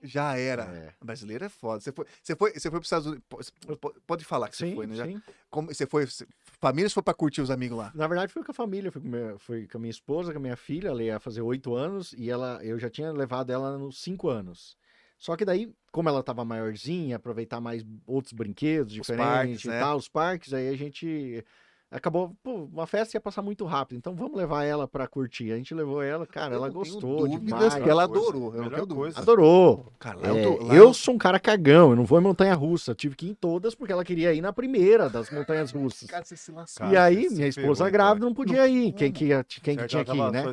Já 0.00 0.36
era. 0.38 0.62
É. 0.62 0.94
Brasileiro 1.04 1.44
é 1.44 1.48
foda. 1.48 1.80
Você 1.80 1.90
foi, 1.90 2.06
você 2.22 2.36
foi, 2.36 2.52
você 2.52 2.70
foi 2.70 2.78
pros 2.78 2.86
Estados 2.86 3.06
Unidos. 3.08 3.24
po- 3.28 3.76
po- 3.76 4.00
Pode 4.06 4.24
falar 4.24 4.48
que 4.48 4.56
você 4.56 4.68
Sim, 4.68 4.76
foi, 4.76 4.86
né? 4.86 4.94
Já, 4.94 5.04
sim. 5.06 5.20
como, 5.50 5.74
você 5.74 5.86
foi. 5.86 6.06
você- 6.06 6.24
família, 6.60 6.88
você 6.88 6.94
foi 6.94 7.02
pra 7.02 7.14
curtir 7.14 7.40
os 7.40 7.50
amigos 7.50 7.76
lá. 7.76 7.90
Na 7.96 8.06
verdade, 8.06 8.32
fui 8.32 8.44
com 8.44 8.52
a 8.52 8.54
família, 8.54 8.92
fui 8.92 9.02
com, 9.02 9.08
minha, 9.08 9.36
fui 9.40 9.66
com 9.66 9.76
a 9.76 9.80
minha 9.80 9.90
esposa, 9.90 10.30
com 10.32 10.38
a 10.38 10.40
minha 10.42 10.56
filha, 10.56 10.88
ela 10.88 11.02
ia 11.02 11.18
fazer 11.18 11.40
oito 11.42 11.74
anos, 11.74 12.12
e 12.12 12.30
ela, 12.30 12.60
eu 12.64 12.78
já 12.78 12.88
tinha 12.88 13.10
levado 13.10 13.50
ela 13.50 13.76
nos 13.76 14.00
cinco 14.00 14.28
anos. 14.28 14.76
Só 15.18 15.36
que 15.36 15.44
daí, 15.44 15.72
como 15.90 16.08
ela 16.08 16.22
tava 16.22 16.44
maiorzinha, 16.44 17.16
aproveitar 17.16 17.60
mais 17.60 17.84
outros 18.06 18.32
brinquedos 18.32 18.92
diferentes 18.92 19.26
parques, 19.26 19.64
e 19.64 19.68
né? 19.68 19.80
tal, 19.80 19.96
os 19.96 20.08
parques, 20.08 20.54
aí 20.54 20.68
a 20.68 20.76
gente 20.76 21.44
acabou, 21.90 22.32
pô, 22.42 22.68
uma 22.72 22.86
festa 22.86 23.16
ia 23.16 23.20
passar 23.20 23.42
muito 23.42 23.64
rápido, 23.64 23.98
então 23.98 24.14
vamos 24.14 24.36
levar 24.36 24.64
ela 24.64 24.86
pra 24.86 25.06
curtir. 25.06 25.52
A 25.52 25.56
gente 25.56 25.74
levou 25.74 26.02
ela, 26.02 26.26
cara, 26.26 26.54
Eu 26.54 26.56
ela 26.58 26.66
não 26.66 26.82
tenho 26.82 26.94
gostou 26.94 27.28
dúvidas 27.28 27.44
demais. 27.44 27.74
que 27.74 27.88
ela 27.90 28.08
Coisa, 28.08 28.22
adorou. 28.28 28.54
Eu 28.54 28.62
não 28.62 28.70
tenho 28.70 28.86
dúvida. 28.86 29.20
Adorou. 29.20 29.92
Cara, 29.98 30.18
É, 30.22 30.30
eu, 30.44 30.56
tô, 30.58 30.72
eu 30.72 30.94
sou 30.94 31.14
um 31.14 31.18
cara 31.18 31.38
cagão, 31.40 31.90
eu 31.90 31.96
não 31.96 32.04
vou 32.04 32.18
em 32.18 32.22
montanha 32.22 32.54
russa. 32.54 32.94
Tive 32.94 33.16
que 33.16 33.26
ir 33.26 33.30
em 33.30 33.34
todas 33.34 33.74
porque 33.74 33.92
ela 33.92 34.04
queria 34.04 34.32
ir 34.34 34.40
na 34.40 34.52
primeira 34.52 35.08
das 35.08 35.30
montanhas 35.30 35.70
russas. 35.70 36.08
Cara, 36.08 36.24
você 36.24 36.36
se 36.36 36.52
lascou. 36.52 36.86
Cara, 36.86 36.92
e 36.94 36.96
aí, 37.16 37.28
minha 37.30 37.48
esposa 37.48 37.84
então. 37.84 37.92
grávida 37.92 38.26
não 38.26 38.34
podia 38.34 38.66
ir. 38.68 38.92
Quem 38.92 39.10
que, 39.12 39.28
quem 39.62 39.76
que 39.76 39.86
tinha 39.86 40.04
que 40.04 40.16
ir, 40.16 40.30
né? 40.30 40.44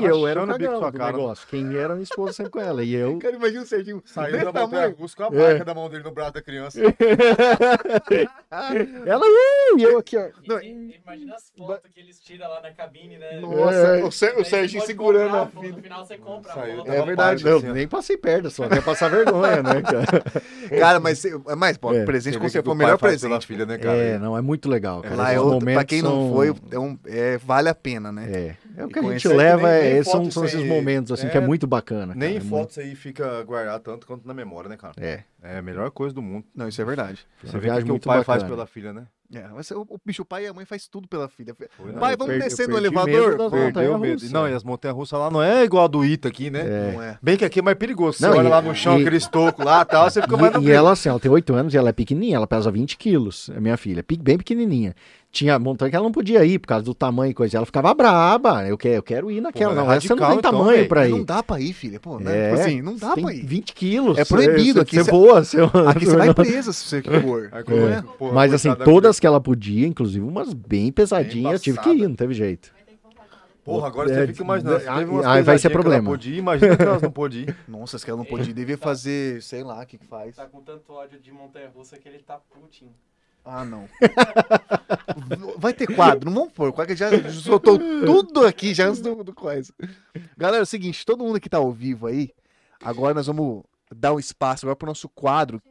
E 0.00 0.04
eu 0.04 0.26
era 0.26 0.42
o 0.42 0.46
cagão 0.46 0.80
do 0.80 0.92
cara. 0.98 1.12
negócio. 1.12 1.46
Quem 1.48 1.76
era 1.76 1.92
a 1.92 1.96
minha 1.96 2.04
esposa 2.04 2.32
sempre 2.32 2.52
com 2.52 2.60
ela. 2.60 2.82
E 2.82 2.94
eu. 2.94 3.18
Cara, 3.18 3.36
imagina 3.36 3.62
o 3.62 3.66
Serginho 3.66 4.02
Saiu 4.06 4.52
da 4.52 4.60
montanha 4.62 4.92
com 4.94 5.04
a 5.04 5.26
É. 5.26 5.48
marca 5.50 5.64
da 5.64 5.74
mão 5.74 5.88
dele 5.88 6.02
no 6.04 6.10
braço 6.10 6.32
da 6.34 6.42
criança. 6.42 6.80
ela, 9.06 9.24
e 9.78 9.82
eu 9.82 9.98
aqui, 9.98 10.16
ó. 10.16 10.28
Não, 10.80 10.94
imagina 11.04 11.34
as 11.34 11.50
fotos 11.56 11.90
que 11.92 12.00
eles 12.00 12.20
tiram 12.20 12.48
lá 12.48 12.60
na 12.60 12.70
cabine, 12.72 13.18
né? 13.18 13.40
Nossa, 13.40 13.74
É. 13.76 14.04
o, 14.04 14.10
Ser- 14.10 14.36
o 14.38 14.44
Serginho 14.44 14.82
segurando 14.84 15.24
comprar, 15.30 15.42
a 15.42 15.46
pô, 15.46 15.60
filha. 15.60 15.76
No 15.76 15.82
final 15.82 16.04
você 16.06 16.18
compra 16.18 16.52
Saiu, 16.52 16.74
a 16.74 16.76
foto. 16.84 16.92
É 16.92 17.02
verdade, 17.02 17.46
eu 17.46 17.56
assim, 17.58 17.72
nem 17.72 17.88
passei 17.88 18.16
perto, 18.16 18.50
só 18.50 18.68
quer 18.68 18.82
passar 18.82 19.08
vergonha, 19.10 19.62
né, 19.62 19.82
cara? 19.82 20.22
Cara, 20.78 21.00
mas, 21.00 21.18
você- 21.18 21.38
mas 21.56 21.76
pô, 21.76 21.92
É. 21.94 22.04
presente 22.04 22.38
com 22.38 22.48
você 22.48 22.62
foi 22.62 22.72
o 22.72 22.76
melhor 22.76 22.98
presente. 22.98 23.46
filha, 23.46 23.66
né, 23.66 23.78
cara? 23.78 23.96
É, 23.96 24.18
não, 24.18 24.36
é 24.36 24.40
muito 24.40 24.68
legal. 24.68 25.02
Cara. 25.02 25.14
Lá 25.14 25.32
é 25.32 25.40
outro, 25.40 25.64
pra 25.72 25.84
quem 25.84 26.02
não 26.02 26.10
são- 26.28 26.32
foi, 26.34 26.54
é 26.70 26.78
um, 26.78 26.98
é, 27.06 27.38
vale 27.38 27.68
a 27.68 27.74
pena, 27.74 28.10
né? 28.12 28.30
É, 28.30 28.56
é 28.80 28.84
o 28.84 28.88
E 28.88 28.92
que 28.92 28.98
a 28.98 29.02
gente 29.02 29.28
leva, 29.28 29.68
nem- 29.68 29.76
é, 29.76 29.82
nem 29.90 29.98
esses 29.98 30.10
são, 30.12 30.30
são 30.30 30.44
esses 30.44 30.64
momentos, 30.64 31.12
assim, 31.12 31.28
que 31.28 31.36
é 31.36 31.40
é, 31.40 31.46
muito 31.46 31.66
bacana. 31.66 32.14
Nem 32.16 32.36
é 32.36 32.40
fotos 32.40 32.78
aí 32.78 32.94
fica 32.94 33.42
guardado 33.44 33.82
tanto 33.82 34.06
quanto 34.06 34.26
na 34.26 34.34
memória, 34.34 34.68
né, 34.68 34.76
cara? 34.76 34.94
É, 34.98 35.20
É 35.42 35.58
a 35.58 35.62
melhor 35.62 35.90
coisa 35.90 36.14
do 36.14 36.20
mundo. 36.20 36.44
Não, 36.54 36.68
isso 36.68 36.80
é 36.80 36.84
verdade. 36.84 37.26
é 37.42 37.46
Você 37.46 37.58
vê 37.58 37.70
o 37.70 37.82
que 37.84 37.92
o 37.92 37.98
pai 37.98 38.22
faz 38.22 38.42
bacana. 38.42 38.56
pela 38.56 38.66
filha, 38.66 38.92
né? 38.92 39.06
É, 39.32 39.46
mas 39.54 39.70
o, 39.70 39.82
o 39.88 39.96
bicho, 40.04 40.22
o 40.22 40.24
pai 40.24 40.44
e 40.44 40.48
a 40.48 40.52
mãe 40.52 40.64
faz 40.64 40.88
tudo 40.88 41.06
pela 41.06 41.28
filha. 41.28 41.54
Foi, 41.76 41.92
Pai, 41.92 42.16
vamos 42.16 42.34
perdi- 42.34 42.48
descer 42.48 42.68
no 42.68 42.76
elevador? 42.76 43.36
Perdeu 43.50 43.96
medo. 43.96 44.22
Não, 44.32 44.48
e 44.48 44.52
as 44.52 44.64
montanhas 44.64 44.96
russas 44.96 45.16
lá 45.20 45.30
não 45.30 45.40
é 45.40 45.62
igual 45.62 45.84
a 45.84 45.86
do 45.86 46.04
Ita 46.04 46.26
aqui, 46.26 46.50
né? 46.50 46.60
É. 46.60 46.92
Não 46.92 47.02
é. 47.02 47.18
Bem 47.22 47.36
que 47.36 47.44
aqui 47.44 47.60
é 47.60 47.62
mais 47.62 47.78
perigoso. 47.78 48.18
Você 48.18 48.26
Não, 48.26 48.36
olha 48.36 48.48
e- 48.48 48.50
lá 48.50 48.60
no 48.60 48.74
chão, 48.74 48.98
e- 48.98 49.02
aquele 49.02 49.16
estoco 49.18 49.62
lá 49.64 49.82
e 49.82 49.84
tal, 49.84 50.10
você 50.10 50.20
fica 50.20 50.36
mais 50.36 50.52
no 50.52 50.60
E, 50.62 50.66
e 50.66 50.70
ela, 50.72 50.90
assim, 50.92 51.08
ela 51.08 51.20
tem 51.20 51.30
8 51.30 51.54
anos 51.54 51.72
e 51.72 51.76
ela 51.76 51.90
é 51.90 51.92
pequenininha, 51.92 52.34
ela 52.36 52.46
pesa 52.48 52.72
20 52.72 52.96
quilos, 52.98 53.48
a 53.56 53.60
minha 53.60 53.76
filha, 53.76 54.04
bem 54.20 54.36
pequenininha. 54.36 54.96
Tinha 55.32 55.56
montanha 55.60 55.90
que 55.90 55.94
ela 55.94 56.02
não 56.02 56.10
podia 56.10 56.44
ir 56.44 56.58
por 56.58 56.66
causa 56.66 56.84
do 56.84 56.92
tamanho 56.92 57.30
e 57.30 57.34
coisa. 57.34 57.56
Ela 57.56 57.64
ficava 57.64 57.94
braba. 57.94 58.66
Eu 58.66 58.76
quero, 58.76 58.94
eu 58.96 59.02
quero 59.04 59.30
ir 59.30 59.40
naquela. 59.40 59.72
Pô, 59.72 59.80
é 59.80 59.84
não, 59.84 59.92
essa 59.92 60.08
não 60.08 60.16
tem 60.16 60.26
radical, 60.26 60.38
então, 60.40 60.50
tamanho 60.58 60.76
velho. 60.78 60.88
pra 60.88 61.06
ir. 61.06 61.10
Não 61.12 61.22
dá 61.24 61.40
pra 61.40 61.60
ir, 61.60 61.72
filha. 61.72 62.00
Pô, 62.00 62.18
né? 62.18 62.36
É, 62.36 62.48
Tipo 62.50 62.60
assim, 62.60 62.82
não 62.82 62.96
dá 62.96 63.12
pra 63.16 63.32
ir. 63.32 63.46
20 63.46 63.72
quilos. 63.72 64.18
É 64.18 64.24
proibido 64.24 64.72
Você- 64.72 64.80
aqui, 64.80 64.96
Você 64.96 65.04
cê- 65.04 65.10
voa. 65.30 65.44
Você... 65.44 65.58
Aqui 65.88 66.06
você 66.06 66.16
vai 66.16 66.34
presa 66.34 66.72
se 66.72 66.84
você 66.84 67.02
for. 67.02 67.50
Como 67.64 67.88
É. 67.88 67.92
é? 67.98 68.02
Porra, 68.02 68.32
Mas 68.34 68.52
assim, 68.54 68.74
todas 68.74 69.18
que 69.20 69.26
ela 69.26 69.40
podia, 69.40 69.86
inclusive 69.86 70.24
umas 70.24 70.52
bem 70.52 70.90
pesadinhas, 70.92 71.54
eu 71.54 71.58
tive 71.60 71.78
que 71.80 71.90
ir, 71.90 72.08
não 72.08 72.14
teve 72.16 72.34
jeito. 72.34 72.72
Porra, 73.62 73.88
agora 73.88 74.10
É, 74.10 74.14
você 74.14 74.26
fica 74.28 74.42
imaginando. 74.42 74.76
umas 75.12 75.26
aí 75.26 75.42
vai 75.42 75.58
ser 75.58 75.68
que 75.68 75.74
ela 75.74 75.82
problema. 75.82 76.10
Podia 76.10 76.38
imagina 76.38 76.76
que 76.76 76.82
elas 76.82 77.02
não 77.02 77.10
podiam 77.10 77.42
ir. 77.44 77.56
Nossa, 77.68 77.98
se 77.98 78.08
ela 78.08 78.16
não 78.16 78.24
podia, 78.24 78.52
devia 78.54 78.78
fazer, 78.78 79.42
sei 79.42 79.62
lá, 79.62 79.82
o 79.82 79.86
que 79.86 79.98
que 79.98 80.06
faz. 80.06 80.34
Tá 80.36 80.46
com 80.46 80.60
tanto 80.62 80.92
ódio 80.92 81.20
de 81.20 81.30
montanha-russa 81.30 81.98
que 81.98 82.08
ele 82.08 82.18
tá 82.18 82.38
Putin. 82.50 82.88
Ah, 83.44 83.64
não. 83.64 83.84
Vai 85.58 85.72
ter 85.72 85.86
quadro, 85.94 86.28
não 86.30 86.34
vamos 86.40 86.52
pôr. 86.52 86.72
quadro 86.72 86.94
que 86.94 86.98
Já 86.98 87.10
soltou 87.30 87.78
tudo 87.78 88.46
aqui 88.46 88.74
já 88.74 88.86
antes 88.88 89.00
do, 89.00 89.22
do 89.22 89.32
coisa. 89.34 89.72
Galera, 90.36 90.62
é 90.62 90.62
o 90.62 90.66
seguinte, 90.66 91.04
todo 91.06 91.24
mundo 91.24 91.40
que 91.40 91.48
tá 91.48 91.58
ao 91.58 91.70
vivo 91.72 92.06
aí, 92.06 92.30
agora 92.82 93.14
nós 93.14 93.26
vamos 93.26 93.62
dar 93.94 94.12
um 94.14 94.18
espaço 94.18 94.64
agora 94.64 94.76
pro 94.76 94.86
nosso 94.86 95.08
quadro. 95.08 95.62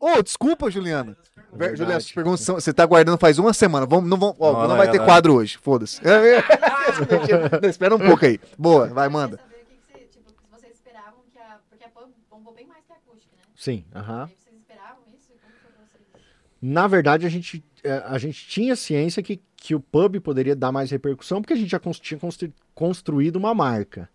Ô, 0.00 0.22
desculpa, 0.22 0.70
Juliana. 0.70 1.16
Verdade. 1.52 1.78
Juliana, 1.78 1.96
essas 1.98 2.12
perguntas 2.12 2.40
são, 2.40 2.54
você 2.56 2.72
tá 2.72 2.84
guardando 2.84 3.18
faz 3.18 3.38
uma 3.38 3.52
semana. 3.54 3.86
Vamos, 3.86 4.08
não, 4.10 4.18
vamos, 4.18 4.36
ó, 4.38 4.52
Não, 4.62 4.68
não, 4.68 4.76
vai 4.76 4.88
é, 4.88 4.90
ter 4.90 5.02
quadro 5.04 5.34
hoje, 5.34 5.56
foda-se. 5.58 6.00
Não, 6.04 6.12
espera 7.68 7.94
um 7.94 7.98
pouco 7.98 8.24
aí. 8.26 8.38
Boa, 8.58 8.88
vai, 8.88 9.08
manda. 9.08 9.38
saber 9.38 9.62
o 9.62 9.66
que 9.66 9.74
que 9.76 9.92
você, 9.92 10.04
tipo, 10.18 10.30
se 10.30 10.36
vocês 10.50 10.74
esperavam 10.74 11.20
que 11.32 11.38
a... 11.38 11.58
Porque 11.70 11.84
a 11.84 11.88
pub 11.88 12.10
bombou 12.30 12.54
bem 12.54 12.66
mais 12.66 12.84
que 12.84 12.92
a 12.92 12.96
acústica, 12.96 13.34
né? 13.36 13.42
Sim, 13.56 13.84
aham. 13.94 14.28
E 14.30 14.34
vocês 14.42 14.56
esperavam 14.60 14.98
isso? 15.14 15.28
Como 15.28 15.52
foi 15.62 15.70
pra 15.70 15.84
vocês? 15.84 16.24
Na 16.60 16.86
verdade, 16.86 17.26
a 17.26 17.30
gente, 17.30 17.64
eh, 17.82 18.02
a 18.06 18.18
gente 18.18 18.46
tinha 18.46 18.76
ciência 18.76 19.22
que, 19.22 19.40
que 19.56 19.74
o 19.74 19.80
pub 19.80 20.20
poderia 20.20 20.54
dar 20.54 20.72
mais 20.72 20.90
repercussão, 20.90 21.40
porque 21.40 21.54
a 21.54 21.56
gente 21.56 21.70
já 21.70 21.80
tinha 21.80 22.18
constru- 22.20 22.52
construído 22.74 23.36
uma 23.36 23.54
marca. 23.54 24.08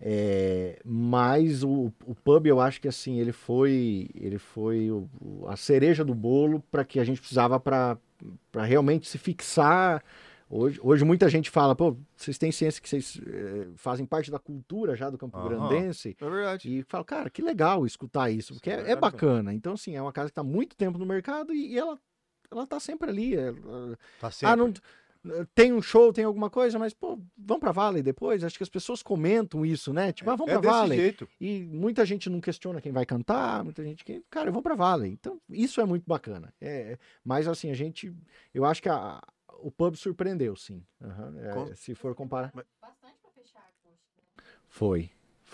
É, 0.00 0.80
mas 0.84 1.62
o, 1.62 1.92
o 2.06 2.14
pub, 2.14 2.46
eu 2.46 2.58
acho 2.60 2.80
que 2.80 2.88
assim, 2.88 3.18
ele 3.18 3.32
foi, 3.32 4.08
ele 4.14 4.38
foi 4.38 4.90
o- 4.90 5.08
a 5.46 5.56
cereja 5.56 6.02
do 6.04 6.14
bolo 6.14 6.60
para 6.70 6.84
que 6.84 6.98
a 6.98 7.04
gente 7.04 7.20
precisava 7.20 7.60
para 7.60 7.98
realmente 8.54 9.06
se 9.08 9.18
fixar. 9.18 10.02
Hoje, 10.48 10.80
hoje 10.82 11.04
muita 11.04 11.28
gente 11.28 11.48
fala, 11.50 11.76
pô, 11.76 11.96
vocês 12.16 12.36
têm 12.38 12.50
ciência 12.50 12.82
que 12.82 12.88
vocês 12.88 13.20
eh, 13.24 13.68
fazem 13.76 14.04
parte 14.04 14.30
da 14.32 14.38
cultura 14.38 14.96
já 14.96 15.08
do 15.08 15.16
Campo 15.18 15.36
Aham. 15.38 15.48
Grandense. 15.48 16.16
É 16.20 16.28
verdade. 16.28 16.78
E 16.78 16.82
fala, 16.82 17.04
cara, 17.04 17.30
que 17.30 17.40
legal 17.42 17.86
escutar 17.86 18.30
isso, 18.30 18.54
porque 18.54 18.68
é 18.70 18.72
é, 18.72 18.76
é 18.76 18.78
verdade 18.82 19.00
bacana. 19.00 19.54
Então, 19.54 19.74
assim, 19.74 19.94
é 19.94 20.02
uma 20.02 20.12
casa 20.12 20.28
que 20.28 20.32
está 20.32 20.42
muito 20.42 20.74
tempo 20.76 20.98
no 20.98 21.06
mercado 21.06 21.52
e, 21.52 21.74
e 21.74 21.78
ela, 21.78 21.96
ela 22.50 22.66
tá 22.66 22.80
sempre 22.80 23.08
ali. 23.10 23.36
é, 23.36 23.48
ela- 23.48 23.98
Tá 24.18 24.30
sempre. 24.30 24.52
ah, 24.52 24.56
não. 24.56 24.72
Tem 25.54 25.72
um 25.72 25.82
show, 25.82 26.12
tem 26.12 26.24
alguma 26.24 26.48
coisa, 26.48 26.78
mas, 26.78 26.94
pô, 26.94 27.20
vamos 27.36 27.60
pra 27.60 27.72
Valley 27.72 28.02
depois? 28.02 28.42
Acho 28.42 28.56
que 28.56 28.62
as 28.62 28.68
pessoas 28.70 29.02
comentam 29.02 29.66
isso, 29.66 29.92
né? 29.92 30.12
Tipo, 30.12 30.30
ah, 30.30 30.36
vamos 30.36 30.50
é 30.52 30.58
pra 30.58 30.60
desse 30.62 30.72
Valley. 30.80 30.98
jeito. 30.98 31.28
E 31.38 31.60
muita 31.64 32.06
gente 32.06 32.30
não 32.30 32.40
questiona 32.40 32.80
quem 32.80 32.90
vai 32.90 33.04
cantar, 33.04 33.62
muita 33.62 33.82
gente 33.84 34.02
que, 34.04 34.22
cara, 34.30 34.48
eu 34.48 34.52
vou 34.52 34.62
pra 34.62 34.74
Valley. 34.74 35.12
Então, 35.12 35.38
isso 35.50 35.80
é 35.80 35.84
muito 35.84 36.04
bacana. 36.06 36.54
É, 36.60 36.98
mas, 37.22 37.46
assim, 37.46 37.70
a 37.70 37.74
gente, 37.74 38.14
eu 38.54 38.64
acho 38.64 38.80
que 38.82 38.88
a- 38.88 39.22
o 39.58 39.70
pub 39.70 39.94
surpreendeu, 39.94 40.56
sim. 40.56 40.82
Aham, 41.02 41.34
é, 41.70 41.74
se 41.74 41.94
for 41.94 42.14
comparar. 42.14 42.50
Bastante 42.80 43.18
pra 43.20 43.30
fechar? 43.32 43.70
Foi. 44.68 45.10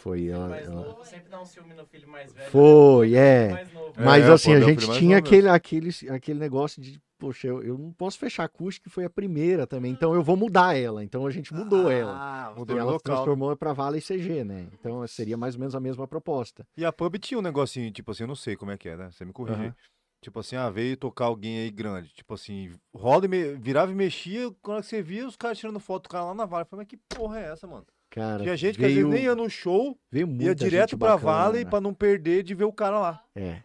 Foi. 0.07 0.29
Ela, 0.29 0.61
ela- 0.65 0.73
novo 0.83 1.05
sempre 1.05 1.29
dá 1.29 1.41
um 1.41 1.45
ciúme 1.45 1.75
no 1.75 1.85
filho 1.87 2.09
mais 2.09 2.33
velho. 2.33 2.51
Foi, 2.51 3.11
né? 3.11 3.19
é. 3.19 3.49
Mais 3.55 3.71
novo. 3.73 3.93
É, 3.99 4.05
Mas 4.05 4.27
pô, 4.27 4.33
assim, 4.33 4.55
a 4.55 4.59
meu 4.59 4.69
gente 4.69 4.91
tinha 4.93 5.17
novo 5.17 5.27
aquele, 5.27 5.49
aquele, 5.49 5.91
aquele 6.11 6.39
negócio 6.39 6.81
de, 6.81 7.01
poxa, 7.19 7.49
eu, 7.49 7.63
eu 7.63 7.77
não 7.79 7.93
posso 7.93 8.19
fechar 8.19 8.45
a 8.45 8.47
acústica, 8.47 8.85
que 8.89 8.95
foi 8.95 9.05
a 9.05 9.11
primeira 9.11 9.67
também, 9.67 9.91
então 9.91 10.15
eu 10.15 10.23
vou 10.23 10.37
mudar 10.37 10.77
ela. 10.79 11.03
Então 11.03 11.27
a 11.27 11.31
gente 11.31 11.53
mudou 11.53 11.91
ela. 11.91 12.13
Ah, 12.21 12.53
E 12.55 12.59
Mudou 12.61 12.77
de 12.77 12.81
ela 12.83 12.93
local. 12.93 13.01
transformou 13.17 13.57
para 13.57 13.73
Vale 13.73 14.01
CG, 14.01 14.45
né? 14.45 14.69
Então 14.79 15.05
seria 15.09 15.37
mais 15.37 15.55
ou 15.55 15.61
menos 15.61 15.75
a 15.75 15.81
mesma 15.81 16.07
proposta. 16.07 16.65
E 16.77 16.85
a 16.85 16.93
pub 16.93 17.19
tinha 17.19 17.39
um 17.39 17.43
negocinho, 17.43 17.91
tipo 17.91 18.13
assim, 18.13 18.23
eu 18.23 18.29
não 18.29 18.37
sei 18.37 18.55
como 18.55 18.71
é 18.71 18.79
que 18.79 18.89
é, 18.89 18.97
né? 18.97 19.11
Você 19.11 19.25
me 19.25 19.33
corrige. 19.33 19.57
aí. 19.61 19.67
Aham. 19.67 19.75
Tipo 20.23 20.41
assim, 20.41 20.57
ah, 20.57 20.71
veio 20.71 20.97
tocar 20.97 21.27
alguém 21.27 21.59
aí 21.61 21.71
grande. 21.71 22.09
Tipo 22.13 22.35
assim, 22.35 22.73
roda 22.95 23.27
e 23.27 23.29
me- 23.29 23.55
virava 23.55 23.93
e 23.93 23.95
mexia. 23.95 24.51
Quando 24.63 24.83
você 24.83 25.01
via 25.03 25.27
os 25.27 25.37
caras 25.37 25.59
tirando 25.59 25.79
foto 25.79 26.05
do 26.05 26.09
cara 26.09 26.25
lá 26.25 26.35
na 26.35 26.45
Vale. 26.47 26.63
Eu 26.63 26.67
falei, 26.67 26.85
mas 26.85 26.89
que 26.89 26.97
porra 27.17 27.39
é 27.41 27.53
essa, 27.53 27.67
mano? 27.67 27.87
Cara, 28.17 28.43
Tinha 28.45 28.57
gente 28.57 28.79
que 28.79 28.85
às 28.87 28.91
veio, 28.93 29.09
vezes 29.09 29.21
nem 29.21 29.25
ia 29.31 29.35
no 29.37 29.51
show, 29.51 29.95
veio 30.11 30.27
ia 30.41 30.55
direto 30.55 30.97
pra 30.97 31.17
bacana, 31.19 31.33
Vale 31.33 31.65
né? 31.65 31.71
pra 31.71 31.83
não 31.83 31.93
perder 31.93 32.43
de 32.43 32.55
ver 32.55 32.65
o 32.65 32.73
cara 32.73 32.99
lá. 32.99 33.23
É. 33.35 33.61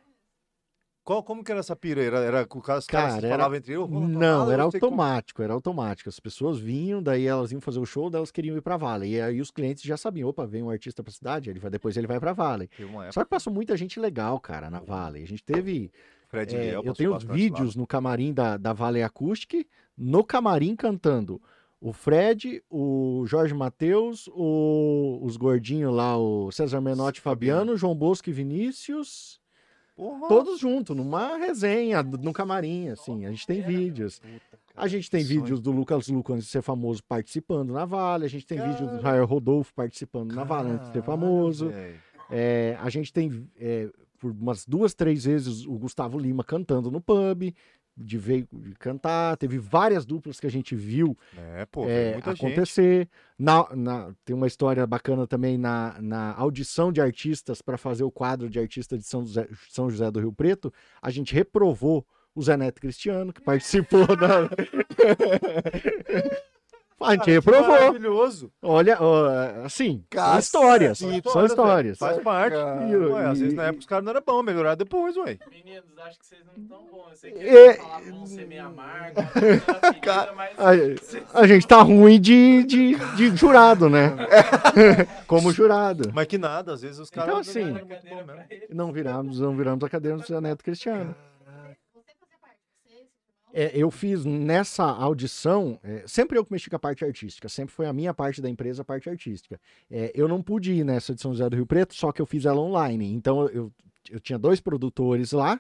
Qual, 1.06 1.24
como 1.24 1.42
que 1.44 1.50
era 1.52 1.62
essa 1.62 1.74
pira? 1.76 2.04
Era, 2.04 2.20
era 2.20 2.42
o 2.44 2.62
cara, 2.62 2.80
os 2.80 2.86
caras 2.86 3.16
era- 3.24 3.30
falavam 3.30 3.56
entre 3.58 3.72
eles? 3.72 3.82
"Eu 3.82 3.88
vou 3.88 4.02
lá 4.02 4.08
pra 4.10 4.18
Não, 4.20 4.40
Vale, 4.40 4.52
era 4.54 4.70
sei 4.72 4.80
como." 4.82 4.92
automático, 4.94 5.42
era 5.42 5.54
automático. 5.54 6.10
As 6.10 6.20
pessoas 6.20 6.60
vinham, 6.60 7.02
daí 7.02 7.26
elas 7.26 7.52
iam 7.54 7.60
fazer 7.62 7.80
o 7.80 7.86
show, 7.86 8.10
daí 8.10 8.20
elas 8.20 8.30
queriam 8.30 8.56
ir 8.58 8.62
pra 8.62 8.76
Vale. 8.78 9.08
E 9.08 9.20
aí 9.22 9.40
os 9.42 9.50
clientes 9.52 9.84
já 9.84 9.96
sabiam, 9.96 10.28
opa, 10.30 10.46
vem 10.46 10.62
um 10.62 10.70
artista 10.70 11.02
pra 11.02 11.12
cidade, 11.14 11.50
ele 11.50 11.60
vai, 11.60 11.72
depois 11.72 11.96
ele 11.98 12.06
vai 12.06 12.20
pra 12.20 12.34
Vale. 12.34 12.70
Só 13.12 13.24
que 13.24 13.30
passou 13.30 13.52
muita 13.54 13.76
gente 13.78 14.00
legal, 14.02 14.38
cara, 14.40 14.70
na 14.70 14.80
Vale. 14.82 15.24
A 15.24 15.28
gente 15.28 15.44
teve 15.44 15.92
Fred 16.28 16.56
É, 16.56 16.60
Liel 16.72 16.84
eu 16.84 16.94
tenho 16.94 17.16
os 17.16 17.24
vídeos 17.24 17.74
no 17.76 17.88
camarim 17.88 18.34
da, 18.34 18.58
da 18.58 18.72
Vale 18.74 19.02
Acoustic, 19.02 19.66
no 19.98 20.24
camarim 20.26 20.76
cantando 20.76 21.42
o 21.82 21.92
Fred, 21.92 22.64
o 22.70 23.24
Jorge 23.26 23.54
Matheus, 23.54 24.30
o- 24.34 25.20
os 25.24 25.36
gordinhos 25.36 25.94
lá, 25.94 26.16
o 26.18 26.52
César 26.52 26.80
Menotti 26.80 27.20
e 27.20 27.22
Fabiano, 27.22 27.76
João 27.76 27.96
Bosco 27.96 28.30
e 28.30 28.34
Vinícius. 28.34 29.42
Porra. 29.94 30.28
todos 30.30 30.60
juntos, 30.60 30.96
numa 30.96 31.38
resenha, 31.38 32.02
no 32.02 32.32
camarim, 32.34 32.88
assim, 32.88 33.26
a 33.26 33.30
gente 33.30 33.46
tem 33.46 33.62
vídeos. 33.62 34.20
A 34.76 34.88
gente 34.88 35.12
tem 35.12 35.24
vídeos 35.24 35.60
do 35.60 35.70
Lucas 35.70 36.08
Luco 36.08 36.34
antes 36.34 36.46
de 36.46 36.52
ser 36.52 36.62
famoso 36.64 37.04
participando 37.04 37.72
na 37.74 37.86
Vale, 37.86 38.26
a 38.26 38.30
gente 38.30 38.46
tem 38.48 38.58
vídeos 38.60 38.90
do 38.90 39.00
Rael 39.02 39.26
Rodolfo 39.26 39.72
participando 39.76 40.34
na 40.34 40.44
Vale 40.44 40.72
antes 40.72 40.88
de 40.88 40.94
ser 40.94 41.04
famoso. 41.04 41.70
É, 42.32 42.78
a 42.80 42.90
gente 42.90 43.12
tem 43.14 43.48
é, 43.60 43.90
por 44.18 44.32
umas 44.32 44.66
duas, 44.66 44.94
três 44.96 45.26
vezes 45.26 45.66
o 45.68 45.74
Gustavo 45.78 46.18
Lima 46.18 46.44
cantando 46.44 46.90
no 46.90 47.02
pub, 47.02 47.54
de 47.98 48.18
veio 48.18 48.48
de 48.52 48.74
cantar. 48.76 49.38
Teve 49.38 49.58
várias 49.58 50.06
duplas 50.06 50.40
que 50.40 50.48
a 50.48 50.52
gente 50.52 50.76
viu 50.76 51.18
É, 51.38 51.66
pô, 51.66 51.86
é, 51.88 52.20
acontecer. 52.24 53.08
Na, 53.38 53.68
na- 53.76 54.14
tem 54.26 54.36
uma 54.36 54.48
história 54.48 54.86
bacana 54.88 55.28
também 55.28 55.58
na, 55.58 55.98
na 56.02 56.34
audição 56.36 56.92
de 56.92 57.02
artistas 57.02 57.62
para 57.62 57.78
fazer 57.78 58.04
o 58.04 58.12
quadro 58.12 58.50
de 58.50 58.60
artista 58.60 58.98
de 58.98 59.04
São 59.04 59.26
José, 59.26 59.48
São 59.70 59.90
José 59.90 60.10
do 60.12 60.20
Rio 60.20 60.34
Preto. 60.34 60.74
A 61.02 61.10
gente 61.12 61.34
reprovou 61.34 62.06
o 62.34 62.42
Zé 62.42 62.56
Neto 62.56 62.80
Cristiano, 62.80 63.34
que 63.34 63.42
participou 63.42 64.08
da. 64.16 64.50
a 67.04 67.12
gente 67.12 67.20
Cara, 67.22 67.32
reprovou. 67.32 67.68
Maravilhoso. 67.70 68.52
Olha, 68.62 68.98
ó, 69.00 69.64
assim, 69.66 70.04
Cacete. 70.10 70.40
histórias. 70.44 70.98
São 70.98 71.10
São 71.10 71.18
histórias, 71.18 71.52
histórias. 71.52 71.98
Faz 71.98 72.20
parte. 72.22 72.54
Cara. 72.56 72.82
Ué, 73.10 73.26
às 73.26 73.40
vezes 73.40 73.54
E- 73.54 73.56
na 73.56 73.64
época 73.64 73.80
os 73.80 73.86
caras 73.86 74.04
não 74.06 74.12
eram 74.12 74.24
bons, 74.26 74.44
melhoraram 74.44 74.78
depois, 74.78 75.16
ué. 75.18 75.38
Meninos, 75.50 75.86
acho 76.06 76.20
que 76.20 76.26
vocês 76.26 76.42
não 76.46 76.64
estão 76.64 76.86
bons. 76.92 77.10
Eu 77.12 77.16
sei 77.18 77.32
que 77.32 77.40
É. 77.48 77.74
falar 77.76 78.00
vão 78.02 78.26
ser 78.26 78.48
meio 78.48 78.66
amargo, 78.66 79.22
ferida, 79.34 80.34
mas 80.36 80.52
A, 81.34 81.40
a 81.42 81.48
gente 81.48 81.68
tá 81.68 81.82
ruim 81.82 82.20
de, 82.20 82.64
de, 82.64 82.96
de 83.16 83.36
jurado, 83.36 83.90
né? 83.90 84.16
Como 85.28 85.52
jurado. 85.52 86.12
Mas 86.14 86.28
que 86.28 86.38
nada, 86.38 86.74
às 86.74 86.82
vezes 86.82 87.00
os 87.00 87.10
caras. 87.10 87.48
Então, 87.48 87.66
não 87.68 87.76
assim. 87.78 88.68
Não 88.70 88.92
viramos, 88.92 89.40
não 89.40 89.56
viramos 89.56 89.84
a 89.84 89.90
cadeira 89.90 90.18
do 90.18 90.42
Neto 90.42 90.64
Cristiano. 90.64 91.16
Você 91.94 92.14
fazia 92.20 92.38
parte, 92.42 92.58
você, 92.84 92.90
seu 92.90 92.98
irmão. 93.00 93.08
É, 93.54 93.72
eu 93.76 93.92
fiz 93.92 94.24
nessa 94.24 94.84
audição, 94.84 95.80
é, 95.84 96.04
sempre 96.08 96.38
eu 96.38 96.46
que 96.46 96.52
mexi 96.52 96.70
com 96.70 96.76
a 96.76 96.80
parte 96.80 97.04
artística, 97.04 97.50
sempre 97.50 97.74
foi 97.74 97.86
a 97.86 97.94
minha 97.94 98.14
parte 98.14 98.42
da 98.42 98.50
empresa, 98.50 98.82
a 98.82 98.86
parte 98.86 99.10
artística. 99.10 99.60
É, 99.90 100.12
eu 100.16 100.28
não 100.28 100.42
pude 100.42 100.72
ir 100.72 100.86
nessa 100.86 101.14
de 101.14 101.22
São 101.22 101.32
José 101.32 101.50
do 101.50 101.56
Rio 101.56 101.66
Preto, 101.66 101.94
só 101.94 102.12
que 102.12 102.22
eu 102.22 102.26
fiz 102.26 102.46
ela 102.46 102.62
online. 102.62 103.12
Então 103.14 103.48
eu, 103.50 103.72
eu 104.10 104.20
tinha 104.20 104.40
dois 104.40 104.60
produtores 104.60 105.32
lá. 105.32 105.60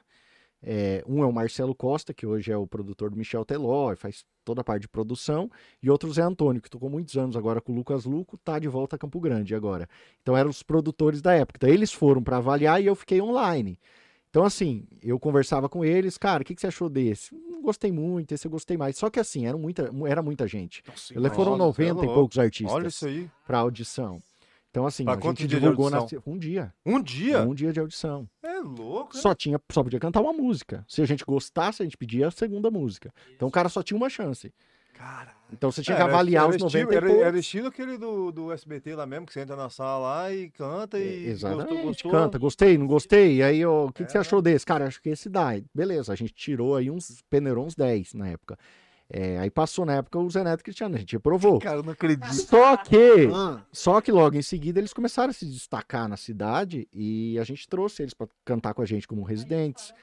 É, 0.63 1.03
um 1.07 1.23
é 1.23 1.25
o 1.25 1.33
Marcelo 1.33 1.73
Costa, 1.73 2.13
que 2.13 2.25
hoje 2.25 2.51
é 2.51 2.57
o 2.57 2.67
produtor 2.67 3.09
do 3.09 3.17
Michel 3.17 3.43
Teló, 3.43 3.91
e 3.91 3.95
faz 3.95 4.23
toda 4.45 4.61
a 4.61 4.63
parte 4.63 4.83
de 4.83 4.87
produção, 4.87 5.49
e 5.81 5.89
outro 5.89 6.09
o 6.09 6.13
Zé 6.13 6.21
Antônio, 6.21 6.61
que 6.61 6.69
tocou 6.69 6.89
muitos 6.89 7.17
anos 7.17 7.35
agora 7.35 7.59
com 7.59 7.71
o 7.71 7.75
Lucas 7.75 8.05
Luco, 8.05 8.37
tá 8.37 8.59
de 8.59 8.67
volta 8.67 8.95
a 8.95 8.99
Campo 8.99 9.19
Grande 9.19 9.55
agora. 9.55 9.89
Então 10.21 10.37
eram 10.37 10.49
os 10.49 10.61
produtores 10.61 11.21
da 11.21 11.33
época. 11.33 11.57
Então 11.57 11.69
eles 11.69 11.91
foram 11.91 12.21
para 12.21 12.37
avaliar 12.37 12.81
e 12.81 12.85
eu 12.85 12.95
fiquei 12.95 13.19
online. 13.19 13.77
Então, 14.31 14.45
assim, 14.45 14.87
eu 15.03 15.19
conversava 15.19 15.67
com 15.67 15.83
eles, 15.83 16.17
cara, 16.17 16.41
o 16.41 16.45
que, 16.45 16.55
que 16.55 16.61
você 16.61 16.67
achou 16.67 16.89
desse? 16.89 17.35
Não 17.35 17.61
gostei 17.61 17.91
muito, 17.91 18.33
esse 18.33 18.47
eu 18.47 18.51
gostei 18.51 18.77
mais. 18.77 18.97
Só 18.97 19.09
que 19.09 19.19
assim, 19.19 19.45
era 19.45 19.57
muita, 19.57 19.91
era 20.07 20.21
muita 20.21 20.47
gente. 20.47 20.81
Eles 20.87 21.33
foram 21.35 21.57
Nossa, 21.57 21.75
você 21.75 21.83
é 21.83 21.93
90 21.93 22.05
e 22.05 22.13
poucos 22.15 22.39
artistas 22.39 22.73
Olha 22.73 22.87
isso 22.87 23.05
aí. 23.05 23.29
para 23.45 23.59
audição. 23.59 24.23
Então, 24.69 24.85
assim, 24.85 25.03
Pra 25.03 25.15
a 25.15 25.19
gente 25.19 25.45
divulgou 25.45 25.89
na, 25.89 26.07
um 26.25 26.37
dia. 26.37 26.73
Um 26.85 27.01
dia? 27.01 27.41
Um 27.41 27.53
dia 27.53 27.73
de 27.73 27.81
audição. 27.81 28.25
É 28.41 28.59
louco? 28.59 29.17
Só 29.17 29.35
tinha, 29.35 29.59
só 29.69 29.83
podia 29.83 29.99
cantar 29.99 30.21
uma 30.21 30.31
música. 30.31 30.85
Se 30.87 31.01
a 31.01 31.05
gente 31.05 31.25
gostasse, 31.25 31.81
a 31.81 31.85
gente 31.85 31.97
pedia 31.97 32.29
a 32.29 32.31
segunda 32.31 32.71
música. 32.71 33.13
Então 33.35 33.49
o 33.49 33.51
cara 33.51 33.67
só 33.67 33.83
tinha 33.83 33.97
uma 33.97 34.09
chance. 34.09 34.53
Cara, 35.01 35.31
Então 35.51 35.71
você 35.71 35.81
tinha 35.81 35.95
que 35.95 36.01
era- 36.03 36.11
avaliar 36.13 36.43
era 36.45 36.55
os 36.55 36.61
90 36.61 36.77
estilo, 36.77 36.93
e 36.93 36.95
era, 37.19 37.27
era 37.27 37.39
estilo 37.39 37.67
aquele 37.69 37.97
do, 37.97 38.31
do 38.31 38.51
SBT 38.51 38.93
lá 38.95 39.05
mesmo, 39.07 39.25
que 39.25 39.33
você 39.33 39.39
entra 39.41 39.55
na 39.55 39.67
sala 39.69 39.97
lá 39.97 40.31
e 40.33 40.49
canta 40.51 40.99
e. 40.99 41.25
Exatamente, 41.27 41.67
gostou, 41.69 41.83
gostou. 41.85 42.11
canta, 42.11 42.37
gostei, 42.37 42.77
não 42.77 42.85
gostei. 42.87 43.37
E 43.37 43.43
aí, 43.43 43.65
o 43.65 43.91
que, 43.91 44.05
que 44.05 44.11
você 44.11 44.17
É. 44.19 44.21
achou 44.21 44.41
desse? 44.43 44.63
Cara, 44.65 44.85
acho 44.85 45.01
que 45.01 45.09
esse 45.09 45.27
dá. 45.27 45.59
Beleza, 45.73 46.13
a 46.13 46.15
gente 46.15 46.33
tirou 46.33 46.75
aí 46.75 46.91
uns, 46.91 47.23
peneirou 47.29 47.65
uns 47.65 47.73
10 47.75 48.13
na 48.13 48.27
época. 48.27 48.57
É, 49.13 49.37
aí 49.39 49.49
passou 49.49 49.85
na 49.85 49.95
época 49.95 50.17
o 50.19 50.29
Zé 50.29 50.41
Neto 50.41 50.63
Cristiano, 50.63 50.95
a 50.95 50.97
gente 50.99 51.11
reprovou. 51.13 51.59
cara, 51.59 51.77
eu 51.79 51.83
não 51.83 51.91
acredito. 51.91 52.31
Só 52.33 52.77
que, 52.77 53.27
Ah, 53.33 53.59
só 53.71 53.99
que 53.99 54.09
logo 54.09 54.37
em 54.37 54.41
seguida 54.41 54.79
eles 54.79 54.93
começaram 54.93 55.31
a 55.31 55.33
se 55.33 55.45
destacar 55.45 56.07
na 56.07 56.15
cidade 56.15 56.87
e 56.93 57.37
a 57.37 57.43
gente 57.43 57.67
trouxe 57.67 58.03
eles 58.03 58.13
para 58.13 58.27
cantar 58.45 58.73
com 58.73 58.81
a 58.81 58.85
gente 58.85 59.05
como 59.07 59.23
residentes. 59.23 59.93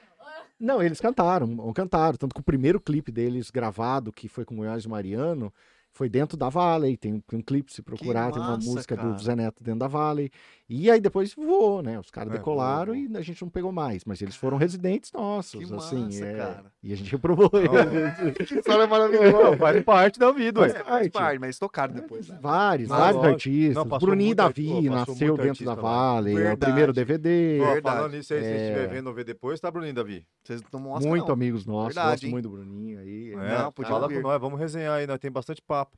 Não, 0.59 0.83
eles 0.83 0.99
cantaram, 0.99 1.47
cantaram. 1.73 2.17
Tanto 2.17 2.33
que 2.35 2.41
o 2.41 2.43
primeiro 2.43 2.81
clipe 2.81 3.11
deles 3.11 3.49
gravado, 3.49 4.11
que 4.11 4.27
foi 4.27 4.43
com 4.43 4.55
o 4.55 4.57
Goiás 4.57 4.85
Mariano, 4.85 5.53
foi 5.91 6.07
dentro 6.09 6.37
da 6.37 6.49
Valley. 6.49 6.95
Tem 6.97 7.13
um, 7.13 7.21
um 7.33 7.41
clipe, 7.41 7.73
se 7.73 7.81
procurar, 7.81 8.31
tem 8.31 8.41
uma 8.41 8.51
massa, 8.55 8.69
música 8.69 8.95
cara. 8.95 9.09
do 9.11 9.19
Zé 9.21 9.35
Neto 9.35 9.63
dentro 9.63 9.79
da 9.79 9.87
Valley. 9.87 10.31
E 10.71 10.89
aí 10.91 11.01
depois 11.01 11.33
voou, 11.33 11.81
né? 11.81 11.99
Os 11.99 12.11
caras 12.11 12.31
É, 12.31 12.37
decolaram 12.37 12.93
voou, 12.93 13.05
e 13.11 13.17
a 13.17 13.21
gente 13.21 13.41
não 13.41 13.49
pegou 13.49 13.71
mais. 13.71 14.05
Mas 14.05 14.21
eles 14.21 14.35
foram 14.35 14.55
residentes 14.55 15.11
nossos, 15.11 15.65
Que 15.65 15.73
assim. 15.73 16.03
massa, 16.05 16.25
é. 16.25 16.37
cara. 16.37 16.65
E 16.83 16.93
a 16.93 16.95
gente 16.95 17.11
reprovou 17.11 17.49
eles. 17.53 18.37
que 18.47 18.53
história 18.55 18.85
maravilhosa. 18.85 19.57
Faz 19.57 19.83
parte 19.83 20.19
da 20.19 20.31
vida, 20.31 20.59
Faz 20.61 20.73
ué. 20.73 20.83
Faz 20.83 21.07
parte. 21.09 21.39
mas 21.39 21.57
tocaram 21.57 21.93
depois. 21.95 22.27
né? 22.29 22.37
Vários, 22.39 22.87
Não, 22.87 22.97
vários 22.97 23.15
lógico. 23.15 23.33
artistas. 23.33 23.75
Não, 23.89 23.97
Bruninho 23.99 24.35
Davi 24.35 24.67
pô, 24.67 24.81
nasceu 24.95 25.37
dentro 25.37 25.65
da. 25.65 25.73
Valley, 25.73 26.37
é 26.39 26.53
o 26.53 26.57
primeiro 26.57 26.93
DVD. 26.93 27.57
Verdade. 27.59 27.81
falando 27.81 28.11
nisso 28.13 28.33
aí, 28.33 28.41
se 28.41 28.45
você 28.45 28.53
É. 28.53 28.61
estiver 28.67 28.87
vendo, 28.89 29.11
ver 29.13 29.23
depois, 29.23 29.59
tá, 29.59 29.71
Bruninho 29.71 29.93
Davi? 29.95 30.23
Vocês 30.43 30.61
não 30.71 30.79
mostram, 30.79 31.09
muito 31.09 31.25
não. 31.27 31.33
amigos 31.33 31.65
nossos, 31.65 31.95
Verdade, 31.95 32.11
gosto 32.11 32.25
hein? 32.25 32.31
muito 32.31 32.47
do 32.49 32.55
Bruninho 32.55 32.99
aí. 32.99 33.33
É, 33.33 33.57
Não, 33.59 33.71
podia 33.71 33.89
fala 33.91 34.07
com 34.07 34.19
nós, 34.21 34.39
vamos 34.39 34.59
resenhar 34.59 34.97
aí, 34.99 35.07
nós 35.07 35.17
tem 35.19 35.31
bastante 35.31 35.61
papo. 35.63 35.88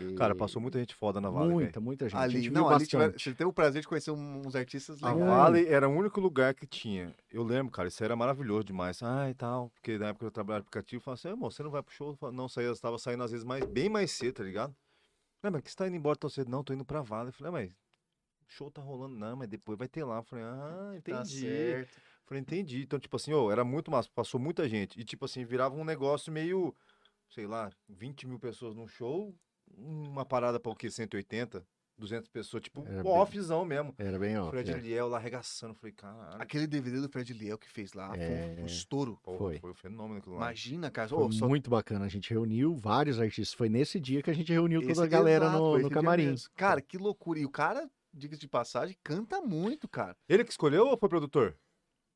E- 0.00 0.14
Cara, 0.14 0.34
passou 0.34 0.60
muita 0.60 0.78
gente 0.78 0.94
foda 0.94 1.20
na 1.20 1.30
Vale. 1.30 1.50
muita, 1.52 1.80
muita 1.80 2.08
gente. 2.08 2.18
a 2.18 2.22
Ali, 2.22 2.42
gente 2.42 2.50
não, 2.50 2.68
ali 2.68 2.86
tiver, 2.86 3.12
você 3.12 3.30
teve 3.32 3.44
o 3.44 3.52
prazer 3.52 3.82
de 3.82 3.88
conhecer 3.88 4.10
uns 4.10 4.54
artistas 4.54 5.02
A 5.02 5.12
legais. 5.12 5.28
Vale 5.30 5.66
era 5.66 5.88
o 5.88 5.92
único 5.92 6.20
lugar 6.20 6.54
que 6.54 6.66
tinha. 6.66 7.14
Eu 7.30 7.42
lembro, 7.42 7.72
cara, 7.72 7.88
isso 7.88 8.02
era 8.02 8.14
maravilhoso 8.16 8.64
demais. 8.64 9.02
Ah, 9.02 9.28
e 9.30 9.34
tal. 9.34 9.70
Porque 9.70 9.98
na 9.98 10.08
época 10.08 10.26
eu 10.26 10.30
trabalhava 10.30 10.60
no 10.60 10.68
aplicativo, 10.68 11.00
eu 11.00 11.04
falava 11.04 11.18
assim, 11.20 11.28
amor, 11.28 11.52
você 11.52 11.62
não 11.62 11.70
vai 11.70 11.82
pro 11.82 11.92
show? 11.94 12.10
Eu 12.10 12.16
falava, 12.16 12.36
não, 12.36 12.48
saía, 12.48 12.70
estava 12.70 12.98
saindo 12.98 13.22
às 13.22 13.30
vezes 13.30 13.44
mais, 13.44 13.64
bem 13.64 13.88
mais 13.88 14.10
cedo, 14.12 14.34
tá 14.34 14.44
ligado? 14.44 14.74
Não, 15.42 15.50
mas 15.50 15.62
que 15.62 15.70
você 15.70 15.76
tá 15.76 15.86
indo 15.86 15.96
embora 15.96 16.16
tão 16.16 16.28
cedo? 16.30 16.50
Não, 16.50 16.64
tô 16.64 16.72
indo 16.72 16.84
pra 16.84 17.00
Vale. 17.02 17.28
Eu 17.28 17.32
falei, 17.32 17.48
ah, 17.48 17.52
mas 17.52 17.70
o 17.70 18.50
show 18.50 18.70
tá 18.70 18.80
rolando, 18.82 19.16
não, 19.16 19.36
mas 19.36 19.48
depois 19.48 19.78
vai 19.78 19.88
ter 19.88 20.04
lá. 20.04 20.18
Eu 20.18 20.22
falei, 20.22 20.44
ah, 20.44 20.92
entendi. 20.96 21.18
Tá 21.18 21.24
certo. 21.24 22.00
Falei, 22.24 22.40
entendi. 22.42 22.82
Então, 22.82 22.98
tipo 22.98 23.16
assim, 23.16 23.32
ô, 23.32 23.50
era 23.50 23.64
muito 23.64 23.90
massa, 23.90 24.08
passou 24.14 24.38
muita 24.40 24.68
gente. 24.68 24.98
E, 25.00 25.04
tipo 25.04 25.24
assim, 25.24 25.44
virava 25.44 25.74
um 25.74 25.84
negócio 25.84 26.32
meio, 26.32 26.74
sei 27.30 27.46
lá, 27.46 27.70
20 27.88 28.26
mil 28.26 28.38
pessoas 28.38 28.74
num 28.74 28.86
show, 28.86 29.34
uma 29.76 30.24
parada 30.24 30.58
pra 30.60 30.72
o 30.72 30.74
quê? 30.76 30.90
180, 30.90 31.66
200 31.98 32.28
pessoas, 32.28 32.62
tipo, 32.62 32.84
Era 32.86 33.00
um 33.00 33.02
bem- 33.02 33.12
offzão 33.12 33.64
mesmo. 33.64 33.92
Era 33.98 34.18
bem 34.18 34.36
óbvio. 34.38 34.52
Fred 34.52 34.70
é. 34.70 34.76
Liel 34.76 35.08
lá 35.08 35.16
arregaçando. 35.18 35.74
Falei, 35.74 35.92
caralho. 35.92 36.40
Aquele 36.40 36.66
DVD 36.66 37.00
do 37.00 37.08
Fred 37.08 37.32
Liel 37.32 37.58
que 37.58 37.68
fez 37.68 37.92
lá 37.92 38.08
foi 38.10 38.18
um- 38.18 38.22
É. 38.62 38.64
estouro. 38.66 39.18
Pô, 39.22 39.36
Foi. 39.36 39.58
Foi 39.58 39.70
um 39.72 39.74
fenômeno 39.74 40.18
aquilo 40.18 40.34
lá. 40.36 40.42
Imagina, 40.42 40.90
cara. 40.90 41.08
Foi 41.08 41.32
só 41.32 41.48
muito 41.48 41.68
bacana. 41.68 42.04
A 42.04 42.08
gente 42.08 42.30
reuniu 42.30 42.76
vários 42.76 43.18
artistas. 43.20 43.52
Foi 43.52 43.68
nesse 43.68 43.98
dia 43.98 44.22
que 44.22 44.30
a 44.30 44.34
gente 44.34 44.52
reuniu 44.52 44.80
toda 44.80 44.92
esse 44.92 45.02
a 45.02 45.06
galera 45.06 45.46
exato, 45.46 45.58
no, 45.58 45.78
no 45.78 45.90
camarim. 45.90 46.34
Cara, 46.54 46.80
que 46.80 46.96
loucura. 46.96 47.40
E 47.40 47.44
o 47.44 47.50
cara, 47.50 47.90
diga-se 48.14 48.40
de 48.42 48.48
passagem, 48.48 48.96
canta 49.02 49.40
muito, 49.40 49.88
cara. 49.88 50.16
Ele 50.28 50.44
que 50.44 50.50
escolheu 50.52 50.86
ou 50.86 50.96
foi 50.96 51.08
produtor? 51.08 51.56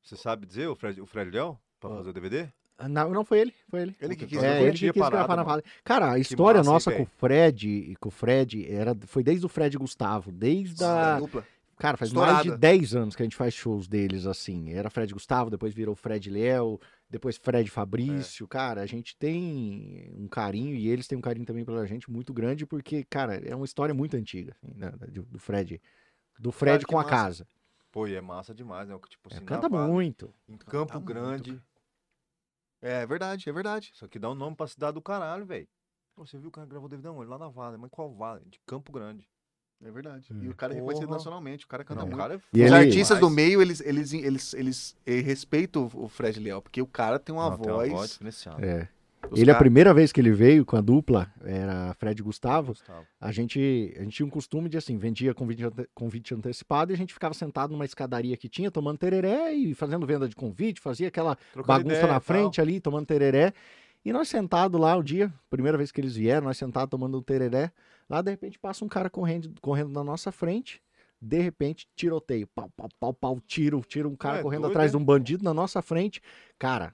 Você 0.00 0.16
sabe 0.16 0.46
dizer, 0.46 0.68
o 0.68 0.74
Fred, 0.76 1.00
o 1.00 1.06
Fred 1.06 1.30
Liel, 1.30 1.60
pra 1.80 1.90
fazer 1.90 2.10
o 2.10 2.12
DVD? 2.12 2.48
Não, 2.88 3.10
não 3.10 3.24
foi 3.24 3.40
ele, 3.40 3.54
foi 3.68 3.82
ele. 3.82 3.96
Ele 4.00 4.16
que 4.16 4.26
quis. 4.26 4.42
É, 4.42 4.62
ele 4.62 4.72
que 4.72 4.92
quis 4.92 5.02
parado, 5.02 5.16
gravar 5.16 5.36
na. 5.36 5.42
Vale. 5.42 5.62
Cara, 5.84 6.12
a 6.12 6.18
história 6.18 6.58
massa, 6.58 6.68
hein, 6.68 6.72
nossa 6.72 6.92
com 6.92 7.02
o 7.02 7.06
Fred 7.06 7.68
e 7.68 7.96
com 7.96 8.08
o 8.08 8.12
Fred 8.12 8.72
era, 8.72 8.96
foi 9.06 9.22
desde 9.22 9.44
o 9.46 9.48
Fred 9.48 9.76
e 9.76 9.78
Gustavo, 9.78 10.30
desde 10.32 10.82
a... 10.84 11.18
dupla. 11.18 11.46
Cara, 11.82 11.96
faz 11.96 12.12
mais 12.12 12.28
de 12.28 12.38
Estourada. 12.50 12.60
10 12.60 12.94
anos 12.94 13.16
que 13.16 13.22
a 13.22 13.26
gente 13.26 13.34
faz 13.34 13.52
shows 13.52 13.88
deles, 13.88 14.24
assim. 14.24 14.72
Era 14.72 14.88
Fred 14.88 15.12
Gustavo, 15.12 15.50
depois 15.50 15.74
virou 15.74 15.96
Fred 15.96 16.30
Léo, 16.30 16.78
depois 17.10 17.36
Fred 17.36 17.68
Fabrício. 17.68 18.46
Cara, 18.46 18.82
a 18.82 18.86
gente 18.86 19.16
tem 19.16 20.12
um 20.16 20.28
carinho, 20.28 20.76
e 20.76 20.88
eles 20.88 21.08
têm 21.08 21.18
um 21.18 21.22
carinho 21.22 21.44
também 21.44 21.64
pela 21.64 21.84
gente 21.84 22.08
muito 22.08 22.32
grande, 22.32 22.64
porque, 22.64 23.02
cara, 23.02 23.34
é 23.34 23.56
uma 23.56 23.64
história 23.64 23.92
muito 23.92 24.16
antiga, 24.16 24.54
assim, 24.62 24.72
né, 24.76 24.92
do, 25.28 25.40
Fred. 25.40 25.80
Do 26.38 26.52
Fred 26.52 26.84
que 26.84 26.92
com 26.92 27.00
a 27.00 27.02
massa. 27.02 27.10
casa. 27.10 27.46
Pô, 27.90 28.06
e 28.06 28.14
é 28.14 28.20
massa 28.20 28.54
demais, 28.54 28.88
né? 28.88 28.96
Tipo 29.08 29.28
É, 29.30 29.36
assim, 29.36 29.44
canta 29.44 29.68
na 29.68 29.78
Vale, 29.78 29.92
muito. 29.92 30.32
Em 30.48 30.56
Campo 30.56 30.94
muito, 30.94 31.04
Grande. 31.04 31.60
É 32.82 33.06
verdade, 33.06 33.48
é 33.48 33.52
verdade. 33.52 33.92
Isso 33.94 34.04
aqui 34.04 34.18
dá 34.18 34.28
um 34.30 34.34
nome 34.34 34.56
pra 34.56 34.66
cidade 34.66 34.94
do 34.94 35.00
caralho, 35.00 35.46
velho. 35.46 35.68
Pô, 36.14 36.26
Você 36.26 36.36
viu 36.36 36.42
que 36.42 36.48
o 36.48 36.50
cara 36.50 36.66
gravou 36.66 36.88
DVD? 36.88 37.08
Não, 37.08 37.22
ele 37.22 37.30
lá 37.30 37.38
na 37.38 37.48
Vale. 37.48 37.78
Mas 37.78 37.88
qual 37.90 38.12
Vale? 38.12 38.44
De 38.46 38.60
Campo 38.66 38.90
Grande. 38.92 39.26
É 39.84 39.90
verdade. 39.90 40.28
E 40.40 40.48
o 40.48 40.54
cara 40.54 40.72
é 40.72 40.76
reconhecido 40.76 41.06
Porra. 41.06 41.16
nacionalmente, 41.16 41.64
o 41.64 41.68
cara 41.68 41.84
canta 41.84 42.00
Não, 42.00 42.06
muito. 42.06 42.18
cara 42.18 42.34
é 42.34 42.64
Os 42.64 42.72
artistas 42.72 43.18
do 43.18 43.28
meio, 43.28 43.60
eles, 43.60 43.80
eles, 43.80 44.12
eles, 44.12 44.54
eles, 44.54 44.96
eh, 45.04 45.20
respeitam 45.20 45.90
o 45.92 46.08
Fred 46.08 46.38
Leal, 46.38 46.62
porque 46.62 46.80
o 46.80 46.86
cara 46.86 47.18
tem 47.18 47.34
uma 47.34 47.50
Não, 47.50 47.58
tem 47.58 47.90
voz. 47.90 48.12
diferenciada. 48.12 48.64
É. 48.64 48.88
os 49.32 49.40
Ele, 49.40 49.50
a 49.50 49.54
primeira 49.54 49.92
vez 49.94 50.12
que 50.12 50.20
ele 50.20 50.30
veio 50.32 50.64
com 50.64 50.76
a 50.76 50.80
dupla, 50.80 51.32
era 51.44 51.94
Fred 51.94 52.20
e 52.20 52.22
Gustavo, 52.22 52.68
Gustavo. 52.72 53.06
a 53.20 53.32
gente, 53.32 53.94
a 53.98 54.02
gente 54.02 54.16
tinha 54.16 54.26
um 54.26 54.30
costume 54.30 54.68
de, 54.68 54.76
assim, 54.76 54.96
vendia 54.98 55.34
convite, 55.34 55.64
ante- 55.64 55.88
convite 55.94 56.34
antecipado 56.34 56.92
e 56.92 56.94
a 56.94 56.96
gente 56.96 57.12
ficava 57.12 57.34
sentado 57.34 57.70
numa 57.72 57.84
escadaria 57.84 58.36
que 58.36 58.48
tinha, 58.48 58.70
tomando 58.70 58.98
tereré 58.98 59.52
e 59.52 59.74
fazendo 59.74 60.06
venda 60.06 60.28
de 60.28 60.36
convite, 60.36 60.80
fazia 60.80 61.08
aquela 61.08 61.36
Trocando 61.52 61.66
bagunça 61.66 61.96
ideia 61.96 62.02
na 62.06 62.08
e 62.08 62.20
tal. 62.20 62.20
frente 62.20 62.60
ali, 62.60 62.80
tomando 62.80 63.06
tereré. 63.06 63.52
E 64.04 64.12
nós 64.12 64.28
sentados 64.28 64.80
lá 64.80 64.96
o 64.96 65.02
dia, 65.02 65.32
primeira 65.48 65.78
vez 65.78 65.92
que 65.92 66.00
eles 66.00 66.16
vieram, 66.16 66.46
nós 66.46 66.58
sentados 66.58 66.90
tomando 66.90 67.16
um 67.18 67.22
tereré. 67.22 67.70
Lá, 68.10 68.20
de 68.20 68.30
repente, 68.30 68.58
passa 68.58 68.84
um 68.84 68.88
cara 68.88 69.08
correndo, 69.08 69.52
correndo 69.60 69.90
na 69.92 70.02
nossa 70.02 70.32
frente. 70.32 70.82
De 71.20 71.40
repente, 71.40 71.86
tiroteio. 71.94 72.48
Pau, 72.48 72.68
pau, 72.76 72.88
pau, 72.98 73.14
pau, 73.14 73.40
tiro, 73.46 73.80
tira 73.86 74.08
um 74.08 74.16
cara 74.16 74.38
É 74.38 74.42
correndo 74.42 74.62
doido, 74.62 74.72
atrás 74.72 74.92
né? 74.92 74.98
de 74.98 75.02
um 75.02 75.06
bandido 75.06 75.44
na 75.44 75.54
nossa 75.54 75.80
frente. 75.80 76.20
Cara, 76.58 76.92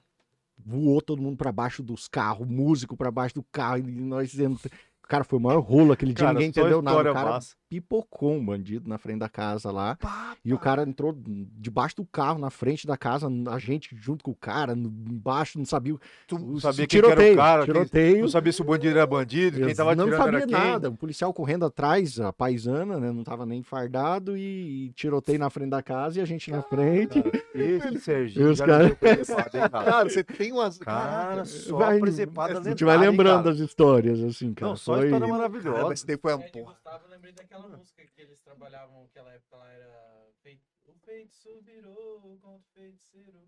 voou 0.65 1.01
todo 1.01 1.21
mundo 1.21 1.37
pra 1.37 1.51
baixo 1.51 1.81
dos 1.81 2.07
carros, 2.07 2.47
músico 2.47 2.95
pra 2.97 3.11
baixo 3.11 3.35
do 3.35 3.43
carro. 3.51 3.77
E 3.77 3.81
nós 4.01 4.29
dizendo. 4.29 4.59
Cara, 5.07 5.23
foi 5.23 5.39
o 5.39 5.41
maior 5.41 5.59
rolo 5.59 5.91
aquele 5.91 6.13
dia, 6.13 6.25
Cara, 6.25 6.33
ninguém 6.33 6.49
entendeu 6.49 6.81
nada. 6.81 7.13
cara 7.13 7.29
massa. 7.31 7.55
Pipocou 7.69 8.33
um 8.33 8.43
bandido 8.43 8.89
na 8.89 8.97
frente 8.97 9.19
da 9.19 9.29
casa 9.29 9.71
lá. 9.71 9.95
Pá, 9.95 10.35
E 10.43 10.53
o 10.53 10.57
cara 10.57 10.81
entrou 10.83 11.15
debaixo 11.57 11.97
do 11.97 12.05
carro, 12.05 12.39
na 12.39 12.49
frente 12.49 12.87
da 12.87 12.97
casa, 12.97 13.27
a 13.51 13.59
gente 13.59 13.95
junto 13.95 14.23
com 14.23 14.31
o 14.31 14.35
cara, 14.35 14.75
no- 14.75 14.89
embaixo, 14.89 15.57
não 15.59 15.65
sabia. 15.65 15.95
Tu 16.27 16.35
o- 16.35 16.59
sabia 16.59 16.87
quem 16.87 16.99
que 17.01 17.05
era 17.07 17.33
o 17.33 17.35
cara, 17.35 17.65
quem- 17.65 17.73
tiroteio. 17.73 18.21
Não 18.21 18.27
sabia 18.29 18.51
se 18.51 18.61
o 18.61 18.65
bandido 18.65 18.97
era 18.97 19.05
bandido, 19.05 19.63
quem 19.65 19.75
tava 19.75 19.95
não 19.95 20.05
tirando 20.05 20.19
sabia 20.23 20.37
era 20.39 20.47
quem. 20.47 20.55
nada. 20.57 20.89
O 20.89 20.97
policial 20.97 21.31
correndo 21.33 21.65
atrás, 21.65 22.19
a 22.19 22.33
paisana, 22.33 22.99
né? 22.99 23.11
Não 23.11 23.23
tava 23.23 23.45
nem 23.45 23.61
fardado 23.61 24.35
e, 24.35 24.87
e 24.87 24.89
tiroteio 24.93 25.37
na 25.39 25.49
frente 25.49 25.69
da 25.69 25.83
casa 25.83 26.17
e 26.19 26.21
a 26.21 26.25
gente 26.25 26.49
na 26.49 26.63
frente. 26.63 27.21
Esse 27.53 27.99
Serginho 28.01 28.47
E 28.47 28.51
os 28.51 28.59
cara- 28.59 28.95
cara. 28.95 29.69
Cara, 29.69 30.09
você 30.09 30.23
tem 30.23 30.51
umas. 30.51 30.77
Cara, 30.79 31.45
só 31.45 31.77
Vai- 31.77 31.99
a 32.01 32.63
gente 32.63 32.83
vai 32.83 32.95
hein, 32.95 33.01
lembrando 33.01 33.43
cara. 33.43 33.51
as 33.55 33.59
histórias, 33.59 34.23
assim, 34.23 34.53
cara. 34.53 34.69
Não, 34.71 34.75
só 34.75 34.95
Foi- 34.95 35.05
história 35.05 35.27
Cara, 35.27 35.37
maravilhosa. 35.39 35.83
mas 35.83 35.99
esse 35.99 36.07
daí 36.07 36.17
foi 36.17 36.31
uma 36.33 36.39
Fred 36.39 36.57
e 36.57 36.61
porra. 36.63 36.75
Lembrei 37.19 37.33
daquela 37.33 37.67
música 37.67 38.01
que 38.15 38.21
eles 38.21 38.39
trabalhavam 38.39 39.01
naquela 39.01 39.33
época 39.33 39.57
lá, 39.57 39.69
era 39.69 40.25
feito, 40.41 40.61
O 40.87 40.93
Feitiço 41.03 41.49
Virou 41.65 42.21
contra 42.41 42.49
o 42.49 42.61
Feiticeiro. 42.73 43.41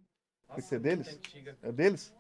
Nossa, 0.49 0.59
Esse 0.59 0.75
é 0.75 0.77
muito 0.77 0.83
deles? 0.89 1.07
antiga. 1.15 1.57
É 1.61 1.71
deles? 1.71 2.13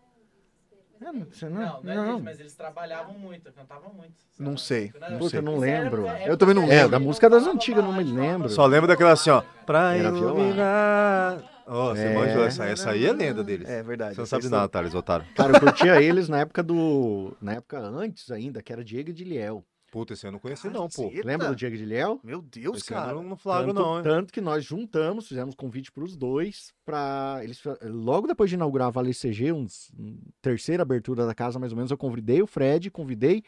É, 1.01 1.11
não, 1.11 1.25
você 1.25 1.49
Não, 1.49 1.59
não, 1.59 1.83
não, 1.83 1.91
é 1.91 1.95
não. 1.95 2.05
deles, 2.05 2.23
mas 2.23 2.39
eles 2.39 2.55
trabalhavam 2.55 3.19
muito, 3.19 3.51
cantavam 3.51 3.93
muito. 3.93 4.15
Não 4.39 4.55
sei, 4.55 4.93
Não, 4.97 5.09
não 5.09 5.17
Puta, 5.17 5.29
sei. 5.31 5.39
eu 5.39 5.43
não 5.43 5.55
Isso 5.55 5.65
era 5.65 5.81
lembro. 5.81 6.07
Eu 6.25 6.37
também 6.37 6.55
não 6.55 6.61
lembro. 6.65 6.85
É, 6.85 6.87
da 6.87 6.99
música 7.01 7.29
das 7.29 7.45
antigas, 7.45 7.83
não 7.83 7.91
me 7.91 8.03
lembro. 8.05 8.47
Só 8.47 8.65
lembro 8.65 8.87
daquela 8.87 9.11
assim, 9.11 9.29
ó. 9.29 9.41
Pra 9.65 9.97
iluminar. 9.97 11.43
Ó, 11.67 11.93
você 11.93 12.05
É. 12.05 12.13
manjou 12.15 12.45
essa, 12.45 12.63
essa 12.63 12.91
aí 12.91 13.05
é 13.05 13.11
lenda 13.11 13.43
deles. 13.43 13.67
É 13.67 13.83
verdade. 13.83 14.15
Você 14.15 14.21
não 14.21 14.25
sabe 14.25 14.47
nada, 14.47 14.69
Thales, 14.69 14.95
otário. 14.95 15.27
Cara, 15.35 15.51
eu 15.51 15.59
curtia 15.59 16.01
eles 16.01 16.29
na 16.29 16.39
época 16.39 16.63
do. 16.63 17.35
Na 17.41 17.55
época 17.55 17.77
antes 17.77 18.31
ainda, 18.31 18.63
que 18.63 18.71
era 18.71 18.85
Diego 18.85 19.09
e 19.09 19.13
Diliel. 19.13 19.65
Puta, 19.91 20.13
esse 20.13 20.25
eu 20.25 20.31
não 20.31 20.39
conheci 20.39 20.69
não, 20.69 20.87
pô. 20.87 21.09
Caceta. 21.09 21.27
Lembra 21.27 21.49
do 21.49 21.55
Diego 21.55 21.75
e 21.75 21.77
Diliel? 21.77 22.17
Meu 22.23 22.41
Deus, 22.41 22.77
Esse 22.77 22.87
cara. 22.87 23.11
eu 23.11 23.21
não 23.21 23.35
flagro 23.35 23.73
tanto, 23.73 23.85
não, 23.85 23.97
hein. 23.97 24.03
tanto 24.03 24.31
que 24.33 24.39
nós 24.39 24.63
juntamos, 24.63 25.27
fizemos 25.27 25.53
convite 25.53 25.91
para 25.91 26.05
os 26.05 26.15
dois, 26.15 26.73
para 26.85 27.41
eles 27.43 27.61
logo 27.83 28.25
depois 28.25 28.49
de 28.49 28.55
inaugurar 28.55 28.87
a 28.87 28.91
Vale 28.91 29.13
CG, 29.13 29.51
uns 29.51 29.91
um, 29.99 30.17
terceira 30.41 30.83
abertura 30.83 31.25
da 31.25 31.35
casa 31.35 31.59
mais 31.59 31.73
ou 31.73 31.75
menos, 31.75 31.91
eu 31.91 31.97
convidei 31.97 32.41
o 32.41 32.47
Fred, 32.47 32.89
convidei 32.89 33.43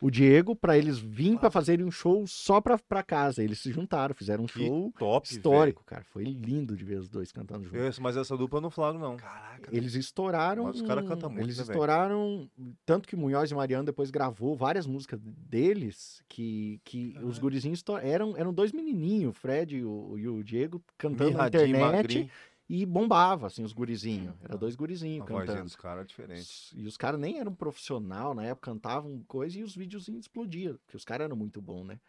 o 0.00 0.10
Diego 0.10 0.54
para 0.54 0.76
eles 0.76 0.98
virem 0.98 1.38
para 1.38 1.50
fazerem 1.50 1.84
um 1.84 1.90
show 1.90 2.26
só 2.26 2.60
para 2.60 2.78
para 2.78 3.02
casa. 3.02 3.42
Eles 3.42 3.60
se 3.60 3.72
juntaram, 3.72 4.14
fizeram 4.14 4.44
um 4.44 4.46
Que 4.46 4.66
show 4.66 4.92
top, 4.98 5.28
histórico, 5.28 5.82
cara. 5.84 6.04
Foi 6.04 6.22
lindo 6.24 6.76
de 6.76 6.84
ver 6.84 6.98
os 6.98 7.08
dois 7.08 7.32
cantando 7.32 7.64
juntos. 7.64 7.98
Mas 7.98 8.16
essa 8.16 8.36
dupla 8.36 8.58
eu 8.58 8.62
não 8.62 8.70
flagro 8.70 9.00
não. 9.00 9.16
Caraca. 9.16 9.74
Eles 9.74 9.94
estouraram. 9.94 10.64
Mas 10.64 10.76
os 10.76 10.82
cara 10.82 11.02
cantam 11.02 11.30
muito, 11.30 11.44
Eles 11.44 11.56
né, 11.56 11.62
estouraram. 11.64 12.48
Tanto 12.84 13.08
que 13.08 13.16
Munhoz 13.16 13.50
e 13.50 13.54
Mariano 13.54 13.84
depois 13.84 14.10
gravou 14.10 14.54
várias 14.54 14.86
músicas 14.86 15.18
deles 15.20 16.22
que, 16.28 16.80
que 16.84 17.16
os 17.22 17.38
gurizinhos 17.38 17.82
eram, 18.02 18.36
eram 18.36 18.52
dois 18.52 18.72
menininhos, 18.72 19.30
o 19.30 19.32
Fred 19.32 19.78
e 19.78 19.84
o, 19.84 20.18
e 20.18 20.28
o 20.28 20.42
Diego, 20.42 20.82
cantando 20.98 21.30
na 21.30 21.44
Mirradinho, 21.44 21.66
internet 21.68 21.96
magrinho. 21.96 22.30
E 22.68 22.84
bombava, 22.84 23.46
assim, 23.46 23.62
os 23.62 23.72
gurizinhos. 23.72 24.34
Era 24.42 24.56
dois 24.56 24.74
gurizinhos 24.74 25.22
A 25.24 25.26
cantando. 25.26 25.62
dos 25.64 25.76
caras 25.76 26.02
é 26.04 26.06
diferente. 26.06 26.76
E 26.76 26.86
os 26.86 26.96
caras 26.96 27.20
nem 27.20 27.38
eram 27.38 27.54
profissional, 27.54 28.34
na 28.34 28.44
época 28.44 28.70
cantavam 28.72 29.22
coisa 29.26 29.58
e 29.58 29.62
os 29.62 29.74
videozinhos 29.76 30.22
explodiam, 30.22 30.76
porque 30.84 30.96
os 30.96 31.04
caras 31.04 31.26
eram 31.26 31.36
muito 31.36 31.60
bons, 31.62 31.84
né? 31.84 32.00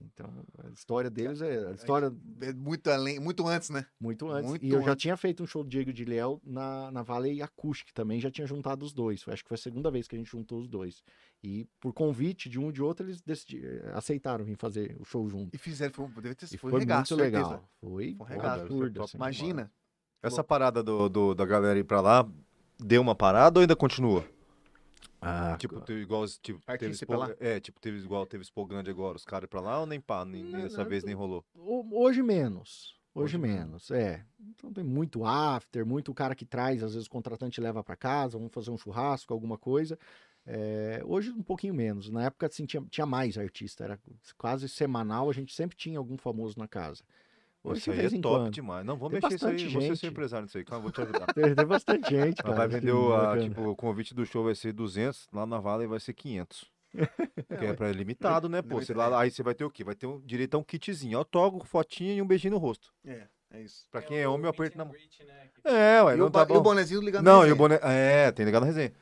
Então, 0.00 0.32
a 0.64 0.68
história 0.70 1.10
deles 1.10 1.40
é 1.42 1.66
a 1.66 1.72
história 1.72 2.12
É 2.40 2.52
muito 2.52 2.88
além, 2.88 3.18
muito 3.18 3.44
antes, 3.48 3.68
né? 3.68 3.84
muito 4.00 4.28
antes. 4.28 4.48
Muito 4.48 4.64
e 4.64 4.70
eu 4.70 4.80
já 4.80 4.92
antes. 4.92 5.02
tinha 5.02 5.16
feito 5.16 5.42
um 5.42 5.46
show 5.46 5.64
do 5.64 5.68
Diego 5.68 5.92
de 5.92 6.04
Léo 6.04 6.40
na, 6.44 6.88
na 6.92 7.02
Valley 7.02 7.42
Acoustic 7.42 7.92
também, 7.92 8.20
já 8.20 8.30
tinha 8.30 8.46
juntado 8.46 8.84
os 8.86 8.92
dois. 8.92 9.24
Acho 9.26 9.42
que 9.42 9.48
foi 9.48 9.56
a 9.56 9.58
segunda 9.58 9.90
vez 9.90 10.06
que 10.06 10.14
a 10.14 10.18
gente 10.18 10.30
juntou 10.30 10.60
os 10.60 10.68
dois. 10.68 11.02
E 11.42 11.66
por 11.80 11.92
convite 11.92 12.48
de 12.48 12.60
um 12.60 12.68
e 12.68 12.72
de 12.72 12.80
outro, 12.80 13.04
eles 13.06 13.20
decidi- 13.20 13.60
eh, 13.66 13.90
aceitaram 13.92 14.44
vir 14.44 14.56
fazer 14.56 14.96
o 15.00 15.04
show 15.04 15.28
junto. 15.28 15.52
E 15.52 15.58
fizeram, 15.58 15.92
foi, 15.92 16.04
um- 16.04 16.10
deve 16.10 16.34
ter 16.36 16.44
E 16.44 16.48
sido 16.50 16.60
foi, 16.60 16.70
foi 16.70 16.76
um 16.76 16.80
regaço, 16.80 17.16
muito 17.16 17.24
certeza. 17.24 17.48
legal. 17.48 17.68
Foi, 17.80 18.14
Foi 18.14 18.26
um 18.26 18.28
regaço, 18.30 18.60
absurdo. 18.62 19.02
assim. 19.02 19.16
Imagina. 19.18 19.72
Essa 20.22 20.42
parada 20.42 20.82
do, 20.82 21.08
do- 21.08 21.34
da 21.34 21.44
galera 21.46 21.78
ir 21.78 21.84
pra 21.84 22.00
lá, 22.00 22.28
deu 22.78 23.00
uma 23.00 23.14
parada 23.14 23.58
ou 23.58 23.62
ainda 23.62 23.76
continua? 23.76 24.24
Ah, 25.20 25.56
Tipo, 25.58 25.80
teve 25.80 26.00
igual, 26.00 26.24
tipo, 26.40 26.60
teve 26.78 26.92
Expo, 26.92 27.06
pra 27.06 27.18
lá? 27.18 27.34
é, 27.40 27.60
tipo, 27.60 27.80
teve 27.80 27.98
igual, 27.98 28.24
teve 28.26 28.42
Expo 28.42 28.64
Grande 28.64 28.90
agora, 28.90 29.16
os 29.16 29.24
caras 29.24 29.44
ir 29.44 29.48
pra 29.48 29.60
lá 29.60 29.80
ou 29.80 29.86
nem 29.86 30.00
pá, 30.00 30.24
nem, 30.24 30.42
nem 30.42 30.52
Não, 30.52 30.62
dessa 30.62 30.82
não, 30.82 30.88
vez 30.88 31.04
nem 31.04 31.14
rolou? 31.14 31.44
ho- 31.56 31.88
hoje 32.04 32.22
menos. 32.22 32.96
Hoje, 33.14 33.36
Hoje 33.36 33.38
menos, 33.38 33.90
é. 33.90 34.24
Então 34.40 34.72
tem 34.72 34.84
muito 34.84 35.24
after, 35.24 35.84
muito 35.84 36.14
cara 36.14 36.36
que 36.36 36.44
traz, 36.44 36.82
às 36.84 36.92
vezes 36.94 37.08
o 37.08 37.10
contratante 37.10 37.60
leva 37.60 37.82
pra 37.82 37.96
casa, 37.96 38.38
vamos 38.38 38.52
fazer 38.52 38.70
um 38.70 38.78
churrasco, 38.78 39.32
alguma 39.32 39.58
coisa. 39.58 39.98
É, 40.46 41.02
hoje 41.04 41.30
um 41.32 41.42
pouquinho 41.42 41.74
menos. 41.74 42.08
Na 42.10 42.24
época 42.24 42.46
assim, 42.46 42.64
tinha, 42.64 42.82
tinha 42.88 43.04
mais 43.06 43.36
artista, 43.36 43.82
era 43.84 43.98
quase 44.36 44.68
semanal, 44.68 45.28
a 45.28 45.32
gente 45.32 45.52
sempre 45.52 45.76
tinha 45.76 45.98
algum 45.98 46.16
famoso 46.16 46.56
na 46.58 46.68
casa. 46.68 47.02
Hoje 47.64 47.80
Isso 47.80 47.90
aí 47.90 47.98
é 48.06 48.08
top 48.10 48.20
quando. 48.22 48.50
demais. 48.52 48.86
Não, 48.86 48.96
Tem 48.98 49.08
mexer 49.10 49.34
isso 49.34 49.46
aí. 49.46 49.52
bastante 49.54 49.72
Você 49.72 49.78
é 49.78 49.80
gente. 49.88 49.96
seu 49.98 50.08
empresário 50.10 50.44
nisso 50.46 50.58
aí, 50.58 50.64
calma, 50.64 50.82
vou 50.82 50.92
te 50.92 51.00
ajudar. 51.02 51.26
Tem, 51.34 51.54
tem 51.54 51.66
bastante 51.66 52.10
gente, 52.10 52.40
Ela 52.42 52.54
cara. 52.54 52.54
vai 52.56 52.68
que 52.68 52.74
vender 52.76 52.92
o, 52.92 53.14
a, 53.14 53.38
tipo, 53.38 53.62
o 53.68 53.76
convite 53.76 54.14
do 54.14 54.24
show 54.24 54.44
vai 54.44 54.54
ser 54.54 54.72
200, 54.72 55.28
lá 55.32 55.44
na 55.44 55.58
Vale 55.58 55.86
vai 55.86 56.00
ser 56.00 56.12
500. 56.14 56.64
Que 57.58 57.66
é 57.66 57.72
pra 57.74 57.90
limitado, 57.92 58.48
né, 58.48 58.62
pô? 58.62 58.80
Você 58.80 58.94
lá, 58.94 59.20
aí 59.20 59.30
você 59.30 59.42
vai 59.42 59.54
ter 59.54 59.64
o 59.64 59.70
quê? 59.70 59.82
Vai 59.84 59.94
ter 59.94 60.06
um, 60.06 60.20
direito 60.20 60.54
a 60.54 60.58
um 60.58 60.62
kitzinho, 60.62 61.18
autógrafo, 61.18 61.66
fotinha 61.66 62.14
e 62.14 62.22
um 62.22 62.26
beijinho 62.26 62.52
no 62.54 62.58
rosto. 62.58 62.92
É, 63.04 63.22
é 63.50 63.60
isso. 63.62 63.84
Pra 63.90 64.00
quem 64.02 64.18
é 64.18 64.28
homem, 64.28 64.44
eu 64.44 64.50
aperto 64.50 64.78
na 64.78 64.84
mão. 64.84 64.94
Né, 64.94 65.48
É, 65.64 66.02
ué, 66.02 66.14
E, 66.14 66.16
não 66.16 66.26
o, 66.26 66.30
tá 66.30 66.44
ba- 66.44 66.54
e 66.54 66.56
o 66.56 66.60
bom. 66.60 66.70
bonezinho 66.70 67.00
ligando 67.02 67.24
Não, 67.24 67.40
na 67.42 67.48
e 67.48 67.52
o 67.52 67.56
boné... 67.56 67.78
É, 67.82 68.30
tem 68.32 68.46
ligado 68.46 68.62
na 68.62 68.66
resenha. 68.68 68.92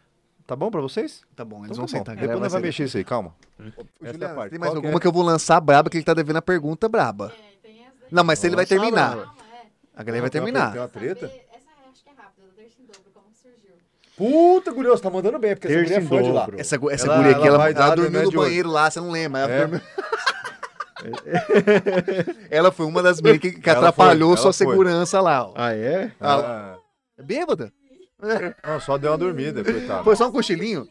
Tá 0.46 0.54
bom 0.56 0.70
pra 0.70 0.80
vocês? 0.80 1.22
Tá 1.34 1.44
bom, 1.44 1.58
eles 1.64 1.72
Então 1.72 1.76
vão 1.78 1.86
tá 1.86 1.92
bom. 1.92 1.98
sentar. 1.98 2.14
Depois 2.16 2.30
nós 2.40 2.52
vai 2.52 2.60
vamos 2.60 2.66
mexer 2.66 2.84
isso 2.84 2.96
aí, 2.96 3.04
calma. 3.04 3.34
Ô, 3.58 3.62
é 4.04 4.08
a 4.08 4.12
Juliana, 4.12 4.34
parte. 4.34 4.50
tem 4.50 4.58
mais 4.60 4.70
Qual 4.72 4.80
que 4.80 4.86
alguma 4.86 4.98
é? 4.98 5.00
que 5.00 5.06
eu 5.06 5.12
vou 5.12 5.22
lançar 5.24 5.60
braba, 5.60 5.90
que 5.90 5.96
ele 5.96 6.04
tá 6.04 6.14
devendo 6.14 6.36
a 6.36 6.42
pergunta 6.42 6.88
braba. 6.88 7.32
É. 7.36 7.55
Não, 8.10 8.24
mas 8.24 8.38
se 8.38 8.46
ele 8.46 8.56
vai 8.56 8.66
terminar. 8.66 9.34
A 9.94 10.02
galera 10.02 10.22
vai 10.22 10.30
terminar. 10.30 10.72
Tem 10.72 10.80
uma 10.80 10.88
treta? 10.88 11.26
Essa 11.26 11.34
eu 11.84 11.90
acho 11.90 12.04
que 12.04 12.10
é 12.10 12.12
rápida, 12.12 12.46
do 12.46 12.52
Terço 12.54 12.76
em 12.80 12.84
Dobro, 12.86 13.02
como 13.14 13.26
que 13.30 13.38
surgiu. 13.38 13.72
Puta, 14.16 14.70
Gurioso, 14.72 15.02
tá 15.02 15.10
mandando 15.10 15.38
bem, 15.38 15.54
porque 15.56 15.68
essa 15.68 15.80
mulher 15.82 15.98
é 15.98 16.00
fã 16.02 16.22
de 16.22 16.32
lá. 16.32 16.48
Essa, 16.58 16.76
essa 16.90 17.06
Ela- 17.06 17.16
guria 17.16 17.32
aqui, 17.32 17.46
ela 17.48 17.68
ela, 17.70 17.84
ela 17.86 17.94
dormiu 17.96 18.20
né, 18.20 18.24
no 18.26 18.32
banheiro 18.32 18.70
lá, 18.70 18.90
você 18.90 19.00
não 19.00 19.10
lembra. 19.10 19.40
Ela, 19.40 19.52
É. 19.52 19.58
dormiu- 19.66 19.80
ela 22.50 22.72
foi 22.72 22.86
uma 22.86 23.02
das 23.02 23.20
meninas 23.20 23.40
que, 23.40 23.52
que 23.52 23.70
atrapalhou 23.70 24.30
foi, 24.30 24.42
sua 24.42 24.52
foi. 24.52 24.66
segurança 24.66 25.20
lá. 25.20 25.46
ó. 25.48 25.52
Ah, 25.54 25.72
é? 25.74 26.10
Ah, 26.20 26.76
É 27.18 27.22
Bêbada? 27.22 27.72
não, 28.66 28.80
só 28.80 28.96
deu 28.98 29.10
uma 29.12 29.18
dormida, 29.18 29.62
coitado. 29.62 30.04
Foi 30.04 30.16
só 30.16 30.28
um 30.28 30.32
cochilinho? 30.32 30.86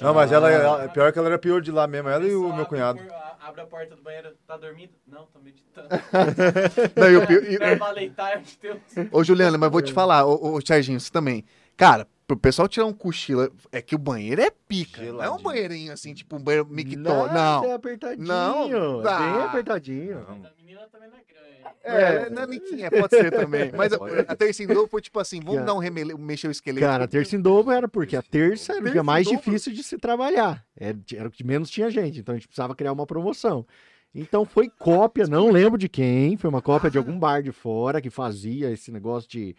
Não, 0.00 0.12
mas 0.12 0.30
ela, 0.32 0.50
ela- 0.50 0.88
pior 0.88 1.12
que 1.12 1.18
ela 1.18 1.28
era 1.28 1.38
pior 1.38 1.60
de 1.60 1.70
lá 1.72 1.86
mesmo, 1.86 2.08
ela 2.08 2.24
e 2.24 2.34
o 2.34 2.52
meu 2.54 2.66
cunhado. 2.66 3.00
Abre 3.48 3.62
a 3.62 3.66
porta 3.66 3.96
do 3.96 4.02
banheiro, 4.02 4.34
tá 4.46 4.58
dormindo? 4.58 4.92
Não, 5.06 5.24
tô 5.26 5.38
meditando. 5.38 5.88
Não, 6.94 7.10
e 7.10 7.16
o 7.16 7.26
pior- 7.26 7.42
e- 7.44 7.54
Herbalife 7.54 8.14
Time, 8.14 8.44
Deus. 8.60 9.08
Ô, 9.10 9.24
Juliana, 9.24 9.56
mas 9.56 9.70
vou 9.70 9.80
te 9.80 9.90
falar, 9.92 10.26
ô, 10.26 10.54
ô 10.56 10.60
Serginho, 10.60 11.00
você 11.00 11.10
também. 11.10 11.44
Cara, 11.74 12.06
pro 12.26 12.36
pessoal 12.36 12.68
tirar 12.68 12.84
um 12.84 12.92
cochilo, 12.92 13.50
é 13.72 13.80
que 13.80 13.94
o 13.94 13.98
banheiro 13.98 14.42
é 14.42 14.50
pica. 14.50 15.00
Não 15.00 15.06
é 15.06 15.12
um 15.12 15.14
Geladinho. 15.16 15.42
banheirinho 15.44 15.92
assim, 15.94 16.12
tipo 16.12 16.36
um 16.36 16.40
banheiro 16.42 16.66
mictó. 16.68 16.98
Não, 17.28 17.32
Não. 17.32 17.64
é 17.64 17.72
apertadinho. 17.72 18.26
Não, 18.28 19.00
é 19.00 19.18
bem 19.18 19.42
apertadinho. 19.44 20.14
Não. 20.28 20.34
A 20.46 20.52
menina 20.58 20.86
também 20.92 21.08
não 21.08 21.16
é 21.16 21.22
grande. 21.26 21.37
É, 21.82 22.28
não 22.28 22.42
é 22.42 22.46
nem 22.46 22.84
é, 22.84 22.90
pode 22.90 23.16
ser 23.16 23.30
também. 23.30 23.72
Mas 23.76 23.92
a, 23.92 23.96
a 24.28 24.36
terça 24.36 24.62
em 24.62 24.66
dobro 24.66 24.88
foi 24.88 25.00
tipo 25.00 25.18
assim, 25.18 25.40
vamos 25.40 25.64
dar 25.64 25.74
um 25.74 25.78
remele, 25.78 26.14
mexer 26.14 26.48
o 26.48 26.50
esqueleto. 26.50 26.86
Cara, 26.86 27.04
a 27.04 27.08
terça 27.08 27.36
em 27.36 27.40
dobro 27.40 27.72
era 27.72 27.88
porque 27.88 28.16
a 28.16 28.22
terça 28.22 28.74
era 28.74 28.84
o 28.84 28.90
dia 28.90 29.02
mais 29.02 29.26
difícil 29.26 29.72
de 29.72 29.82
se 29.82 29.96
trabalhar. 29.96 30.64
Era, 30.76 30.98
era 31.14 31.28
o 31.28 31.30
que 31.30 31.44
menos 31.44 31.70
tinha 31.70 31.90
gente, 31.90 32.20
então 32.20 32.34
a 32.34 32.38
gente 32.38 32.48
precisava 32.48 32.74
criar 32.74 32.92
uma 32.92 33.06
promoção. 33.06 33.66
Então 34.14 34.44
foi 34.44 34.68
cópia, 34.68 35.26
não 35.26 35.50
lembro 35.50 35.78
de 35.78 35.88
quem, 35.88 36.36
foi 36.36 36.50
uma 36.50 36.62
cópia 36.62 36.90
de 36.90 36.98
algum 36.98 37.16
bar 37.18 37.42
de 37.42 37.52
fora 37.52 38.00
que 38.00 38.10
fazia 38.10 38.70
esse 38.70 38.90
negócio 38.90 39.28
de 39.28 39.56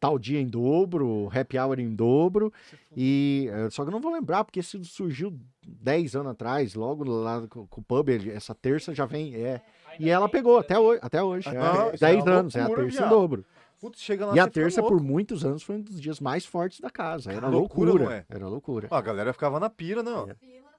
tal 0.00 0.18
dia 0.18 0.40
em 0.40 0.46
dobro, 0.46 1.30
happy 1.32 1.58
hour 1.58 1.78
em 1.78 1.94
dobro. 1.94 2.52
E 2.96 3.48
eh, 3.52 3.68
só 3.70 3.82
que 3.82 3.88
eu 3.88 3.92
não 3.92 4.00
vou 4.00 4.12
lembrar, 4.12 4.44
porque 4.44 4.60
isso 4.60 4.82
surgiu 4.84 5.38
10 5.66 6.16
anos 6.16 6.32
atrás, 6.32 6.74
logo 6.74 7.04
lá 7.04 7.46
com, 7.46 7.68
o 7.70 7.82
pub, 7.82 8.08
essa 8.08 8.54
terça 8.54 8.94
já 8.94 9.04
vem. 9.04 9.34
É. 9.34 9.60
E 9.98 10.08
ela 10.10 10.28
pegou 10.28 10.54
né? 10.54 10.60
até 10.60 10.78
hoje. 10.78 11.00
Até 11.02 11.22
hoje 11.22 11.48
é. 11.48 11.52
Não, 11.54 11.92
isso 11.94 12.04
é 12.04 12.12
10 12.12 12.24
uma 12.24 12.32
anos, 12.32 12.54
é 12.56 12.60
a 12.60 12.66
loucura, 12.66 12.86
terça 12.86 13.04
em 13.04 13.08
dobro. 13.08 13.44
Putz, 13.80 14.00
chega 14.02 14.26
lá 14.26 14.36
E 14.36 14.38
a 14.38 14.46
terça, 14.46 14.82
por 14.82 15.00
muitos 15.02 15.44
anos, 15.44 15.62
foi 15.62 15.76
um 15.76 15.80
dos 15.80 15.98
dias 16.00 16.20
mais 16.20 16.44
fortes 16.44 16.80
da 16.80 16.90
casa. 16.90 17.32
Era 17.32 17.48
Loucura, 17.48 17.90
loucura. 17.90 18.04
não 18.04 18.12
é? 18.12 18.24
Era 18.28 18.46
loucura. 18.46 18.88
Ah, 18.90 18.98
a 18.98 19.00
galera 19.00 19.32
ficava 19.32 19.58
na 19.58 19.70
pira, 19.70 20.02
não. 20.02 20.28
Eram 20.28 20.28
na 20.28 20.69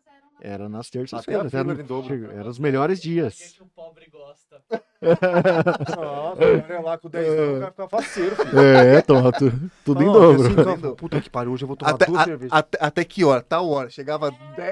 Era 0.43 0.68
nas 0.68 0.89
terças-feiras. 0.89 1.53
era 1.53 1.76
chega- 2.03 2.34
eram 2.34 2.49
os 2.49 2.57
melhores 2.57 2.97
É 2.97 3.01
o 3.01 3.03
dias. 3.03 3.35
que 3.55 3.61
o 3.61 3.68
pobre 3.68 4.09
gosta. 4.09 4.59
Nossa, 5.95 6.43
ia 6.69 6.80
lá 6.81 6.97
com 6.97 7.09
10 7.09 7.27
anos, 7.27 7.57
o 7.57 7.59
cara 7.59 7.72
ficava 7.72 7.89
faceiro, 7.89 8.35
filho. 8.35 8.59
É, 8.59 9.01
toma, 9.01 9.31
tu- 9.31 9.51
tudo 9.85 10.01
em 10.01 10.05
dobro. 10.05 10.41
assim, 10.47 10.95
puta 10.97 11.22
que 11.22 11.30
pariu, 11.30 11.51
hoje 11.51 11.63
eu 11.63 11.68
vou 11.68 11.77
tomar 11.77 11.91
Até, 11.91 12.05
duas 12.05 12.22
a- 12.22 12.26
cervejas. 12.26 12.51
até, 12.53 12.77
até 12.81 13.03
que 13.03 13.23
hora? 13.23 13.41
Tal 13.41 13.69
hora. 13.69 13.89
Chegava 13.89 14.31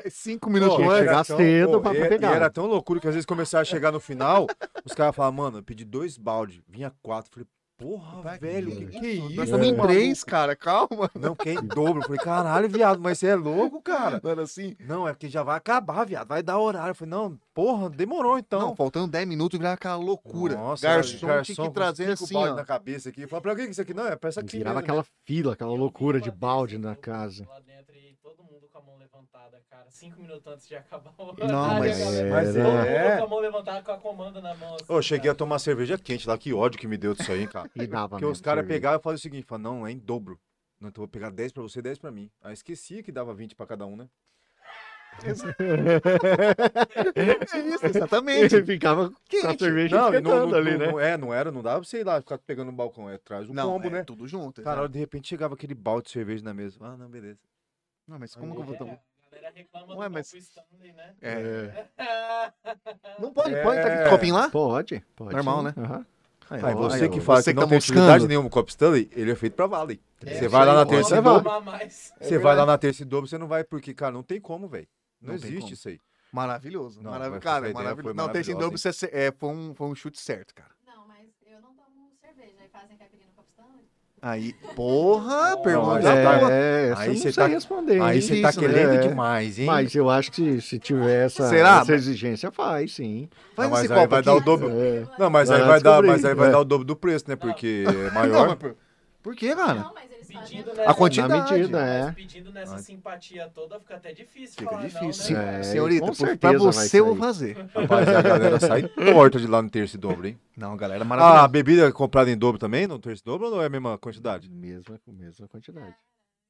5 0.10 0.50
minutos 0.50 0.80
antes. 0.80 0.98
chegar 0.98 1.24
cedo 1.24 1.82
pra 1.82 1.94
e- 1.96 2.10
pegar. 2.10 2.32
E 2.32 2.36
era 2.36 2.50
tão 2.50 2.66
loucura 2.66 3.00
que 3.00 3.08
às 3.08 3.14
vezes 3.14 3.26
começava 3.26 3.62
a 3.62 3.66
chegar 3.66 3.92
no 3.92 4.00
final, 4.00 4.48
os 4.84 4.94
caras 4.94 5.16
falavam, 5.16 5.44
mano, 5.44 5.58
eu 5.60 5.64
pedi 5.64 5.86
dois 5.86 6.18
balde, 6.18 6.64
vinha 6.68 6.92
quatro. 7.02 7.30
Falei, 7.32 7.48
porra, 7.80 8.38
velho, 8.38 8.76
que, 8.76 9.00
que 9.00 9.08
isso? 9.08 9.36
Nós 9.36 9.46
estamos 9.46 9.66
em 9.66 9.72
maluco? 9.72 9.88
três, 9.88 10.24
cara, 10.24 10.54
calma. 10.56 11.10
Não, 11.18 11.34
quem 11.34 11.56
dobro? 11.56 12.00
Eu 12.00 12.04
falei, 12.04 12.20
caralho, 12.20 12.68
viado, 12.68 13.00
mas 13.02 13.18
você 13.18 13.28
é 13.28 13.36
louco, 13.36 13.82
cara. 13.82 14.20
Mano, 14.22 14.42
assim. 14.42 14.76
Não, 14.82 15.08
é 15.08 15.14
porque 15.14 15.30
já 15.30 15.42
vai 15.42 15.56
acabar, 15.56 16.06
viado, 16.06 16.28
vai 16.28 16.44
dar 16.44 16.60
horário. 16.60 16.92
Eu 16.92 16.96
falei, 16.96 17.12
não, 17.12 17.40
porra, 17.54 17.90
demorou 17.90 18.38
então. 18.38 18.60
Não, 18.60 18.76
faltando 18.76 19.08
10 19.08 19.28
minutos 19.28 19.58
virava 19.58 19.76
aquela 19.76 19.96
loucura. 19.96 20.56
Nossa, 20.56 20.86
garçom, 20.86 21.42
tinha 21.42 21.68
que 21.68 21.74
trazer 21.74 22.12
assim, 22.12 22.34
balde 22.34 22.52
ó. 22.52 22.56
na 22.56 22.66
cabeça 22.66 23.10
aqui. 23.10 23.26
Falei, 23.26 23.42
pra 23.42 23.56
que 23.56 23.66
que 23.66 23.72
isso 23.72 23.82
aqui 23.82 23.94
não 23.94 24.06
é? 24.06 24.16
Peça 24.16 24.42
aqui 24.42 24.58
Virava 24.58 24.76
mesmo, 24.76 24.86
aquela 24.86 25.06
fila, 25.26 25.54
aquela 25.54 25.74
loucura 25.74 26.20
de 26.20 26.30
balde 26.30 26.78
na 26.78 26.96
casa. 26.96 27.48
Lá 27.48 27.60
dentro 27.62 27.96
e 27.96 28.09
todo 28.40 28.52
mundo 28.52 28.68
com 28.72 28.78
a 28.78 28.82
mão 28.82 28.98
levantada, 28.98 29.62
cara. 29.70 29.86
Cinco 29.90 30.22
minutos 30.22 30.48
antes 30.48 30.68
de 30.68 30.76
acabar 30.76 31.14
o 31.18 31.34
Não, 31.46 31.80
mas- 31.80 32.02
a 32.02 32.06
galera- 32.06 32.30
Mas 32.30 32.56
Era- 32.56 32.64
Todo 32.66 32.74
mundo 32.74 32.88
é. 32.88 33.18
com 33.18 33.24
a 33.24 33.28
mão 33.28 33.40
levantada 33.40 33.82
com 33.84 33.92
a 33.92 33.98
comanda 33.98 34.42
na 34.42 34.56
mão. 34.56 34.76
assim, 34.76 34.86
eu 34.88 35.02
cheguei 35.02 35.30
a 35.30 35.34
cara. 35.34 35.38
tomar 35.38 35.60
cerveja 35.60 35.98
quente 35.98 36.28
lá, 36.28 36.38
que 36.38 36.54
ódio 36.54 36.80
que 36.80 36.88
me 36.88 36.98
deu 36.98 37.14
disso 37.14 37.32
aí, 37.32 37.48
cara. 37.48 37.70
E 37.76 37.86
dava 37.88 38.10
Porque 38.10 38.24
mesmo 38.26 38.32
os 38.34 38.42
caras 38.42 38.66
pegavam 38.66 39.00
e 39.00 39.04
falavam 39.04 39.18
o 39.18 39.22
seguinte, 39.22 39.46
falavam, 39.46 39.80
não, 39.80 39.88
é 39.88 39.92
em 39.92 39.98
dobro. 39.98 40.40
Não, 40.80 40.88
então 40.90 41.02
eu 41.04 41.08
vou 41.08 41.12
pegar 41.12 41.30
10 41.30 41.52
pra 41.52 41.62
você 41.62 41.80
e 41.80 41.82
10 41.82 41.98
pra 42.00 42.12
mim. 42.12 42.32
Aí 42.42 42.54
esquecia 42.54 43.04
que 43.04 43.12
dava 43.12 43.34
20 43.34 43.56
pra 43.56 43.66
cada 43.68 43.86
um, 43.86 43.96
né? 43.98 44.08
É 47.16 47.60
isso, 47.60 47.86
exatamente. 47.86 48.56
Ele 48.56 48.66
ficava 48.80 49.10
com 49.10 49.16
a 49.16 49.20
Quente. 49.28 49.60
cerveja 49.64 49.98
Não, 49.98 50.12
não, 50.22 50.48
não, 50.48 50.58
ali, 50.58 50.72
não, 50.72 50.78
né? 50.78 50.88
não- 50.92 51.00
é, 51.00 51.18
não 51.18 51.34
era, 51.34 51.52
não 51.52 51.62
dava 51.62 51.82
pra 51.82 51.90
você 51.90 52.00
ir 52.00 52.04
lá 52.06 52.22
ficar 52.22 52.38
pegando 52.38 52.68
no 52.72 52.78
balcão, 52.78 53.10
é 53.10 53.16
atrás 53.16 53.48
do 53.48 53.54
Não, 53.54 53.74
combo, 53.74 53.88
é 53.88 53.90
né? 53.92 54.04
tudo 54.06 54.26
junto. 54.28 54.62
Cara, 54.62 54.88
de 54.88 54.98
repente 54.98 55.28
chegava 55.28 55.56
aquele 55.56 55.74
balde 55.76 56.06
de 56.06 56.12
cerveja 56.12 56.44
na 56.44 56.54
mesa. 56.54 56.78
Ah, 56.80 56.96
não, 56.96 57.10
beleza. 57.10 57.40
Não, 58.10 58.20
mas 58.20 58.36
como 58.36 58.54
que 58.56 58.60
eu 58.62 58.66
vou 58.66 58.76
É, 58.76 58.78
tomar? 58.78 58.94
a 58.94 59.36
galera 59.36 59.54
reclama 59.56 59.96
Ué, 59.96 60.10
do 60.10 60.14
mas- 60.14 60.32
copo 60.32 60.42
Stanley, 60.44 60.94
né? 60.94 61.16
É. 61.22 61.86
Não 63.20 63.32
pode, 63.34 63.54
É. 63.54 63.64
pode 63.64 63.82
tá 63.82 64.04
com 64.04 64.10
copinho 64.10 64.36
lá? 64.36 64.50
Pode, 64.50 65.06
pode. 65.16 65.34
Normal, 65.36 65.64
né? 65.64 65.74
Aham. 65.78 66.06
Aí, 66.52 66.74
você 66.74 67.04
aí, 67.04 67.10
que 67.12 67.22
fala 67.22 67.44
você 67.44 67.52
que 67.52 67.56
não 67.58 67.64
tá 67.66 67.70
tem 67.70 67.78
utilidade 67.78 68.08
moscando. 68.10 68.28
nenhuma 68.28 68.48
o 68.48 68.50
Cop 68.50 68.68
Stanley, 68.72 69.08
ele 69.14 69.30
é 69.32 69.36
feito 69.36 69.54
pra 69.54 69.68
Vale. 69.68 70.02
É, 70.26 70.34
Você 70.34 70.48
vai 70.48 70.66
lá 70.66 70.74
na 70.74 70.84
terça 70.84 71.16
e 71.16 71.22
dobro. 71.22 71.52
Você 72.20 72.38
vai 72.40 72.56
lá 72.56 72.66
na 72.66 72.76
terça 72.76 73.02
e 73.04 73.06
dobro, 73.06 73.28
você 73.30 73.38
não 73.38 73.48
vai, 73.48 73.64
porque, 73.64 73.94
cara, 73.94 74.12
não 74.12 74.24
tem 74.24 74.42
como, 74.42 74.68
velho. 74.68 74.88
Não, 75.22 75.34
Não 75.34 75.40
tem 75.40 75.48
existe 75.50 75.62
como. 75.62 75.74
isso 75.74 75.90
aí. 75.90 76.00
Maravilhoso. 76.34 77.04
Não, 77.04 77.12
marav- 77.12 77.32
mas 77.34 77.44
Cara, 77.44 77.70
ideia 77.70 77.74
maravilhoso. 77.76 78.16
foi 78.16 78.26
Não, 78.26 78.34
terça 78.34 78.52
em 78.52 78.56
dobro 78.56 78.80
você- 78.80 79.10
é, 79.14 79.32
foi, 79.32 79.50
um, 79.50 79.76
foi 79.76 79.88
um 79.90 79.94
chute 79.96 80.20
certo, 80.20 80.56
cara. 80.56 80.72
Não, 80.88 81.08
mas 81.08 81.28
eu 81.46 81.62
não 81.62 81.70
tomo 81.76 82.10
cerveja. 82.20 82.56
Aí 82.62 82.68
fazem 82.70 82.98
caipirinha 82.98 83.28
no 83.28 83.34
copo 83.36 83.50
Stanley. 83.52 83.86
Aí, 84.22 84.54
porra, 84.76 85.52
Não, 85.52 85.62
pergunta 85.62 86.02
tá- 86.02 86.52
É, 86.52 86.90
essa 86.92 87.02
Aí 87.04 87.08
não 87.10 87.16
você 87.16 87.32
tá- 87.32 87.48
responder. 87.48 88.02
Aí 88.02 88.22
você 88.22 88.42
tá 88.42 88.52
querendo 88.52 88.90
né? 88.96 88.98
demais, 89.08 89.58
hein? 89.60 89.66
Mas 89.66 89.96
eu 89.96 90.10
acho 90.10 90.30
que 90.32 90.60
se, 90.60 90.78
tiver 90.78 91.26
essa, 91.28 91.48
Será? 91.48 91.80
essa 91.82 91.94
exigência, 91.94 92.52
faz, 92.52 92.96
sim. 92.96 93.30
Faz 93.56 93.70
Não, 93.70 93.76
mas 93.76 93.84
esse 93.86 93.94
aí 93.94 93.98
copo 94.00 94.10
vai 94.12 94.20
aqui. 94.20 94.26
dar 94.26 94.36
o 94.36 94.40
dobro. 94.42 94.70
É. 94.72 95.04
Não, 95.18 95.30
mas 95.30 95.48
Vai 95.48 95.62
aí 95.62 95.68
vai 95.68 95.80
dar, 95.80 95.90
descobrir. 95.92 96.08
mas 96.10 96.26
aí 96.26 96.36
vai 96.36 96.48
É. 96.50 96.52
dar 96.52 96.60
o 96.60 96.66
dobro 96.66 96.86
do 96.86 96.96
preço, 96.98 97.26
né? 97.30 97.36
Porque 97.38 97.86
é 97.88 97.92
Não, 98.08 98.14
maior. 98.14 98.48
mas 98.50 98.56
por, 98.58 98.76
por 99.24 99.36
quê, 99.36 99.56
cara? 99.56 99.76
Não, 99.76 99.94
mas 99.94 100.09
Pedindo 100.40 100.72
a- 100.72 100.74
nessa, 100.74 100.90
A 100.90 100.94
quantidade. 100.94 101.30
Na 101.34 101.52
medida, 101.52 101.86
é. 101.86 102.06
Mas 102.06 102.16
pedindo 102.16 102.52
nessa 102.52 102.78
simpatia 102.84 103.50
toda, 103.54 103.80
fica 103.80 103.96
até 103.96 104.12
difícil 104.14 104.56
Fica 104.60 104.76
falar 104.76 104.88
difícil. 104.88 105.36
não, 105.36 105.44
né? 105.44 105.60
É, 105.60 105.64
Senhorita, 105.64 106.02
com 106.02 106.06
pra 106.08 106.16
certeza 106.16 106.64
vai 106.72 106.72
você 106.74 107.00
eu 107.00 107.06
vou 107.06 107.16
fazer. 107.16 107.58
Rapaz, 107.76 108.08
a 108.10 108.22
galera 108.22 108.60
sai 108.60 108.84
torta 109.34 109.40
de 109.40 109.48
lá 109.48 109.62
no 109.62 109.70
terço 109.70 109.96
e 109.96 110.00
dobro, 110.00 110.28
hein? 110.28 110.40
Não, 110.58 110.76
galera, 110.76 111.06
Ah, 111.12 111.44
a 111.44 111.48
bebida 111.48 111.92
comprada 111.92 112.30
em 112.30 112.38
dobro 112.38 112.60
também, 112.60 112.88
no 112.88 113.00
terço 113.00 113.22
e 113.24 113.26
dobro, 113.26 113.48
ou 113.48 113.52
não 113.56 113.62
é 113.62 113.66
a 113.66 113.70
mesma 113.70 113.98
quantidade? 113.98 114.50
Mesma, 114.50 115.00
mesma 115.08 115.48
quantidade. 115.48 115.96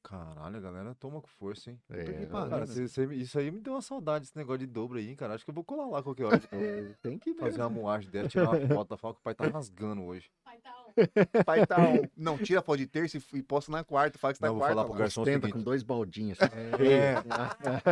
Caralho, 0.02 0.56
a 0.56 0.60
galera 0.60 0.94
toma 0.98 1.20
com 1.20 1.28
força, 1.28 1.70
hein? 1.70 1.78
É, 1.90 2.02
que 2.04 2.26
Cara, 2.26 2.60
né? 2.60 2.66
cê- 2.66 2.88
cê- 2.88 3.14
isso 3.14 3.38
aí 3.38 3.50
me 3.50 3.60
deu 3.60 3.74
uma 3.74 3.82
saudade, 3.82 4.24
esse 4.24 4.36
negócio 4.36 4.60
de 4.60 4.66
dobro 4.66 4.96
aí, 4.98 5.10
hein, 5.10 5.14
cara. 5.14 5.34
Acho 5.34 5.44
que 5.44 5.50
eu 5.50 5.54
vou 5.54 5.62
colar 5.62 5.86
lá 5.88 6.02
qualquer 6.02 6.24
hora. 6.24 6.40
é, 6.52 6.94
tem 7.02 7.18
que 7.18 7.34
Fazer 7.34 7.58
mesmo. 7.58 7.64
uma 7.64 7.70
moagem 7.70 8.10
dessa, 8.10 8.28
tirar 8.30 8.48
uma 8.50 8.66
foto 8.68 8.88
da 8.88 8.96
foto 8.96 9.16
que 9.16 9.20
o 9.20 9.24
pai 9.24 9.34
tá 9.34 9.46
rasgando 9.48 10.02
hoje. 10.02 10.30
Pai 10.42 10.56
tá. 10.62 10.74
Pai 11.46 11.66
tá 11.66 11.78
um- 11.80 12.02
Não, 12.16 12.38
tira 12.38 12.60
a 12.60 12.62
foto 12.62 12.78
de 12.78 12.86
terça 12.86 13.18
e, 13.34 13.42
posta 13.42 13.70
na 13.72 13.82
quarta. 13.84 14.18
Fala 14.18 14.32
que 14.32 14.38
você 14.38 14.42
tá 14.42 14.48
Não, 14.48 14.54
na 14.54 14.58
vou 14.58 14.60
quarta. 14.60 14.74
falar 14.74 14.88
pro 14.88 14.98
garçom 14.98 15.22
o 15.22 15.24
Tenta 15.24 15.48
com 15.50 15.60
dois 15.62 15.82
baldinhos. 15.82 16.38
É. 16.80 17.14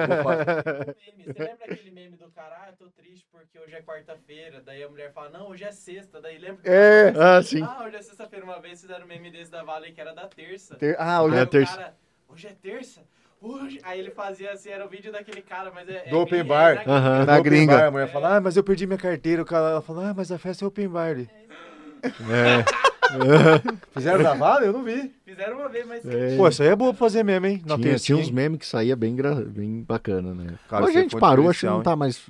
meme. 0.07 1.25
Você 1.27 1.43
lembra 1.43 1.65
aquele 1.65 1.91
meme 1.91 2.17
do 2.17 2.29
cara? 2.31 2.57
Ah, 2.65 2.69
eu 2.71 2.77
tô 2.77 2.91
triste 2.91 3.27
porque 3.31 3.59
hoje 3.59 3.75
é 3.75 3.83
quarta-feira. 3.83 4.61
Daí 4.65 4.83
a 4.83 4.89
mulher 4.89 5.13
fala, 5.13 5.29
não, 5.31 5.49
hoje 5.49 5.65
é 5.65 5.73
sexta. 5.73 6.21
Daí 6.21 6.39
lembra 6.39 6.63
que 6.63 6.69
É, 6.69 7.13
ah, 7.17 7.43
sim. 7.43 7.63
Ah, 7.63 7.85
hoje 7.85 7.97
é 7.97 8.03
sexta-feira. 8.03 8.45
Uma 8.45 8.61
vez 8.61 8.81
fizeram 8.81 9.05
um 9.05 9.09
meme 9.09 9.31
desse 9.31 9.51
da 9.51 9.63
Vale 9.63 9.93
que 9.93 10.01
era 10.01 10.15
da 10.15 10.27
terça. 10.27 10.77
Ter- 10.77 10.97
Ah, 10.99 11.23
olha. 11.23 11.39
é 11.39 11.43
o 11.43 11.47
terça. 11.47 11.77
cara, 11.77 11.95
hoje 12.29 12.47
é 12.47 12.53
terça? 12.53 13.03
Hoje. 13.41 13.79
Aí 13.85 14.01
ele 14.01 14.11
fazia 14.11 14.51
assim, 14.53 14.69
era 14.71 14.85
o 14.85 14.89
vídeo 14.89 15.13
daquele 15.13 15.43
cara, 15.43 15.71
mas 15.71 15.89
é. 15.89 16.07
é 16.07 16.11
Do 16.11 16.19
open 16.19 16.41
é 16.41 16.45
bar. 16.45 16.85
na-. 16.87 17.25
Na 17.25 17.41
gringa. 17.41 17.77
bar, 17.77 17.87
a 17.87 17.91
mulher 17.91 18.09
fala, 18.09 18.37
ah, 18.37 18.41
mas 18.41 18.57
eu 18.57 18.65
perdi 18.65 18.87
minha 18.87 18.99
carteira. 18.99 19.43
O 19.43 19.45
cara 19.45 19.71
ela 19.71 19.83
fala, 19.83 20.11
ah, 20.11 20.15
mas 20.15 20.33
a 20.33 20.39
festa 20.39 20.65
é 20.65 20.69
open 20.69 20.89
bar. 20.89 21.11
Ele, 21.11 21.31
É. 22.03 22.65
Fizeram 23.93 24.23
da 24.23 24.35
Vale? 24.35 24.67
Eu 24.67 24.73
não 24.73 24.85
vi. 24.85 25.15
Fizeram 25.25 25.57
uma 25.59 25.69
vez, 25.69 25.87
mas. 25.87 26.05
É. 26.05 26.37
Pô, 26.37 26.47
isso 26.49 26.63
aí 26.63 26.69
é 26.69 26.77
boa 26.77 26.91
pra 26.93 26.99
fazer 26.99 27.23
mesmo, 27.23 27.47
hein? 27.47 27.63
Na 27.67 27.77
Tinha, 27.79 27.97
tinha 27.97 28.19
uns 28.19 28.31
memes 28.31 28.59
que 28.59 28.67
saía 28.67 28.95
bem, 28.95 29.17
gra- 29.17 29.35
bem 29.35 29.83
bacana, 29.83 30.35
né? 30.35 30.59
Cara, 30.69 30.83
Hoje 30.85 30.91
isso 30.93 30.99
a 30.99 31.03
gente 31.03 31.17
parou, 31.19 31.49
acho 31.49 31.61
que 31.61 31.67
não 31.67 31.83
tá 31.83 31.97
mais. 31.97 32.21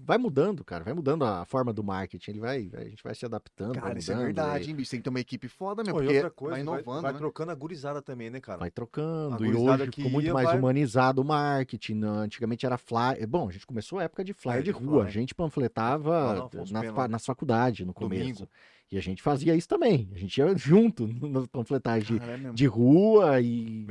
Vai 0.00 0.16
mudando, 0.16 0.64
cara. 0.64 0.84
Vai 0.84 0.94
mudando 0.94 1.24
a 1.24 1.44
forma 1.44 1.72
do 1.72 1.82
marketing. 1.84 2.30
Ele 2.30 2.40
vai, 2.40 2.70
a 2.74 2.84
gente 2.84 3.02
vai 3.02 3.14
se 3.14 3.26
adaptando. 3.26 3.74
vai 3.74 3.82
Cara, 3.82 3.98
isso 3.98 4.10
é 4.10 4.14
mudando, 4.14 4.26
verdade, 4.26 4.64
aí 4.64 4.70
hein, 4.70 4.74
bicho? 4.76 4.90
Tem 4.92 5.00
que 5.00 5.04
ter 5.04 5.10
uma 5.10 5.20
equipe 5.20 5.48
foda, 5.48 5.82
meu. 5.84 5.92
Pô, 5.94 6.00
e 6.00 6.04
Porque 6.04 6.16
outra 6.16 6.30
coisa, 6.30 6.56
vai 6.56 6.64
vai, 6.64 6.74
inovando, 6.80 7.02
vai 7.02 7.12
né? 7.12 7.18
trocando 7.18 7.52
a 7.52 7.54
gurizada 7.54 8.00
também, 8.02 8.30
né, 8.30 8.40
cara? 8.40 8.58
Vai 8.58 8.70
trocando. 8.70 9.44
E 9.44 9.54
hoje 9.54 9.86
ficou 9.86 10.10
muito 10.10 10.26
ia, 10.26 10.32
mais 10.32 10.46
vai- 10.48 10.58
humanizado 10.58 11.20
o 11.20 11.24
marketing. 11.24 11.94
né? 11.94 12.08
Antigamente 12.08 12.64
era 12.64 12.78
flyer. 12.78 13.26
Bom, 13.28 13.48
a 13.48 13.52
gente 13.52 13.66
começou 13.66 13.98
a 13.98 14.04
época 14.04 14.24
de 14.24 14.32
flyer 14.32 14.58
É, 14.60 14.62
de 14.62 14.72
de 14.72 14.78
rua. 14.78 15.04
A 15.04 15.10
gente 15.10 15.34
panfletava 15.34 16.34
na 16.34 16.44
Afonso 16.44 16.72
nas, 16.72 16.82
Pena. 16.82 16.94
fa- 16.94 17.08
nas 17.08 17.26
faculdades 17.26 17.86
no 17.86 17.92
começo. 17.92 18.22
Domingo. 18.22 18.48
E 18.90 18.96
a 18.96 19.00
gente 19.02 19.20
fazia 19.22 19.54
isso 19.54 19.68
também. 19.68 20.08
A 20.14 20.18
gente 20.18 20.38
ia 20.38 20.56
junto 20.56 21.06
nas 21.28 21.46
panfletagens 21.46 22.06
de, 22.06 22.16
é 22.30 22.52
de 22.52 22.66
rua 22.66 23.40
e. 23.40 23.84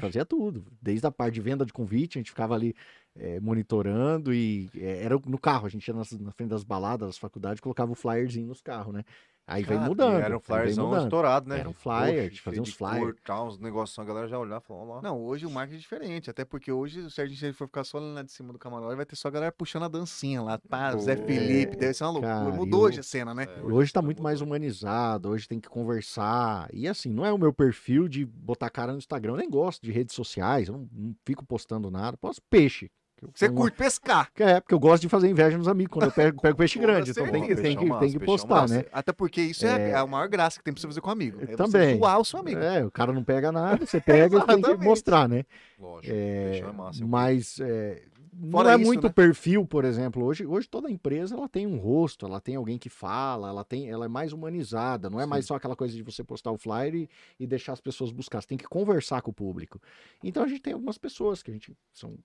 Fazia 0.00 0.24
tudo. 0.26 0.64
Desde 0.80 1.06
a 1.06 1.10
parte 1.10 1.34
de 1.34 1.40
venda 1.40 1.64
de 1.64 1.72
convite, 1.72 2.18
a 2.18 2.20
gente 2.20 2.30
ficava 2.30 2.54
ali 2.54 2.74
eh, 3.16 3.40
monitorando 3.40 4.32
e 4.34 4.68
eh, 4.76 5.02
era 5.04 5.18
no 5.26 5.38
carro. 5.38 5.66
A 5.66 5.70
gente 5.70 5.86
ia 5.88 5.94
nas- 5.94 6.12
na 6.18 6.32
frente 6.32 6.50
das 6.50 6.64
baladas, 6.64 7.08
das 7.08 7.18
faculdades, 7.18 7.60
colocava 7.60 7.92
o 7.92 7.94
flyerzinho 7.94 8.46
nos 8.48 8.60
carros, 8.60 8.92
né? 8.92 9.04
Aí 9.46 9.64
vem 9.64 9.76
Cara, 9.76 9.88
mudando. 9.88 10.22
Era 10.22 10.36
um 10.36 10.38
vem 10.38 10.40
flyerzão 10.40 10.96
estourado, 11.02 11.48
né? 11.48 11.58
Era 11.58 11.68
um 11.68 11.72
flyer, 11.72 12.30
Poxa, 12.30 12.42
cheio 12.50 12.62
uns 12.62 12.68
de 12.68 12.74
flyer. 12.74 13.00
cor, 13.00 13.16
tal, 13.24 13.48
uns 13.48 13.58
negócios, 13.58 13.98
a 13.98 14.04
galera 14.04 14.28
já 14.28 14.38
olhava 14.38 14.62
e 14.64 14.68
falava, 14.68 14.94
lá. 14.94 15.02
Não, 15.02 15.20
hoje 15.20 15.44
o 15.46 15.50
marketing 15.50 15.76
é 15.76 15.80
diferente. 15.80 16.30
Até 16.30 16.44
porque 16.44 16.70
hoje, 16.70 17.10
se 17.10 17.20
a 17.20 17.26
gente 17.26 17.52
for 17.52 17.66
ficar 17.66 17.82
só 17.84 17.98
lá 17.98 18.22
de 18.22 18.30
cima 18.30 18.52
do 18.52 18.58
camarote, 18.58 18.94
vai 18.94 19.04
ter 19.04 19.16
só 19.16 19.28
a 19.28 19.30
galera 19.32 19.52
puxando 19.52 19.82
a 19.84 19.88
dancinha 19.88 20.40
lá. 20.42 20.58
Pá, 20.68 20.96
Zé 20.96 21.16
Pô, 21.16 21.24
Felipe, 21.26 21.76
deve 21.76 21.92
ser 21.92 22.04
uma 22.04 22.10
loucura. 22.12 22.34
cara, 22.34 22.52
Mudou 22.52 22.80
eu- 22.82 22.86
hoje 22.86 23.00
a 23.00 23.02
cena, 23.02 23.34
né? 23.34 23.44
É, 23.48 23.62
Hoje 23.62 23.92
tá 23.92 24.00
já 24.00 24.06
muito 24.06 24.22
mais 24.22 24.40
humanizado, 24.40 25.28
hoje 25.28 25.48
tem 25.48 25.58
que 25.60 25.68
conversar. 25.68 26.68
E 26.72 26.86
assim, 26.86 27.12
não 27.12 27.26
é 27.26 27.32
o 27.32 27.38
meu 27.38 27.52
perfil 27.52 28.08
de 28.08 28.24
botar 28.24 28.70
cara 28.70 28.92
no 28.92 28.98
Instagram. 28.98 29.32
Eu 29.32 29.36
nem 29.38 29.50
gosto 29.50 29.82
de 29.82 29.90
redes 29.90 30.14
sociais, 30.14 30.68
eu 30.68 30.74
não, 30.74 30.88
não 30.92 31.16
fico 31.26 31.44
postando 31.44 31.90
nada. 31.90 32.16
Posto 32.16 32.40
peixe. 32.48 32.90
Que 33.28 33.28
eu 33.28 33.30
Você 33.34 33.48
como- 33.48 33.60
curte 33.60 33.76
pescar. 33.76 34.30
É, 34.36 34.60
porque 34.60 34.74
eu 34.74 34.80
gosto 34.80 35.02
de 35.02 35.08
fazer 35.08 35.28
inveja 35.28 35.56
nos 35.56 35.68
amigos 35.68 35.92
quando 35.92 36.06
eu 36.06 36.12
pego, 36.12 36.40
pego 36.40 36.56
peixe 36.58 36.78
grande. 36.80 37.10
Então 37.10 37.24
tem 37.24 37.32
que, 37.42 37.46
certeza. 37.48 37.62
tem 37.62 37.76
que, 37.76 37.82
Peixão 37.84 37.98
tem 38.00 38.10
que 38.10 38.18
massa, 38.18 38.26
postar, 38.26 38.58
peixão 38.60 38.76
né? 38.78 38.84
Até 38.92 39.12
porque 39.12 39.40
isso 39.42 39.66
é, 39.66 39.90
É. 39.90 39.94
a 39.94 40.06
maior 40.06 40.28
graça 40.28 40.58
que 40.58 40.64
tem 40.64 40.72
pra 40.74 40.80
você 40.80 40.86
fazer 40.86 41.00
com 41.00 41.10
amigo. 41.10 41.38
É 41.42 41.56
Também. 41.56 41.98
Zoar 41.98 42.18
o 42.20 42.24
seu 42.24 42.40
amigo. 42.40 42.60
É, 42.60 42.84
o 42.84 42.90
cara 42.90 43.12
não 43.12 43.22
pega 43.24 43.50
nada, 43.52 43.84
você 43.86 44.00
pega 44.00 44.38
e 44.38 44.46
tem 44.46 44.60
que 44.62 44.76
mostrar, 44.76 45.28
né? 45.28 45.44
Lógico, 45.78 46.14
É, 46.14 46.58
é 46.58 46.72
massa. 46.72 47.02
eu 47.02 47.08
mas 47.08 47.58
é, 47.60 48.02
não 48.34 48.50
Fora 48.52 48.72
é 48.72 48.76
isso, 48.76 48.84
muito 48.86 49.06
né? 49.08 49.12
perfil, 49.12 49.66
por 49.66 49.84
exemplo. 49.84 50.24
Hoje, 50.24 50.46
hoje 50.46 50.66
toda 50.68 50.90
empresa 50.90 51.34
ela 51.34 51.48
tem 51.48 51.66
um 51.66 51.76
rosto, 51.76 52.24
ela 52.24 52.40
tem 52.40 52.56
alguém 52.56 52.78
que 52.78 52.88
fala, 52.88 53.48
ela 53.48 53.62
tem, 53.64 53.90
ela 53.90 54.06
é 54.06 54.08
mais 54.08 54.32
humanizada. 54.32 55.10
Não 55.10 55.20
é 55.20 55.26
mais 55.26 55.44
só 55.44 55.54
aquela 55.56 55.76
coisa 55.76 55.94
de 55.94 56.02
você 56.02 56.24
postar 56.24 56.50
o 56.50 56.56
flyer 56.56 56.94
e, 56.94 57.10
e 57.38 57.46
deixar 57.46 57.72
as 57.74 57.80
pessoas 57.80 58.10
buscar. 58.10 58.40
Você 58.40 58.48
tem 58.48 58.56
que 58.58 58.64
conversar 58.64 59.20
com 59.20 59.30
o 59.30 59.34
público. 59.34 59.78
Então 60.24 60.42
a 60.44 60.46
gente 60.46 60.62
tem 60.62 60.72
algumas 60.72 60.96
pessoas 60.96 61.42
que 61.42 61.50
a 61.50 61.54
gente 61.54 61.76
são 61.92 62.16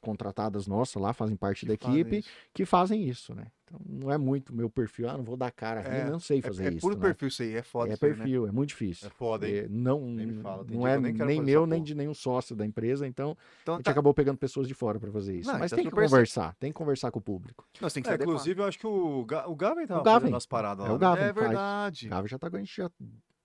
contratadas 0.00 0.66
nossas 0.66 1.00
lá, 1.00 1.12
fazem 1.12 1.36
parte 1.36 1.66
da 1.66 1.76
Fazem 1.76 2.00
equipe, 2.00 2.18
isso. 2.18 2.28
que 2.54 2.64
fazem 2.64 3.04
isso, 3.08 3.34
né? 3.34 3.46
Então 3.64 3.78
não 3.88 4.10
é 4.10 4.18
muito 4.18 4.52
meu 4.52 4.68
perfil. 4.68 5.08
Ah, 5.08 5.16
não 5.16 5.22
vou 5.22 5.36
dar 5.36 5.50
cara, 5.52 5.80
É, 5.82 6.06
eu 6.08 6.10
não 6.12 6.18
sei 6.18 6.38
É, 6.40 6.42
fazer 6.42 6.64
é 6.66 6.68
isso. 6.70 6.80
puro 6.80 6.96
né? 6.96 7.00
perfil 7.02 7.28
isso 7.28 7.42
aí, 7.42 7.54
é 7.54 7.62
foda 7.62 7.90
É 7.90 7.94
isso 7.94 8.04
aí, 8.04 8.10
né? 8.10 8.16
perfil, 8.16 8.46
é 8.48 8.50
muito 8.52 8.70
difícil. 8.70 9.06
É 9.06 9.10
foda, 9.10 9.48
hein? 9.48 9.56
É, 9.58 9.68
não 9.68 10.00
Nem 10.00 10.26
me 10.26 10.34
fala, 10.42 10.64
tem 10.64 10.76
não 10.76 10.86
é 10.86 10.96
que 10.96 11.02
nem 11.12 11.24
nem 11.26 11.42
meu, 11.42 11.66
nem 11.66 11.80
de 11.82 11.94
nenhum 11.94 12.12
sócio 12.14 12.56
da 12.56 12.66
empresa, 12.66 13.06
então 13.06 13.36
Então 13.62 13.74
a 13.74 13.78
gente 13.78 13.84
tá. 13.84 13.90
acabou 13.92 14.12
pegando 14.12 14.38
pessoas 14.38 14.66
de 14.66 14.74
fora 14.74 14.98
para 14.98 15.12
fazer 15.12 15.36
isso. 15.38 15.52
Não, 15.52 15.58
Mas 15.58 15.70
tá 15.70 15.76
tem 15.76 15.84
que 15.84 15.90
certo. 15.94 16.10
conversar, 16.10 16.54
tem 16.56 16.72
que 16.72 16.76
conversar 16.78 17.10
com 17.12 17.20
o 17.20 17.22
público. 17.22 17.64
Nós 17.80 17.92
tem 17.92 18.02
que 18.02 18.08
É, 18.08 18.14
adequar. 18.14 18.32
inclusive, 18.34 18.60
eu 18.60 18.64
acho 18.64 18.78
que 18.78 18.86
o, 18.86 19.24
Ga 19.24 19.46
o 19.48 19.54
Gavin 19.54 19.86
tava 19.86 20.00
O 20.00 20.04
Gavin. 20.04 20.20
fazendo 20.22 20.36
as 20.36 20.46
paradas 20.46 20.84
É 20.86 20.88
lá. 20.88 20.94
o 20.94 20.98
né? 20.98 21.00
Gavin. 21.00 21.22
É 21.22 21.32
faz. 21.32 21.46
verdade. 21.46 22.08
Gava 22.08 22.26
já 22.26 22.38
tá 22.38 22.50
com 22.50 22.56
a 22.56 22.58
gente 22.58 22.74
já 22.76 22.90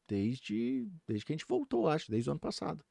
desde, 0.07 0.87
desde 1.07 1.25
que 1.25 1.33
a 1.33 1.35
gente 1.35 1.45
voltou, 1.47 1.87
acho, 1.87 2.09
desde 2.11 2.29
o 2.29 2.31
ano 2.31 2.39
passado. 2.39 2.83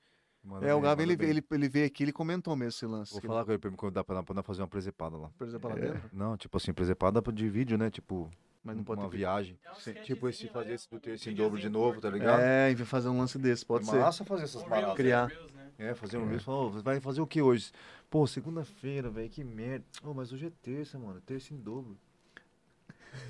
Manda 0.44 0.66
É, 0.66 0.74
o 0.74 0.80
Gabi, 0.80 1.02
ele, 1.04 1.12
ele, 1.24 1.44
ele 1.50 1.68
veio 1.70 1.86
aqui, 1.86 2.02
ele 2.02 2.12
comentou 2.12 2.54
mesmo 2.54 2.68
esse 2.68 2.84
lance. 2.86 3.12
Vou 3.12 3.22
falar 3.22 3.44
com 3.46 3.52
ele 3.52 3.58
pra 3.58 3.70
me 3.70 3.76
convidar 3.76 4.04
pra, 4.04 4.22
pra 4.22 4.42
fazer 4.42 4.60
uma 4.60 4.68
presepada 4.68 5.16
lá. 5.16 5.30
ele- 5.40 5.50
lá 5.62 5.70
É. 5.70 5.74
dentro. 5.92 6.10
Não, 6.12 6.36
tipo 6.36 6.56
assim, 6.58 6.72
presepada 6.72 7.22
de 7.32 7.48
vídeo, 7.48 7.78
né? 7.78 7.90
Tipo, 7.90 8.30
Mas 8.62 8.76
não 8.76 8.84
pode 8.84 9.00
uma 9.00 9.08
ter... 9.08 9.16
viagem. 9.16 9.58
É 9.64 9.70
um 9.70 9.74
Sim. 9.76 9.94
Tipo 10.02 10.28
esse 10.28 10.44
sketchzinho, 10.44 10.52
fazer 10.52 10.68
né? 10.68 10.74
esse 10.74 10.90
do 10.90 11.00
terço 11.00 11.30
em 11.30 11.34
dobro 11.34 11.58
de 11.58 11.68
novo, 11.70 11.98
tá 12.00 12.10
ligado? 12.10 12.40
É, 12.40 12.70
e 12.70 12.76
fazer 12.76 13.08
um 13.08 13.18
lance 13.18 13.38
desse, 13.38 13.64
pode 13.64 13.84
é 13.88 13.90
ser. 13.90 13.98
massa 14.00 14.24
fazer 14.24 14.44
essas 14.44 14.62
paradas. 14.62 14.94
Criar. 14.96 15.26
Reels, 15.26 15.52
né? 15.54 15.70
É, 15.78 15.94
fazer 15.94 16.18
um 16.18 16.26
vídeo. 16.26 16.40
Falou, 16.42 16.70
vai 16.82 17.00
fazer 17.00 17.20
o 17.22 17.26
que 17.26 17.40
hoje? 17.40 17.72
Pô, 18.10 18.26
segunda-feira, 18.26 19.08
velho, 19.10 19.28
que 19.30 19.42
merda. 19.42 19.84
Ô, 20.04 20.12
mas 20.14 20.30
hoje 20.32 20.46
é 20.46 20.52
terça, 20.62 20.98
mano. 20.98 21.20
Terça 21.22 21.52
em 21.54 21.56
dobro. 21.56 21.96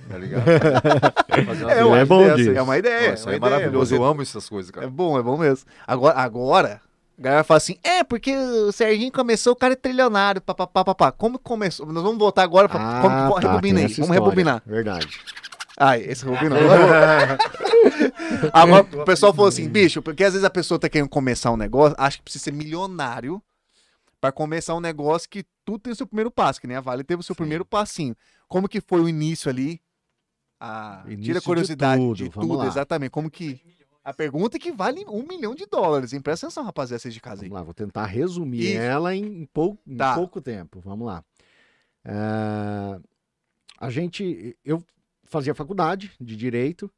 Tá 0.08 0.18
ligado? 0.18 0.44
É, 1.70 1.84
uma 1.84 1.98
é 1.98 2.04
bom 2.04 2.22
dessa, 2.24 2.36
disso. 2.36 2.50
é 2.52 2.62
uma 2.62 2.76
ideia. 2.78 3.10
Nossa, 3.12 3.26
uma 3.28 3.32
é 3.32 3.36
ideia. 3.36 3.50
maravilhoso. 3.52 3.90
Você- 3.90 3.96
Eu 3.96 4.04
amo 4.04 4.22
essas 4.22 4.48
coisas, 4.48 4.70
É 4.70 4.74
cara. 4.74 4.90
bom, 4.90 5.18
é 5.18 5.22
bom 5.22 5.36
mesmo. 5.38 5.68
Agora, 5.86 6.18
agora, 6.18 6.80
a 7.18 7.22
galera 7.22 7.44
fala 7.44 7.58
assim, 7.58 7.76
é, 7.82 8.02
porque 8.02 8.36
o 8.36 8.72
Serginho 8.72 9.12
começou, 9.12 9.52
o 9.52 9.56
cara 9.56 9.74
é 9.74 9.76
trilionário, 9.76 10.40
papapá, 10.40 10.84
papá. 10.84 11.12
Como 11.12 11.38
que 11.38 11.44
começou? 11.44 11.86
Nós 11.86 12.02
vamos 12.02 12.18
voltar 12.18 12.42
agora 12.42 12.68
pra... 12.68 12.80
Ah, 12.80 13.02
como, 13.02 13.40
tá, 13.40 13.48
rebobina 13.48 13.80
aí, 13.80 13.92
vamos 13.94 14.10
rebobinar. 14.10 14.62
Verdade. 14.66 15.08
Ai, 15.76 16.02
esse 16.02 16.24
rebobinou. 16.24 16.58
Agora, 18.52 18.82
o 18.82 19.04
pessoal 19.04 19.32
falou 19.32 19.48
assim, 19.48 19.68
bicho, 19.68 20.00
porque 20.00 20.22
às 20.24 20.32
vezes 20.32 20.44
a 20.44 20.50
pessoa 20.50 20.78
tá 20.78 20.88
querendo 20.88 21.08
começar 21.08 21.50
um 21.50 21.56
negócio, 21.56 21.96
acha 21.98 22.16
que 22.16 22.22
precisa 22.22 22.44
ser 22.44 22.52
milionário 22.52 23.42
pra 24.20 24.30
começar 24.30 24.74
um 24.74 24.80
negócio 24.80 25.28
que 25.28 25.44
tudo 25.64 25.80
tem 25.80 25.92
o 25.92 25.96
seu 25.96 26.06
primeiro 26.06 26.30
passo, 26.30 26.60
que 26.60 26.66
nem 26.66 26.76
a 26.76 26.80
Vale 26.80 27.02
teve 27.04 27.20
o 27.20 27.22
seu 27.22 27.34
Sim. 27.34 27.38
primeiro 27.38 27.64
passinho. 27.64 28.16
Como 28.48 28.68
que 28.68 28.80
foi 28.80 29.00
o 29.00 29.08
início 29.08 29.50
ali? 29.50 29.80
Ah, 30.60 31.02
Início 31.06 31.24
tira 31.24 31.38
a 31.38 31.40
de 31.40 31.46
curiosidade 31.46 32.00
tudo, 32.00 32.16
de 32.16 32.30
tudo, 32.30 32.64
exatamente. 32.64 33.10
Como 33.10 33.30
que... 33.30 33.60
A 34.04 34.12
pergunta 34.12 34.56
é 34.58 34.60
que 34.60 34.70
vale 34.70 35.04
um 35.08 35.22
milhão 35.26 35.54
de 35.54 35.64
dólares, 35.66 36.12
hein? 36.12 36.20
Presta 36.20 36.46
atenção, 36.46 36.62
rapaziada, 36.64 36.98
vocês 37.00 37.14
de 37.14 37.20
casa 37.20 37.42
aí. 37.42 37.48
Vamos 37.48 37.60
lá, 37.60 37.64
vou 37.64 37.72
tentar 37.74 38.04
resumir 38.04 38.76
ela 38.76 39.14
em, 39.14 39.46
pou- 39.46 39.78
em 39.86 39.96
Tá. 39.96 40.14
pouco 40.14 40.40
tempo. 40.42 40.78
Vamos 40.80 41.06
lá. 41.06 41.24
É, 42.04 43.00
a 43.80 43.90
gente, 43.90 44.56
eu 44.64 44.82
fazia 45.24 45.54
faculdade 45.54 46.12
de 46.20 46.36
direito 46.36 46.90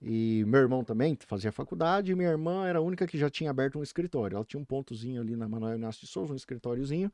e 0.00 0.44
meu 0.46 0.60
irmão 0.60 0.84
também 0.84 1.18
fazia 1.26 1.50
faculdade 1.50 2.12
e 2.12 2.14
minha 2.14 2.30
irmã 2.30 2.64
era 2.66 2.78
a 2.78 2.82
única 2.82 3.06
que 3.06 3.18
já 3.18 3.28
tinha 3.28 3.50
aberto 3.50 3.78
um 3.78 3.82
escritório. 3.82 4.36
Ela 4.36 4.44
tinha 4.44 4.60
um 4.60 4.64
pontozinho 4.64 5.20
ali 5.20 5.34
na 5.36 5.48
Manuel 5.48 5.76
Inácio 5.76 6.02
de 6.02 6.06
Souza, 6.06 6.32
um 6.32 6.36
escritóriozinho. 6.36 7.12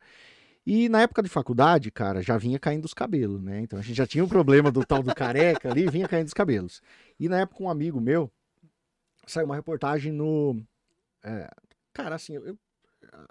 E 0.67 0.91
na 0.91 1.01
época 1.01 1.23
de 1.23 1.31
faculdade, 1.31 1.91
cara, 1.91 2.21
já 2.21 2.37
vinha 2.37 2.59
caindo 2.59 2.85
os 2.85 2.93
cabelos, 2.93 3.41
né? 3.41 3.61
Então 3.63 3.79
a 3.79 3.83
gente 3.83 3.97
já 3.97 4.07
tinha 4.07 4.23
o 4.23 4.29
problema 4.29 4.71
do 4.71 4.85
tal 4.85 5.03
do 5.03 5.15
careca 5.15 5.71
ali, 5.71 5.89
vinha 5.89 6.07
caindo 6.07 6.27
os 6.27 6.35
cabelos. 6.35 6.83
E 7.19 7.27
na 7.31 7.41
época 7.41 7.63
um 7.63 7.71
amigo 7.71 7.99
meu 7.99 8.31
saiu 9.31 9.47
uma 9.47 9.57
reportagem 9.57 10.13
no 10.13 10.61
é, 11.25 11.51
cara, 11.93 12.15
assim, 12.15 12.35
eu, 12.35 12.57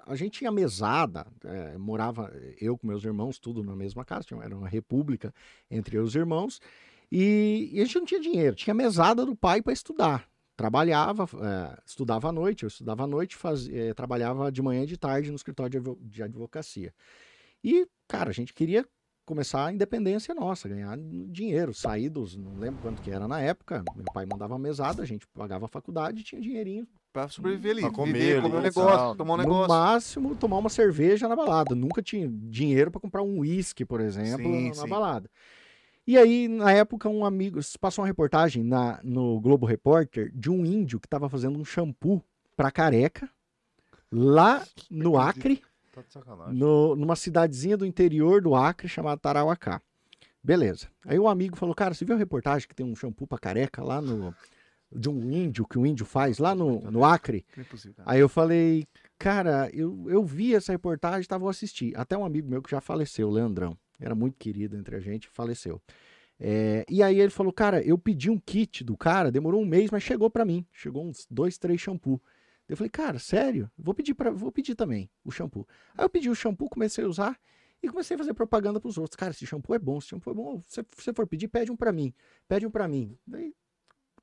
a 0.05 0.15
gente 0.15 0.39
tinha 0.39 0.51
mesada, 0.51 1.25
é, 1.43 1.77
morava 1.77 2.31
eu 2.59 2.77
com 2.77 2.87
meus 2.87 3.03
irmãos, 3.03 3.39
tudo 3.39 3.63
na 3.63 3.75
mesma 3.75 4.03
casa, 4.03 4.25
tinha, 4.25 4.41
era 4.41 4.55
uma 4.55 4.67
república 4.67 5.33
entre 5.69 5.97
os 5.97 6.15
irmãos, 6.15 6.59
e, 7.11 7.69
e 7.71 7.81
a 7.81 7.85
gente 7.85 7.99
não 7.99 8.05
tinha 8.05 8.19
dinheiro, 8.19 8.55
tinha 8.55 8.73
mesada 8.73 9.25
do 9.25 9.35
pai 9.35 9.61
para 9.61 9.73
estudar. 9.73 10.27
Trabalhava, 10.55 11.23
é, 11.23 11.81
estudava 11.85 12.29
à 12.29 12.31
noite, 12.31 12.63
eu 12.63 12.67
estudava 12.67 13.03
à 13.03 13.07
noite, 13.07 13.35
fazia, 13.35 13.93
trabalhava 13.93 14.51
de 14.51 14.61
manhã 14.61 14.83
e 14.83 14.87
de 14.87 14.97
tarde 14.97 15.29
no 15.29 15.35
escritório 15.35 15.79
de, 15.79 16.09
de 16.09 16.23
advocacia. 16.23 16.93
E, 17.63 17.87
cara, 18.07 18.31
a 18.31 18.33
gente 18.33 18.53
queria 18.53 18.83
começar 19.27 19.65
a 19.65 19.73
independência 19.73 20.33
nossa, 20.33 20.69
ganhar 20.69 20.97
dinheiro, 21.29 21.73
sair 21.73 22.09
dos, 22.09 22.35
não 22.37 22.57
lembro 22.57 22.81
quanto 22.81 23.01
que 23.01 23.11
era 23.11 23.27
na 23.27 23.41
época, 23.41 23.83
meu 23.93 24.05
pai 24.13 24.25
mandava 24.25 24.55
a 24.55 24.59
mesada, 24.59 25.03
a 25.03 25.05
gente 25.05 25.27
pagava 25.27 25.65
a 25.65 25.67
faculdade, 25.67 26.23
tinha 26.23 26.41
dinheirinho 26.41 26.87
Pra 27.11 27.27
sobreviver 27.27 27.71
ali. 27.71 27.81
Pra 27.81 27.91
comer 27.91 28.13
viver, 28.13 28.31
ali, 28.33 28.41
comer 28.41 28.55
um 28.55 28.59
e 28.59 28.63
negócio, 28.63 28.97
tal. 28.97 29.15
tomar 29.15 29.33
um 29.33 29.37
no 29.37 29.43
negócio. 29.43 29.69
máximo 29.69 30.35
tomar 30.35 30.57
uma 30.57 30.69
cerveja 30.69 31.27
na 31.27 31.35
balada. 31.35 31.73
Nunca 31.73 32.01
tinha 32.01 32.29
dinheiro 32.29 32.91
para 32.91 33.01
comprar 33.01 33.23
um 33.23 33.39
uísque, 33.39 33.83
por 33.83 33.99
exemplo, 34.01 34.45
Sim, 34.45 34.67
na 34.69 34.75
sim. 34.75 34.87
balada. 34.87 35.29
E 36.05 36.15
aí, 36.17 36.47
na 36.47 36.71
época, 36.71 37.09
um 37.09 37.25
amigo 37.25 37.59
passou 37.81 38.03
uma 38.03 38.07
reportagem 38.07 38.63
na, 38.63 38.99
no 39.03 39.41
Globo 39.41 39.65
Repórter 39.65 40.31
de 40.33 40.49
um 40.49 40.63
índio 40.63 40.99
que 40.99 41.07
estava 41.07 41.27
fazendo 41.27 41.57
um 41.57 41.65
shampoo 41.65 42.23
para 42.55 42.69
careca 42.69 43.27
lá 44.11 44.63
no 44.89 45.17
Acre, 45.17 45.61
Tá 45.97 46.01
de 46.07 46.13
sacanagem. 46.13 46.53
no- 46.53 46.95
numa 46.95 47.15
cidadezinha 47.15 47.75
do 47.75 47.85
interior 47.85 48.41
do 48.41 48.53
Acre 48.55 48.87
chamada 48.87 49.19
Tarauacá. 49.19 49.81
Beleza. 50.43 50.87
Aí 51.05 51.17
o 51.17 51.27
amigo 51.27 51.55
falou: 51.55 51.73
Cara, 51.73 51.93
você 51.93 52.05
viu 52.05 52.15
a 52.15 52.17
reportagem 52.17 52.67
que 52.67 52.75
tem 52.75 52.85
um 52.85 52.95
shampoo 52.95 53.25
para 53.27 53.39
careca 53.39 53.83
lá 53.83 53.99
no. 54.01 54.33
De 54.89 55.09
um 55.09 55.29
índio, 55.29 55.67
que 55.67 55.77
o 55.77 55.85
índio 55.85 56.05
faz 56.05 56.37
lá 56.37 56.55
no, 56.55 56.79
no 56.89 57.03
Acre? 57.03 57.45
É 57.57 57.63
possível. 57.63 58.01
Aí 58.05 58.21
eu 58.21 58.29
falei, 58.29 58.87
cara, 59.19 59.69
eu, 59.73 60.05
eu 60.07 60.23
vi 60.23 60.55
essa 60.55 60.71
reportagem, 60.71 61.27
tava 61.27 61.41
vou 61.41 61.49
assistir. 61.49 61.93
Até 61.97 62.17
um 62.17 62.23
amigo 62.23 62.47
meu 62.49 62.61
que 62.61 62.71
já 62.71 62.79
faleceu, 62.79 63.29
Leandrão, 63.29 63.77
era 63.99 64.15
muito 64.15 64.37
querido 64.37 64.77
entre 64.77 64.95
a 64.95 64.99
gente, 65.01 65.27
faleceu. 65.27 65.81
É, 66.39 66.85
e 66.87 67.03
aí 67.03 67.19
ele 67.19 67.31
falou, 67.31 67.51
cara, 67.51 67.81
eu 67.81 67.97
pedi 67.97 68.29
um 68.29 68.39
kit 68.39 68.81
do 68.81 68.95
cara, 68.95 69.29
demorou 69.29 69.61
um 69.61 69.65
mês, 69.65 69.91
mas 69.91 70.03
chegou 70.03 70.29
pra 70.29 70.45
mim. 70.45 70.65
Chegou 70.71 71.05
uns 71.05 71.27
dois, 71.29 71.57
três 71.57 71.81
shampoo. 71.81 72.21
Eu 72.67 72.75
falei, 72.75 72.89
cara, 72.89 73.17
sério? 73.19 73.69
Vou 73.77 73.93
pedir 73.93 74.13
para, 74.13 74.31
vou 74.31 74.51
pedir 74.51 74.75
também 74.75 75.09
o 75.23 75.31
shampoo. 75.31 75.65
Aí 75.97 76.03
eu 76.05 76.09
pedi 76.09 76.29
o 76.29 76.35
shampoo, 76.35 76.69
comecei 76.69 77.03
a 77.03 77.07
usar 77.07 77.39
e 77.81 77.87
comecei 77.87 78.15
a 78.15 78.17
fazer 78.17 78.33
propaganda 78.33 78.79
pros 78.79 78.97
outros. 78.97 79.15
Cara, 79.15 79.31
esse 79.31 79.45
shampoo 79.45 79.73
é 79.75 79.79
bom, 79.79 79.97
esse 79.99 80.07
shampoo 80.09 80.31
é 80.31 80.33
bom. 80.33 80.61
Se 80.67 80.83
você 80.95 81.13
for 81.13 81.25
pedir, 81.25 81.47
pede 81.47 81.71
um 81.71 81.75
pra 81.77 81.91
mim, 81.91 82.13
pede 82.47 82.65
um 82.67 82.71
pra 82.71 82.87
mim. 82.87 83.17
Daí, 83.25 83.53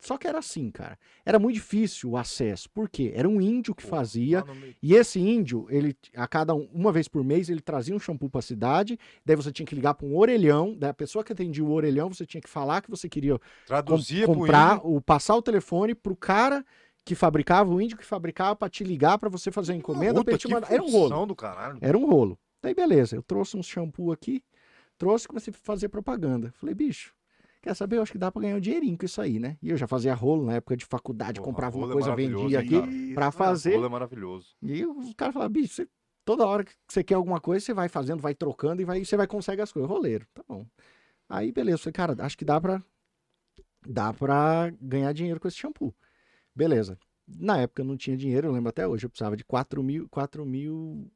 só 0.00 0.18
que 0.18 0.26
era 0.26 0.38
assim, 0.38 0.70
cara. 0.70 0.98
Era 1.24 1.38
muito 1.38 1.54
difícil 1.54 2.10
o 2.10 2.16
acesso. 2.18 2.68
Por 2.68 2.90
quê? 2.90 3.12
Era 3.14 3.26
um 3.26 3.40
índio 3.40 3.74
que 3.74 3.82
fazia. 3.82 4.40
E 4.82 4.92
esse 4.94 5.18
índio, 5.18 5.66
ele 5.70 5.96
a 6.14 6.28
cada 6.28 6.54
um- 6.54 6.68
uma 6.74 6.92
vez 6.92 7.08
por 7.08 7.24
mês, 7.24 7.48
ele 7.48 7.62
trazia 7.62 7.94
um 7.94 7.98
shampoo 7.98 8.28
para 8.28 8.40
a 8.40 8.42
cidade. 8.42 8.98
Daí 9.24 9.34
você 9.36 9.50
tinha 9.50 9.64
que 9.64 9.74
ligar 9.74 9.94
para 9.94 10.06
um 10.06 10.14
orelhão. 10.14 10.76
Daí 10.76 10.90
a 10.90 10.94
pessoa 10.94 11.24
que 11.24 11.32
atendia 11.32 11.64
o 11.64 11.70
orelhão, 11.72 12.12
você 12.12 12.26
tinha 12.26 12.40
que 12.42 12.50
falar 12.50 12.82
que 12.82 12.90
você 12.90 13.08
queria 13.08 13.38
com- 13.38 13.44
Traduzia 13.66 14.26
pro 14.26 14.34
comprar, 14.34 14.84
o, 14.86 15.00
passar 15.00 15.36
o 15.36 15.40
telefone 15.42 15.94
pro 15.94 16.14
cara 16.14 16.62
que 17.04 17.14
fabricava, 17.14 17.70
o 17.72 17.80
índio 17.80 17.96
que 17.98 18.04
fabricava, 18.04 18.56
para 18.56 18.68
te 18.70 18.82
ligar 18.82 19.18
para 19.18 19.28
você 19.28 19.50
fazer 19.50 19.72
a 19.72 19.76
encomenda. 19.76 20.24
Puta, 20.24 20.38
te 20.38 20.48
mandar. 20.48 20.72
Era 20.72 20.82
um 20.82 20.90
rolo. 20.90 21.26
do 21.26 21.36
caralho. 21.36 21.78
Era 21.80 21.96
um 21.98 22.06
rolo. 22.06 22.38
Daí 22.62 22.74
beleza, 22.74 23.14
eu 23.16 23.22
trouxe 23.22 23.56
um 23.56 23.62
shampoo 23.62 24.10
aqui, 24.10 24.42
trouxe 24.96 25.26
e 25.26 25.28
comecei 25.28 25.52
a 25.52 25.56
fazer 25.62 25.88
propaganda. 25.90 26.50
Falei, 26.56 26.74
bicho, 26.74 27.14
quer 27.60 27.74
saber? 27.74 27.98
Eu 27.98 28.02
acho 28.02 28.12
que 28.12 28.16
dá 28.18 28.32
pra 28.32 28.40
ganhar 28.40 28.56
um 28.56 28.60
dinheirinho 28.60 28.96
com 28.96 29.04
isso 29.04 29.20
aí, 29.20 29.38
né? 29.38 29.58
E 29.60 29.68
eu 29.68 29.76
já 29.76 29.86
fazia 29.86 30.14
rolo 30.14 30.46
na 30.46 30.54
época 30.54 30.76
de 30.78 30.86
faculdade, 30.86 31.40
Porra, 31.40 31.52
comprava 31.52 31.76
uma 31.76 31.88
é 31.88 31.92
coisa, 31.92 32.08
maravilhoso, 32.08 32.42
vendia 32.44 32.60
aqui 32.60 33.12
pra 33.14 33.28
O 33.28 33.32
fazer. 33.32 33.74
rolo 33.74 33.84
é 33.86 33.88
maravilhoso. 33.90 34.54
E 34.62 34.86
os 34.86 35.12
caras 35.12 35.34
falavam, 35.34 35.52
bicho, 35.52 35.74
você- 35.74 35.88
toda 36.24 36.46
hora 36.46 36.64
que 36.64 36.72
você 36.88 37.04
quer 37.04 37.16
alguma 37.16 37.38
coisa, 37.38 37.62
você 37.66 37.74
vai 37.74 37.86
fazendo, 37.90 38.22
vai 38.22 38.34
trocando 38.34 38.80
e 38.80 38.84
vai, 38.86 39.04
você 39.04 39.14
vai 39.14 39.26
consegue 39.26 39.60
as 39.60 39.70
coisas. 39.70 39.90
Roleiro, 39.90 40.26
tá 40.32 40.42
bom. 40.48 40.64
Aí, 41.28 41.52
beleza, 41.52 41.74
eu 41.74 41.78
falei, 41.80 41.92
cara, 41.92 42.16
acho 42.24 42.38
que 42.38 42.46
dá 42.46 42.58
pra, 42.58 42.82
dá 43.86 44.12
pra 44.12 44.72
ganhar 44.80 45.12
dinheiro 45.12 45.38
com 45.38 45.48
esse 45.48 45.56
shampoo. 45.58 45.94
Beleza. 46.54 46.98
Na 47.26 47.58
época 47.58 47.82
eu 47.82 47.86
não 47.86 47.96
tinha 47.96 48.16
dinheiro, 48.16 48.48
eu 48.48 48.52
lembro 48.52 48.68
até 48.68 48.86
hoje, 48.86 49.06
eu 49.06 49.10
precisava 49.10 49.36
de 49.36 49.44
4 49.44 49.82
mil, 49.82 50.08
4 50.10 50.44
mil, 50.44 51.10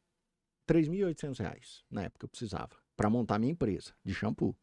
3.800 0.67 1.39
reais. 1.39 1.83
Na 1.91 2.05
época 2.05 2.25
eu 2.25 2.29
precisava, 2.29 2.71
pra 2.97 3.11
montar 3.11 3.39
minha 3.39 3.53
empresa 3.53 3.93
de 4.05 4.15
shampoo. 4.15 4.55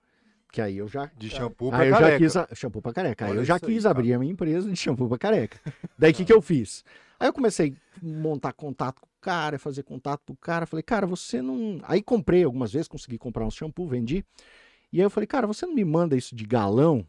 Que 0.52 0.62
aí 0.62 0.78
eu 0.78 0.88
já 0.88 1.12
De 1.18 1.30
shampoo 1.30 1.70
pra 1.70 1.80
Aí 1.80 1.88
eu 1.90 1.94
já 1.96 2.00
careca. 2.00 2.18
quis. 2.18 2.36
A... 2.38 2.48
Shampoo 2.54 2.82
pra 2.82 2.94
careca. 2.94 3.26
Aí 3.26 3.32
Olha 3.32 3.40
eu 3.40 3.46
já 3.46 3.56
aí, 3.56 3.60
quis 3.60 3.84
cara. 3.84 3.92
abrir 3.92 4.14
a 4.14 4.20
minha 4.20 4.32
empresa 4.32 4.70
de 4.70 4.76
shampoo 4.76 5.10
pra 5.10 5.18
careca. 5.18 5.60
Daí 6.00 6.12
o 6.12 6.16
que, 6.16 6.24
que 6.24 6.32
eu 6.32 6.42
fiz? 6.42 6.84
Aí 7.20 7.28
eu 7.28 7.34
comecei 7.34 7.76
a 8.02 8.06
montar 8.06 8.54
contato 8.54 9.02
com 9.02 9.08
o 9.08 9.20
cara, 9.20 9.60
fazer 9.60 9.84
contato 9.84 10.22
com 10.26 10.34
o 10.34 10.38
cara. 10.38 10.66
Falei, 10.66 10.84
cara, 10.84 11.06
você 11.06 11.42
não. 11.42 11.80
Aí 11.84 12.02
comprei 12.02 12.44
algumas 12.44 12.72
vezes, 12.72 12.88
consegui 12.88 13.18
comprar 13.18 13.46
um 13.46 13.52
shampoo, 13.52 13.88
vendi. 13.88 14.24
E 14.94 15.00
aí 15.00 15.06
eu 15.06 15.10
falei, 15.10 15.28
cara, 15.28 15.46
você 15.46 15.66
não 15.66 15.74
me 15.74 15.84
manda 15.84 16.16
isso 16.16 16.34
de 16.34 16.46
galão? 16.46 17.06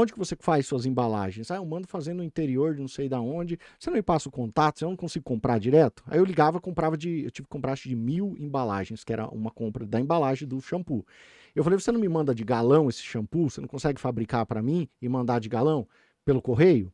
Onde 0.00 0.12
que 0.12 0.18
você 0.18 0.36
faz 0.38 0.64
suas 0.64 0.86
embalagens? 0.86 1.50
Ah, 1.50 1.56
eu 1.56 1.66
mando 1.66 1.88
fazer 1.88 2.14
no 2.14 2.22
interior 2.22 2.72
de 2.72 2.80
não 2.80 2.86
sei 2.86 3.08
da 3.08 3.20
onde. 3.20 3.58
Você 3.76 3.90
não 3.90 3.96
me 3.96 4.02
passa 4.02 4.28
o 4.28 4.32
contato? 4.32 4.80
Eu 4.80 4.90
não 4.90 4.96
consigo 4.96 5.24
comprar 5.24 5.58
direto? 5.58 6.04
Aí 6.06 6.20
eu 6.20 6.24
ligava, 6.24 6.60
comprava 6.60 6.96
de. 6.96 7.24
Eu 7.24 7.32
tive 7.32 7.48
que 7.48 7.50
comprar 7.50 7.72
acho, 7.72 7.88
de 7.88 7.96
mil 7.96 8.36
embalagens, 8.38 9.02
que 9.02 9.12
era 9.12 9.26
uma 9.26 9.50
compra 9.50 9.84
da 9.84 9.98
embalagem 9.98 10.46
do 10.46 10.60
shampoo. 10.60 11.04
Eu 11.52 11.64
falei, 11.64 11.80
você 11.80 11.90
não 11.90 11.98
me 11.98 12.08
manda 12.08 12.32
de 12.32 12.44
galão 12.44 12.88
esse 12.88 13.02
shampoo? 13.02 13.50
Você 13.50 13.60
não 13.60 13.66
consegue 13.66 14.00
fabricar 14.00 14.46
para 14.46 14.62
mim 14.62 14.88
e 15.02 15.08
mandar 15.08 15.40
de 15.40 15.48
galão 15.48 15.84
pelo 16.24 16.40
correio? 16.40 16.92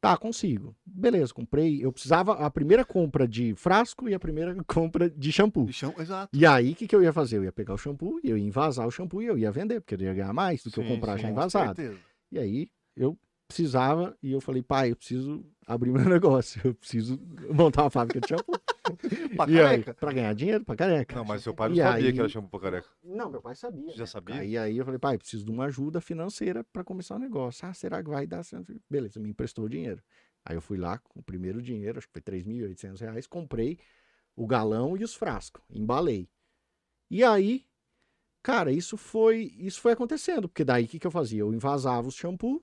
Tá, 0.00 0.16
consigo. 0.16 0.76
Beleza, 0.86 1.34
comprei. 1.34 1.84
Eu 1.84 1.90
precisava 1.90 2.34
a 2.34 2.48
primeira 2.48 2.84
compra 2.84 3.26
de 3.26 3.52
frasco 3.56 4.08
e 4.08 4.14
a 4.14 4.20
primeira 4.20 4.54
compra 4.64 5.10
de 5.10 5.32
shampoo. 5.32 5.64
Bichão, 5.64 5.92
exato. 5.98 6.30
E 6.32 6.46
aí, 6.46 6.70
o 6.70 6.76
que, 6.76 6.86
que 6.86 6.94
eu 6.94 7.02
ia 7.02 7.12
fazer? 7.12 7.38
Eu 7.38 7.44
ia 7.44 7.52
pegar 7.52 7.74
o 7.74 7.78
shampoo, 7.78 8.20
eu 8.22 8.38
ia 8.38 8.44
envasar 8.44 8.86
o 8.86 8.92
shampoo 8.92 9.20
e 9.20 9.26
eu 9.26 9.36
ia 9.36 9.50
vender, 9.50 9.80
porque 9.80 9.96
eu 9.96 10.00
ia 10.00 10.14
ganhar 10.14 10.32
mais 10.32 10.62
do 10.62 10.70
que 10.70 10.78
eu 10.78 10.84
Sim, 10.84 10.88
comprar 10.90 11.16
sim, 11.16 11.22
já 11.22 11.28
com 11.28 11.32
envasado. 11.34 11.74
Certeza. 11.74 12.07
E 12.30 12.38
aí, 12.38 12.70
eu 12.96 13.18
precisava, 13.46 14.16
e 14.22 14.32
eu 14.32 14.40
falei, 14.40 14.62
pai, 14.62 14.90
eu 14.90 14.96
preciso 14.96 15.44
abrir 15.66 15.90
meu 15.90 16.04
negócio, 16.08 16.60
eu 16.64 16.74
preciso 16.74 17.18
montar 17.50 17.84
uma 17.84 17.90
fábrica 17.90 18.20
de 18.20 18.28
shampoo. 18.28 18.54
Pra 19.36 19.50
e 19.50 19.60
aí, 19.60 19.82
careca. 19.82 19.94
pra 19.94 20.12
ganhar 20.12 20.34
dinheiro, 20.34 20.64
pra 20.64 20.74
careca. 20.74 21.14
Não, 21.14 21.24
mas 21.24 21.42
seu 21.42 21.52
pai 21.54 21.68
não 21.68 21.76
E 21.76 21.78
sabia 21.78 22.06
aí- 22.06 22.12
que 22.12 22.18
era 22.20 22.28
shampoo 22.28 22.48
pra 22.58 22.70
careca. 22.70 22.88
Não, 23.04 23.30
meu 23.30 23.42
pai 23.42 23.54
sabia. 23.54 23.90
Já 23.92 23.98
né? 24.00 24.06
sabia? 24.06 24.44
E 24.44 24.56
aí 24.56 24.78
eu 24.78 24.84
falei, 24.84 24.98
pai, 24.98 25.18
preciso 25.18 25.44
de 25.44 25.50
uma 25.50 25.66
ajuda 25.66 26.00
financeira 26.00 26.64
para 26.64 26.82
começar 26.82 27.16
o 27.16 27.18
negócio. 27.18 27.68
Ah, 27.68 27.74
será 27.74 28.02
que 28.02 28.08
vai 28.08 28.26
dar? 28.26 28.42
certo? 28.42 28.74
Beleza, 28.88 29.20
me 29.20 29.28
emprestou 29.28 29.66
o 29.66 29.68
dinheiro. 29.68 30.02
Aí 30.42 30.56
eu 30.56 30.62
fui 30.62 30.78
lá 30.78 30.96
com 30.98 31.20
o 31.20 31.22
primeiro 31.22 31.60
dinheiro, 31.60 31.98
acho 31.98 32.06
que 32.06 32.12
foi 32.14 32.22
3.800 32.22 33.00
reais, 33.00 33.26
comprei 33.26 33.78
o 34.34 34.46
galão 34.46 34.96
e 34.96 35.04
os 35.04 35.14
frascos, 35.14 35.62
embalei. 35.68 36.26
E 37.10 37.22
aí, 37.22 37.66
cara, 38.42 38.72
isso 38.72 38.96
foi 38.96 39.52
isso 39.58 39.80
foi 39.80 39.92
acontecendo, 39.92 40.48
porque 40.48 40.64
daí 40.64 40.84
o 40.84 40.88
que, 40.88 40.98
que 40.98 41.06
eu 41.06 41.10
fazia? 41.10 41.40
Eu 41.40 41.52
envasava 41.52 42.08
o 42.08 42.12
shampoo, 42.12 42.62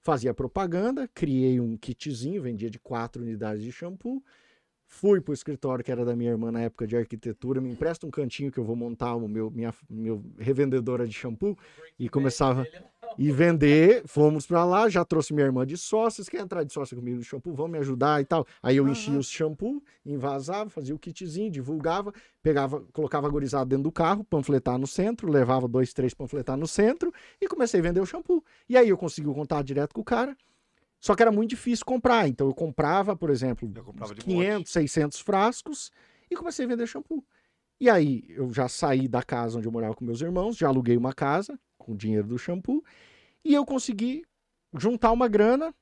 fazia 0.00 0.34
propaganda, 0.34 1.08
criei 1.14 1.60
um 1.60 1.76
kitzinho, 1.76 2.42
vendia 2.42 2.70
de 2.70 2.78
quatro 2.78 3.22
unidades 3.22 3.62
de 3.62 3.72
shampoo, 3.72 4.22
fui 4.86 5.20
pro 5.20 5.34
escritório 5.34 5.84
que 5.84 5.90
era 5.90 6.04
da 6.04 6.14
minha 6.14 6.30
irmã 6.30 6.52
na 6.52 6.60
época 6.60 6.86
de 6.86 6.96
arquitetura, 6.96 7.60
me 7.60 7.70
empresta 7.70 8.06
um 8.06 8.10
cantinho 8.10 8.52
que 8.52 8.58
eu 8.58 8.64
vou 8.64 8.76
montar 8.76 9.14
o 9.16 9.28
meu 9.28 9.50
minha 9.50 9.74
meu 9.88 10.22
revendedora 10.38 11.06
de 11.06 11.14
shampoo 11.14 11.58
e 11.98 12.08
começava 12.08 12.66
e 13.18 13.30
vender. 13.30 14.02
Fomos 14.06 14.46
pra 14.46 14.64
lá, 14.64 14.88
já 14.88 15.04
trouxe 15.04 15.32
minha 15.32 15.46
irmã 15.46 15.66
de 15.66 15.76
sócios, 15.76 16.28
quer 16.28 16.40
entrar 16.40 16.64
de 16.64 16.72
sócio 16.72 16.96
comigo 16.96 17.16
no 17.18 17.22
shampoo, 17.22 17.54
vão 17.54 17.68
me 17.68 17.78
ajudar 17.78 18.20
e 18.20 18.24
tal. 18.24 18.46
Aí 18.62 18.76
eu 18.76 18.88
enchia 18.88 19.18
os 19.18 19.28
shampoo, 19.28 19.82
envasava, 20.04 20.70
fazia 20.70 20.94
o 20.94 20.98
kitzinho, 20.98 21.50
divulgava, 21.50 22.12
pegava, 22.42 22.82
colocava 22.92 23.26
a 23.26 23.30
gurizada 23.30 23.66
dentro 23.66 23.84
do 23.84 23.92
carro, 23.92 24.24
panfletar 24.24 24.78
no 24.78 24.86
centro, 24.86 25.30
levava 25.30 25.68
dois, 25.68 25.92
três 25.92 26.14
panfletar 26.14 26.56
no 26.56 26.66
centro 26.66 27.12
e 27.40 27.48
comecei 27.48 27.80
a 27.80 27.82
vender 27.82 28.00
o 28.00 28.06
shampoo. 28.06 28.44
E 28.68 28.76
aí 28.76 28.88
eu 28.88 28.96
consegui 28.96 29.28
o 29.28 29.34
contato 29.34 29.64
direto 29.64 29.94
com 29.94 30.00
o 30.00 30.04
cara. 30.04 30.36
Só 31.00 31.14
que 31.14 31.22
era 31.22 31.30
muito 31.30 31.50
difícil 31.50 31.84
comprar, 31.84 32.26
então 32.28 32.46
eu 32.46 32.54
comprava, 32.54 33.14
por 33.14 33.28
exemplo, 33.28 33.70
Eu 33.74 33.84
comprava 33.84 34.12
uns 34.12 34.18
de 34.18 34.24
500, 34.24 34.72
600 34.72 35.20
frascos 35.20 35.92
e 36.30 36.34
comecei 36.34 36.64
a 36.64 36.68
vender 36.68 36.86
shampoo. 36.86 37.22
E 37.80 37.90
aí 37.90 38.24
eu 38.28 38.52
já 38.52 38.68
saí 38.68 39.08
da 39.08 39.22
casa 39.22 39.58
onde 39.58 39.66
eu 39.68 39.72
morava 39.72 39.94
com 39.94 40.04
meus 40.04 40.20
irmãos, 40.20 40.56
já 40.56 40.68
aluguei 40.68 40.96
uma 40.96 41.12
casa 41.12 41.58
com 41.76 41.92
o 41.92 41.96
dinheiro 41.96 42.26
do 42.28 42.38
shampoo 42.38 42.82
e 43.44 43.52
eu 43.54 43.64
consegui 43.66 44.24
juntar 44.76 45.12
uma 45.12 45.28
grana 45.28 45.74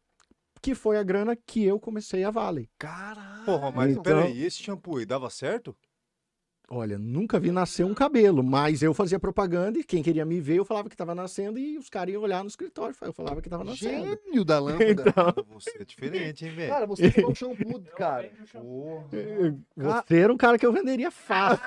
que 0.60 0.74
foi 0.74 0.96
a 0.96 1.02
grana 1.02 1.36
que 1.36 1.64
eu 1.64 1.78
comecei 1.78 2.24
a 2.24 2.30
Vale. 2.30 2.70
Caralho. 2.78 3.44
Porra, 3.44 3.70
mas 3.72 3.90
Então- 3.92 4.02
peraí, 4.02 4.42
esse 4.42 4.62
shampoo 4.62 4.96
aí 4.98 5.04
dava 5.06 5.28
certo? 5.28 5.76
Olha, 6.74 6.98
nunca 6.98 7.38
vi 7.38 7.50
nascer 7.52 7.84
um 7.84 7.92
cabelo, 7.92 8.42
mas 8.42 8.82
eu 8.82 8.94
fazia 8.94 9.18
propaganda 9.18 9.78
e 9.78 9.84
quem 9.84 10.02
queria 10.02 10.24
me 10.24 10.40
ver 10.40 10.56
eu 10.56 10.64
falava 10.64 10.88
que 10.88 10.94
estava 10.94 11.14
nascendo 11.14 11.58
e 11.58 11.76
os 11.76 11.90
caras 11.90 12.14
iam 12.14 12.22
olhar 12.22 12.42
no 12.42 12.48
escritório, 12.48 12.94
eu 13.02 13.12
falava 13.12 13.42
que 13.42 13.46
estava 13.46 13.62
nascendo. 13.62 14.18
Gênio 14.24 14.42
da 14.42 14.58
lâmpada. 14.58 15.04
Então, 15.12 15.34
Você 15.60 15.70
é 15.80 15.84
diferente, 15.84 16.46
hein, 16.46 16.52
velho? 16.56 16.72
Cara, 16.72 16.86
você 16.86 17.10
tem 17.10 17.26
um 17.26 17.34
shampoo, 17.34 17.78
cara. 17.94 18.30
Porra. 18.54 19.04
Você 19.76 20.16
era 20.16 20.32
um 20.32 20.36
cara 20.38 20.56
que 20.56 20.64
eu 20.64 20.72
venderia 20.72 21.10
fácil. 21.10 21.62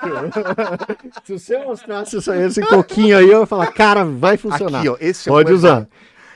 Se 1.24 1.34
você 1.34 1.64
mostrasse 1.64 2.18
esse, 2.18 2.32
esse 2.44 2.62
coquinho 2.66 3.16
aí, 3.16 3.30
eu 3.30 3.42
ia 3.42 3.46
falar, 3.46 3.72
cara, 3.74 4.04
vai 4.04 4.38
funcionar. 4.38 4.80
Aqui, 4.80 4.90
ó. 4.90 4.98
Esse 5.00 5.30
Pode 5.30 5.50
shampoo 5.50 5.52
é 5.52 5.56
usar. 5.56 5.82
bom. 5.82 5.88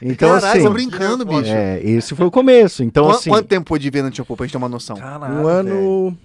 Então, 0.01 0.29
Caralho, 0.29 0.59
assim, 0.59 0.63
tô 0.67 0.73
brincando, 0.73 1.25
bicho. 1.25 1.51
é, 1.51 1.81
esse 1.83 2.15
foi 2.15 2.27
o 2.27 2.31
começo. 2.31 2.83
Então, 2.83 3.05
Quan- 3.05 3.15
assim, 3.15 3.29
Quanto 3.31 3.47
tempo 3.47 3.67
foi 3.67 3.79
de 3.79 3.89
venda 3.89 4.11
de 4.11 4.17
shampoo 4.17 4.37
pra 4.37 4.45
gente 4.45 4.51
ter 4.53 4.57
uma 4.59 4.69
noção? 4.69 4.95
Caralho, 4.95 5.33
um 5.33 5.47
ano. 5.47 6.17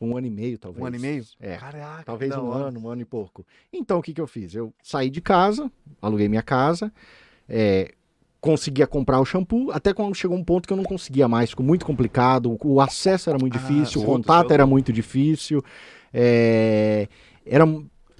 Um 0.00 0.16
ano 0.16 0.26
e 0.26 0.30
meio, 0.30 0.58
talvez. 0.58 0.82
Um 0.82 0.86
ano 0.86 0.96
e 0.96 0.98
meio? 0.98 1.24
É. 1.40 1.56
Caraca, 1.56 2.04
Talvez 2.04 2.34
um 2.36 2.46
hora. 2.48 2.64
ano, 2.66 2.80
um 2.80 2.88
ano 2.88 3.02
e 3.02 3.04
pouco. 3.04 3.44
Então, 3.72 3.98
o 3.98 4.02
que, 4.02 4.12
que 4.12 4.20
eu 4.20 4.26
fiz? 4.26 4.54
Eu 4.54 4.72
saí 4.82 5.10
de 5.10 5.20
casa, 5.20 5.70
aluguei 6.00 6.28
minha 6.28 6.42
casa, 6.42 6.92
é, 7.48 7.92
conseguia 8.40 8.86
comprar 8.86 9.20
o 9.20 9.24
shampoo, 9.24 9.70
até 9.72 9.92
quando 9.92 10.14
chegou 10.14 10.36
um 10.36 10.44
ponto 10.44 10.66
que 10.66 10.72
eu 10.72 10.76
não 10.76 10.84
conseguia 10.84 11.26
mais, 11.26 11.50
ficou 11.50 11.66
muito 11.66 11.84
complicado, 11.84 12.50
o, 12.52 12.74
o 12.74 12.80
acesso 12.80 13.28
era 13.28 13.38
muito 13.38 13.56
Ah, 13.56 13.60
difícil, 13.60 14.00
o 14.00 14.04
puta, 14.04 14.16
contato 14.16 14.52
era 14.52 14.64
muito 14.66 14.92
difícil, 14.92 15.62
é, 16.12 17.08
era... 17.44 17.64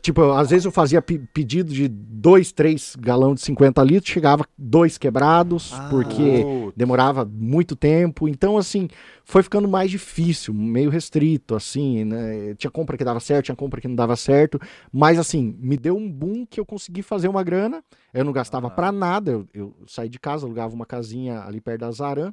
Tipo, 0.01 0.33
às 0.33 0.51
vezes 0.51 0.65
eu 0.65 0.71
fazia 0.71 1.03
pe- 1.03 1.19
pedido 1.35 1.73
de 1.73 1.89
dois, 1.89 2.53
três 2.53 2.95
galão 2.97 3.35
de 3.35 3.41
50 3.41 3.83
litros, 3.83 4.13
chegava 4.13 4.45
dois 4.57 4.97
quebrados, 4.97 5.73
Ah. 5.75 5.89
porque 5.91 6.45
demorava 6.77 7.25
muito 7.25 7.75
tempo. 7.75 8.29
Então, 8.29 8.57
assim, 8.57 8.89
foi 9.25 9.43
ficando 9.43 9.67
mais 9.69 9.91
difícil, 9.91 10.55
meio 10.55 10.89
restrito, 10.91 11.55
assim, 11.55 12.05
né? 12.05 12.55
Tinha 12.55 12.71
compra 12.71 12.97
que 12.97 13.05
dava 13.05 13.21
certo, 13.21 13.47
tinha 13.47 13.57
compra 13.57 13.81
que 13.81 13.89
não 13.89 13.97
dava 13.97 14.15
certo. 14.17 14.61
Mas, 14.93 15.19
assim, 15.19 15.57
me 15.61 15.77
deu 15.77 15.97
um 15.97 16.11
boom 16.11 16.47
que 16.47 16.61
eu 16.61 16.65
consegui 16.67 17.03
fazer 17.03 17.29
uma 17.29 17.43
grana. 17.43 17.83
Eu 18.15 18.25
não 18.25 18.33
gastava 18.33 18.69
Ah. 18.69 18.71
pra 18.71 18.93
nada. 18.93 19.33
Eu, 19.33 19.49
eu 19.53 19.75
saí 19.87 20.09
de 20.09 20.19
casa, 20.19 20.47
alugava 20.47 20.75
uma 20.75 20.87
casinha 20.87 21.41
ali 21.43 21.61
perto 21.61 21.81
da 21.81 21.91
Zaran, 21.91 22.33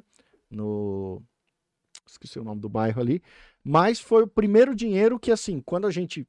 no. 0.50 1.20
Esqueci 2.08 2.38
o 2.38 2.44
nome 2.44 2.60
do 2.60 2.68
bairro 2.68 3.00
ali. 3.00 3.20
Mas 3.64 3.98
foi 4.00 4.22
o 4.22 4.28
primeiro 4.28 4.74
dinheiro 4.74 5.18
que, 5.18 5.32
assim, 5.32 5.60
quando 5.60 5.86
a 5.86 5.90
gente 5.90 6.26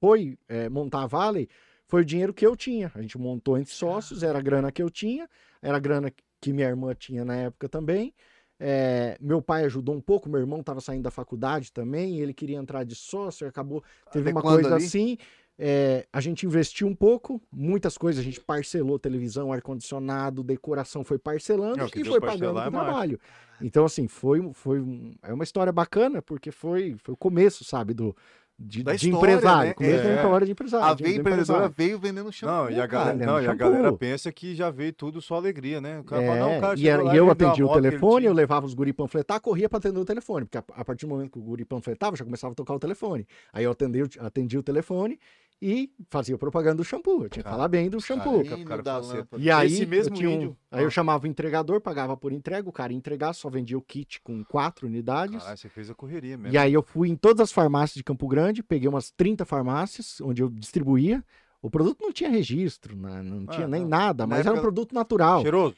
foi 0.00 0.38
eh, 0.48 0.68
montar 0.68 1.02
a 1.02 1.06
Valley, 1.06 1.48
foi 1.86 2.02
o 2.02 2.04
dinheiro 2.04 2.32
que 2.32 2.46
eu 2.46 2.56
tinha. 2.56 2.90
A 2.94 3.00
gente 3.00 3.18
montou 3.18 3.58
entre 3.58 3.72
sócios, 3.72 4.22
era 4.22 4.38
a 4.38 4.42
grana 4.42 4.72
que 4.72 4.82
eu 4.82 4.90
tinha, 4.90 5.28
era 5.62 5.76
a 5.76 5.80
grana 5.80 6.12
que 6.40 6.52
minha 6.52 6.68
irmã 6.68 6.94
tinha 6.94 7.24
na 7.24 7.36
época 7.36 7.68
também. 7.68 8.14
É, 8.58 9.16
meu 9.20 9.42
pai 9.42 9.64
ajudou 9.64 9.94
um 9.94 10.00
pouco, 10.00 10.28
meu 10.28 10.40
irmão 10.40 10.60
estava 10.60 10.80
saindo 10.80 11.02
da 11.02 11.10
faculdade 11.10 11.72
também, 11.72 12.20
ele 12.20 12.32
queria 12.32 12.56
entrar 12.56 12.84
de 12.84 12.94
sócio, 12.94 13.46
acabou, 13.46 13.82
teve 14.12 14.30
uma 14.30 14.40
Adequando 14.40 14.62
coisa 14.62 14.76
ali. 14.76 14.84
assim. 14.84 15.18
é, 15.58 16.06
a 16.12 16.20
gente 16.20 16.46
investiu 16.46 16.86
um 16.86 16.94
pouco, 16.94 17.42
muitas 17.52 17.98
coisas, 17.98 18.20
a 18.20 18.24
gente 18.24 18.40
parcelou 18.40 18.98
televisão, 18.98 19.52
ar-condicionado, 19.52 20.42
decoração, 20.42 21.02
foi 21.02 21.18
parcelando 21.18 21.80
É, 21.80 21.86
e 21.94 22.04
foi 22.04 22.20
pagando 22.20 22.58
é 22.58 22.68
o 22.68 22.70
trabalho. 22.70 23.20
Então, 23.60 23.84
assim, 23.84 24.06
foi, 24.08 24.52
foi 24.52 24.84
é 25.22 25.32
uma 25.32 25.44
história 25.44 25.72
bacana, 25.72 26.22
porque 26.22 26.50
foi, 26.50 26.96
foi 26.98 27.14
o 27.14 27.16
começo, 27.16 27.64
sabe, 27.64 27.92
do, 27.92 28.16
de, 28.58 28.82
Da 28.84 28.94
de 28.94 29.08
história, 29.08 29.32
empresário. 29.34 29.68
né? 29.68 29.74
Começo 29.74 30.02
da 30.04 30.08
É. 30.10 30.14
história 30.16 30.46
de 30.46 30.52
empresário. 30.52 30.86
A 30.86 30.94
veia 30.94 31.14
do 31.14 31.20
empreendedora 31.20 31.58
empresário. 31.66 31.74
veio 31.76 31.98
vendendo 31.98 32.32
shampoo. 32.32 32.54
Não, 32.56 32.70
e 32.70 32.80
a, 32.80 32.86
cara. 32.88 33.04
galera, 33.12 33.26
não, 33.32 33.42
e 33.42 33.46
a 33.48 33.54
galera 33.54 33.92
pensa 33.92 34.30
que 34.32 34.54
já 34.54 34.70
veio 34.70 34.92
tudo 34.92 35.20
só 35.20 35.34
alegria, 35.36 35.80
né? 35.80 35.98
O 36.00 36.04
cara 36.04 36.22
fala, 36.24 36.38
não, 36.38 36.58
o 36.58 36.60
cara 36.60 36.74
É, 36.74 36.78
e, 36.78 36.88
era- 36.88 37.02
lá 37.02 37.14
e 37.14 37.16
eu 37.16 37.30
atendia 37.30 37.66
o 37.66 37.72
telefone, 37.72 38.26
eu 38.26 38.32
levava 38.32 38.64
os 38.64 38.72
guri 38.74 38.92
panfletar, 38.92 39.40
corria 39.40 39.68
para 39.68 39.78
atender 39.78 39.98
o 39.98 40.04
telefone, 40.04 40.46
porque 40.46 40.58
a, 40.58 40.64
a 40.80 40.84
partir 40.84 41.04
do 41.06 41.08
momento 41.10 41.32
que 41.32 41.38
o 41.38 41.42
guri 41.42 41.64
panfletava, 41.64 42.16
já 42.16 42.24
começava 42.24 42.52
a 42.52 42.54
tocar 42.54 42.74
o 42.74 42.78
telefone. 42.78 43.26
Aí 43.52 43.64
eu 43.64 43.72
atendia, 43.72 44.04
o- 44.04 44.26
atendia 44.26 44.60
o 44.60 44.62
telefone 44.62 45.18
e 45.66 45.90
fazia 46.10 46.36
propaganda 46.36 46.76
do 46.76 46.84
shampoo. 46.84 47.22
Eu 47.24 47.28
tinha 47.30 47.42
que 47.42 47.44
Cara, 47.44 47.56
falar 47.56 47.68
bem 47.68 47.88
do 47.88 47.98
shampoo. 48.00 48.44
Cara, 48.44 48.64
cara 48.82 48.98
lâmpada. 48.98 49.42
E 49.42 49.50
aí, 49.50 49.72
Esse 49.72 49.86
mesmo 49.86 50.14
eu 50.14 50.18
tinha 50.18 50.28
um- 50.30 50.56
aí 50.70 50.82
eu 50.82 50.88
Ah. 50.88 50.90
chamava 50.90 51.24
o 51.24 51.26
entregador, 51.26 51.80
pagava 51.80 52.14
por 52.16 52.32
entrega, 52.32 52.68
o 52.68 52.72
cara 52.72 52.92
ia 52.92 52.96
entregar, 52.98 53.32
só 53.32 53.48
vendia 53.48 53.78
o 53.78 53.80
kit 53.82 54.20
com 54.22 54.44
quatro 54.44 54.86
unidades. 54.86 55.38
Caralho, 55.38 55.56
você 55.56 55.68
fez 55.70 55.88
a 55.88 55.94
correria 55.94 56.36
mesmo. 56.36 56.54
E 56.54 56.58
aí 56.58 56.72
eu 56.74 56.82
fui 56.82 57.08
em 57.08 57.16
todas 57.16 57.40
as 57.40 57.52
farmácias 57.52 57.94
de 57.94 58.04
Campo 58.04 58.28
Grande, 58.28 58.62
peguei 58.62 58.88
umas 58.88 59.10
30 59.10 59.46
farmácias 59.46 60.20
onde 60.20 60.42
eu 60.42 60.50
distribuía. 60.50 61.24
O 61.62 61.70
produto 61.70 62.02
não 62.02 62.12
tinha 62.12 62.28
registro, 62.28 62.94
não 62.94 63.44
Ah, 63.48 63.52
tinha 63.54 63.66
nem 63.66 63.80
não. 63.80 63.88
nada, 63.88 64.26
Na 64.26 64.36
mas 64.36 64.44
era 64.46 64.54
um 64.54 64.60
produto 64.60 64.94
natural. 64.94 65.40
Cheiroso? 65.40 65.76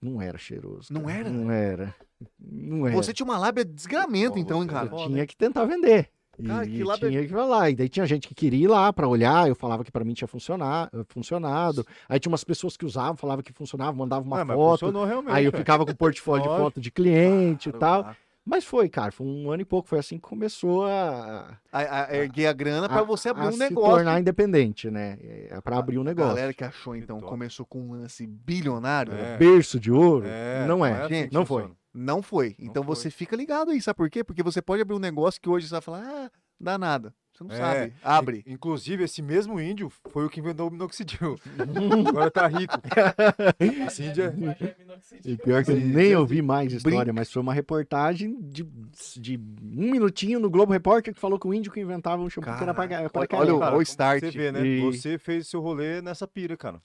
Não 0.00 0.22
era 0.22 0.38
cheiroso. 0.38 0.92
Não 0.92 1.02
cara. 1.02 1.14
era? 1.18 1.30
Não 1.30 1.50
era. 1.50 1.94
Não 2.38 2.86
era. 2.86 2.94
Você 2.96 3.12
tinha 3.12 3.24
uma 3.24 3.36
lábia 3.38 3.64
de 3.64 3.72
desgramento, 3.72 4.34
Pô, 4.34 4.38
então, 4.38 4.62
hein, 4.62 4.68
você- 4.68 4.72
cara? 4.74 4.88
Eu 4.92 5.06
tinha 5.08 5.26
que 5.26 5.36
tentar 5.36 5.64
vender. 5.64 6.08
E, 6.38 6.46
Cara, 6.46 6.64
que 6.66 6.72
e 6.80 7.10
tinha 7.10 7.22
que 7.22 7.28
falar. 7.28 7.70
E 7.70 7.74
daí 7.76 7.88
tinha 7.88 8.06
gente 8.06 8.26
que 8.26 8.34
queria 8.34 8.64
ir 8.64 8.66
lá 8.66 8.92
pra 8.92 9.06
olhar, 9.06 9.48
eu 9.48 9.54
falava 9.54 9.84
que 9.84 9.92
pra 9.92 10.04
mim 10.04 10.14
tinha 10.14 10.26
funcionar, 10.26 10.90
funcionado. 11.08 11.86
Aí 12.08 12.18
tinha 12.18 12.30
umas 12.30 12.42
pessoas 12.44 12.76
que 12.76 12.84
usavam, 12.86 13.16
falavam 13.16 13.42
que 13.42 13.52
funcionava, 13.52 13.92
mandavam 13.92 14.26
uma 14.26 14.42
Ah, 14.42 14.46
foto. 14.46 14.70
funcionou 14.80 15.04
realmente. 15.04 15.34
Aí 15.34 15.44
eu 15.44 15.52
ficava 15.52 15.84
com 15.84 15.92
o 15.92 15.96
portfólio 15.96 16.42
de 16.42 16.48
foto 16.56 16.80
de 16.80 16.90
cliente 16.90 17.68
e 17.68 17.72
tal. 17.72 18.02
Claro. 18.02 18.16
Mas 18.44 18.64
foi, 18.64 18.88
cara, 18.88 19.12
foi 19.12 19.24
um 19.24 19.52
ano 19.52 19.62
e 19.62 19.64
pouco. 19.64 19.88
Foi 19.88 20.00
assim 20.00 20.16
que 20.16 20.22
começou 20.22 20.84
a, 20.84 21.56
A, 21.70 22.06
a 22.06 22.16
erguer 22.16 22.48
a 22.48 22.52
grana 22.52 22.88
pra 22.88 22.98
a- 22.98 23.04
você 23.04 23.28
abrir 23.28 23.44
a 23.44 23.48
um 23.50 23.52
se 23.52 23.58
negócio. 23.60 23.90
tornar 23.94 24.18
independente, 24.18 24.90
né? 24.90 25.16
É, 25.22 25.60
pra 25.60 25.78
abrir 25.78 25.98
um 25.98 26.00
A 26.00 26.04
negócio. 26.06 26.30
galera 26.34 26.52
que 26.52 26.64
achou, 26.64 26.96
então, 26.96 27.20
Que 27.20 27.24
começou 27.26 27.64
com 27.64 27.80
um 27.80 27.92
lance 27.92 28.26
bilionário. 28.26 29.12
É. 29.12 29.36
Berço 29.36 29.78
de 29.78 29.92
ouro? 29.92 30.26
É, 30.26 30.66
não 30.66 30.84
é. 30.84 31.02
assim 31.04 31.14
Gente, 31.14 31.28
que 31.28 31.34
não 31.34 31.46
foi. 31.46 31.62
funciona. 31.62 31.81
Não 31.94 32.22
foi. 32.22 32.54
Não 32.58 32.66
Então 32.68 32.82
foi. 32.84 32.94
você 32.96 33.10
fica 33.10 33.36
ligado 33.36 33.70
aí, 33.70 33.80
sabe 33.80 33.96
por 33.96 34.08
quê? 34.10 34.24
Porque 34.24 34.42
você 34.42 34.62
pode 34.62 34.80
abrir 34.82 34.94
um 34.94 34.98
negócio 35.00 35.40
que 35.40 35.48
hoje 35.48 35.66
você 35.68 35.72
vai 35.74 35.80
falar, 35.82 36.02
ah, 36.06 36.30
Dá 36.64 36.78
nada. 36.78 37.12
Você 37.34 37.42
não 37.42 37.50
É, 37.50 37.58
sabe. 37.58 37.94
Abre. 38.04 38.44
In- 38.46 38.52
Inclusive, 38.52 39.02
esse 39.02 39.20
mesmo 39.20 39.60
índio 39.60 39.90
foi 40.10 40.24
o 40.24 40.30
que 40.30 40.38
inventou 40.38 40.68
o 40.68 40.70
minoxidil. 40.70 41.36
Agora 42.08 42.30
tá 42.30 42.46
rico. 42.46 42.74
Esse 43.58 44.04
índio 44.04 44.24
é... 44.26 44.32
E 45.24 45.36
pior 45.36 45.64
que 45.64 45.72
eu 45.72 45.76
nem 45.76 46.10
sim, 46.10 46.14
ouvi 46.14 46.40
mais 46.40 46.72
história, 46.72 47.12
mas 47.12 47.32
foi 47.32 47.42
uma 47.42 47.52
reportagem 47.52 48.38
de, 48.40 48.62
de 49.20 49.36
um 49.60 49.90
minutinho 49.90 50.38
no 50.38 50.48
Globo 50.48 50.72
Repórter 50.72 51.12
que 51.12 51.18
falou 51.18 51.36
que 51.36 51.48
o 51.48 51.52
índio 51.52 51.72
que 51.72 51.80
inventava 51.80 52.22
um 52.22 52.30
shampoo 52.30 52.54
que 52.56 52.62
era 52.62 52.72
pra, 52.72 52.86
Caraca, 52.86 53.10
pra 53.10 53.38
olha- 53.40 53.54
olha 53.56 53.76
o- 53.76 53.82
start. 53.82 54.20
Você 54.20 54.30
vê, 54.30 54.52
né? 54.52 54.64
E- 54.64 54.80
Você 54.82 55.18
fez 55.18 55.48
seu 55.48 55.60
rolê 55.60 56.00
nessa 56.00 56.28
pira, 56.28 56.56
cara. 56.56 56.80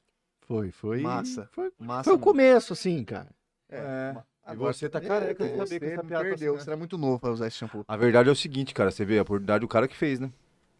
Foi, 0.47 0.71
foi. 0.71 1.01
Massa. 1.01 1.47
Foi, 1.51 1.71
Massa. 1.77 2.05
foi 2.05 2.13
o 2.15 2.19
começo, 2.19 2.73
assim, 2.73 3.03
cara. 3.03 3.29
É. 3.69 4.15
E 4.15 4.36
Agora- 4.47 4.73
você 4.73 4.87
tá 4.89 5.01
careca 5.01 5.43
de 5.45 5.51
Você 5.57 5.73
saber 5.75 5.79
que 5.79 5.93
essa 5.93 6.03
piada 6.03 6.23
tá 6.23 6.29
perdeu. 6.29 6.53
Você 6.53 6.65
né? 6.65 6.71
era 6.71 6.77
muito 6.77 6.97
novo 6.97 7.19
pra 7.19 7.31
usar 7.31 7.47
esse 7.47 7.57
shampoo. 7.57 7.83
A 7.87 7.97
verdade 7.97 8.29
é 8.29 8.31
o 8.31 8.35
seguinte, 8.35 8.73
cara. 8.73 8.89
Você 8.89 9.03
vê 9.03 9.19
a 9.19 9.21
oportunidade 9.21 9.61
do 9.61 9.67
cara 9.67 9.87
que 9.87 9.95
fez, 9.95 10.19
né? 10.19 10.31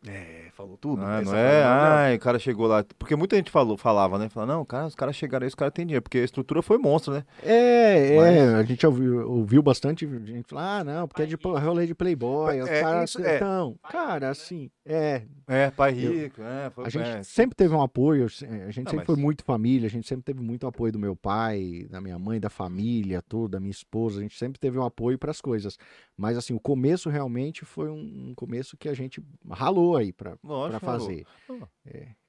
É, 0.10 0.50
falou 0.54 0.78
tudo. 0.78 1.02
Ah, 1.06 1.22
Essa 1.22 1.32
não 1.32 1.38
é, 1.38 1.64
ai, 1.64 2.16
o 2.16 2.20
cara 2.20 2.40
chegou 2.40 2.68
lá. 2.68 2.84
Porque 2.98 3.16
muita 3.16 3.36
gente 3.36 3.52
falou, 3.52 3.78
falava, 3.78 4.18
né? 4.18 4.30
Falava, 4.30 4.54
não, 4.54 4.66
cara, 4.66 4.88
os 4.88 4.96
caras 4.96 5.16
chegaram 5.16 5.44
aí, 5.44 5.48
os 5.48 5.56
caras 5.56 5.74
têm 5.74 5.86
dinheiro. 5.86 6.02
Porque 6.02 6.18
a 6.20 6.24
estrutura 6.24 6.62
foi 6.62 6.78
monstro, 6.78 7.14
né? 7.14 7.24
É, 7.44 8.16
é, 8.16 8.18
Mas- 8.18 8.54
a 8.56 8.64
gente 8.64 8.86
ouviu, 8.86 9.30
ouviu 9.30 9.62
bastante 9.62 10.08
gente 10.26 10.50
falar, 10.50 10.80
ah, 10.80 10.84
não, 10.84 11.08
porque 11.08 11.22
é 11.24 11.26
de 11.26 11.38
pô- 11.38 11.58
rolê 11.58 11.86
de 11.86 11.96
playboy, 11.96 12.62
os 12.62 12.70
É, 12.70 12.82
caras... 12.82 13.10
isso, 13.10 13.22
é. 13.24 13.36
Então, 13.38 13.76
cara, 13.90 14.30
assim, 14.30 14.70
é, 14.86 15.24
É, 15.48 15.70
pai 15.72 15.92
rico, 15.94 16.42
é. 16.42 16.70
Foi, 16.70 16.86
a 16.86 16.90
gente 16.90 17.08
é. 17.10 17.24
sempre 17.24 17.56
teve 17.56 17.74
um 17.74 17.82
apoio, 17.82 18.26
a 18.26 18.28
gente 18.28 18.48
Não, 18.50 18.72
sempre 18.74 18.96
mas- 18.98 19.06
foi 19.06 19.16
muito 19.16 19.44
família, 19.44 19.88
a 19.88 19.90
gente 19.90 20.08
sempre 20.08 20.24
teve 20.24 20.42
muito 20.42 20.66
apoio 20.68 20.92
do 20.92 21.00
meu 21.00 21.16
pai, 21.16 21.86
da 21.90 22.00
minha 22.02 22.18
mãe, 22.18 22.40
da 22.40 22.50
família, 22.50 23.22
tudo, 23.28 23.52
da 23.52 23.60
minha 23.60 23.72
esposa, 23.72 24.20
a 24.20 24.22
gente 24.22 24.38
sempre 24.38 24.60
teve 24.60 24.78
um 24.78 24.86
apoio 24.86 25.18
para 25.18 25.32
as 25.32 25.42
coisas. 25.42 25.78
Mas 26.16 26.38
assim, 26.38 26.54
o 26.54 26.60
começo 26.60 27.10
realmente 27.10 27.64
foi 27.66 27.90
um, 27.90 28.30
um 28.30 28.34
começo 28.36 28.76
que 28.78 28.90
a 28.90 28.94
gente 28.94 29.22
ralou 29.52 29.97
aí 29.98 30.14
para 30.14 30.36
fazer. 30.80 31.26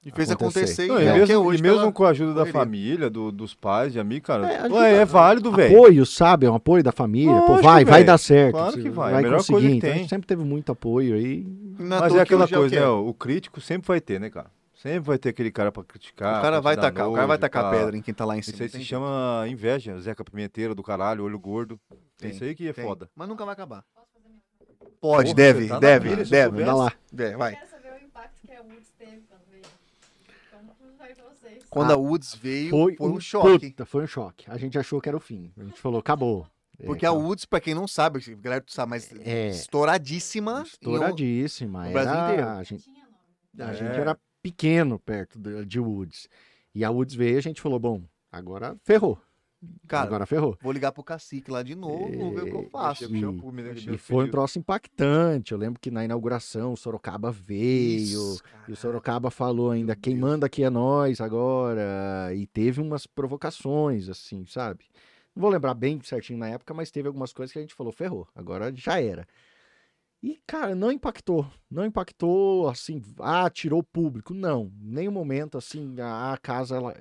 E 0.05 0.11
fez 0.11 0.31
acontecer. 0.31 0.59
acontecer. 0.83 0.87
Não, 0.87 1.01
e 1.01 1.05
é 1.05 1.13
mesmo, 1.13 1.33
é 1.33 1.37
hoje 1.37 1.59
e 1.59 1.61
mesmo 1.61 1.91
com 1.91 2.03
a 2.05 2.09
ajuda 2.09 2.33
da 2.33 2.45
família, 2.51 3.09
do- 3.09 3.31
dos 3.31 3.53
pais, 3.53 3.91
de 3.93 3.99
amigo, 3.99 4.25
cara. 4.25 4.47
É, 4.49 4.53
É, 4.55 4.59
ajuda- 4.61 4.87
é 4.87 5.05
válido, 5.05 5.51
velho. 5.51 5.77
Apoio, 5.77 6.05
sabe? 6.05 6.45
É 6.45 6.51
um 6.51 6.55
apoio 6.55 6.81
da 6.83 6.91
família. 6.91 7.33
Pô, 7.41 7.47
Lógico, 7.53 7.63
vai, 7.63 7.83
vai 7.85 7.93
velho. 7.95 8.05
dar 8.07 8.17
certo. 8.17 8.51
Claro 8.53 8.73
que 8.81 8.89
vai, 8.89 9.07
é 9.07 9.09
a 9.09 9.13
Vai 9.15 9.23
melhor 9.23 9.37
conseguir. 9.37 9.53
coisa 9.53 9.67
que 9.69 9.75
Então, 9.77 9.89
a 9.89 9.93
tem. 9.93 10.01
gente 10.01 10.09
sempre 10.09 10.27
teve 10.27 10.43
muito 10.43 10.71
apoio 10.71 11.15
aí. 11.15 11.45
Não 11.77 11.97
à 11.97 11.99
Mas 12.01 12.13
é 12.13 12.15
que 12.17 12.21
aquela 12.21 12.45
o 12.45 12.49
coisa, 12.49 12.75
né? 12.75 12.81
é. 12.81 12.87
O 12.87 13.13
crítico 13.13 13.59
sempre 13.61 13.87
vai 13.87 13.99
ter, 14.01 14.19
né, 14.19 14.29
cara? 14.29 14.49
Sempre 14.73 14.99
vai 15.01 15.17
ter 15.17 15.29
aquele 15.29 15.51
cara 15.51 15.73
pra 15.73 15.83
criticar. 15.83 16.39
O 16.39 16.41
cara 16.41 16.61
vai 16.61 16.75
tacar, 16.77 17.09
o 17.09 17.13
cara 17.13 17.27
vai 17.27 17.35
nojo, 17.35 17.41
tacar 17.41 17.69
pra- 17.69 17.77
pedra 17.79 17.97
em 17.97 18.01
quem 18.01 18.13
tá 18.13 18.23
lá 18.23 18.37
em 18.37 18.41
cima. 18.41 18.53
Isso 18.55 18.63
aí 18.63 18.69
se 18.69 18.85
chama 18.85 19.45
inveja, 19.49 19.99
Zeca 19.99 20.23
Pimenteiro 20.23 20.73
do 20.73 20.81
caralho, 20.81 21.25
olho 21.25 21.37
gordo. 21.37 21.77
Tem, 22.17 22.31
isso 22.31 22.43
aí 22.45 22.55
que 22.55 22.69
é 22.69 22.71
Tem. 22.71 22.85
foda. 22.85 23.09
Mas 23.13 23.27
nunca 23.27 23.43
vai 23.43 23.51
acabar. 23.53 23.83
Posso 23.93 24.07
fazer 24.13 24.29
minha 24.29 24.41
pergunta? 24.57 24.88
Pode, 25.01 25.23
Porra, 25.29 25.33
deve, 25.35 25.67
tá 25.67 25.79
deve, 25.79 26.09
deve. 26.09 26.25
soubesse. 26.25 26.65
Dá 26.65 26.75
lá. 26.75 26.93
É, 27.17 27.37
vai. 27.37 27.53
Eu 27.53 27.57
quero 27.57 27.69
saber 27.69 27.93
o 27.93 28.05
impacto 28.05 28.41
que 28.45 28.51
a 28.53 28.61
Woods 28.61 28.91
teve 28.97 29.21
quando 29.29 29.41
veio. 29.49 29.63
Como 30.51 30.71
foi 30.97 31.13
pra 31.15 31.23
vocês? 31.25 31.63
Quando 31.69 31.91
Ah, 31.91 31.93
a 31.93 31.97
Woods 31.97 32.35
veio, 32.35 32.69
foi, 32.69 32.95
um 32.99 33.19
choque. 33.19 33.69
Puta, 33.69 33.85
foi 33.85 34.03
um 34.03 34.07
choque. 34.07 34.45
A 34.51 34.57
gente 34.57 34.77
achou 34.77 34.99
que 34.99 35.07
era 35.07 35.17
o 35.17 35.21
fim. 35.21 35.51
A 35.57 35.63
gente 35.63 35.79
falou, 35.79 35.99
acabou. 35.99 36.45
É, 36.77 36.85
Porque 36.85 37.05
a 37.05 37.09
acabou. 37.09 37.27
Woods, 37.27 37.45
pra 37.45 37.59
quem 37.61 37.73
não 37.73 37.87
sabe, 37.87 38.19
a 38.19 38.35
galera 38.41 38.61
tu 38.61 38.73
sabe, 38.73 38.89
mas 38.89 39.09
É. 39.21 39.49
estouradíssima. 39.49 40.51
em 40.51 40.59
um- 40.59 40.63
Estouradíssima. 40.63 41.85
no 41.85 41.91
Brasil 41.93 42.11
era- 42.13 42.31
inteiro. 42.33 42.49
A 42.49 42.63
gente, 42.63 42.83
Tinha 42.83 43.05
nome. 43.05 43.69
a 43.69 43.71
É. 43.71 43.73
gente 43.73 43.99
era 43.99 44.19
pequeno 44.41 44.99
perto 44.99 45.39
de, 45.39 45.65
de 45.65 45.79
Woods. 45.79 46.27
E 46.75 46.83
a 46.83 46.89
Woods 46.91 47.15
veio 47.15 47.35
e 47.35 47.37
a 47.37 47.41
gente 47.41 47.61
falou, 47.61 47.79
bom, 47.79 48.01
agora 48.31 48.75
ferrou. 48.83 49.17
Cara, 49.87 50.05
agora 50.07 50.25
ferrou. 50.25 50.57
vou 50.61 50.71
ligar 50.71 50.91
pro 50.91 51.03
cacique 51.03 51.51
lá 51.51 51.61
de 51.61 51.75
novo, 51.75 52.17
vou 52.17 52.33
ver 52.33 52.43
o 52.43 52.45
que 52.45 52.55
eu 52.55 52.69
faço. 52.69 53.09
Shampoo, 53.09 53.51
E 53.51 53.63
deixa 53.63 53.97
foi 53.97 54.25
um 54.25 54.31
troço 54.31 54.57
impactante. 54.57 55.51
Eu 55.51 55.57
lembro 55.57 55.79
que 55.79 55.91
na 55.91 56.05
inauguração 56.05 56.73
o 56.73 56.77
Sorocaba 56.77 57.31
veio. 57.31 57.97
Isso, 57.97 58.43
E 58.67 58.71
o 58.71 58.75
Sorocaba 58.75 59.29
falou 59.29 59.71
ainda, 59.71 59.95
quem 59.95 60.15
manda 60.15 60.45
aqui 60.45 60.63
é 60.63 60.69
nós 60.69 61.19
agora. 61.19 62.33
E 62.33 62.47
teve 62.47 62.79
umas 62.79 63.05
provocações, 63.05 64.07
assim, 64.07 64.45
sabe? 64.45 64.85
Não 65.35 65.41
vou 65.41 65.49
lembrar 65.51 65.73
bem 65.73 65.99
certinho 66.03 66.39
na 66.39 66.49
época, 66.49 66.73
mas 66.73 66.91
teve 66.91 67.07
algumas 67.07 67.33
coisas 67.33 67.51
que 67.51 67.59
a 67.59 67.61
gente 67.61 67.75
falou, 67.75 67.91
ferrou, 67.91 68.27
agora 68.35 68.73
já 68.73 69.01
era. 69.01 69.27
E, 70.21 70.37
cara, 70.45 70.75
não 70.75 70.91
impactou. 70.91 71.49
Não 71.71 71.85
impactou, 71.85 72.67
assim, 72.67 73.01
ah, 73.19 73.49
tirou 73.49 73.79
o 73.79 73.83
público. 73.83 74.33
Não, 74.33 74.71
em 74.81 74.91
nenhum 74.91 75.13
momento, 75.13 75.57
assim, 75.57 75.95
a, 75.99 76.33
a 76.33 76.37
casa, 76.37 76.75
ela, 76.75 76.93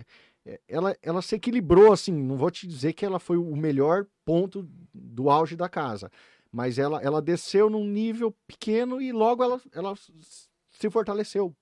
ela, 0.67 0.97
ela 1.03 1.23
se 1.23 1.35
equilibrou, 1.35 1.93
assim, 1.93 2.13
não 2.13 2.37
vou 2.37 2.51
te 2.51 2.67
dizer 2.67 2.93
que 2.93 3.05
ela 3.05 3.19
foi 3.19 3.37
o 3.37 3.57
melhor 3.57 4.07
ponto 4.25 4.69
do 4.95 5.31
auge 5.31 5.57
da 5.57 5.69
casa. 5.69 6.11
Mas 6.51 6.79
ela, 6.79 7.01
ela 7.03 7.21
desceu 7.21 7.69
num 7.69 7.85
nível 7.85 8.35
pequeno 8.47 9.01
e 9.01 9.13
logo 9.13 9.43
ela, 9.43 9.61
ela 9.73 9.95
se 9.97 10.91
fortaleceu. 10.91 11.55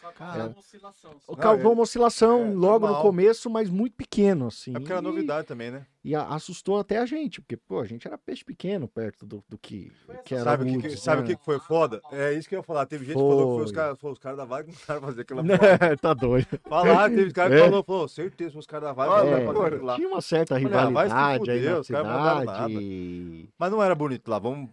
Só 0.00 0.10
É. 0.10 0.12
causou 0.12 0.48
uma 0.50 0.58
oscilação. 0.58 1.10
só. 1.20 1.32
Não, 1.32 1.38
Causou 1.38 1.70
é- 1.70 1.74
uma 1.74 1.82
oscilação 1.82 2.40
é 2.42 2.44
logo 2.54 2.86
no 2.86 2.92
normal. 2.92 3.02
começo, 3.02 3.48
mas 3.48 3.70
muito 3.70 3.94
pequeno, 3.96 4.48
assim. 4.48 4.72
É 4.72 4.74
porque 4.78 4.92
era 4.92 5.00
e- 5.00 5.04
novidade 5.04 5.46
também, 5.46 5.70
né? 5.70 5.86
E 6.04 6.14
a- 6.14 6.26
assustou 6.28 6.78
até 6.78 6.98
a 6.98 7.06
gente, 7.06 7.40
porque, 7.40 7.56
pô, 7.56 7.80
a 7.80 7.86
gente 7.86 8.06
era 8.06 8.18
peixe 8.18 8.44
pequeno 8.44 8.86
perto 8.86 9.24
do, 9.24 9.42
do 9.48 9.56
que, 9.56 9.90
Foi 10.04 10.16
que 10.18 10.34
era 10.34 10.44
Sabe 10.44 10.64
o 10.64 10.66
que, 10.82 10.88
que- 10.88 10.96
sabe 10.98 11.22
o 11.22 11.24
né? 11.24 11.30
que 11.30 11.36
que 11.36 11.44
foi 11.44 11.58
foda? 11.58 12.02
É 12.12 12.34
isso 12.34 12.46
que 12.46 12.54
eu 12.54 12.58
ia 12.58 12.62
falar. 12.62 12.84
Teve 12.84 13.06
gente 13.06 13.14
que 13.14 13.20
falou 13.20 13.38
que 13.38 13.54
foi 13.54 13.64
os 13.64 13.70
Foi. 13.70 13.76
caras 13.76 13.98
os 14.02 14.18
caras 14.18 14.36
da 14.38 14.44
Vale 14.44 14.64
que 14.64 14.70
não 14.72 14.78
estavam 14.78 15.08
fazer 15.08 15.22
aquela 15.22 15.42
porra. 15.42 15.48
tá 16.00 16.12
doido. 16.14 16.46
Falar, 16.68 17.08
teve 17.08 17.32
cara 17.32 17.48
que 17.48 17.56
É. 17.62 17.64
falou, 17.64 17.82
falou, 17.84 18.08
certeza, 18.08 18.50
foi 18.52 18.60
os 18.60 18.66
caras 18.66 18.88
da 18.88 18.92
Vale 18.92 19.10
que 19.10 19.16
Olha, 19.16 19.30
não 19.52 19.62
É, 19.64 19.66
aquilo 19.68 19.84
lá. 19.86 19.94
tinha 19.96 20.08
uma 20.08 20.20
certa 20.20 20.54
ah, 20.54 20.58
rivalidade 20.58 21.14
aí 21.14 21.38
fuder, 21.38 21.72
na 21.72 21.78
os 21.80 21.88
caras 21.88 22.06
não 22.06 22.40
cidade. 22.40 23.48
Mas 23.58 23.70
não 23.72 23.82
era 23.82 23.94
bonito 23.94 24.28
lá, 24.30 24.38
vamos... 24.38 24.68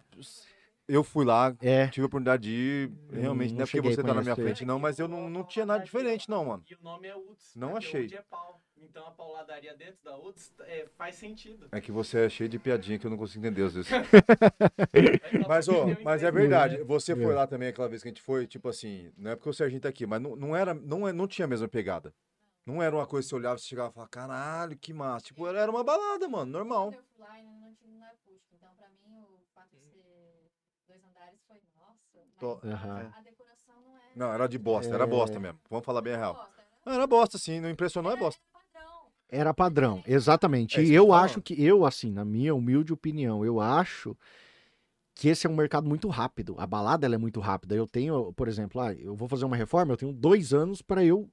Eu 0.92 1.02
fui 1.02 1.24
lá, 1.24 1.56
É, 1.62 1.88
tive 1.88 2.04
a 2.04 2.06
oportunidade 2.06 2.42
de 2.42 2.50
ir, 2.50 2.92
realmente, 3.10 3.52
não 3.52 3.56
não 3.56 3.62
é 3.62 3.66
porque 3.66 3.78
cheguei 3.78 3.90
você 3.94 4.02
tá 4.02 4.12
na 4.12 4.20
minha 4.20 4.36
frente 4.36 4.62
não, 4.66 4.78
mas 4.78 4.98
eu 4.98 5.08
não, 5.08 5.30
não 5.30 5.42
tinha 5.42 5.64
nada 5.64 5.82
diferente 5.82 6.28
não, 6.28 6.44
mano. 6.44 6.62
E 6.70 6.74
o 6.74 6.82
nome 6.82 7.08
é 7.08 7.14
Woods. 7.14 7.52
Não 7.56 7.70
porque 7.72 7.86
achei. 7.86 8.14
É 8.14 8.22
pau. 8.22 8.60
Então 8.76 9.06
a 9.06 9.10
pauladaria 9.12 9.74
dentro 9.74 10.04
da 10.04 10.14
Woods 10.16 10.52
é, 10.60 10.86
faz 10.98 11.14
sentido. 11.14 11.66
É 11.72 11.80
que 11.80 11.90
você 11.90 12.26
é 12.26 12.28
cheio 12.28 12.50
de 12.50 12.58
piadinha 12.58 12.98
que 12.98 13.06
eu 13.06 13.10
não 13.10 13.16
consigo 13.16 13.46
entender 13.46 13.62
às 13.62 13.72
vezes. 13.72 13.90
Mas, 15.48 15.66
eu 15.66 15.96
mas 16.04 16.22
é 16.22 16.30
verdade. 16.30 16.82
Você 16.84 17.14
foi 17.16 17.32
É. 17.32 17.36
lá 17.36 17.46
também 17.46 17.68
aquela 17.68 17.88
vez 17.88 18.02
que 18.02 18.08
a 18.08 18.10
gente 18.10 18.20
foi, 18.20 18.46
tipo 18.46 18.68
assim, 18.68 19.10
não 19.16 19.30
é 19.30 19.36
porque 19.36 19.48
o 19.48 19.52
Serginho 19.54 19.80
tá 19.80 19.88
aqui, 19.88 20.06
mas 20.06 20.20
não, 20.20 20.36
não 20.36 20.54
era, 20.54 20.74
não, 20.74 21.08
é- 21.08 21.12
não 21.12 21.26
tinha 21.26 21.46
a 21.46 21.48
mesma 21.48 21.68
pegada. 21.68 22.12
Não 22.66 22.82
era 22.82 22.94
uma 22.94 23.06
coisa 23.06 23.24
que 23.24 23.30
você 23.30 23.34
olhava, 23.36 23.56
você 23.58 23.66
chegava 23.66 23.90
e 23.90 23.94
falava, 23.94 24.10
caralho, 24.10 24.76
que 24.76 24.92
massa. 24.92 25.24
Tipo, 25.26 25.46
era 25.48 25.70
uma 25.70 25.82
balada, 25.82 26.28
mano, 26.28 26.52
normal. 26.52 26.90
Quando 26.92 26.94
eu 26.96 27.04
fui 27.04 27.18
lá, 27.24 27.32
ainda 27.32 27.50
não 27.60 27.74
tinha 27.74 27.92
não 27.96 28.04
era 28.04 28.12
acústico. 28.12 28.54
Então, 28.56 28.68
pra 28.76 28.88
mim, 28.90 29.18
o 29.22 29.40
fato 29.54 29.76
de 29.76 29.90
ser 29.90 30.50
dois 30.86 31.02
andares 31.04 31.40
foi, 31.48 31.58
a 32.50 33.20
decoração 33.22 33.74
não 33.86 33.96
é... 33.96 34.00
Não, 34.16 34.32
era 34.32 34.46
de 34.46 34.58
bosta, 34.58 34.94
era 34.94 35.04
É. 35.04 35.06
bosta 35.06 35.38
mesmo. 35.40 35.58
Vamos 35.70 35.84
falar 35.84 36.00
bem 36.00 36.14
a 36.14 36.18
real. 36.18 36.34
Bosta, 36.34 36.50
era- 36.58 36.68
Não, 36.86 36.92
era 36.92 37.06
bosta, 37.06 37.38
sim, 37.38 37.60
não 37.60 37.70
impressionou, 37.70 38.12
é 38.12 38.16
bosta. 38.16 38.40
padrão. 38.52 38.90
era 39.28 39.54
padrão, 39.54 40.02
exatamente. 40.06 40.78
É 40.80 40.82
e 40.84 40.92
eu 40.92 41.12
acho 41.12 41.40
que, 41.40 41.62
eu, 41.62 41.84
assim, 41.86 42.10
na 42.10 42.24
minha 42.24 42.54
humilde 42.54 42.92
opinião, 42.92 43.44
eu 43.44 43.60
acho 43.60 44.16
que 45.14 45.28
esse 45.28 45.46
é 45.46 45.50
um 45.50 45.54
mercado 45.54 45.86
muito 45.88 46.08
rápido. 46.08 46.54
A 46.58 46.66
balada 46.66 47.06
ela 47.06 47.14
é 47.14 47.18
muito 47.18 47.38
rápida. 47.40 47.74
Eu 47.74 47.86
tenho, 47.86 48.32
por 48.32 48.48
exemplo, 48.48 48.80
ah, 48.80 48.92
eu 48.94 49.14
vou 49.14 49.28
fazer 49.28 49.44
uma 49.44 49.56
reforma, 49.56 49.92
eu 49.92 49.96
tenho 49.96 50.12
dois 50.12 50.52
anos 50.52 50.80
para 50.82 51.04
eu 51.04 51.28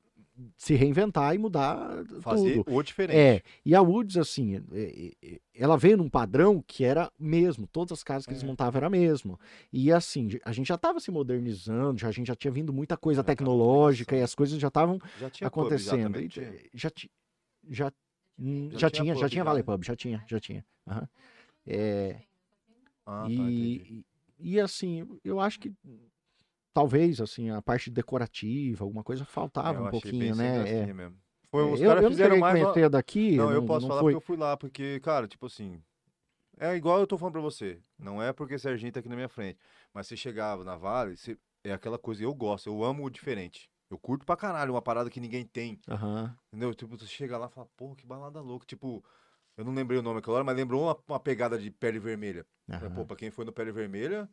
se 0.57 0.73
reinventar 0.75 1.33
e 1.33 1.37
mudar 1.37 2.03
Fazer 2.21 2.61
tudo. 2.63 2.73
o 2.73 2.83
diferente. 2.83 3.17
É, 3.19 3.41
e 3.65 3.75
a 3.75 3.81
Woods, 3.81 4.17
assim, 4.17 4.55
é, 4.55 4.59
é, 4.73 5.11
é, 5.33 5.39
ela 5.53 5.77
veio 5.77 5.97
num 5.97 6.09
padrão 6.09 6.63
que 6.65 6.83
era 6.83 7.11
mesmo, 7.19 7.67
todas 7.67 7.91
as 7.91 8.03
casas 8.03 8.25
que 8.25 8.31
eles 8.33 8.43
É. 8.43 8.45
montavam 8.45 8.77
era 8.77 8.89
mesmo. 8.89 9.39
E 9.71 9.91
assim, 9.91 10.29
a 10.45 10.51
gente 10.51 10.67
já 10.67 10.75
estava 10.75 10.99
se 10.99 11.11
modernizando, 11.11 11.99
já, 11.99 12.07
a 12.07 12.11
gente 12.11 12.27
já 12.27 12.35
tinha 12.35 12.51
vindo 12.51 12.71
muita 12.71 12.95
coisa 12.97 13.21
Já 13.21 13.23
tecnológica 13.23 14.15
e 14.15 14.21
as 14.21 14.35
coisas 14.35 14.59
já 14.59 14.67
estavam 14.67 14.99
pub, 14.99 15.47
acontecendo. 15.47 16.03
também 16.13 16.25
E 16.25 16.29
tinha. 16.29 16.53
já, 16.73 16.91
já, 17.69 17.91
hum, 18.39 18.69
Já 18.71 18.79
já, 18.79 18.89
tinha 18.89 19.03
tinha, 19.03 19.13
pub 19.13 19.21
já 19.21 19.29
tinha 19.29 19.43
Vale 19.43 19.59
né? 19.59 19.63
Pub, 19.63 19.83
já 19.83 19.95
tinha, 19.95 20.23
já 20.27 20.39
tinha. 20.39 20.65
aham. 20.87 21.09
É, 21.67 22.21
Ah, 23.05 23.23
tá, 23.23 23.29
e, 23.29 24.05
e, 24.39 24.51
e, 24.53 24.59
assim, 24.59 25.07
eu 25.23 25.39
acho 25.39 25.59
que 25.59 25.73
talvez 26.73 27.19
assim 27.21 27.49
a 27.49 27.61
parte 27.61 27.89
decorativa, 27.89 28.83
alguma 28.83 29.03
coisa 29.03 29.23
É, 29.23 29.25
faltava 29.25 29.79
eu 29.79 29.85
um 29.85 29.89
pouquinho, 29.89 30.35
né? 30.35 30.53
gracinha 30.55 30.83
É. 30.83 30.93
mesmo. 30.93 31.17
Foi, 31.51 31.63
os 31.73 31.79
eu, 31.81 31.87
caras 31.87 32.03
não 32.03 32.09
fizeram 32.11 32.35
a 32.35 32.39
mais. 32.39 32.63
conhecer 32.63 32.89
daqui, 32.89 33.35
Não, 33.37 33.51
eu 33.51 33.65
posso 33.65 33.81
não 33.81 33.89
falar 33.89 34.01
foi... 34.01 34.13
porque 34.13 34.23
eu 34.23 34.27
fui 34.27 34.37
lá, 34.37 34.55
porque, 34.57 34.99
cara, 34.99 35.27
tipo 35.27 35.45
assim. 35.47 35.81
É 36.59 36.75
igual 36.75 36.99
eu 36.99 37.07
tô 37.07 37.17
falando 37.17 37.33
pra 37.33 37.41
você. 37.41 37.81
Não 37.97 38.21
é 38.21 38.33
porque 38.33 38.59
Serginho 38.59 38.91
tá 38.91 38.99
aqui 38.99 39.09
na 39.09 39.15
minha 39.15 39.29
frente. 39.29 39.57
Mas 39.93 40.07
você 40.07 40.17
chegava 40.17 40.63
na 40.63 40.75
Vale, 40.75 41.15
você- 41.17 41.37
é 41.63 41.71
aquela 41.71 41.97
coisa, 41.97 42.21
eu 42.23 42.33
gosto, 42.33 42.67
eu 42.69 42.83
amo 42.83 43.03
o 43.05 43.09
diferente. 43.09 43.69
Eu 43.89 43.97
curto 43.97 44.25
pra 44.25 44.35
caralho 44.35 44.73
uma 44.73 44.81
parada 44.81 45.09
que 45.09 45.19
ninguém 45.19 45.45
tem. 45.45 45.79
Aham. 45.89 46.35
Entendeu? 46.47 46.73
Tipo, 46.73 46.97
você 46.97 47.07
chega 47.07 47.37
lá 47.37 47.47
e 47.47 47.49
fala, 47.49 47.67
porra, 47.77 47.95
que 47.95 48.05
balada 48.05 48.41
louca. 48.41 48.65
Tipo, 48.65 49.03
eu 49.57 49.63
não 49.63 49.73
lembrei 49.73 49.99
o 49.99 50.03
nome 50.03 50.19
aquela 50.19 50.35
hora, 50.37 50.43
mas 50.43 50.55
lembrou 50.55 50.83
uma, 50.83 50.97
uma 51.07 51.19
pegada 51.19 51.57
de 51.57 51.71
pele 51.71 51.97
vermelha. 51.99 52.45
aham. 52.69 52.89
Pô, 52.93 53.05
pra 53.05 53.15
quem 53.15 53.31
foi 53.31 53.45
no 53.45 53.53
pele 53.53 53.71
vermelha, 53.71 54.29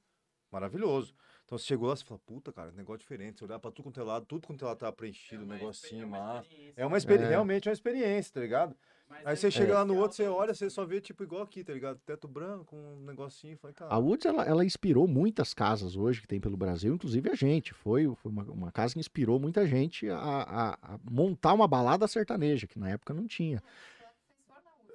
maravilhoso. 0.50 1.14
Então 1.46 1.56
você 1.56 1.64
chegou 1.64 1.88
lá 1.88 1.94
e 1.94 2.04
fala, 2.04 2.20
puta, 2.26 2.52
cara, 2.52 2.72
negócio 2.72 2.98
diferente. 2.98 3.38
Você 3.38 3.44
olhava 3.44 3.60
pra 3.60 3.70
tudo 3.70 3.84
quanto 3.84 4.00
é 4.00 4.02
lado, 4.02 4.26
tudo 4.26 4.44
quanto 4.44 4.64
é 4.64 4.68
lado 4.68 4.78
tava 4.78 4.92
preenchido, 4.92 5.42
um 5.42 5.46
uma 5.46 5.54
negocinho, 5.54 6.08
massa. 6.08 6.42
experiência, 6.42 6.74
É 6.76 6.84
uma 6.84 6.90
né? 6.92 6.98
experi 6.98 7.22
É. 7.22 7.28
realmente 7.28 7.68
é 7.68 7.70
uma 7.70 7.74
experiência, 7.74 8.34
tá 8.34 8.40
ligado? 8.40 8.76
Mas 9.08 9.18
Aí 9.20 9.26
ele 9.34 9.36
você 9.36 9.50
chega 9.52 9.70
é 9.72 9.74
lá 9.76 9.84
no 9.84 9.96
outro, 9.96 10.16
você 10.16 10.26
olha, 10.26 10.48
né? 10.48 10.54
você 10.54 10.68
só 10.68 10.84
vê 10.84 11.00
tipo 11.00 11.22
igual 11.22 11.42
aqui, 11.42 11.62
tá 11.62 11.72
ligado? 11.72 12.00
Teto 12.04 12.26
branco, 12.26 12.74
um 12.74 13.04
negocinho, 13.04 13.56
fala, 13.56 13.72
cara. 13.72 13.94
A 13.94 13.96
Woods, 13.96 14.26
ela, 14.26 14.42
ela 14.44 14.64
inspirou 14.64 15.06
muitas 15.06 15.54
casas 15.54 15.94
hoje 15.96 16.20
que 16.20 16.26
tem 16.26 16.40
pelo 16.40 16.56
Brasil, 16.56 16.92
inclusive 16.92 17.30
a 17.30 17.34
gente. 17.36 17.72
Foi, 17.72 18.12
foi 18.16 18.32
uma, 18.32 18.42
uma 18.42 18.72
casa 18.72 18.94
que 18.94 18.98
inspirou 19.00 19.38
muita 19.38 19.64
gente 19.64 20.10
a, 20.10 20.18
a- 20.18 20.78
a 20.82 20.98
montar 21.08 21.52
uma 21.54 21.68
balada 21.68 22.08
sertaneja, 22.08 22.66
que 22.66 22.76
na 22.76 22.90
época 22.90 23.14
não 23.14 23.28
tinha. 23.28 23.62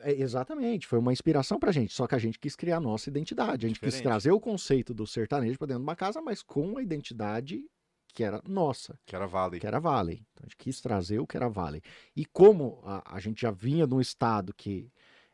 É, 0.03 0.11
exatamente, 0.13 0.87
foi 0.87 0.99
uma 0.99 1.13
inspiração 1.13 1.59
pra 1.59 1.71
gente, 1.71 1.93
só 1.93 2.07
que 2.07 2.15
a 2.15 2.19
gente 2.19 2.39
quis 2.39 2.55
criar 2.55 2.77
a 2.77 2.81
nossa 2.81 3.09
identidade. 3.09 3.65
A 3.65 3.69
gente 3.69 3.79
quis 3.79 3.87
Diferente. 3.93 4.03
trazer 4.03 4.31
o 4.31 4.39
conceito 4.39 4.93
do 4.93 5.05
sertanejo 5.07 5.57
pra 5.57 5.67
dentro 5.67 5.81
de 5.81 5.85
uma 5.87 5.95
casa, 5.95 6.21
mas 6.21 6.41
com 6.41 6.77
a 6.77 6.81
identidade 6.83 7.63
que 8.13 8.23
era 8.25 8.41
nossa 8.45 8.99
Que 9.05 9.15
era 9.15 9.25
Vale. 9.25 9.59
que 9.59 9.65
era 9.67 9.79
Valley. 9.79 10.15
Então 10.33 10.43
a 10.43 10.45
gente 10.45 10.57
quis 10.57 10.81
trazer 10.81 11.19
o 11.19 11.25
que 11.27 11.37
era 11.37 11.47
Valley. 11.47 11.81
E 12.15 12.25
como 12.25 12.81
a, 12.83 13.15
a 13.15 13.19
gente 13.21 13.41
já 13.41 13.51
vinha 13.51 13.87
de 13.87 13.93
um 13.95 14.01
estado 14.01 14.53
que 14.53 14.91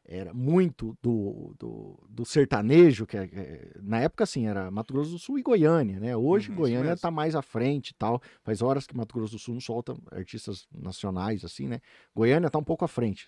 era 0.10 0.34
muito 0.34 0.96
do, 1.02 1.54
do, 1.60 2.00
do 2.08 2.24
sertanejo, 2.24 3.06
que 3.06 3.18
é- 3.18 3.24
é- 3.34 3.72
na 3.82 4.00
época 4.00 4.24
assim, 4.24 4.48
era 4.48 4.72
Mato 4.72 4.94
Grosso 4.94 5.12
do 5.12 5.20
Sul 5.20 5.38
e 5.38 5.42
Goiânia, 5.44 6.00
né? 6.00 6.16
Hoje 6.16 6.50
Uhum, 6.50 6.56
Goiânia 6.56 6.94
está 6.94 7.12
mais 7.12 7.36
à 7.36 7.42
frente 7.42 7.90
e 7.90 7.94
tal. 7.96 8.22
Faz 8.44 8.62
horas 8.62 8.88
que 8.88 8.96
Mato 8.96 9.14
Grosso 9.14 9.34
do 9.34 9.40
Sul 9.40 9.56
não 9.56 9.60
solta 9.62 9.98
artistas 10.12 10.66
nacionais, 10.72 11.44
assim, 11.44 11.68
né? 11.68 11.82
Goiânia 12.16 12.48
está 12.48 12.58
um 12.60 12.64
pouco 12.64 12.86
à 12.86 12.88
frente. 12.88 13.28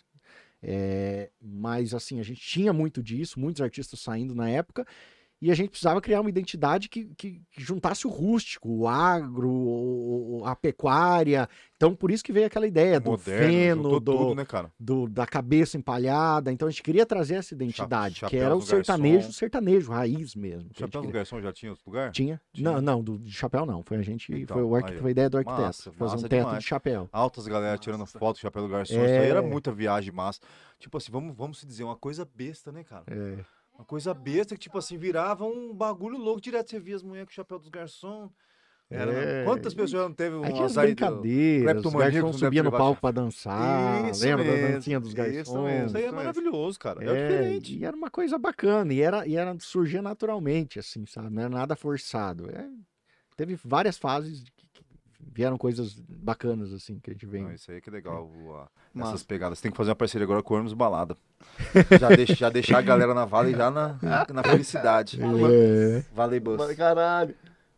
É, 0.61 1.29
mas 1.41 1.93
assim, 1.93 2.19
a 2.19 2.23
gente 2.23 2.41
tinha 2.41 2.73
muito 2.73 3.01
disso, 3.01 3.39
muitos 3.39 3.61
artistas 3.61 3.99
saindo 3.99 4.35
na 4.35 4.49
época, 4.49 4.85
e 5.41 5.49
a 5.51 5.55
gente 5.55 5.69
precisava 5.69 6.01
criar 6.01 6.21
uma 6.21 6.29
identidade 6.29 6.89
que, 6.89 7.05
que- 7.15 7.41
que 7.51 7.61
juntasse 7.63 8.05
o 8.05 8.09
rústico, 8.09 8.69
o 8.69 8.87
agro, 8.87 9.49
o- 9.49 10.39
o- 10.41 10.45
a 10.45 10.55
pecuária. 10.55 11.47
Então, 11.75 11.95
por 11.95 12.11
isso 12.11 12.23
que 12.23 12.33
veio 12.33 12.45
aquela 12.45 12.67
ideia 12.67 12.99
do 12.99 13.11
Moderno, 13.11 13.47
feno, 13.47 13.83
do, 13.99 14.01
tudo, 14.01 14.35
né, 14.35 14.43
cara? 14.45 14.69
do- 14.77 15.07
da 15.07 15.25
cabeça 15.25 15.77
empalhada. 15.77 16.51
Então, 16.51 16.67
a 16.67 16.71
gente 16.71 16.83
queria 16.83 17.05
trazer 17.05 17.35
essa 17.35 17.53
identidade, 17.53 18.15
que 18.15 18.19
chapéus 18.21 18.43
era 18.43 18.55
o 18.55 18.61
sertanejo, 18.61 19.15
garçom. 19.19 19.31
sertanejo, 19.31 19.91
raiz 19.91 20.35
mesmo. 20.35 20.69
que 20.69 20.79
gente 20.79 20.79
Chapéu 20.79 21.01
do 21.01 21.09
garçom 21.09 21.41
já 21.41 21.53
tinha 21.53 21.71
outro 21.71 21.85
lugar? 21.87 22.11
Tinha? 22.11 22.41
Tinha. 22.53 22.71
Não, 22.73 22.81
não, 22.81 23.01
do, 23.03 23.17
de 23.17 23.31
chapéu 23.31 23.65
não. 23.65 23.81
Foi 23.83 23.97
a 23.97 24.01
gente, 24.01 24.33
Então, 24.33 24.55
foi, 24.57 24.63
o 24.63 24.71
ó. 24.71 24.81
foi 24.99 25.07
a 25.07 25.11
ideia 25.11 25.29
do 25.29 25.37
arquiteto. 25.37 25.61
Massa, 25.61 25.91
fazer 25.93 26.11
um 26.11 26.15
massa 26.15 26.29
teto 26.29 26.45
demais. 26.45 26.59
de 26.63 26.69
chapéu. 26.69 27.09
Altas 27.13 27.47
galera 27.47 27.77
tirando 27.77 27.99
Nossa. 28.01 28.19
foto 28.19 28.35
do 28.35 28.39
chapéu 28.41 28.63
do 28.63 28.69
garçom. 28.69 28.93
Isso 28.95 29.01
aí 29.03 29.29
era 29.29 29.39
É. 29.39 29.41
muita 29.41 29.71
viagem 29.71 30.11
massa. 30.11 30.41
Tipo 30.77 30.97
assim, 30.97 31.11
vamos, 31.11 31.35
vamos 31.35 31.59
se 31.59 31.65
dizer, 31.65 31.83
uma 31.85 31.95
coisa 31.95 32.27
besta, 32.35 32.71
né, 32.71 32.83
cara? 32.83 33.03
É. 33.07 33.37
Uma 33.79 33.85
coisa 33.85 34.13
besta 34.13 34.55
que, 34.55 34.59
tipo 34.59 34.77
assim, 34.77 34.97
virava 34.97 35.45
um 35.45 35.73
bagulho 35.73 36.17
louco 36.17 36.41
direto. 36.41 36.69
Você 36.69 36.79
via 36.81 36.97
as 36.97 37.01
mulheres 37.01 37.27
com 37.29 37.31
o 37.31 37.35
chapéu 37.35 37.57
dos 37.57 37.69
garçom. 37.69 38.29
Era, 38.89 39.13
É. 39.13 39.43
Quantas 39.45 39.73
pessoas 39.73 40.03
não 40.03 40.13
teve 40.13 40.35
Aí 40.43 40.51
tinha 40.51 40.65
as 40.65 40.75
brincadeiras, 40.75 41.77
os 41.77 41.83
cleptomaníaco 41.83 42.13
garçons 42.25 42.39
subiam 42.39 42.63
no 42.65 42.71
palco 42.71 42.99
pra 42.99 43.11
dançar, 43.11 44.09
Isso 44.09 44.21
lembra 44.25 44.43
da 44.43 44.51
mesmo, 44.51 44.71
dancinha 44.73 44.99
dos 44.99 45.09
isso 45.09 45.15
garçons? 45.17 45.63
mesmo. 45.63 45.85
Isso 45.87 45.97
aí 45.97 46.03
é 46.03 46.05
Isso 46.07 46.15
maravilhoso, 46.15 46.79
cara. 46.79 47.03
É, 47.03 47.07
É, 47.07 47.27
diferente. 47.29 47.77
e 47.77 47.85
era 47.85 47.95
uma 47.95 48.09
coisa 48.09 48.37
bacana, 48.37 48.91
e 48.91 48.99
era, 48.99 49.25
e 49.27 49.35
era 49.37 49.55
surgia 49.61 50.01
naturalmente, 50.01 50.77
assim, 50.79 51.05
sabe? 51.05 51.29
Não 51.29 51.41
era 51.43 51.49
nada 51.49 51.75
forçado. 51.75 52.49
É, 52.49 52.67
teve 53.37 53.55
várias 53.63 53.97
fases 53.97 54.43
vieram 55.39 55.57
coisas 55.57 55.93
bacanas, 56.09 56.73
assim, 56.73 56.99
que 56.99 57.09
a 57.09 57.13
gente 57.13 57.25
vem. 57.25 57.43
Não, 57.43 57.53
isso 57.53 57.71
aí 57.71 57.79
que 57.79 57.89
é 57.89 57.93
legal. 57.93 58.29
o- 58.29 58.55
a- 58.55 58.67
Massa. 58.93 59.11
essas 59.11 59.23
pegadas. 59.23 59.61
Tem 59.61 59.71
que 59.71 59.77
fazer 59.77 59.91
uma 59.91 59.95
parceria 59.95 60.25
agora 60.25 60.43
com 60.43 60.53
o 60.53 60.57
Hermes 60.57 60.73
Balada. 60.73 61.15
já, 61.97 62.09
deixa, 62.09 62.35
já 62.35 62.49
deixar 62.49 62.79
a 62.79 62.81
galera 62.81 63.13
na 63.13 63.23
Vale 63.23 63.51
já 63.55 63.71
na, 63.71 63.97
na 64.33 64.43
felicidade. 64.43 65.17
É. 65.21 66.03
Vale 66.13 66.39
Bus. 66.41 66.73
Caralho. 66.75 67.33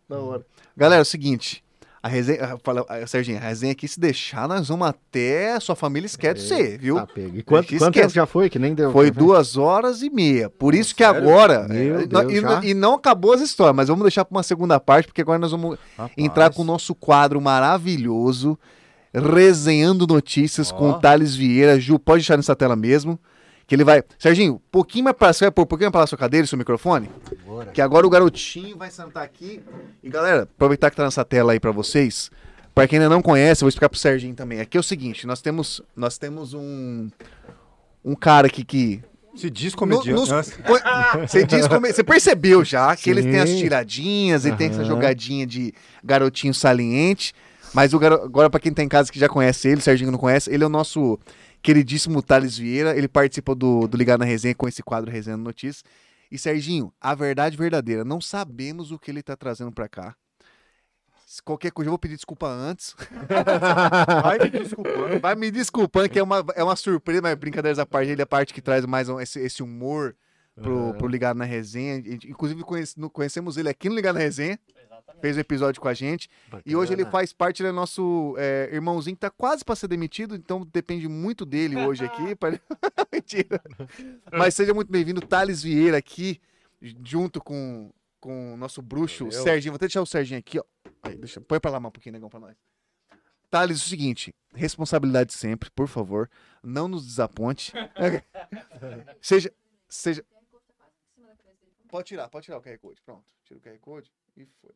Da 0.10 0.18
hora. 0.20 0.44
Galera, 0.76 1.02
é 1.02 1.04
o 1.04 1.06
seguinte. 1.06 1.64
A 2.04 2.08
resenha, 2.08 2.58
fala, 2.64 2.84
Serginho, 3.06 3.38
a 3.38 3.42
resenha 3.42 3.74
aqui, 3.74 3.88
se 3.88 4.00
deixar, 4.00 4.48
nós 4.48 4.68
vamos 4.68 4.88
até. 4.88 5.60
Sua 5.60 5.76
família 5.76 6.08
esquece 6.08 6.42
de 6.42 6.48
você, 6.48 6.78
viu? 6.78 6.96
Tá 6.96 7.06
pego. 7.06 7.38
E 7.38 7.44
quanto, 7.44 7.78
quanto 7.78 7.94
tempo 7.94 8.10
já 8.10 8.26
foi? 8.26 8.50
Que 8.50 8.58
nem 8.58 8.74
deu. 8.74 8.92
Foi 8.92 9.12
duas 9.12 9.56
horas 9.56 10.02
e 10.02 10.10
meia. 10.10 10.50
Por 10.50 10.74
isso 10.74 10.96
que 10.96 11.04
sério? 11.04 11.22
agora. 11.22 11.68
Meu 11.68 12.00
é, 12.00 12.08
Deus, 12.08 12.32
e, 12.32 12.42
já? 12.42 12.62
e 12.64 12.74
não 12.74 12.96
acabou 12.96 13.34
as 13.34 13.42
histórias, 13.42 13.76
mas 13.76 13.88
vamos 13.88 14.02
deixar 14.02 14.26
para 14.26 14.36
uma 14.36 14.42
segunda 14.42 14.80
parte, 14.80 15.06
porque 15.06 15.22
agora 15.22 15.38
nós 15.38 15.52
vamos 15.52 15.78
Rapaz. 15.96 16.12
entrar 16.18 16.52
com 16.52 16.64
o 16.64 16.66
nosso 16.66 16.96
quadro 16.96 17.40
maravilhoso, 17.40 18.58
Resenhando 19.14 20.08
Notícias 20.08 20.72
com 20.72 20.90
Ó. 20.90 20.92
o 20.96 21.00
Thales 21.00 21.36
Vieira. 21.36 21.80
Ju, 21.80 22.00
pode 22.00 22.22
deixar 22.22 22.36
nessa 22.36 22.56
tela 22.56 22.76
mesmo. 22.76 23.20
Que 23.68 23.76
ele 23.76 23.84
vai. 23.84 24.04
Serginho, 24.20 24.56
um 24.56 24.60
pouquinho 24.72 25.06
mais 25.06 25.16
pra. 25.16 25.32
Você 25.32 25.46
vai 25.46 25.52
pôr 25.52 25.62
um 25.62 25.66
pouquinho 25.66 25.86
mais 25.88 25.92
pra 25.92 26.02
lá 26.02 26.08
sua 26.08 26.18
cadeira 26.18 26.44
e 26.46 26.48
seu 26.48 26.58
microfone? 26.58 27.10
Bora. 27.46 27.72
Que 27.72 27.82
agora 27.82 28.06
o 28.06 28.10
garotinho 28.10 28.78
vai 28.78 28.92
sentar 28.92 29.24
aqui. 29.24 29.62
E 30.04 30.10
galera, 30.10 30.44
aproveitar 30.44 30.90
que 30.90 30.98
tá 30.98 31.04
nessa 31.06 31.24
tela 31.24 31.54
aí 31.54 31.60
pra 31.60 31.72
vocês. 31.72 32.30
Pra 32.76 32.88
quem 32.88 33.00
ainda 33.00 33.10
não 33.10 33.22
conhece, 33.22 33.64
eu 33.64 33.66
vou 33.66 33.70
explicar 33.70 33.90
pro 33.90 34.00
Serginho 34.00 34.34
também. 34.36 34.60
Aqui 34.60 34.76
é 34.78 34.80
o 34.80 34.84
seguinte: 34.84 35.26
nós 35.28 35.42
temos, 35.42 35.82
nós 35.96 36.18
temos 36.18 36.54
um. 36.54 37.10
Um 38.04 38.16
cara 38.16 38.48
aqui 38.48 38.64
que. 38.64 39.02
Se 39.36 39.50
diz 39.50 39.72
no- 39.72 39.78
comediante. 39.80 40.12
nos- 40.12 40.30
Nossa, 40.30 40.52
co- 40.62 40.78
Você 41.26 41.46
diz 41.46 41.66
como- 41.68 41.88
você 41.88 42.04
percebeu 42.04 42.66
já 42.66 42.94
que 42.98 43.10
eles 43.10 43.24
têm 43.24 43.40
as 43.40 43.50
Sim. 43.50 43.58
tiradinhas 43.60 44.46
e 44.46 44.52
tem 44.54 44.70
essa 44.70 44.84
jogadinha 44.84 45.48
de 45.48 45.74
garotinho 46.04 46.54
saliente. 46.54 47.34
Mas 47.74 47.94
o 47.94 48.00
garo- 48.00 48.22
agora, 48.24 48.50
pra 48.50 48.60
quem 48.60 48.74
tá 48.74 48.84
em 48.84 48.90
casa 48.90 49.12
que 49.12 49.20
já 49.20 49.30
conhece 49.30 49.68
ele, 49.68 49.80
o 49.80 49.82
Serginho 49.84 50.12
não 50.12 50.20
conhece, 50.20 50.54
ele 50.54 50.64
é 50.64 50.68
o 50.68 50.70
nosso 50.70 51.18
queridíssimo 51.62 52.22
Thales 52.22 52.58
Vieira. 52.58 52.98
Ele 52.98 53.08
participa 53.08 53.56
do, 53.56 53.88
do 53.88 53.96
Ligado 53.98 54.20
na 54.20 54.26
Resenha 54.26 54.54
com 54.56 54.68
esse 54.68 54.84
quadro 54.84 55.10
Resenhando 55.12 55.44
Notícias. 55.44 55.84
E 56.32 56.38
Serginho, 56.38 56.94
a 57.00 57.14
verdade 57.16 57.58
verdadeira, 57.58 58.04
não 58.06 58.20
sabemos 58.22 58.92
o 58.92 59.00
que 59.00 59.12
ele 59.12 59.22
tá 59.24 59.36
trazendo 59.36 59.72
pra 59.72 59.88
cá. 59.90 60.16
Se 61.28 61.42
qualquer 61.42 61.72
coisa, 61.72 61.88
eu 61.88 61.92
vou 61.92 62.00
pedir 62.00 62.16
desculpa 62.16 62.48
antes. 62.48 62.94
vai 64.22 64.38
me 64.40 64.50
desculpando. 64.50 65.20
Vai 65.20 65.36
me 65.36 65.52
desculpando 65.52 66.10
que 66.10 66.20
é 66.20 66.24
uma, 66.24 66.44
é 66.56 66.64
uma 66.64 66.76
surpresa, 66.76 67.22
mas 67.22 67.36
brincadeiras 67.36 67.80
à 67.80 67.86
parte, 67.86 68.12
ele 68.12 68.22
é 68.22 68.24
a 68.24 68.28
parte 68.28 68.54
que 68.54 68.62
traz 68.62 68.86
mais 68.86 69.08
esse, 69.08 69.40
esse 69.40 69.64
humor 69.64 70.14
pro, 70.56 70.94
pro 70.96 71.08
Ligado 71.08 71.38
na 71.38 71.46
Resenha. 71.46 71.98
Inclusive, 72.28 72.62
conhece- 72.64 72.96
conhecemos 73.14 73.56
ele 73.56 73.70
aqui 73.70 73.88
no 73.88 73.96
Ligado 73.96 74.16
na 74.16 74.22
Resenha, 74.22 74.60
Exatamente. 75.02 75.22
fez 75.22 75.38
um 75.38 75.40
episódio 75.40 75.82
com 75.82 75.88
a 75.88 75.94
gente. 75.94 76.30
E 76.66 76.76
hoje 76.76 76.94
ele 76.94 77.06
faz 77.06 77.34
parte, 77.34 77.62
ele 77.62 77.70
é 77.70 77.72
nosso 77.72 78.36
é, 78.38 78.70
irmãozinho 78.72 79.16
que 79.16 79.20
tá 79.22 79.30
quase 79.30 79.64
pra 79.66 79.76
ser 79.76 79.88
demitido, 79.88 80.36
então 80.36 80.66
depende 80.72 81.08
muito 81.08 81.46
dele 81.46 81.76
hoje 81.78 82.06
aqui. 82.06 82.34
pra- 82.36 82.52
Mentira. 83.12 83.62
Mas 84.32 84.54
seja 84.56 84.74
muito 84.74 84.92
bem-vindo, 84.92 85.22
Thales 85.22 85.62
Vieira 85.64 85.98
aqui, 85.98 86.40
junto 86.82 87.42
com, 87.44 87.92
com 88.20 88.54
o 88.54 88.58
nosso 88.58 88.82
bruxo, 88.82 89.26
o 89.26 89.30
Valeu. 89.30 89.44
Serginho. 89.44 89.72
Vou 89.74 89.76
até 89.78 89.86
deixar 89.88 90.02
o 90.02 90.06
Serginho 90.06 90.40
aqui, 90.40 90.60
ó. 90.60 90.64
Aí, 91.04 91.16
deixa, 91.16 91.42
põe 91.42 91.60
pra 91.60 91.72
lá 91.72 91.80
mais 91.80 91.90
um 91.90 91.94
pouquinho, 91.94 92.14
negão, 92.14 92.30
pra 92.30 92.40
nós. 92.40 92.56
Thales, 93.50 93.82
é 93.82 93.86
o 93.86 93.90
seguinte, 93.90 94.34
responsabilidade 94.54 95.34
sempre, 95.34 95.70
por 95.72 95.88
favor. 95.88 96.30
Não 96.64 96.88
nos 96.88 97.06
desaponte. 97.06 97.74
seja, 99.22 99.54
seja... 99.90 100.24
Pode 101.90 102.08
tirar, 102.08 102.30
pode 102.30 102.46
tirar 102.46 102.58
o 102.58 102.62
QR 102.62 102.78
Code. 102.78 103.02
Pronto, 103.02 103.26
tira 103.44 103.60
o 103.60 103.62
QR 103.62 103.78
Code 103.80 104.10
e 104.38 104.46
foi. 104.62 104.72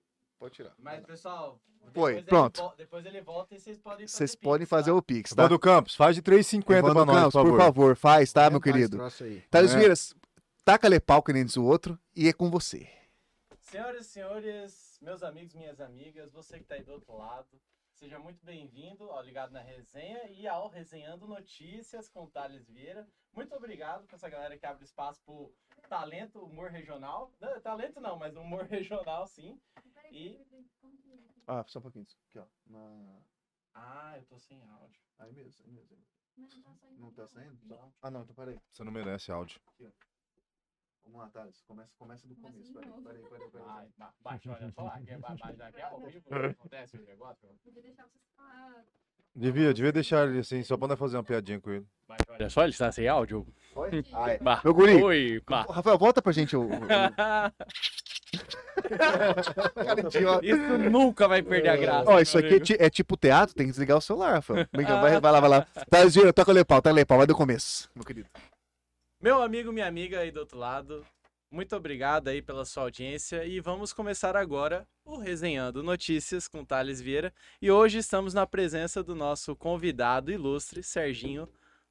Pode 0.46 0.56
tirar. 0.56 0.74
Mas, 0.78 1.04
pessoal, 1.04 1.60
Foi, 1.80 1.88
depois 1.92 2.18
ele 2.18 2.26
pronto. 2.28 2.62
vo- 2.62 2.74
depois 2.78 3.06
ele 3.06 3.22
volta 3.22 3.56
e 3.56 3.60
vocês 3.60 3.80
podem 3.80 4.06
fazer 4.08 4.18
Vocês 4.18 4.36
Pix, 4.36 4.44
podem 4.44 4.68
tá? 4.68 4.70
fazer 4.70 4.92
o 4.92 5.02
Pix, 5.02 5.30
tá? 5.34 5.42
Evandro 5.42 5.58
Campos, 5.60 5.96
faz 5.96 6.16
de 6.16 6.22
3,50 6.22 6.78
Evandro 6.78 6.94
pra 6.94 7.06
nós, 7.06 7.34
Campos, 7.34 7.50
por 7.52 7.58
favor. 7.58 7.96
faz, 7.96 8.32
tá, 8.32 8.42
Vamos 8.44 8.52
meu 8.54 8.62
querido? 8.62 8.98
Thales 9.50 9.74
É. 9.74 9.78
Vieira, 9.78 9.94
taca-lhe 10.64 11.00
pau 11.00 11.24
que 11.24 11.34
nem 11.34 11.44
diz 11.44 11.58
o 11.58 11.64
outro 11.66 11.98
e 12.16 12.28
é 12.28 12.34
com 12.34 12.52
você. 12.52 12.88
Senhoras 13.60 14.06
e 14.06 14.10
senhores, 14.10 15.00
meus 15.02 15.24
amigos, 15.24 15.56
minhas 15.56 15.82
amigas, 15.82 16.32
você 16.32 16.60
que 16.60 16.66
tá 16.66 16.76
aí 16.76 16.84
do 16.84 16.92
outro 16.92 17.18
lado, 17.18 17.48
seja 17.96 18.20
muito 18.20 18.46
bem-vindo 18.46 19.10
ao 19.10 19.24
Ligado 19.24 19.52
na 19.52 19.62
Resenha 19.62 20.30
e 20.30 20.48
ao 20.48 20.68
Resenhando 20.70 21.28
Notícias 21.28 22.08
com 22.08 22.26
o 22.26 22.28
Thales 22.28 22.68
Vieira. 22.70 23.08
Muito 23.34 23.54
obrigado 23.56 24.06
pra 24.06 24.16
essa 24.16 24.30
galera 24.30 24.56
que 24.58 24.66
abre 24.66 24.86
espaço 24.86 25.20
pro 25.26 25.52
talento, 25.90 26.40
humor 26.40 26.70
regional. 26.70 27.32
Não, 27.42 27.60
talento 27.60 28.00
não, 28.00 28.16
mas 28.18 28.36
humor 28.36 28.66
regional 28.70 29.26
sim. 29.28 29.60
E- 30.16 30.40
Ah, 31.48 31.64
só 31.68 31.80
um 31.80 31.82
pouquinho. 31.82 32.06
Aqui, 32.30 32.40
ó. 32.40 32.45
Ah, 33.74 34.14
eu 34.18 34.24
tô 34.26 34.40
sem 34.40 34.61
áudio. 34.64 35.00
Aí 35.19 35.32
mesmo, 35.34 35.66
aí 35.66 35.72
mesmo. 35.74 35.98
Não 36.98 37.11
tá 37.11 37.27
saindo? 37.27 37.58
Não. 37.64 37.94
Ah, 38.02 38.10
não, 38.10 38.22
então 38.24 38.35
peraí. 38.35 38.58
Você 38.72 38.84
não 38.84 38.92
merece 38.92 39.32
áudio. 39.32 39.60
Vamos 41.03 41.19
lá, 41.19 41.30
Thales. 41.30 41.61
Começa, 41.68 41.94
começa 42.00 42.27
do 42.27 42.35
começo. 42.35 42.74
Peraí, 42.74 42.92
peraí, 43.03 43.22
peraí. 43.30 43.50
peraí. 43.52 43.68
Ai, 43.69 43.90
ba- 43.98 44.14
baixa, 44.22 44.52
olha 44.52 44.72
só, 44.72 44.88
aqui 44.88 45.11
é 45.11 45.18
ba- 45.19 45.35
baixa 45.40 45.66
aqui 45.68 45.80
é 45.80 45.84
ao 45.84 46.00
vivo, 46.02 46.26
acontece 46.60 46.98
o 46.98 47.06
negócio. 47.06 47.48
Podia 47.64 47.82
deixar 47.84 48.03
vocês 48.08 48.24
falar. 48.35 48.84
Devia, 49.35 49.74
devia 49.74 49.92
deixar 49.92 50.27
ele 50.27 50.40
assim, 50.40 50.64
só 50.64 50.77
pra 50.77 50.88
nós 50.88 50.98
fazer 50.98 51.18
uma 51.18 51.24
piadinha 51.24 51.60
com 51.61 51.69
ele. 51.69 51.85
Olha 52.30 52.50
só, 52.50 52.64
ele 52.64 52.72
está 52.72 52.92
sem 52.92 53.08
áudio. 53.08 53.45
Foi? 53.74 53.90
Ah, 54.14 54.32
é. 54.32 54.38
Bah. 54.40 54.61
Meu 54.64 54.74
guri. 54.74 55.03
Oi, 55.03 55.42
bah. 55.45 55.64
Rafael, 55.69 55.98
volta 55.98 56.22
pra 56.22 56.32
gente 56.32 56.56
o... 56.56 56.61
o- 56.61 56.66
o- 56.66 56.88
Cara 56.88 57.53
idiota. 57.53 57.56
Isso 60.44 60.78
nunca 60.90 61.28
vai 61.28 61.42
perder 61.42 61.70
a 61.70 61.76
graça. 61.76 62.10
Ó, 62.10 62.20
isso 62.20 62.38
aqui 62.38 62.74
é, 62.74 62.86
é 62.86 62.90
tipo 62.90 63.18
teatro, 63.18 63.56
tem 63.56 63.66
que 63.66 63.72
desligar 63.72 63.98
o 63.98 64.02
celular. 64.02 64.44
Brinca, 64.72 65.00
vai, 65.02 65.20
vai 65.20 65.32
lá, 65.32 65.40
vai 65.40 65.50
lá. 65.50 65.68
Thales 65.90 66.14
Vieira, 66.14 66.34
toca 66.34 66.52
o 66.52 66.66
pau, 66.66 66.82
toca 66.82 67.02
o 67.02 67.06
pau, 67.06 67.18
vai 67.18 67.28
do 67.28 67.36
começo, 67.36 67.90
meu 67.95 68.04
querido. 68.04 68.30
Meu 69.22 69.42
amigo, 69.42 69.72
minha 69.72 69.88
amiga 69.88 70.20
aí 70.20 70.32
do 70.32 70.42
outro 70.42 70.58
lado, 70.58 71.06
muito 71.52 71.76
obrigado 71.76 72.28
aí 72.28 72.42
pela 72.42 72.66
sua 72.66 72.84
audiência 72.84 73.45
e 73.45 73.60
vamos 73.60 73.94
começar 73.94 74.36
agora 74.36 74.86
o 75.04 75.18
Resenhando 75.18 75.82
Notícias 75.82 76.48
com 76.48 76.66
Thales 76.66 77.02
Vieira. 77.02 77.34
E 77.62 77.72
hoje 77.72 77.98
estamos 78.00 78.34
na 78.34 78.45
presença 78.45 79.02
do 79.02 79.16
nosso 79.16 79.56
convidado 79.56 80.32
ilustre, 80.32 80.84
Serginho 80.84 81.48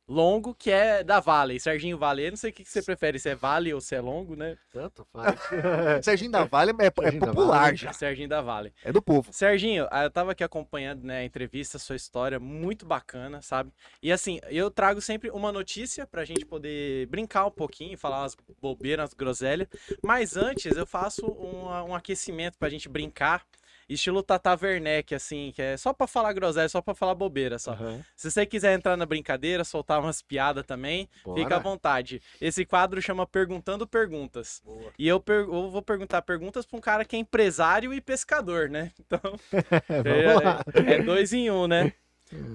longo, 0.06 0.54
que 0.54 0.70
é 0.70 1.02
da 1.02 1.20
Vale. 1.20 1.58
Serginho 1.58 1.98
Vale. 1.98 2.26
Eu 2.26 2.30
não 2.30 2.36
sei 2.36 2.50
o 2.50 2.52
que, 2.52 2.62
que 2.62 2.70
você 2.70 2.82
prefere, 2.82 3.18
se 3.18 3.28
é 3.28 3.34
Vale 3.34 3.72
ou 3.72 3.80
se 3.80 3.94
é 3.94 4.00
longo, 4.00 4.36
né? 4.36 4.56
Tanto 4.72 5.06
faz. 5.12 5.38
Serginho 6.04 6.30
da 6.30 6.44
Vale 6.44 6.72
é, 6.78 6.86
é 6.86 6.92
Serginho 7.02 7.26
popular 7.26 7.60
Vale. 7.62 7.76
já. 7.76 7.92
Serginho 7.92 8.28
da 8.28 8.40
Vale. 8.40 8.72
É 8.84 8.92
do 8.92 9.02
povo. 9.02 9.32
Serginho, 9.32 9.86
ah, 9.90 10.04
eu 10.04 10.10
tava 10.10 10.32
aqui 10.32 10.44
acompanhando 10.44 11.04
né, 11.04 11.18
a 11.18 11.24
entrevista, 11.24 11.78
sua 11.78 11.96
história, 11.96 12.38
muito 12.38 12.86
bacana, 12.86 13.40
sabe? 13.40 13.72
E 14.02 14.12
assim, 14.12 14.40
eu 14.50 14.70
trago 14.70 15.00
sempre 15.00 15.30
uma 15.30 15.50
notícia 15.50 16.06
pra 16.06 16.24
gente 16.24 16.44
poder 16.44 17.06
brincar 17.06 17.46
um 17.46 17.50
pouquinho, 17.50 17.96
falar 17.96 18.22
umas 18.22 18.36
bobeiras, 18.60 19.04
umas 19.04 19.14
groselhas. 19.14 19.68
Mas 20.02 20.36
antes 20.36 20.76
eu 20.76 20.86
faço 20.86 21.26
um, 21.26 21.90
um 21.90 21.94
aquecimento 21.94 22.58
pra 22.58 22.68
gente 22.68 22.88
brincar, 22.88 23.44
estilo 23.88 24.22
Tata 24.22 24.58
Werneck, 24.60 25.14
assim, 25.14 25.52
que 25.54 25.60
é 25.62 25.76
só 25.76 25.92
pra 25.92 26.06
falar 26.06 26.32
groselha, 26.32 26.68
só 26.68 26.80
pra 26.80 26.94
falar 26.94 27.14
bobeira, 27.14 27.58
só. 27.58 27.72
Aham. 27.72 28.04
Se 28.16 28.30
você 28.30 28.44
quiser 28.46 28.74
entrar 28.74 28.96
na 28.96 29.06
brincadeira, 29.06 29.64
soltar 29.64 30.00
umas 30.00 30.22
piadas 30.22 30.64
também, 30.66 31.08
Bora. 31.24 31.42
fica 31.42 31.56
à 31.56 31.58
vontade. 31.58 32.20
Esse 32.40 32.64
quadro 32.64 33.00
chama 33.02 33.26
Perguntando 33.26 33.86
Perguntas. 33.86 34.62
E 34.98 35.06
eu, 35.08 35.20
per- 35.20 35.40
eu 35.48 35.70
vou 35.70 35.82
perguntar 35.82 36.22
perguntas 36.22 36.64
pra 36.66 36.76
um 36.76 36.80
cara 36.80 37.04
que 37.04 37.16
é 37.16 37.18
empresário 37.18 37.92
e 37.92 38.00
pescador, 38.00 38.68
né? 38.68 38.92
Então, 39.06 39.20
é, 40.86 40.94
é 40.94 41.02
dois 41.02 41.32
em 41.32 41.50
um, 41.50 41.66
né? 41.66 41.92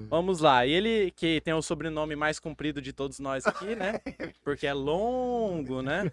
Vamos 0.08 0.40
lá. 0.40 0.66
E 0.66 0.72
ele, 0.72 1.10
que 1.12 1.40
tem 1.40 1.54
o 1.54 1.62
sobrenome 1.62 2.14
mais 2.16 2.38
comprido 2.38 2.82
de 2.82 2.92
todos 2.92 3.18
nós 3.18 3.46
aqui, 3.46 3.74
né? 3.76 4.00
Porque 4.44 4.66
é 4.66 4.74
longo, 4.74 5.80
né? 5.80 6.10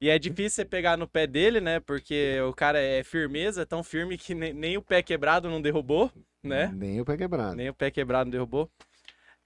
E 0.00 0.08
é 0.08 0.18
difícil 0.18 0.50
você 0.50 0.64
pegar 0.64 0.96
no 0.96 1.08
pé 1.08 1.26
dele, 1.26 1.60
né? 1.60 1.80
Porque 1.80 2.40
o 2.42 2.52
cara 2.52 2.80
é 2.80 3.02
firmeza, 3.02 3.66
tão 3.66 3.82
firme 3.82 4.16
que 4.16 4.34
nem, 4.34 4.52
nem 4.52 4.76
o 4.76 4.82
pé 4.82 5.02
quebrado 5.02 5.50
não 5.50 5.60
derrubou, 5.60 6.10
né? 6.42 6.70
Nem 6.72 7.00
o 7.00 7.04
pé 7.04 7.16
quebrado. 7.16 7.56
Nem 7.56 7.68
o 7.68 7.74
pé 7.74 7.90
quebrado 7.90 8.26
não 8.26 8.30
derrubou. 8.30 8.70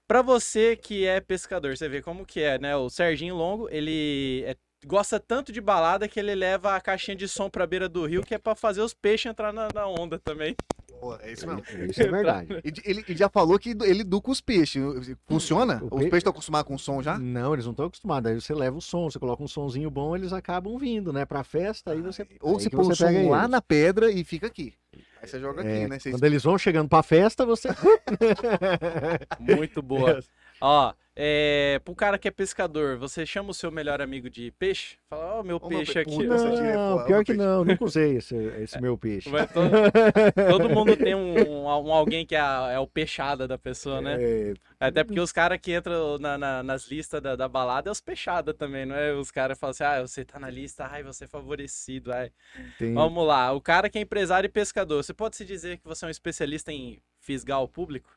Pra 0.07 0.21
você 0.21 0.75
que 0.75 1.07
é 1.07 1.19
pescador, 1.19 1.75
você 1.75 1.89
vê 1.89 2.01
como 2.01 2.25
que 2.25 2.41
é, 2.41 2.59
né? 2.59 2.75
O 2.75 2.89
Serginho 2.89 3.35
Longo, 3.35 3.67
ele 3.69 4.43
é- 4.45 4.55
gosta 4.85 5.19
tanto 5.19 5.51
de 5.51 5.59
balada 5.61 6.07
que 6.07 6.19
ele 6.19 6.33
leva 6.35 6.75
a 6.75 6.81
caixinha 6.81 7.15
de 7.15 7.27
som 7.27 7.49
pra 7.49 7.65
beira 7.67 7.87
do 7.89 8.05
rio, 8.05 8.23
que 8.23 8.33
é 8.35 8.37
pra 8.37 8.55
fazer 8.55 8.81
os 8.81 8.93
peixes 8.93 9.29
entrar 9.31 9.51
na, 9.53 9.67
na 9.73 9.87
onda 9.87 10.19
também. 10.19 10.55
Pô, 10.99 11.15
é 11.17 11.33
isso 11.33 11.45
mesmo. 11.45 11.63
Isso 11.91 12.01
é 12.01 12.07
verdade. 12.07 12.61
E 12.63 12.71
de- 12.71 12.81
ele 12.85 13.03
ele 13.07 13.17
já 13.17 13.27
falou 13.27 13.59
que 13.59 13.71
ele 13.71 14.01
educa 14.01 14.31
os 14.31 14.39
peixes. 14.39 14.81
Funciona? 15.27 15.79
O 15.81 15.85
Os 15.85 15.89
pe- 15.91 15.97
peixes 15.99 16.17
estão 16.19 16.31
acostumados 16.31 16.67
com 16.67 16.75
o 16.75 16.79
som 16.79 17.01
já? 17.03 17.19
Não, 17.19 17.51
eles 17.53 17.65
não 17.65 17.71
estão 17.71 17.87
acostumados. 17.87 18.31
Aí 18.31 18.39
você 18.39 18.53
leva 18.53 18.77
o 18.77 18.81
som, 18.81 19.09
você 19.09 19.19
coloca 19.19 19.43
um 19.43 19.47
sonzinho 19.47 19.89
bom, 19.91 20.15
eles 20.15 20.31
acabam 20.31 20.77
vindo, 20.77 21.11
né? 21.11 21.25
Pra 21.25 21.43
festa, 21.43 21.91
aí 21.91 22.01
você. 22.01 22.25
Ou 22.41 22.55
aí 22.55 22.61
se 22.63 22.69
que 22.69 22.75
põe 22.77 22.85
o 22.85 22.89
você 22.95 23.05
pega 23.05 23.21
som 23.21 23.29
lá 23.31 23.39
eles. 23.39 23.49
na 23.51 23.61
pedra 23.61 24.09
e 24.11 24.23
fica 24.23 24.47
aqui. 24.47 24.73
Aí 25.21 25.27
você 25.27 25.39
joga 25.41 25.61
aqui, 25.61 25.69
É, 25.71 25.87
né? 25.89 25.99
Você 25.99 26.11
Quando 26.11 26.23
eles 26.23 26.43
vão 26.43 26.57
chegando 26.57 26.87
pra 26.87 27.03
festa, 27.03 27.45
você. 27.45 27.67
Muito 29.39 29.81
boa. 29.81 30.19
Ó, 30.61 30.93
é, 31.15 31.79
pro 31.83 31.95
cara 31.95 32.17
que 32.17 32.27
é 32.27 32.31
pescador, 32.31 32.97
você 32.97 33.25
chama 33.25 33.51
o 33.51 33.53
seu 33.53 33.71
melhor 33.71 34.01
amigo 34.01 34.29
de 34.29 34.51
peixe? 34.51 34.97
Fala, 35.09 35.39
ó, 35.39 35.43
meu 35.43 35.59
Ô, 35.59 35.69
meu 35.69 35.79
peixe 35.79 35.93
pe- 35.93 35.99
aqui. 35.99 36.15
puta, 36.15 36.33
essa 36.33 36.51
tira 36.51 36.67
é 36.69 36.73
Não, 36.75 36.97
foda, 36.97 37.03
pior 37.05 37.17
meu 37.17 37.25
que 37.25 37.33
peixe. 37.33 37.43
não, 37.43 37.63
nunca 37.65 37.83
usei 37.85 38.17
esse, 38.17 38.35
esse 38.35 38.81
meu 38.81 38.97
peixe. 38.97 39.29
Vai 39.29 39.47
todo, 39.47 39.69
todo 40.47 40.69
mundo 40.69 40.97
tem 40.97 41.15
um, 41.15 41.19
um- 41.19 41.65
um 41.65 41.93
alguém 41.93 42.25
que 42.25 42.35
é, 42.35 42.39
é 42.73 42.79
o 42.79 42.87
peixada 42.87 43.47
da 43.47 43.57
pessoa, 43.57 44.01
né? 44.01 44.15
É, 44.15 44.53
Até 44.79 45.03
porque 45.03 45.19
os 45.19 45.31
caras 45.31 45.59
que 45.61 45.75
entram 45.75 46.17
na- 46.19 46.37
na- 46.37 46.63
nas 46.63 46.87
listas 46.89 47.21
da, 47.21 47.35
da 47.35 47.47
balada 47.47 47.89
é 47.89 47.91
os 47.91 48.01
peixada 48.01 48.53
também, 48.53 48.85
não 48.85 48.95
é? 48.95 49.13
Os 49.13 49.31
caras 49.31 49.57
falam 49.57 49.71
assim, 49.71 49.83
ah, 49.83 50.01
você 50.01 50.25
tá 50.25 50.39
na 50.39 50.49
lista, 50.49 50.85
ai, 50.91 51.03
você 51.03 51.25
é 51.25 51.27
favorecido, 51.27 52.11
ai. 52.11 52.31
tem- 52.77 52.93
Vamos 52.93 53.25
lá, 53.25 53.51
o 53.53 53.61
cara 53.61 53.89
que 53.89 53.97
é 53.97 54.01
empresário 54.01 54.47
e 54.47 54.51
pescador, 54.51 55.03
você 55.03 55.13
pode 55.13 55.35
se 55.37 55.45
dizer 55.45 55.77
que 55.77 55.85
você 55.87 56.05
é 56.05 56.07
um 56.07 56.11
especialista 56.11 56.71
em 56.71 57.01
fisgar 57.19 57.61
o 57.61 57.67
público? 57.67 58.09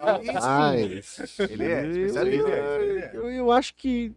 Ah, 0.00 0.72
Ele 1.48 1.64
é 1.64 1.86
especialista. 1.88 2.48
Eu, 3.12 3.30
eu 3.30 3.52
acho 3.52 3.74
que. 3.74 4.12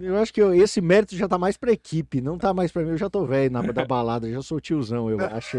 Eu 0.00 0.16
acho 0.16 0.32
que 0.32 0.40
eu- 0.40 0.54
esse 0.54 0.80
mérito 0.80 1.16
já 1.16 1.28
tá 1.28 1.36
mais 1.36 1.56
pra 1.56 1.72
equipe, 1.72 2.20
não 2.20 2.38
tá 2.38 2.54
mais 2.54 2.70
pra 2.72 2.82
mim. 2.82 2.90
Eu 2.90 2.96
já 2.96 3.10
tô 3.10 3.26
velho 3.26 3.50
na 3.52 3.60
da 3.60 3.84
balada, 3.84 4.30
já 4.30 4.40
sou 4.40 4.60
tiozão, 4.60 5.10
eu 5.10 5.18
acho. 5.36 5.58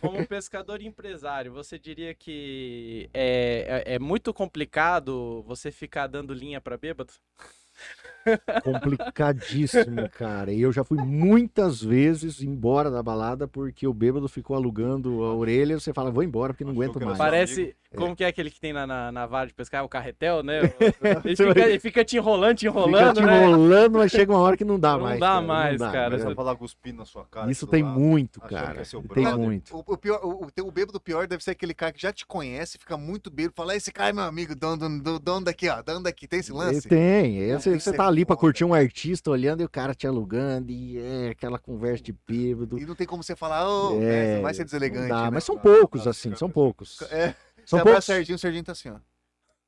Como 0.00 0.24
pescador 0.26 0.82
e 0.82 0.86
empresário, 0.86 1.52
você 1.52 1.78
diria 1.78 2.14
que 2.14 3.08
é, 3.14 3.82
é, 3.86 3.94
é 3.94 3.98
muito 3.98 4.32
complicado 4.32 5.42
você 5.46 5.70
ficar 5.72 6.06
dando 6.06 6.34
linha 6.34 6.60
pra 6.60 6.76
bêbado? 6.76 7.12
Complicadíssimo, 8.62 10.08
cara. 10.10 10.52
E 10.52 10.60
eu 10.60 10.70
já 10.72 10.84
fui 10.84 10.98
muitas 10.98 11.82
vezes 11.82 12.42
embora 12.42 12.90
da 12.90 13.02
balada 13.02 13.48
porque 13.48 13.86
o 13.86 13.94
bêbado 13.94 14.28
ficou 14.28 14.54
alugando 14.54 15.24
a 15.24 15.34
orelha 15.34 15.72
e 15.74 15.80
você 15.80 15.92
fala, 15.92 16.10
vou 16.10 16.22
embora 16.22 16.52
porque 16.52 16.64
não 16.64 16.72
aguento 16.72 17.00
mais. 17.00 17.18
Parece, 17.18 17.74
como 17.96 18.14
que 18.14 18.22
é 18.22 18.28
aquele 18.28 18.50
que 18.50 18.60
tem 18.60 18.72
na, 18.72 18.86
na, 18.86 19.10
na 19.10 19.26
vara 19.26 19.46
de 19.48 19.54
pescar, 19.54 19.84
o 19.84 19.88
carretel, 19.88 20.42
né? 20.42 20.60
Ele 21.24 21.36
fica, 21.36 21.60
ele 21.60 21.78
fica 21.80 22.04
te 22.04 22.16
enrolando, 22.16 22.56
te 22.56 22.66
Fica 22.66 22.78
enrolando, 22.78 23.14
te 23.14 23.22
né? 23.22 23.44
enrolando, 23.46 23.98
mas 23.98 24.10
chega 24.12 24.32
uma 24.32 24.38
hora 24.40 24.56
que 24.56 24.64
não 24.64 24.78
dá 24.78 24.92
Não 24.92 25.00
mais. 25.00 25.18
dá 25.20 25.26
cara, 25.26 25.42
mais, 25.42 25.78
dá, 25.80 25.90
cara. 25.90 26.10
mas 26.10 26.24
Vai 26.24 26.34
falar 26.34 26.56
cuspindo 26.56 26.98
na 26.98 27.04
sua 27.04 27.24
cara. 27.24 27.50
Isso 27.50 27.66
tem 27.66 27.82
lado. 27.82 27.98
muito, 27.98 28.40
achando 28.44 28.50
cara. 28.50 28.80
é 28.80 28.84
Tem 28.84 29.00
brother. 29.02 29.38
muito. 29.38 29.76
O, 29.76 29.80
o 29.86 29.96
pior, 29.96 30.20
o, 30.22 30.46
o, 30.66 30.70
bêbado 30.70 31.00
pior 31.00 31.26
deve 31.26 31.42
ser 31.42 31.50
aquele 31.52 31.74
cara 31.74 31.92
que 31.92 32.00
já 32.00 32.12
te 32.12 32.24
conhece, 32.26 32.78
fica 32.78 32.96
muito 32.96 33.30
bêbado, 33.30 33.54
fala, 33.56 33.74
esse 33.74 33.90
cara 33.92 34.10
é 34.10 34.12
meu 34.12 34.24
amigo, 34.24 34.54
dono, 34.54 34.76
dono, 35.00 35.18
dono 35.18 35.44
daqui, 35.44 35.68
ó, 35.68 35.82
dono 35.82 36.02
daqui, 36.02 36.26
tem 36.28 36.40
esse 36.40 36.52
lance? 36.52 36.88
Tem, 36.88 37.50
é, 37.50 37.58
você, 37.58 37.78
você 37.78 37.90
é 37.90 37.92
tá 37.92 38.06
ali 38.06 38.24
pra 38.24 38.34
foda. 38.36 38.40
curtir 38.40 38.64
um 38.64 38.72
artista 38.74 39.30
olhando 39.30 39.62
e 39.62 39.64
o 39.64 39.68
cara 39.68 39.94
te 39.94 40.06
alugando 40.06 40.70
e 40.70 40.98
é 40.98 41.30
aquela 41.30 41.58
conversa 41.58 42.04
de 42.04 42.14
bêbado. 42.26 42.78
E 42.78 42.86
não 42.86 42.94
tem 42.94 43.06
como 43.06 43.22
você 43.22 43.34
falar, 43.34 43.68
ô, 43.68 43.96
É, 43.96 43.98
né, 44.00 44.34
não 44.36 44.42
vai 44.42 44.54
ser 44.54 44.60
não 44.60 44.66
deselegante, 44.66 45.08
dá, 45.08 45.22
né? 45.24 45.30
mas 45.32 45.44
são 45.44 45.58
poucos 45.58 46.04
dá, 46.04 46.10
assim, 46.10 46.28
fica- 46.30 46.36
são 46.38 46.48
poucos. 46.50 47.00
É, 47.10 47.34
São 47.70 47.78
você 47.78 47.80
abraça 47.80 48.12
o 48.12 48.14
poucos. 48.14 48.16
Serginho, 48.16 48.36
o 48.36 48.38
Serginho 48.38 48.64
tá 48.64 48.72
assim, 48.72 48.90
ó. 48.90 48.98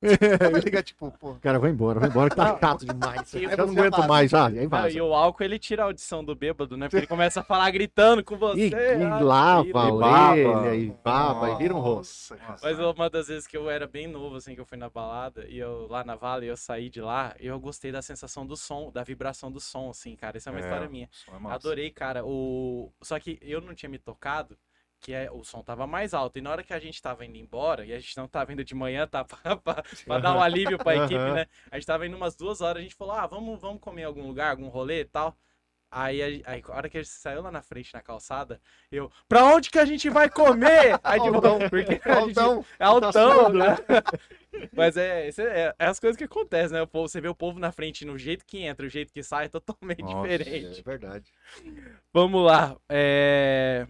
Vai 0.51 0.61
ligar, 0.61 0.83
tipo, 0.83 1.13
pô. 1.13 1.37
Cara, 1.37 1.61
vai 1.61 1.71
embora, 1.71 2.01
vai 2.01 2.09
embora 2.09 2.29
que 2.29 2.35
tá 2.35 2.59
chato 2.59 2.85
demais. 2.85 3.33
E 3.35 3.45
Eu 3.45 3.57
não 3.57 3.69
você 3.69 3.79
aguento 3.79 3.93
vaza. 3.93 4.09
mais, 4.09 4.35
ah, 4.35 4.47
aí 4.49 4.69
Não, 4.69 4.69
vaza. 4.69 4.97
e 4.99 5.01
o 5.01 5.15
álcool 5.15 5.45
ele 5.45 5.61
tira 5.61 5.83
a 5.83 5.87
audição 5.87 6.25
do 6.25 6.35
bêbado, 6.35 6.77
né? 6.77 6.87
Porque 6.87 6.97
ele 6.97 7.07
começa 7.07 7.39
a 7.39 7.45
falar 7.45 7.71
gritando 7.71 8.25
com 8.25 8.37
você. 8.37 8.59
E, 8.59 8.71
e 8.71 9.05
ah, 9.05 9.21
lava 9.21 9.63
vira. 9.63 9.79
a 9.79 9.89
E 9.89 9.93
baba. 9.93 10.33
orelha, 10.33 10.75
e 10.75 10.91
baba, 11.05 11.51
e 11.51 11.57
vira 11.59 11.73
um 11.73 11.79
rosto. 11.79 12.37
Mas 12.61 12.81
uma 12.81 13.09
das 13.09 13.29
vezes 13.29 13.47
que 13.47 13.57
eu 13.57 13.71
era 13.71 13.87
bem 13.87 14.09
novo, 14.09 14.35
assim, 14.35 14.57
que 14.57 14.61
eu 14.61 14.67
fui 14.67 14.77
na 14.77 14.91
balada, 14.91 15.47
e 15.49 15.57
eu 15.59 15.87
lá 15.89 16.03
na 16.03 16.17
Vale, 16.17 16.47
eu 16.47 16.57
saí 16.57 16.91
de 16.91 17.01
lá, 17.01 17.37
e 17.39 17.47
eu 17.47 17.61
gostei 17.61 17.93
da 17.93 18.03
sensação 18.03 18.45
do 18.45 18.57
som, 18.57 18.91
da 18.91 19.05
vibração 19.05 19.53
do 19.53 19.61
som, 19.61 19.91
assim, 19.91 20.17
cara. 20.17 20.37
Essa 20.37 20.51
é 20.51 20.53
uma 20.53 20.59
É, 20.59 20.63
história 20.65 20.89
minha. 20.89 21.09
é. 21.29 21.53
Adorei, 21.53 21.91
cara. 21.93 22.25
O... 22.27 22.93
Só 23.01 23.21
que 23.21 23.39
eu 23.41 23.61
não 23.61 23.73
tinha 23.73 23.89
me 23.89 23.99
tocado, 24.01 24.59
que 25.03 25.13
é... 25.13 25.31
o 25.31 25.45
som 25.45 25.63
tava 25.63 25.87
mais 25.87 26.15
alto. 26.15 26.39
E 26.39 26.41
na 26.41 26.51
hora 26.51 26.63
que 26.63 26.73
a 26.73 26.79
gente 26.79 27.03
tava 27.03 27.27
indo 27.27 27.37
embora, 27.37 27.85
e 27.85 27.93
a 27.93 27.99
gente 27.99 28.17
não 28.17 28.29
tava 28.29 28.53
indo 28.53 28.65
de 28.65 28.75
manhã, 28.75 29.07
tá? 29.07 29.25
pra, 29.27 29.57
pra- 29.57 29.83
pra 30.07 30.19
dar 30.19 30.35
um 30.37 30.41
alívio 30.41 30.79
pra 30.79 30.97
equipe, 30.97 31.33
né? 31.35 31.47
A 31.71 31.77
gente 31.77 31.87
tava 31.87 32.07
indo 32.07 32.17
umas 32.17 32.37
duas 32.37 32.61
horas, 32.63 32.81
a 32.81 32.83
gente 32.83 32.95
falou, 32.95 33.15
ah, 33.15 33.27
vamos, 33.27 33.61
vamos 33.61 33.81
comer 33.83 34.03
em 34.03 34.05
algum 34.07 34.27
lugar, 34.27 34.51
algum 34.53 34.69
rolê 34.69 35.01
e 35.01 35.05
tal. 35.05 35.37
Aí, 35.95 36.23
aí, 36.23 36.63
a 36.67 36.75
hora 36.75 36.89
que 36.89 36.97
a 36.97 37.03
gente 37.03 37.13
saiu 37.13 37.43
lá 37.43 37.51
na 37.53 37.61
frente, 37.61 37.93
na 37.93 38.01
calçada, 38.01 38.59
eu, 38.91 39.13
pra 39.29 39.45
onde 39.45 39.71
que 39.71 39.79
a 39.79 39.85
gente 39.85 40.09
vai 40.09 40.31
comer? 40.31 40.99
Aí, 41.05 41.21
tipo, 41.21 41.35
Altão. 41.35 41.59
porque 41.69 42.01
a 42.03 42.21
gente, 42.23 42.41
Altão. 42.41 42.65
é 42.79 42.85
altão, 42.85 43.49
né? 43.51 43.77
Mas 44.73 44.97
é, 44.97 45.29
é, 45.29 45.75
é 45.79 45.87
as 45.87 46.01
coisas 46.01 46.17
que 46.17 46.25
acontecem, 46.25 46.73
né? 46.79 46.83
O 46.83 46.87
povo, 46.87 47.09
você 47.09 47.21
vê 47.21 47.29
o 47.29 47.35
povo 47.35 47.59
na 47.59 47.71
frente, 47.71 48.07
no 48.07 48.17
jeito 48.17 48.47
que 48.47 48.63
entra, 48.63 48.87
o 48.87 48.89
jeito 48.89 49.13
que 49.13 49.23
sai, 49.23 49.47
é 49.47 49.49
totalmente 49.49 50.01
Nossa, 50.01 50.29
diferente. 50.29 50.81
É 50.81 50.83
verdade. 50.83 51.31
Vamos 52.11 52.43
lá. 52.43 52.75
É... 52.89 53.87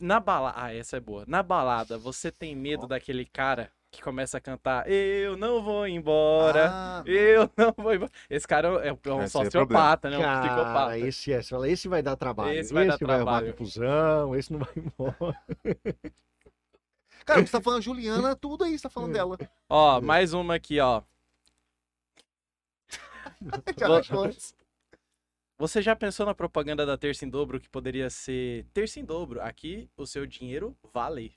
Na 0.00 0.20
balada. 0.20 0.58
Ah, 0.60 0.74
essa 0.74 0.96
é 0.96 1.00
boa. 1.00 1.24
Na 1.26 1.42
balada, 1.42 1.98
você 1.98 2.30
tem 2.30 2.54
medo 2.54 2.86
daquele 2.86 3.24
cara 3.24 3.70
que 3.90 4.00
começa 4.00 4.38
a 4.38 4.40
cantar 4.40 4.88
Eu 4.90 5.36
não 5.36 5.62
vou 5.62 5.86
embora. 5.86 6.70
Ah, 6.72 7.02
Eu 7.04 7.50
não 7.56 7.74
vou 7.76 7.92
embora. 7.92 8.10
Esse 8.30 8.46
cara 8.48 8.68
é 8.68 8.70
um- 8.70 8.78
é 8.78 9.24
Esse 9.24 9.38
é 9.38 9.44
sociopata, 9.44 10.08
né? 10.08 10.16
Um 10.18 10.22
Cara, 10.22 10.40
psicopata. 10.48 10.98
esse 10.98 11.32
é, 11.32 11.42
fala, 11.42 11.68
esse 11.68 11.88
vai 11.88 12.02
dar 12.02 12.16
trabalho. 12.16 12.58
Esse 12.58 12.72
vai 12.72 12.86
dar 12.86 12.94
arrumar 12.94 13.16
trabalho. 13.16 13.52
confusão, 13.52 14.34
esse 14.36 14.52
não 14.52 14.60
vai 14.60 14.72
embora. 14.76 15.42
Cara, 17.26 17.40
você 17.46 17.52
tá 17.52 17.60
falando 17.60 17.82
Juliana, 17.82 18.34
tudo 18.34 18.64
aí, 18.64 18.76
você 18.76 18.82
tá 18.82 18.90
falando 18.90 19.12
dela. 19.12 19.36
Ó, 19.68 20.00
mais 20.00 20.32
uma 20.32 20.54
aqui, 20.56 20.80
ó. 20.80 21.02
Já 23.78 23.98
achou. 23.98 24.30
Você 25.62 25.80
já 25.80 25.94
pensou 25.94 26.26
na 26.26 26.34
propaganda 26.34 26.84
da 26.84 26.98
Terça 26.98 27.24
em 27.24 27.28
Dobro 27.28 27.60
que 27.60 27.68
poderia 27.68 28.10
ser 28.10 28.66
Terça 28.74 28.98
em 28.98 29.04
Dobro? 29.04 29.40
Aqui 29.40 29.88
o 29.96 30.04
seu 30.04 30.26
dinheiro 30.26 30.76
vale. 30.92 31.36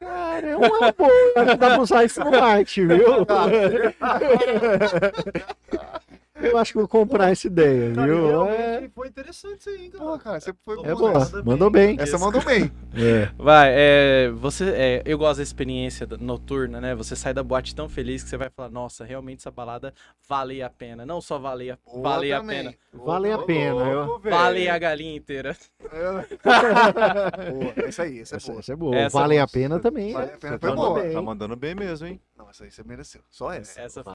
Cara, 0.00 0.48
é 0.48 0.56
uma 0.56 0.90
boa. 0.90 1.54
Dá 1.54 1.54
pra 1.54 1.82
usar 1.82 2.04
isso 2.04 2.20
no 2.20 2.30
marketing, 2.30 2.86
viu? 2.86 3.26
Eu 6.44 6.58
acho 6.58 6.72
que 6.72 6.78
vou 6.78 6.88
comprar 6.88 7.30
essa 7.30 7.46
ideia, 7.46 7.92
Cara, 7.94 8.06
viu? 8.06 8.44
É, 8.46 8.88
foi 8.94 9.08
interessante 9.08 9.60
isso 9.60 9.68
aí, 9.70 9.88
cara. 9.90 10.04
Pô, 10.04 10.18
cara, 10.18 10.40
você 10.40 10.52
foi 10.64 10.74
é 10.82 10.94
bom 10.94 10.96
boa. 10.96 11.42
Mandou 11.44 11.70
bem. 11.70 11.96
Essa 11.98 12.18
mandou 12.18 12.42
bem. 12.44 12.70
É. 12.96 13.28
Vai, 13.36 13.70
é, 13.72 14.30
você, 14.30 14.70
é, 14.70 15.02
eu 15.04 15.16
gosto 15.18 15.38
da 15.38 15.42
experiência 15.42 16.06
noturna, 16.20 16.80
né? 16.80 16.94
Você 16.94 17.14
sai 17.16 17.32
da 17.34 17.42
boate 17.42 17.74
tão 17.74 17.88
feliz 17.88 18.22
que 18.22 18.28
você 18.28 18.36
vai 18.36 18.50
falar, 18.50 18.70
nossa, 18.70 19.04
realmente 19.04 19.38
essa 19.40 19.50
balada 19.50 19.92
vale 20.28 20.62
a 20.62 20.70
pena. 20.70 21.04
Não 21.06 21.20
só 21.20 21.38
vale 21.38 21.70
a, 21.70 21.78
Boa 21.84 22.02
vale 22.02 22.32
a 22.32 22.42
pena, 22.42 22.74
Vale 22.92 23.32
a 23.32 23.38
pena, 23.38 23.80
eu- 23.88 24.20
vale 24.20 24.68
a 24.68 24.78
galinha 24.78 25.16
inteira. 25.16 25.56
Boa, 25.90 27.72
essa 27.88 28.02
aí, 28.04 28.20
essa 28.20 28.34
é 28.34 28.38
Essa, 28.38 28.50
boa. 28.52 28.60
essa 28.60 28.72
é 28.72 28.76
boa. 28.76 28.96
Essa 28.96 29.18
vale 29.18 29.36
é 29.36 29.40
a 29.40 29.46
pena 29.48 29.78
também. 29.80 30.12
Vale 30.12 30.30
é. 30.30 30.34
a 30.34 30.38
pena, 30.38 30.52
Você 30.54 30.58
foi 30.58 30.70
tá 30.70 30.76
boa. 30.76 31.02
bem. 31.02 31.12
Tá 31.12 31.22
mandando 31.22 31.56
bem 31.56 31.74
mesmo, 31.74 32.06
hein? 32.06 32.20
Não, 32.36 32.48
essa 32.50 32.64
Essa 32.64 32.64
aí 32.64 32.70
você 32.70 32.82
mereceu. 32.84 33.20
Só 33.30 33.52
essa. 33.52 33.80
Essa 33.80 34.02
foi. 34.04 34.12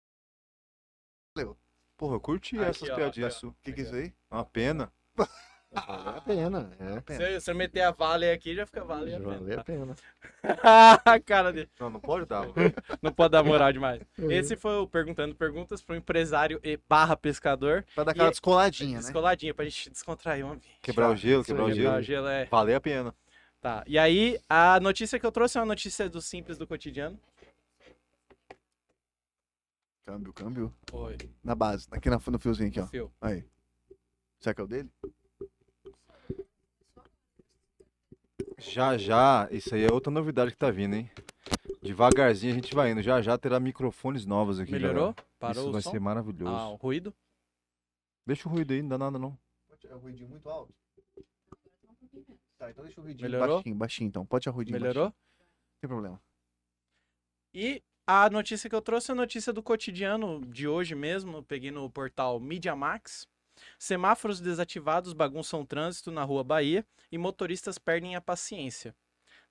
Porra, 2.00 2.16
eu 2.16 2.20
curti 2.22 2.58
Aqui, 2.58 2.70
essas 2.70 2.90
ó, 2.90 2.96
piadinhas 2.96 3.34
suas. 3.36 3.52
O 3.54 3.56
que, 3.62 3.74
que 3.74 3.82
é 3.82 3.84
isso 3.84 3.94
aí? 3.94 4.14
Uma 4.32 4.46
pena. 4.46 4.90
Vale 5.72 6.18
a 6.18 6.22
pena. 6.22 6.72
É. 6.80 7.02
Pena. 7.02 7.20
Se, 7.20 7.42
se 7.42 7.52
eu 7.52 7.56
meter 7.56 7.82
a 7.82 7.92
Vale 7.92 8.32
aqui, 8.32 8.56
já 8.56 8.66
fica 8.66 8.84
Vale. 8.84 9.14
a 9.14 9.20
Vale 9.20 9.54
a 9.54 9.64
pena. 9.64 9.94
pena. 9.94 9.96
A 11.06 11.20
cara 11.20 11.52
dele. 11.54 11.70
Não, 11.80 11.90
não 11.92 12.00
pode 12.00 12.26
dar. 12.26 12.48
Não 13.04 13.12
pode 13.12 13.32
dar 13.34 13.44
moral 13.44 13.72
demais. 13.74 14.02
É. 14.18 14.24
Esse 14.34 14.56
foi 14.56 14.78
o 14.80 14.88
Perguntando 14.88 15.36
Perguntas 15.36 15.84
para 15.84 15.94
o 15.94 15.98
empresário 15.98 16.60
e 16.64 16.80
barra 16.90 17.16
pescador. 17.18 17.86
Pra 17.94 18.06
dar 18.06 18.12
aquela 18.12 18.30
E- 18.30 18.32
descoladinha, 18.32 18.96
né? 18.96 19.02
Descoladinha, 19.04 19.54
pra 19.54 19.66
gente 19.66 19.90
descontrair 19.92 20.44
o 20.46 20.48
ambiente. 20.54 20.80
Quebrar 20.82 21.12
o 21.12 21.16
gelo, 21.18 21.44
quebrar 21.44 21.66
o 21.66 21.68
Quebrar 21.68 21.84
gelo. 21.84 21.98
o 21.98 22.02
gelo 22.02 22.28
é. 22.30 22.46
Valeu 22.46 22.78
a 22.78 22.82
pena. 22.82 23.14
Tá. 23.62 23.84
E 23.86 24.00
aí, 24.00 24.40
a 24.50 24.80
notícia 24.80 25.20
que 25.20 25.26
eu 25.26 25.32
trouxe 25.34 25.58
é 25.58 25.62
uma 25.62 25.68
notícia 25.68 26.10
do 26.10 26.22
Simples 26.22 26.58
do 26.58 26.66
Cotidiano. 26.66 27.20
Câmbio, 30.10 30.34
câmbio. 30.34 30.74
Oi, 30.92 31.16
Na 31.44 31.54
base, 31.54 31.88
aqui 31.92 32.10
na, 32.10 32.18
no 32.18 32.40
fiozinho 32.40 32.70
aqui, 32.70 32.80
ó. 32.80 32.88
Fio. 32.88 33.14
Aí. 33.22 33.48
Será 34.40 34.56
que 34.56 34.62
é 34.62 34.64
o 34.64 34.68
dele? 34.68 34.90
Já 38.58 38.98
já, 38.98 39.48
isso 39.52 39.76
aí 39.76 39.84
é 39.84 39.94
outra 39.94 40.10
novidade 40.12 40.50
que 40.50 40.58
tá 40.58 40.72
vindo, 40.72 40.96
hein? 40.96 41.12
Devagarzinho 41.84 42.54
a 42.54 42.56
gente 42.56 42.74
vai 42.74 42.90
indo. 42.90 43.04
Já 43.04 43.22
já 43.22 43.38
terá 43.38 43.60
microfones 43.60 44.26
novos 44.26 44.60
aqui. 44.60 44.72
Melhorou? 44.72 45.14
galera. 45.14 45.26
Parou 45.38 45.62
Isso 45.62 45.70
o 45.70 45.74
vai 45.74 45.82
som? 45.84 45.92
ser 45.92 46.00
maravilhoso. 46.00 46.56
Ah, 46.56 46.70
o 46.70 46.76
ruído? 46.76 47.14
Deixa 48.26 48.50
o 48.50 48.52
ruído 48.52 48.74
aí, 48.74 48.82
não 48.82 48.90
dá 48.90 48.98
nada 48.98 49.20
não. 49.20 49.38
É 49.88 49.94
o 49.94 50.00
ruidinho 50.00 50.28
muito 50.30 50.50
alto? 50.50 50.74
Tá, 52.58 52.72
então 52.72 52.84
deixa 52.84 53.00
o 53.00 53.04
ruidinho 53.04 53.30
Melhorou? 53.30 53.58
baixinho, 53.58 53.76
baixinho 53.76 54.08
então. 54.08 54.26
Pode 54.26 54.42
tirar 54.42 54.54
o 54.54 54.56
ruidinho 54.56 54.80
Melhorou? 54.82 55.04
baixinho. 55.04 55.24
Não 55.38 55.80
tem 55.82 55.88
problema. 55.88 56.22
E 57.54 57.84
a 58.12 58.28
notícia 58.28 58.68
que 58.68 58.76
eu 58.76 58.82
trouxe 58.82 59.12
é 59.12 59.14
a 59.14 59.16
notícia 59.16 59.54
do 59.54 59.62
cotidiano 59.62 60.44
de 60.48 60.68
hoje 60.68 60.96
mesmo. 60.96 61.44
Peguei 61.44 61.70
no 61.70 61.88
portal 61.92 62.40
Media 62.40 62.76
Max. 62.76 63.28
Semáforos 63.78 64.42
desativados 64.42 65.14
bagunçam 65.14 65.62
o 65.62 65.66
trânsito 65.66 66.10
na 66.10 66.24
rua 66.24 66.44
Bahia 66.44 66.84
e 67.12 67.20
motoristas 67.20 67.78
perdem 67.78 68.16
a 68.16 68.22
paciência. 68.22 68.96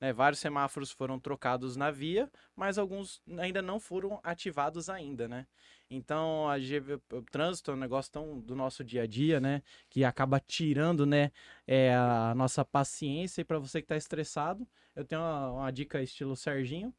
Né, 0.01 0.13
vários 0.13 0.41
semáforos 0.41 0.91
foram 0.91 1.21
trocados 1.21 1.77
na 1.77 1.93
via, 1.93 2.29
mas 2.57 2.79
alguns 2.79 3.23
ainda 3.39 3.63
não 3.63 3.79
foram 3.79 4.19
ativados 4.25 4.89
ainda, 4.89 5.29
né? 5.29 5.47
Então, 5.89 6.49
a 6.49 6.59
GV 6.59 7.01
o 7.13 7.23
trânsito 7.23 7.71
é 7.71 7.75
um 7.75 7.77
negócio 7.77 8.11
tão 8.11 8.41
do 8.41 8.57
nosso 8.57 8.83
dia 8.83 9.03
a 9.03 9.07
dia, 9.07 9.39
né? 9.41 9.63
Que 9.89 10.03
acaba 10.03 10.41
tirando, 10.41 11.07
né, 11.07 11.31
é, 11.65 11.95
a 11.95 12.35
nossa 12.35 12.65
paciência. 12.65 13.41
E 13.41 13.45
para 13.45 13.59
você 13.61 13.81
que 13.81 13.85
está 13.85 13.97
estressado, 13.97 14.67
eu 14.97 15.05
tenho 15.05 15.21
uma, 15.21 15.53
uma 15.53 15.71
dica 15.71 16.03
estilo 16.03 16.35
Serginho 16.35 16.93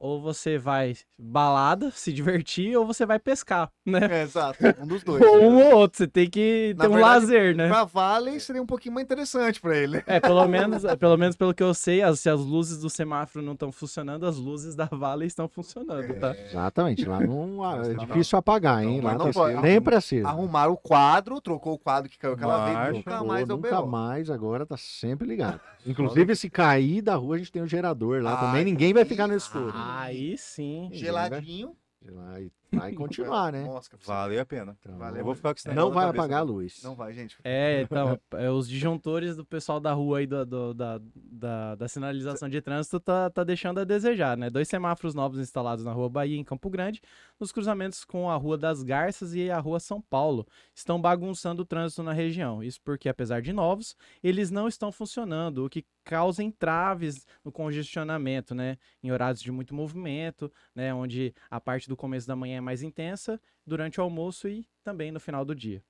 ou 0.00 0.20
você 0.20 0.58
vai 0.58 0.94
balada, 1.18 1.90
se 1.94 2.12
divertir, 2.12 2.76
ou 2.76 2.86
você 2.86 3.04
vai 3.04 3.18
pescar, 3.18 3.70
né? 3.84 4.00
É, 4.10 4.22
exato, 4.22 4.58
um 4.80 4.86
dos 4.86 5.02
dois. 5.04 5.22
Ou 5.22 5.42
um 5.42 5.64
ou 5.66 5.74
outro, 5.78 5.98
você 5.98 6.06
tem 6.06 6.28
que 6.30 6.74
Na 6.76 6.84
ter 6.84 6.90
um 6.90 6.94
verdade, 6.94 7.20
lazer, 7.20 7.56
né? 7.56 7.68
Pra 7.68 7.84
Vale 7.84 8.38
seria 8.40 8.62
um 8.62 8.66
pouquinho 8.66 8.94
mais 8.94 9.04
interessante 9.04 9.60
pra 9.60 9.76
ele. 9.76 10.02
É, 10.06 10.20
pelo 10.20 10.46
menos, 10.48 10.82
pelo 10.98 11.16
menos 11.16 11.36
pelo 11.36 11.52
que 11.52 11.62
eu 11.62 11.74
sei, 11.74 12.02
as- 12.02 12.20
se 12.20 12.28
as 12.30 12.40
luzes 12.40 12.78
do 12.80 12.88
semáforo 12.88 13.44
não 13.44 13.54
estão 13.54 13.72
funcionando, 13.72 14.24
as 14.26 14.36
luzes 14.36 14.74
da 14.74 14.84
Vale 14.86 15.26
estão 15.26 15.48
funcionando, 15.48 16.14
tá? 16.20 16.34
Exatamente. 16.48 17.04
Lá 17.04 17.20
não 17.20 17.64
ah, 17.64 17.76
é 17.84 17.94
Não, 17.94 18.04
difícil 18.06 18.38
apagar, 18.38 18.82
hein? 18.84 18.98
Não, 19.00 19.04
Lá 19.10 19.18
não 19.18 19.30
pode. 19.30 19.60
sempre 19.60 19.94
aceso. 19.96 20.26
Arrumaram 20.26 20.72
o 20.72 20.76
quadro, 20.76 21.40
trocou 21.40 21.74
o 21.74 21.78
quadro 21.78 22.08
que 22.10 22.18
caiu 22.18 22.34
aquela 22.34 22.64
vez, 22.84 22.96
nunca 22.98 23.24
mais 23.24 23.48
nunca 23.48 23.82
mais, 23.84 24.30
agora 24.30 24.64
tá 24.64 24.76
sempre 24.76 25.26
ligado. 25.26 25.60
Inclusive, 25.86 26.36
se 26.36 26.50
cair 26.50 27.00
da 27.02 27.14
rua, 27.14 27.36
a 27.36 27.38
gente 27.38 27.50
tem 27.52 27.62
um 27.62 27.66
gerador 27.66 28.22
lá 28.22 28.34
Ah, 28.34 28.36
também. 28.36 28.64
Ninguém 28.64 28.92
vai 28.92 29.04
ficar 29.04 29.26
no 29.26 29.34
escuro. 29.34 29.72
Aí 29.96 30.36
sim. 30.36 30.90
Geladinho. 30.92 31.76
Vai, 32.00 32.50
vai 32.70 32.92
continuar, 32.92 33.52
né? 33.52 33.64
Nossa, 33.64 33.90
Valeu 34.04 34.40
a 34.40 34.44
pena. 34.44 34.76
Então, 34.80 34.96
Valeu. 34.98 35.18
Eu 35.20 35.24
vou 35.24 35.34
ficar 35.34 35.54
com 35.54 35.58
esse 35.58 35.68
Não 35.68 35.90
vai 35.90 36.06
cabeça, 36.06 36.22
apagar 36.22 36.40
a 36.40 36.42
luz. 36.42 36.80
Não 36.82 36.94
vai, 36.94 37.12
gente. 37.12 37.36
É, 37.44 37.82
então, 37.82 38.18
é, 38.34 38.50
os 38.50 38.68
disjuntores 38.68 39.36
do 39.36 39.44
pessoal 39.44 39.80
da 39.80 39.92
rua 39.92 40.18
aí 40.18 40.26
do, 40.26 40.44
do- 40.44 40.74
da, 40.74 41.00
da, 41.14 41.74
da 41.74 41.88
sinalização 41.88 42.48
de 42.48 42.60
trânsito 42.60 43.00
tá, 43.00 43.30
tá 43.30 43.42
deixando 43.44 43.80
a 43.80 43.84
desejar, 43.84 44.36
né? 44.36 44.50
Dois 44.50 44.68
semáforos 44.68 45.14
novos 45.14 45.38
instalados 45.38 45.84
na 45.84 45.92
rua 45.92 46.08
Bahia, 46.08 46.36
em 46.38 46.44
Campo 46.44 46.68
Grande, 46.70 47.00
nos 47.40 47.52
cruzamentos 47.52 48.04
com 48.04 48.28
a 48.30 48.36
Rua 48.36 48.58
das 48.58 48.82
Garças 48.82 49.34
e 49.34 49.50
a 49.50 49.58
Rua 49.58 49.80
São 49.80 50.00
Paulo, 50.00 50.46
estão 50.74 51.00
bagunçando 51.00 51.62
o 51.62 51.66
trânsito 51.66 52.02
na 52.02 52.12
região. 52.12 52.62
Isso 52.62 52.80
porque, 52.82 53.08
apesar 53.08 53.40
de 53.42 53.52
novos, 53.52 53.96
eles 54.22 54.50
não 54.50 54.68
estão 54.68 54.90
funcionando, 54.92 55.64
o 55.64 55.70
que 55.70 55.84
causa 56.04 56.42
entraves 56.42 57.26
no 57.44 57.52
congestionamento, 57.52 58.54
né? 58.54 58.76
Em 59.02 59.10
horários 59.10 59.42
de 59.42 59.52
muito 59.52 59.74
movimento, 59.74 60.50
né? 60.74 60.92
Onde 60.94 61.34
a 61.50 61.60
parte 61.60 61.88
do 61.88 61.96
começo 61.96 62.26
da 62.26 62.34
manhã 62.36 62.57
é 62.58 62.60
mais 62.60 62.82
intensa, 62.82 63.40
durante 63.66 64.00
o 64.00 64.02
almoço 64.02 64.48
e 64.48 64.66
também 64.82 65.10
no 65.10 65.20
final 65.20 65.44
do 65.44 65.54
dia. 65.54 65.82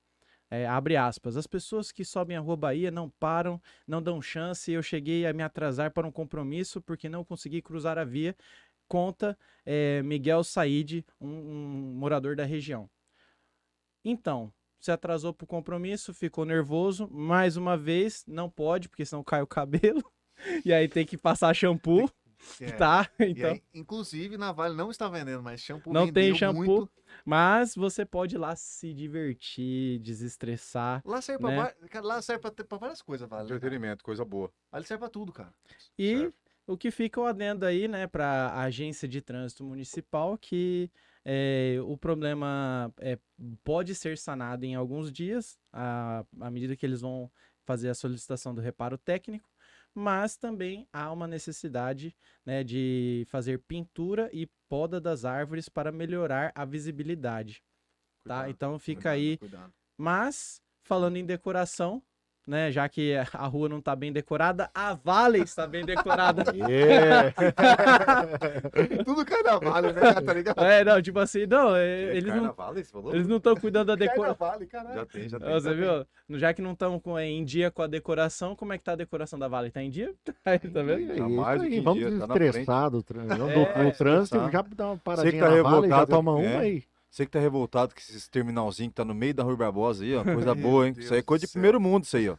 É, 0.51 0.65
abre 0.65 0.97
aspas, 0.97 1.37
as 1.37 1.45
pessoas 1.45 1.91
que 1.91 2.03
sobem 2.03 2.35
a 2.35 2.39
Rua 2.39 2.57
Bahia 2.57 2.89
não 2.89 3.09
param, 3.09 3.61
não 3.87 4.01
dão 4.01 4.21
chance. 4.21 4.71
Eu 4.71 4.81
cheguei 4.81 5.27
a 5.27 5.33
me 5.33 5.43
atrasar 5.43 5.91
para 5.91 6.07
um 6.07 6.11
compromisso 6.11 6.81
porque 6.81 7.07
não 7.07 7.23
consegui 7.23 7.61
cruzar 7.61 7.99
a 7.99 8.03
via. 8.03 8.35
Conta 8.87 9.37
é, 9.63 10.01
Miguel 10.01 10.43
Said, 10.43 11.05
um, 11.21 11.27
um 11.27 11.93
morador 11.95 12.35
da 12.35 12.45
região. 12.45 12.89
Então, 14.03 14.51
se 14.79 14.91
atrasou 14.91 15.33
para 15.33 15.43
o 15.43 15.47
compromisso, 15.47 16.13
ficou 16.13 16.45
nervoso. 16.45 17.07
Mais 17.11 17.55
uma 17.55 17.77
vez, 17.77 18.23
não 18.27 18.49
pode, 18.49 18.89
porque 18.89 19.05
senão 19.05 19.23
cai 19.23 19.41
o 19.41 19.47
cabelo. 19.47 20.03
E 20.63 20.71
aí 20.71 20.87
tem 20.87 21.05
que 21.05 21.17
passar 21.17 21.53
shampoo, 21.53 22.09
É. 22.61 22.71
tá? 22.77 23.09
Então, 23.19 23.51
aí, 23.51 23.63
inclusive, 23.73 24.37
na 24.37 24.51
Vale 24.51 24.75
não 24.75 24.89
está 24.91 25.07
vendendo 25.09 25.43
mais 25.43 25.61
shampoo. 25.61 25.91
Não 25.93 26.11
tem 26.11 26.33
shampoo. 26.35 26.57
muito. 26.65 26.91
mas 27.25 27.75
você 27.75 28.05
pode 28.05 28.35
ir 28.35 28.37
lá 28.37 28.55
se 28.55 28.93
divertir, 28.93 29.99
desestressar. 29.99 31.01
Lá 31.05 31.21
serve 31.21 31.41
pra, 31.43 31.51
Né? 31.51 31.73
cara, 31.89 32.05
lá 32.05 32.21
serve 32.21 32.41
pra, 32.41 32.51
ter- 32.51 32.63
pra 32.63 32.77
várias 32.77 33.01
coisas, 33.01 33.27
Vale. 33.27 33.45
Entretenimento, 33.45 34.03
coisa 34.03 34.23
boa. 34.25 34.51
Vale 34.71 34.85
serve 34.85 34.99
pra 34.99 35.09
tudo, 35.09 35.31
cara. 35.31 35.53
E 35.97 36.17
Certo. 36.17 36.33
o 36.67 36.77
que 36.77 36.91
fica 36.91 37.19
o 37.19 37.25
adendo 37.25 37.65
aí, 37.65 37.87
né, 37.87 38.07
para 38.07 38.25
a 38.49 38.61
agência 38.63 39.07
de 39.07 39.21
trânsito 39.21 39.63
municipal, 39.63 40.37
que 40.37 40.89
é, 41.25 41.77
o 41.83 41.97
problema 41.97 42.93
é, 42.99 43.19
pode 43.63 43.93
ser 43.95 44.17
sanado 44.17 44.65
em 44.65 44.75
alguns 44.75 45.11
dias, 45.11 45.59
à, 45.73 46.23
à 46.39 46.49
medida 46.49 46.75
que 46.75 46.85
eles 46.85 47.01
vão 47.01 47.29
fazer 47.65 47.89
a 47.89 47.93
solicitação 47.93 48.55
do 48.55 48.61
reparo 48.61 48.97
técnico, 48.97 49.47
mas 49.93 50.37
também 50.37 50.87
há 50.93 51.11
uma 51.11 51.27
necessidade 51.27 52.15
né, 52.45 52.63
de 52.63 53.25
fazer 53.29 53.59
pintura 53.59 54.29
e 54.33 54.47
poda 54.67 54.99
das 55.01 55.25
árvores 55.25 55.67
para 55.67 55.91
melhorar 55.91 56.51
a 56.55 56.65
visibilidade. 56.65 57.63
Tá? 58.23 58.43
Cuidado, 58.43 58.49
Então 58.51 58.79
fica 58.79 59.01
cuidado, 59.11 59.15
aí 59.15 59.37
cuidado. 59.37 59.73
mas, 59.97 60.61
falando 60.83 61.17
em 61.17 61.25
decoração, 61.25 62.03
né? 62.49 62.71
Já 62.71 62.89
que 62.89 63.13
a 63.15 63.45
rua 63.45 63.69
não 63.69 63.79
tá 63.79 63.95
bem 63.95 64.11
decorada, 64.11 64.69
a 64.73 64.93
Vale 64.95 65.39
está 65.39 65.67
bem 65.67 65.85
decorada. 65.85 66.43
É. 66.69 67.31
Tudo 69.03 69.25
cai 69.25 69.41
na 69.43 69.57
Vale, 69.59 69.93
né? 69.93 70.01
Tá 70.25 70.33
ligado? 70.33 70.63
é, 70.63 70.83
não, 70.83 71.01
tipo 71.01 71.19
assim, 71.19 71.45
não, 71.45 71.75
é, 71.75 72.15
eles 72.15 72.25
não 72.25 72.33
Carnaval, 72.33 72.73
você 72.73 72.83
falou? 72.85 73.13
eles 73.13 73.27
não 73.27 73.37
estão 73.37 73.55
cuidando 73.55 73.87
da 73.87 73.95
decoração. 73.95 74.49
Caralho. 74.69 74.95
Já 74.95 75.05
tem, 75.05 75.29
já 75.29 75.39
tem. 75.39 75.49
Você 75.53 75.73
viu? 75.73 76.05
Já 76.37 76.53
que 76.53 76.61
não 76.61 76.73
estão 76.73 77.01
em 77.19 77.43
dia 77.43 77.71
com 77.71 77.81
a 77.81 77.87
decoração, 77.87 78.55
como 78.55 78.73
é 78.73 78.77
que 78.77 78.83
tá 78.83 78.93
a 78.93 78.95
decoração 78.95 79.37
da 79.37 79.47
Vale? 79.47 79.71
Tá 79.71 79.81
em 79.81 79.89
dia? 79.89 80.13
Aí, 80.45 80.59
tá 80.59 80.81
vendo? 80.81 81.11
É 81.11 81.15
Tá 81.15 81.29
mais 81.29 81.61
aí, 81.61 81.69
que 81.69 81.81
Vamos 81.81 81.99
dia, 81.99 82.19
tá 82.19 82.27
na 82.27 82.33
desestressar 82.33 82.89
do, 82.89 83.03
trânsito, 83.03 83.35
do- 83.37 83.49
É, 83.49 83.83
do 83.83 83.97
trânsito, 83.97 84.51
já 84.51 84.61
dá 84.75 84.87
uma 84.87 84.97
paradinha 84.97 85.43
tá 85.43 85.49
na 85.49 85.61
Vale, 85.61 85.89
já 85.89 86.05
toma 86.05 86.31
é. 86.31 86.47
uma 86.47 86.59
aí. 86.61 86.83
Você 87.09 87.25
que 87.25 87.31
tá 87.31 87.39
revoltado 87.39 87.93
com 87.93 87.99
esses 87.99 88.27
terminalzinhos 88.27 88.91
que 88.91 88.95
tá 88.95 89.03
no 89.05 89.13
meio 89.15 89.33
da 89.33 89.43
Rua 89.43 89.57
Barbosa 89.57 90.03
aí, 90.03 90.15
ó. 90.15 90.23
Coisa 90.23 90.53
boa, 90.55 90.87
hein? 90.87 90.93
Deus 90.93 91.05
Isso 91.05 91.13
aí 91.13 91.19
é 91.19 91.23
coisa 91.23 91.45
de 91.45 91.47
céu. 91.47 91.59
primeiro 91.59 91.79
mundo, 91.79 92.03
isso 92.03 92.15
aí, 92.17 92.29
ó. 92.29 92.37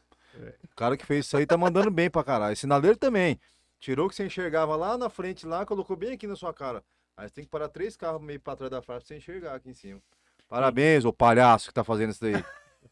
O 0.64 0.74
cara 0.76 0.96
que 0.96 1.04
fez 1.04 1.26
isso 1.26 1.36
aí 1.36 1.44
tá 1.44 1.56
mandando 1.56 1.90
bem 1.90 2.08
pra 2.08 2.22
caralho. 2.22 2.56
Sinaleiro 2.56 2.96
também. 2.96 3.38
Tirou 3.80 4.06
o 4.06 4.08
que 4.08 4.14
você 4.14 4.24
enxergava 4.26 4.76
lá 4.76 4.96
na 4.96 5.08
frente, 5.10 5.46
lá, 5.46 5.66
colocou 5.66 5.96
bem 5.96 6.12
aqui 6.12 6.26
na 6.26 6.36
sua 6.36 6.54
cara. 6.54 6.82
Aí 7.16 7.28
você 7.28 7.34
tem 7.34 7.44
que 7.44 7.50
parar 7.50 7.68
três 7.68 7.96
carros 7.96 8.22
meio 8.22 8.38
pra 8.40 8.54
trás 8.56 8.70
da 8.70 8.80
frente 8.80 8.98
pra 9.00 9.06
você 9.06 9.16
enxergar 9.16 9.54
aqui 9.54 9.68
em 9.70 9.74
cima. 9.74 10.00
Parabéns, 10.48 11.04
ô 11.04 11.12
palhaço 11.12 11.68
que 11.68 11.74
tá 11.74 11.82
fazendo 11.84 12.10
isso 12.10 12.20
daí. 12.20 12.42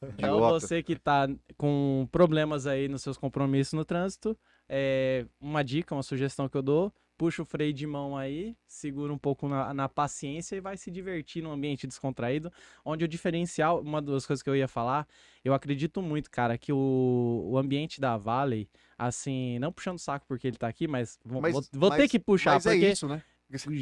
Então 0.03 0.11
Idiota. 0.37 0.61
você 0.61 0.83
que 0.83 0.97
tá 0.97 1.29
com 1.57 2.09
problemas 2.11 2.67
aí 2.67 2.89
nos 2.89 3.03
seus 3.03 3.17
compromissos 3.17 3.73
no 3.75 3.85
trânsito, 3.85 4.37
é 4.69 5.25
uma 5.41 5.63
dica, 5.63 5.95
uma 5.95 6.03
sugestão 6.03 6.49
que 6.49 6.57
eu 6.57 6.63
dou, 6.63 6.93
puxa 7.19 7.43
o 7.43 7.45
freio 7.45 7.73
de 7.75 7.85
mão 7.87 8.17
aí, 8.17 8.57
segura 8.67 9.13
um 9.13 9.19
pouco 9.19 9.49
na, 9.49 9.75
na 9.75 9.89
paciência 9.89 10.55
e 10.55 10.61
vai 10.61 10.77
se 10.77 10.89
divertir 10.91 11.43
num 11.43 11.51
ambiente 11.51 11.87
descontraído, 11.87 12.51
onde 12.85 13.05
o 13.05 13.09
diferencial, 13.09 13.81
uma 13.81 14.01
das 14.01 14.25
coisas 14.25 14.41
que 14.43 14.49
eu 14.49 14.55
ia 14.57 14.69
falar, 14.69 15.07
eu 15.45 15.53
acredito 15.53 16.01
muito, 16.01 16.31
cara, 16.31 16.57
que 16.57 16.73
o, 16.73 17.49
o 17.51 17.59
ambiente 17.59 18.01
da 18.01 18.17
Valley, 18.17 18.69
assim, 18.97 19.59
não 19.59 19.73
puxando 19.73 19.97
o 19.97 20.01
saco 20.01 20.25
porque 20.29 20.47
ele 20.47 20.57
tá 20.57 20.69
aqui, 20.69 20.87
mas 20.87 21.19
vou, 21.25 21.43
Mas- 21.43 21.53
vou- 21.53 21.65
vou 21.73 21.91
ter 21.91 21.99
mas- 22.03 22.11
que 22.13 22.19
puxar, 22.21 22.55
Mas 22.55 22.63
porque 22.63 22.85
é 22.87 22.93
isso, 22.93 23.09
né? 23.09 23.21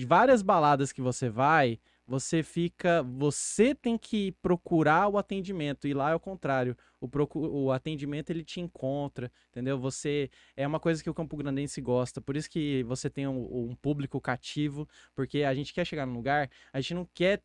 várias 0.07 0.41
baladas 0.43 0.91
que 0.91 1.03
você 1.03 1.29
vai, 1.29 1.79
você 2.07 2.43
fica. 2.43 3.03
Você 3.03 3.75
tem 3.75 3.99
que 3.99 4.33
procurar 4.43 5.09
o 5.09 5.19
atendimento. 5.19 5.89
E 5.89 5.95
lá 5.95 6.11
é 6.11 6.15
o 6.15 6.21
contrário. 6.21 6.77
O, 7.01 7.09
o 7.65 7.73
atendimento 7.73 8.31
ele 8.31 8.45
te 8.45 8.61
encontra, 8.61 9.31
entendeu? 9.51 9.79
Você. 9.79 10.31
É 10.57 10.67
uma 10.67 10.81
coisa 10.81 11.03
que 11.03 11.11
o 11.11 11.15
Campo 11.15 11.37
Grandense 11.37 11.81
gosta. 11.81 12.21
Por 12.21 12.37
isso 12.37 12.49
que 12.49 12.83
você 12.85 13.11
tem 13.11 13.27
um, 13.27 13.71
um 13.71 13.75
público 13.75 14.21
cativo. 14.21 14.89
Porque 15.15 15.43
a 15.43 15.55
gente 15.55 15.75
quer 15.75 15.85
chegar 15.85 16.07
num 16.07 16.15
lugar, 16.15 16.51
a 16.73 16.81
gente 16.81 16.95
não 16.95 17.09
quer. 17.13 17.43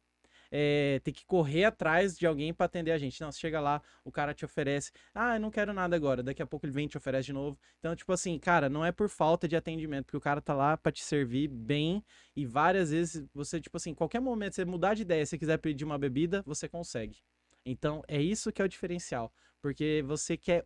É, 0.52 1.00
ter 1.04 1.12
que 1.14 1.26
correr 1.26 1.64
atrás 1.64 2.18
de 2.18 2.28
alguém 2.28 2.54
para 2.54 2.66
atender 2.66 2.92
a 2.92 2.98
gente. 2.98 3.20
Não, 3.22 3.32
você 3.32 3.40
chega 3.40 3.60
lá, 3.60 3.82
o 4.04 4.12
cara 4.12 4.34
te 4.34 4.44
oferece. 4.44 4.92
Ah, 5.14 5.36
eu 5.36 5.40
não 5.40 5.50
quero 5.50 5.74
nada 5.74 5.96
agora. 5.96 6.22
Daqui 6.22 6.42
a 6.42 6.46
pouco 6.46 6.66
ele 6.66 6.74
vem 6.74 6.86
e 6.86 6.90
te 6.90 6.98
oferece 6.98 7.28
de 7.28 7.34
novo. 7.34 7.58
Então, 7.80 7.96
tipo 7.96 8.12
assim, 8.12 8.38
cara, 8.38 8.70
não 8.70 8.86
é 8.86 8.92
por 8.92 9.08
falta 9.08 9.48
de 9.48 9.56
atendimento, 9.56 10.06
porque 10.06 10.18
o 10.18 10.22
cara 10.22 10.42
tá 10.42 10.54
lá 10.54 10.76
para 10.76 10.92
te 10.92 11.04
servir 11.04 11.48
bem 11.48 12.04
e 12.36 12.46
várias 12.46 12.92
vezes 12.92 13.26
você, 13.34 13.62
tipo 13.62 13.78
assim, 13.78 13.94
qualquer 13.94 14.20
momento 14.20 14.56
você 14.56 14.66
mudar 14.66 14.94
de 14.94 15.04
ideia, 15.04 15.26
se 15.26 15.38
quiser 15.38 15.58
pedir 15.58 15.86
uma 15.86 15.98
bebida, 15.98 16.44
você 16.46 16.68
consegue. 16.68 17.18
Então, 17.66 18.04
é 18.08 18.22
isso 18.22 18.52
que 18.52 18.62
é 18.62 18.66
o 18.66 18.70
diferencial, 18.70 19.32
porque 19.62 20.04
você 20.06 20.36
quer 20.36 20.64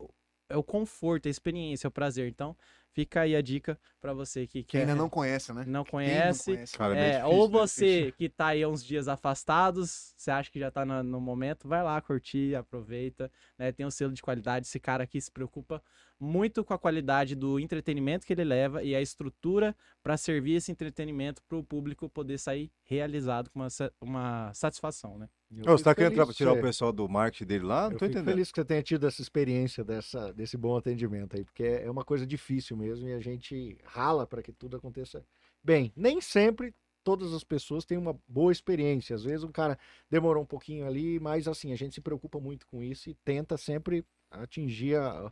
é 0.49 0.55
o 0.55 0.63
conforto, 0.63 1.27
a 1.27 1.31
experiência, 1.31 1.87
o 1.87 1.91
prazer. 1.91 2.27
Então, 2.27 2.55
fica 2.95 3.21
aí 3.21 3.35
a 3.35 3.41
dica 3.41 3.79
para 4.01 4.13
você 4.13 4.47
que 4.47 4.63
Que 4.67 4.77
quer, 4.77 4.79
ainda 4.79 4.95
não 4.95 5.09
conhece, 5.09 5.53
né? 5.53 5.65
não 5.65 5.83
Quem 5.83 5.91
conhece. 5.91 6.53
conhece? 6.53 6.77
Cara, 6.77 6.95
é, 6.95 7.09
É, 7.11 7.11
difícil, 7.11 7.27
ou 7.27 7.49
né? 7.49 7.49
você 7.49 8.11
que 8.17 8.29
tá 8.29 8.47
aí 8.47 8.63
há 8.63 8.69
uns 8.69 8.83
dias 8.83 9.07
afastados, 9.07 10.13
você 10.17 10.31
acha 10.31 10.49
que 10.51 10.59
já 10.59 10.71
tá 10.71 10.85
na- 10.85 11.03
no, 11.03 11.19
momento, 11.19 11.67
vai 11.67 11.83
lá 11.83 11.99
curtir, 12.01 12.55
aproveita, 12.55 13.31
né? 13.57 13.71
Tem 13.71 13.85
um 13.85 13.91
selo 13.91 14.13
de 14.13 14.21
qualidade. 14.21 14.65
Esse 14.67 14.79
cara 14.79 15.03
aqui 15.03 15.19
se 15.19 15.31
preocupa 15.31 15.83
muito 16.19 16.63
com 16.63 16.73
a 16.73 16.79
qualidade 16.79 17.35
do 17.35 17.59
entretenimento 17.59 18.25
que 18.25 18.33
ele 18.33 18.43
leva 18.43 18.83
e 18.83 18.95
a 18.95 19.01
estrutura 19.01 19.75
para 20.01 20.17
servir 20.17 20.55
esse 20.55 20.71
entretenimento 20.71 21.41
para 21.47 21.57
o 21.57 21.63
público 21.63 22.09
poder 22.09 22.37
sair 22.37 22.71
realizado 22.83 23.49
com 23.49 23.59
uma, 23.59 23.67
uma 24.01 24.53
satisfação, 24.53 25.17
né? 25.17 25.29
Eu 25.51 25.77
você 25.77 25.83
tá 25.83 25.91
fico 25.91 26.01
querendo 26.01 26.25
feliz 26.25 26.35
tirar 26.35 26.53
que 26.53 26.59
o 26.59 26.61
pessoal 26.61 26.91
do 26.91 27.07
marketing 27.07 27.45
dele 27.45 27.65
lá? 27.65 27.85
Não 27.85 27.93
Eu 27.93 27.97
tô 27.99 28.05
entendendo. 28.05 28.25
feliz 28.25 28.51
que 28.51 28.59
você 28.59 28.65
tenha 28.65 28.81
tido 28.81 29.05
essa 29.07 29.21
experiência 29.21 29.83
dessa, 29.83 30.33
desse 30.33 30.57
bom 30.57 30.75
atendimento 30.75 31.35
aí, 31.35 31.43
porque 31.43 31.63
é 31.63 31.89
uma 31.89 32.03
coisa 32.03 32.25
difícil 32.25 32.75
mesmo 32.75 33.07
e 33.07 33.13
a 33.13 33.19
gente 33.19 33.77
rala 33.83 34.25
para 34.25 34.41
que 34.41 34.51
tudo 34.51 34.77
aconteça 34.77 35.23
bem. 35.63 35.93
Nem 35.95 36.19
sempre 36.19 36.73
todas 37.03 37.33
as 37.33 37.43
pessoas 37.43 37.85
têm 37.85 37.97
uma 37.97 38.19
boa 38.27 38.51
experiência. 38.51 39.15
Às 39.15 39.23
vezes 39.23 39.43
o 39.43 39.49
cara 39.49 39.77
demorou 40.09 40.41
um 40.41 40.45
pouquinho 40.45 40.85
ali, 40.87 41.19
mas 41.19 41.47
assim, 41.47 41.71
a 41.71 41.75
gente 41.75 41.93
se 41.93 42.01
preocupa 42.01 42.39
muito 42.39 42.67
com 42.67 42.81
isso 42.81 43.09
e 43.09 43.13
tenta 43.23 43.55
sempre 43.55 44.03
atingir 44.31 44.95
a, 44.97 45.31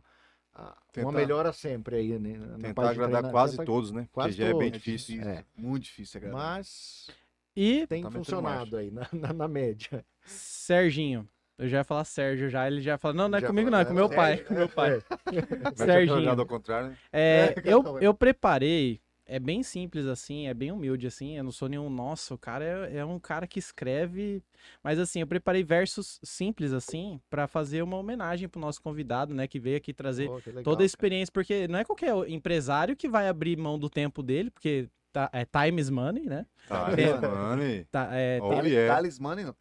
a- 0.54 0.62
uma 0.62 0.76
Tentar- 0.92 1.12
melhora 1.12 1.52
sempre 1.52 1.96
aí, 1.96 2.18
né? 2.18 2.36
na 2.38 2.58
Tentar 2.58 2.90
agradar 2.90 3.30
quase 3.30 3.52
tenta- 3.56 3.64
todos, 3.64 3.90
né? 3.92 4.08
quase 4.12 4.30
Porque 4.36 4.42
já 4.42 4.48
é 4.48 4.52
bem 4.58 4.70
todos. 4.70 4.82
difícil. 4.84 5.22
É. 5.22 5.44
Muito 5.56 5.84
difícil 5.84 6.18
agradar. 6.18 6.40
Mas 6.40 7.08
E 7.56 7.86
tem 7.86 8.02
Tá 8.02 8.10
funcionado 8.10 8.76
aí 8.76 8.90
na, 8.92 9.08
na, 9.12 9.32
na 9.32 9.48
média. 9.48 10.04
Serginho, 10.24 11.28
eu 11.58 11.68
já 11.68 11.78
ia 11.78 11.84
falar 11.84 12.04
Sérgio 12.04 12.48
já, 12.48 12.66
ele 12.66 12.80
já 12.80 12.96
fala, 12.98 13.14
não, 13.14 13.28
não 13.28 13.38
é 13.38 13.40
Já 13.40 13.46
comigo 13.48 13.70
fala, 13.70 13.76
não, 13.76 13.82
é 13.82 13.84
com 13.88 13.94
meu 13.94 14.06
é, 14.06 14.14
pai, 14.16 14.32
é, 14.32 14.36
com 14.38 14.54
meu 14.54 14.68
pai. 14.68 15.02
Serginho. 15.76 16.30
ao 16.30 16.46
contrário, 16.46 16.88
né? 16.90 16.96
É, 17.12 17.54
É, 17.56 17.62
eu, 17.64 17.98
eu 18.00 18.14
preparei, 18.14 19.00
é 19.26 19.38
bem 19.38 19.62
simples 19.62 20.06
assim, 20.06 20.46
é 20.46 20.54
bem 20.54 20.70
humilde 20.70 21.06
assim, 21.06 21.36
eu 21.36 21.44
não 21.44 21.50
sou 21.52 21.68
nenhum, 21.68 21.88
nossa, 21.88 22.34
o 22.34 22.38
cara 22.38 22.88
é, 22.90 22.98
é 22.98 23.04
um 23.04 23.18
cara 23.18 23.46
que 23.46 23.58
escreve, 23.58 24.42
mas 24.82 24.98
assim, 24.98 25.20
eu 25.20 25.26
preparei 25.26 25.64
versos 25.64 26.20
simples 26.22 26.72
assim, 26.72 27.20
pra 27.30 27.46
fazer 27.46 27.82
uma 27.82 27.96
homenagem 27.96 28.48
pro 28.48 28.60
nosso 28.60 28.82
convidado, 28.82 29.34
né, 29.34 29.46
que 29.48 29.58
veio 29.58 29.76
aqui 29.76 29.92
trazer 29.92 30.28
que 30.42 30.50
legal, 30.50 30.64
toda 30.64 30.76
a 30.76 30.78
cara. 30.78 30.86
experiência, 30.86 31.32
porque 31.32 31.66
não 31.68 31.78
é 31.78 31.84
qualquer 31.84 32.12
empresário 32.28 32.96
que 32.96 33.08
vai 33.08 33.28
abrir 33.28 33.56
mão 33.56 33.78
do 33.78 33.88
tempo 33.88 34.22
dele, 34.22 34.50
porque 34.50 34.88
tá, 35.14 35.30
é 35.32 35.44
time 35.46 35.80
is 35.80 35.88
money, 35.90 36.24
né? 36.26 36.44
Tá, 36.68 36.88
É. 36.96 37.12
mano. 37.20 37.62
Tá, 37.90 38.08
é, 38.12 38.38
Oh, 38.42 38.48
tem- 38.48 38.56
Tali- 38.56 38.70
yeah. 38.70 38.94
Talismã, 38.94 39.34
não. 39.36 39.44
Né? 39.44 39.54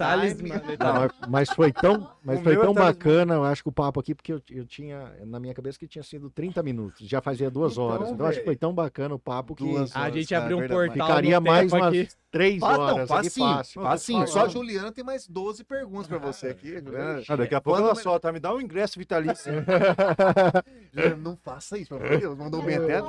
Não, 0.79 0.93
mas- 0.93 1.11
mas 1.29 1.49
foi 1.49 1.71
tão, 1.71 2.09
mas 2.23 2.39
O 2.39 2.43
foi 2.43 2.53
é 2.53 2.59
tão 2.59 2.73
bacana, 2.73 3.33
eu 3.35 3.43
acho 3.43 3.61
que 3.61 3.67
o 3.69 3.73
papo 3.73 3.99
aqui, 3.99 4.15
porque 4.15 4.31
eu, 4.33 4.41
eu 4.49 4.65
tinha 4.65 5.11
na 5.25 5.37
minha 5.39 5.53
cabeça 5.53 5.77
que 5.77 5.85
tinha 5.87 6.01
sido 6.03 6.29
30 6.29 6.63
minutos, 6.63 7.05
já 7.07 7.21
fazia 7.21 7.51
duas 7.51 7.73
Então, 7.73 7.83
horas. 7.83 8.09
Então 8.09 8.25
acho 8.25 8.39
que 8.39 8.45
foi 8.45 8.55
tão 8.55 8.73
bacana 8.73 9.13
o 9.15 9.19
papo 9.19 9.53
que 9.53 9.63
Duas 9.65 9.93
a 9.95 9.99
horas, 10.01 10.13
gente 10.13 10.29
cara, 10.29 10.43
abriu 10.43 10.57
um 10.57 10.59
verdade. 10.61 10.87
portal 10.89 11.07
ficaria 11.07 11.39
no 11.41 11.45
mais 11.45 11.71
umas 11.73 11.87
aqui. 11.87 12.07
três 12.31 12.63
Ah, 12.63 12.67
horas 12.77 12.97
não, 12.97 13.07
facinho, 13.07 13.47
fácil. 13.49 13.81
facinho. 13.81 14.27
Só 14.27 14.45
a. 14.45 14.47
Juliana 14.47 14.91
tem 14.93 15.03
mais 15.03 15.27
12 15.27 15.63
perguntas 15.65 16.07
pra 16.07 16.17
você 16.19 16.47
aqui. 16.47 16.79
Juliana, 16.79 17.21
Ah, 17.27 17.35
daqui 17.35 17.53
a 17.53 17.59
pouco 17.61 17.77
Quando 17.79 17.85
ela 17.87 17.95
me- 17.97 18.01
solta, 18.01 18.31
me 18.31 18.39
dá 18.39 18.53
um 18.53 18.61
ingresso 18.61 18.97
vitalício. 18.97 19.51
Juliana, 20.93 21.15
não 21.17 21.35
faça 21.35 21.77
isso, 21.77 21.89
pelo 21.89 22.01
amor 22.05 22.15
de 22.15 22.21
Deus. 22.21 22.37
Mandou 22.37 22.61
bem 22.63 22.75
até. 22.77 23.01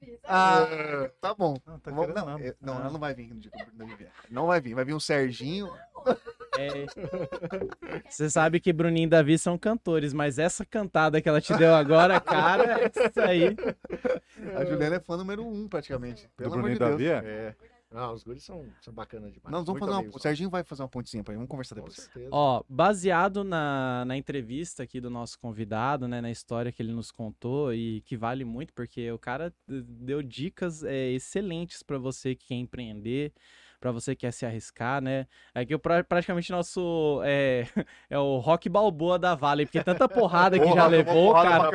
Sabe? 0.00 0.18
Ah, 0.24 1.10
tá 1.20 1.34
bom. 1.34 1.56
Não, 1.66 1.78
tá 1.80 1.90
Vamos- 1.90 2.06
querendo 2.06 2.16
não, 2.18 2.26
nada. 2.26 2.46
é- 2.46 2.54
não, 2.60 2.74
Ah. 2.76 2.80
ela 2.80 2.90
não 2.90 3.00
vai 3.00 3.14
vir 3.14 3.34
no 3.34 3.40
dia 3.40 3.50
que 3.50 3.62
o 3.62 3.66
Bruno 3.74 3.96
vier. 3.96 4.10
Não 4.30 4.46
vai 4.46 4.60
vir. 4.60 4.74
Vai 4.74 4.84
vir 4.84 4.94
um 4.94 5.00
Serginho. 5.00 5.68
É. 6.58 6.86
Você 8.08 8.30
sabe 8.30 8.58
que 8.60 8.72
Bruninho 8.72 9.06
e 9.06 9.10
Davi 9.10 9.38
são 9.38 9.58
cantores, 9.58 10.12
mas 10.12 10.38
essa 10.38 10.64
cantada 10.64 11.20
que 11.20 11.28
ela 11.28 11.40
te 11.40 11.54
deu 11.56 11.74
agora, 11.74 12.20
cara, 12.20 12.86
isso 12.86 13.20
aí. 13.20 13.56
A 14.56 14.64
Juliana 14.64 14.96
é 14.96 15.00
fã 15.00 15.16
número 15.16 15.46
um, 15.46 15.68
praticamente. 15.68 16.28
Pelo 16.36 16.50
Do 16.50 16.58
amor 16.58 16.70
de 16.70 16.78
Bruninho 16.78 16.98
Deus. 16.98 17.12
Davi, 17.22 17.26
é? 17.28 17.54
Ah, 17.90 18.12
os 18.12 18.22
guris 18.22 18.44
são, 18.44 18.66
são 18.82 18.92
bacanas 18.92 19.32
demais. 19.32 19.50
Nós 19.50 19.64
vamos 19.64 19.80
Muito 19.80 19.90
fazer 19.92 20.06
uma. 20.08 20.16
O 20.16 20.18
Serginho 20.18 20.50
vai 20.50 20.62
fazer 20.62 20.82
uma 20.82 20.88
pontezinha 20.88 21.24
pra 21.24 21.32
ele. 21.32 21.38
Vamos 21.38 21.50
conversar 21.50 21.74
Com 21.76 21.80
depois. 21.80 21.96
certeza. 21.96 22.28
Ó, 22.30 22.62
baseado 22.68 23.42
na, 23.42 24.04
na 24.06 24.14
entrevista 24.16 24.82
aqui 24.82 25.00
do 25.00 25.08
nosso 25.08 25.38
convidado, 25.38 26.06
né, 26.06 26.20
na 26.20 26.30
história 26.30 26.70
que 26.70 26.82
ele 26.82 26.92
nos 26.92 27.10
contou 27.10 27.72
e 27.72 28.02
que 28.02 28.14
vale 28.16 28.44
muito, 28.44 28.74
porque 28.74 29.10
o 29.10 29.18
cara 29.18 29.52
deu 29.66 30.22
dicas 30.22 30.84
é, 30.84 31.12
excelentes 31.12 31.82
pra 31.82 31.96
você 31.96 32.34
que 32.34 32.48
quer 32.48 32.56
empreender, 32.56 33.32
pra 33.80 33.90
você 33.90 34.14
que 34.14 34.20
quer 34.20 34.32
se 34.32 34.44
arriscar, 34.44 35.00
né? 35.00 35.26
Aqui 35.54 35.74
o 35.74 35.78
pra- 35.78 36.04
praticamente 36.04 36.52
nosso 36.52 37.22
é, 37.24 37.66
é 38.10 38.18
o 38.18 38.36
rock 38.36 38.68
balboa 38.68 39.18
da 39.18 39.34
Vale, 39.34 39.64
porque 39.64 39.82
tanta 39.82 40.06
porrada 40.06 40.58
que 40.58 40.72
já 40.74 40.86
levou, 40.86 41.32
cara. 41.32 41.70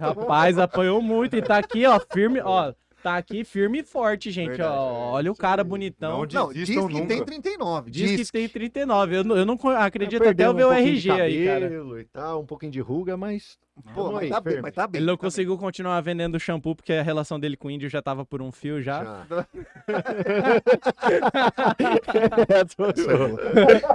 Rapaz, 0.00 0.58
apanhou 0.58 1.02
muito 1.02 1.36
e 1.36 1.42
tá 1.42 1.58
aqui, 1.58 1.84
ó, 1.84 2.00
firme, 2.10 2.40
ó, 2.40 2.72
tá 3.06 3.16
aqui 3.16 3.44
firme 3.44 3.78
e 3.80 3.84
forte, 3.84 4.30
gente, 4.32 4.48
Verdade, 4.48 4.72
ó. 4.72 4.74
é, 4.74 5.12
Olha 5.12 5.30
o 5.30 5.36
cara 5.36 5.62
bonitão. 5.62 6.10
Não 6.10 6.18
Não, 6.46 6.52
diz 6.52 6.68
que 6.68 6.74
nunca. 6.74 7.06
tem 7.06 7.24
39. 7.24 7.88
Diz, 7.90 8.28
que 8.30 8.38
tem 8.38 8.48
39. 8.48 9.16
Eu 9.18 9.24
não, 9.24 9.36
eu 9.36 9.46
não 9.46 9.54
acredito 9.78 10.26
até 10.26 10.44
eu 10.46 10.54
ver 10.54 10.66
um 10.66 10.70
o 10.70 10.72
RG 10.72 11.00
de 11.00 11.10
aí, 11.12 11.44
cara. 11.46 11.70
E 12.00 12.04
tal, 12.12 12.40
um 12.42 12.46
pouquinho 12.46 12.72
de 12.72 12.80
ruga, 12.80 13.16
mas. 13.16 13.56
Pô, 13.94 14.10
mas 14.10 14.24
aí, 14.24 14.30
tá 14.30 14.40
bem, 14.40 14.52
firme. 14.54 14.62
mas 14.62 14.74
tá 14.74 14.86
bem. 14.88 14.98
Ele 14.98 15.06
não 15.06 15.14
tá 15.16 15.20
bem. 15.22 15.26
conseguiu 15.30 15.56
continuar 15.58 16.00
vendendo 16.00 16.40
shampoo 16.40 16.74
porque 16.74 16.94
a 16.94 17.02
relação 17.02 17.38
dele 17.38 17.56
com 17.56 17.68
o 17.68 17.70
índio 17.70 17.88
já 17.88 18.02
tava 18.02 18.24
por 18.24 18.42
um 18.42 18.50
fio 18.50 18.82
já. 18.82 19.24
Já. 19.28 19.46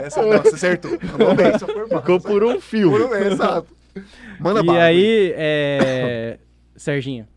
Essa 0.02 0.22
você 0.22 0.56
acertou. 0.56 0.92
Bem. 0.92 2.00
Ficou 2.00 2.20
por 2.20 2.44
um 2.44 2.60
fio. 2.62 2.92
Por- 2.92 3.16
é, 3.18 3.28
Exato. 3.28 3.68
Manda 4.40 4.62
e 4.62 4.66
bala. 4.66 4.84
aí, 4.84 5.34
é... 5.36 6.40
Serginho, 6.76 7.28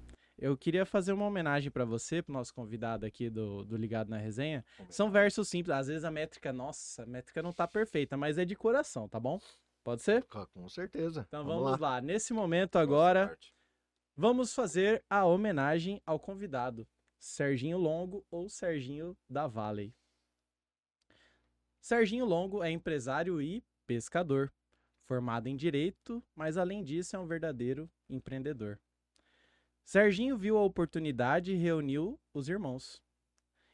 eu 0.45 0.59
queria 0.59 0.85
fazer 0.85 1.15
uma 1.15 1.25
homenagem 1.25 1.71
pra 1.71 1.87
você, 1.87 2.21
pro 2.21 2.35
nosso 2.35 2.53
convidado 2.53 3.07
aqui 3.07 3.31
do, 3.31 3.65
do 3.65 3.79
Ligado 3.79 4.11
na 4.11 4.19
Resenha. 4.19 4.63
São 4.91 5.11
versos 5.11 5.49
simples. 5.49 5.75
Às 5.75 5.87
vezes 5.87 6.05
a 6.05 6.11
métrica, 6.11 6.53
nossa, 6.53 7.03
a 7.03 7.07
métrica 7.07 7.43
não 7.43 7.51
tá 7.51 7.67
perfeita, 7.67 8.15
mas 8.15 8.37
é 8.37 8.45
de 8.45 8.55
coração, 8.55 9.09
tá 9.09 9.19
bom? 9.19 9.41
Pode 9.83 10.03
ser? 10.03 10.23
Com 10.25 10.45
com 10.45 10.69
certeza. 10.69 11.25
Então 11.27 11.47
vamos, 11.47 11.81
lá. 11.81 11.99
Nesse 11.99 12.35
momento 12.35 12.77
agora, 12.77 13.39
vamos 14.15 14.55
fazer 14.55 15.03
a 15.09 15.25
homenagem 15.25 16.03
ao 16.05 16.21
convidado, 16.21 16.87
Serginho 17.19 17.79
Longo 17.79 18.23
ou 18.31 18.47
Serginho 18.51 19.17
da 19.27 19.47
Valley. 19.47 19.95
Serginho 21.81 22.27
Longo 22.27 22.63
é 22.63 22.71
empresário 22.71 23.41
e 23.41 23.65
pescador, 23.87 24.53
formado 25.07 25.47
em 25.47 25.57
direito, 25.57 26.23
mas 26.37 26.59
além 26.59 26.85
disso 26.85 27.17
é 27.17 27.19
um 27.19 27.27
verdadeiro 27.27 27.91
empreendedor. 28.11 28.79
Serginho 29.85 30.37
viu 30.37 30.57
a 30.57 30.63
oportunidade 30.65 31.53
e 31.53 31.57
reuniu 31.57 32.19
os 32.33 32.49
irmãos. 32.49 33.03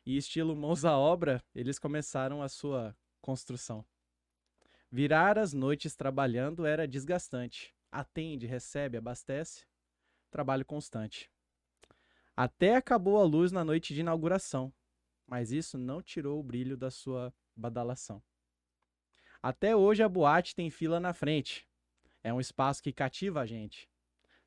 E 0.04 0.16
estilo 0.16 0.56
mãos 0.56 0.84
à 0.84 0.98
obra, 0.98 1.42
eles 1.54 1.78
começaram 1.78 2.42
a 2.42 2.48
sua 2.48 2.96
construção. 3.20 3.84
Virar 4.90 5.38
as 5.38 5.52
noites 5.52 5.94
trabalhando 5.94 6.66
era 6.66 6.88
desgastante. 6.88 7.72
Atende, 7.92 8.46
recebe, 8.46 8.96
abastece. 8.96 9.66
Trabalho 10.30 10.64
constante. 10.64 11.30
Até 12.36 12.74
acabou 12.76 13.18
a 13.18 13.24
luz 13.24 13.52
na 13.52 13.64
noite 13.64 13.92
de 13.92 14.00
inauguração, 14.00 14.72
mas 15.26 15.52
isso 15.52 15.76
não 15.76 16.00
tirou 16.00 16.40
o 16.40 16.42
brilho 16.42 16.76
da 16.76 16.90
sua 16.90 17.34
badalação. 17.54 18.22
Até 19.42 19.76
hoje 19.76 20.02
a 20.02 20.08
boate 20.08 20.54
tem 20.54 20.70
fila 20.70 20.98
na 20.98 21.12
frente. 21.12 21.68
É 22.22 22.32
um 22.32 22.40
espaço 22.40 22.82
que 22.82 22.92
cativa 22.92 23.40
a 23.40 23.46
gente. 23.46 23.89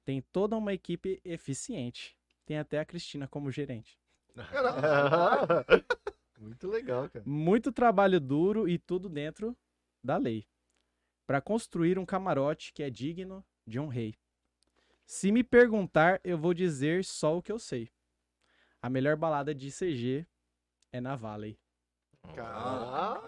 Tem 0.06 0.22
toda 0.22 0.58
uma 0.58 0.74
equipe 0.74 1.22
eficiente. 1.24 2.18
Tem 2.46 2.58
até 2.58 2.80
a 2.80 2.86
Cristina 2.86 3.28
como 3.28 3.52
gerente. 3.52 3.98
Muito 6.40 6.68
legal, 6.68 7.10
cara. 7.10 7.24
Muito 7.26 7.72
trabalho 7.72 8.20
duro 8.20 8.68
e 8.68 8.78
tudo 8.78 9.08
dentro 9.08 9.56
da 10.04 10.18
lei. 10.18 10.46
Para 11.26 11.40
construir 11.40 11.98
um 11.98 12.06
camarote 12.06 12.74
que 12.74 12.84
é 12.84 12.90
digno 12.90 13.46
de 13.66 13.80
um 13.80 13.88
rei. 13.88 14.16
Se 15.06 15.32
me 15.32 15.44
perguntar, 15.44 16.20
eu 16.24 16.38
vou 16.38 16.54
dizer 16.54 17.06
só 17.06 17.38
o 17.38 17.42
que 17.42 17.52
eu 17.52 17.60
sei. 17.60 17.90
A 18.82 18.90
melhor 18.90 19.16
balada 19.16 19.56
de 19.56 19.72
CG 19.72 20.28
é 20.92 21.00
na 21.00 21.16
Valley. 21.16 21.58
Cara, 22.34 23.22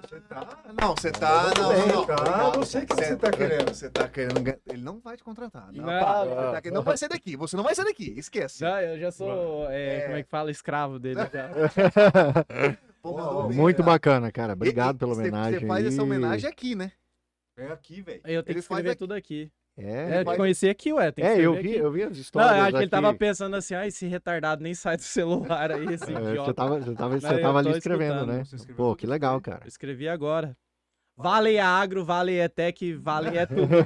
você 0.00 0.20
tá. 0.20 0.58
Não, 0.80 0.94
você 0.94 1.10
tá. 1.10 1.52
Não, 1.58 1.72
não, 1.72 1.86
não. 1.88 2.06
Tá, 2.06 2.14
eu 2.54 2.58
não 2.58 2.64
sei 2.64 2.84
o 2.84 2.86
que 2.86 2.94
você 2.94 3.16
tá 3.16 3.30
querendo. 3.30 3.68
Você 3.74 3.90
tá 3.90 4.08
querendo. 4.08 4.58
Ele 4.66 4.82
não 4.82 4.98
vai 5.00 5.16
te 5.16 5.24
contratar. 5.24 5.70
Não, 5.72 5.84
Não, 5.84 6.00
para. 6.00 6.24
não. 6.24 6.52
Tá 6.52 6.60
querendo- 6.62 6.76
não 6.76 6.82
vai 6.82 6.96
sair 6.96 7.08
daqui. 7.10 7.36
Você 7.36 7.56
não 7.56 7.64
vai 7.64 7.74
sair 7.74 7.84
daqui. 7.84 8.14
Esquece. 8.16 8.60
Já, 8.60 8.82
eu 8.82 8.98
já 8.98 9.10
sou, 9.10 9.68
é, 9.70 9.96
É. 9.96 10.00
como 10.02 10.16
é 10.16 10.22
que 10.22 10.30
fala, 10.30 10.50
escravo 10.50 10.98
dele. 10.98 11.20
Pô, 13.02 13.12
Pô, 13.14 13.48
Muito 13.52 13.78
cara. 13.78 13.90
bacana, 13.92 14.32
cara. 14.32 14.52
Obrigado 14.54 14.96
E- 14.96 14.98
pela 15.00 15.12
homenagem. 15.12 15.60
Você 15.60 15.66
faz 15.66 15.86
essa 15.86 16.02
homenagem 16.02 16.48
aqui, 16.48 16.74
né? 16.74 16.92
É 17.58 17.66
aqui, 17.68 18.00
velho. 18.00 18.20
Eu 18.24 18.42
tenho 18.42 18.54
Ele 18.54 18.62
que 18.62 18.66
faz 18.68 18.78
escrever 18.78 18.90
aqui. 18.90 18.98
tudo 18.98 19.12
aqui. 19.14 19.50
É, 19.78 20.16
É, 20.16 20.20
eu 20.20 20.24
te 20.24 20.36
conheci 20.36 20.68
aqui, 20.68 20.92
ué. 20.92 21.12
É 21.18 21.38
eu 21.40 21.52
vi, 21.54 21.58
aqui. 21.58 21.76
eu 21.76 21.92
vi 21.92 22.02
as 22.02 22.12
Não, 22.12 22.20
histórias. 22.20 22.56
eu 22.56 22.62
acho 22.64 22.72
que 22.72 22.82
ele 22.82 22.90
tava 22.90 23.14
pensando 23.14 23.56
assim, 23.56 23.74
ah, 23.74 23.86
esse 23.86 24.06
retardado 24.06 24.62
nem 24.62 24.74
sai 24.74 24.96
do 24.96 25.02
celular 25.02 25.70
aí, 25.70 25.84
esse 25.92 26.10
É, 26.10 26.18
idiota. 26.18 26.44
você 26.46 26.54
tava, 26.54 26.80
você 26.80 26.94
tava, 26.94 27.20
você 27.20 27.38
tava 27.38 27.58
ali 27.58 27.70
escrevendo, 27.72 28.32
escutando. 28.32 28.68
né? 28.68 28.74
Pô, 28.74 28.96
que 28.96 29.06
legal, 29.06 29.40
cara. 29.40 29.60
Eu 29.64 29.68
escrevi 29.68 30.08
agora. 30.08 30.56
Vale 31.18 31.54
é 31.54 31.60
agro, 31.62 32.04
vale 32.04 32.36
é 32.36 32.46
tech, 32.46 32.92
vale 32.94 33.38
é 33.38 33.46
tudo. 33.46 33.68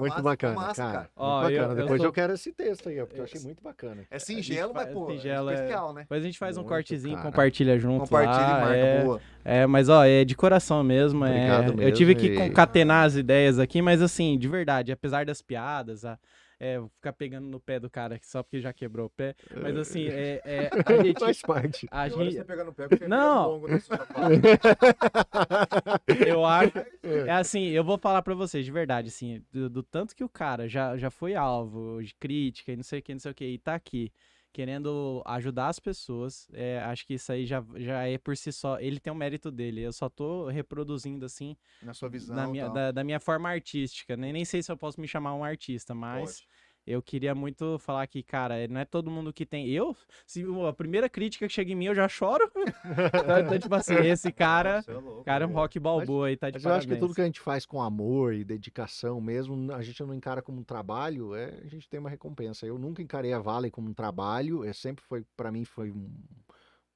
Muito 0.00 0.22
bacana, 0.22 0.54
massa, 0.54 0.82
cara. 0.82 0.92
cara. 0.92 1.10
Ó, 1.16 1.42
muito 1.42 1.52
eu- 1.54 1.60
bacana. 1.62 1.72
eu 1.72 1.76
Depois 1.84 2.00
sou- 2.00 2.06
eu 2.08 2.12
quero 2.12 2.32
esse 2.34 2.52
texto 2.52 2.88
aí, 2.88 3.00
ó, 3.00 3.06
porque 3.06 3.20
eu 3.20 3.24
achei 3.24 3.40
muito 3.40 3.60
bacana. 3.62 4.02
É 4.10 4.18
singelo, 4.18 4.72
mas, 4.74 4.88
pô, 4.92 5.10
singelo 5.10 5.50
é 5.50 5.52
é- 5.52 5.56
especial, 5.56 5.92
né? 5.92 6.00
Depois 6.02 6.22
a 6.22 6.26
gente 6.26 6.38
faz 6.38 6.56
um 6.56 6.60
Muito, 6.60 6.68
cortezinho, 6.68 7.16
cara. 7.16 7.26
compartilha 7.28 7.78
junto 7.78 8.00
Compartilha 8.04 8.46
e 8.46 8.50
lá. 8.50 8.60
marca, 8.60 8.76
é, 8.76 9.04
boa. 9.04 9.20
é, 9.44 9.66
mas 9.66 9.88
ó, 9.88 10.04
é 10.04 10.24
de 10.24 10.34
coração 10.36 10.82
mesmo. 10.84 11.24
é, 11.24 11.30
Obrigado 11.30 11.82
eu 11.82 11.92
tive 11.92 12.14
mesmo 12.14 12.28
que 12.28 12.34
e- 12.34 12.36
concatenar 12.48 13.06
as 13.06 13.16
ideias 13.16 13.58
aqui, 13.58 13.82
mas 13.82 14.00
assim, 14.02 14.38
de 14.38 14.46
verdade, 14.48 14.92
apesar 14.92 15.24
das 15.26 15.42
piadas, 15.42 16.04
a, 16.04 16.16
é, 16.58 16.78
vou 16.78 16.88
ficar 16.88 17.12
pegando 17.12 17.46
no 17.46 17.60
pé 17.60 17.78
do 17.78 17.90
cara 17.90 18.16
aqui 18.16 18.26
só 18.26 18.42
porque 18.42 18.60
já 18.60 18.72
quebrou 18.72 19.06
o 19.06 19.10
pé. 19.10 19.34
Mas 19.60 19.76
assim, 19.76 20.06
é, 20.08 20.40
é, 20.44 20.70
a 20.86 21.02
gente. 21.02 21.20
Faz 21.20 21.42
parte. 21.42 21.86
A 21.90 22.08
gente 22.08 22.34
você 22.34 22.44
pegar 22.44 22.64
no 22.64 22.72
pé 22.72 22.88
porque 22.88 23.06
Não. 23.06 23.44
é 23.44 23.46
longo, 23.46 23.68
né, 23.68 23.78
seu 23.78 23.96
rapaz? 23.96 24.38
eu 26.26 26.44
acho. 26.44 26.72
É 27.02 27.32
assim, 27.32 27.66
eu 27.68 27.84
vou 27.84 27.98
falar 27.98 28.22
pra 28.22 28.34
vocês, 28.34 28.64
de 28.64 28.72
verdade, 28.72 29.08
assim, 29.08 29.42
do, 29.52 29.68
do 29.68 29.82
tanto 29.82 30.14
que 30.14 30.24
o 30.24 30.28
cara 30.28 30.68
já, 30.68 30.96
já 30.96 31.10
foi 31.10 31.34
alvo 31.34 32.02
de 32.02 32.14
crítica 32.14 32.72
e 32.72 32.76
não 32.76 32.82
sei 32.82 33.00
o 33.00 33.02
que, 33.02 33.12
não 33.12 33.20
sei 33.20 33.32
o 33.32 33.34
que, 33.34 33.44
e 33.44 33.58
tá 33.58 33.74
aqui 33.74 34.12
querendo 34.56 35.22
ajudar 35.26 35.68
as 35.68 35.78
pessoas, 35.78 36.48
é, 36.54 36.78
acho 36.78 37.06
que 37.06 37.12
isso 37.12 37.30
aí 37.30 37.44
já, 37.44 37.62
já 37.74 38.08
é 38.08 38.16
por 38.16 38.34
si 38.34 38.50
só, 38.50 38.80
ele 38.80 38.98
tem 38.98 39.12
o 39.12 39.16
mérito 39.16 39.50
dele, 39.50 39.82
eu 39.82 39.92
só 39.92 40.08
tô 40.08 40.48
reproduzindo, 40.48 41.26
assim, 41.26 41.54
Na 41.82 41.92
sua 41.92 42.08
visão. 42.08 42.34
na 42.34 42.46
minha, 42.46 42.70
da, 42.70 42.90
da 42.90 43.04
minha 43.04 43.20
forma 43.20 43.50
artística, 43.50 44.16
né? 44.16 44.32
nem 44.32 44.46
sei 44.46 44.62
se 44.62 44.72
eu 44.72 44.76
posso 44.78 44.98
me 44.98 45.06
chamar 45.06 45.34
um 45.34 45.44
artista, 45.44 45.94
mas... 45.94 46.40
Pode. 46.40 46.48
Eu 46.86 47.02
queria 47.02 47.34
muito 47.34 47.80
falar 47.80 48.06
que, 48.06 48.22
cara, 48.22 48.68
não 48.68 48.80
é 48.80 48.84
todo 48.84 49.10
mundo 49.10 49.32
que 49.32 49.44
tem. 49.44 49.68
Eu, 49.68 49.96
se 50.24 50.44
a 50.68 50.72
primeira 50.72 51.08
crítica 51.08 51.48
que 51.48 51.52
chega 51.52 51.72
em 51.72 51.74
mim, 51.74 51.86
eu 51.86 51.94
já 51.96 52.06
choro. 52.06 52.48
então, 52.54 53.40
então, 53.40 53.58
tipo 53.58 53.74
assim, 53.74 53.96
esse 53.96 54.30
cara, 54.30 54.82
Você 54.82 54.92
é 54.92 54.94
louco, 54.94 55.24
cara 55.24 55.44
é 55.44 55.48
um 55.48 55.52
rock 55.52 55.80
balboa 55.80 56.28
aí, 56.28 56.36
tá 56.36 56.48
de 56.48 56.58
Mas 56.58 56.64
eu 56.64 56.72
acho 56.72 56.86
que 56.86 56.96
tudo 56.96 57.12
que 57.12 57.20
a 57.20 57.24
gente 57.24 57.40
faz 57.40 57.66
com 57.66 57.82
amor 57.82 58.34
e 58.34 58.44
dedicação 58.44 59.20
mesmo, 59.20 59.72
a 59.72 59.82
gente 59.82 60.00
não 60.04 60.14
encara 60.14 60.40
como 60.40 60.60
um 60.60 60.62
trabalho, 60.62 61.34
é, 61.34 61.60
a 61.64 61.66
gente 61.66 61.88
tem 61.88 61.98
uma 61.98 62.08
recompensa. 62.08 62.64
Eu 62.64 62.78
nunca 62.78 63.02
encarei 63.02 63.32
a 63.32 63.40
Vale 63.40 63.68
como 63.68 63.90
um 63.90 63.94
trabalho, 63.94 64.62
é 64.62 64.72
sempre 64.72 65.04
foi 65.04 65.24
para 65.36 65.50
mim 65.50 65.64
foi 65.64 65.90
um, 65.90 66.08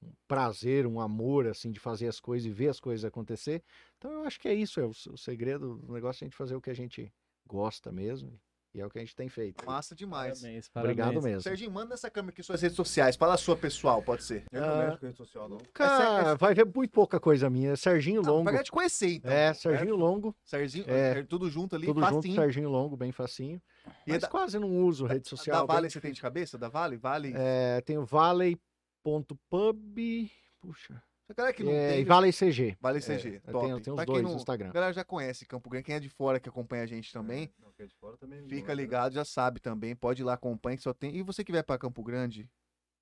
um 0.00 0.12
prazer, 0.28 0.86
um 0.86 1.00
amor 1.00 1.48
assim 1.48 1.72
de 1.72 1.80
fazer 1.80 2.06
as 2.06 2.20
coisas 2.20 2.46
e 2.46 2.52
ver 2.52 2.68
as 2.68 2.78
coisas 2.78 3.04
acontecer. 3.04 3.60
Então 3.98 4.12
eu 4.12 4.22
acho 4.22 4.38
que 4.38 4.46
é 4.46 4.54
isso, 4.54 4.78
é 4.78 4.84
o, 4.84 4.90
o 4.90 5.18
segredo 5.18 5.78
do 5.78 5.92
negócio 5.92 6.22
é 6.22 6.26
a 6.26 6.28
gente 6.28 6.36
fazer 6.36 6.54
o 6.54 6.60
que 6.60 6.70
a 6.70 6.74
gente 6.74 7.12
gosta 7.44 7.90
mesmo 7.90 8.38
e 8.74 8.80
é 8.80 8.86
o 8.86 8.90
que 8.90 8.98
a 8.98 9.00
gente 9.00 9.16
tem 9.16 9.28
feito. 9.28 9.64
Massa 9.66 9.94
demais. 9.94 10.40
Parabéns, 10.40 10.68
parabéns. 10.68 10.92
Obrigado 10.98 11.22
mesmo. 11.22 11.40
Serginho, 11.42 11.70
manda 11.70 11.94
essa 11.94 12.10
câmera 12.10 12.32
aqui 12.32 12.42
suas 12.42 12.62
redes 12.62 12.76
sociais. 12.76 13.16
Fala 13.16 13.34
a 13.34 13.36
sua 13.36 13.56
pessoal, 13.56 14.02
pode 14.02 14.22
ser. 14.22 14.44
Eu 14.52 14.60
não 14.60 14.78
mexo 14.78 14.98
com 14.98 15.06
rede 15.06 15.18
social, 15.18 15.48
não. 15.48 15.58
Cara, 15.74 16.34
vai 16.36 16.54
ver 16.54 16.64
muito 16.64 16.90
pouca 16.92 17.18
coisa 17.18 17.50
minha. 17.50 17.76
Serginho 17.76 18.22
Não, 18.22 18.36
Longo. 18.36 18.50
pra 18.50 18.62
te 18.62 18.70
conhecer, 18.70 19.14
então. 19.14 19.30
É, 19.32 19.52
Serginho 19.54 19.96
Longo, 19.96 20.34
Serginho, 20.44 20.84
É. 20.88 21.18
é, 21.18 21.22
tudo 21.24 21.50
junto 21.50 21.74
ali, 21.74 21.86
tudo 21.86 22.00
junto, 22.00 22.14
facinho. 22.16 22.34
Serginho 22.34 22.70
Longo, 22.70 22.96
bem 22.96 23.12
facinho. 23.12 23.60
E 24.06 24.12
Mas 24.12 24.22
da- 24.22 24.28
quase 24.28 24.58
não 24.58 24.70
uso 24.84 25.06
rede 25.06 25.24
Da 25.24 25.30
social. 25.30 25.66
Vale 25.66 25.80
bem 25.82 25.90
você 25.90 26.00
tem 26.00 26.12
de 26.12 26.20
cabeça? 26.20 26.56
Da 26.56 26.68
Vale? 26.68 26.96
Vale? 26.96 27.32
É, 27.34 27.80
tem 27.80 27.98
o 27.98 28.04
valley.pub. 28.04 28.60
Puxa. 30.60 31.02
A 31.30 31.32
galera 31.32 31.54
que 31.54 31.62
não 31.62 31.70
É, 31.72 31.90
tem. 31.92 32.00
e 32.00 32.04
Valley 32.04 32.32
CG. 32.32 32.76
Vale 32.80 33.00
CG. 33.00 33.36
É, 33.46 33.52
top. 33.52 33.66
tem- 33.66 33.80
tem 33.82 33.92
os 33.92 33.96
Pra 33.96 34.04
dois 34.04 34.22
não- 34.22 34.30
no 34.32 34.36
Instagram. 34.36 34.68
A 34.70 34.72
galera 34.72 34.92
já 34.92 35.04
conhece 35.04 35.46
Campo 35.46 35.70
Grande. 35.70 35.84
Quem 35.86 35.94
é 35.94 36.00
de 36.00 36.08
fora 36.08 36.40
que 36.40 36.48
acompanha 36.48 36.82
a 36.82 36.86
gente 36.86 37.12
também, 37.12 37.48
Não, 37.62 37.70
quem 37.72 37.84
é 37.84 37.86
de 37.88 37.94
fora 37.94 38.16
também 38.16 38.42
fica 38.48 38.58
gosta. 38.62 38.74
ligado, 38.74 39.12
já 39.14 39.24
sabe 39.24 39.60
também. 39.60 39.94
Pode 39.94 40.22
ir 40.22 40.24
lá, 40.24 40.32
acompanha 40.34 40.76
que 40.76 40.82
só 40.82 40.92
tem. 40.92 41.14
E 41.16 41.22
você 41.22 41.44
que 41.44 41.52
vier 41.52 41.62
pra 41.62 41.78
Campo 41.78 42.02
Grande 42.02 42.50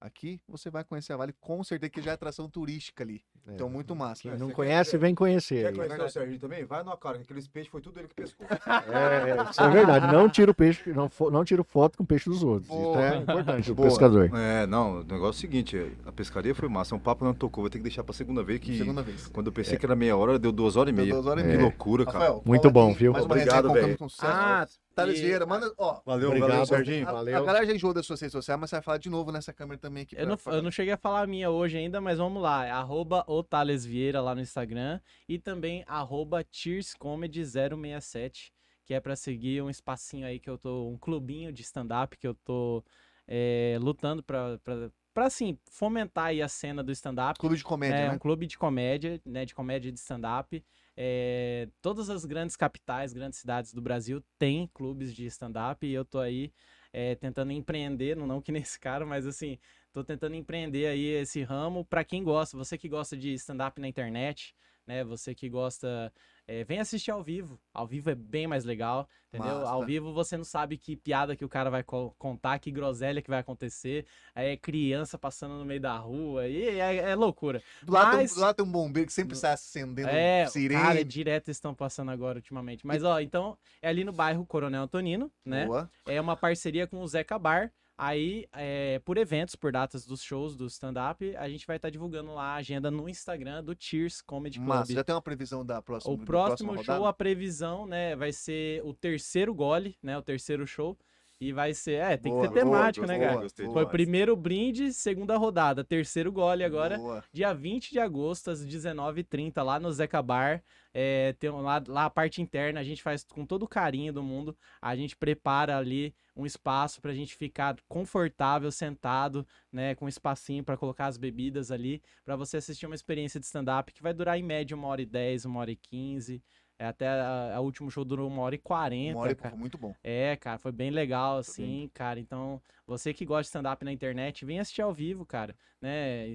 aqui, 0.01 0.41
você 0.49 0.70
vai 0.70 0.85
conhecer 0.85 1.12
a 1.12 1.17
Vale 1.17 1.35
com 1.41 1.62
certeza 1.65 1.91
que 1.91 2.01
já 2.02 2.12
é 2.12 2.15
atração 2.15 2.49
turística 2.49 3.02
ali. 3.02 3.23
É. 3.47 3.52
Então, 3.55 3.68
muito 3.68 3.97
massa. 3.97 4.23
Quem 4.23 4.33
É, 4.33 4.36
não 4.36 4.49
você 4.49 4.52
conhece, 4.55 4.91
quer- 4.93 4.99
vem 4.99 5.15
conhecer. 5.15 5.62
Quer 5.62 5.68
aí. 5.83 5.89
conhecer 5.89 6.02
o 6.05 6.09
Serginho 6.10 6.39
também? 6.39 6.65
Vai 6.65 6.83
no 6.85 6.94
cara, 6.99 7.17
que 7.17 7.23
aqueles 7.25 7.49
peixes 7.49 7.70
foi 7.70 7.81
tudo 7.81 7.99
ele 7.99 8.09
que 8.09 8.15
pescou. 8.15 8.47
É, 8.89 9.51
isso 9.51 9.62
é 9.62 9.68
verdade. 9.70 10.12
Não 10.12 10.28
tira 10.28 10.51
o 10.51 10.55
peixe, 10.55 10.91
não, 10.93 11.09
fo- 11.09 11.31
não 11.31 11.44
tira 11.44 11.65
foto 11.65 11.97
com 11.99 12.05
o 12.05 12.07
peixe 12.07 12.28
dos 12.28 12.43
outros. 12.43 12.68
Isso 12.70 12.78
Boa. 12.78 13.02
é 13.02 13.17
importante, 13.17 13.73
o 13.73 13.77
pescador. 13.77 14.31
É, 14.35 14.67
não, 14.67 15.01
o 15.01 15.05
negócio 15.05 15.27
é 15.27 15.31
o 15.31 15.33
seguinte, 15.33 15.93
a 16.05 16.12
pescaria 16.12 16.55
foi 16.55 16.68
massa, 16.68 16.94
um 16.94 16.99
papo 16.99 17.25
não 17.25 17.33
tocou, 17.35 17.62
vou 17.62 17.70
ter 17.70 17.78
que 17.78 17.85
deixar 17.85 18.05
pra 18.05 18.12
segunda 18.15 18.43
vez 18.43 18.60
que 18.60 18.77
Segunda 18.78 19.02
vez. 19.02 19.27
quando 19.28 19.47
eu 19.47 19.52
pensei 19.52 19.78
que 19.78 19.86
era 19.86 19.97
meia 19.97 20.17
hora, 20.17 20.39
deu 20.39 20.52
duas 20.52 20.77
horas 20.77 20.93
e 20.93 20.97
meia. 20.97 21.15
duas 21.15 21.27
horas 21.27 21.43
e 21.43 21.47
Que 21.47 21.52
meia. 21.55 21.62
loucura, 21.62 22.05
cara. 22.05 22.18
Rafael, 22.18 22.43
Muito 22.44 22.70
bom, 22.70 22.91
aqui, 22.91 22.99
viu? 23.01 23.12
Obrigado, 23.15 23.73
velho. 23.73 23.97
Ah, 24.23 24.67
Thales 25.02 25.18
e- 25.18 25.23
Vieira, 25.23 25.47
manda, 25.47 25.73
ó. 25.78 26.01
Valeu, 26.05 26.28
Obrigado. 26.28 26.51
valeu, 26.51 26.67
Serginho. 26.67 27.09
A, 27.09 27.12
Valeu. 27.12 27.36
a 27.36 27.41
galera 27.44 27.67
já 27.67 27.73
enjoou 27.75 27.94
das 27.94 28.07
suas 28.07 28.20
redes 28.20 28.33
sociais, 28.33 28.60
mas 28.60 28.70
você 28.70 28.77
vai 28.77 28.83
falar 28.83 28.99
de 28.99 29.09
novo 29.09 29.33
nessa 29.33 29.52
câmera 29.52 29.78
também 29.78 30.02
aqui. 30.02 30.17
Eu 30.18 30.27
não, 30.27 30.39
eu 30.47 30.62
não 30.62 30.70
cheguei 30.70 30.93
a 30.93 30.97
falar 30.97 31.23
a 31.23 31.27
minha 31.27 31.51
hoje 31.51 31.77
ainda, 31.78 32.01
mas 32.01 32.18
vamos 32.18 32.43
lá. 32.43 32.67
É 32.67 32.70
arroba 32.70 33.25
o 33.27 33.43
Thales 33.43 33.85
Vieira 33.85 34.20
lá 34.20 34.35
no 34.35 34.41
Instagram 34.41 35.01
e 35.28 35.39
também 35.39 35.85
arroba 35.86 36.44
cheerscomedy067, 36.44 38.51
que 38.85 38.94
é 38.94 39.01
pra 39.01 39.17
seguir 39.17 39.62
um 39.62 39.70
espacinho 39.70 40.27
aí 40.27 40.39
que 40.39 40.49
eu 40.49 40.57
tô, 40.59 40.89
um 40.89 40.97
clubinho 40.97 41.52
de 41.52 41.62
stand-up 41.62 42.17
que 42.17 42.27
eu 42.27 42.35
tô 42.35 42.83
é, 43.27 43.77
lutando 43.81 44.23
pra, 44.23 44.59
pra, 44.65 44.91
pra, 45.12 45.27
assim, 45.27 45.59
fomentar 45.70 46.27
aí 46.27 46.41
a 46.41 46.49
cena 46.49 46.83
do 46.83 46.91
stand-up. 46.93 47.39
Clube 47.39 47.57
de 47.57 47.65
comédia, 47.65 47.97
É 47.97 48.09
né? 48.09 48.15
um 48.15 48.18
clube 48.18 48.47
de 48.47 48.57
comédia, 48.57 49.20
né? 49.27 49.44
De 49.44 49.55
comédia 49.55 49.93
de 49.93 49.99
stand-up. 49.99 50.65
É, 51.01 51.68
todas 51.81 52.10
as 52.10 52.25
grandes 52.25 52.57
capitais, 52.57 53.12
grandes 53.12 53.39
cidades 53.39 53.73
do 53.73 53.81
Brasil 53.81 54.20
têm 54.36 54.68
clubes 54.75 55.15
de 55.15 55.27
stand-up 55.27 55.86
e 55.86 55.94
eu 55.94 56.05
tô 56.05 56.18
aí 56.18 56.52
é, 56.93 57.15
tentando 57.15 57.52
empreender, 57.52 58.17
não, 58.17 58.27
não 58.27 58.43
que 58.43 58.51
nesse 58.51 58.81
cara, 58.81 59.07
mas 59.07 59.25
assim, 59.25 59.60
tô 59.93 60.02
tentando 60.02 60.35
empreender 60.35 60.86
aí 60.86 61.05
esse 61.05 61.41
ramo 61.44 61.85
para 61.85 62.02
quem 62.02 62.25
gosta. 62.25 62.57
Você 62.57 62.77
que 62.77 62.89
gosta 62.89 63.17
de 63.17 63.33
stand-up 63.35 63.81
na 63.81 63.86
internet, 63.86 64.57
né? 64.89 65.05
Você 65.05 65.34
que 65.34 65.50
gosta, 65.50 66.10
é, 66.47 66.65
vem 66.65 66.81
assistir 66.81 67.10
ao 67.10 67.23
vivo. 67.23 67.60
Ao 67.75 67.86
vivo 67.86 68.08
é 68.08 68.15
bem 68.15 68.47
mais 68.47 68.65
legal, 68.65 69.07
entendeu? 69.28 69.57
Massa. 69.58 69.70
Ao 69.70 69.84
vivo 69.84 70.15
você 70.15 70.34
não 70.39 70.44
sabe 70.44 70.78
que 70.78 70.97
piada 70.97 71.36
que 71.36 71.44
o 71.44 71.49
cara 71.49 71.68
vai 71.68 71.83
co- 71.83 72.15
contar, 72.18 72.58
que 72.58 72.70
groselha 72.70 73.20
que 73.20 73.28
vai 73.28 73.39
acontecer. 73.41 74.07
Aí 74.34 74.49
é 74.52 74.57
criança 74.57 75.18
passando 75.18 75.55
no 75.58 75.65
meio 75.67 75.81
da 75.81 75.94
rua 75.99 76.49
e 76.49 76.81
é, 76.81 76.97
é 77.10 77.15
loucura. 77.15 77.62
Do 77.83 77.92
lado, 77.92 78.17
Mas- 78.17 78.31
tem, 78.31 78.34
do 78.34 78.41
lado 78.41 78.57
tem 78.57 78.65
um 78.65 78.73
bombeiro 78.73 79.07
que 79.07 79.12
sempre 79.12 79.36
sai 79.36 79.52
acendendo 79.52 80.08
É, 80.08 80.47
sirene. 80.47 80.81
cara, 80.83 81.05
direto 81.05 81.50
estão 81.50 81.75
passando 81.75 82.10
agora 82.10 82.39
ultimamente. 82.39 82.86
Mas, 82.86 83.05
ó, 83.05 83.20
então, 83.20 83.58
é 83.83 83.89
ali 83.91 84.02
no 84.02 84.12
bairro 84.12 84.47
Coronel 84.47 84.83
Antonino, 84.84 85.31
né? 85.44 85.67
Boa. 85.67 85.91
É 86.07 86.18
uma 86.18 86.34
parceria 86.34 86.86
com 86.86 87.02
o 87.02 87.07
Zeca 87.07 87.39
Bar. 87.39 87.70
Aí, 88.01 88.47
é, 88.52 89.01
por 89.01 89.18
eventos, 89.18 89.57
por 89.57 89.73
datas 89.73 90.07
dos 90.07 90.23
shows 90.23 90.55
do 90.55 90.67
stand-up, 90.67 91.35
a 91.36 91.49
gente 91.49 91.67
vai 91.67 91.75
estar 91.75 91.91
divulgando 91.91 92.33
lá 92.33 92.52
a 92.52 92.55
agenda 92.55 92.93
no 92.93 93.09
Instagram 93.09 93.65
do 93.65 93.75
Cheers 93.77 94.23
Comedy 94.23 94.59
Club. 94.59 94.68
Massa, 94.68 94.93
já 94.93 95.02
tem 95.02 95.12
uma 95.12 95.20
previsão 95.20 95.67
da 95.67 95.83
próxima 95.83 96.15
O 96.15 96.18
próximo 96.18 96.75
próxima 96.75 96.85
show, 96.85 96.94
rodada? 96.94 97.10
a 97.10 97.12
previsão, 97.12 97.86
né, 97.86 98.15
vai 98.15 98.33
ser 98.33 98.81
o 98.85 98.94
terceiro 98.94 99.52
gole, 99.52 99.97
né? 100.01 100.17
O 100.17 100.23
terceiro 100.23 100.65
show. 100.65 100.97
E 101.41 101.52
vai 101.52 101.73
ser. 101.73 102.00
É, 102.00 102.17
tem 102.17 102.33
Boa, 102.33 102.49
que 102.49 102.55
ter 102.55 102.65
boa, 102.65 102.76
temática, 102.76 103.07
né, 103.07 103.15
gostei, 103.15 103.28
cara? 103.28 103.41
gostei 103.42 103.67
Foi 103.67 103.86
primeiro 103.86 104.36
brinde, 104.36 104.92
segunda 104.92 105.36
rodada, 105.36 105.84
terceiro 105.84 106.33
gole 106.33 106.65
agora. 106.65 106.99
Boa. 106.99 107.25
Dia 107.33 107.52
20 107.52 107.92
de 107.92 108.00
agosto, 108.00 108.50
às 108.50 108.65
19h30, 108.65 109.62
lá 109.62 109.78
no 109.78 109.92
Zeca 109.92 110.20
Bar. 110.20 110.62
É, 110.92 111.34
tem 111.34 111.49
lá, 111.50 111.81
lá 111.86 112.07
a 112.07 112.10
parte 112.10 112.42
interna, 112.42 112.81
a 112.81 112.83
gente 112.83 113.02
faz 113.02 113.23
com 113.23 113.47
todo 113.47 113.62
o 113.62 113.68
carinho 113.68 114.12
do 114.12 114.23
mundo. 114.23 114.57
A 114.83 114.97
gente 114.97 115.17
prepara 115.17 115.76
ali 115.76 116.12
um 116.34 116.44
espaço 116.44 117.00
pra 117.00 117.15
gente 117.15 117.36
ficar 117.36 117.76
confortável, 117.89 118.70
sentado, 118.73 119.47
né? 119.73 119.94
Com 119.94 120.07
um 120.07 120.08
espacinho 120.08 120.65
pra 120.65 120.76
colocar 120.76 121.07
as 121.07 121.17
bebidas 121.17 121.70
ali. 121.70 122.02
Pra 122.25 122.34
você 122.34 122.57
assistir 122.57 122.86
uma 122.86 122.97
experiência 122.97 123.39
de 123.39 123.47
stand-up 123.47 123.92
que 123.92 124.02
vai 124.02 124.12
durar 124.12 124.36
em 124.39 124.42
média 124.42 124.76
uma 124.76 124.89
hora 124.89 125.02
e 125.02 125.07
dez, 125.07 125.44
uma 125.44 125.60
hora 125.60 125.70
e 125.70 125.76
quinze. 125.76 126.42
É, 126.78 126.86
até 126.86 127.08
a 127.08 127.58
último 127.60 127.90
show 127.90 128.05
durou 128.05 128.28
uma 128.28 128.42
hora 128.42 128.55
e 128.55 128.58
quarenta. 128.58 129.16
Uma 129.16 129.23
hora 129.23 129.32
e- 129.32 129.34
cara. 129.34 129.57
muito 129.57 129.76
bom. 129.76 129.94
É, 130.02 130.36
cara, 130.36 130.58
foi 130.58 130.70
bem 130.70 130.90
legal, 130.90 131.39
assim, 131.39 131.90
cara. 131.92 132.20
Então, 132.20 132.62
você 132.86 133.12
que 133.12 133.24
gosta 133.24 133.42
de 133.42 133.47
stand-up 133.48 133.84
na 133.84 133.92
internet, 133.92 134.44
vem 134.44 134.60
assistir 134.60 134.82
ao 134.82 134.94
vivo, 134.94 135.26
cara. 135.26 135.57
Né? 135.82 136.28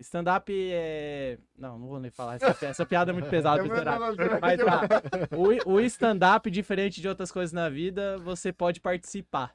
Stand-up 0.00 0.52
é. 0.52 1.38
Não, 1.56 1.78
não 1.78 1.86
vou 1.86 2.00
nem 2.00 2.10
falar. 2.10 2.34
Essa, 2.34 2.66
essa 2.66 2.84
piada 2.84 3.12
é 3.12 3.14
muito 3.14 3.30
pesada 3.30 3.62
stand-up. 3.62 4.16
Mas 4.40 4.58
tá. 4.60 4.80
O, 5.66 5.74
o 5.74 5.80
stand-up, 5.80 6.50
diferente 6.50 7.00
de 7.00 7.08
outras 7.08 7.30
coisas 7.30 7.52
na 7.52 7.68
vida, 7.68 8.18
você 8.18 8.52
pode 8.52 8.80
participar. 8.80 9.54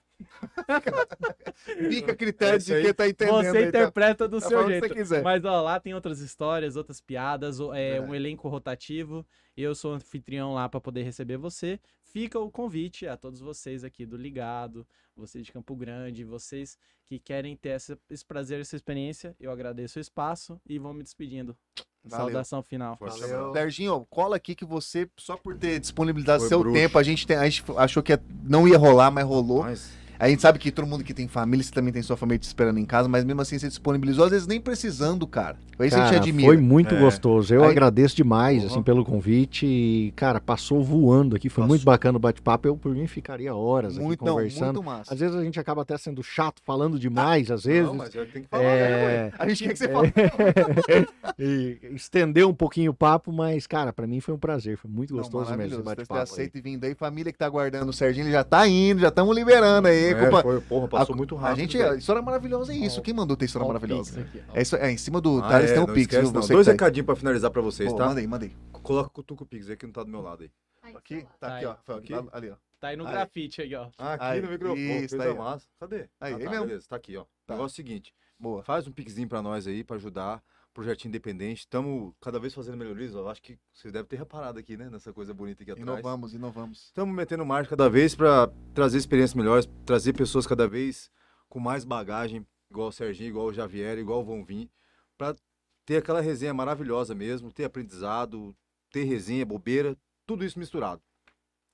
Fica 1.89 2.11
a 2.11 2.15
critério 2.15 2.57
Isso 2.57 2.73
de 2.73 2.81
quem 2.81 2.93
tá 2.93 3.07
entendendo. 3.07 3.35
Você 3.43 3.57
aí, 3.57 3.63
tá? 3.71 3.79
interpreta 3.81 4.27
do 4.27 4.39
Tá 4.39 4.47
seu 4.47 4.57
falando 4.57 4.65
o 4.65 4.67
que 4.73 4.79
jeito. 4.79 4.87
você 4.93 4.99
quiser. 5.01 5.23
Mas 5.23 5.43
ó, 5.45 5.61
lá 5.61 5.79
tem 5.79 5.93
outras 5.93 6.19
histórias, 6.19 6.75
outras 6.75 6.99
piadas, 7.01 7.59
o- 7.59 7.73
é 7.73 7.99
um 8.01 8.13
elenco 8.13 8.47
rotativo. 8.47 9.25
Eu 9.55 9.73
sou 9.73 9.93
anfitrião 9.93 10.53
lá 10.53 10.67
para 10.69 10.79
poder 10.79 11.03
receber 11.03 11.37
você. 11.37 11.79
Fica 12.03 12.39
o 12.39 12.49
convite 12.51 13.07
a 13.07 13.17
todos 13.17 13.39
vocês 13.39 13.83
aqui 13.83 14.05
do 14.05 14.15
Ligado, 14.17 14.85
vocês 15.15 15.45
de 15.45 15.51
Campo 15.51 15.75
Grande, 15.75 16.23
vocês 16.23 16.77
que 17.05 17.19
querem 17.19 17.55
ter 17.55 17.69
essa- 17.69 17.97
esse 18.09 18.25
prazer, 18.25 18.59
essa 18.59 18.75
experiência. 18.75 19.35
Eu 19.39 19.51
agradeço 19.51 19.97
o 19.97 20.01
espaço 20.01 20.59
e 20.67 20.77
vou 20.77 20.93
me 20.93 21.03
despedindo. 21.03 21.55
Valeu. 22.03 22.25
Saudação 22.27 22.63
final. 22.63 22.97
Valeu. 22.99 23.51
Serginho, 23.53 24.05
cola 24.09 24.37
aqui 24.37 24.55
que 24.55 24.63
você, 24.63 25.09
só 25.17 25.35
por 25.35 25.57
ter 25.57 25.79
disponibilizado 25.79 26.39
Foi 26.41 26.47
seu 26.49 26.59
bruxo. 26.59 26.75
tempo, 26.79 26.97
a 26.97 27.03
gente, 27.03 27.27
tem- 27.27 27.35
a 27.35 27.43
gente 27.49 27.63
achou 27.75 28.01
que 28.01 28.17
não 28.43 28.65
ia 28.67 28.77
rolar, 28.77 29.11
mas 29.11 29.25
rolou. 29.25 29.63
Mas, 29.63 29.91
A 30.19 30.27
gente 30.29 30.41
sabe 30.41 30.57
que 30.59 30.71
todo 30.71 30.87
mundo 30.87 31.03
que 31.03 31.13
tem 31.13 31.27
família, 31.27 31.63
você 31.63 31.71
também 31.71 31.93
tem 31.93 32.01
sua 32.01 32.17
família 32.17 32.39
te 32.39 32.43
esperando 32.43 32.79
em 32.79 32.85
casa, 32.85 33.07
mas 33.07 33.23
mesmo 33.23 33.41
assim 33.41 33.57
você 33.59 33.67
disponibilizou, 33.67 34.25
às 34.25 34.31
vezes 34.31 34.47
nem 34.47 34.59
precisando, 34.59 35.25
cara. 35.27 35.57
Foi 35.75 35.87
isso 35.87 35.95
que 35.95 36.01
a 36.01 36.05
gente 36.05 36.13
Cara, 36.15 36.23
admira. 36.23 36.47
foi 36.47 36.57
muito 36.57 36.95
É. 36.95 36.99
gostoso. 36.99 37.53
Eu 37.53 37.63
Aí- 37.63 37.69
agradeço 37.69 38.15
demais, 38.15 38.63
Porra. 38.63 38.73
assim, 38.73 38.81
pelo 38.83 39.05
convite. 39.05 39.65
E, 39.67 40.11
cara, 40.15 40.39
passou 40.41 40.83
voando 40.83 41.35
aqui. 41.35 41.49
Foi 41.49 41.61
Passou. 41.61 41.67
muito 41.69 41.85
bacana 41.85 42.17
o 42.17 42.19
bate-papo. 42.19 42.67
Eu, 42.67 42.75
por 42.75 42.91
mim, 42.95 43.05
ficaria 43.05 43.53
horas 43.53 43.95
muito, 43.97 44.21
aqui 44.21 44.25
não, 44.25 44.33
conversando. 44.37 44.73
muito 44.81 44.83
massa. 44.83 45.13
Às 45.13 45.19
vezes 45.19 45.35
a 45.35 45.43
gente 45.43 45.59
acaba 45.59 45.83
até 45.83 45.95
sendo 45.97 46.23
chato, 46.23 46.61
falando 46.65 46.97
demais, 46.97 47.51
às 47.51 47.63
vezes. 47.65 47.85
não, 47.85 47.93
mas 47.93 48.13
eu 48.15 48.25
tenho 48.25 48.43
que 48.45 48.49
falar, 48.49 48.63
né? 48.63 48.69
É, 48.71 49.31
A 49.37 49.47
gente 49.47 49.63
quer 49.65 49.73
que 49.73 49.79
você 49.79 49.87
fale. 49.89 50.13
e 51.37 51.77
estender 51.93 52.45
um 52.47 52.53
pouquinho 52.53 52.91
o 52.91 52.93
papo, 52.93 53.31
mas, 53.31 53.67
cara, 53.67 53.93
pra 53.93 54.07
mim 54.07 54.19
foi 54.19 54.33
um 54.33 54.39
prazer. 54.39 54.77
Foi 54.77 54.89
muito 54.89 55.11
Não, 55.13 55.19
gostoso 55.19 55.55
mesmo 55.55 55.75
esse 55.75 55.83
bate-papo. 55.83 56.21
aceito 56.21 56.57
e 56.57 56.61
vindo 56.61 56.83
aí, 56.85 56.95
família 56.95 57.31
que 57.31 57.37
tá 57.37 57.45
aguardando 57.45 57.89
o 57.89 57.93
Serginho, 57.93 58.25
ele 58.25 58.31
já 58.31 58.43
tá 58.43 58.67
indo, 58.67 58.99
já 59.01 59.09
estamos 59.09 59.35
liberando 59.35 59.87
aí. 59.87 60.06
É, 60.11 60.19
culpa- 60.21 60.41
foi, 60.41 60.61
porra, 60.61 60.87
passou 60.87 61.13
a- 61.13 61.17
muito 61.17 61.35
A 61.37 61.39
rápido. 61.41 61.57
gente, 61.59 61.77
velho. 61.77 61.91
a 61.91 61.95
história 61.97 62.21
maravilhosa 62.21 62.73
é 62.73 62.75
isso. 62.77 62.99
Ó, 62.99 63.03
Quem 63.03 63.13
mandou 63.13 63.35
ter 63.37 63.45
história 63.45 63.63
Ó 63.65 63.69
o 63.69 63.73
maravilhosa? 63.73 64.21
Aqui, 64.21 64.43
ó. 64.49 64.57
É, 64.57 64.61
isso, 64.61 64.75
é 64.75 64.91
em 64.91 64.97
cima 64.97 65.19
do 65.21 65.39
Ah, 65.39 65.49
Thales 65.49 65.71
é, 65.71 65.73
tem 65.73 65.83
o 65.83 65.87
não 65.87 65.93
Pix, 65.93 66.01
esquece, 66.13 66.31
viu? 66.31 66.41
Dois 66.47 66.65
tá 66.65 66.71
recadinhos 66.71 67.05
pra 67.05 67.15
finalizar 67.15 67.51
pra 67.51 67.61
vocês, 67.61 67.91
Pô, 67.91 67.97
tá? 67.97 68.05
Manda 68.27 68.45
aí. 68.45 68.55
Coloca 68.71 69.19
o 69.19 69.23
Tuco 69.23 69.45
Pix 69.45 69.69
aí 69.69 69.75
que 69.77 69.85
não 69.85 69.93
tá 69.93 70.03
do 70.03 70.09
meu 70.09 70.21
lado 70.21 70.43
aí. 70.43 70.51
Aí, 70.83 70.95
Aqui? 70.95 71.25
Tá 71.39 71.55
aqui, 71.57 71.65
ó. 71.65 71.75
Foi 71.83 71.95
Aqui? 71.95 72.13
Ali, 72.31 72.49
ó. 72.51 72.55
Tá 72.79 72.89
aí 72.89 72.95
no 72.95 73.05
Aí. 73.07 73.11
grafite 73.11 73.61
aí, 73.61 73.73
ó. 73.75 73.87
Ah, 73.97 74.13
aqui 74.13 74.23
Aí, 74.23 74.41
no 74.41 74.49
microfone. 74.51 75.03
isso, 75.05 75.17
coisa 75.17 75.31
aí, 75.31 75.37
massa. 75.37 75.67
Cadê? 75.79 75.95
Aí, 75.97 76.33
ah, 76.33 76.37
aí 76.37 76.43
tá, 76.43 76.49
mesmo. 76.51 76.65
beleza. 76.67 76.85
Tá 76.87 76.95
aqui, 76.95 77.17
ó. 77.17 77.23
Tá. 77.45 77.53
O 77.53 77.57
negócio 77.57 77.73
é 77.73 77.73
o 77.73 77.85
seguinte. 77.87 78.13
Boa. 78.39 78.61
Faz 78.63 78.87
um 78.87 78.91
pixzinho 78.91 79.27
pra 79.27 79.41
nós 79.41 79.65
aí, 79.67 79.83
pra 79.83 79.95
ajudar. 79.95 80.43
Projetinho 80.77 81.09
independente. 81.09 81.61
Estamos 81.61 82.13
cada 82.21 82.39
vez 82.39 82.53
fazendo 82.53 82.77
melhorias. 82.77 83.11
Eu 83.15 83.27
acho 83.27 83.41
que 83.41 83.57
vocês 83.73 83.91
devem 83.91 84.07
ter 84.07 84.17
reparado 84.17 84.59
aqui, 84.59 84.77
né? 84.77 84.91
Nessa 84.91 85.11
coisa 85.11 85.33
bonita 85.33 85.63
aqui 85.63 85.71
atrás. 85.71 85.87
Inovamos, 85.87 86.35
inovamos. 86.35 86.83
Estamos 86.83 87.15
metendo 87.15 87.43
marcha 87.43 87.71
cada 87.71 87.89
vez 87.89 88.13
para 88.13 88.47
trazer 88.75 88.99
experiências 88.99 89.33
melhores, 89.33 89.67
trazer 89.87 90.13
pessoas 90.13 90.45
cada 90.45 90.67
vez 90.67 91.09
com 91.49 91.59
mais 91.59 91.83
bagagem, 91.83 92.45
igual 92.69 92.89
o 92.89 92.91
Serginho, 92.91 93.29
igual 93.29 93.47
o 93.47 93.53
Javier, 93.53 93.97
igual 93.97 94.23
vão 94.23 94.45
vir, 94.45 94.69
para 95.17 95.35
ter 95.83 95.97
aquela 95.97 96.21
resenha 96.21 96.53
maravilhosa 96.53 97.15
mesmo, 97.15 97.51
ter 97.51 97.63
aprendizado, 97.63 98.55
ter 98.91 99.03
resenha, 99.03 99.43
bobeira, 99.47 99.97
tudo 100.27 100.45
isso 100.45 100.59
misturado. 100.59 101.01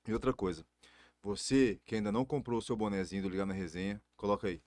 E 0.08 0.14
outra 0.14 0.32
coisa, 0.32 0.64
você 1.22 1.78
que 1.84 1.94
ainda 1.94 2.10
não 2.10 2.24
comprou 2.24 2.58
o 2.58 2.62
seu 2.62 2.74
bonezinho 2.74 3.22
do 3.22 3.28
Ligar 3.28 3.44
na 3.44 3.52
Resenha, 3.52 4.00
coloca 4.16 4.48
aí. 4.48 4.62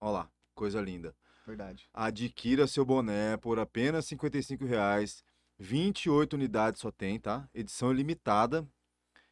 Olha 0.00 0.12
lá, 0.12 0.30
coisa 0.54 0.80
linda. 0.80 1.16
Verdade. 1.46 1.88
Adquira 1.92 2.66
seu 2.66 2.84
boné 2.84 3.36
por 3.36 3.58
apenas 3.58 4.06
55 4.06 4.64
reais. 4.64 5.22
28 5.58 6.34
unidades 6.34 6.80
só 6.80 6.90
tem, 6.90 7.18
tá? 7.18 7.48
Edição 7.54 7.92
limitada. 7.92 8.66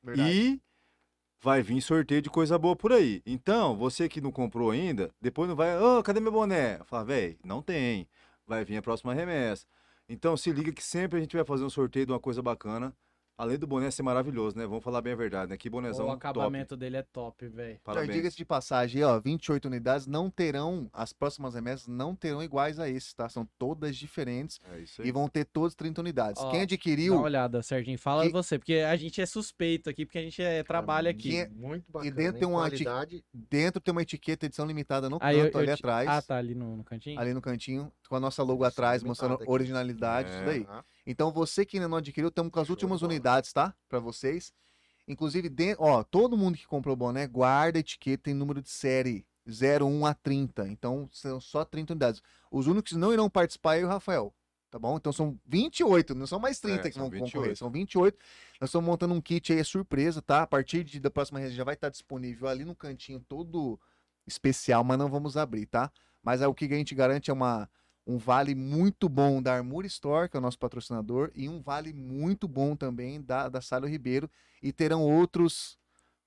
Verdade. 0.02 0.30
E 0.30 0.62
vai 1.40 1.62
vir 1.62 1.80
sorteio 1.80 2.22
de 2.22 2.30
coisa 2.30 2.58
boa 2.58 2.76
por 2.76 2.92
aí. 2.92 3.22
Então, 3.26 3.76
você 3.76 4.08
que 4.08 4.20
não 4.20 4.30
comprou 4.30 4.70
ainda, 4.70 5.10
depois 5.20 5.48
não 5.48 5.56
vai, 5.56 5.76
ô, 5.78 6.02
cadê 6.02 6.20
meu 6.20 6.30
boné? 6.30 6.78
Fala, 6.84 7.04
velho, 7.04 7.36
não 7.44 7.60
tem. 7.60 8.08
Vai 8.46 8.64
vir 8.64 8.76
a 8.76 8.82
próxima 8.82 9.12
remessa. 9.12 9.66
Então, 10.08 10.36
se 10.36 10.52
liga 10.52 10.72
que 10.72 10.82
sempre 10.82 11.18
a 11.18 11.20
gente 11.20 11.34
vai 11.34 11.44
fazer 11.44 11.64
um 11.64 11.70
sorteio 11.70 12.06
de 12.06 12.12
uma 12.12 12.20
coisa 12.20 12.42
bacana. 12.42 12.94
Além 13.36 13.58
do 13.58 13.66
boné 13.66 13.90
ser 13.90 14.02
maravilhoso, 14.02 14.56
né? 14.58 14.66
Vamos 14.66 14.84
falar 14.84 15.00
bem 15.00 15.14
a 15.14 15.16
verdade, 15.16 15.50
né? 15.50 15.56
Que 15.56 15.68
bonézão 15.70 16.04
o 16.04 16.08
top. 16.08 16.18
acabamento 16.18 16.76
dele 16.76 16.98
é 16.98 17.02
top, 17.02 17.48
velho. 17.48 17.70
Então, 17.80 17.92
e 17.92 17.94
Parabéns. 17.96 18.14
diga-se 18.14 18.36
de 18.36 18.44
passagem, 18.44 19.02
ó, 19.02 19.18
28 19.18 19.64
unidades 19.66 20.06
não 20.06 20.30
terão, 20.30 20.88
as 20.92 21.12
próximas 21.12 21.54
remessas 21.54 21.88
não 21.88 22.14
terão 22.14 22.42
iguais 22.42 22.78
a 22.78 22.88
esse, 22.88 23.14
tá? 23.16 23.28
São 23.28 23.48
todas 23.58 23.96
diferentes 23.96 24.60
É 24.72 24.80
isso 24.80 25.00
aí. 25.02 25.08
e 25.08 25.12
vão 25.12 25.28
ter 25.28 25.44
todas 25.46 25.74
30 25.74 26.00
unidades. 26.02 26.40
Ó, 26.42 26.50
Quem 26.50 26.60
Dá 26.60 26.64
adquiriu, 26.64 27.14
uma 27.14 27.22
olhada, 27.22 27.62
Serginho. 27.62 27.98
Fala 27.98 28.24
Que- 28.26 28.32
você, 28.32 28.58
porque 28.58 28.74
a 28.74 28.94
gente 28.96 29.20
é 29.20 29.26
suspeito 29.26 29.88
aqui, 29.88 30.04
porque 30.04 30.18
a 30.18 30.22
gente 30.22 30.42
é, 30.42 30.62
trabalha 30.62 31.10
aqui. 31.10 31.30
Quem 31.30 31.40
é- 31.40 31.48
Muito 31.48 31.90
bacana. 31.90 32.10
dentro 32.14 32.34
hein? 32.34 32.38
tem 32.40 32.48
uma 32.48 32.68
eti- 32.68 33.24
dentro 33.32 33.80
tem 33.80 33.92
uma 33.92 34.02
etiqueta 34.02 34.46
edição 34.46 34.66
limitada 34.66 35.08
no 35.08 35.18
Aí 35.20 35.38
eu- 35.38 35.44
canto, 35.46 35.54
eu 35.54 35.60
ali 35.60 35.68
te- 35.68 35.72
atrás. 35.80 36.08
Ah, 36.08 36.22
tá 36.22 36.36
ali 36.36 36.54
no, 36.54 36.76
no 36.76 36.84
cantinho. 36.84 37.18
Ali 37.18 37.32
no 37.32 37.40
cantinho, 37.40 37.90
com 38.12 38.16
a 38.16 38.20
nossa 38.20 38.42
logo 38.42 38.62
Edição 38.62 38.68
atrás, 38.68 39.02
mostrando 39.02 39.34
aqui. 39.36 39.44
originalidade, 39.50 40.28
isso 40.28 40.38
É. 40.40 40.44
daí. 40.44 40.66
Ah, 40.68 40.84
Então, 41.06 41.32
você 41.32 41.64
que 41.64 41.78
ainda 41.78 41.88
não 41.88 41.96
adquiriu, 41.96 42.28
estamos 42.28 42.52
com 42.52 42.60
as 42.60 42.66
Show 42.66 42.74
últimas 42.74 42.98
de 42.98 43.04
bola. 43.06 43.12
unidades, 43.14 43.54
tá? 43.54 43.74
Pra 43.88 43.98
vocês. 43.98 44.52
Inclusive, 45.08 45.48
de- 45.48 45.74
ó, 45.78 46.02
todo 46.04 46.36
mundo 46.36 46.58
que 46.58 46.66
comprou 46.66 46.94
boné, 46.94 47.26
guarda 47.26 47.78
a 47.78 47.80
etiqueta 47.80 48.30
em 48.30 48.34
número 48.34 48.60
de 48.60 48.68
série 48.68 49.24
01 49.46 50.04
a 50.04 50.12
30. 50.12 50.68
Então, 50.68 51.08
são 51.10 51.40
só 51.40 51.64
30 51.64 51.94
unidades. 51.94 52.22
Os 52.50 52.66
únicos 52.66 52.92
que 52.92 52.98
não 52.98 53.14
irão 53.14 53.30
participar 53.30 53.76
é 53.78 53.84
o 53.84 53.88
Rafael. 53.88 54.34
Tá 54.70 54.78
bom? 54.78 54.96
Então 54.98 55.10
são 55.12 55.38
28, 55.46 56.14
não 56.14 56.26
são 56.26 56.38
mais 56.38 56.60
30 56.60 56.88
É, 56.88 56.90
que 56.90 56.98
vão 56.98 57.08
28. 57.10 57.32
concorrer. 57.32 57.56
São 57.56 57.70
28. 57.70 58.18
Nós 58.60 58.68
estamos 58.68 58.86
montando 58.86 59.12
um 59.14 59.20
kit 59.20 59.52
aí, 59.52 59.58
é 59.58 59.64
surpresa, 59.64 60.20
tá? 60.22 60.42
A 60.42 60.46
partir 60.46 60.84
de, 60.84 61.00
da 61.00 61.10
próxima 61.10 61.38
resenha 61.38 61.56
já 61.56 61.64
vai 61.64 61.74
estar 61.74 61.88
disponível 61.88 62.46
ali 62.48 62.64
no 62.64 62.74
cantinho, 62.74 63.20
todo 63.20 63.78
especial, 64.26 64.82
mas 64.84 64.98
não 64.98 65.08
vamos 65.10 65.36
abrir, 65.36 65.66
tá? 65.66 65.90
Mas 66.22 66.40
é 66.40 66.46
o 66.46 66.54
que 66.54 66.66
a 66.66 66.68
gente 66.76 66.94
garante 66.94 67.30
é 67.30 67.34
uma, 67.34 67.68
um 68.06 68.18
vale 68.18 68.54
muito 68.54 69.08
bom 69.08 69.40
da 69.40 69.54
Armura 69.54 69.86
Store, 69.86 70.28
que 70.28 70.36
é 70.36 70.40
o 70.40 70.42
nosso 70.42 70.58
patrocinador, 70.58 71.30
e 71.34 71.48
um 71.48 71.60
vale 71.60 71.92
muito 71.92 72.48
bom 72.48 72.74
também 72.74 73.20
da, 73.22 73.48
da 73.48 73.60
Salo 73.60 73.86
Ribeiro. 73.86 74.30
E 74.62 74.72
terão 74.72 75.02
outros 75.02 75.78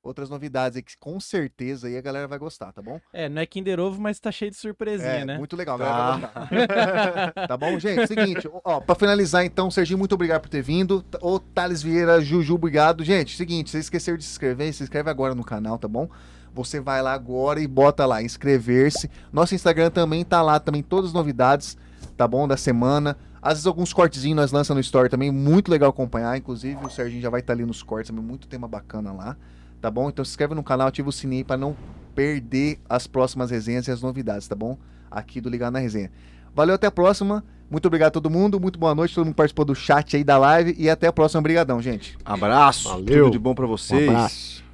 outras 0.08 0.30
novidades 0.30 0.76
aí 0.76 0.84
que 0.84 0.96
com 0.98 1.20
certeza 1.20 1.88
aí 1.88 1.98
a 1.98 2.02
galera 2.02 2.28
vai 2.28 2.38
gostar, 2.38 2.72
tá 2.72 2.82
bom? 2.82 3.02
É, 3.12 3.28
não 3.28 3.42
é 3.42 3.46
Kinder 3.46 3.80
Ovo, 3.80 4.00
mas 4.00 4.20
tá 4.20 4.32
cheio 4.32 4.52
de 4.52 4.58
surpresinha, 4.58 5.10
é, 5.10 5.26
né? 5.26 5.38
muito 5.38 5.56
legal, 5.56 5.76
a 5.76 5.80
galera 5.80 6.18
vai 6.18 6.22
gostar. 6.22 7.48
tá 7.48 7.58
bom, 7.58 7.80
gente? 7.80 8.06
Seguinte, 8.06 8.48
ó, 8.64 8.80
pra 8.80 8.94
finalizar 8.94 9.44
então, 9.44 9.72
Serginho, 9.72 9.98
muito 9.98 10.14
obrigado 10.14 10.42
por 10.42 10.50
ter 10.50 10.62
vindo. 10.62 11.04
Ô, 11.20 11.40
Thales 11.40 11.82
Vieira, 11.82 12.22
Juju, 12.22 12.54
obrigado. 12.54 13.04
Gente, 13.04 13.36
seguinte, 13.36 13.72
vocês 13.72 13.86
esqueceram 13.86 14.18
de 14.18 14.24
se 14.24 14.32
inscrever, 14.32 14.72
se 14.74 14.84
inscreve 14.84 15.10
agora 15.10 15.34
no 15.34 15.44
canal, 15.44 15.80
tá 15.80 15.88
bom? 15.88 16.08
Você 16.56 16.80
vai 16.80 17.02
lá 17.02 17.14
agora 17.14 17.60
e 17.60 17.68
bota 17.68 18.06
lá, 18.06 18.24
inscrever-se. 18.24 19.10
Nosso 19.32 19.54
Instagram 19.54 19.92
também 19.92 20.24
tá 20.24 20.42
lá, 20.42 20.60
também 20.60 20.82
todas 20.82 21.10
as 21.10 21.14
novidades, 21.14 21.78
tá 22.16 22.28
bom? 22.28 22.48
Da 22.48 22.56
semana. 22.58 23.18
Às 23.42 23.54
vezes 23.56 23.68
alguns 23.68 23.94
cortezinhos 23.94 24.36
nós 24.38 24.52
lançamos 24.52 24.78
no 24.78 24.82
Story 24.82 25.10
também, 25.10 25.30
muito 25.32 25.70
legal 25.70 25.90
acompanhar. 25.90 26.36
Inclusive 26.38 26.78
o 26.84 26.90
Serginho 26.90 27.22
já 27.22 27.30
vai 27.30 27.42
estar 27.42 27.54
ali 27.54 27.66
nos 27.66 27.84
cortes 27.84 28.10
também, 28.10 28.24
muito 28.26 28.48
tema 28.48 28.68
bacana 28.68 29.12
lá, 29.12 29.38
tá 29.82 29.92
bom? 29.92 30.10
Então 30.10 30.24
se 30.26 30.32
inscreve 30.32 30.56
no 30.56 30.64
canal, 30.64 30.88
ativa 30.88 31.10
o 31.10 31.12
sininho 31.12 31.46
para 31.46 31.58
não 31.58 31.76
perder 32.16 32.80
as 32.90 33.06
próximas 33.06 33.52
resenhas 33.52 33.88
e 33.88 33.92
as 33.92 34.02
novidades, 34.02 34.48
tá 34.48 34.56
bom? 34.56 34.78
Aqui 35.12 35.40
do 35.40 35.50
Ligado 35.50 35.74
na 35.74 35.80
Resenha. 35.80 36.10
Valeu, 36.56 36.74
até 36.76 36.88
a 36.88 36.92
próxima. 36.92 37.44
Muito 37.70 37.86
obrigado 37.88 38.08
a 38.08 38.12
todo 38.12 38.30
mundo. 38.30 38.60
Muito 38.60 38.80
boa 38.80 38.96
noite, 38.96 39.14
todo 39.14 39.26
mundo 39.26 39.34
que 39.34 39.38
participou 39.38 39.66
do 39.66 39.76
chat 39.76 40.16
aí 40.16 40.24
da 40.24 40.38
live. 40.38 40.74
E 40.78 40.90
até 40.90 41.08
a 41.08 41.14
próxima. 41.14 41.40
Obrigadão, 41.40 41.82
gente. 41.82 42.18
Abraço. 42.24 42.88
Valeu. 42.90 43.26
Tudo 43.26 43.32
de 43.34 43.40
bom 43.40 43.54
pra 43.54 43.66
Um 43.66 43.70
vocês. 43.70 44.08
abraço. 44.08 44.65